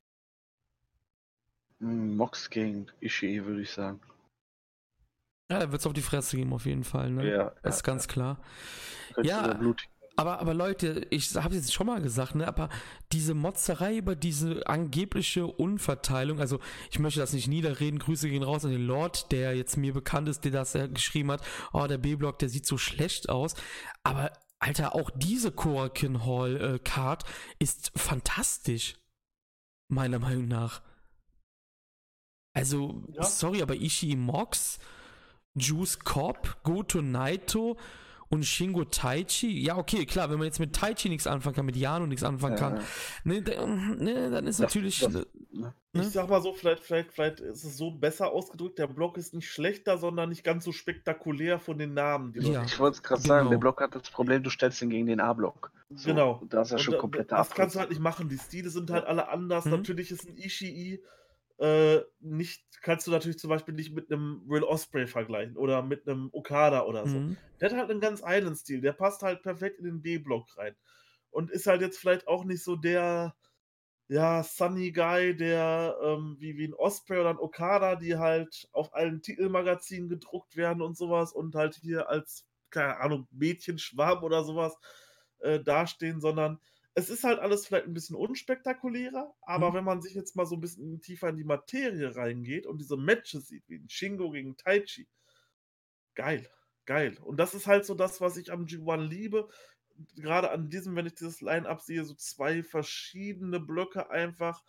Hm, 1.79 2.15
Mox 2.15 2.49
gegen 2.49 2.87
Ishii, 3.01 3.43
würde 3.45 3.61
ich 3.61 3.71
sagen. 3.71 3.99
Ja, 5.49 5.59
er 5.59 5.71
wird 5.71 5.81
es 5.81 5.87
auf 5.87 5.93
die 5.93 6.01
Fresse 6.01 6.37
geben, 6.37 6.53
auf 6.53 6.65
jeden 6.65 6.83
Fall, 6.83 7.11
ne? 7.11 7.29
Ja. 7.29 7.55
Das 7.61 7.77
ist 7.77 7.85
ja, 7.85 7.93
ganz 7.93 8.05
ja. 8.05 8.11
klar. 8.13 8.43
Könnte 9.13 9.29
ja, 9.29 9.53
blutig 9.53 9.89
aber, 10.15 10.39
aber 10.39 10.53
Leute, 10.53 11.07
ich 11.09 11.35
habe 11.35 11.55
es 11.55 11.65
jetzt 11.65 11.73
schon 11.73 11.87
mal 11.87 12.01
gesagt, 12.01 12.35
ne, 12.35 12.47
aber 12.47 12.69
diese 13.11 13.33
Motzerei 13.33 13.97
über 13.97 14.15
diese 14.15 14.67
angebliche 14.67 15.47
Unverteilung, 15.47 16.39
also 16.39 16.59
ich 16.91 16.99
möchte 16.99 17.19
das 17.19 17.33
nicht 17.33 17.47
niederreden, 17.47 17.99
Grüße 17.99 18.29
gehen 18.29 18.43
raus 18.43 18.63
an 18.63 18.71
den 18.71 18.85
Lord, 18.85 19.31
der 19.31 19.55
jetzt 19.55 19.75
mir 19.75 19.93
bekannt 19.93 20.29
ist, 20.29 20.45
der 20.45 20.51
das 20.51 20.73
ja 20.73 20.85
geschrieben 20.85 21.31
hat, 21.31 21.41
oh, 21.71 21.87
der 21.87 21.97
B-Block, 21.97 22.37
der 22.39 22.49
sieht 22.49 22.67
so 22.67 22.77
schlecht 22.77 23.29
aus, 23.29 23.55
aber 24.03 24.31
Alter, 24.63 24.95
auch 24.95 25.09
diese 25.13 25.51
Korakin 25.51 26.25
Hall 26.25 26.75
äh, 26.75 26.79
Card 26.79 27.25
ist 27.59 27.91
fantastisch. 27.95 28.95
Meiner 29.89 30.19
Meinung 30.19 30.47
nach. 30.47 30.81
Also, 32.55 33.03
ja. 33.09 33.23
sorry, 33.23 33.61
aber 33.61 33.75
Ishii 33.75 34.15
Mox, 34.15 34.79
Juice 35.55 35.99
Cop, 35.99 36.63
Goto 36.63 37.01
Naito 37.01 37.77
und 38.33 38.45
Shingo 38.45 38.83
Taichi, 38.83 39.61
ja, 39.61 39.77
okay, 39.77 40.05
klar, 40.05 40.29
wenn 40.31 40.39
man 40.39 40.45
jetzt 40.45 40.59
mit 40.59 40.75
Taichi 40.75 41.07
nichts 41.07 41.27
anfangen 41.27 41.55
kann, 41.55 41.65
mit 41.67 41.75
Yano 41.75 42.07
nichts 42.07 42.23
anfangen 42.23 42.55
kann, 42.55 42.79
ne, 43.23 43.41
ne, 43.41 44.31
dann 44.31 44.47
ist 44.47 44.59
das, 44.59 44.73
natürlich. 44.73 44.99
Das, 45.01 45.13
ne? 45.13 45.73
Ich 45.93 46.09
sag 46.09 46.27
mal 46.27 46.41
so, 46.41 46.53
vielleicht, 46.53 46.83
vielleicht, 46.83 47.11
vielleicht 47.11 47.39
ist 47.39 47.63
es 47.63 47.77
so 47.77 47.91
besser 47.91 48.31
ausgedrückt, 48.31 48.79
der 48.79 48.87
Block 48.87 49.17
ist 49.17 49.35
nicht 49.35 49.47
schlechter, 49.47 49.99
sondern 49.99 50.29
nicht 50.29 50.43
ganz 50.43 50.65
so 50.65 50.71
spektakulär 50.71 51.59
von 51.59 51.77
den 51.77 51.93
Namen. 51.93 52.33
ja, 52.39 52.63
ich 52.63 52.79
wollte 52.79 52.95
es 52.95 53.03
gerade 53.03 53.21
genau. 53.21 53.35
sagen, 53.35 53.49
der 53.51 53.57
Block 53.59 53.79
hat 53.79 53.93
das 53.93 54.09
Problem, 54.09 54.41
du 54.41 54.49
stellst 54.49 54.81
ihn 54.81 54.89
gegen 54.89 55.05
den 55.05 55.19
A-Block. 55.19 55.71
So, 55.93 56.09
genau. 56.09 56.41
Da 56.49 56.63
ist 56.63 56.71
er 56.71 56.79
schon 56.79 56.97
komplett 56.97 57.31
Das 57.31 57.51
kannst 57.51 57.75
du 57.75 57.79
halt 57.79 57.91
nicht 57.91 58.01
machen, 58.01 58.29
die 58.29 58.39
Stile 58.39 58.71
sind 58.71 58.89
halt 58.89 59.05
alle 59.05 59.29
anders. 59.29 59.65
Mhm. 59.65 59.71
Natürlich 59.71 60.09
ist 60.09 60.27
ein 60.27 60.37
Ishii 60.37 61.03
äh, 61.63 62.03
nicht, 62.19 62.61
kannst 62.81 63.07
du 63.07 63.11
natürlich 63.11 63.39
zum 63.39 63.49
Beispiel 63.49 63.73
nicht 63.73 63.93
mit 63.93 64.11
einem 64.11 64.45
Real 64.49 64.65
Osprey 64.65 65.07
vergleichen 65.07 65.55
oder 65.55 65.81
mit 65.81 66.05
einem 66.05 66.29
Okada 66.33 66.83
oder 66.83 67.07
so. 67.07 67.19
Mhm. 67.19 67.37
Der 67.61 67.69
hat 67.69 67.77
halt 67.77 67.89
einen 67.89 68.01
ganz 68.01 68.21
eigenen 68.21 68.55
Stil, 68.55 68.81
der 68.81 68.91
passt 68.91 69.21
halt 69.23 69.43
perfekt 69.43 69.79
in 69.79 69.85
den 69.85 70.01
B-Block 70.01 70.57
rein. 70.57 70.75
Und 71.31 71.51
ist 71.51 71.65
halt 71.65 71.79
jetzt 71.81 71.97
vielleicht 71.97 72.27
auch 72.27 72.43
nicht 72.43 72.61
so 72.63 72.75
der, 72.75 73.33
ja, 74.09 74.43
Sunny 74.43 74.91
Guy, 74.91 75.37
der 75.37 75.97
ähm, 76.03 76.35
wie, 76.37 76.57
wie 76.57 76.67
ein 76.67 76.73
Osprey 76.73 77.19
oder 77.21 77.29
ein 77.29 77.39
Okada, 77.39 77.95
die 77.95 78.17
halt 78.17 78.67
auf 78.73 78.93
allen 78.93 79.21
Titelmagazinen 79.21 80.09
gedruckt 80.09 80.57
werden 80.57 80.81
und 80.81 80.97
sowas 80.97 81.31
und 81.31 81.55
halt 81.55 81.75
hier 81.75 82.09
als, 82.09 82.45
keine 82.71 82.97
Ahnung, 82.99 83.25
Mädchenschwarm 83.31 84.21
oder 84.25 84.43
sowas 84.43 84.77
äh, 85.39 85.61
dastehen, 85.61 86.19
sondern 86.19 86.59
es 86.95 87.09
ist 87.09 87.23
halt 87.23 87.39
alles 87.39 87.65
vielleicht 87.65 87.85
ein 87.85 87.93
bisschen 87.93 88.15
unspektakulärer, 88.15 89.33
aber 89.41 89.71
mhm. 89.71 89.75
wenn 89.75 89.83
man 89.83 90.01
sich 90.01 90.13
jetzt 90.13 90.35
mal 90.35 90.45
so 90.45 90.55
ein 90.55 90.61
bisschen 90.61 91.01
tiefer 91.01 91.29
in 91.29 91.37
die 91.37 91.43
Materie 91.43 92.15
reingeht 92.15 92.67
und 92.67 92.79
diese 92.79 92.97
Matches 92.97 93.47
sieht, 93.47 93.67
wie 93.67 93.77
ein 93.77 93.89
Shingo 93.89 94.29
gegen 94.31 94.57
Taichi, 94.57 95.07
geil, 96.13 96.47
geil. 96.85 97.17
Und 97.21 97.37
das 97.37 97.55
ist 97.55 97.67
halt 97.67 97.85
so 97.85 97.95
das, 97.95 98.21
was 98.21 98.37
ich 98.37 98.51
am 98.51 98.65
G1 98.65 99.07
liebe. 99.07 99.49
Gerade 100.15 100.51
an 100.51 100.69
diesem, 100.69 100.95
wenn 100.95 101.05
ich 101.05 101.15
dieses 101.15 101.41
Line-Up 101.41 101.81
sehe, 101.81 102.03
so 102.03 102.13
zwei 102.13 102.63
verschiedene 102.63 103.59
Blöcke 103.59 104.09
einfach, 104.09 104.63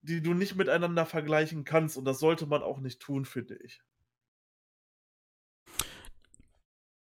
die 0.00 0.20
du 0.20 0.34
nicht 0.34 0.56
miteinander 0.56 1.06
vergleichen 1.06 1.64
kannst. 1.64 1.96
Und 1.96 2.04
das 2.04 2.18
sollte 2.18 2.46
man 2.46 2.62
auch 2.62 2.80
nicht 2.80 3.00
tun, 3.00 3.24
finde 3.24 3.56
ich. 3.62 3.82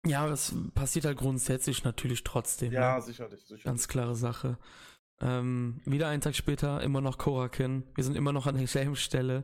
Ja, 0.06 0.28
das 0.28 0.56
passiert 0.74 1.06
halt 1.06 1.18
grundsätzlich 1.18 1.84
natürlich 1.84 2.24
trotzdem. 2.24 2.72
Ja, 2.72 2.96
ne? 2.96 3.02
sicherlich, 3.02 3.42
sicherlich. 3.42 3.64
Ganz 3.64 3.88
klare 3.88 4.16
Sache. 4.16 4.58
Ähm, 5.22 5.82
wieder 5.86 6.08
einen 6.10 6.22
Tag 6.22 6.36
später, 6.36 6.82
immer 6.82 7.02
noch 7.02 7.18
Korakin. 7.18 7.84
Wir 7.96 8.04
sind 8.04 8.16
immer 8.16 8.34
noch 8.34 8.48
an 8.48 8.58
derselben 8.58 8.96
Stelle. 8.96 9.44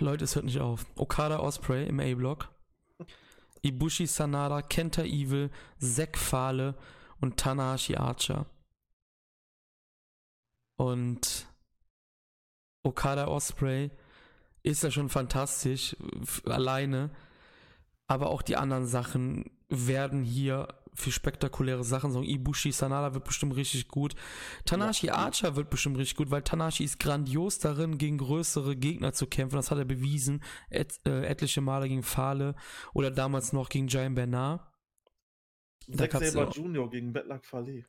Leute, 0.00 0.24
es 0.24 0.34
hört 0.34 0.44
nicht 0.44 0.60
auf. 0.60 0.86
Okada 0.96 1.40
Osprey 1.40 1.86
im 1.86 2.00
A-Block. 2.00 2.48
Ibushi 3.62 4.06
Sanada, 4.06 4.62
Kenta 4.62 5.02
Evil, 5.02 5.50
Zack 5.78 6.16
Fale 6.16 6.74
und 7.20 7.36
Tanahashi 7.36 7.96
Archer. 7.96 8.46
Und 10.78 11.46
Okada 12.84 13.26
Osprey 13.26 13.90
ist 14.62 14.82
ja 14.82 14.90
schon 14.90 15.08
fantastisch, 15.08 15.96
alleine. 16.44 17.10
Aber 18.06 18.30
auch 18.30 18.42
die 18.42 18.56
anderen 18.56 18.86
Sachen 18.86 19.50
werden 19.68 20.22
hier 20.22 20.68
für 20.96 21.12
spektakuläre 21.12 21.84
Sachen 21.84 22.10
sorgen. 22.10 22.26
Ibushi 22.26 22.72
Sanada 22.72 23.14
wird 23.14 23.24
bestimmt 23.24 23.54
richtig 23.56 23.88
gut. 23.88 24.14
Tanashi 24.64 25.10
Archer 25.10 25.54
wird 25.54 25.68
bestimmt 25.68 25.98
richtig 25.98 26.16
gut, 26.16 26.30
weil 26.30 26.42
Tanashi 26.42 26.84
ist 26.84 26.98
grandios 26.98 27.58
darin, 27.58 27.98
gegen 27.98 28.18
größere 28.18 28.76
Gegner 28.76 29.12
zu 29.12 29.26
kämpfen. 29.26 29.56
Das 29.56 29.70
hat 29.70 29.78
er 29.78 29.84
bewiesen. 29.84 30.42
Et, 30.70 30.98
äh, 31.04 31.26
etliche 31.26 31.60
Male 31.60 31.88
gegen 31.88 32.02
Fale 32.02 32.54
oder 32.94 33.10
damals 33.10 33.52
noch 33.52 33.68
gegen 33.68 33.88
Giant 33.88 34.16
Bernard. 34.16 34.66
Zack 35.94 36.12
Saber 36.12 36.50
Junior 36.50 36.90
gegen 36.90 37.12
Betlak 37.12 37.44
Fale. 37.44 37.84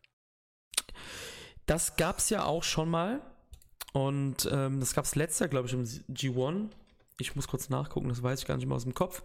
Das 1.66 1.96
gab's 1.96 2.30
ja 2.30 2.44
auch 2.44 2.64
schon 2.64 2.90
mal. 2.90 3.22
Und 3.94 4.48
ähm, 4.52 4.80
das 4.80 4.94
gab's 4.94 5.16
letztes 5.16 5.40
Jahr, 5.40 5.50
glaube 5.50 5.68
ich, 5.68 5.74
im 5.74 5.84
G1. 5.84 6.70
Ich 7.20 7.36
muss 7.36 7.48
kurz 7.48 7.70
nachgucken, 7.70 8.10
das 8.10 8.22
weiß 8.22 8.42
ich 8.42 8.46
gar 8.46 8.58
nicht 8.58 8.68
mehr 8.68 8.76
aus 8.76 8.84
dem 8.84 8.94
Kopf. 8.94 9.24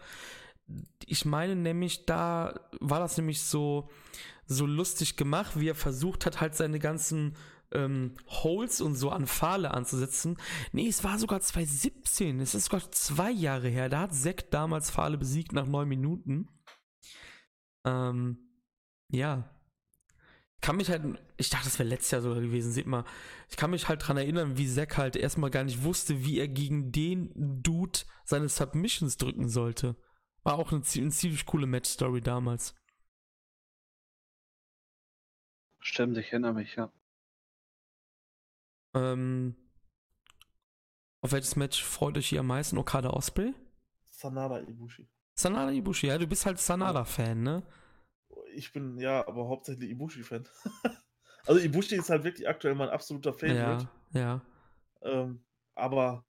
Ich 1.06 1.24
meine 1.24 1.56
nämlich, 1.56 2.06
da 2.06 2.60
war 2.80 3.01
das 3.01 3.16
nämlich 3.16 3.43
so, 3.43 3.90
so 4.47 4.66
lustig 4.66 5.16
gemacht, 5.16 5.59
wie 5.59 5.68
er 5.68 5.74
versucht 5.74 6.26
hat, 6.26 6.40
halt 6.40 6.55
seine 6.55 6.78
ganzen 6.78 7.36
ähm, 7.72 8.14
Holes 8.28 8.80
und 8.80 8.94
so 8.94 9.10
an 9.10 9.26
Pfahle 9.26 9.72
anzusetzen. 9.72 10.36
Nee, 10.72 10.89
es 10.89 11.05
war 11.05 11.18
sogar 11.18 11.40
2017. 11.40 12.40
Es 12.40 12.55
ist 12.55 12.66
sogar 12.66 12.90
zwei 12.90 13.30
Jahre 13.30 13.68
her. 13.68 13.89
Da 13.89 14.01
hat 14.01 14.14
Zack 14.14 14.51
damals 14.51 14.90
Pfahle 14.90 15.18
besiegt 15.18 15.53
nach 15.53 15.66
neun 15.66 15.88
Minuten. 15.88 16.48
Ähm, 17.85 18.38
ja. 19.11 19.48
Kann 20.61 20.77
mich 20.77 20.90
halt, 20.90 21.03
ich 21.38 21.51
dachte, 21.51 21.64
das 21.64 21.78
wäre 21.78 21.88
letztes 21.88 22.12
Jahr 22.12 22.22
sogar 22.22 22.40
gewesen, 22.40 22.72
seht 22.72 22.87
mal. 22.87 23.04
Ich 23.51 23.56
kann 23.56 23.72
mich 23.72 23.88
halt 23.88 24.06
dran 24.06 24.16
erinnern, 24.16 24.56
wie 24.56 24.69
Zack 24.69 24.96
halt 24.96 25.16
erstmal 25.16 25.51
gar 25.51 25.64
nicht 25.64 25.82
wusste, 25.82 26.24
wie 26.24 26.38
er 26.38 26.48
gegen 26.48 26.93
den 26.93 27.62
Dude 27.62 28.01
seine 28.24 28.48
Submissions 28.48 29.16
drücken 29.16 29.48
sollte. 29.48 29.96
War 30.43 30.59
auch 30.59 30.72
eine, 30.72 30.82
eine 30.82 31.11
ziemlich 31.11 31.46
coole 31.46 31.66
Match-Story 31.66 32.21
damals. 32.21 32.74
Stimmt, 35.80 36.16
ich 36.16 36.32
erinnere 36.32 36.54
mich, 36.54 36.77
ja. 36.77 36.93
Ähm, 38.95 39.56
auf 41.21 41.32
welches 41.32 41.56
Match 41.56 41.82
freut 41.82 42.16
euch 42.19 42.29
hier 42.29 42.40
am 42.40 42.48
meisten? 42.48 42.79
Okada 42.79 43.11
Osprey? 43.11 43.54
Sanada 44.11 44.61
Ibushi. 44.61 45.09
Sanada 45.35 45.72
Ibushi, 45.72 46.09
ja, 46.09 46.19
du 46.19 46.27
bist 46.27 46.46
halt 46.46 46.59
Sanada-Fan, 46.59 47.43
ne? 47.43 47.62
Ich 48.54 48.72
bin 48.72 48.98
ja, 48.98 49.27
aber 49.27 49.48
hauptsächlich 49.48 49.90
Ibushi-Fan. 49.90 50.46
also 51.46 51.61
Ibushi 51.61 51.96
ist 51.96 52.11
halt 52.11 52.24
wirklich 52.24 52.48
aktuell 52.48 52.74
mein 52.74 52.90
absoluter 52.90 53.32
Favorite. 53.32 53.88
Ja, 54.12 54.21
ja. 54.21 54.40
Ähm, 55.03 55.45
aber 55.74 56.24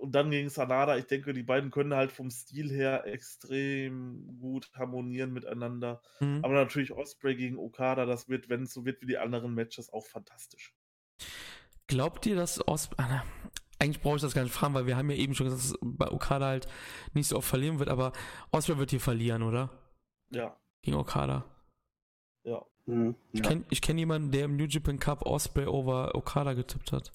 und 0.00 0.12
dann 0.12 0.30
gegen 0.30 0.48
Sanada, 0.48 0.96
ich 0.96 1.06
denke, 1.06 1.32
die 1.32 1.42
beiden 1.42 1.70
können 1.70 1.94
halt 1.94 2.10
vom 2.10 2.30
Stil 2.30 2.70
her 2.70 3.06
extrem 3.06 4.38
gut 4.40 4.70
harmonieren 4.74 5.32
miteinander. 5.32 6.00
Mhm. 6.20 6.40
Aber 6.42 6.54
natürlich 6.54 6.92
Osprey 6.92 7.36
gegen 7.36 7.58
Okada, 7.58 8.06
das 8.06 8.28
wird, 8.28 8.48
wenn 8.48 8.62
es 8.62 8.72
so 8.72 8.84
wird 8.84 9.02
wie 9.02 9.06
die 9.06 9.18
anderen 9.18 9.54
Matches, 9.54 9.92
auch 9.92 10.06
fantastisch. 10.06 10.74
Glaubt 11.86 12.24
ihr, 12.26 12.34
dass 12.34 12.66
Osprey. 12.66 12.96
Ah, 12.98 13.24
eigentlich 13.78 14.00
brauche 14.00 14.16
ich 14.16 14.22
das 14.22 14.34
gar 14.34 14.42
nicht 14.42 14.54
fragen, 14.54 14.74
weil 14.74 14.86
wir 14.86 14.96
haben 14.96 15.10
ja 15.10 15.16
eben 15.16 15.34
schon 15.34 15.46
gesagt, 15.46 15.62
dass 15.62 15.78
bei 15.82 16.10
Okada 16.10 16.46
halt 16.46 16.68
nicht 17.12 17.28
so 17.28 17.36
oft 17.36 17.48
verlieren 17.48 17.78
wird, 17.78 17.88
aber 17.88 18.12
Osprey 18.50 18.78
wird 18.78 18.90
hier 18.90 19.00
verlieren, 19.00 19.42
oder? 19.42 19.70
Ja. 20.30 20.56
Gegen 20.82 20.96
Okada. 20.96 21.44
Ja. 22.44 22.64
Mhm. 22.86 23.16
Ich 23.32 23.42
kenne 23.42 23.64
kenn 23.64 23.98
jemanden, 23.98 24.30
der 24.30 24.46
im 24.46 24.56
New 24.56 24.66
Japan 24.66 24.98
Cup 24.98 25.26
Osprey 25.26 25.66
over 25.66 26.14
Okada 26.14 26.54
getippt 26.54 26.92
hat. 26.92 27.12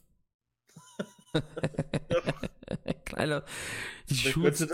Kleiner. 3.06 3.44
Die 4.10 4.16
Shoots, 4.16 4.60
so 4.60 4.68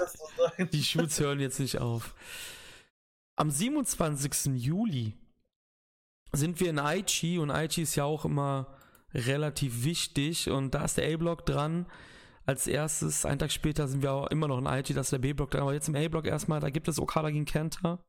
die 0.72 0.83
Shoots 0.83 1.19
hören 1.19 1.40
jetzt 1.40 1.59
nicht 1.59 1.80
auf. 1.80 2.15
Am 3.35 3.49
27. 3.49 4.56
Juli 4.56 5.17
sind 6.31 6.59
wir 6.59 6.69
in 6.69 6.80
Aichi 6.80 7.40
und 7.40 7.51
Aichi 7.51 7.83
ist 7.83 7.95
ja 7.95 8.03
auch 8.03 8.25
immer 8.25 8.77
relativ 9.14 9.83
wichtig 9.83 10.49
und 10.49 10.73
da 10.73 10.85
ist 10.85 10.98
der 10.98 11.14
A-Block 11.14 11.45
dran. 11.45 11.85
Als 12.45 12.67
erstes, 12.67 13.25
einen 13.25 13.40
Tag 13.40 13.51
später 13.51 13.88
sind 13.88 14.01
wir 14.01 14.11
auch 14.11 14.27
immer 14.27 14.48
noch 14.48 14.57
in 14.57 14.67
Aichi, 14.67 14.93
da 14.93 15.01
ist 15.01 15.11
der 15.11 15.19
B-Block 15.19 15.51
dran, 15.51 15.61
aber 15.61 15.73
jetzt 15.73 15.88
im 15.88 15.95
A-Block 15.95 16.25
erstmal, 16.25 16.59
da 16.59 16.69
gibt 16.69 16.88
es 16.88 16.99
Okada 16.99 17.30
gegen 17.30 17.45
Kenta, 17.45 18.03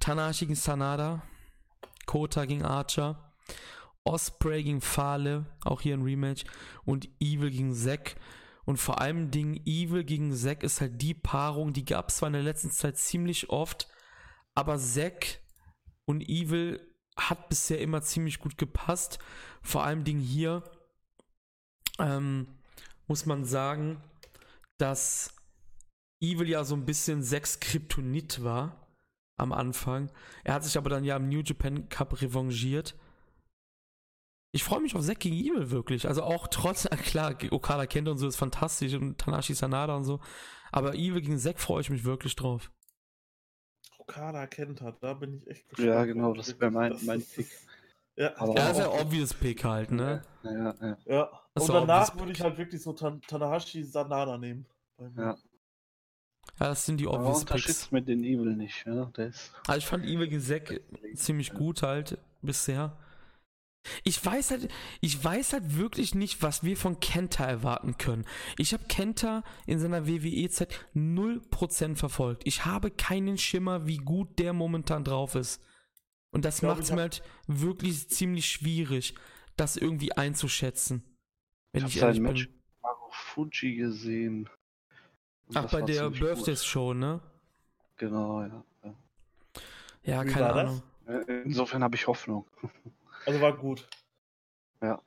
Tanashi 0.00 0.46
gegen 0.46 0.56
Sanada, 0.56 1.22
Kota 2.06 2.44
gegen 2.46 2.64
Archer 2.64 3.32
Osprey 4.04 4.62
gegen 4.62 4.80
Fale, 4.80 5.46
auch 5.64 5.80
hier 5.80 5.96
ein 5.96 6.02
Rematch, 6.02 6.44
und 6.84 7.08
Evil 7.20 7.50
gegen 7.50 7.74
Zack. 7.74 8.16
Und 8.64 8.76
vor 8.76 9.00
allem 9.00 9.30
Ding 9.30 9.60
Evil 9.64 10.04
gegen 10.04 10.34
Zack 10.34 10.62
ist 10.62 10.80
halt 10.80 11.00
die 11.00 11.14
Paarung, 11.14 11.72
die 11.72 11.84
gab 11.84 12.08
es 12.08 12.16
zwar 12.16 12.28
in 12.28 12.34
der 12.34 12.42
letzten 12.42 12.70
Zeit 12.70 12.96
ziemlich 12.96 13.50
oft, 13.50 13.88
aber 14.54 14.78
Zack 14.78 15.40
und 16.04 16.28
Evil 16.28 16.80
hat 17.16 17.48
bisher 17.48 17.80
immer 17.80 18.02
ziemlich 18.02 18.38
gut 18.38 18.56
gepasst. 18.56 19.18
Vor 19.62 19.84
allem 19.84 20.04
Ding 20.04 20.18
hier 20.18 20.62
ähm, 21.98 22.46
muss 23.06 23.26
man 23.26 23.44
sagen, 23.44 24.02
dass 24.78 25.34
Evil 26.20 26.48
ja 26.48 26.64
so 26.64 26.74
ein 26.74 26.86
bisschen 26.86 27.22
Zacks 27.22 27.60
Kryptonit 27.60 28.42
war 28.42 28.88
am 29.36 29.52
Anfang. 29.52 30.10
Er 30.44 30.54
hat 30.54 30.64
sich 30.64 30.78
aber 30.78 30.88
dann 30.88 31.04
ja 31.04 31.16
im 31.16 31.28
New 31.28 31.40
Japan 31.40 31.88
Cup 31.88 32.20
revanchiert 32.22 32.94
ich 34.52 34.64
freue 34.64 34.80
mich 34.80 34.94
auf 34.94 35.02
Zack 35.02 35.20
gegen 35.20 35.36
Evil 35.36 35.70
wirklich. 35.70 36.06
Also 36.06 36.22
auch 36.22 36.46
trotz, 36.46 36.88
klar, 37.04 37.34
Okada 37.50 37.86
kennt 37.86 38.08
und 38.08 38.18
so 38.18 38.28
ist 38.28 38.36
fantastisch 38.36 38.94
und 38.94 39.18
Tanashi 39.18 39.54
Sanada 39.54 39.96
und 39.96 40.04
so. 40.04 40.20
Aber 40.70 40.94
Evil 40.94 41.22
gegen 41.22 41.38
Zack 41.38 41.58
freue 41.58 41.80
ich 41.80 41.90
mich 41.90 42.04
wirklich 42.04 42.36
drauf. 42.36 42.70
Okada 43.98 44.46
kennt 44.46 44.82
hat, 44.82 45.02
da 45.02 45.14
bin 45.14 45.34
ich 45.34 45.46
echt 45.46 45.68
gespannt. 45.68 45.88
Ja, 45.88 46.04
genau, 46.04 46.34
das 46.34 46.58
wäre 46.60 46.70
mein, 46.70 46.96
mein 47.02 47.22
Pick. 47.22 47.48
Ja, 48.14 48.36
aber 48.36 48.54
ja, 48.54 48.68
ist 48.68 48.78
ja 48.78 48.90
obvious 48.90 49.32
Pick 49.32 49.64
halt, 49.64 49.90
ne? 49.90 50.20
Ja, 50.42 50.74
ja. 50.82 50.98
ja. 51.06 51.40
Und 51.54 51.66
danach 51.66 52.14
würde 52.14 52.32
ich 52.32 52.42
halt 52.42 52.58
wirklich 52.58 52.82
so 52.82 52.92
Tan 52.92 53.22
Tanahashi 53.22 53.84
Sanada 53.84 54.36
nehmen. 54.36 54.66
Ja. 55.16 55.28
Ja, 55.28 55.36
das 56.58 56.84
sind 56.84 56.98
die 56.98 57.06
obvious 57.06 57.46
ja, 57.48 57.54
Picks. 57.54 57.90
mit 57.90 58.06
den 58.08 58.22
Evil 58.22 58.54
nicht, 58.54 58.84
ja. 58.86 59.10
Das 59.14 59.52
also 59.66 59.78
ich 59.78 59.86
fand 59.86 60.04
Evil 60.04 60.28
gegen 60.28 60.42
Zack 60.42 60.82
ziemlich 61.14 61.54
gut 61.54 61.82
halt 61.82 62.18
bisher. 62.42 62.98
Ich 64.04 64.24
weiß 64.24 64.52
halt, 64.52 64.68
ich 65.00 65.22
weiß 65.22 65.54
halt 65.54 65.76
wirklich 65.76 66.14
nicht, 66.14 66.42
was 66.42 66.62
wir 66.62 66.76
von 66.76 67.00
Kenta 67.00 67.44
erwarten 67.44 67.98
können. 67.98 68.24
Ich 68.56 68.72
habe 68.72 68.84
Kenta 68.84 69.42
in 69.66 69.78
seiner 69.78 70.06
WWE-Zeit 70.06 70.86
0% 70.94 71.96
verfolgt. 71.96 72.46
Ich 72.46 72.64
habe 72.64 72.90
keinen 72.90 73.38
Schimmer, 73.38 73.86
wie 73.86 73.98
gut 73.98 74.38
der 74.38 74.52
momentan 74.52 75.04
drauf 75.04 75.34
ist. 75.34 75.60
Und 76.30 76.44
das 76.44 76.62
macht 76.62 76.82
es 76.82 76.92
mir 76.92 77.02
halt 77.02 77.22
wirklich 77.46 78.08
ziemlich 78.08 78.46
schwierig, 78.46 79.14
das 79.56 79.76
irgendwie 79.76 80.12
einzuschätzen. 80.12 81.02
Wenn 81.72 81.86
ich, 81.86 81.96
ich 81.96 82.02
ehrlich 82.02 82.18
bin. 82.18 82.24
Match 82.24 82.48
Fuji 83.10 83.76
gesehen. 83.76 84.48
Ach, 85.54 85.70
bei 85.70 85.82
der 85.82 86.10
Birthdays 86.10 86.64
Show, 86.64 86.94
ne? 86.94 87.20
Genau, 87.96 88.42
ja. 88.42 88.64
Ja, 88.82 88.94
ja 90.04 90.24
keine 90.24 90.52
Ahnung. 90.52 90.82
Das? 91.06 91.26
Insofern 91.44 91.82
habe 91.82 91.96
ich 91.96 92.06
Hoffnung. 92.06 92.46
Also 93.26 93.40
war 93.40 93.56
gut. 93.56 93.88
Ja. 94.82 95.02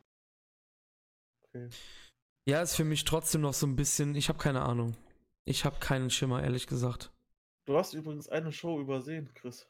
Okay. 1.43 1.69
Ja, 2.47 2.61
ist 2.61 2.75
für 2.75 2.83
mich 2.83 3.03
trotzdem 3.05 3.41
noch 3.41 3.53
so 3.53 3.65
ein 3.65 3.75
bisschen, 3.75 4.15
ich 4.15 4.29
habe 4.29 4.37
keine 4.37 4.61
Ahnung. 4.61 4.95
Ich 5.45 5.65
habe 5.65 5.79
keinen 5.79 6.09
Schimmer, 6.09 6.43
ehrlich 6.43 6.67
gesagt. 6.67 7.11
Du 7.65 7.77
hast 7.77 7.93
übrigens 7.93 8.29
eine 8.29 8.51
Show 8.51 8.79
übersehen, 8.79 9.31
Chris. 9.33 9.67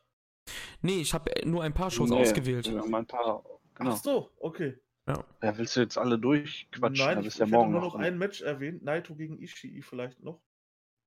Nee, 0.81 0.99
ich 1.01 1.13
habe 1.13 1.31
nur 1.45 1.63
ein 1.63 1.73
paar 1.73 1.89
Shows 1.89 2.09
nee, 2.09 2.17
ausgewählt. 2.17 2.67
Ja, 2.67 2.83
ein 2.83 3.07
paar. 3.07 3.43
Genau. 3.75 3.91
Ach 3.91 3.97
so, 3.97 4.31
okay. 4.39 4.77
Ja. 5.07 5.23
ja. 5.41 5.57
willst 5.57 5.75
du 5.75 5.81
jetzt 5.81 5.97
alle 5.97 6.19
durchquatschen? 6.19 7.05
Nein, 7.05 7.25
ich, 7.25 7.37
ja 7.37 7.45
morgen 7.45 7.71
nur 7.71 7.81
noch, 7.81 7.93
noch 7.93 7.99
ein 7.99 8.17
Match 8.17 8.41
erwähnt. 8.41 8.83
Naito 8.83 9.15
gegen 9.15 9.41
Ishii 9.41 9.81
vielleicht 9.81 10.21
noch. 10.21 10.41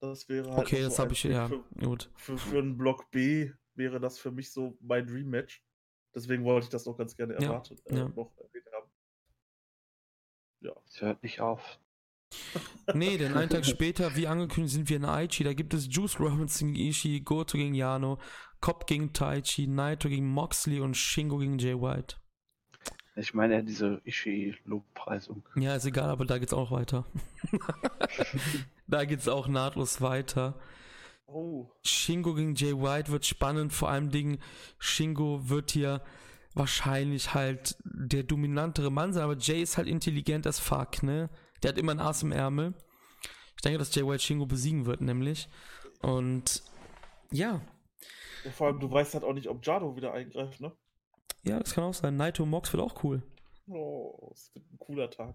Das 0.01 0.29
wäre 0.29 0.51
halt. 0.51 0.61
Okay, 0.61 0.83
so 0.83 0.89
das 0.89 0.99
habe 0.99 1.13
ich, 1.13 1.25
ja, 1.25 1.49
für, 1.49 1.65
gut. 1.79 2.11
Für, 2.17 2.39
für 2.39 2.59
einen 2.59 2.79
Block 2.79 3.11
B 3.11 3.53
wäre 3.75 4.01
das 4.01 4.19
für 4.19 4.31
mich 4.31 4.51
so 4.51 4.77
mein 4.81 5.07
Dream 5.07 5.29
Match. 5.29 5.63
Deswegen 6.15 6.45
wollte 6.45 6.65
ich 6.65 6.71
das 6.71 6.87
noch 6.87 6.97
ganz 6.97 7.17
gerne 7.17 7.35
erwartet, 7.35 7.83
ja, 7.87 7.95
äh, 7.95 7.99
ja. 7.99 8.09
noch 8.09 8.33
erwähnt 8.39 8.67
haben. 8.75 8.91
Ja. 10.61 10.73
Es 10.87 11.01
hört 11.01 11.23
nicht 11.23 11.41
auf. 11.41 11.79
nee, 12.95 13.17
denn 13.17 13.35
einen 13.35 13.49
Tag 13.49 13.65
später, 13.65 14.15
wie 14.17 14.27
angekündigt, 14.27 14.75
sind 14.75 14.89
wir 14.89 14.97
in 14.97 15.05
Aichi. 15.05 15.45
Da 15.45 15.55
gibt 15.55 15.73
es 15.75 15.89
Juice 15.91 16.21
Robinson 16.21 16.75
gegen 16.75 16.89
Ishii, 16.89 17.21
Goto 17.21 17.57
gegen 17.57 17.75
Yano, 17.75 18.19
Cobb 18.61 18.87
gegen 18.87 19.13
Taichi, 19.13 19.67
Naito 19.67 20.09
gegen 20.09 20.29
Moxley 20.29 20.81
und 20.81 20.97
Shingo 20.97 21.39
gegen 21.39 21.59
Jay 21.59 21.75
White. 21.75 22.17
Ich 23.17 23.35
meine 23.35 23.55
ja 23.55 23.63
diese 23.63 24.01
Ishii-Lobpreisung. 24.05 25.43
Ja, 25.57 25.75
ist 25.75 25.87
egal, 25.87 26.09
aber 26.09 26.25
da 26.25 26.39
geht's 26.39 26.53
auch 26.53 26.71
weiter. 26.71 27.05
da 28.87 29.05
geht's 29.05 29.27
auch 29.27 29.49
nahtlos 29.49 30.01
weiter. 30.01 30.55
Oh. 31.31 31.71
Shingo 31.85 32.35
gegen 32.35 32.55
Jay 32.55 32.73
White 32.73 33.13
wird 33.13 33.27
spannend. 33.27 33.73
Vor 33.73 33.91
allem 33.91 34.11
Dingen, 34.11 34.39
Shingo 34.79 35.49
wird 35.49 35.73
hier 35.73 36.03
wahrscheinlich 36.55 37.35
halt 37.35 37.77
der 37.85 38.23
dominantere 38.23 38.91
Mann 38.91 39.13
sein, 39.13 39.25
aber 39.25 39.37
Jay 39.37 39.63
ist 39.63 39.77
halt 39.77 39.89
intelligent 39.89 40.47
as 40.47 40.59
fuck, 40.59 41.03
ne? 41.03 41.29
Der 41.63 41.71
hat 41.71 41.79
immer 41.79 41.93
ein 41.93 42.01
Ass 42.01 42.23
im 42.23 42.33
Ärmel. 42.33 42.75
Ich 43.57 43.63
denke, 43.63 43.79
dass 43.79 43.95
Jay 43.95 44.07
White 44.07 44.23
Shingo 44.23 44.47
besiegen 44.47 44.87
wird, 44.87 45.03
nämlich. 45.03 45.49
Und 46.01 46.63
ja. 47.31 47.61
ja. 48.45 48.51
Vor 48.51 48.69
allem, 48.69 48.81
du 48.81 48.91
weißt 48.91 49.15
halt 49.15 49.25
auch 49.25 49.35
nicht, 49.35 49.49
ob 49.49 49.65
Jado 49.67 49.97
wieder 49.97 50.15
eingreift, 50.15 50.61
ne? 50.61 50.73
Ja, 51.43 51.59
das 51.59 51.75
kann 51.75 51.85
auch 51.85 51.95
sein. 51.95 52.17
Naito 52.17 52.47
Mox 52.47 52.73
wird 52.73 52.83
auch 52.83 53.05
cool. 53.05 53.23
Oh, 53.69 54.29
das 54.31 54.51
wird 54.55 54.65
ein 54.73 54.79
cooler 54.79 55.11
Tag. 55.11 55.35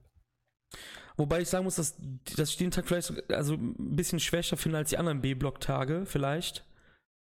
Wobei 1.16 1.42
ich 1.42 1.50
sagen 1.50 1.66
muss, 1.66 1.76
dass, 1.76 1.96
dass 2.36 2.50
ich 2.50 2.58
den 2.58 2.72
Tag 2.72 2.88
vielleicht 2.88 3.32
also 3.32 3.54
ein 3.54 3.96
bisschen 3.96 4.20
schwächer 4.20 4.58
finde 4.58 4.80
als 4.80 4.90
die 4.90 4.98
anderen 4.98 5.22
B-Block-Tage, 5.22 6.06
vielleicht. 6.06 6.66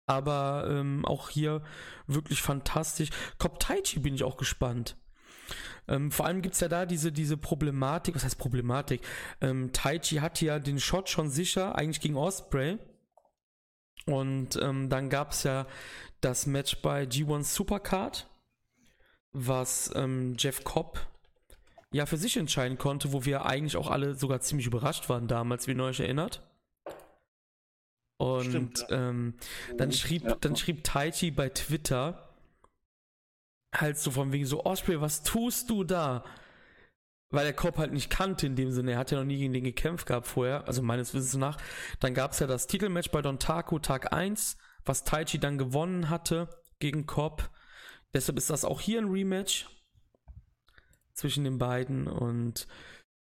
Aber 0.07 0.67
ähm, 0.71 1.05
auch 1.05 1.31
hier 1.31 1.63
wirklich 2.07 2.41
fantastisch. 2.41 3.11
Cop 3.39 3.61
Taichi 3.61 4.01
bin 4.01 4.15
ich 4.15 4.25
auch 4.25 4.37
gespannt. 4.37 4.97
Ähm, 5.89 6.11
vor 6.11 6.27
allem 6.27 6.43
gibt 6.43 6.55
es 6.55 6.61
ja 6.61 6.69
da 6.69 6.87
diese, 6.87 7.13
diese 7.13 7.37
Problematik, 7.37 8.15
was 8.15 8.25
heißt 8.25 8.39
Problematik? 8.39 9.03
Ähm, 9.41 9.73
Taichi 9.73 10.17
hatte 10.17 10.45
ja 10.45 10.59
den 10.59 10.81
Shot 10.81 11.09
schon 11.09 11.31
sicher, 11.31 11.77
eigentlich 11.77 12.01
gegen 12.01 12.17
Osprey. 12.17 12.79
Und 14.07 14.57
ähm, 14.63 14.89
dann 14.89 15.11
gab 15.11 15.33
es 15.33 15.43
ja 15.43 15.67
das 16.21 16.47
Match 16.47 16.81
bei 16.83 17.05
G1 17.05 17.45
Supercard, 17.45 18.29
was 19.33 19.91
ähm, 19.95 20.37
Jeff 20.39 20.65
Cobb 20.65 21.01
ja 21.93 22.07
für 22.07 22.17
sich 22.17 22.37
entscheiden 22.37 22.79
konnte, 22.79 23.13
wo 23.13 23.25
wir 23.25 23.47
eigentlich 23.47 23.77
auch 23.77 23.91
alle 23.91 24.15
sogar 24.15 24.41
ziemlich 24.41 24.67
überrascht 24.67 25.09
waren 25.09 25.29
damals, 25.29 25.67
wie 25.67 25.73
ihr 25.73 25.83
euch 25.83 26.01
erinnert. 26.01 26.43
Und 28.19 28.45
Stimmt, 28.45 28.87
ja. 28.89 29.11
ähm, 29.11 29.35
dann 29.77 29.93
schrieb, 29.93 30.25
ja. 30.25 30.35
dann 30.37 30.57
schrieb 30.57 30.85
Taichi 30.85 31.31
bei 31.31 31.51
Twitter 31.51 32.35
halt 33.75 33.99
so 33.99 34.11
von 34.11 34.33
wegen 34.33 34.47
so, 34.47 34.65
Osprey, 34.65 35.01
was 35.01 35.23
tust 35.23 35.69
du 35.69 35.85
da? 35.85 36.25
Weil 37.31 37.45
der 37.45 37.53
Kopf 37.53 37.77
halt 37.77 37.93
nicht 37.93 38.09
kannte 38.09 38.47
in 38.47 38.57
dem 38.57 38.71
Sinne, 38.71 38.93
er 38.93 38.99
hat 38.99 39.11
ja 39.11 39.19
noch 39.19 39.25
nie 39.25 39.37
gegen 39.37 39.53
den 39.53 39.65
gekämpft 39.65 40.07
gehabt 40.07 40.27
vorher, 40.27 40.67
also 40.67 40.81
meines 40.81 41.13
Wissens 41.13 41.35
nach. 41.35 41.59
Dann 42.01 42.15
gab 42.15 42.33
es 42.33 42.39
ja 42.39 42.47
das 42.47 42.69
Titelmatch 42.69 43.11
bei 43.11 43.21
Don 43.21 43.39
Taco 43.39 43.79
Tag 43.79 44.13
1, 44.13 44.57
was 44.85 45.05
Taichi 45.05 45.39
dann 45.39 45.59
gewonnen 45.59 46.09
hatte 46.09 46.49
gegen 46.79 47.05
Cobb. 47.05 47.51
Deshalb 48.15 48.39
ist 48.39 48.49
das 48.49 48.65
auch 48.65 48.81
hier 48.81 49.01
ein 49.01 49.11
Rematch 49.11 49.67
zwischen 51.17 51.45
den 51.45 51.59
beiden. 51.59 52.07
Und 52.07 52.67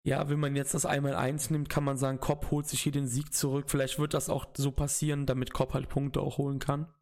ja, 0.03 0.29
wenn 0.29 0.39
man 0.39 0.55
jetzt 0.55 0.73
das 0.73 0.85
einmal 0.85 1.15
eins 1.15 1.49
nimmt, 1.49 1.69
kann 1.69 1.83
man 1.83 1.97
sagen, 1.97 2.19
Kopp 2.19 2.51
holt 2.51 2.67
sich 2.67 2.81
hier 2.81 2.91
den 2.91 3.07
Sieg 3.07 3.33
zurück. 3.33 3.69
Vielleicht 3.69 3.99
wird 3.99 4.13
das 4.13 4.29
auch 4.29 4.47
so 4.55 4.71
passieren, 4.71 5.25
damit 5.25 5.53
Kopp 5.53 5.73
halt 5.73 5.87
Punkte 5.87 6.19
auch 6.21 6.37
holen 6.37 6.59
kann. 6.59 6.93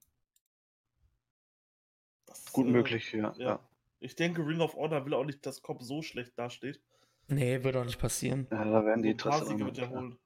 Das, 2.28 2.52
Gut 2.52 2.68
äh, 2.68 2.72
möglich, 2.72 3.12
ja, 3.14 3.34
ja. 3.38 3.46
ja. 3.46 3.60
Ich 4.00 4.16
denke, 4.16 4.46
Ring 4.46 4.62
of 4.62 4.76
Honor 4.76 5.06
will 5.06 5.14
auch 5.14 5.26
nicht, 5.26 5.46
dass 5.46 5.62
Kopp 5.62 5.82
so 5.82 6.02
schlecht 6.02 6.38
dasteht. 6.38 6.82
Nee, 7.28 7.64
wird 7.64 7.76
auch 7.76 7.86
nicht 7.86 8.00
passieren. 8.00 8.48
Ja, 8.52 8.66
da 8.66 8.86
werden 8.86 9.04
die 9.04 9.12
Interesse 9.12 9.58
wird 9.58 9.90
holen. 9.90 10.18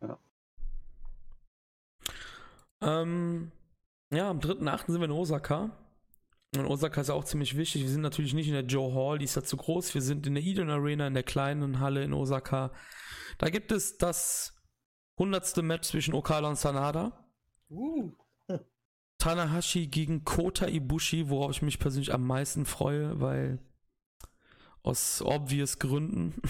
Ja. 0.00 0.18
Ähm, 2.82 3.52
ja, 4.12 4.30
am 4.30 4.40
3.8. 4.40 4.86
sind 4.92 5.00
wir 5.00 5.06
in 5.06 5.12
Osaka. 5.12 5.70
Und 6.60 6.66
Osaka 6.66 7.00
ist 7.00 7.08
ja 7.08 7.14
auch 7.14 7.24
ziemlich 7.24 7.56
wichtig. 7.56 7.82
Wir 7.82 7.90
sind 7.90 8.02
natürlich 8.02 8.34
nicht 8.34 8.48
in 8.48 8.54
der 8.54 8.64
Joe 8.64 8.94
Hall, 8.94 9.18
die 9.18 9.24
ist 9.24 9.36
ja 9.36 9.42
zu 9.42 9.56
groß. 9.56 9.94
Wir 9.94 10.02
sind 10.02 10.26
in 10.26 10.34
der 10.34 10.42
Eden 10.42 10.70
Arena, 10.70 11.06
in 11.06 11.14
der 11.14 11.22
kleinen 11.22 11.80
Halle 11.80 12.02
in 12.04 12.12
Osaka. 12.12 12.72
Da 13.38 13.50
gibt 13.50 13.72
es 13.72 13.98
das 13.98 14.54
hundertste 15.18 15.62
Match 15.62 15.88
zwischen 15.88 16.14
Okada 16.14 16.48
und 16.48 16.58
Sanada. 16.58 17.26
Uh. 17.68 18.12
Tanahashi 19.18 19.86
gegen 19.86 20.24
Kota 20.24 20.66
Ibushi, 20.66 21.28
worauf 21.28 21.52
ich 21.52 21.62
mich 21.62 21.78
persönlich 21.78 22.12
am 22.12 22.26
meisten 22.26 22.64
freue, 22.66 23.20
weil 23.20 23.58
aus 24.82 25.20
obvious 25.20 25.78
Gründen. 25.78 26.40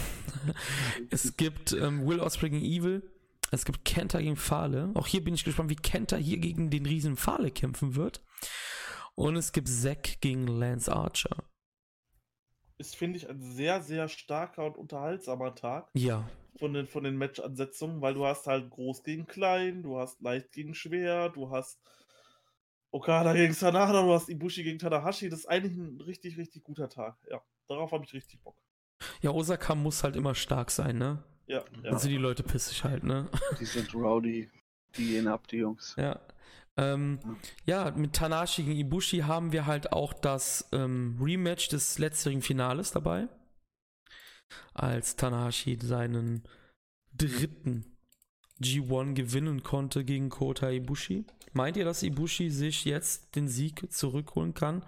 es 1.10 1.36
gibt 1.36 1.73
ähm, 1.73 2.07
Will 2.07 2.20
Ospreay 2.20 2.51
gegen 2.51 2.65
Evil. 2.65 3.10
Es 3.51 3.65
gibt 3.65 3.85
Kenta 3.85 4.20
gegen 4.20 4.36
Fale. 4.36 4.91
Auch 4.94 5.07
hier 5.07 5.25
bin 5.25 5.35
ich 5.35 5.44
gespannt, 5.44 5.70
wie 5.70 5.76
Kenta 5.76 6.17
hier 6.17 6.39
gegen 6.39 6.68
den 6.68 6.85
riesen 6.85 7.17
Fale 7.17 7.51
kämpfen 7.51 7.94
wird. 7.94 8.23
Und 9.16 9.36
es 9.36 9.52
gibt 9.52 9.68
Zack 9.68 10.20
gegen 10.20 10.46
Lance 10.46 10.94
Archer. 10.94 11.44
Ist, 12.78 12.96
finde 12.96 13.16
ich, 13.16 13.28
ein 13.28 13.40
sehr, 13.40 13.82
sehr 13.82 14.08
starker 14.08 14.66
und 14.66 14.76
unterhaltsamer 14.76 15.54
Tag. 15.54 15.88
Ja. 15.94 16.28
Von 16.58 16.74
den, 16.74 16.86
von 16.86 17.02
den 17.02 17.16
Match-Ansetzungen, 17.16 18.02
weil 18.02 18.14
du 18.14 18.26
hast 18.26 18.46
halt 18.46 18.70
groß 18.70 19.02
gegen 19.02 19.26
klein, 19.26 19.82
du 19.82 19.98
hast 19.98 20.20
leicht 20.20 20.52
gegen 20.52 20.74
schwer, 20.74 21.30
du 21.30 21.50
hast 21.50 21.80
Okada 22.90 23.32
gegen 23.32 23.52
Sanada, 23.52 24.02
du 24.02 24.12
hast 24.12 24.28
Ibushi 24.28 24.62
gegen 24.62 24.78
Tanahashi. 24.78 25.30
Das 25.30 25.40
ist 25.40 25.46
eigentlich 25.46 25.76
ein 25.76 26.00
richtig, 26.02 26.36
richtig 26.36 26.64
guter 26.64 26.88
Tag. 26.88 27.16
Ja, 27.30 27.42
darauf 27.66 27.92
habe 27.92 28.04
ich 28.04 28.12
richtig 28.12 28.40
Bock. 28.42 28.56
Ja, 29.22 29.30
Osaka 29.30 29.74
muss 29.74 30.04
halt 30.04 30.16
immer 30.16 30.34
stark 30.34 30.70
sein, 30.70 30.98
ne? 30.98 31.22
Ja. 31.46 31.58
ja. 31.58 31.90
Dann 31.90 31.98
sind 31.98 32.10
die 32.10 32.16
Leute 32.16 32.42
pissig 32.42 32.84
halt, 32.84 33.04
ne? 33.04 33.28
Die 33.60 33.64
sind 33.64 33.94
rowdy. 33.94 34.50
Die 34.96 35.08
gehen 35.08 35.28
ab, 35.28 35.46
die 35.48 35.58
Jungs. 35.58 35.94
Ja. 35.98 36.20
Ähm, 36.78 37.18
ja, 37.64 37.90
mit 37.92 38.12
Tanashi 38.12 38.62
gegen 38.62 38.78
Ibushi 38.78 39.20
haben 39.20 39.52
wir 39.52 39.66
halt 39.66 39.92
auch 39.92 40.12
das 40.12 40.68
ähm, 40.72 41.18
Rematch 41.20 41.68
des 41.68 41.98
letztjährigen 41.98 42.42
Finales 42.42 42.90
dabei. 42.90 43.28
Als 44.74 45.16
Tanahashi 45.16 45.78
seinen 45.80 46.44
dritten 47.12 47.96
G1 48.60 49.14
gewinnen 49.14 49.62
konnte 49.62 50.05
gegen 50.05 50.28
Kota 50.28 50.70
Ibushi. 50.70 51.24
Meint 51.52 51.76
ihr, 51.76 51.84
dass 51.84 52.02
Ibushi 52.02 52.50
sich 52.50 52.84
jetzt 52.84 53.34
den 53.34 53.48
Sieg 53.48 53.90
zurückholen 53.92 54.55
kann? 54.55 54.84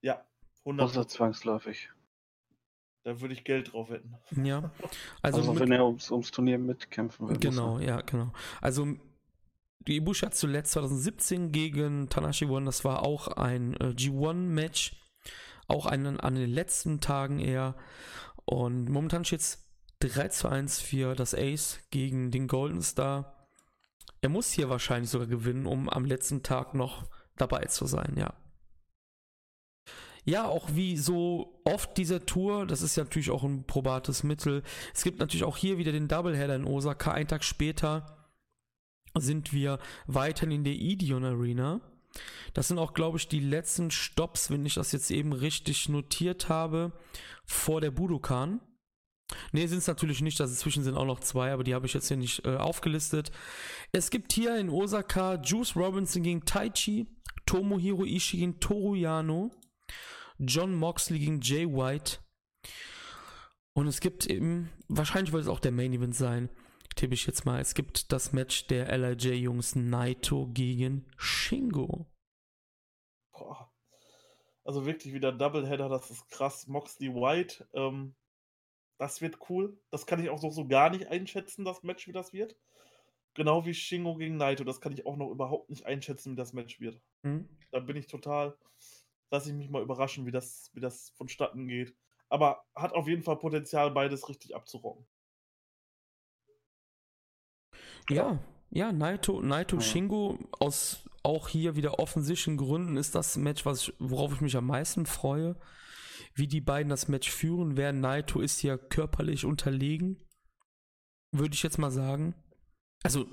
Ja, 0.00 0.24
100. 0.60 0.86
Außer 0.86 1.08
zwangsläufig. 1.08 1.90
Da 3.04 3.20
würde 3.20 3.34
ich 3.34 3.44
Geld 3.44 3.72
drauf 3.72 3.90
wetten. 3.90 4.16
Ja. 4.44 4.70
Also, 5.22 5.38
also 5.38 5.60
wenn 5.60 5.72
er 5.72 5.86
ums, 5.86 6.10
ums 6.10 6.30
Turnier 6.30 6.58
mitkämpfen 6.58 7.28
will. 7.28 7.38
Genau, 7.38 7.78
ja, 7.78 8.00
genau. 8.00 8.32
Also 8.60 8.96
die 9.80 9.96
Ibushi 9.96 10.26
hat 10.26 10.34
zuletzt 10.34 10.72
2017 10.72 11.52
gegen 11.52 12.08
Tanashi 12.08 12.46
gewonnen. 12.46 12.66
Das 12.66 12.84
war 12.84 13.02
auch 13.02 13.28
ein 13.28 13.74
äh, 13.74 13.94
G1-Match. 13.96 14.96
Auch 15.66 15.86
an, 15.86 16.18
an 16.18 16.34
den 16.34 16.50
letzten 16.50 17.00
Tagen 17.00 17.38
eher. 17.38 17.74
Und 18.44 18.88
momentan 18.88 19.24
steht 19.24 19.40
es 19.40 19.68
3 20.00 20.28
zu 20.28 20.48
1 20.48 20.80
für 20.80 21.14
das 21.14 21.34
Ace 21.34 21.80
gegen 21.90 22.30
den 22.30 22.48
Golden 22.48 22.82
Star. 22.82 23.46
Er 24.20 24.28
muss 24.28 24.50
hier 24.50 24.68
wahrscheinlich 24.68 25.10
sogar 25.10 25.28
gewinnen, 25.28 25.66
um 25.66 25.88
am 25.88 26.04
letzten 26.04 26.42
Tag 26.42 26.74
noch 26.74 27.04
dabei 27.36 27.64
zu 27.66 27.86
sein, 27.86 28.14
ja. 28.16 28.34
Ja, 30.24 30.46
auch 30.46 30.68
wie 30.74 30.96
so 30.98 31.60
oft 31.64 31.96
dieser 31.96 32.26
Tour, 32.26 32.66
das 32.66 32.82
ist 32.82 32.96
ja 32.96 33.04
natürlich 33.04 33.30
auch 33.30 33.44
ein 33.44 33.64
probates 33.64 34.24
Mittel. 34.24 34.62
Es 34.92 35.02
gibt 35.02 35.20
natürlich 35.20 35.44
auch 35.44 35.56
hier 35.56 35.78
wieder 35.78 35.92
den 35.92 36.08
Doubleheader 36.08 36.54
in 36.54 36.66
Osaka. 36.66 37.12
Ein 37.12 37.28
Tag 37.28 37.44
später 37.44 38.17
sind 39.16 39.52
wir 39.52 39.78
weiterhin 40.06 40.50
in 40.50 40.64
der 40.64 40.74
Ideon 40.74 41.24
Arena. 41.24 41.80
Das 42.54 42.68
sind 42.68 42.78
auch, 42.78 42.94
glaube 42.94 43.18
ich, 43.18 43.28
die 43.28 43.40
letzten 43.40 43.90
Stops, 43.90 44.50
wenn 44.50 44.66
ich 44.66 44.74
das 44.74 44.92
jetzt 44.92 45.10
eben 45.10 45.32
richtig 45.32 45.88
notiert 45.88 46.48
habe, 46.48 46.92
vor 47.44 47.80
der 47.80 47.90
Budokan. 47.90 48.60
Ne, 49.52 49.68
sind 49.68 49.78
es 49.78 49.86
natürlich 49.86 50.22
nicht. 50.22 50.40
Dazwischen 50.40 50.82
sind 50.82 50.96
auch 50.96 51.04
noch 51.04 51.20
zwei, 51.20 51.52
aber 51.52 51.64
die 51.64 51.74
habe 51.74 51.86
ich 51.86 51.94
jetzt 51.94 52.08
hier 52.08 52.16
nicht 52.16 52.44
äh, 52.46 52.56
aufgelistet. 52.56 53.30
Es 53.92 54.10
gibt 54.10 54.32
hier 54.32 54.56
in 54.56 54.70
Osaka 54.70 55.40
Juice 55.42 55.76
Robinson 55.76 56.22
gegen 56.22 56.44
Taichi, 56.44 57.06
Tomohiro 57.44 58.04
Ishii 58.04 58.40
gegen 58.40 58.60
Toru 58.60 58.94
Yano, 58.94 59.50
John 60.38 60.74
Moxley 60.74 61.18
gegen 61.18 61.40
Jay 61.40 61.66
White. 61.66 62.18
Und 63.74 63.86
es 63.86 64.00
gibt 64.00 64.26
eben, 64.26 64.70
wahrscheinlich 64.88 65.32
wird 65.32 65.42
es 65.42 65.48
auch 65.48 65.60
der 65.60 65.72
Main 65.72 65.92
Event 65.92 66.16
sein, 66.16 66.48
tippe 66.98 67.14
ich 67.14 67.26
jetzt 67.26 67.46
mal. 67.46 67.60
Es 67.60 67.74
gibt 67.74 68.10
das 68.10 68.32
Match 68.32 68.66
der 68.66 68.96
LIJ-Jungs 68.98 69.76
Naito 69.76 70.48
gegen 70.48 71.06
Shingo. 71.16 72.06
Boah. 73.32 73.72
Also 74.64 74.84
wirklich 74.84 75.14
wieder 75.14 75.30
Doubleheader, 75.30 75.88
das 75.88 76.10
ist 76.10 76.28
krass. 76.28 76.66
Moxley 76.66 77.14
White, 77.14 77.68
ähm, 77.72 78.16
das 78.98 79.20
wird 79.20 79.38
cool. 79.48 79.80
Das 79.90 80.06
kann 80.06 80.20
ich 80.20 80.28
auch 80.28 80.42
noch 80.42 80.50
so 80.50 80.66
gar 80.66 80.90
nicht 80.90 81.06
einschätzen, 81.06 81.64
das 81.64 81.84
Match, 81.84 82.08
wie 82.08 82.12
das 82.12 82.32
wird. 82.32 82.56
Genau 83.34 83.64
wie 83.64 83.74
Shingo 83.74 84.16
gegen 84.16 84.36
Naito, 84.36 84.64
das 84.64 84.80
kann 84.80 84.92
ich 84.92 85.06
auch 85.06 85.16
noch 85.16 85.30
überhaupt 85.30 85.70
nicht 85.70 85.86
einschätzen, 85.86 86.32
wie 86.32 86.36
das 86.36 86.52
Match 86.52 86.80
wird. 86.80 87.00
Mhm. 87.22 87.48
Da 87.70 87.78
bin 87.78 87.96
ich 87.96 88.08
total, 88.08 88.58
lass 89.30 89.46
ich 89.46 89.52
mich 89.52 89.70
mal 89.70 89.82
überraschen, 89.82 90.26
wie 90.26 90.32
das, 90.32 90.70
wie 90.74 90.80
das 90.80 91.10
vonstatten 91.10 91.68
geht. 91.68 91.94
Aber 92.28 92.64
hat 92.74 92.92
auf 92.92 93.06
jeden 93.06 93.22
Fall 93.22 93.38
Potenzial, 93.38 93.92
beides 93.92 94.28
richtig 94.28 94.56
abzurocken. 94.56 95.06
Ja, 98.10 98.38
ja, 98.70 98.92
Naito, 98.92 99.40
Naito 99.40 99.76
ja. 99.76 99.82
Shingo 99.82 100.38
aus 100.58 101.08
auch 101.22 101.48
hier 101.48 101.76
wieder 101.76 101.98
offensichtlichen 101.98 102.56
Gründen 102.56 102.96
ist 102.96 103.14
das 103.14 103.36
Match, 103.36 103.66
was 103.66 103.82
ich, 103.82 103.94
worauf 103.98 104.32
ich 104.32 104.40
mich 104.40 104.56
am 104.56 104.66
meisten 104.66 105.06
freue. 105.06 105.56
Wie 106.34 106.46
die 106.46 106.60
beiden 106.60 106.90
das 106.90 107.08
Match 107.08 107.30
führen 107.30 107.76
werden. 107.76 108.00
Naito 108.00 108.40
ist 108.40 108.62
ja 108.62 108.76
körperlich 108.76 109.44
unterlegen, 109.44 110.24
würde 111.32 111.54
ich 111.54 111.62
jetzt 111.62 111.78
mal 111.78 111.90
sagen. 111.90 112.34
Also 113.02 113.26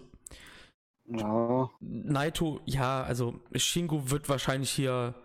ja. 1.05 1.69
Naito, 1.79 2.61
ja, 2.65 3.03
also 3.03 3.39
Shingo 3.53 4.09
wird 4.09 4.27
wahrscheinlich 4.27 4.71
hier 4.71 5.15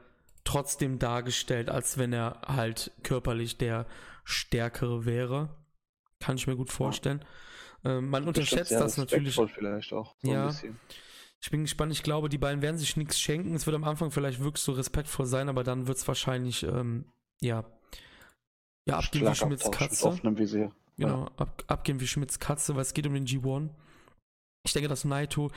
trotzdem 0.45 0.99
dargestellt, 0.99 1.71
als 1.71 1.97
wenn 1.97 2.13
er 2.13 2.43
halt 2.47 2.93
körperlich 3.03 3.57
der 3.57 3.87
Stärkere 4.25 5.07
wäre. 5.07 5.57
Kann 6.19 6.37
ich 6.37 6.47
mir 6.47 6.57
gut 6.57 6.71
vorstellen. 6.71 7.21
Ja. 7.21 7.27
Ähm, 7.85 8.09
man 8.09 8.27
unterschätzt 8.27 8.73
das 8.73 8.97
natürlich. 8.97 9.35
Vielleicht 9.55 9.93
auch, 9.93 10.15
so 10.23 10.31
ja. 10.33 10.53
Ich 11.43 11.51
bin 11.51 11.63
gespannt. 11.63 11.93
Ich 11.93 12.03
glaube, 12.03 12.29
die 12.29 12.39
beiden 12.39 12.61
werden 12.61 12.77
sich 12.77 12.97
nichts 12.97 13.19
schenken. 13.19 13.55
Es 13.55 13.67
wird 13.67 13.75
am 13.75 13.85
Anfang 13.85 14.11
vielleicht 14.11 14.41
wirklich 14.41 14.63
so 14.63 14.73
respektvoll 14.73 15.27
sein, 15.27 15.49
aber 15.49 15.65
dann 15.65 15.87
wird 15.87 15.97
es 15.97 16.07
wahrscheinlich, 16.07 16.63
ähm, 16.65 17.07
ja, 17.41 17.65
ja, 18.87 18.99
abgehen 18.99 19.27
wie 19.27 19.35
Schmidts 19.35 19.71
Katze. 19.71 20.19
Visier. 20.23 20.73
Genau, 20.97 21.25
ja. 21.25 21.31
ab, 21.37 21.65
abgehen 21.67 22.01
wie 22.01 22.07
Schmidts 22.07 22.39
Katze, 22.39 22.75
weil 22.75 22.83
es 22.83 22.93
geht 22.93 23.07
um 23.07 23.15
den 23.15 23.27
G1. 23.27 23.71
Ich 24.67 24.75
denke, 24.75 24.89
dass 24.89 25.07
Naito 25.07 25.51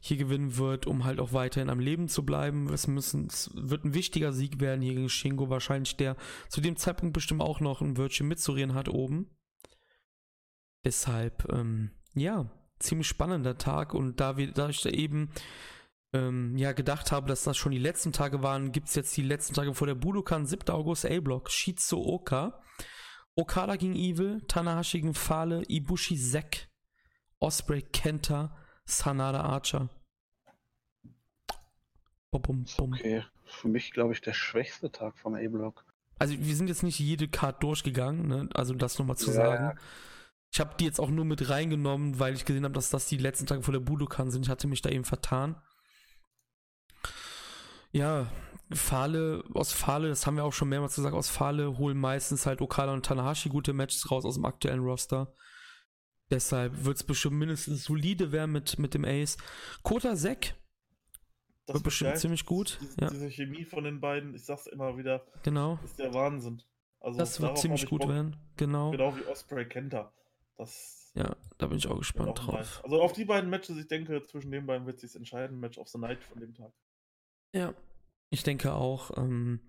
hier 0.00 0.16
gewinnen 0.16 0.56
wird, 0.56 0.88
um 0.88 1.04
halt 1.04 1.20
auch 1.20 1.32
weiterhin 1.32 1.70
am 1.70 1.78
Leben 1.78 2.08
zu 2.08 2.26
bleiben. 2.26 2.72
Es, 2.72 2.88
müssen, 2.88 3.26
es 3.26 3.50
wird 3.54 3.84
ein 3.84 3.94
wichtiger 3.94 4.32
Sieg 4.32 4.58
werden 4.58 4.82
hier 4.82 4.94
gegen 4.94 5.08
Shingo, 5.08 5.48
wahrscheinlich 5.48 5.96
der 5.96 6.16
zu 6.48 6.60
dem 6.60 6.76
Zeitpunkt 6.76 7.12
bestimmt 7.14 7.40
auch 7.40 7.60
noch 7.60 7.80
ein 7.80 7.96
Wörtchen 7.96 8.26
mitzureden 8.26 8.74
hat 8.74 8.88
oben. 8.88 9.30
Deshalb, 10.84 11.50
ähm, 11.52 11.90
ja, 12.14 12.50
ziemlich 12.78 13.08
spannender 13.08 13.58
Tag 13.58 13.94
und 13.94 14.20
da, 14.20 14.36
wir, 14.36 14.52
da 14.52 14.68
ich 14.68 14.80
da 14.82 14.90
eben 14.90 15.30
ähm, 16.12 16.56
ja 16.56 16.72
gedacht 16.72 17.12
habe, 17.12 17.28
dass 17.28 17.44
das 17.44 17.56
schon 17.56 17.72
die 17.72 17.78
letzten 17.78 18.12
Tage 18.12 18.42
waren, 18.42 18.72
gibt 18.72 18.88
es 18.88 18.94
jetzt 18.94 19.16
die 19.16 19.22
letzten 19.22 19.54
Tage 19.54 19.74
vor 19.74 19.86
der 19.86 19.94
Budokan, 19.94 20.46
7. 20.46 20.68
August, 20.70 21.04
A-Block, 21.04 21.50
Shizu 21.50 21.98
Oka, 22.04 22.62
Okada 23.34 23.76
gegen 23.76 23.94
Evil, 23.94 24.40
Tanahashi 24.48 25.00
gegen 25.00 25.14
Fale, 25.14 25.62
Ibushi 25.68 26.16
Zack, 26.16 26.68
Osprey 27.40 27.82
Kenta, 27.82 28.56
Sanada 28.84 29.42
Archer. 29.42 29.90
Bum, 32.30 32.42
bum, 32.42 32.64
bum. 32.76 32.92
Okay, 32.92 33.24
für 33.44 33.68
mich 33.68 33.92
glaube 33.92 34.12
ich 34.12 34.20
der 34.20 34.34
schwächste 34.34 34.90
Tag 34.90 35.18
vom 35.18 35.34
A-Block. 35.34 35.84
Also 36.18 36.34
wir 36.38 36.56
sind 36.56 36.68
jetzt 36.68 36.82
nicht 36.82 36.98
jede 36.98 37.28
Card 37.28 37.62
durchgegangen, 37.62 38.26
ne? 38.26 38.48
also 38.54 38.74
das 38.74 38.98
nochmal 38.98 39.16
zu 39.16 39.30
ja, 39.30 39.36
sagen. 39.36 39.78
Ich 40.50 40.60
habe 40.60 40.74
die 40.78 40.84
jetzt 40.84 40.98
auch 40.98 41.10
nur 41.10 41.24
mit 41.24 41.50
reingenommen, 41.50 42.18
weil 42.18 42.34
ich 42.34 42.44
gesehen 42.44 42.64
habe, 42.64 42.74
dass 42.74 42.90
das 42.90 43.06
die 43.06 43.18
letzten 43.18 43.46
Tage 43.46 43.62
vor 43.62 43.72
der 43.72 43.80
Budokan 43.80 44.30
sind. 44.30 44.46
Ich 44.46 44.48
hatte 44.48 44.66
mich 44.66 44.82
da 44.82 44.90
eben 44.90 45.04
vertan. 45.04 45.60
Ja, 47.92 48.30
Fahle, 48.72 49.44
aus 49.54 49.72
Fahle, 49.72 50.08
das 50.08 50.26
haben 50.26 50.36
wir 50.36 50.44
auch 50.44 50.52
schon 50.52 50.68
mehrmals 50.68 50.94
gesagt, 50.94 51.14
aus 51.14 51.30
Fahle 51.30 51.78
holen 51.78 51.96
meistens 51.96 52.44
halt 52.44 52.60
Okada 52.60 52.92
und 52.92 53.04
Tanahashi 53.04 53.48
gute 53.48 53.72
Matches 53.72 54.10
raus 54.10 54.24
aus 54.24 54.34
dem 54.34 54.44
aktuellen 54.44 54.80
Roster. 54.80 55.32
Deshalb 56.30 56.84
wird 56.84 56.96
es 56.96 57.04
bestimmt 57.04 57.36
mindestens 57.36 57.84
solide 57.84 58.32
werden 58.32 58.52
mit, 58.52 58.78
mit 58.78 58.92
dem 58.92 59.04
Ace. 59.04 59.38
Kota 59.82 60.16
Sek 60.16 60.54
das 61.68 61.74
wird 61.74 61.84
bestimmt 61.84 62.10
geil. 62.12 62.18
ziemlich 62.18 62.46
gut. 62.46 62.78
Diese, 62.80 63.00
ja. 63.00 63.10
diese, 63.10 63.30
Chemie 63.30 63.64
von 63.64 63.84
den 63.84 64.00
beiden, 64.00 64.34
ich 64.34 64.44
sag's 64.44 64.66
immer 64.66 64.96
wieder, 64.96 65.26
genau. 65.42 65.78
ist 65.84 65.98
der 65.98 66.14
Wahnsinn. 66.14 66.62
Also 67.00 67.18
das 67.18 67.40
wird 67.40 67.58
ziemlich 67.58 67.86
gut 67.86 68.00
Bock, 68.00 68.10
werden, 68.10 68.36
genau. 68.56 68.90
Genau 68.90 69.14
wie 69.16 69.24
Osprey 69.26 69.66
Kenta. 69.68 70.12
Das 70.58 70.98
ja, 71.14 71.36
da 71.58 71.66
bin 71.66 71.78
ich 71.78 71.86
auch 71.88 71.98
gespannt 71.98 72.28
auch 72.28 72.34
drauf. 72.34 72.80
Also 72.84 73.02
auf 73.02 73.12
die 73.12 73.24
beiden 73.24 73.50
Matches, 73.50 73.76
ich 73.76 73.88
denke, 73.88 74.24
zwischen 74.24 74.50
den 74.50 74.66
beiden 74.66 74.86
wird 74.86 75.00
sich 75.00 75.14
entscheiden. 75.16 75.58
Match 75.58 75.78
of 75.78 75.88
the 75.88 75.98
Night 75.98 76.22
von 76.22 76.38
dem 76.38 76.54
Tag. 76.54 76.72
Ja, 77.54 77.74
ich 78.30 78.44
denke 78.44 78.72
auch, 78.72 79.16
ähm, 79.16 79.60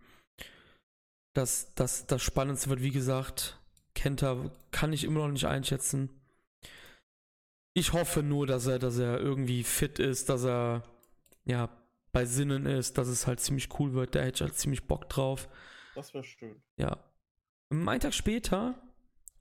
dass, 1.33 1.73
dass 1.73 2.05
das 2.05 2.21
Spannendste 2.21 2.69
wird, 2.69 2.81
wie 2.81 2.91
gesagt, 2.91 3.59
Kenta 3.95 4.51
kann 4.71 4.93
ich 4.93 5.03
immer 5.03 5.21
noch 5.21 5.31
nicht 5.31 5.45
einschätzen. 5.45 6.09
Ich 7.73 7.93
hoffe 7.93 8.21
nur, 8.21 8.45
dass 8.45 8.67
er, 8.67 8.77
dass 8.77 8.97
er 8.97 9.19
irgendwie 9.19 9.63
fit 9.63 9.99
ist, 9.99 10.29
dass 10.29 10.43
er 10.43 10.83
ja 11.45 11.69
bei 12.11 12.25
Sinnen 12.25 12.65
ist, 12.65 12.97
dass 12.97 13.07
es 13.07 13.25
halt 13.25 13.39
ziemlich 13.39 13.79
cool 13.79 13.93
wird. 13.93 14.15
Da 14.15 14.19
hätte 14.19 14.35
ich 14.35 14.41
halt 14.41 14.57
ziemlich 14.57 14.85
Bock 14.85 15.09
drauf. 15.09 15.47
Das 15.95 16.13
wäre 16.13 16.23
schön. 16.23 16.61
Ja. 16.77 16.97
Einen 17.71 17.99
Tag 17.99 18.13
später 18.13 18.81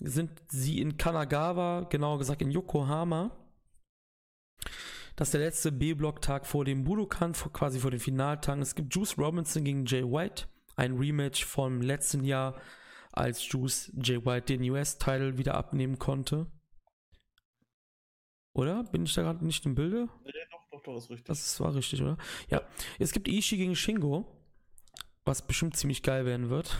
sind 0.00 0.30
sie 0.48 0.80
in 0.80 0.96
Kanagawa, 0.96 1.86
genauer 1.88 2.18
gesagt 2.18 2.42
in 2.42 2.50
Yokohama. 2.50 3.36
Das 5.16 5.28
ist 5.28 5.34
der 5.34 5.40
letzte 5.40 5.72
B-Block-Tag 5.72 6.46
vor 6.46 6.64
dem 6.64 6.84
Budokan, 6.84 7.32
quasi 7.32 7.80
vor 7.80 7.90
dem 7.90 7.98
Finaltag. 7.98 8.58
Es 8.58 8.74
gibt 8.74 8.94
Juice 8.94 9.18
Robinson 9.18 9.64
gegen 9.64 9.84
Jay 9.84 10.04
White, 10.04 10.46
ein 10.76 10.96
Rematch 10.96 11.44
vom 11.44 11.82
letzten 11.82 12.22
Jahr, 12.24 12.60
als 13.12 13.50
Juice 13.50 13.92
Jay 14.00 14.24
White 14.24 14.56
den 14.56 14.70
US-Title 14.70 15.36
wieder 15.36 15.54
abnehmen 15.54 15.98
konnte. 15.98 16.46
Oder? 18.52 18.84
Bin 18.84 19.04
ich 19.04 19.14
da 19.14 19.22
gerade 19.22 19.44
nicht 19.44 19.66
im 19.66 19.74
Bilde? 19.74 20.08
Nee, 20.24 20.32
doch, 20.50 20.70
doch, 20.70 20.82
doch, 20.82 20.96
ist 20.96 21.10
richtig. 21.10 21.26
Das 21.26 21.60
war 21.60 21.74
richtig, 21.74 22.00
oder? 22.00 22.16
Ja. 22.48 22.62
Es 23.00 23.12
gibt 23.12 23.26
Ishii 23.26 23.58
gegen 23.58 23.74
Shingo, 23.74 24.24
was 25.24 25.46
bestimmt 25.46 25.76
ziemlich 25.76 26.04
geil 26.04 26.26
werden 26.26 26.48
wird. 26.48 26.76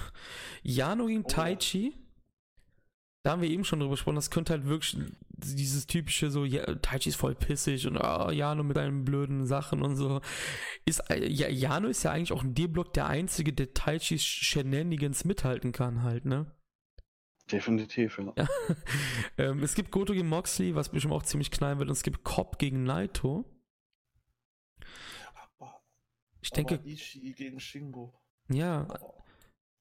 Yano 0.62 1.06
gegen 1.06 1.24
oh. 1.24 1.28
Taichi 1.28 1.94
da 3.22 3.32
haben 3.32 3.42
wir 3.42 3.50
eben 3.50 3.64
schon 3.64 3.80
drüber 3.80 3.92
gesprochen, 3.92 4.14
das 4.14 4.30
könnte 4.30 4.52
halt 4.52 4.66
wirklich 4.66 4.96
dieses 5.28 5.86
typische 5.86 6.30
so, 6.30 6.44
ja, 6.44 6.64
Taichi 6.76 7.10
ist 7.10 7.16
voll 7.16 7.34
pissig 7.34 7.86
und 7.86 7.96
oh, 7.96 8.30
Jano 8.30 8.62
mit 8.62 8.76
seinen 8.76 9.04
blöden 9.04 9.46
Sachen 9.46 9.82
und 9.82 9.96
so. 9.96 10.20
Ist, 10.84 11.02
ja, 11.10 11.48
Jano 11.48 11.88
ist 11.88 12.02
ja 12.04 12.12
eigentlich 12.12 12.32
auch 12.32 12.42
ein 12.42 12.54
D-Block 12.54 12.94
der 12.94 13.06
einzige, 13.06 13.52
der 13.52 13.74
Taichis 13.74 14.22
Shenanigans 14.22 15.24
mithalten 15.24 15.72
kann 15.72 16.02
halt, 16.02 16.24
ne? 16.24 16.46
Definitiv, 17.50 18.18
ja. 18.18 18.32
ja. 18.36 18.48
ähm, 19.38 19.62
es 19.62 19.74
gibt 19.74 19.90
Goto 19.90 20.12
gegen 20.12 20.28
Moxley, 20.28 20.74
was 20.74 20.90
bestimmt 20.90 21.14
auch 21.14 21.22
ziemlich 21.22 21.50
knallen 21.50 21.78
wird, 21.78 21.88
und 21.88 21.96
es 21.96 22.02
gibt 22.02 22.24
Cobb 22.24 22.58
gegen 22.58 22.84
Naito. 22.84 23.44
Ich 26.40 26.50
denke. 26.50 26.80
Ishii 26.84 27.32
gegen 27.34 27.58
Shingo. 27.58 28.14
Ja. 28.48 28.86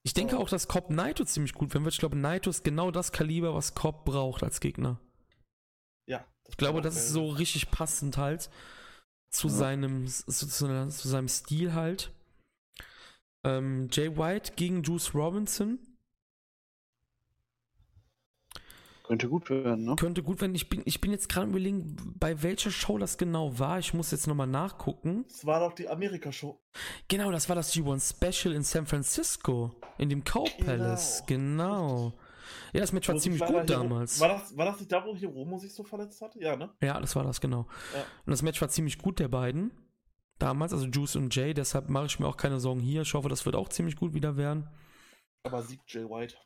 Ich 0.08 0.14
denke 0.14 0.38
auch, 0.38 0.48
dass 0.48 0.68
Cobb 0.68 0.88
Naito 0.88 1.22
ziemlich 1.24 1.52
gut 1.52 1.74
werden 1.74 1.84
wird. 1.84 1.92
Ich 1.92 2.00
glaube, 2.00 2.16
Naito 2.16 2.48
ist 2.48 2.64
genau 2.64 2.90
das 2.90 3.12
Kaliber, 3.12 3.54
was 3.54 3.74
Cobb 3.74 4.06
braucht 4.06 4.42
als 4.42 4.58
Gegner. 4.58 4.98
Ja. 6.06 6.24
Ich 6.48 6.56
glaube, 6.56 6.80
das 6.80 6.96
ist 6.96 7.10
so 7.10 7.28
richtig 7.28 7.70
passend 7.70 8.16
halt 8.16 8.48
zu 9.28 9.48
ja. 9.48 9.52
seinem 9.52 10.06
zu, 10.06 10.24
zu, 10.32 10.48
zu, 10.48 11.08
seinem 11.08 11.28
Stil 11.28 11.74
halt. 11.74 12.10
Ähm, 13.44 13.88
Jay 13.92 14.16
White 14.16 14.54
gegen 14.56 14.82
Juice 14.82 15.14
Robinson. 15.14 15.78
Könnte 19.08 19.30
gut 19.30 19.48
werden, 19.48 19.86
ne? 19.86 19.96
Könnte 19.96 20.22
gut 20.22 20.42
werden. 20.42 20.54
Ich 20.54 20.68
bin, 20.68 20.82
ich 20.84 21.00
bin 21.00 21.12
jetzt 21.12 21.30
gerade 21.30 21.48
überlegen, 21.48 21.96
bei 22.20 22.42
welcher 22.42 22.70
Show 22.70 22.98
das 22.98 23.16
genau 23.16 23.58
war. 23.58 23.78
Ich 23.78 23.94
muss 23.94 24.10
jetzt 24.10 24.26
nochmal 24.26 24.46
nachgucken. 24.46 25.24
Es 25.26 25.46
war 25.46 25.60
doch 25.60 25.72
die 25.72 25.88
Amerika-Show. 25.88 26.60
Genau, 27.08 27.30
das 27.30 27.48
war 27.48 27.56
das 27.56 27.72
G1 27.72 28.10
Special 28.10 28.54
in 28.54 28.62
San 28.62 28.84
Francisco. 28.84 29.74
In 29.96 30.10
dem 30.10 30.24
Cow 30.24 30.46
genau. 30.58 30.66
Palace. 30.66 31.22
Genau. 31.26 32.12
Ja, 32.74 32.82
das 32.82 32.92
Match 32.92 33.08
war 33.08 33.16
ziemlich 33.16 33.42
gut 33.42 33.70
damals. 33.70 34.20
War 34.20 34.28
das, 34.28 34.54
war 34.54 34.66
das 34.66 34.78
nicht 34.78 34.92
da, 34.92 35.02
wo 35.02 35.16
Hiromo 35.16 35.56
sich 35.56 35.74
so 35.74 35.84
verletzt 35.84 36.20
hat? 36.20 36.36
Ja, 36.36 36.54
ne? 36.56 36.68
Ja, 36.82 37.00
das 37.00 37.16
war 37.16 37.24
das, 37.24 37.40
genau. 37.40 37.66
Ja. 37.94 38.04
Und 38.26 38.30
das 38.30 38.42
Match 38.42 38.60
war 38.60 38.68
ziemlich 38.68 38.98
gut, 38.98 39.20
der 39.20 39.28
beiden. 39.28 39.70
Damals, 40.38 40.74
also 40.74 40.84
Juice 40.84 41.16
und 41.16 41.34
Jay. 41.34 41.54
Deshalb 41.54 41.88
mache 41.88 42.04
ich 42.04 42.20
mir 42.20 42.26
auch 42.26 42.36
keine 42.36 42.60
Sorgen 42.60 42.80
hier. 42.80 43.00
Ich 43.00 43.14
hoffe, 43.14 43.30
das 43.30 43.46
wird 43.46 43.56
auch 43.56 43.70
ziemlich 43.70 43.96
gut 43.96 44.12
wieder 44.12 44.36
werden. 44.36 44.68
Aber 45.44 45.62
siegt 45.62 45.90
Jay 45.90 46.04
White. 46.04 46.36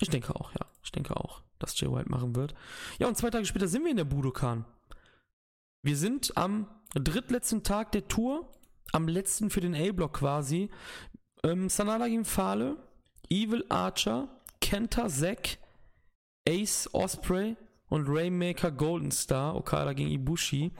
Ich 0.00 0.08
denke 0.08 0.34
auch, 0.34 0.50
ja. 0.52 0.66
Ich 0.82 0.90
denke 0.90 1.14
auch 1.14 1.42
das 1.64 1.78
Jay 1.80 1.90
White 1.90 2.10
machen 2.10 2.34
wird. 2.36 2.54
Ja, 2.98 3.08
und 3.08 3.16
zwei 3.16 3.30
Tage 3.30 3.46
später 3.46 3.68
sind 3.68 3.84
wir 3.84 3.90
in 3.90 3.96
der 3.96 4.04
Budokan. 4.04 4.64
Wir 5.82 5.96
sind 5.96 6.36
am 6.36 6.66
drittletzten 6.94 7.62
Tag 7.62 7.92
der 7.92 8.08
Tour, 8.08 8.48
am 8.92 9.08
letzten 9.08 9.50
für 9.50 9.60
den 9.60 9.74
A-Block 9.74 10.14
quasi. 10.14 10.70
Ähm, 11.42 11.68
Sanada 11.68 12.08
gegen 12.08 12.24
Fale, 12.24 12.76
Evil 13.28 13.64
Archer, 13.68 14.28
Kenta 14.60 15.08
Zack, 15.08 15.58
Ace 16.48 16.88
Osprey 16.92 17.56
und 17.88 18.06
Rainmaker 18.08 18.70
Golden 18.70 19.10
Star, 19.10 19.54
Okada 19.54 19.92
gegen 19.92 20.10
Ibushi. 20.10 20.72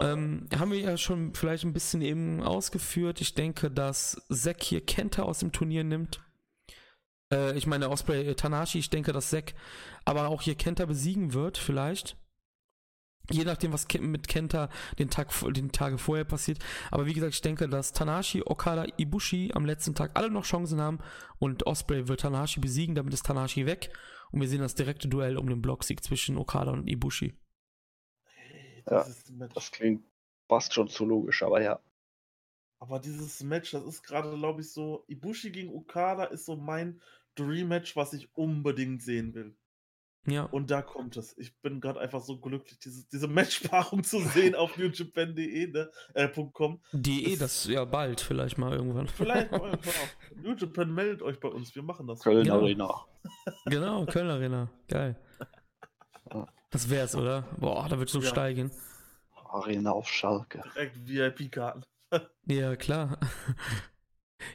Ähm, 0.00 0.48
haben 0.58 0.72
wir 0.72 0.80
ja 0.80 0.96
schon 0.96 1.34
vielleicht 1.34 1.64
ein 1.64 1.72
bisschen 1.72 2.00
eben 2.00 2.42
ausgeführt. 2.42 3.20
Ich 3.20 3.34
denke, 3.34 3.70
dass 3.70 4.20
Zack 4.30 4.62
hier 4.62 4.84
Kenta 4.84 5.22
aus 5.22 5.40
dem 5.40 5.52
Turnier 5.52 5.84
nimmt. 5.84 6.20
Äh, 7.32 7.56
ich 7.56 7.66
meine, 7.66 7.90
Osprey 7.90 8.28
äh, 8.28 8.34
Tanashi, 8.34 8.78
ich 8.78 8.90
denke, 8.90 9.12
dass 9.12 9.30
Zack 9.30 9.54
aber 10.04 10.28
auch 10.28 10.42
hier 10.42 10.54
Kenta 10.54 10.84
besiegen 10.84 11.32
wird, 11.32 11.58
vielleicht. 11.58 12.16
Je 13.30 13.44
nachdem, 13.44 13.72
was 13.72 13.86
mit 14.00 14.26
Kenta 14.26 14.68
den, 14.98 15.08
Tag, 15.08 15.28
den 15.52 15.70
Tage 15.70 15.96
vorher 15.96 16.24
passiert. 16.24 16.58
Aber 16.90 17.06
wie 17.06 17.12
gesagt, 17.12 17.34
ich 17.34 17.40
denke, 17.40 17.68
dass 17.68 17.92
Tanashi, 17.92 18.42
Okada, 18.44 18.84
Ibushi 18.96 19.52
am 19.54 19.64
letzten 19.64 19.94
Tag 19.94 20.10
alle 20.14 20.28
noch 20.28 20.44
Chancen 20.44 20.80
haben 20.80 20.98
und 21.38 21.66
Osprey 21.66 22.08
wird 22.08 22.20
Tanashi 22.20 22.58
besiegen, 22.58 22.96
damit 22.96 23.14
ist 23.14 23.24
Tanashi 23.24 23.64
weg 23.64 23.92
und 24.32 24.40
wir 24.40 24.48
sehen 24.48 24.60
das 24.60 24.74
direkte 24.74 25.08
Duell 25.08 25.38
um 25.38 25.48
den 25.48 25.62
Blocksieg 25.62 26.02
zwischen 26.02 26.36
Okada 26.36 26.72
und 26.72 26.88
Ibushi. 26.88 27.34
Das 28.86 29.24
ja, 29.28 29.46
das 29.46 29.70
klingt 29.70 30.04
fast 30.48 30.74
schon 30.74 30.88
zu 30.88 31.06
logisch, 31.06 31.44
aber 31.44 31.62
ja. 31.62 31.80
Aber 32.80 32.98
dieses 32.98 33.44
Match, 33.44 33.70
das 33.70 33.84
ist 33.84 34.02
gerade, 34.02 34.36
glaube 34.36 34.62
ich, 34.62 34.72
so, 34.72 35.04
Ibushi 35.06 35.52
gegen 35.52 35.72
Okada 35.72 36.24
ist 36.24 36.46
so 36.46 36.56
mein 36.56 37.00
Dream-Match, 37.34 37.96
was 37.96 38.12
ich 38.12 38.34
unbedingt 38.36 39.02
sehen 39.02 39.34
will. 39.34 39.56
Ja. 40.26 40.44
Und 40.44 40.70
da 40.70 40.82
kommt 40.82 41.16
es. 41.16 41.36
Ich 41.36 41.60
bin 41.62 41.80
gerade 41.80 41.98
einfach 41.98 42.20
so 42.20 42.38
glücklich, 42.38 42.78
diese, 42.78 43.04
diese 43.08 43.26
Matchpaarung 43.26 44.04
zu 44.04 44.20
sehen 44.20 44.54
auf 44.54 44.76
newjapan.de, 44.76 45.72
ne? 45.72 45.90
Äh, 46.14 46.28
.com. 46.52 46.80
DE, 46.92 47.30
das, 47.30 47.64
das 47.64 47.66
ja 47.66 47.84
bald, 47.84 48.20
vielleicht 48.20 48.56
mal 48.56 48.72
irgendwann. 48.72 49.08
Vielleicht 49.08 49.50
mal 49.50 49.70
irgendwann 49.70 49.94
auch. 49.94 50.36
New 50.36 50.54
Japan 50.54 50.94
meldet 50.94 51.22
euch 51.22 51.40
bei 51.40 51.48
uns, 51.48 51.74
wir 51.74 51.82
machen 51.82 52.06
das. 52.06 52.20
Köln 52.20 52.44
genau. 52.44 52.60
Arena. 52.60 53.06
Genau, 53.66 54.04
Köln 54.06 54.28
Arena. 54.28 54.68
Geil. 54.88 55.16
Das 56.70 56.90
wär's, 56.90 57.14
oder? 57.14 57.42
Boah, 57.58 57.88
da 57.88 57.98
wird 57.98 58.08
so 58.08 58.20
ja. 58.20 58.28
steigen. 58.28 58.72
Arena 59.52 59.92
auf 59.92 60.08
Schalke. 60.08 60.62
Direkt 60.74 61.06
VIP-Karten. 61.06 61.84
ja, 62.46 62.76
klar. 62.76 63.18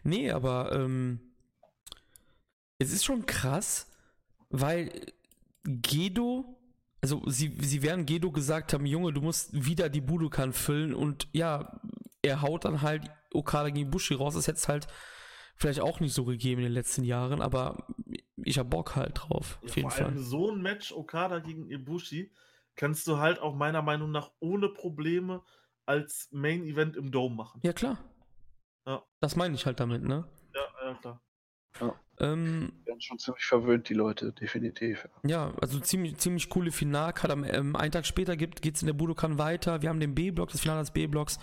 nee, 0.04 0.32
aber 0.32 0.74
ähm, 0.74 1.27
es 2.80 2.92
ist 2.92 3.06
schon 3.06 3.26
krass, 3.26 3.88
weil 4.50 4.92
Gedo, 5.64 6.58
also 7.02 7.22
sie, 7.28 7.56
sie 7.60 7.82
werden 7.82 8.06
Gedo 8.06 8.32
gesagt 8.32 8.74
haben, 8.74 8.86
Junge, 8.86 9.14
du 9.14 9.22
musst 9.22 9.50
wieder 9.54 9.90
die 9.90 10.02
Budokan 10.02 10.54
füllen 10.54 10.94
und 10.94 11.28
ja, 11.34 11.80
er 12.22 12.42
haut 12.42 12.66
dann 12.66 12.82
halt 12.82 13.10
Okada 13.34 13.70
gegen 13.70 13.90
Bushi 13.90 14.14
raus. 14.14 14.36
Das 14.36 14.48
hätte 14.48 14.58
es 14.58 14.68
halt 14.68 14.88
vielleicht 15.56 15.80
auch 15.80 16.00
nicht 16.00 16.14
so 16.14 16.26
gegeben 16.26 16.60
in 16.60 16.66
den 16.66 16.74
letzten 16.74 17.04
Jahren, 17.04 17.42
aber 17.42 17.88
ich 18.38 18.60
hab 18.60 18.70
Bock 18.70 18.96
halt 18.96 19.14
drauf. 19.16 19.60
Ja, 19.62 19.70
auf 19.70 19.76
jeden 19.76 19.90
vor 19.90 19.98
Fall. 19.98 20.08
allem 20.08 20.24
so 20.24 20.52
ein 20.52 20.62
Match 20.62 20.92
Okada 20.92 21.40
gegen 21.40 21.70
Ibushi 21.70 22.32
kannst 22.76 23.08
du 23.08 23.18
halt 23.18 23.40
auch 23.40 23.56
meiner 23.56 23.82
Meinung 23.82 24.12
nach 24.12 24.32
ohne 24.40 24.70
Probleme 24.70 25.44
als 25.86 26.30
Main 26.32 26.64
Event 26.64 26.96
im 26.96 27.12
Dome 27.12 27.36
machen. 27.36 27.60
Ja, 27.64 27.74
klar. 27.74 27.98
Ja. 28.86 29.04
Das 29.20 29.36
meine 29.36 29.56
ich 29.56 29.66
halt 29.66 29.80
damit, 29.80 30.04
ne? 30.04 30.28
Ja, 30.54 30.86
ja, 30.86 30.94
klar. 30.96 31.22
Ja. 31.80 31.96
Ähm, 32.20 32.74
werden 32.86 33.02
schon 33.02 33.20
ziemlich 33.20 33.46
verwöhnt, 33.46 33.90
die 33.90 33.94
Leute, 33.94 34.34
definitiv. 34.34 35.08
Ja, 35.24 35.54
also 35.62 35.80
ziemlich, 35.80 36.18
ziemlich 36.18 36.50
coole 36.50 36.72
Finalkarte. 36.72 37.34
Ähm, 37.50 37.76
einen 37.76 37.92
Tag 37.92 38.06
später 38.06 38.36
geht 38.36 38.76
es 38.76 38.82
in 38.82 38.88
der 38.88 38.94
Budokan 38.94 39.38
weiter. 39.38 39.82
Wir 39.82 39.90
haben 39.90 40.00
den 40.00 40.16
B-Block, 40.16 40.50
das 40.50 40.62
Finale 40.62 40.80
des 40.80 40.92
B-Blocks. 40.92 41.40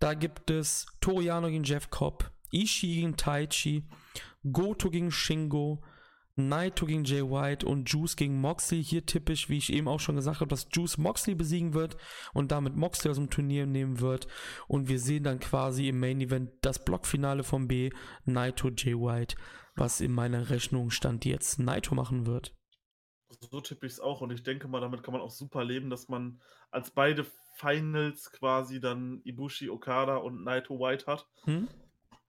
Da 0.00 0.14
gibt 0.14 0.50
es 0.50 0.86
Toriano 1.00 1.48
gegen 1.48 1.64
Jeff 1.64 1.88
Cobb, 1.88 2.30
Ishii 2.50 2.96
gegen 2.96 3.16
Taichi, 3.16 3.84
Goto 4.50 4.90
gegen 4.90 5.10
Shingo, 5.10 5.82
Naito 6.34 6.86
gegen 6.86 7.04
Jay 7.04 7.22
White 7.22 7.66
und 7.66 7.90
Juice 7.90 8.16
gegen 8.16 8.40
Moxley. 8.40 8.82
Hier 8.82 9.06
typisch, 9.06 9.48
wie 9.48 9.58
ich 9.58 9.72
eben 9.72 9.88
auch 9.88 10.00
schon 10.00 10.16
gesagt 10.16 10.40
habe, 10.40 10.48
dass 10.48 10.68
Juice 10.72 10.98
Moxley 10.98 11.34
besiegen 11.34 11.72
wird 11.72 11.96
und 12.34 12.52
damit 12.52 12.74
Moxley 12.76 13.10
aus 13.10 13.16
dem 13.16 13.30
Turnier 13.30 13.64
nehmen 13.66 14.00
wird. 14.00 14.26
Und 14.66 14.88
wir 14.88 14.98
sehen 14.98 15.24
dann 15.24 15.40
quasi 15.40 15.88
im 15.88 16.00
Main 16.00 16.20
Event 16.20 16.50
das 16.62 16.84
Blockfinale 16.84 17.44
vom 17.44 17.68
B, 17.68 17.90
Naito 18.24 18.70
Jay 18.70 18.94
White 18.94 19.36
was 19.74 20.00
in 20.00 20.12
meiner 20.12 20.50
Rechnung 20.50 20.90
stand 20.90 21.24
jetzt 21.24 21.58
Naito 21.58 21.94
machen 21.94 22.26
wird. 22.26 22.54
So 23.40 23.60
tippe 23.60 23.86
ich 23.86 23.94
es 23.94 24.00
auch 24.00 24.20
und 24.20 24.30
ich 24.30 24.42
denke 24.42 24.68
mal, 24.68 24.80
damit 24.80 25.02
kann 25.02 25.12
man 25.12 25.22
auch 25.22 25.30
super 25.30 25.64
leben, 25.64 25.88
dass 25.90 26.08
man 26.08 26.40
als 26.70 26.90
beide 26.90 27.26
Finals 27.56 28.30
quasi 28.30 28.80
dann 28.80 29.20
Ibushi, 29.24 29.70
Okada 29.70 30.16
und 30.16 30.44
Naito 30.44 30.78
White 30.78 31.06
hat. 31.06 31.26
Hm? 31.44 31.68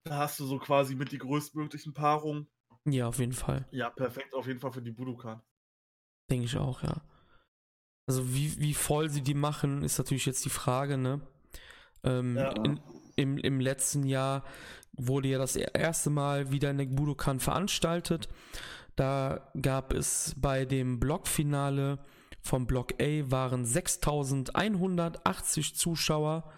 Da 0.03 0.17
hast 0.17 0.39
du 0.39 0.45
so 0.45 0.59
quasi 0.59 0.95
mit 0.95 1.11
die 1.11 1.17
größtmöglichen 1.17 1.93
Paarungen. 1.93 2.47
Ja, 2.85 3.07
auf 3.07 3.19
jeden 3.19 3.33
Fall. 3.33 3.65
Ja, 3.71 3.89
perfekt 3.89 4.33
auf 4.33 4.47
jeden 4.47 4.59
Fall 4.59 4.73
für 4.73 4.81
die 4.81 4.91
Budokan. 4.91 5.41
Denke 6.29 6.45
ich 6.45 6.57
auch, 6.57 6.83
ja. 6.83 7.01
Also 8.05 8.33
wie, 8.33 8.59
wie 8.59 8.73
voll 8.73 9.09
sie 9.09 9.21
die 9.21 9.33
machen, 9.33 9.83
ist 9.83 9.97
natürlich 9.97 10.25
jetzt 10.25 10.43
die 10.43 10.49
Frage, 10.49 10.97
ne? 10.97 11.21
Ähm, 12.03 12.35
ja. 12.35 12.51
in, 12.63 12.81
im, 13.15 13.37
Im 13.37 13.59
letzten 13.59 14.03
Jahr 14.03 14.43
wurde 14.93 15.29
ja 15.29 15.37
das 15.37 15.55
erste 15.55 16.09
Mal 16.09 16.51
wieder 16.51 16.71
in 16.71 16.77
der 16.77 16.85
Budokan 16.85 17.39
veranstaltet. 17.39 18.29
Da 18.95 19.51
gab 19.59 19.93
es 19.93 20.35
bei 20.37 20.65
dem 20.65 20.99
Blockfinale 20.99 21.99
vom 22.43 22.67
Block 22.67 23.01
A 23.01 23.31
waren 23.31 23.65
6180 23.65 25.75
Zuschauer, 25.75 26.51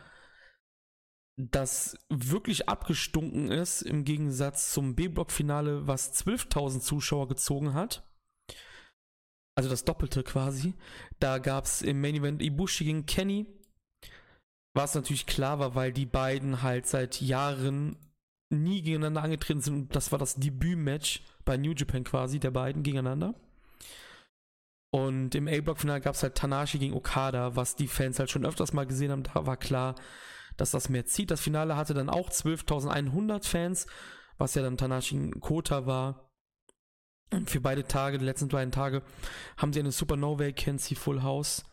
das 1.37 1.97
wirklich 2.09 2.67
abgestunken 2.67 3.51
ist 3.51 3.83
im 3.83 4.03
Gegensatz 4.03 4.73
zum 4.73 4.95
B-Block-Finale, 4.95 5.85
was 5.85 6.13
12.000 6.25 6.79
Zuschauer 6.79 7.27
gezogen 7.27 7.75
hat. 7.75 8.03
Also 9.55 9.69
das 9.69 9.85
Doppelte 9.85 10.23
quasi. 10.23 10.73
Da 11.19 11.37
gab 11.37 11.65
es 11.65 11.81
im 11.81 12.01
Main 12.01 12.15
Event 12.15 12.41
Ibushi 12.41 12.85
gegen 12.85 13.05
Kenny, 13.05 13.45
was 14.75 14.93
natürlich 14.93 15.25
klar 15.25 15.57
war, 15.57 15.73
weil 15.73 15.91
die 15.93 16.05
beiden 16.05 16.61
halt 16.61 16.85
seit 16.85 17.21
Jahren 17.21 17.97
nie 18.49 18.81
gegeneinander 18.81 19.23
angetreten 19.23 19.61
sind 19.61 19.75
und 19.75 19.95
das 19.95 20.11
war 20.11 20.19
das 20.19 20.35
Debütmatch 20.35 21.21
bei 21.45 21.57
New 21.57 21.71
Japan 21.71 22.03
quasi, 22.03 22.39
der 22.39 22.51
beiden 22.51 22.83
gegeneinander. 22.83 23.33
Und 24.91 25.33
im 25.35 25.47
A-Block-Finale 25.47 26.01
gab 26.01 26.15
es 26.15 26.23
halt 26.23 26.35
Tanashi 26.35 26.77
gegen 26.77 26.93
Okada, 26.93 27.55
was 27.55 27.75
die 27.75 27.87
Fans 27.87 28.19
halt 28.19 28.29
schon 28.29 28.45
öfters 28.45 28.73
mal 28.73 28.85
gesehen 28.85 29.11
haben. 29.11 29.23
Da 29.23 29.45
war 29.45 29.57
klar, 29.57 29.95
dass 30.57 30.71
das 30.71 30.89
mehr 30.89 31.05
zieht. 31.05 31.31
Das 31.31 31.41
Finale 31.41 31.75
hatte 31.75 31.93
dann 31.93 32.09
auch 32.09 32.29
12.100 32.29 33.45
Fans, 33.45 33.87
was 34.37 34.55
ja 34.55 34.61
dann 34.61 34.77
Tanashi 34.77 35.15
gegen 35.15 35.39
Kota 35.41 35.85
war. 35.85 36.29
Und 37.31 37.49
für 37.49 37.59
beide 37.59 37.85
Tage, 37.85 38.17
die 38.19 38.25
letzten 38.25 38.47
beiden 38.49 38.71
Tage, 38.71 39.01
haben 39.57 39.73
sie 39.73 39.79
eine 39.79 39.91
Supernova 39.91 40.45
Vacancy 40.45 40.95
Full 40.95 41.23
House 41.23 41.65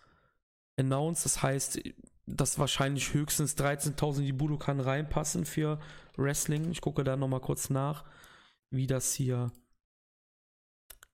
announced. 0.76 1.24
Das 1.24 1.42
heißt, 1.42 1.80
dass 2.26 2.58
wahrscheinlich 2.58 3.14
höchstens 3.14 3.56
13.000 3.56 4.22
die 4.22 4.32
Budokan 4.32 4.80
reinpassen 4.80 5.44
für 5.44 5.80
Wrestling. 6.16 6.70
Ich 6.70 6.80
gucke 6.80 7.04
da 7.04 7.16
nochmal 7.16 7.40
kurz 7.40 7.70
nach, 7.70 8.04
wie 8.70 8.86
das 8.86 9.14
hier 9.14 9.52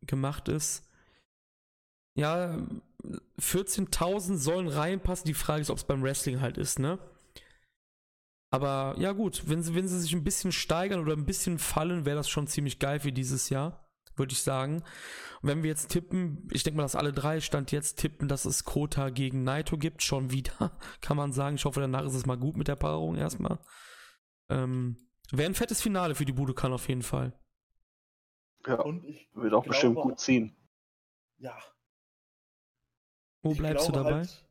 gemacht 0.07 0.49
ist. 0.49 0.89
Ja, 2.15 2.59
14.000 3.41 4.37
sollen 4.37 4.69
reinpassen. 4.69 5.27
Die 5.27 5.35
Frage 5.35 5.63
ist, 5.63 5.71
ob 5.71 5.79
es 5.79 5.85
beim 5.85 6.03
Wrestling 6.03 6.41
halt 6.41 6.59
ist, 6.59 6.79
ne? 6.79 6.99
Aber 8.51 8.95
ja 8.99 9.13
gut, 9.13 9.43
wenn 9.47 9.63
sie, 9.63 9.75
wenn 9.75 9.89
sie 9.89 10.01
sich 10.01 10.15
ein 10.15 10.25
bisschen 10.25 10.53
steigern 10.53 11.01
oder 11.01 11.13
ein 11.13 11.27
bisschen 11.27 11.59
fallen, 11.59 12.07
wäre 12.07 12.17
das 12.17 12.29
schon 12.29 12.47
ziemlich 12.47 12.79
geil 12.79 13.01
für 13.01 13.13
dieses 13.13 13.51
Jahr 13.51 13.88
würde 14.19 14.33
ich 14.33 14.43
sagen. 14.43 14.83
Und 15.41 15.49
wenn 15.49 15.63
wir 15.63 15.71
jetzt 15.71 15.89
tippen, 15.89 16.49
ich 16.53 16.63
denke 16.63 16.77
mal, 16.77 16.83
dass 16.83 16.97
alle 16.97 17.13
drei 17.13 17.41
Stand 17.41 17.73
jetzt 17.73 17.99
tippen, 17.99 18.29
dass 18.29 18.45
es 18.45 18.65
Kota 18.65 19.11
gegen 19.11 19.45
Naito 19.45 19.79
gibt, 19.79 20.03
schon 20.03 20.31
wieder, 20.31 20.77
kann 21.01 21.17
man 21.17 21.33
sagen. 21.33 21.57
Ich 21.57 21.65
hoffe, 21.65 21.81
danach 21.81 22.05
ist 22.05 22.15
es 22.15 22.27
mal 22.27 22.39
gut 22.39 22.57
mit 22.57 22.69
der 22.69 22.77
Paarung 22.77 23.17
erstmal. 23.17 23.59
Ähm, 24.49 24.97
Wäre 25.31 25.51
ein 25.51 25.55
fettes 25.55 25.83
Finale 25.83 26.15
für 26.15 26.25
die 26.25 26.33
Budokan 26.33 26.73
auf 26.73 26.89
jeden 26.89 27.03
Fall. 27.03 27.39
Ja, 28.67 28.81
und 28.81 29.05
ich 29.05 29.29
wird 29.35 29.53
auch 29.53 29.63
glaube, 29.63 29.69
bestimmt 29.69 29.97
gut 29.97 30.19
ziehen. 30.19 30.57
Ja. 31.39 31.57
Wo 33.43 33.53
ich 33.53 33.59
bleibst 33.59 33.89
du 33.89 33.93
dabei? 33.93 34.13
Halt, 34.15 34.47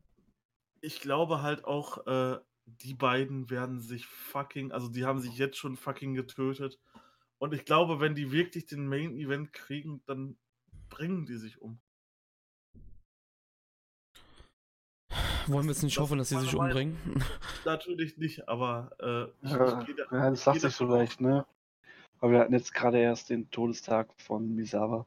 ich 0.81 1.01
glaube 1.01 1.41
halt 1.41 1.65
auch, 1.65 2.05
äh, 2.07 2.39
die 2.65 2.93
beiden 2.93 3.49
werden 3.49 3.81
sich 3.81 4.05
fucking, 4.05 4.71
also 4.71 4.87
die 4.89 5.05
haben 5.05 5.19
sich 5.19 5.37
jetzt 5.37 5.57
schon 5.57 5.75
fucking 5.75 6.13
getötet. 6.13 6.79
Und 7.39 7.53
ich 7.53 7.65
glaube, 7.65 7.99
wenn 7.99 8.15
die 8.15 8.31
wirklich 8.31 8.65
den 8.65 8.87
Main 8.87 9.15
Event 9.15 9.53
kriegen, 9.53 10.01
dann 10.05 10.37
bringen 10.89 11.25
die 11.25 11.37
sich 11.37 11.61
um. 11.61 11.79
Wollen 15.47 15.65
wir 15.65 15.71
jetzt 15.71 15.83
nicht 15.83 15.95
das 15.95 16.03
hoffen, 16.03 16.17
dass 16.17 16.29
sie 16.29 16.39
sich 16.39 16.55
umbringen? 16.55 16.97
Natürlich 17.65 18.17
nicht, 18.17 18.49
aber 18.49 18.91
äh, 18.99 19.47
ja, 19.47 19.81
ich, 19.81 19.89
ich 19.89 19.97
ja, 19.97 20.29
das 20.29 20.43
sagt 20.43 20.61
sich 20.61 20.75
so 20.75 20.85
leicht, 20.85 21.21
ne? 21.21 21.45
Aber 22.19 22.31
wir 22.31 22.39
hatten 22.39 22.53
jetzt 22.53 22.73
gerade 22.73 22.99
erst 22.99 23.29
den 23.29 23.49
Todestag 23.51 24.09
von 24.17 24.55
Misawa. 24.55 25.05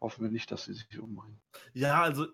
Hoffen 0.00 0.24
wir 0.24 0.30
nicht, 0.30 0.50
dass 0.50 0.64
sie 0.64 0.72
sich 0.72 0.98
umbringen. 0.98 1.40
Ja, 1.74 2.02
also, 2.02 2.26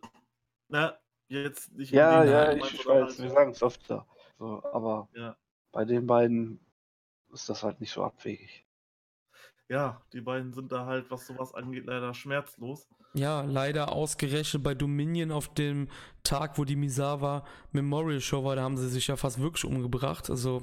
na, 0.68 0.96
jetzt 1.28 1.72
nicht. 1.72 1.92
Ja, 1.92 2.24
ja, 2.24 2.52
ich, 2.52 2.72
ich 2.72 2.86
weiß, 2.86 3.18
halt 3.18 3.18
wir 3.18 3.30
sagen 3.30 3.50
es 3.50 3.62
öfter. 3.62 4.06
So, 4.38 4.62
aber 4.72 5.08
ja. 5.14 5.36
bei 5.72 5.84
den 5.84 6.06
beiden 6.06 6.60
ist 7.32 7.48
das 7.48 7.62
halt 7.62 7.80
nicht 7.80 7.92
so 7.92 8.04
abwegig. 8.04 8.65
Ja, 9.68 10.00
die 10.12 10.20
beiden 10.20 10.52
sind 10.52 10.70
da 10.70 10.86
halt, 10.86 11.10
was 11.10 11.26
sowas 11.26 11.54
angeht, 11.54 11.86
leider 11.86 12.14
schmerzlos. 12.14 12.88
Ja, 13.14 13.42
leider 13.42 13.92
ausgerechnet 13.92 14.62
bei 14.62 14.74
Dominion 14.74 15.32
auf 15.32 15.52
dem 15.54 15.88
Tag, 16.22 16.58
wo 16.58 16.64
die 16.64 16.76
Misawa 16.76 17.44
Memorial 17.72 18.20
Show 18.20 18.44
war, 18.44 18.56
da 18.56 18.62
haben 18.62 18.76
sie 18.76 18.88
sich 18.88 19.06
ja 19.08 19.16
fast 19.16 19.40
wirklich 19.40 19.64
umgebracht. 19.64 20.30
Also, 20.30 20.62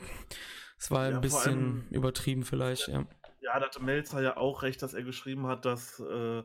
es 0.77 0.91
war 0.91 1.05
ein 1.05 1.13
ja, 1.13 1.19
bisschen 1.19 1.51
allem, 1.51 1.87
übertrieben 1.89 2.43
vielleicht, 2.43 2.87
ja. 2.87 3.05
Ja, 3.41 3.59
da 3.59 3.65
hatte 3.65 3.83
Melzer 3.83 4.21
ja 4.21 4.37
auch 4.37 4.63
recht, 4.63 4.81
dass 4.81 4.93
er 4.93 5.03
geschrieben 5.03 5.47
hat, 5.47 5.65
dass 5.65 5.99
äh, 5.99 6.43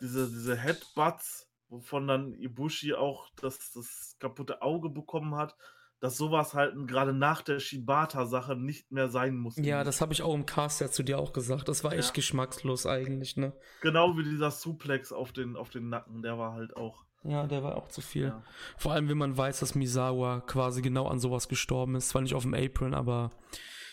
diese, 0.00 0.28
diese 0.28 0.56
Headbutts, 0.56 1.48
wovon 1.68 2.08
dann 2.08 2.34
Ibushi 2.34 2.94
auch 2.94 3.28
das, 3.40 3.72
das 3.72 4.16
kaputte 4.18 4.62
Auge 4.62 4.88
bekommen 4.88 5.36
hat, 5.36 5.54
dass 6.00 6.16
sowas 6.16 6.54
halt 6.54 6.74
gerade 6.86 7.12
nach 7.12 7.42
der 7.42 7.58
Shibata-Sache 7.58 8.54
nicht 8.56 8.92
mehr 8.92 9.08
sein 9.08 9.36
muss. 9.36 9.56
Ja, 9.56 9.82
das 9.82 10.00
habe 10.00 10.12
ich 10.12 10.22
auch 10.22 10.34
im 10.34 10.44
Cast 10.44 10.80
ja 10.80 10.90
zu 10.90 11.02
dir 11.02 11.18
auch 11.18 11.32
gesagt. 11.32 11.68
Das 11.68 11.84
war 11.84 11.92
ja. 11.92 11.98
echt 11.98 12.14
geschmackslos 12.14 12.86
eigentlich, 12.86 13.36
ne? 13.36 13.54
Genau 13.80 14.16
wie 14.16 14.24
dieser 14.24 14.50
Suplex 14.50 15.12
auf 15.12 15.32
den, 15.32 15.56
auf 15.56 15.70
den 15.70 15.88
Nacken, 15.88 16.22
der 16.22 16.38
war 16.38 16.52
halt 16.52 16.76
auch. 16.76 17.04
Ja, 17.24 17.46
der 17.46 17.62
war 17.62 17.76
auch 17.76 17.88
zu 17.88 18.02
viel. 18.02 18.26
Ja. 18.26 18.42
Vor 18.76 18.92
allem, 18.92 19.08
wenn 19.08 19.18
man 19.18 19.36
weiß, 19.36 19.60
dass 19.60 19.74
Misawa 19.74 20.42
quasi 20.42 20.82
genau 20.82 21.08
an 21.08 21.18
sowas 21.18 21.48
gestorben 21.48 21.96
ist. 21.96 22.10
Zwar 22.10 22.22
nicht 22.22 22.34
auf 22.34 22.42
dem 22.42 22.54
Apron, 22.54 22.94
aber 22.94 23.30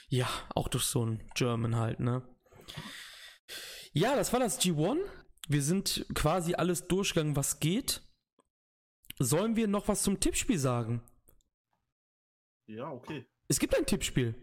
ja, 0.10 0.28
auch 0.54 0.68
durch 0.68 0.84
so 0.84 1.02
einen 1.02 1.24
German 1.34 1.78
halt, 1.78 2.00
ne? 2.00 2.22
Ja, 3.94 4.16
das 4.16 4.34
war 4.34 4.40
das 4.40 4.60
G1. 4.60 5.00
Wir 5.48 5.62
sind 5.62 6.06
quasi 6.14 6.54
alles 6.54 6.88
durchgegangen, 6.88 7.36
was 7.36 7.60
geht. 7.60 8.02
Sollen 9.20 9.56
wir 9.56 9.68
noch 9.68 9.88
was 9.88 10.04
zum 10.04 10.20
Tippspiel 10.20 10.58
sagen? 10.58 11.02
Ja, 12.68 12.90
okay. 12.90 13.26
Es 13.48 13.60
gibt 13.60 13.76
ein 13.78 13.86
Tippspiel. 13.86 14.36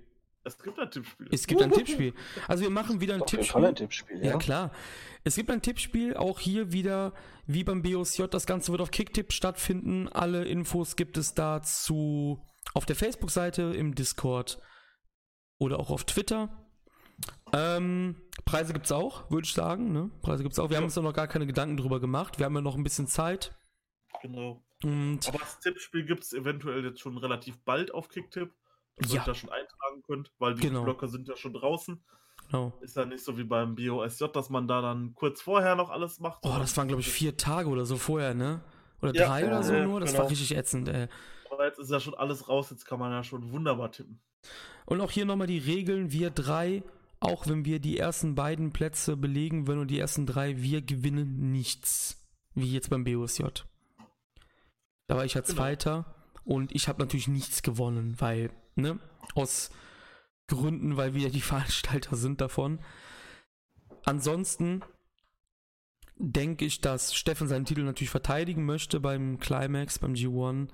Es 0.43 0.59
gibt 0.59 0.79
ein 0.79 0.91
Tippspiel. 0.91 1.29
Es 1.31 1.47
gibt 1.47 1.63
ein 1.63 1.71
Tippspiel. 1.71 2.15
Also 2.49 2.63
wir 2.63 2.71
machen 2.71 3.01
wieder 3.01 3.15
ein 3.15 3.27
Tippspiel. 3.27 3.65
Ein 3.65 3.75
Tippspiel 3.75 4.19
ja. 4.19 4.33
ja. 4.33 4.39
klar. 4.39 4.73
Es 5.23 5.37
gibt 5.37 5.51
ein 5.51 5.61
Tippspiel, 5.61 6.17
auch 6.17 6.39
hier 6.39 6.73
wieder 6.73 7.13
wie 7.47 7.63
beim 7.63 7.83
BOSJ. 7.83 8.25
Das 8.31 8.47
Ganze 8.47 8.73
wird 8.73 8.81
auf 8.81 8.91
Kicktip 8.91 9.33
stattfinden. 9.33 10.09
Alle 10.09 10.45
Infos 10.45 10.97
gibt 10.97 11.19
es 11.19 11.35
dazu 11.35 12.43
auf 12.73 12.87
der 12.87 12.97
Facebook-Seite, 12.97 13.63
im 13.75 13.95
Discord 13.95 14.61
oder 15.59 15.79
auch 15.79 15.91
auf 15.91 16.05
Twitter. 16.05 16.49
Ähm, 17.53 18.17
Preise 18.47 18.73
gibt 18.73 18.87
es 18.87 18.93
auch, 18.93 19.31
würde 19.31 19.45
ich 19.45 19.53
sagen. 19.53 19.93
Ne? 19.93 20.11
Preise 20.23 20.43
gibt 20.43 20.55
es 20.55 20.59
auch. 20.59 20.71
Wir 20.71 20.75
ja. 20.75 20.79
haben 20.79 20.85
uns 20.85 20.97
noch 20.97 21.13
gar 21.13 21.29
keine 21.29 21.47
Gedanken 21.47 21.77
drüber 21.77 22.01
gemacht. 22.01 22.39
Wir 22.39 22.47
haben 22.47 22.55
ja 22.55 22.63
noch 22.63 22.77
ein 22.77 22.83
bisschen 22.83 23.07
Zeit. 23.07 23.55
Genau. 24.23 24.63
Und 24.83 25.29
Aber 25.29 25.39
das 25.39 25.61
Tippspiel 25.61 26.05
gibt 26.05 26.25
es 26.25 26.33
eventuell 26.33 26.85
jetzt 26.85 27.01
schon 27.01 27.19
relativ 27.19 27.59
bald 27.65 27.93
auf 27.93 28.09
Kicktip, 28.09 28.53
dass 28.97 29.13
ja. 29.13 29.21
ihr 29.21 29.27
da 29.27 29.35
schon 29.35 29.51
eintragen 29.51 30.03
könnt, 30.07 30.33
weil 30.39 30.55
die 30.55 30.63
genau. 30.63 30.85
Blöcke 30.85 31.09
sind 31.09 31.29
ja 31.29 31.37
schon 31.37 31.53
draußen. 31.53 32.03
Genau. 32.51 32.73
Ist 32.81 32.97
ja 32.97 33.05
nicht 33.05 33.23
so 33.23 33.39
wie 33.39 33.45
beim 33.45 33.77
BOSJ, 33.77 34.25
dass 34.33 34.51
man 34.51 34.67
da 34.67 34.81
dann 34.81 35.15
kurz 35.15 35.41
vorher 35.41 35.77
noch 35.77 35.91
alles 35.91 36.19
macht. 36.19 36.41
Oh, 36.43 36.57
das 36.59 36.77
waren, 36.77 36.89
glaube 36.89 37.03
ich, 37.03 37.09
vier 37.09 37.37
Tage 37.37 37.69
oder 37.69 37.85
so 37.85 37.97
vorher, 37.97 38.35
ne? 38.35 38.61
Oder 39.03 39.15
ja, 39.15 39.27
drei 39.27 39.47
oder 39.47 39.63
so 39.63 39.73
äh, 39.73 39.85
nur. 39.85 40.01
Das 40.01 40.11
genau. 40.11 40.25
war 40.25 40.31
richtig 40.31 40.57
ätzend, 40.57 40.89
ey. 40.89 41.09
Aber 41.51 41.67
jetzt 41.67 41.79
ist 41.79 41.91
ja 41.91 42.01
schon 42.01 42.15
alles 42.15 42.49
raus, 42.49 42.71
jetzt 42.71 42.85
kann 42.85 42.99
man 42.99 43.13
ja 43.13 43.23
schon 43.23 43.53
wunderbar 43.53 43.93
tippen. 43.93 44.21
Und 44.87 45.01
auch 45.01 45.11
hier 45.11 45.27
nochmal 45.27 45.47
die 45.47 45.59
Regeln. 45.59 46.11
Wir 46.11 46.31
drei, 46.31 46.83
auch 47.21 47.47
wenn 47.47 47.65
wir 47.65 47.79
die 47.79 47.99
ersten 47.99 48.35
beiden 48.35 48.73
Plätze 48.73 49.17
belegen 49.17 49.67
würden 49.67 49.81
und 49.81 49.89
die 49.89 49.99
ersten 49.99 50.27
drei, 50.27 50.61
wir 50.61 50.83
gewinnen 50.83 51.53
nichts. 51.53 52.17
Wie 52.55 52.73
jetzt 52.73 52.91
beim 52.91 53.05
BOSJ. 53.05 53.45
Da 55.11 55.17
war 55.17 55.25
ich 55.25 55.35
ja 55.35 55.41
genau. 55.41 55.55
Zweiter 55.55 56.05
und 56.45 56.73
ich 56.73 56.87
habe 56.87 57.01
natürlich 57.01 57.27
nichts 57.27 57.63
gewonnen, 57.63 58.15
weil, 58.21 58.53
ne, 58.77 59.01
aus 59.35 59.71
Gründen, 60.47 60.97
weil 60.97 61.15
wir 61.15 61.31
die 61.31 61.41
Veranstalter 61.41 62.15
sind 62.15 62.41
davon. 62.41 62.79
Ansonsten 64.05 64.83
denke 66.17 66.65
ich, 66.65 66.81
dass 66.81 67.13
Steffen 67.13 67.49
seinen 67.49 67.65
Titel 67.65 67.83
natürlich 67.83 68.11
verteidigen 68.11 68.65
möchte 68.65 69.01
beim 69.01 69.41
Climax, 69.41 69.99
beim 69.99 70.13
G1. 70.13 70.69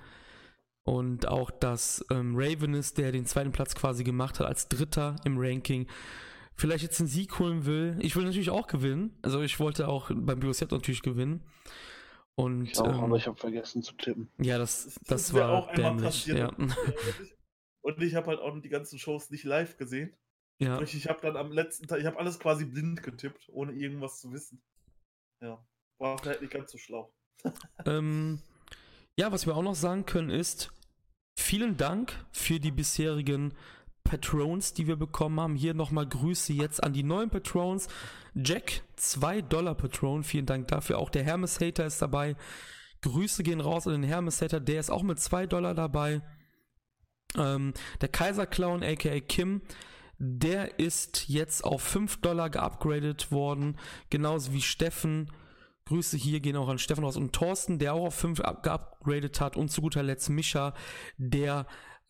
Und 0.84 1.28
auch, 1.28 1.50
dass 1.50 2.04
ähm, 2.10 2.34
Raven 2.36 2.74
ist, 2.74 2.98
der 2.98 3.12
den 3.12 3.24
zweiten 3.24 3.52
Platz 3.52 3.74
quasi 3.74 4.04
gemacht 4.04 4.38
hat, 4.38 4.46
als 4.46 4.68
Dritter 4.68 5.16
im 5.24 5.38
Ranking, 5.38 5.86
vielleicht 6.54 6.82
jetzt 6.82 7.00
einen 7.00 7.08
Sieg 7.08 7.38
holen 7.38 7.64
will. 7.64 7.96
Ich 8.00 8.14
will 8.16 8.24
natürlich 8.24 8.50
auch 8.50 8.66
gewinnen. 8.66 9.16
Also 9.22 9.40
ich 9.40 9.58
wollte 9.60 9.88
auch 9.88 10.10
beim 10.14 10.40
BOZ 10.40 10.60
natürlich 10.70 11.00
gewinnen. 11.00 11.42
Und, 12.38 12.66
ich 12.66 12.78
auch, 12.78 12.86
ähm, 12.86 13.00
aber 13.00 13.16
ich 13.16 13.26
habe 13.26 13.36
vergessen 13.36 13.82
zu 13.82 13.94
tippen. 13.94 14.28
Ja, 14.38 14.58
das, 14.58 14.84
das, 14.84 14.98
das 15.06 15.34
war 15.34 15.50
auch 15.52 15.72
dämlich. 15.72 16.26
Ja. 16.26 16.48
Und 17.82 18.02
ich 18.02 18.14
habe 18.14 18.26
halt 18.26 18.40
auch 18.40 18.58
die 18.60 18.68
ganzen 18.68 18.98
Shows 18.98 19.30
nicht 19.30 19.44
live 19.44 19.76
gesehen. 19.78 20.14
Ja. 20.58 20.76
Sprich, 20.76 20.94
ich 20.94 21.08
habe 21.08 21.20
dann 21.22 21.36
am 21.36 21.52
letzten 21.52 21.86
Tag, 21.86 22.00
ich 22.00 22.06
habe 22.06 22.18
alles 22.18 22.38
quasi 22.38 22.64
blind 22.64 23.02
getippt, 23.02 23.48
ohne 23.50 23.72
irgendwas 23.72 24.20
zu 24.20 24.32
wissen. 24.32 24.62
Ja, 25.42 25.64
war 25.98 26.18
vielleicht 26.18 26.42
nicht 26.42 26.52
ganz 26.52 26.72
so 26.72 26.78
schlau. 26.78 27.12
ähm, 27.86 28.40
ja, 29.18 29.32
was 29.32 29.46
wir 29.46 29.56
auch 29.56 29.62
noch 29.62 29.74
sagen 29.74 30.04
können 30.04 30.30
ist, 30.30 30.72
vielen 31.38 31.76
Dank 31.76 32.12
für 32.32 32.58
die 32.58 32.70
bisherigen 32.70 33.54
Patrons, 34.06 34.72
die 34.72 34.86
wir 34.86 34.96
bekommen 34.96 35.38
haben. 35.40 35.56
Hier 35.56 35.74
nochmal 35.74 36.06
Grüße 36.06 36.52
jetzt 36.52 36.82
an 36.82 36.92
die 36.92 37.02
neuen 37.02 37.28
Patrons. 37.28 37.88
Jack, 38.34 38.82
2 38.96 39.42
Dollar 39.42 39.74
Patron, 39.74 40.22
vielen 40.22 40.46
Dank 40.46 40.68
dafür. 40.68 40.98
Auch 40.98 41.10
der 41.10 41.24
Hermes 41.24 41.60
Hater 41.60 41.86
ist 41.86 42.00
dabei. 42.00 42.36
Grüße 43.02 43.42
gehen 43.42 43.60
raus 43.60 43.86
an 43.86 43.92
den 43.94 44.02
Hermes 44.02 44.40
Hater, 44.40 44.60
der 44.60 44.80
ist 44.80 44.90
auch 44.90 45.02
mit 45.02 45.18
2 45.18 45.46
Dollar 45.46 45.74
dabei. 45.74 46.22
Ähm, 47.36 47.74
der 48.00 48.08
Kaiser 48.08 48.46
Clown, 48.46 48.82
aka 48.82 49.20
Kim, 49.20 49.62
der 50.18 50.78
ist 50.78 51.28
jetzt 51.28 51.64
auf 51.64 51.82
5 51.82 52.20
Dollar 52.20 52.50
geupgradet 52.50 53.30
worden. 53.32 53.76
Genauso 54.10 54.52
wie 54.52 54.62
Steffen. 54.62 55.30
Grüße 55.86 56.16
hier 56.16 56.40
gehen 56.40 56.56
auch 56.56 56.68
an 56.68 56.78
Steffen 56.78 57.04
raus 57.04 57.16
und 57.16 57.32
Thorsten, 57.32 57.78
der 57.78 57.94
auch 57.94 58.06
auf 58.06 58.14
5 58.14 58.42
geupgradet 58.62 59.40
hat. 59.40 59.56
Und 59.56 59.70
zu 59.70 59.82
guter 59.82 60.02
Letzt 60.02 60.30
Mischa, 60.30 60.74
der 61.16 61.66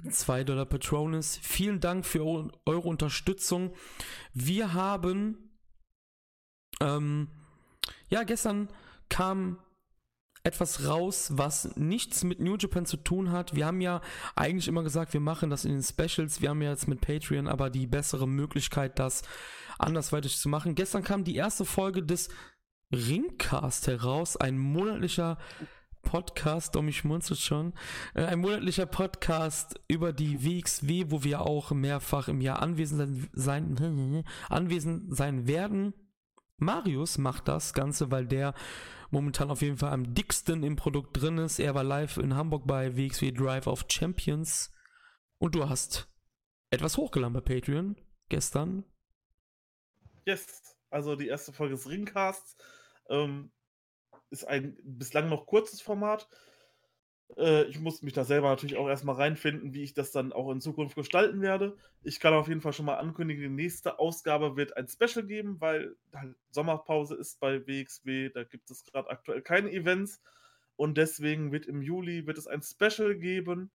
2 0.09 0.45
Dollar 0.45 0.67
Patronus. 0.67 1.39
Vielen 1.43 1.81
Dank 1.81 2.05
für 2.05 2.25
eure 2.67 2.89
Unterstützung. 2.89 3.73
Wir 4.33 4.75
haben, 4.75 5.59
ähm, 6.81 7.29
ja, 8.09 8.23
gestern 8.23 8.69
kam 9.09 9.59
etwas 10.47 10.87
raus, 10.87 11.31
was 11.33 11.77
nichts 11.77 12.23
mit 12.23 12.39
New 12.39 12.57
Japan 12.57 12.87
zu 12.87 12.97
tun 12.97 13.33
hat. 13.33 13.57
Wir 13.57 13.67
haben 13.67 13.81
ja 13.81 14.01
eigentlich 14.37 14.69
immer 14.69 14.85
gesagt, 14.85 15.13
wir 15.13 15.21
machen 15.21 15.51
das 15.51 15.65
in 15.65 15.73
den 15.73 15.83
Specials. 15.83 16.41
Wir 16.41 16.51
haben 16.51 16.63
ja 16.63 16.71
jetzt 16.71 16.87
mit 16.87 17.01
Patreon 17.01 17.49
aber 17.49 17.69
die 17.69 17.89
bessere 17.89 18.29
Möglichkeit, 18.29 18.99
das 19.01 19.23
andersweitig 19.79 20.39
zu 20.39 20.49
machen. 20.49 20.77
Gestern 20.77 21.03
kam 21.03 21.25
die 21.25 21.35
erste 21.35 21.65
Folge 21.65 22.03
des 22.03 22.29
Ringcast 22.93 23.89
heraus, 23.89 24.37
ein 24.37 24.57
monatlicher 24.57 25.39
Podcast, 26.07 26.75
Domi 26.75 26.93
schmunzelt 26.93 27.41
schon, 27.41 27.75
äh, 28.15 28.25
ein 28.25 28.39
monatlicher 28.39 28.87
Podcast 28.87 29.79
über 29.89 30.13
die 30.13 30.43
WXW, 30.43 31.07
wo 31.09 31.25
wir 31.25 31.43
auch 31.43 31.73
mehrfach 31.73 32.29
im 32.29 32.41
Jahr 32.41 32.63
anwesend 32.63 33.29
sein, 33.33 34.25
anwesend 34.49 35.15
sein 35.15 35.47
werden. 35.47 35.93
Marius 36.59 37.19
macht 37.19 37.49
das 37.49 37.75
Ganze, 37.75 38.11
weil 38.11 38.27
der 38.27 38.55
momentan 39.11 39.51
auf 39.51 39.63
jeden 39.63 39.77
Fall 39.77 39.93
am 39.93 40.15
dicksten 40.15 40.63
im 40.63 40.77
Produkt 40.77 41.21
drin 41.21 41.39
ist. 41.39 41.59
Er 41.59 41.75
war 41.75 41.85
live 41.85 42.17
in 42.17 42.35
Hamburg 42.35 42.67
bei 42.67 42.97
WXW 42.97 43.33
Drive 43.33 43.67
of 43.67 43.85
Champions. 43.91 44.73
Und 45.39 45.55
du 45.55 45.69
hast 45.69 46.09
etwas 46.71 46.97
hochgeladen 46.97 47.35
bei 47.35 47.41
Patreon 47.41 47.97
gestern. 48.29 48.85
Yes, 50.25 50.77
also 50.89 51.17
die 51.17 51.29
erste 51.29 51.53
Folge 51.53 51.75
des 51.75 51.89
Ringcasts. 51.89 52.57
Ähm, 53.11 53.51
ist 54.31 54.45
ein 54.45 54.77
bislang 54.83 55.29
noch 55.29 55.47
kurzes 55.47 55.81
Format. 55.81 56.29
Äh, 57.37 57.65
ich 57.65 57.81
muss 57.81 58.03
mich 58.03 58.13
da 58.13 58.25
selber 58.25 58.49
natürlich 58.49 58.77
auch 58.77 58.89
erstmal 58.89 59.17
reinfinden, 59.17 59.75
wie 59.75 59.83
ich 59.83 59.95
das 59.95 60.13
dann 60.13 60.33
auch 60.33 60.51
in 60.51 60.61
Zukunft 60.61 60.97
gestalten 60.97 61.41
werde. 61.41 61.77
Ich 62.03 62.21
kann 62.21 62.35
auf 62.35 62.49
jeden 62.49 62.61
Fall 62.61 62.73
schon 62.73 62.87
mal 62.87 62.99
ankündigen, 62.99 63.43
die 63.43 63.63
nächste 63.63 63.99
Ausgabe 63.99 64.57
wird 64.57 64.77
ein 64.77 64.89
Special 64.89 65.27
geben, 65.27 65.61
weil 65.61 65.97
halt 66.15 66.37
Sommerpause 66.51 67.17
ist 67.17 67.41
bei 67.41 67.67
WXW, 67.67 68.31
da 68.31 68.45
gibt 68.45 68.71
es 68.71 68.85
gerade 68.85 69.11
aktuell 69.11 69.43
keine 69.43 69.73
Events 69.73 70.21
und 70.77 70.99
deswegen 70.99 71.53
wird 71.53 71.67
im 71.67 71.83
Juli 71.83 72.27
wird 72.27 72.39
es 72.39 72.47
ein 72.47 72.63
Special 72.63 73.17
geben 73.17 73.71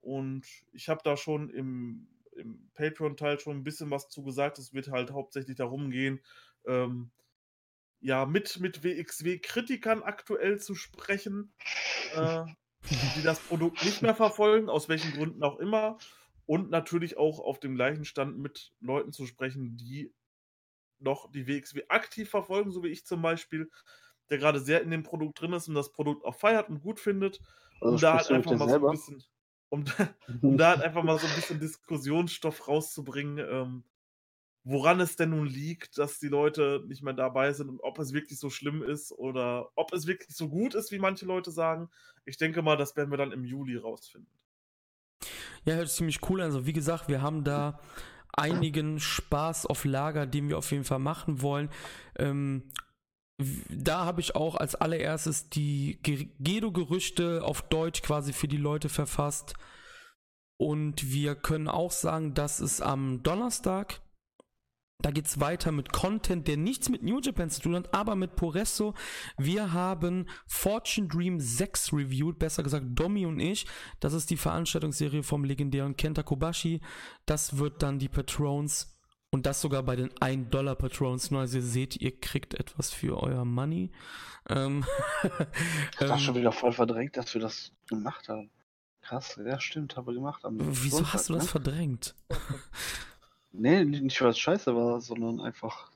und 0.00 0.46
ich 0.72 0.88
habe 0.88 1.00
da 1.02 1.16
schon 1.16 1.50
im, 1.50 2.06
im 2.32 2.70
Patreon-Teil 2.74 3.40
schon 3.40 3.56
ein 3.56 3.64
bisschen 3.64 3.90
was 3.90 4.08
zu 4.08 4.22
gesagt. 4.22 4.58
Es 4.58 4.74
wird 4.74 4.88
halt 4.88 5.10
hauptsächlich 5.12 5.56
darum 5.56 5.90
gehen, 5.90 6.20
ähm, 6.66 7.10
ja, 8.04 8.26
mit, 8.26 8.60
mit 8.60 8.84
WXW-Kritikern 8.84 10.02
aktuell 10.02 10.60
zu 10.60 10.74
sprechen, 10.74 11.54
äh, 12.14 12.44
die 13.16 13.22
das 13.22 13.40
Produkt 13.40 13.82
nicht 13.82 14.02
mehr 14.02 14.14
verfolgen, 14.14 14.68
aus 14.68 14.90
welchen 14.90 15.12
Gründen 15.12 15.42
auch 15.42 15.58
immer. 15.58 15.96
Und 16.44 16.68
natürlich 16.68 17.16
auch 17.16 17.40
auf 17.40 17.60
dem 17.60 17.76
gleichen 17.76 18.04
Stand 18.04 18.38
mit 18.38 18.72
Leuten 18.80 19.12
zu 19.12 19.24
sprechen, 19.26 19.78
die 19.78 20.12
noch 20.98 21.30
die 21.32 21.48
WXW 21.48 21.84
aktiv 21.88 22.28
verfolgen, 22.28 22.72
so 22.72 22.82
wie 22.82 22.88
ich 22.88 23.06
zum 23.06 23.22
Beispiel, 23.22 23.70
der 24.28 24.36
gerade 24.36 24.60
sehr 24.60 24.82
in 24.82 24.90
dem 24.90 25.02
Produkt 25.02 25.40
drin 25.40 25.54
ist 25.54 25.68
und 25.68 25.74
das 25.74 25.90
Produkt 25.90 26.26
auch 26.26 26.36
feiert 26.36 26.68
und 26.68 26.82
gut 26.82 27.00
findet. 27.00 27.40
Also 27.80 27.94
um 27.94 28.00
da 28.00 28.18
halt 28.18 28.30
einfach 28.30 28.52
mal 28.52 28.68
selber? 28.68 28.94
so 28.94 29.12
ein 29.12 29.16
bisschen, 29.16 29.24
um, 29.70 29.84
um 30.42 30.58
da 30.58 30.68
halt 30.76 30.82
einfach 30.82 31.02
mal 31.02 31.18
so 31.18 31.26
ein 31.26 31.34
bisschen 31.34 31.58
Diskussionsstoff 31.58 32.68
rauszubringen, 32.68 33.38
ähm, 33.38 33.84
woran 34.64 34.98
es 35.00 35.16
denn 35.16 35.30
nun 35.30 35.46
liegt, 35.46 35.98
dass 35.98 36.18
die 36.18 36.28
Leute 36.28 36.82
nicht 36.86 37.02
mehr 37.02 37.12
dabei 37.12 37.52
sind 37.52 37.68
und 37.68 37.80
ob 37.80 37.98
es 37.98 38.14
wirklich 38.14 38.38
so 38.38 38.48
schlimm 38.48 38.82
ist 38.82 39.12
oder 39.12 39.68
ob 39.76 39.92
es 39.92 40.06
wirklich 40.06 40.34
so 40.34 40.48
gut 40.48 40.74
ist, 40.74 40.90
wie 40.90 40.98
manche 40.98 41.26
Leute 41.26 41.50
sagen. 41.50 41.90
Ich 42.24 42.38
denke 42.38 42.62
mal, 42.62 42.76
das 42.76 42.96
werden 42.96 43.10
wir 43.10 43.18
dann 43.18 43.32
im 43.32 43.44
Juli 43.44 43.76
rausfinden. 43.76 44.32
Ja, 45.64 45.74
hört 45.74 45.88
sich 45.88 45.98
ziemlich 45.98 46.28
cool 46.28 46.40
an. 46.40 46.46
Also 46.46 46.66
wie 46.66 46.72
gesagt, 46.72 47.08
wir 47.08 47.20
haben 47.20 47.44
da 47.44 47.78
einigen 48.32 49.00
Spaß 49.00 49.66
auf 49.66 49.84
Lager, 49.84 50.26
den 50.26 50.48
wir 50.48 50.58
auf 50.58 50.70
jeden 50.70 50.84
Fall 50.84 50.98
machen 50.98 51.42
wollen. 51.42 51.68
Ähm, 52.18 52.70
da 53.68 54.04
habe 54.04 54.20
ich 54.20 54.34
auch 54.34 54.54
als 54.54 54.74
allererstes 54.74 55.50
die 55.50 55.98
Gedo-Gerüchte 56.02 57.42
auf 57.44 57.62
Deutsch 57.62 58.02
quasi 58.02 58.32
für 58.32 58.48
die 58.48 58.56
Leute 58.56 58.88
verfasst. 58.88 59.54
Und 60.56 61.10
wir 61.12 61.34
können 61.34 61.68
auch 61.68 61.90
sagen, 61.90 62.32
dass 62.32 62.60
es 62.60 62.80
am 62.80 63.22
Donnerstag 63.22 64.00
da 65.02 65.10
geht 65.10 65.26
es 65.26 65.38
weiter 65.38 65.70
mit 65.70 65.92
Content, 65.92 66.48
der 66.48 66.56
nichts 66.56 66.88
mit 66.88 67.02
New 67.02 67.20
Japan 67.20 67.50
zu 67.50 67.60
tun 67.60 67.74
hat, 67.74 67.92
aber 67.92 68.16
mit 68.16 68.36
Poresso. 68.36 68.94
Wir 69.36 69.72
haben 69.72 70.26
Fortune 70.46 71.08
Dream 71.08 71.40
6 71.40 71.92
reviewed, 71.92 72.38
besser 72.38 72.62
gesagt 72.62 72.86
Domi 72.88 73.26
und 73.26 73.38
ich. 73.38 73.66
Das 74.00 74.14
ist 74.14 74.30
die 74.30 74.36
Veranstaltungsserie 74.36 75.22
vom 75.22 75.44
legendären 75.44 75.96
Kenta 75.96 76.22
Kobashi. 76.22 76.80
Das 77.26 77.58
wird 77.58 77.82
dann 77.82 77.98
die 77.98 78.08
Patrons 78.08 78.98
und 79.30 79.46
das 79.46 79.60
sogar 79.60 79.82
bei 79.82 79.96
den 79.96 80.10
1 80.20 80.48
Dollar 80.50 80.76
Patrons. 80.76 81.30
Nur 81.30 81.40
also 81.40 81.58
ihr 81.58 81.62
seht, 81.62 82.00
ihr 82.00 82.18
kriegt 82.18 82.54
etwas 82.54 82.90
für 82.90 83.22
euer 83.22 83.44
Money. 83.44 83.90
Ähm, 84.48 84.86
ich 85.22 86.00
hab 86.00 86.10
ähm, 86.10 86.18
schon 86.18 86.36
wieder 86.36 86.52
voll 86.52 86.72
verdrängt, 86.72 87.16
dass 87.16 87.34
wir 87.34 87.40
das 87.40 87.72
gemacht 87.88 88.28
haben. 88.28 88.50
Krass, 89.02 89.38
ja 89.44 89.60
stimmt, 89.60 89.96
habe 89.96 90.14
gemacht. 90.14 90.42
Wieso 90.48 91.12
hast 91.12 91.28
du 91.28 91.34
das 91.34 91.44
ne? 91.44 91.48
verdrängt? 91.50 92.14
Nee, 93.56 93.84
nicht 93.84 94.20
weil 94.20 94.30
es 94.30 94.38
scheiße 94.38 94.74
war, 94.74 95.00
sondern 95.00 95.40
einfach. 95.40 95.90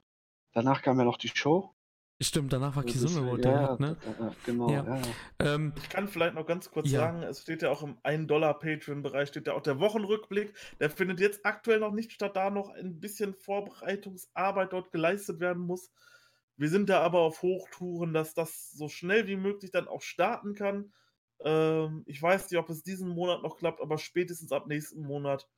Danach 0.52 0.82
kam 0.82 0.98
ja 0.98 1.04
noch 1.04 1.18
die 1.18 1.28
Show. 1.28 1.74
Stimmt, 2.20 2.52
danach 2.52 2.74
war 2.74 2.82
Kizuna 2.82 3.28
Road 3.28 3.44
ja, 3.44 3.76
ne? 3.78 3.96
Ja, 4.18 4.34
genau. 4.44 4.70
Ja. 4.70 4.84
Ja, 4.84 5.02
ähm, 5.38 5.72
ich 5.76 5.88
kann 5.88 6.08
vielleicht 6.08 6.34
noch 6.34 6.46
ganz 6.46 6.68
kurz 6.68 6.90
sagen, 6.90 7.22
es 7.22 7.42
steht 7.42 7.62
ja 7.62 7.70
auch 7.70 7.84
im 7.84 7.96
1-Dollar-Patreon-Bereich, 7.98 9.28
steht 9.28 9.46
ja 9.46 9.52
auch 9.52 9.62
der 9.62 9.78
Wochenrückblick. 9.78 10.52
Der 10.80 10.90
findet 10.90 11.20
jetzt 11.20 11.46
aktuell 11.46 11.78
noch 11.78 11.92
nicht 11.92 12.10
statt, 12.10 12.34
da 12.34 12.50
noch 12.50 12.70
ein 12.70 12.98
bisschen 12.98 13.34
Vorbereitungsarbeit 13.34 14.72
dort 14.72 14.90
geleistet 14.90 15.38
werden 15.38 15.62
muss. 15.62 15.92
Wir 16.56 16.68
sind 16.68 16.88
da 16.88 17.02
aber 17.02 17.20
auf 17.20 17.42
Hochtouren, 17.42 18.12
dass 18.12 18.34
das 18.34 18.72
so 18.72 18.88
schnell 18.88 19.28
wie 19.28 19.36
möglich 19.36 19.70
dann 19.70 19.86
auch 19.86 20.02
starten 20.02 20.56
kann. 20.56 20.92
Ähm, 21.40 22.02
ich 22.06 22.20
weiß 22.20 22.50
nicht, 22.50 22.58
ob 22.58 22.68
es 22.68 22.82
diesen 22.82 23.10
Monat 23.10 23.42
noch 23.42 23.56
klappt, 23.56 23.80
aber 23.80 23.96
spätestens 23.96 24.50
ab 24.50 24.66
nächsten 24.66 25.02
Monat 25.02 25.48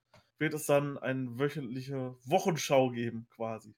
wird 0.41 0.55
es 0.55 0.67
dann 0.67 0.99
eine 0.99 1.39
wöchentliche 1.39 2.17
Wochenschau 2.25 2.91
geben, 2.91 3.29
quasi. 3.31 3.75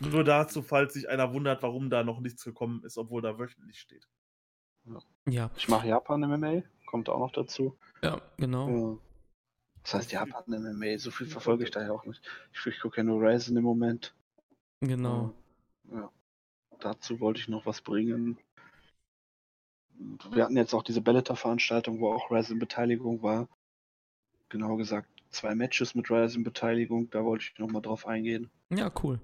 Nur 0.00 0.24
dazu, 0.24 0.62
falls 0.62 0.94
sich 0.94 1.08
einer 1.08 1.32
wundert, 1.32 1.62
warum 1.62 1.90
da 1.90 2.02
noch 2.02 2.18
nichts 2.18 2.42
gekommen 2.42 2.82
ist, 2.84 2.98
obwohl 2.98 3.22
da 3.22 3.38
wöchentlich 3.38 3.78
steht. 3.78 4.08
Ja. 4.86 4.98
ja. 5.28 5.50
Ich 5.56 5.68
mache 5.68 5.86
Japan 5.86 6.20
MMA, 6.20 6.62
kommt 6.86 7.08
auch 7.08 7.20
noch 7.20 7.32
dazu. 7.32 7.78
Ja, 8.02 8.20
genau. 8.36 8.68
Ja. 8.68 8.98
Das 9.82 9.94
heißt 9.94 10.12
Japan 10.12 10.42
MMA, 10.46 10.98
so 10.98 11.10
viel 11.10 11.26
verfolge 11.26 11.64
ich 11.64 11.70
da 11.70 11.82
ja 11.82 11.92
auch 11.92 12.06
nicht. 12.06 12.22
Ich, 12.52 12.66
ich 12.66 12.80
gucke 12.80 12.96
ja 12.96 13.04
nur 13.04 13.20
Ryzen 13.20 13.56
im 13.56 13.64
Moment. 13.64 14.14
Genau. 14.80 15.34
Ja. 15.92 16.10
Dazu 16.80 17.20
wollte 17.20 17.40
ich 17.40 17.48
noch 17.48 17.66
was 17.66 17.82
bringen. 17.82 18.38
Wir 20.30 20.44
hatten 20.44 20.56
jetzt 20.56 20.74
auch 20.74 20.82
diese 20.82 21.02
Bellator-Veranstaltung, 21.02 22.00
wo 22.00 22.12
auch 22.12 22.30
Ryzen 22.30 22.58
Beteiligung 22.58 23.22
war. 23.22 23.48
Genau 24.48 24.76
gesagt, 24.76 25.08
zwei 25.34 25.54
Matches 25.54 25.94
mit 25.94 26.10
Ryzen-Beteiligung, 26.10 27.10
da 27.10 27.24
wollte 27.24 27.44
ich 27.44 27.56
nochmal 27.58 27.82
drauf 27.82 28.06
eingehen. 28.06 28.48
Ja, 28.70 28.90
cool. 29.02 29.20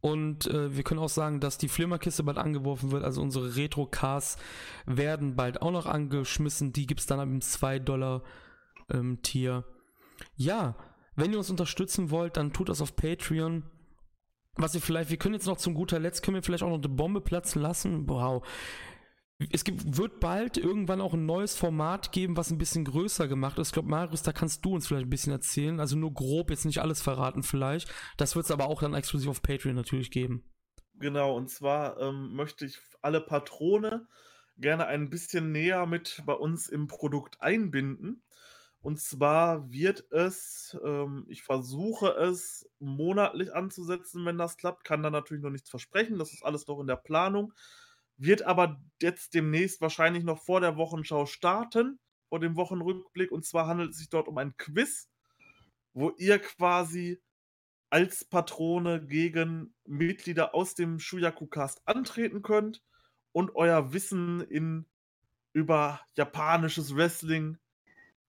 Und 0.00 0.46
äh, 0.46 0.74
wir 0.76 0.84
können 0.84 1.00
auch 1.00 1.08
sagen, 1.08 1.40
dass 1.40 1.58
die 1.58 1.66
Flimmerkiste 1.68 2.22
bald 2.22 2.38
angeworfen 2.38 2.92
wird. 2.92 3.02
Also 3.02 3.20
unsere 3.22 3.56
Retro-Cars 3.56 4.36
werden 4.86 5.34
bald 5.34 5.60
auch 5.62 5.72
noch 5.72 5.86
angeschmissen. 5.86 6.72
Die 6.72 6.86
gibt 6.86 7.00
es 7.00 7.06
dann 7.06 7.18
im 7.20 7.40
2-Dollar-Tier. 7.40 9.52
Ähm, 9.52 9.64
ja, 10.36 10.76
wenn 11.16 11.32
ihr 11.32 11.38
uns 11.38 11.50
unterstützen 11.50 12.10
wollt, 12.10 12.36
dann 12.36 12.52
tut 12.52 12.68
das 12.68 12.80
auf 12.80 12.94
Patreon. 12.94 13.64
Was 14.54 14.76
ihr 14.76 14.80
vielleicht, 14.80 15.10
wir 15.10 15.16
können 15.16 15.34
jetzt 15.34 15.46
noch 15.46 15.58
zum 15.58 15.74
guter 15.74 15.98
Letzt, 15.98 16.22
können 16.22 16.36
wir 16.36 16.42
vielleicht 16.42 16.62
auch 16.62 16.70
noch 16.70 16.78
eine 16.78 16.88
Bombe 16.88 17.20
platzen 17.20 17.60
lassen. 17.60 18.08
Wow 18.08 18.46
es 19.38 19.64
gibt, 19.64 19.98
wird 19.98 20.18
bald 20.20 20.56
irgendwann 20.56 21.02
auch 21.02 21.12
ein 21.12 21.26
neues 21.26 21.54
Format 21.56 22.10
geben, 22.10 22.36
was 22.36 22.50
ein 22.50 22.58
bisschen 22.58 22.84
größer 22.84 23.28
gemacht 23.28 23.58
ist. 23.58 23.68
Ich 23.68 23.74
glaube, 23.74 23.88
Marius, 23.88 24.22
da 24.22 24.32
kannst 24.32 24.64
du 24.64 24.74
uns 24.74 24.86
vielleicht 24.86 25.06
ein 25.06 25.10
bisschen 25.10 25.32
erzählen. 25.32 25.78
Also 25.78 25.96
nur 25.96 26.14
grob, 26.14 26.50
jetzt 26.50 26.64
nicht 26.64 26.80
alles 26.80 27.02
verraten 27.02 27.42
vielleicht. 27.42 27.92
Das 28.16 28.34
wird 28.34 28.46
es 28.46 28.50
aber 28.50 28.66
auch 28.66 28.80
dann 28.80 28.94
exklusiv 28.94 29.28
auf 29.28 29.42
Patreon 29.42 29.74
natürlich 29.74 30.10
geben. 30.10 30.42
Genau, 30.94 31.36
und 31.36 31.50
zwar 31.50 32.00
ähm, 32.00 32.34
möchte 32.34 32.64
ich 32.64 32.78
alle 33.02 33.20
Patrone 33.20 34.08
gerne 34.56 34.86
ein 34.86 35.10
bisschen 35.10 35.52
näher 35.52 35.84
mit 35.84 36.22
bei 36.24 36.32
uns 36.32 36.68
im 36.68 36.86
Produkt 36.86 37.42
einbinden. 37.42 38.22
Und 38.80 39.00
zwar 39.00 39.70
wird 39.70 40.10
es, 40.12 40.78
ähm, 40.82 41.26
ich 41.28 41.42
versuche 41.42 42.08
es 42.12 42.70
monatlich 42.78 43.54
anzusetzen, 43.54 44.24
wenn 44.24 44.38
das 44.38 44.56
klappt, 44.56 44.84
kann 44.84 45.02
da 45.02 45.10
natürlich 45.10 45.42
noch 45.42 45.50
nichts 45.50 45.68
versprechen. 45.68 46.18
Das 46.18 46.32
ist 46.32 46.42
alles 46.42 46.66
noch 46.68 46.80
in 46.80 46.86
der 46.86 46.96
Planung 46.96 47.52
wird 48.16 48.42
aber 48.42 48.80
jetzt 49.00 49.34
demnächst 49.34 49.80
wahrscheinlich 49.80 50.24
noch 50.24 50.42
vor 50.42 50.60
der 50.60 50.76
Wochenschau 50.76 51.26
starten, 51.26 51.98
vor 52.28 52.40
dem 52.40 52.56
Wochenrückblick. 52.56 53.30
Und 53.30 53.44
zwar 53.44 53.66
handelt 53.66 53.90
es 53.90 53.98
sich 53.98 54.08
dort 54.08 54.28
um 54.28 54.38
ein 54.38 54.56
Quiz, 54.56 55.08
wo 55.92 56.10
ihr 56.18 56.38
quasi 56.38 57.20
als 57.90 58.24
Patrone 58.24 59.04
gegen 59.06 59.74
Mitglieder 59.84 60.54
aus 60.54 60.74
dem 60.74 60.98
Shuyaku-Cast 60.98 61.86
antreten 61.86 62.42
könnt 62.42 62.82
und 63.32 63.54
euer 63.54 63.92
Wissen 63.92 64.40
in, 64.40 64.86
über 65.52 66.00
japanisches 66.14 66.96
Wrestling 66.96 67.58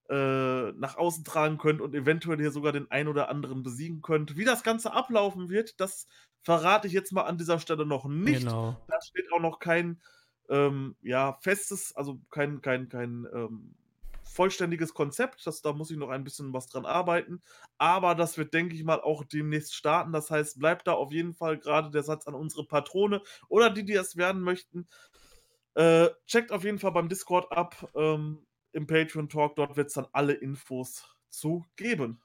äh, 0.10 0.72
nach 0.74 0.96
außen 0.96 1.24
tragen 1.24 1.58
könnt 1.58 1.82
und 1.82 1.94
eventuell 1.96 2.38
hier 2.38 2.52
sogar 2.52 2.72
den 2.72 2.90
ein 2.92 3.08
oder 3.08 3.30
anderen 3.30 3.64
besiegen 3.64 4.02
könnt. 4.02 4.38
Wie 4.38 4.46
das 4.46 4.64
Ganze 4.64 4.94
ablaufen 4.94 5.50
wird, 5.50 5.80
das 5.82 6.08
verrate 6.48 6.88
ich 6.88 6.94
jetzt 6.94 7.12
mal 7.12 7.24
an 7.24 7.38
dieser 7.38 7.60
Stelle 7.60 7.86
noch 7.86 8.06
nicht. 8.06 8.46
Genau. 8.46 8.78
Da 8.88 9.02
steht 9.02 9.30
auch 9.34 9.42
noch 9.42 9.60
kein 9.60 10.02
ähm, 10.48 10.96
ja, 11.02 11.34
festes, 11.42 11.94
also 11.94 12.22
kein, 12.30 12.62
kein, 12.62 12.88
kein 12.88 13.28
ähm, 13.34 13.76
vollständiges 14.24 14.94
Konzept. 14.94 15.46
Das, 15.46 15.62
da 15.62 15.74
muss 15.74 15.92
ich 15.92 15.98
noch 15.98 16.08
ein 16.08 16.24
bisschen 16.24 16.54
was 16.54 16.68
dran 16.68 16.86
arbeiten. 16.86 17.42
Aber 17.78 18.16
das 18.16 18.38
wird, 18.38 18.54
denke 18.54 18.76
ich 18.76 18.86
mal, 18.86 19.02
auch 19.02 19.26
demnächst 19.26 19.76
starten. 19.76 20.14
Das 20.14 20.32
heißt, 20.32 20.58
bleibt 20.58 20.88
da 20.88 20.94
auf 20.94 21.12
jeden 21.12 21.34
Fall 21.34 21.58
gerade 21.58 21.92
der 21.92 22.04
Satz 22.04 22.28
an 22.28 22.34
unsere 22.34 22.66
Patrone 22.66 23.22
oder 23.50 23.70
die, 23.70 23.84
die 23.84 23.96
es 23.96 24.16
werden 24.16 24.42
möchten. 24.42 24.88
Äh, 25.74 26.08
checkt 26.28 26.54
auf 26.54 26.64
jeden 26.64 26.80
Fall 26.80 26.94
beim 26.94 27.10
Discord 27.10 27.52
ab. 27.52 27.92
Ähm, 27.94 28.48
im 28.72 28.88
Patreon 28.88 29.28
Talk. 29.28 29.58
Dort 29.58 29.76
wird 29.76 29.88
es 29.88 29.96
dann 29.96 30.08
alle 30.14 30.32
Infos 30.32 31.14
zu 31.28 31.66
geben. 31.76 32.22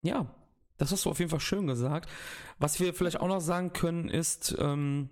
Ja, 0.00 0.34
das 0.78 0.92
hast 0.92 1.04
du 1.04 1.10
auf 1.10 1.18
jeden 1.18 1.30
Fall 1.30 1.40
schön 1.40 1.66
gesagt. 1.66 2.10
Was 2.58 2.80
wir 2.80 2.94
vielleicht 2.94 3.20
auch 3.20 3.28
noch 3.28 3.40
sagen 3.40 3.72
können, 3.72 4.08
ist, 4.08 4.56
ähm, 4.58 5.10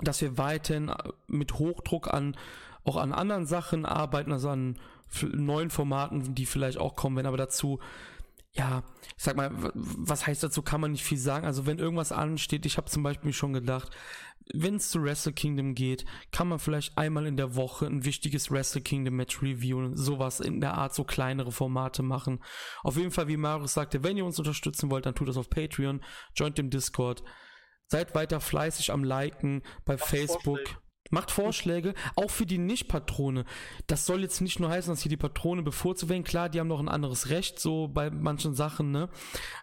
dass 0.00 0.20
wir 0.20 0.38
weiterhin 0.38 0.92
mit 1.26 1.54
Hochdruck 1.54 2.12
an 2.12 2.36
auch 2.84 2.96
an 2.96 3.12
anderen 3.12 3.46
Sachen 3.46 3.84
arbeiten, 3.84 4.32
also 4.32 4.48
an 4.48 4.78
neuen 5.22 5.70
Formaten, 5.70 6.34
die 6.34 6.46
vielleicht 6.46 6.78
auch 6.78 6.96
kommen 6.96 7.16
werden, 7.16 7.26
aber 7.26 7.36
dazu, 7.36 7.80
ja, 8.52 8.82
ich 9.16 9.24
sag 9.24 9.36
mal, 9.36 9.50
was 9.74 10.26
heißt 10.26 10.42
dazu, 10.42 10.62
kann 10.62 10.80
man 10.80 10.92
nicht 10.92 11.04
viel 11.04 11.18
sagen. 11.18 11.46
Also 11.46 11.66
wenn 11.66 11.78
irgendwas 11.78 12.12
ansteht, 12.12 12.66
ich 12.66 12.76
habe 12.76 12.90
zum 12.90 13.02
Beispiel 13.02 13.32
schon 13.32 13.52
gedacht, 13.52 13.90
wenn 14.54 14.76
es 14.76 14.90
zu 14.90 15.02
Wrestle 15.02 15.32
Kingdom 15.32 15.74
geht, 15.74 16.04
kann 16.32 16.48
man 16.48 16.58
vielleicht 16.58 16.96
einmal 16.96 17.26
in 17.26 17.36
der 17.36 17.54
Woche 17.54 17.86
ein 17.86 18.04
wichtiges 18.04 18.50
Wrestle 18.50 18.80
Kingdom 18.80 19.16
Match 19.16 19.42
reviewen, 19.42 19.96
sowas 19.96 20.40
in 20.40 20.60
der 20.60 20.74
Art, 20.74 20.94
so 20.94 21.04
kleinere 21.04 21.52
Formate 21.52 22.02
machen. 22.02 22.42
Auf 22.82 22.96
jeden 22.96 23.10
Fall, 23.10 23.28
wie 23.28 23.36
Marius 23.36 23.74
sagte, 23.74 24.02
wenn 24.02 24.16
ihr 24.16 24.24
uns 24.24 24.38
unterstützen 24.38 24.90
wollt, 24.90 25.06
dann 25.06 25.14
tut 25.14 25.28
das 25.28 25.36
auf 25.36 25.50
Patreon, 25.50 26.02
joint 26.34 26.58
dem 26.58 26.70
Discord, 26.70 27.22
seid 27.86 28.14
weiter 28.14 28.40
fleißig 28.40 28.92
am 28.92 29.04
Liken 29.04 29.62
bei 29.84 29.96
Ach, 30.00 30.06
Facebook. 30.06 30.58
Vorschläge. 30.58 30.87
Macht 31.10 31.30
Vorschläge, 31.30 31.94
auch 32.16 32.30
für 32.30 32.46
die 32.46 32.58
Nicht-Patrone. 32.58 33.44
Das 33.86 34.06
soll 34.06 34.22
jetzt 34.22 34.40
nicht 34.40 34.60
nur 34.60 34.70
heißen, 34.70 34.92
dass 34.92 35.02
hier 35.02 35.10
die 35.10 35.16
Patrone 35.16 35.62
bevorzugt. 35.62 36.08
Klar, 36.24 36.48
die 36.48 36.60
haben 36.60 36.68
noch 36.68 36.80
ein 36.80 36.88
anderes 36.88 37.30
Recht, 37.30 37.58
so 37.60 37.88
bei 37.88 38.10
manchen 38.10 38.54
Sachen, 38.54 38.90
ne? 38.90 39.08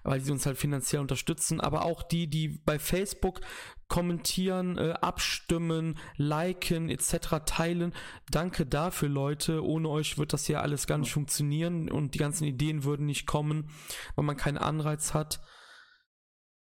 Weil 0.04 0.22
sie 0.22 0.32
uns 0.32 0.46
halt 0.46 0.58
finanziell 0.58 1.02
unterstützen. 1.02 1.62
Aber 1.62 1.86
auch 1.86 2.04
die, 2.04 2.28
die 2.28 2.48
bei 2.48 2.80
Facebook 2.80 3.42
kommentieren, 3.88 4.78
äh, 4.78 4.94
abstimmen, 5.02 5.98
liken, 6.18 6.90
etc. 6.90 7.46
teilen. 7.46 7.94
Danke 8.32 8.66
dafür, 8.66 9.10
Leute. 9.10 9.64
Ohne 9.64 9.90
euch 9.90 10.18
wird 10.18 10.34
das 10.34 10.46
hier 10.46 10.62
alles 10.62 10.88
gar 10.88 10.98
nicht 10.98 11.12
funktionieren 11.12 11.90
und 11.92 12.14
die 12.14 12.20
ganzen 12.20 12.46
Ideen 12.46 12.84
würden 12.84 13.06
nicht 13.06 13.28
kommen, 13.28 13.70
weil 14.16 14.26
man 14.26 14.38
keinen 14.38 14.58
Anreiz 14.58 15.14
hat. 15.14 15.40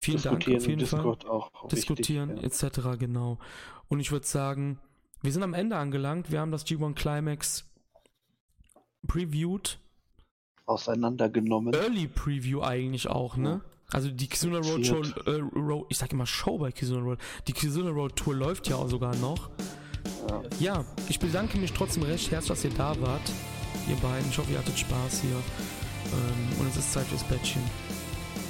Vielen 0.08 0.22
Dank 0.22 0.48
auf 0.48 0.66
jeden 0.66 0.78
Discord 0.78 1.24
Fall. 1.24 1.30
Auch 1.30 1.68
Diskutieren 1.68 2.36
ja. 2.36 2.42
etc. 2.42 2.98
genau. 2.98 3.38
Und 3.88 4.00
ich 4.00 4.10
würde 4.10 4.26
sagen, 4.26 4.78
wir 5.22 5.32
sind 5.32 5.42
am 5.42 5.54
Ende 5.54 5.76
angelangt. 5.76 6.30
Wir 6.30 6.40
haben 6.40 6.52
das 6.52 6.66
G1 6.66 6.94
Climax 6.94 7.64
previewed. 9.06 9.78
Auseinandergenommen. 10.66 11.74
Early 11.74 12.08
Preview 12.08 12.62
eigentlich 12.62 13.08
auch, 13.08 13.36
ne? 13.36 13.62
Also 13.90 14.10
die 14.10 14.26
Kizuna 14.28 14.58
Road 14.58 14.84
Show, 14.84 15.02
äh, 15.24 15.40
Road, 15.56 15.86
ich 15.88 15.96
sag 15.96 16.12
immer 16.12 16.26
Show 16.26 16.58
bei 16.58 16.72
Kizuna 16.72 17.00
Road. 17.00 17.18
Die 17.46 17.52
Kizuna 17.52 17.90
Road 17.90 18.16
Tour 18.16 18.34
läuft 18.34 18.68
ja 18.68 18.76
auch 18.76 18.88
sogar 18.88 19.16
noch. 19.16 19.48
Ja. 20.28 20.42
ja, 20.60 20.84
ich 21.08 21.18
bedanke 21.18 21.56
mich 21.58 21.72
trotzdem 21.72 22.02
recht 22.02 22.30
herzlich, 22.30 22.48
dass 22.48 22.64
ihr 22.64 22.76
da 22.76 23.00
wart. 23.00 23.32
Ihr 23.88 23.96
beiden. 23.96 24.28
Ich 24.30 24.36
hoffe, 24.36 24.52
ihr 24.52 24.58
hattet 24.58 24.78
Spaß 24.78 25.22
hier. 25.22 25.30
Ähm, 25.32 26.60
und 26.60 26.68
es 26.68 26.76
ist 26.76 26.92
Zeit 26.92 27.06
fürs 27.06 27.24
Bettchen 27.24 27.62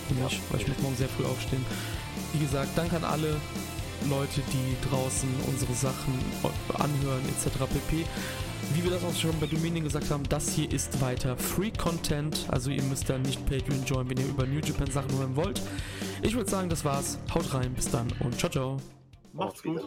für 0.08 0.14
mich, 0.14 0.32
ja. 0.34 0.40
weil 0.50 0.60
ich 0.60 0.68
muss 0.68 0.78
morgen 0.78 0.96
sehr 0.96 1.08
früh 1.08 1.24
aufstehen. 1.24 1.64
Wie 2.32 2.40
gesagt, 2.40 2.70
danke 2.76 2.96
an 2.96 3.04
alle 3.04 3.36
Leute, 4.08 4.42
die 4.52 4.88
draußen 4.88 5.28
unsere 5.46 5.74
Sachen 5.74 6.14
anhören 6.74 7.22
etc. 7.28 7.58
pp. 7.58 8.04
Wie 8.74 8.84
wir 8.84 8.90
das 8.90 9.02
auch 9.04 9.14
schon 9.14 9.38
bei 9.40 9.46
Dominion 9.46 9.84
gesagt 9.84 10.10
haben, 10.10 10.24
das 10.28 10.50
hier 10.50 10.70
ist 10.70 11.00
weiter 11.00 11.36
Free 11.36 11.70
Content, 11.70 12.46
also 12.48 12.70
ihr 12.70 12.82
müsst 12.82 13.08
da 13.08 13.18
nicht 13.18 13.44
Patreon 13.46 13.84
joinen, 13.84 14.10
wenn 14.10 14.18
ihr 14.18 14.26
über 14.26 14.46
New 14.46 14.60
Japan 14.60 14.90
Sachen 14.90 15.16
hören 15.18 15.36
wollt. 15.36 15.62
Ich 16.22 16.34
würde 16.34 16.50
sagen, 16.50 16.68
das 16.68 16.84
war's. 16.84 17.18
Haut 17.34 17.54
rein, 17.54 17.72
bis 17.74 17.90
dann 17.90 18.08
und 18.20 18.38
ciao 18.38 18.50
ciao. 18.50 18.76
Macht's 19.32 19.62
gut. 19.62 19.80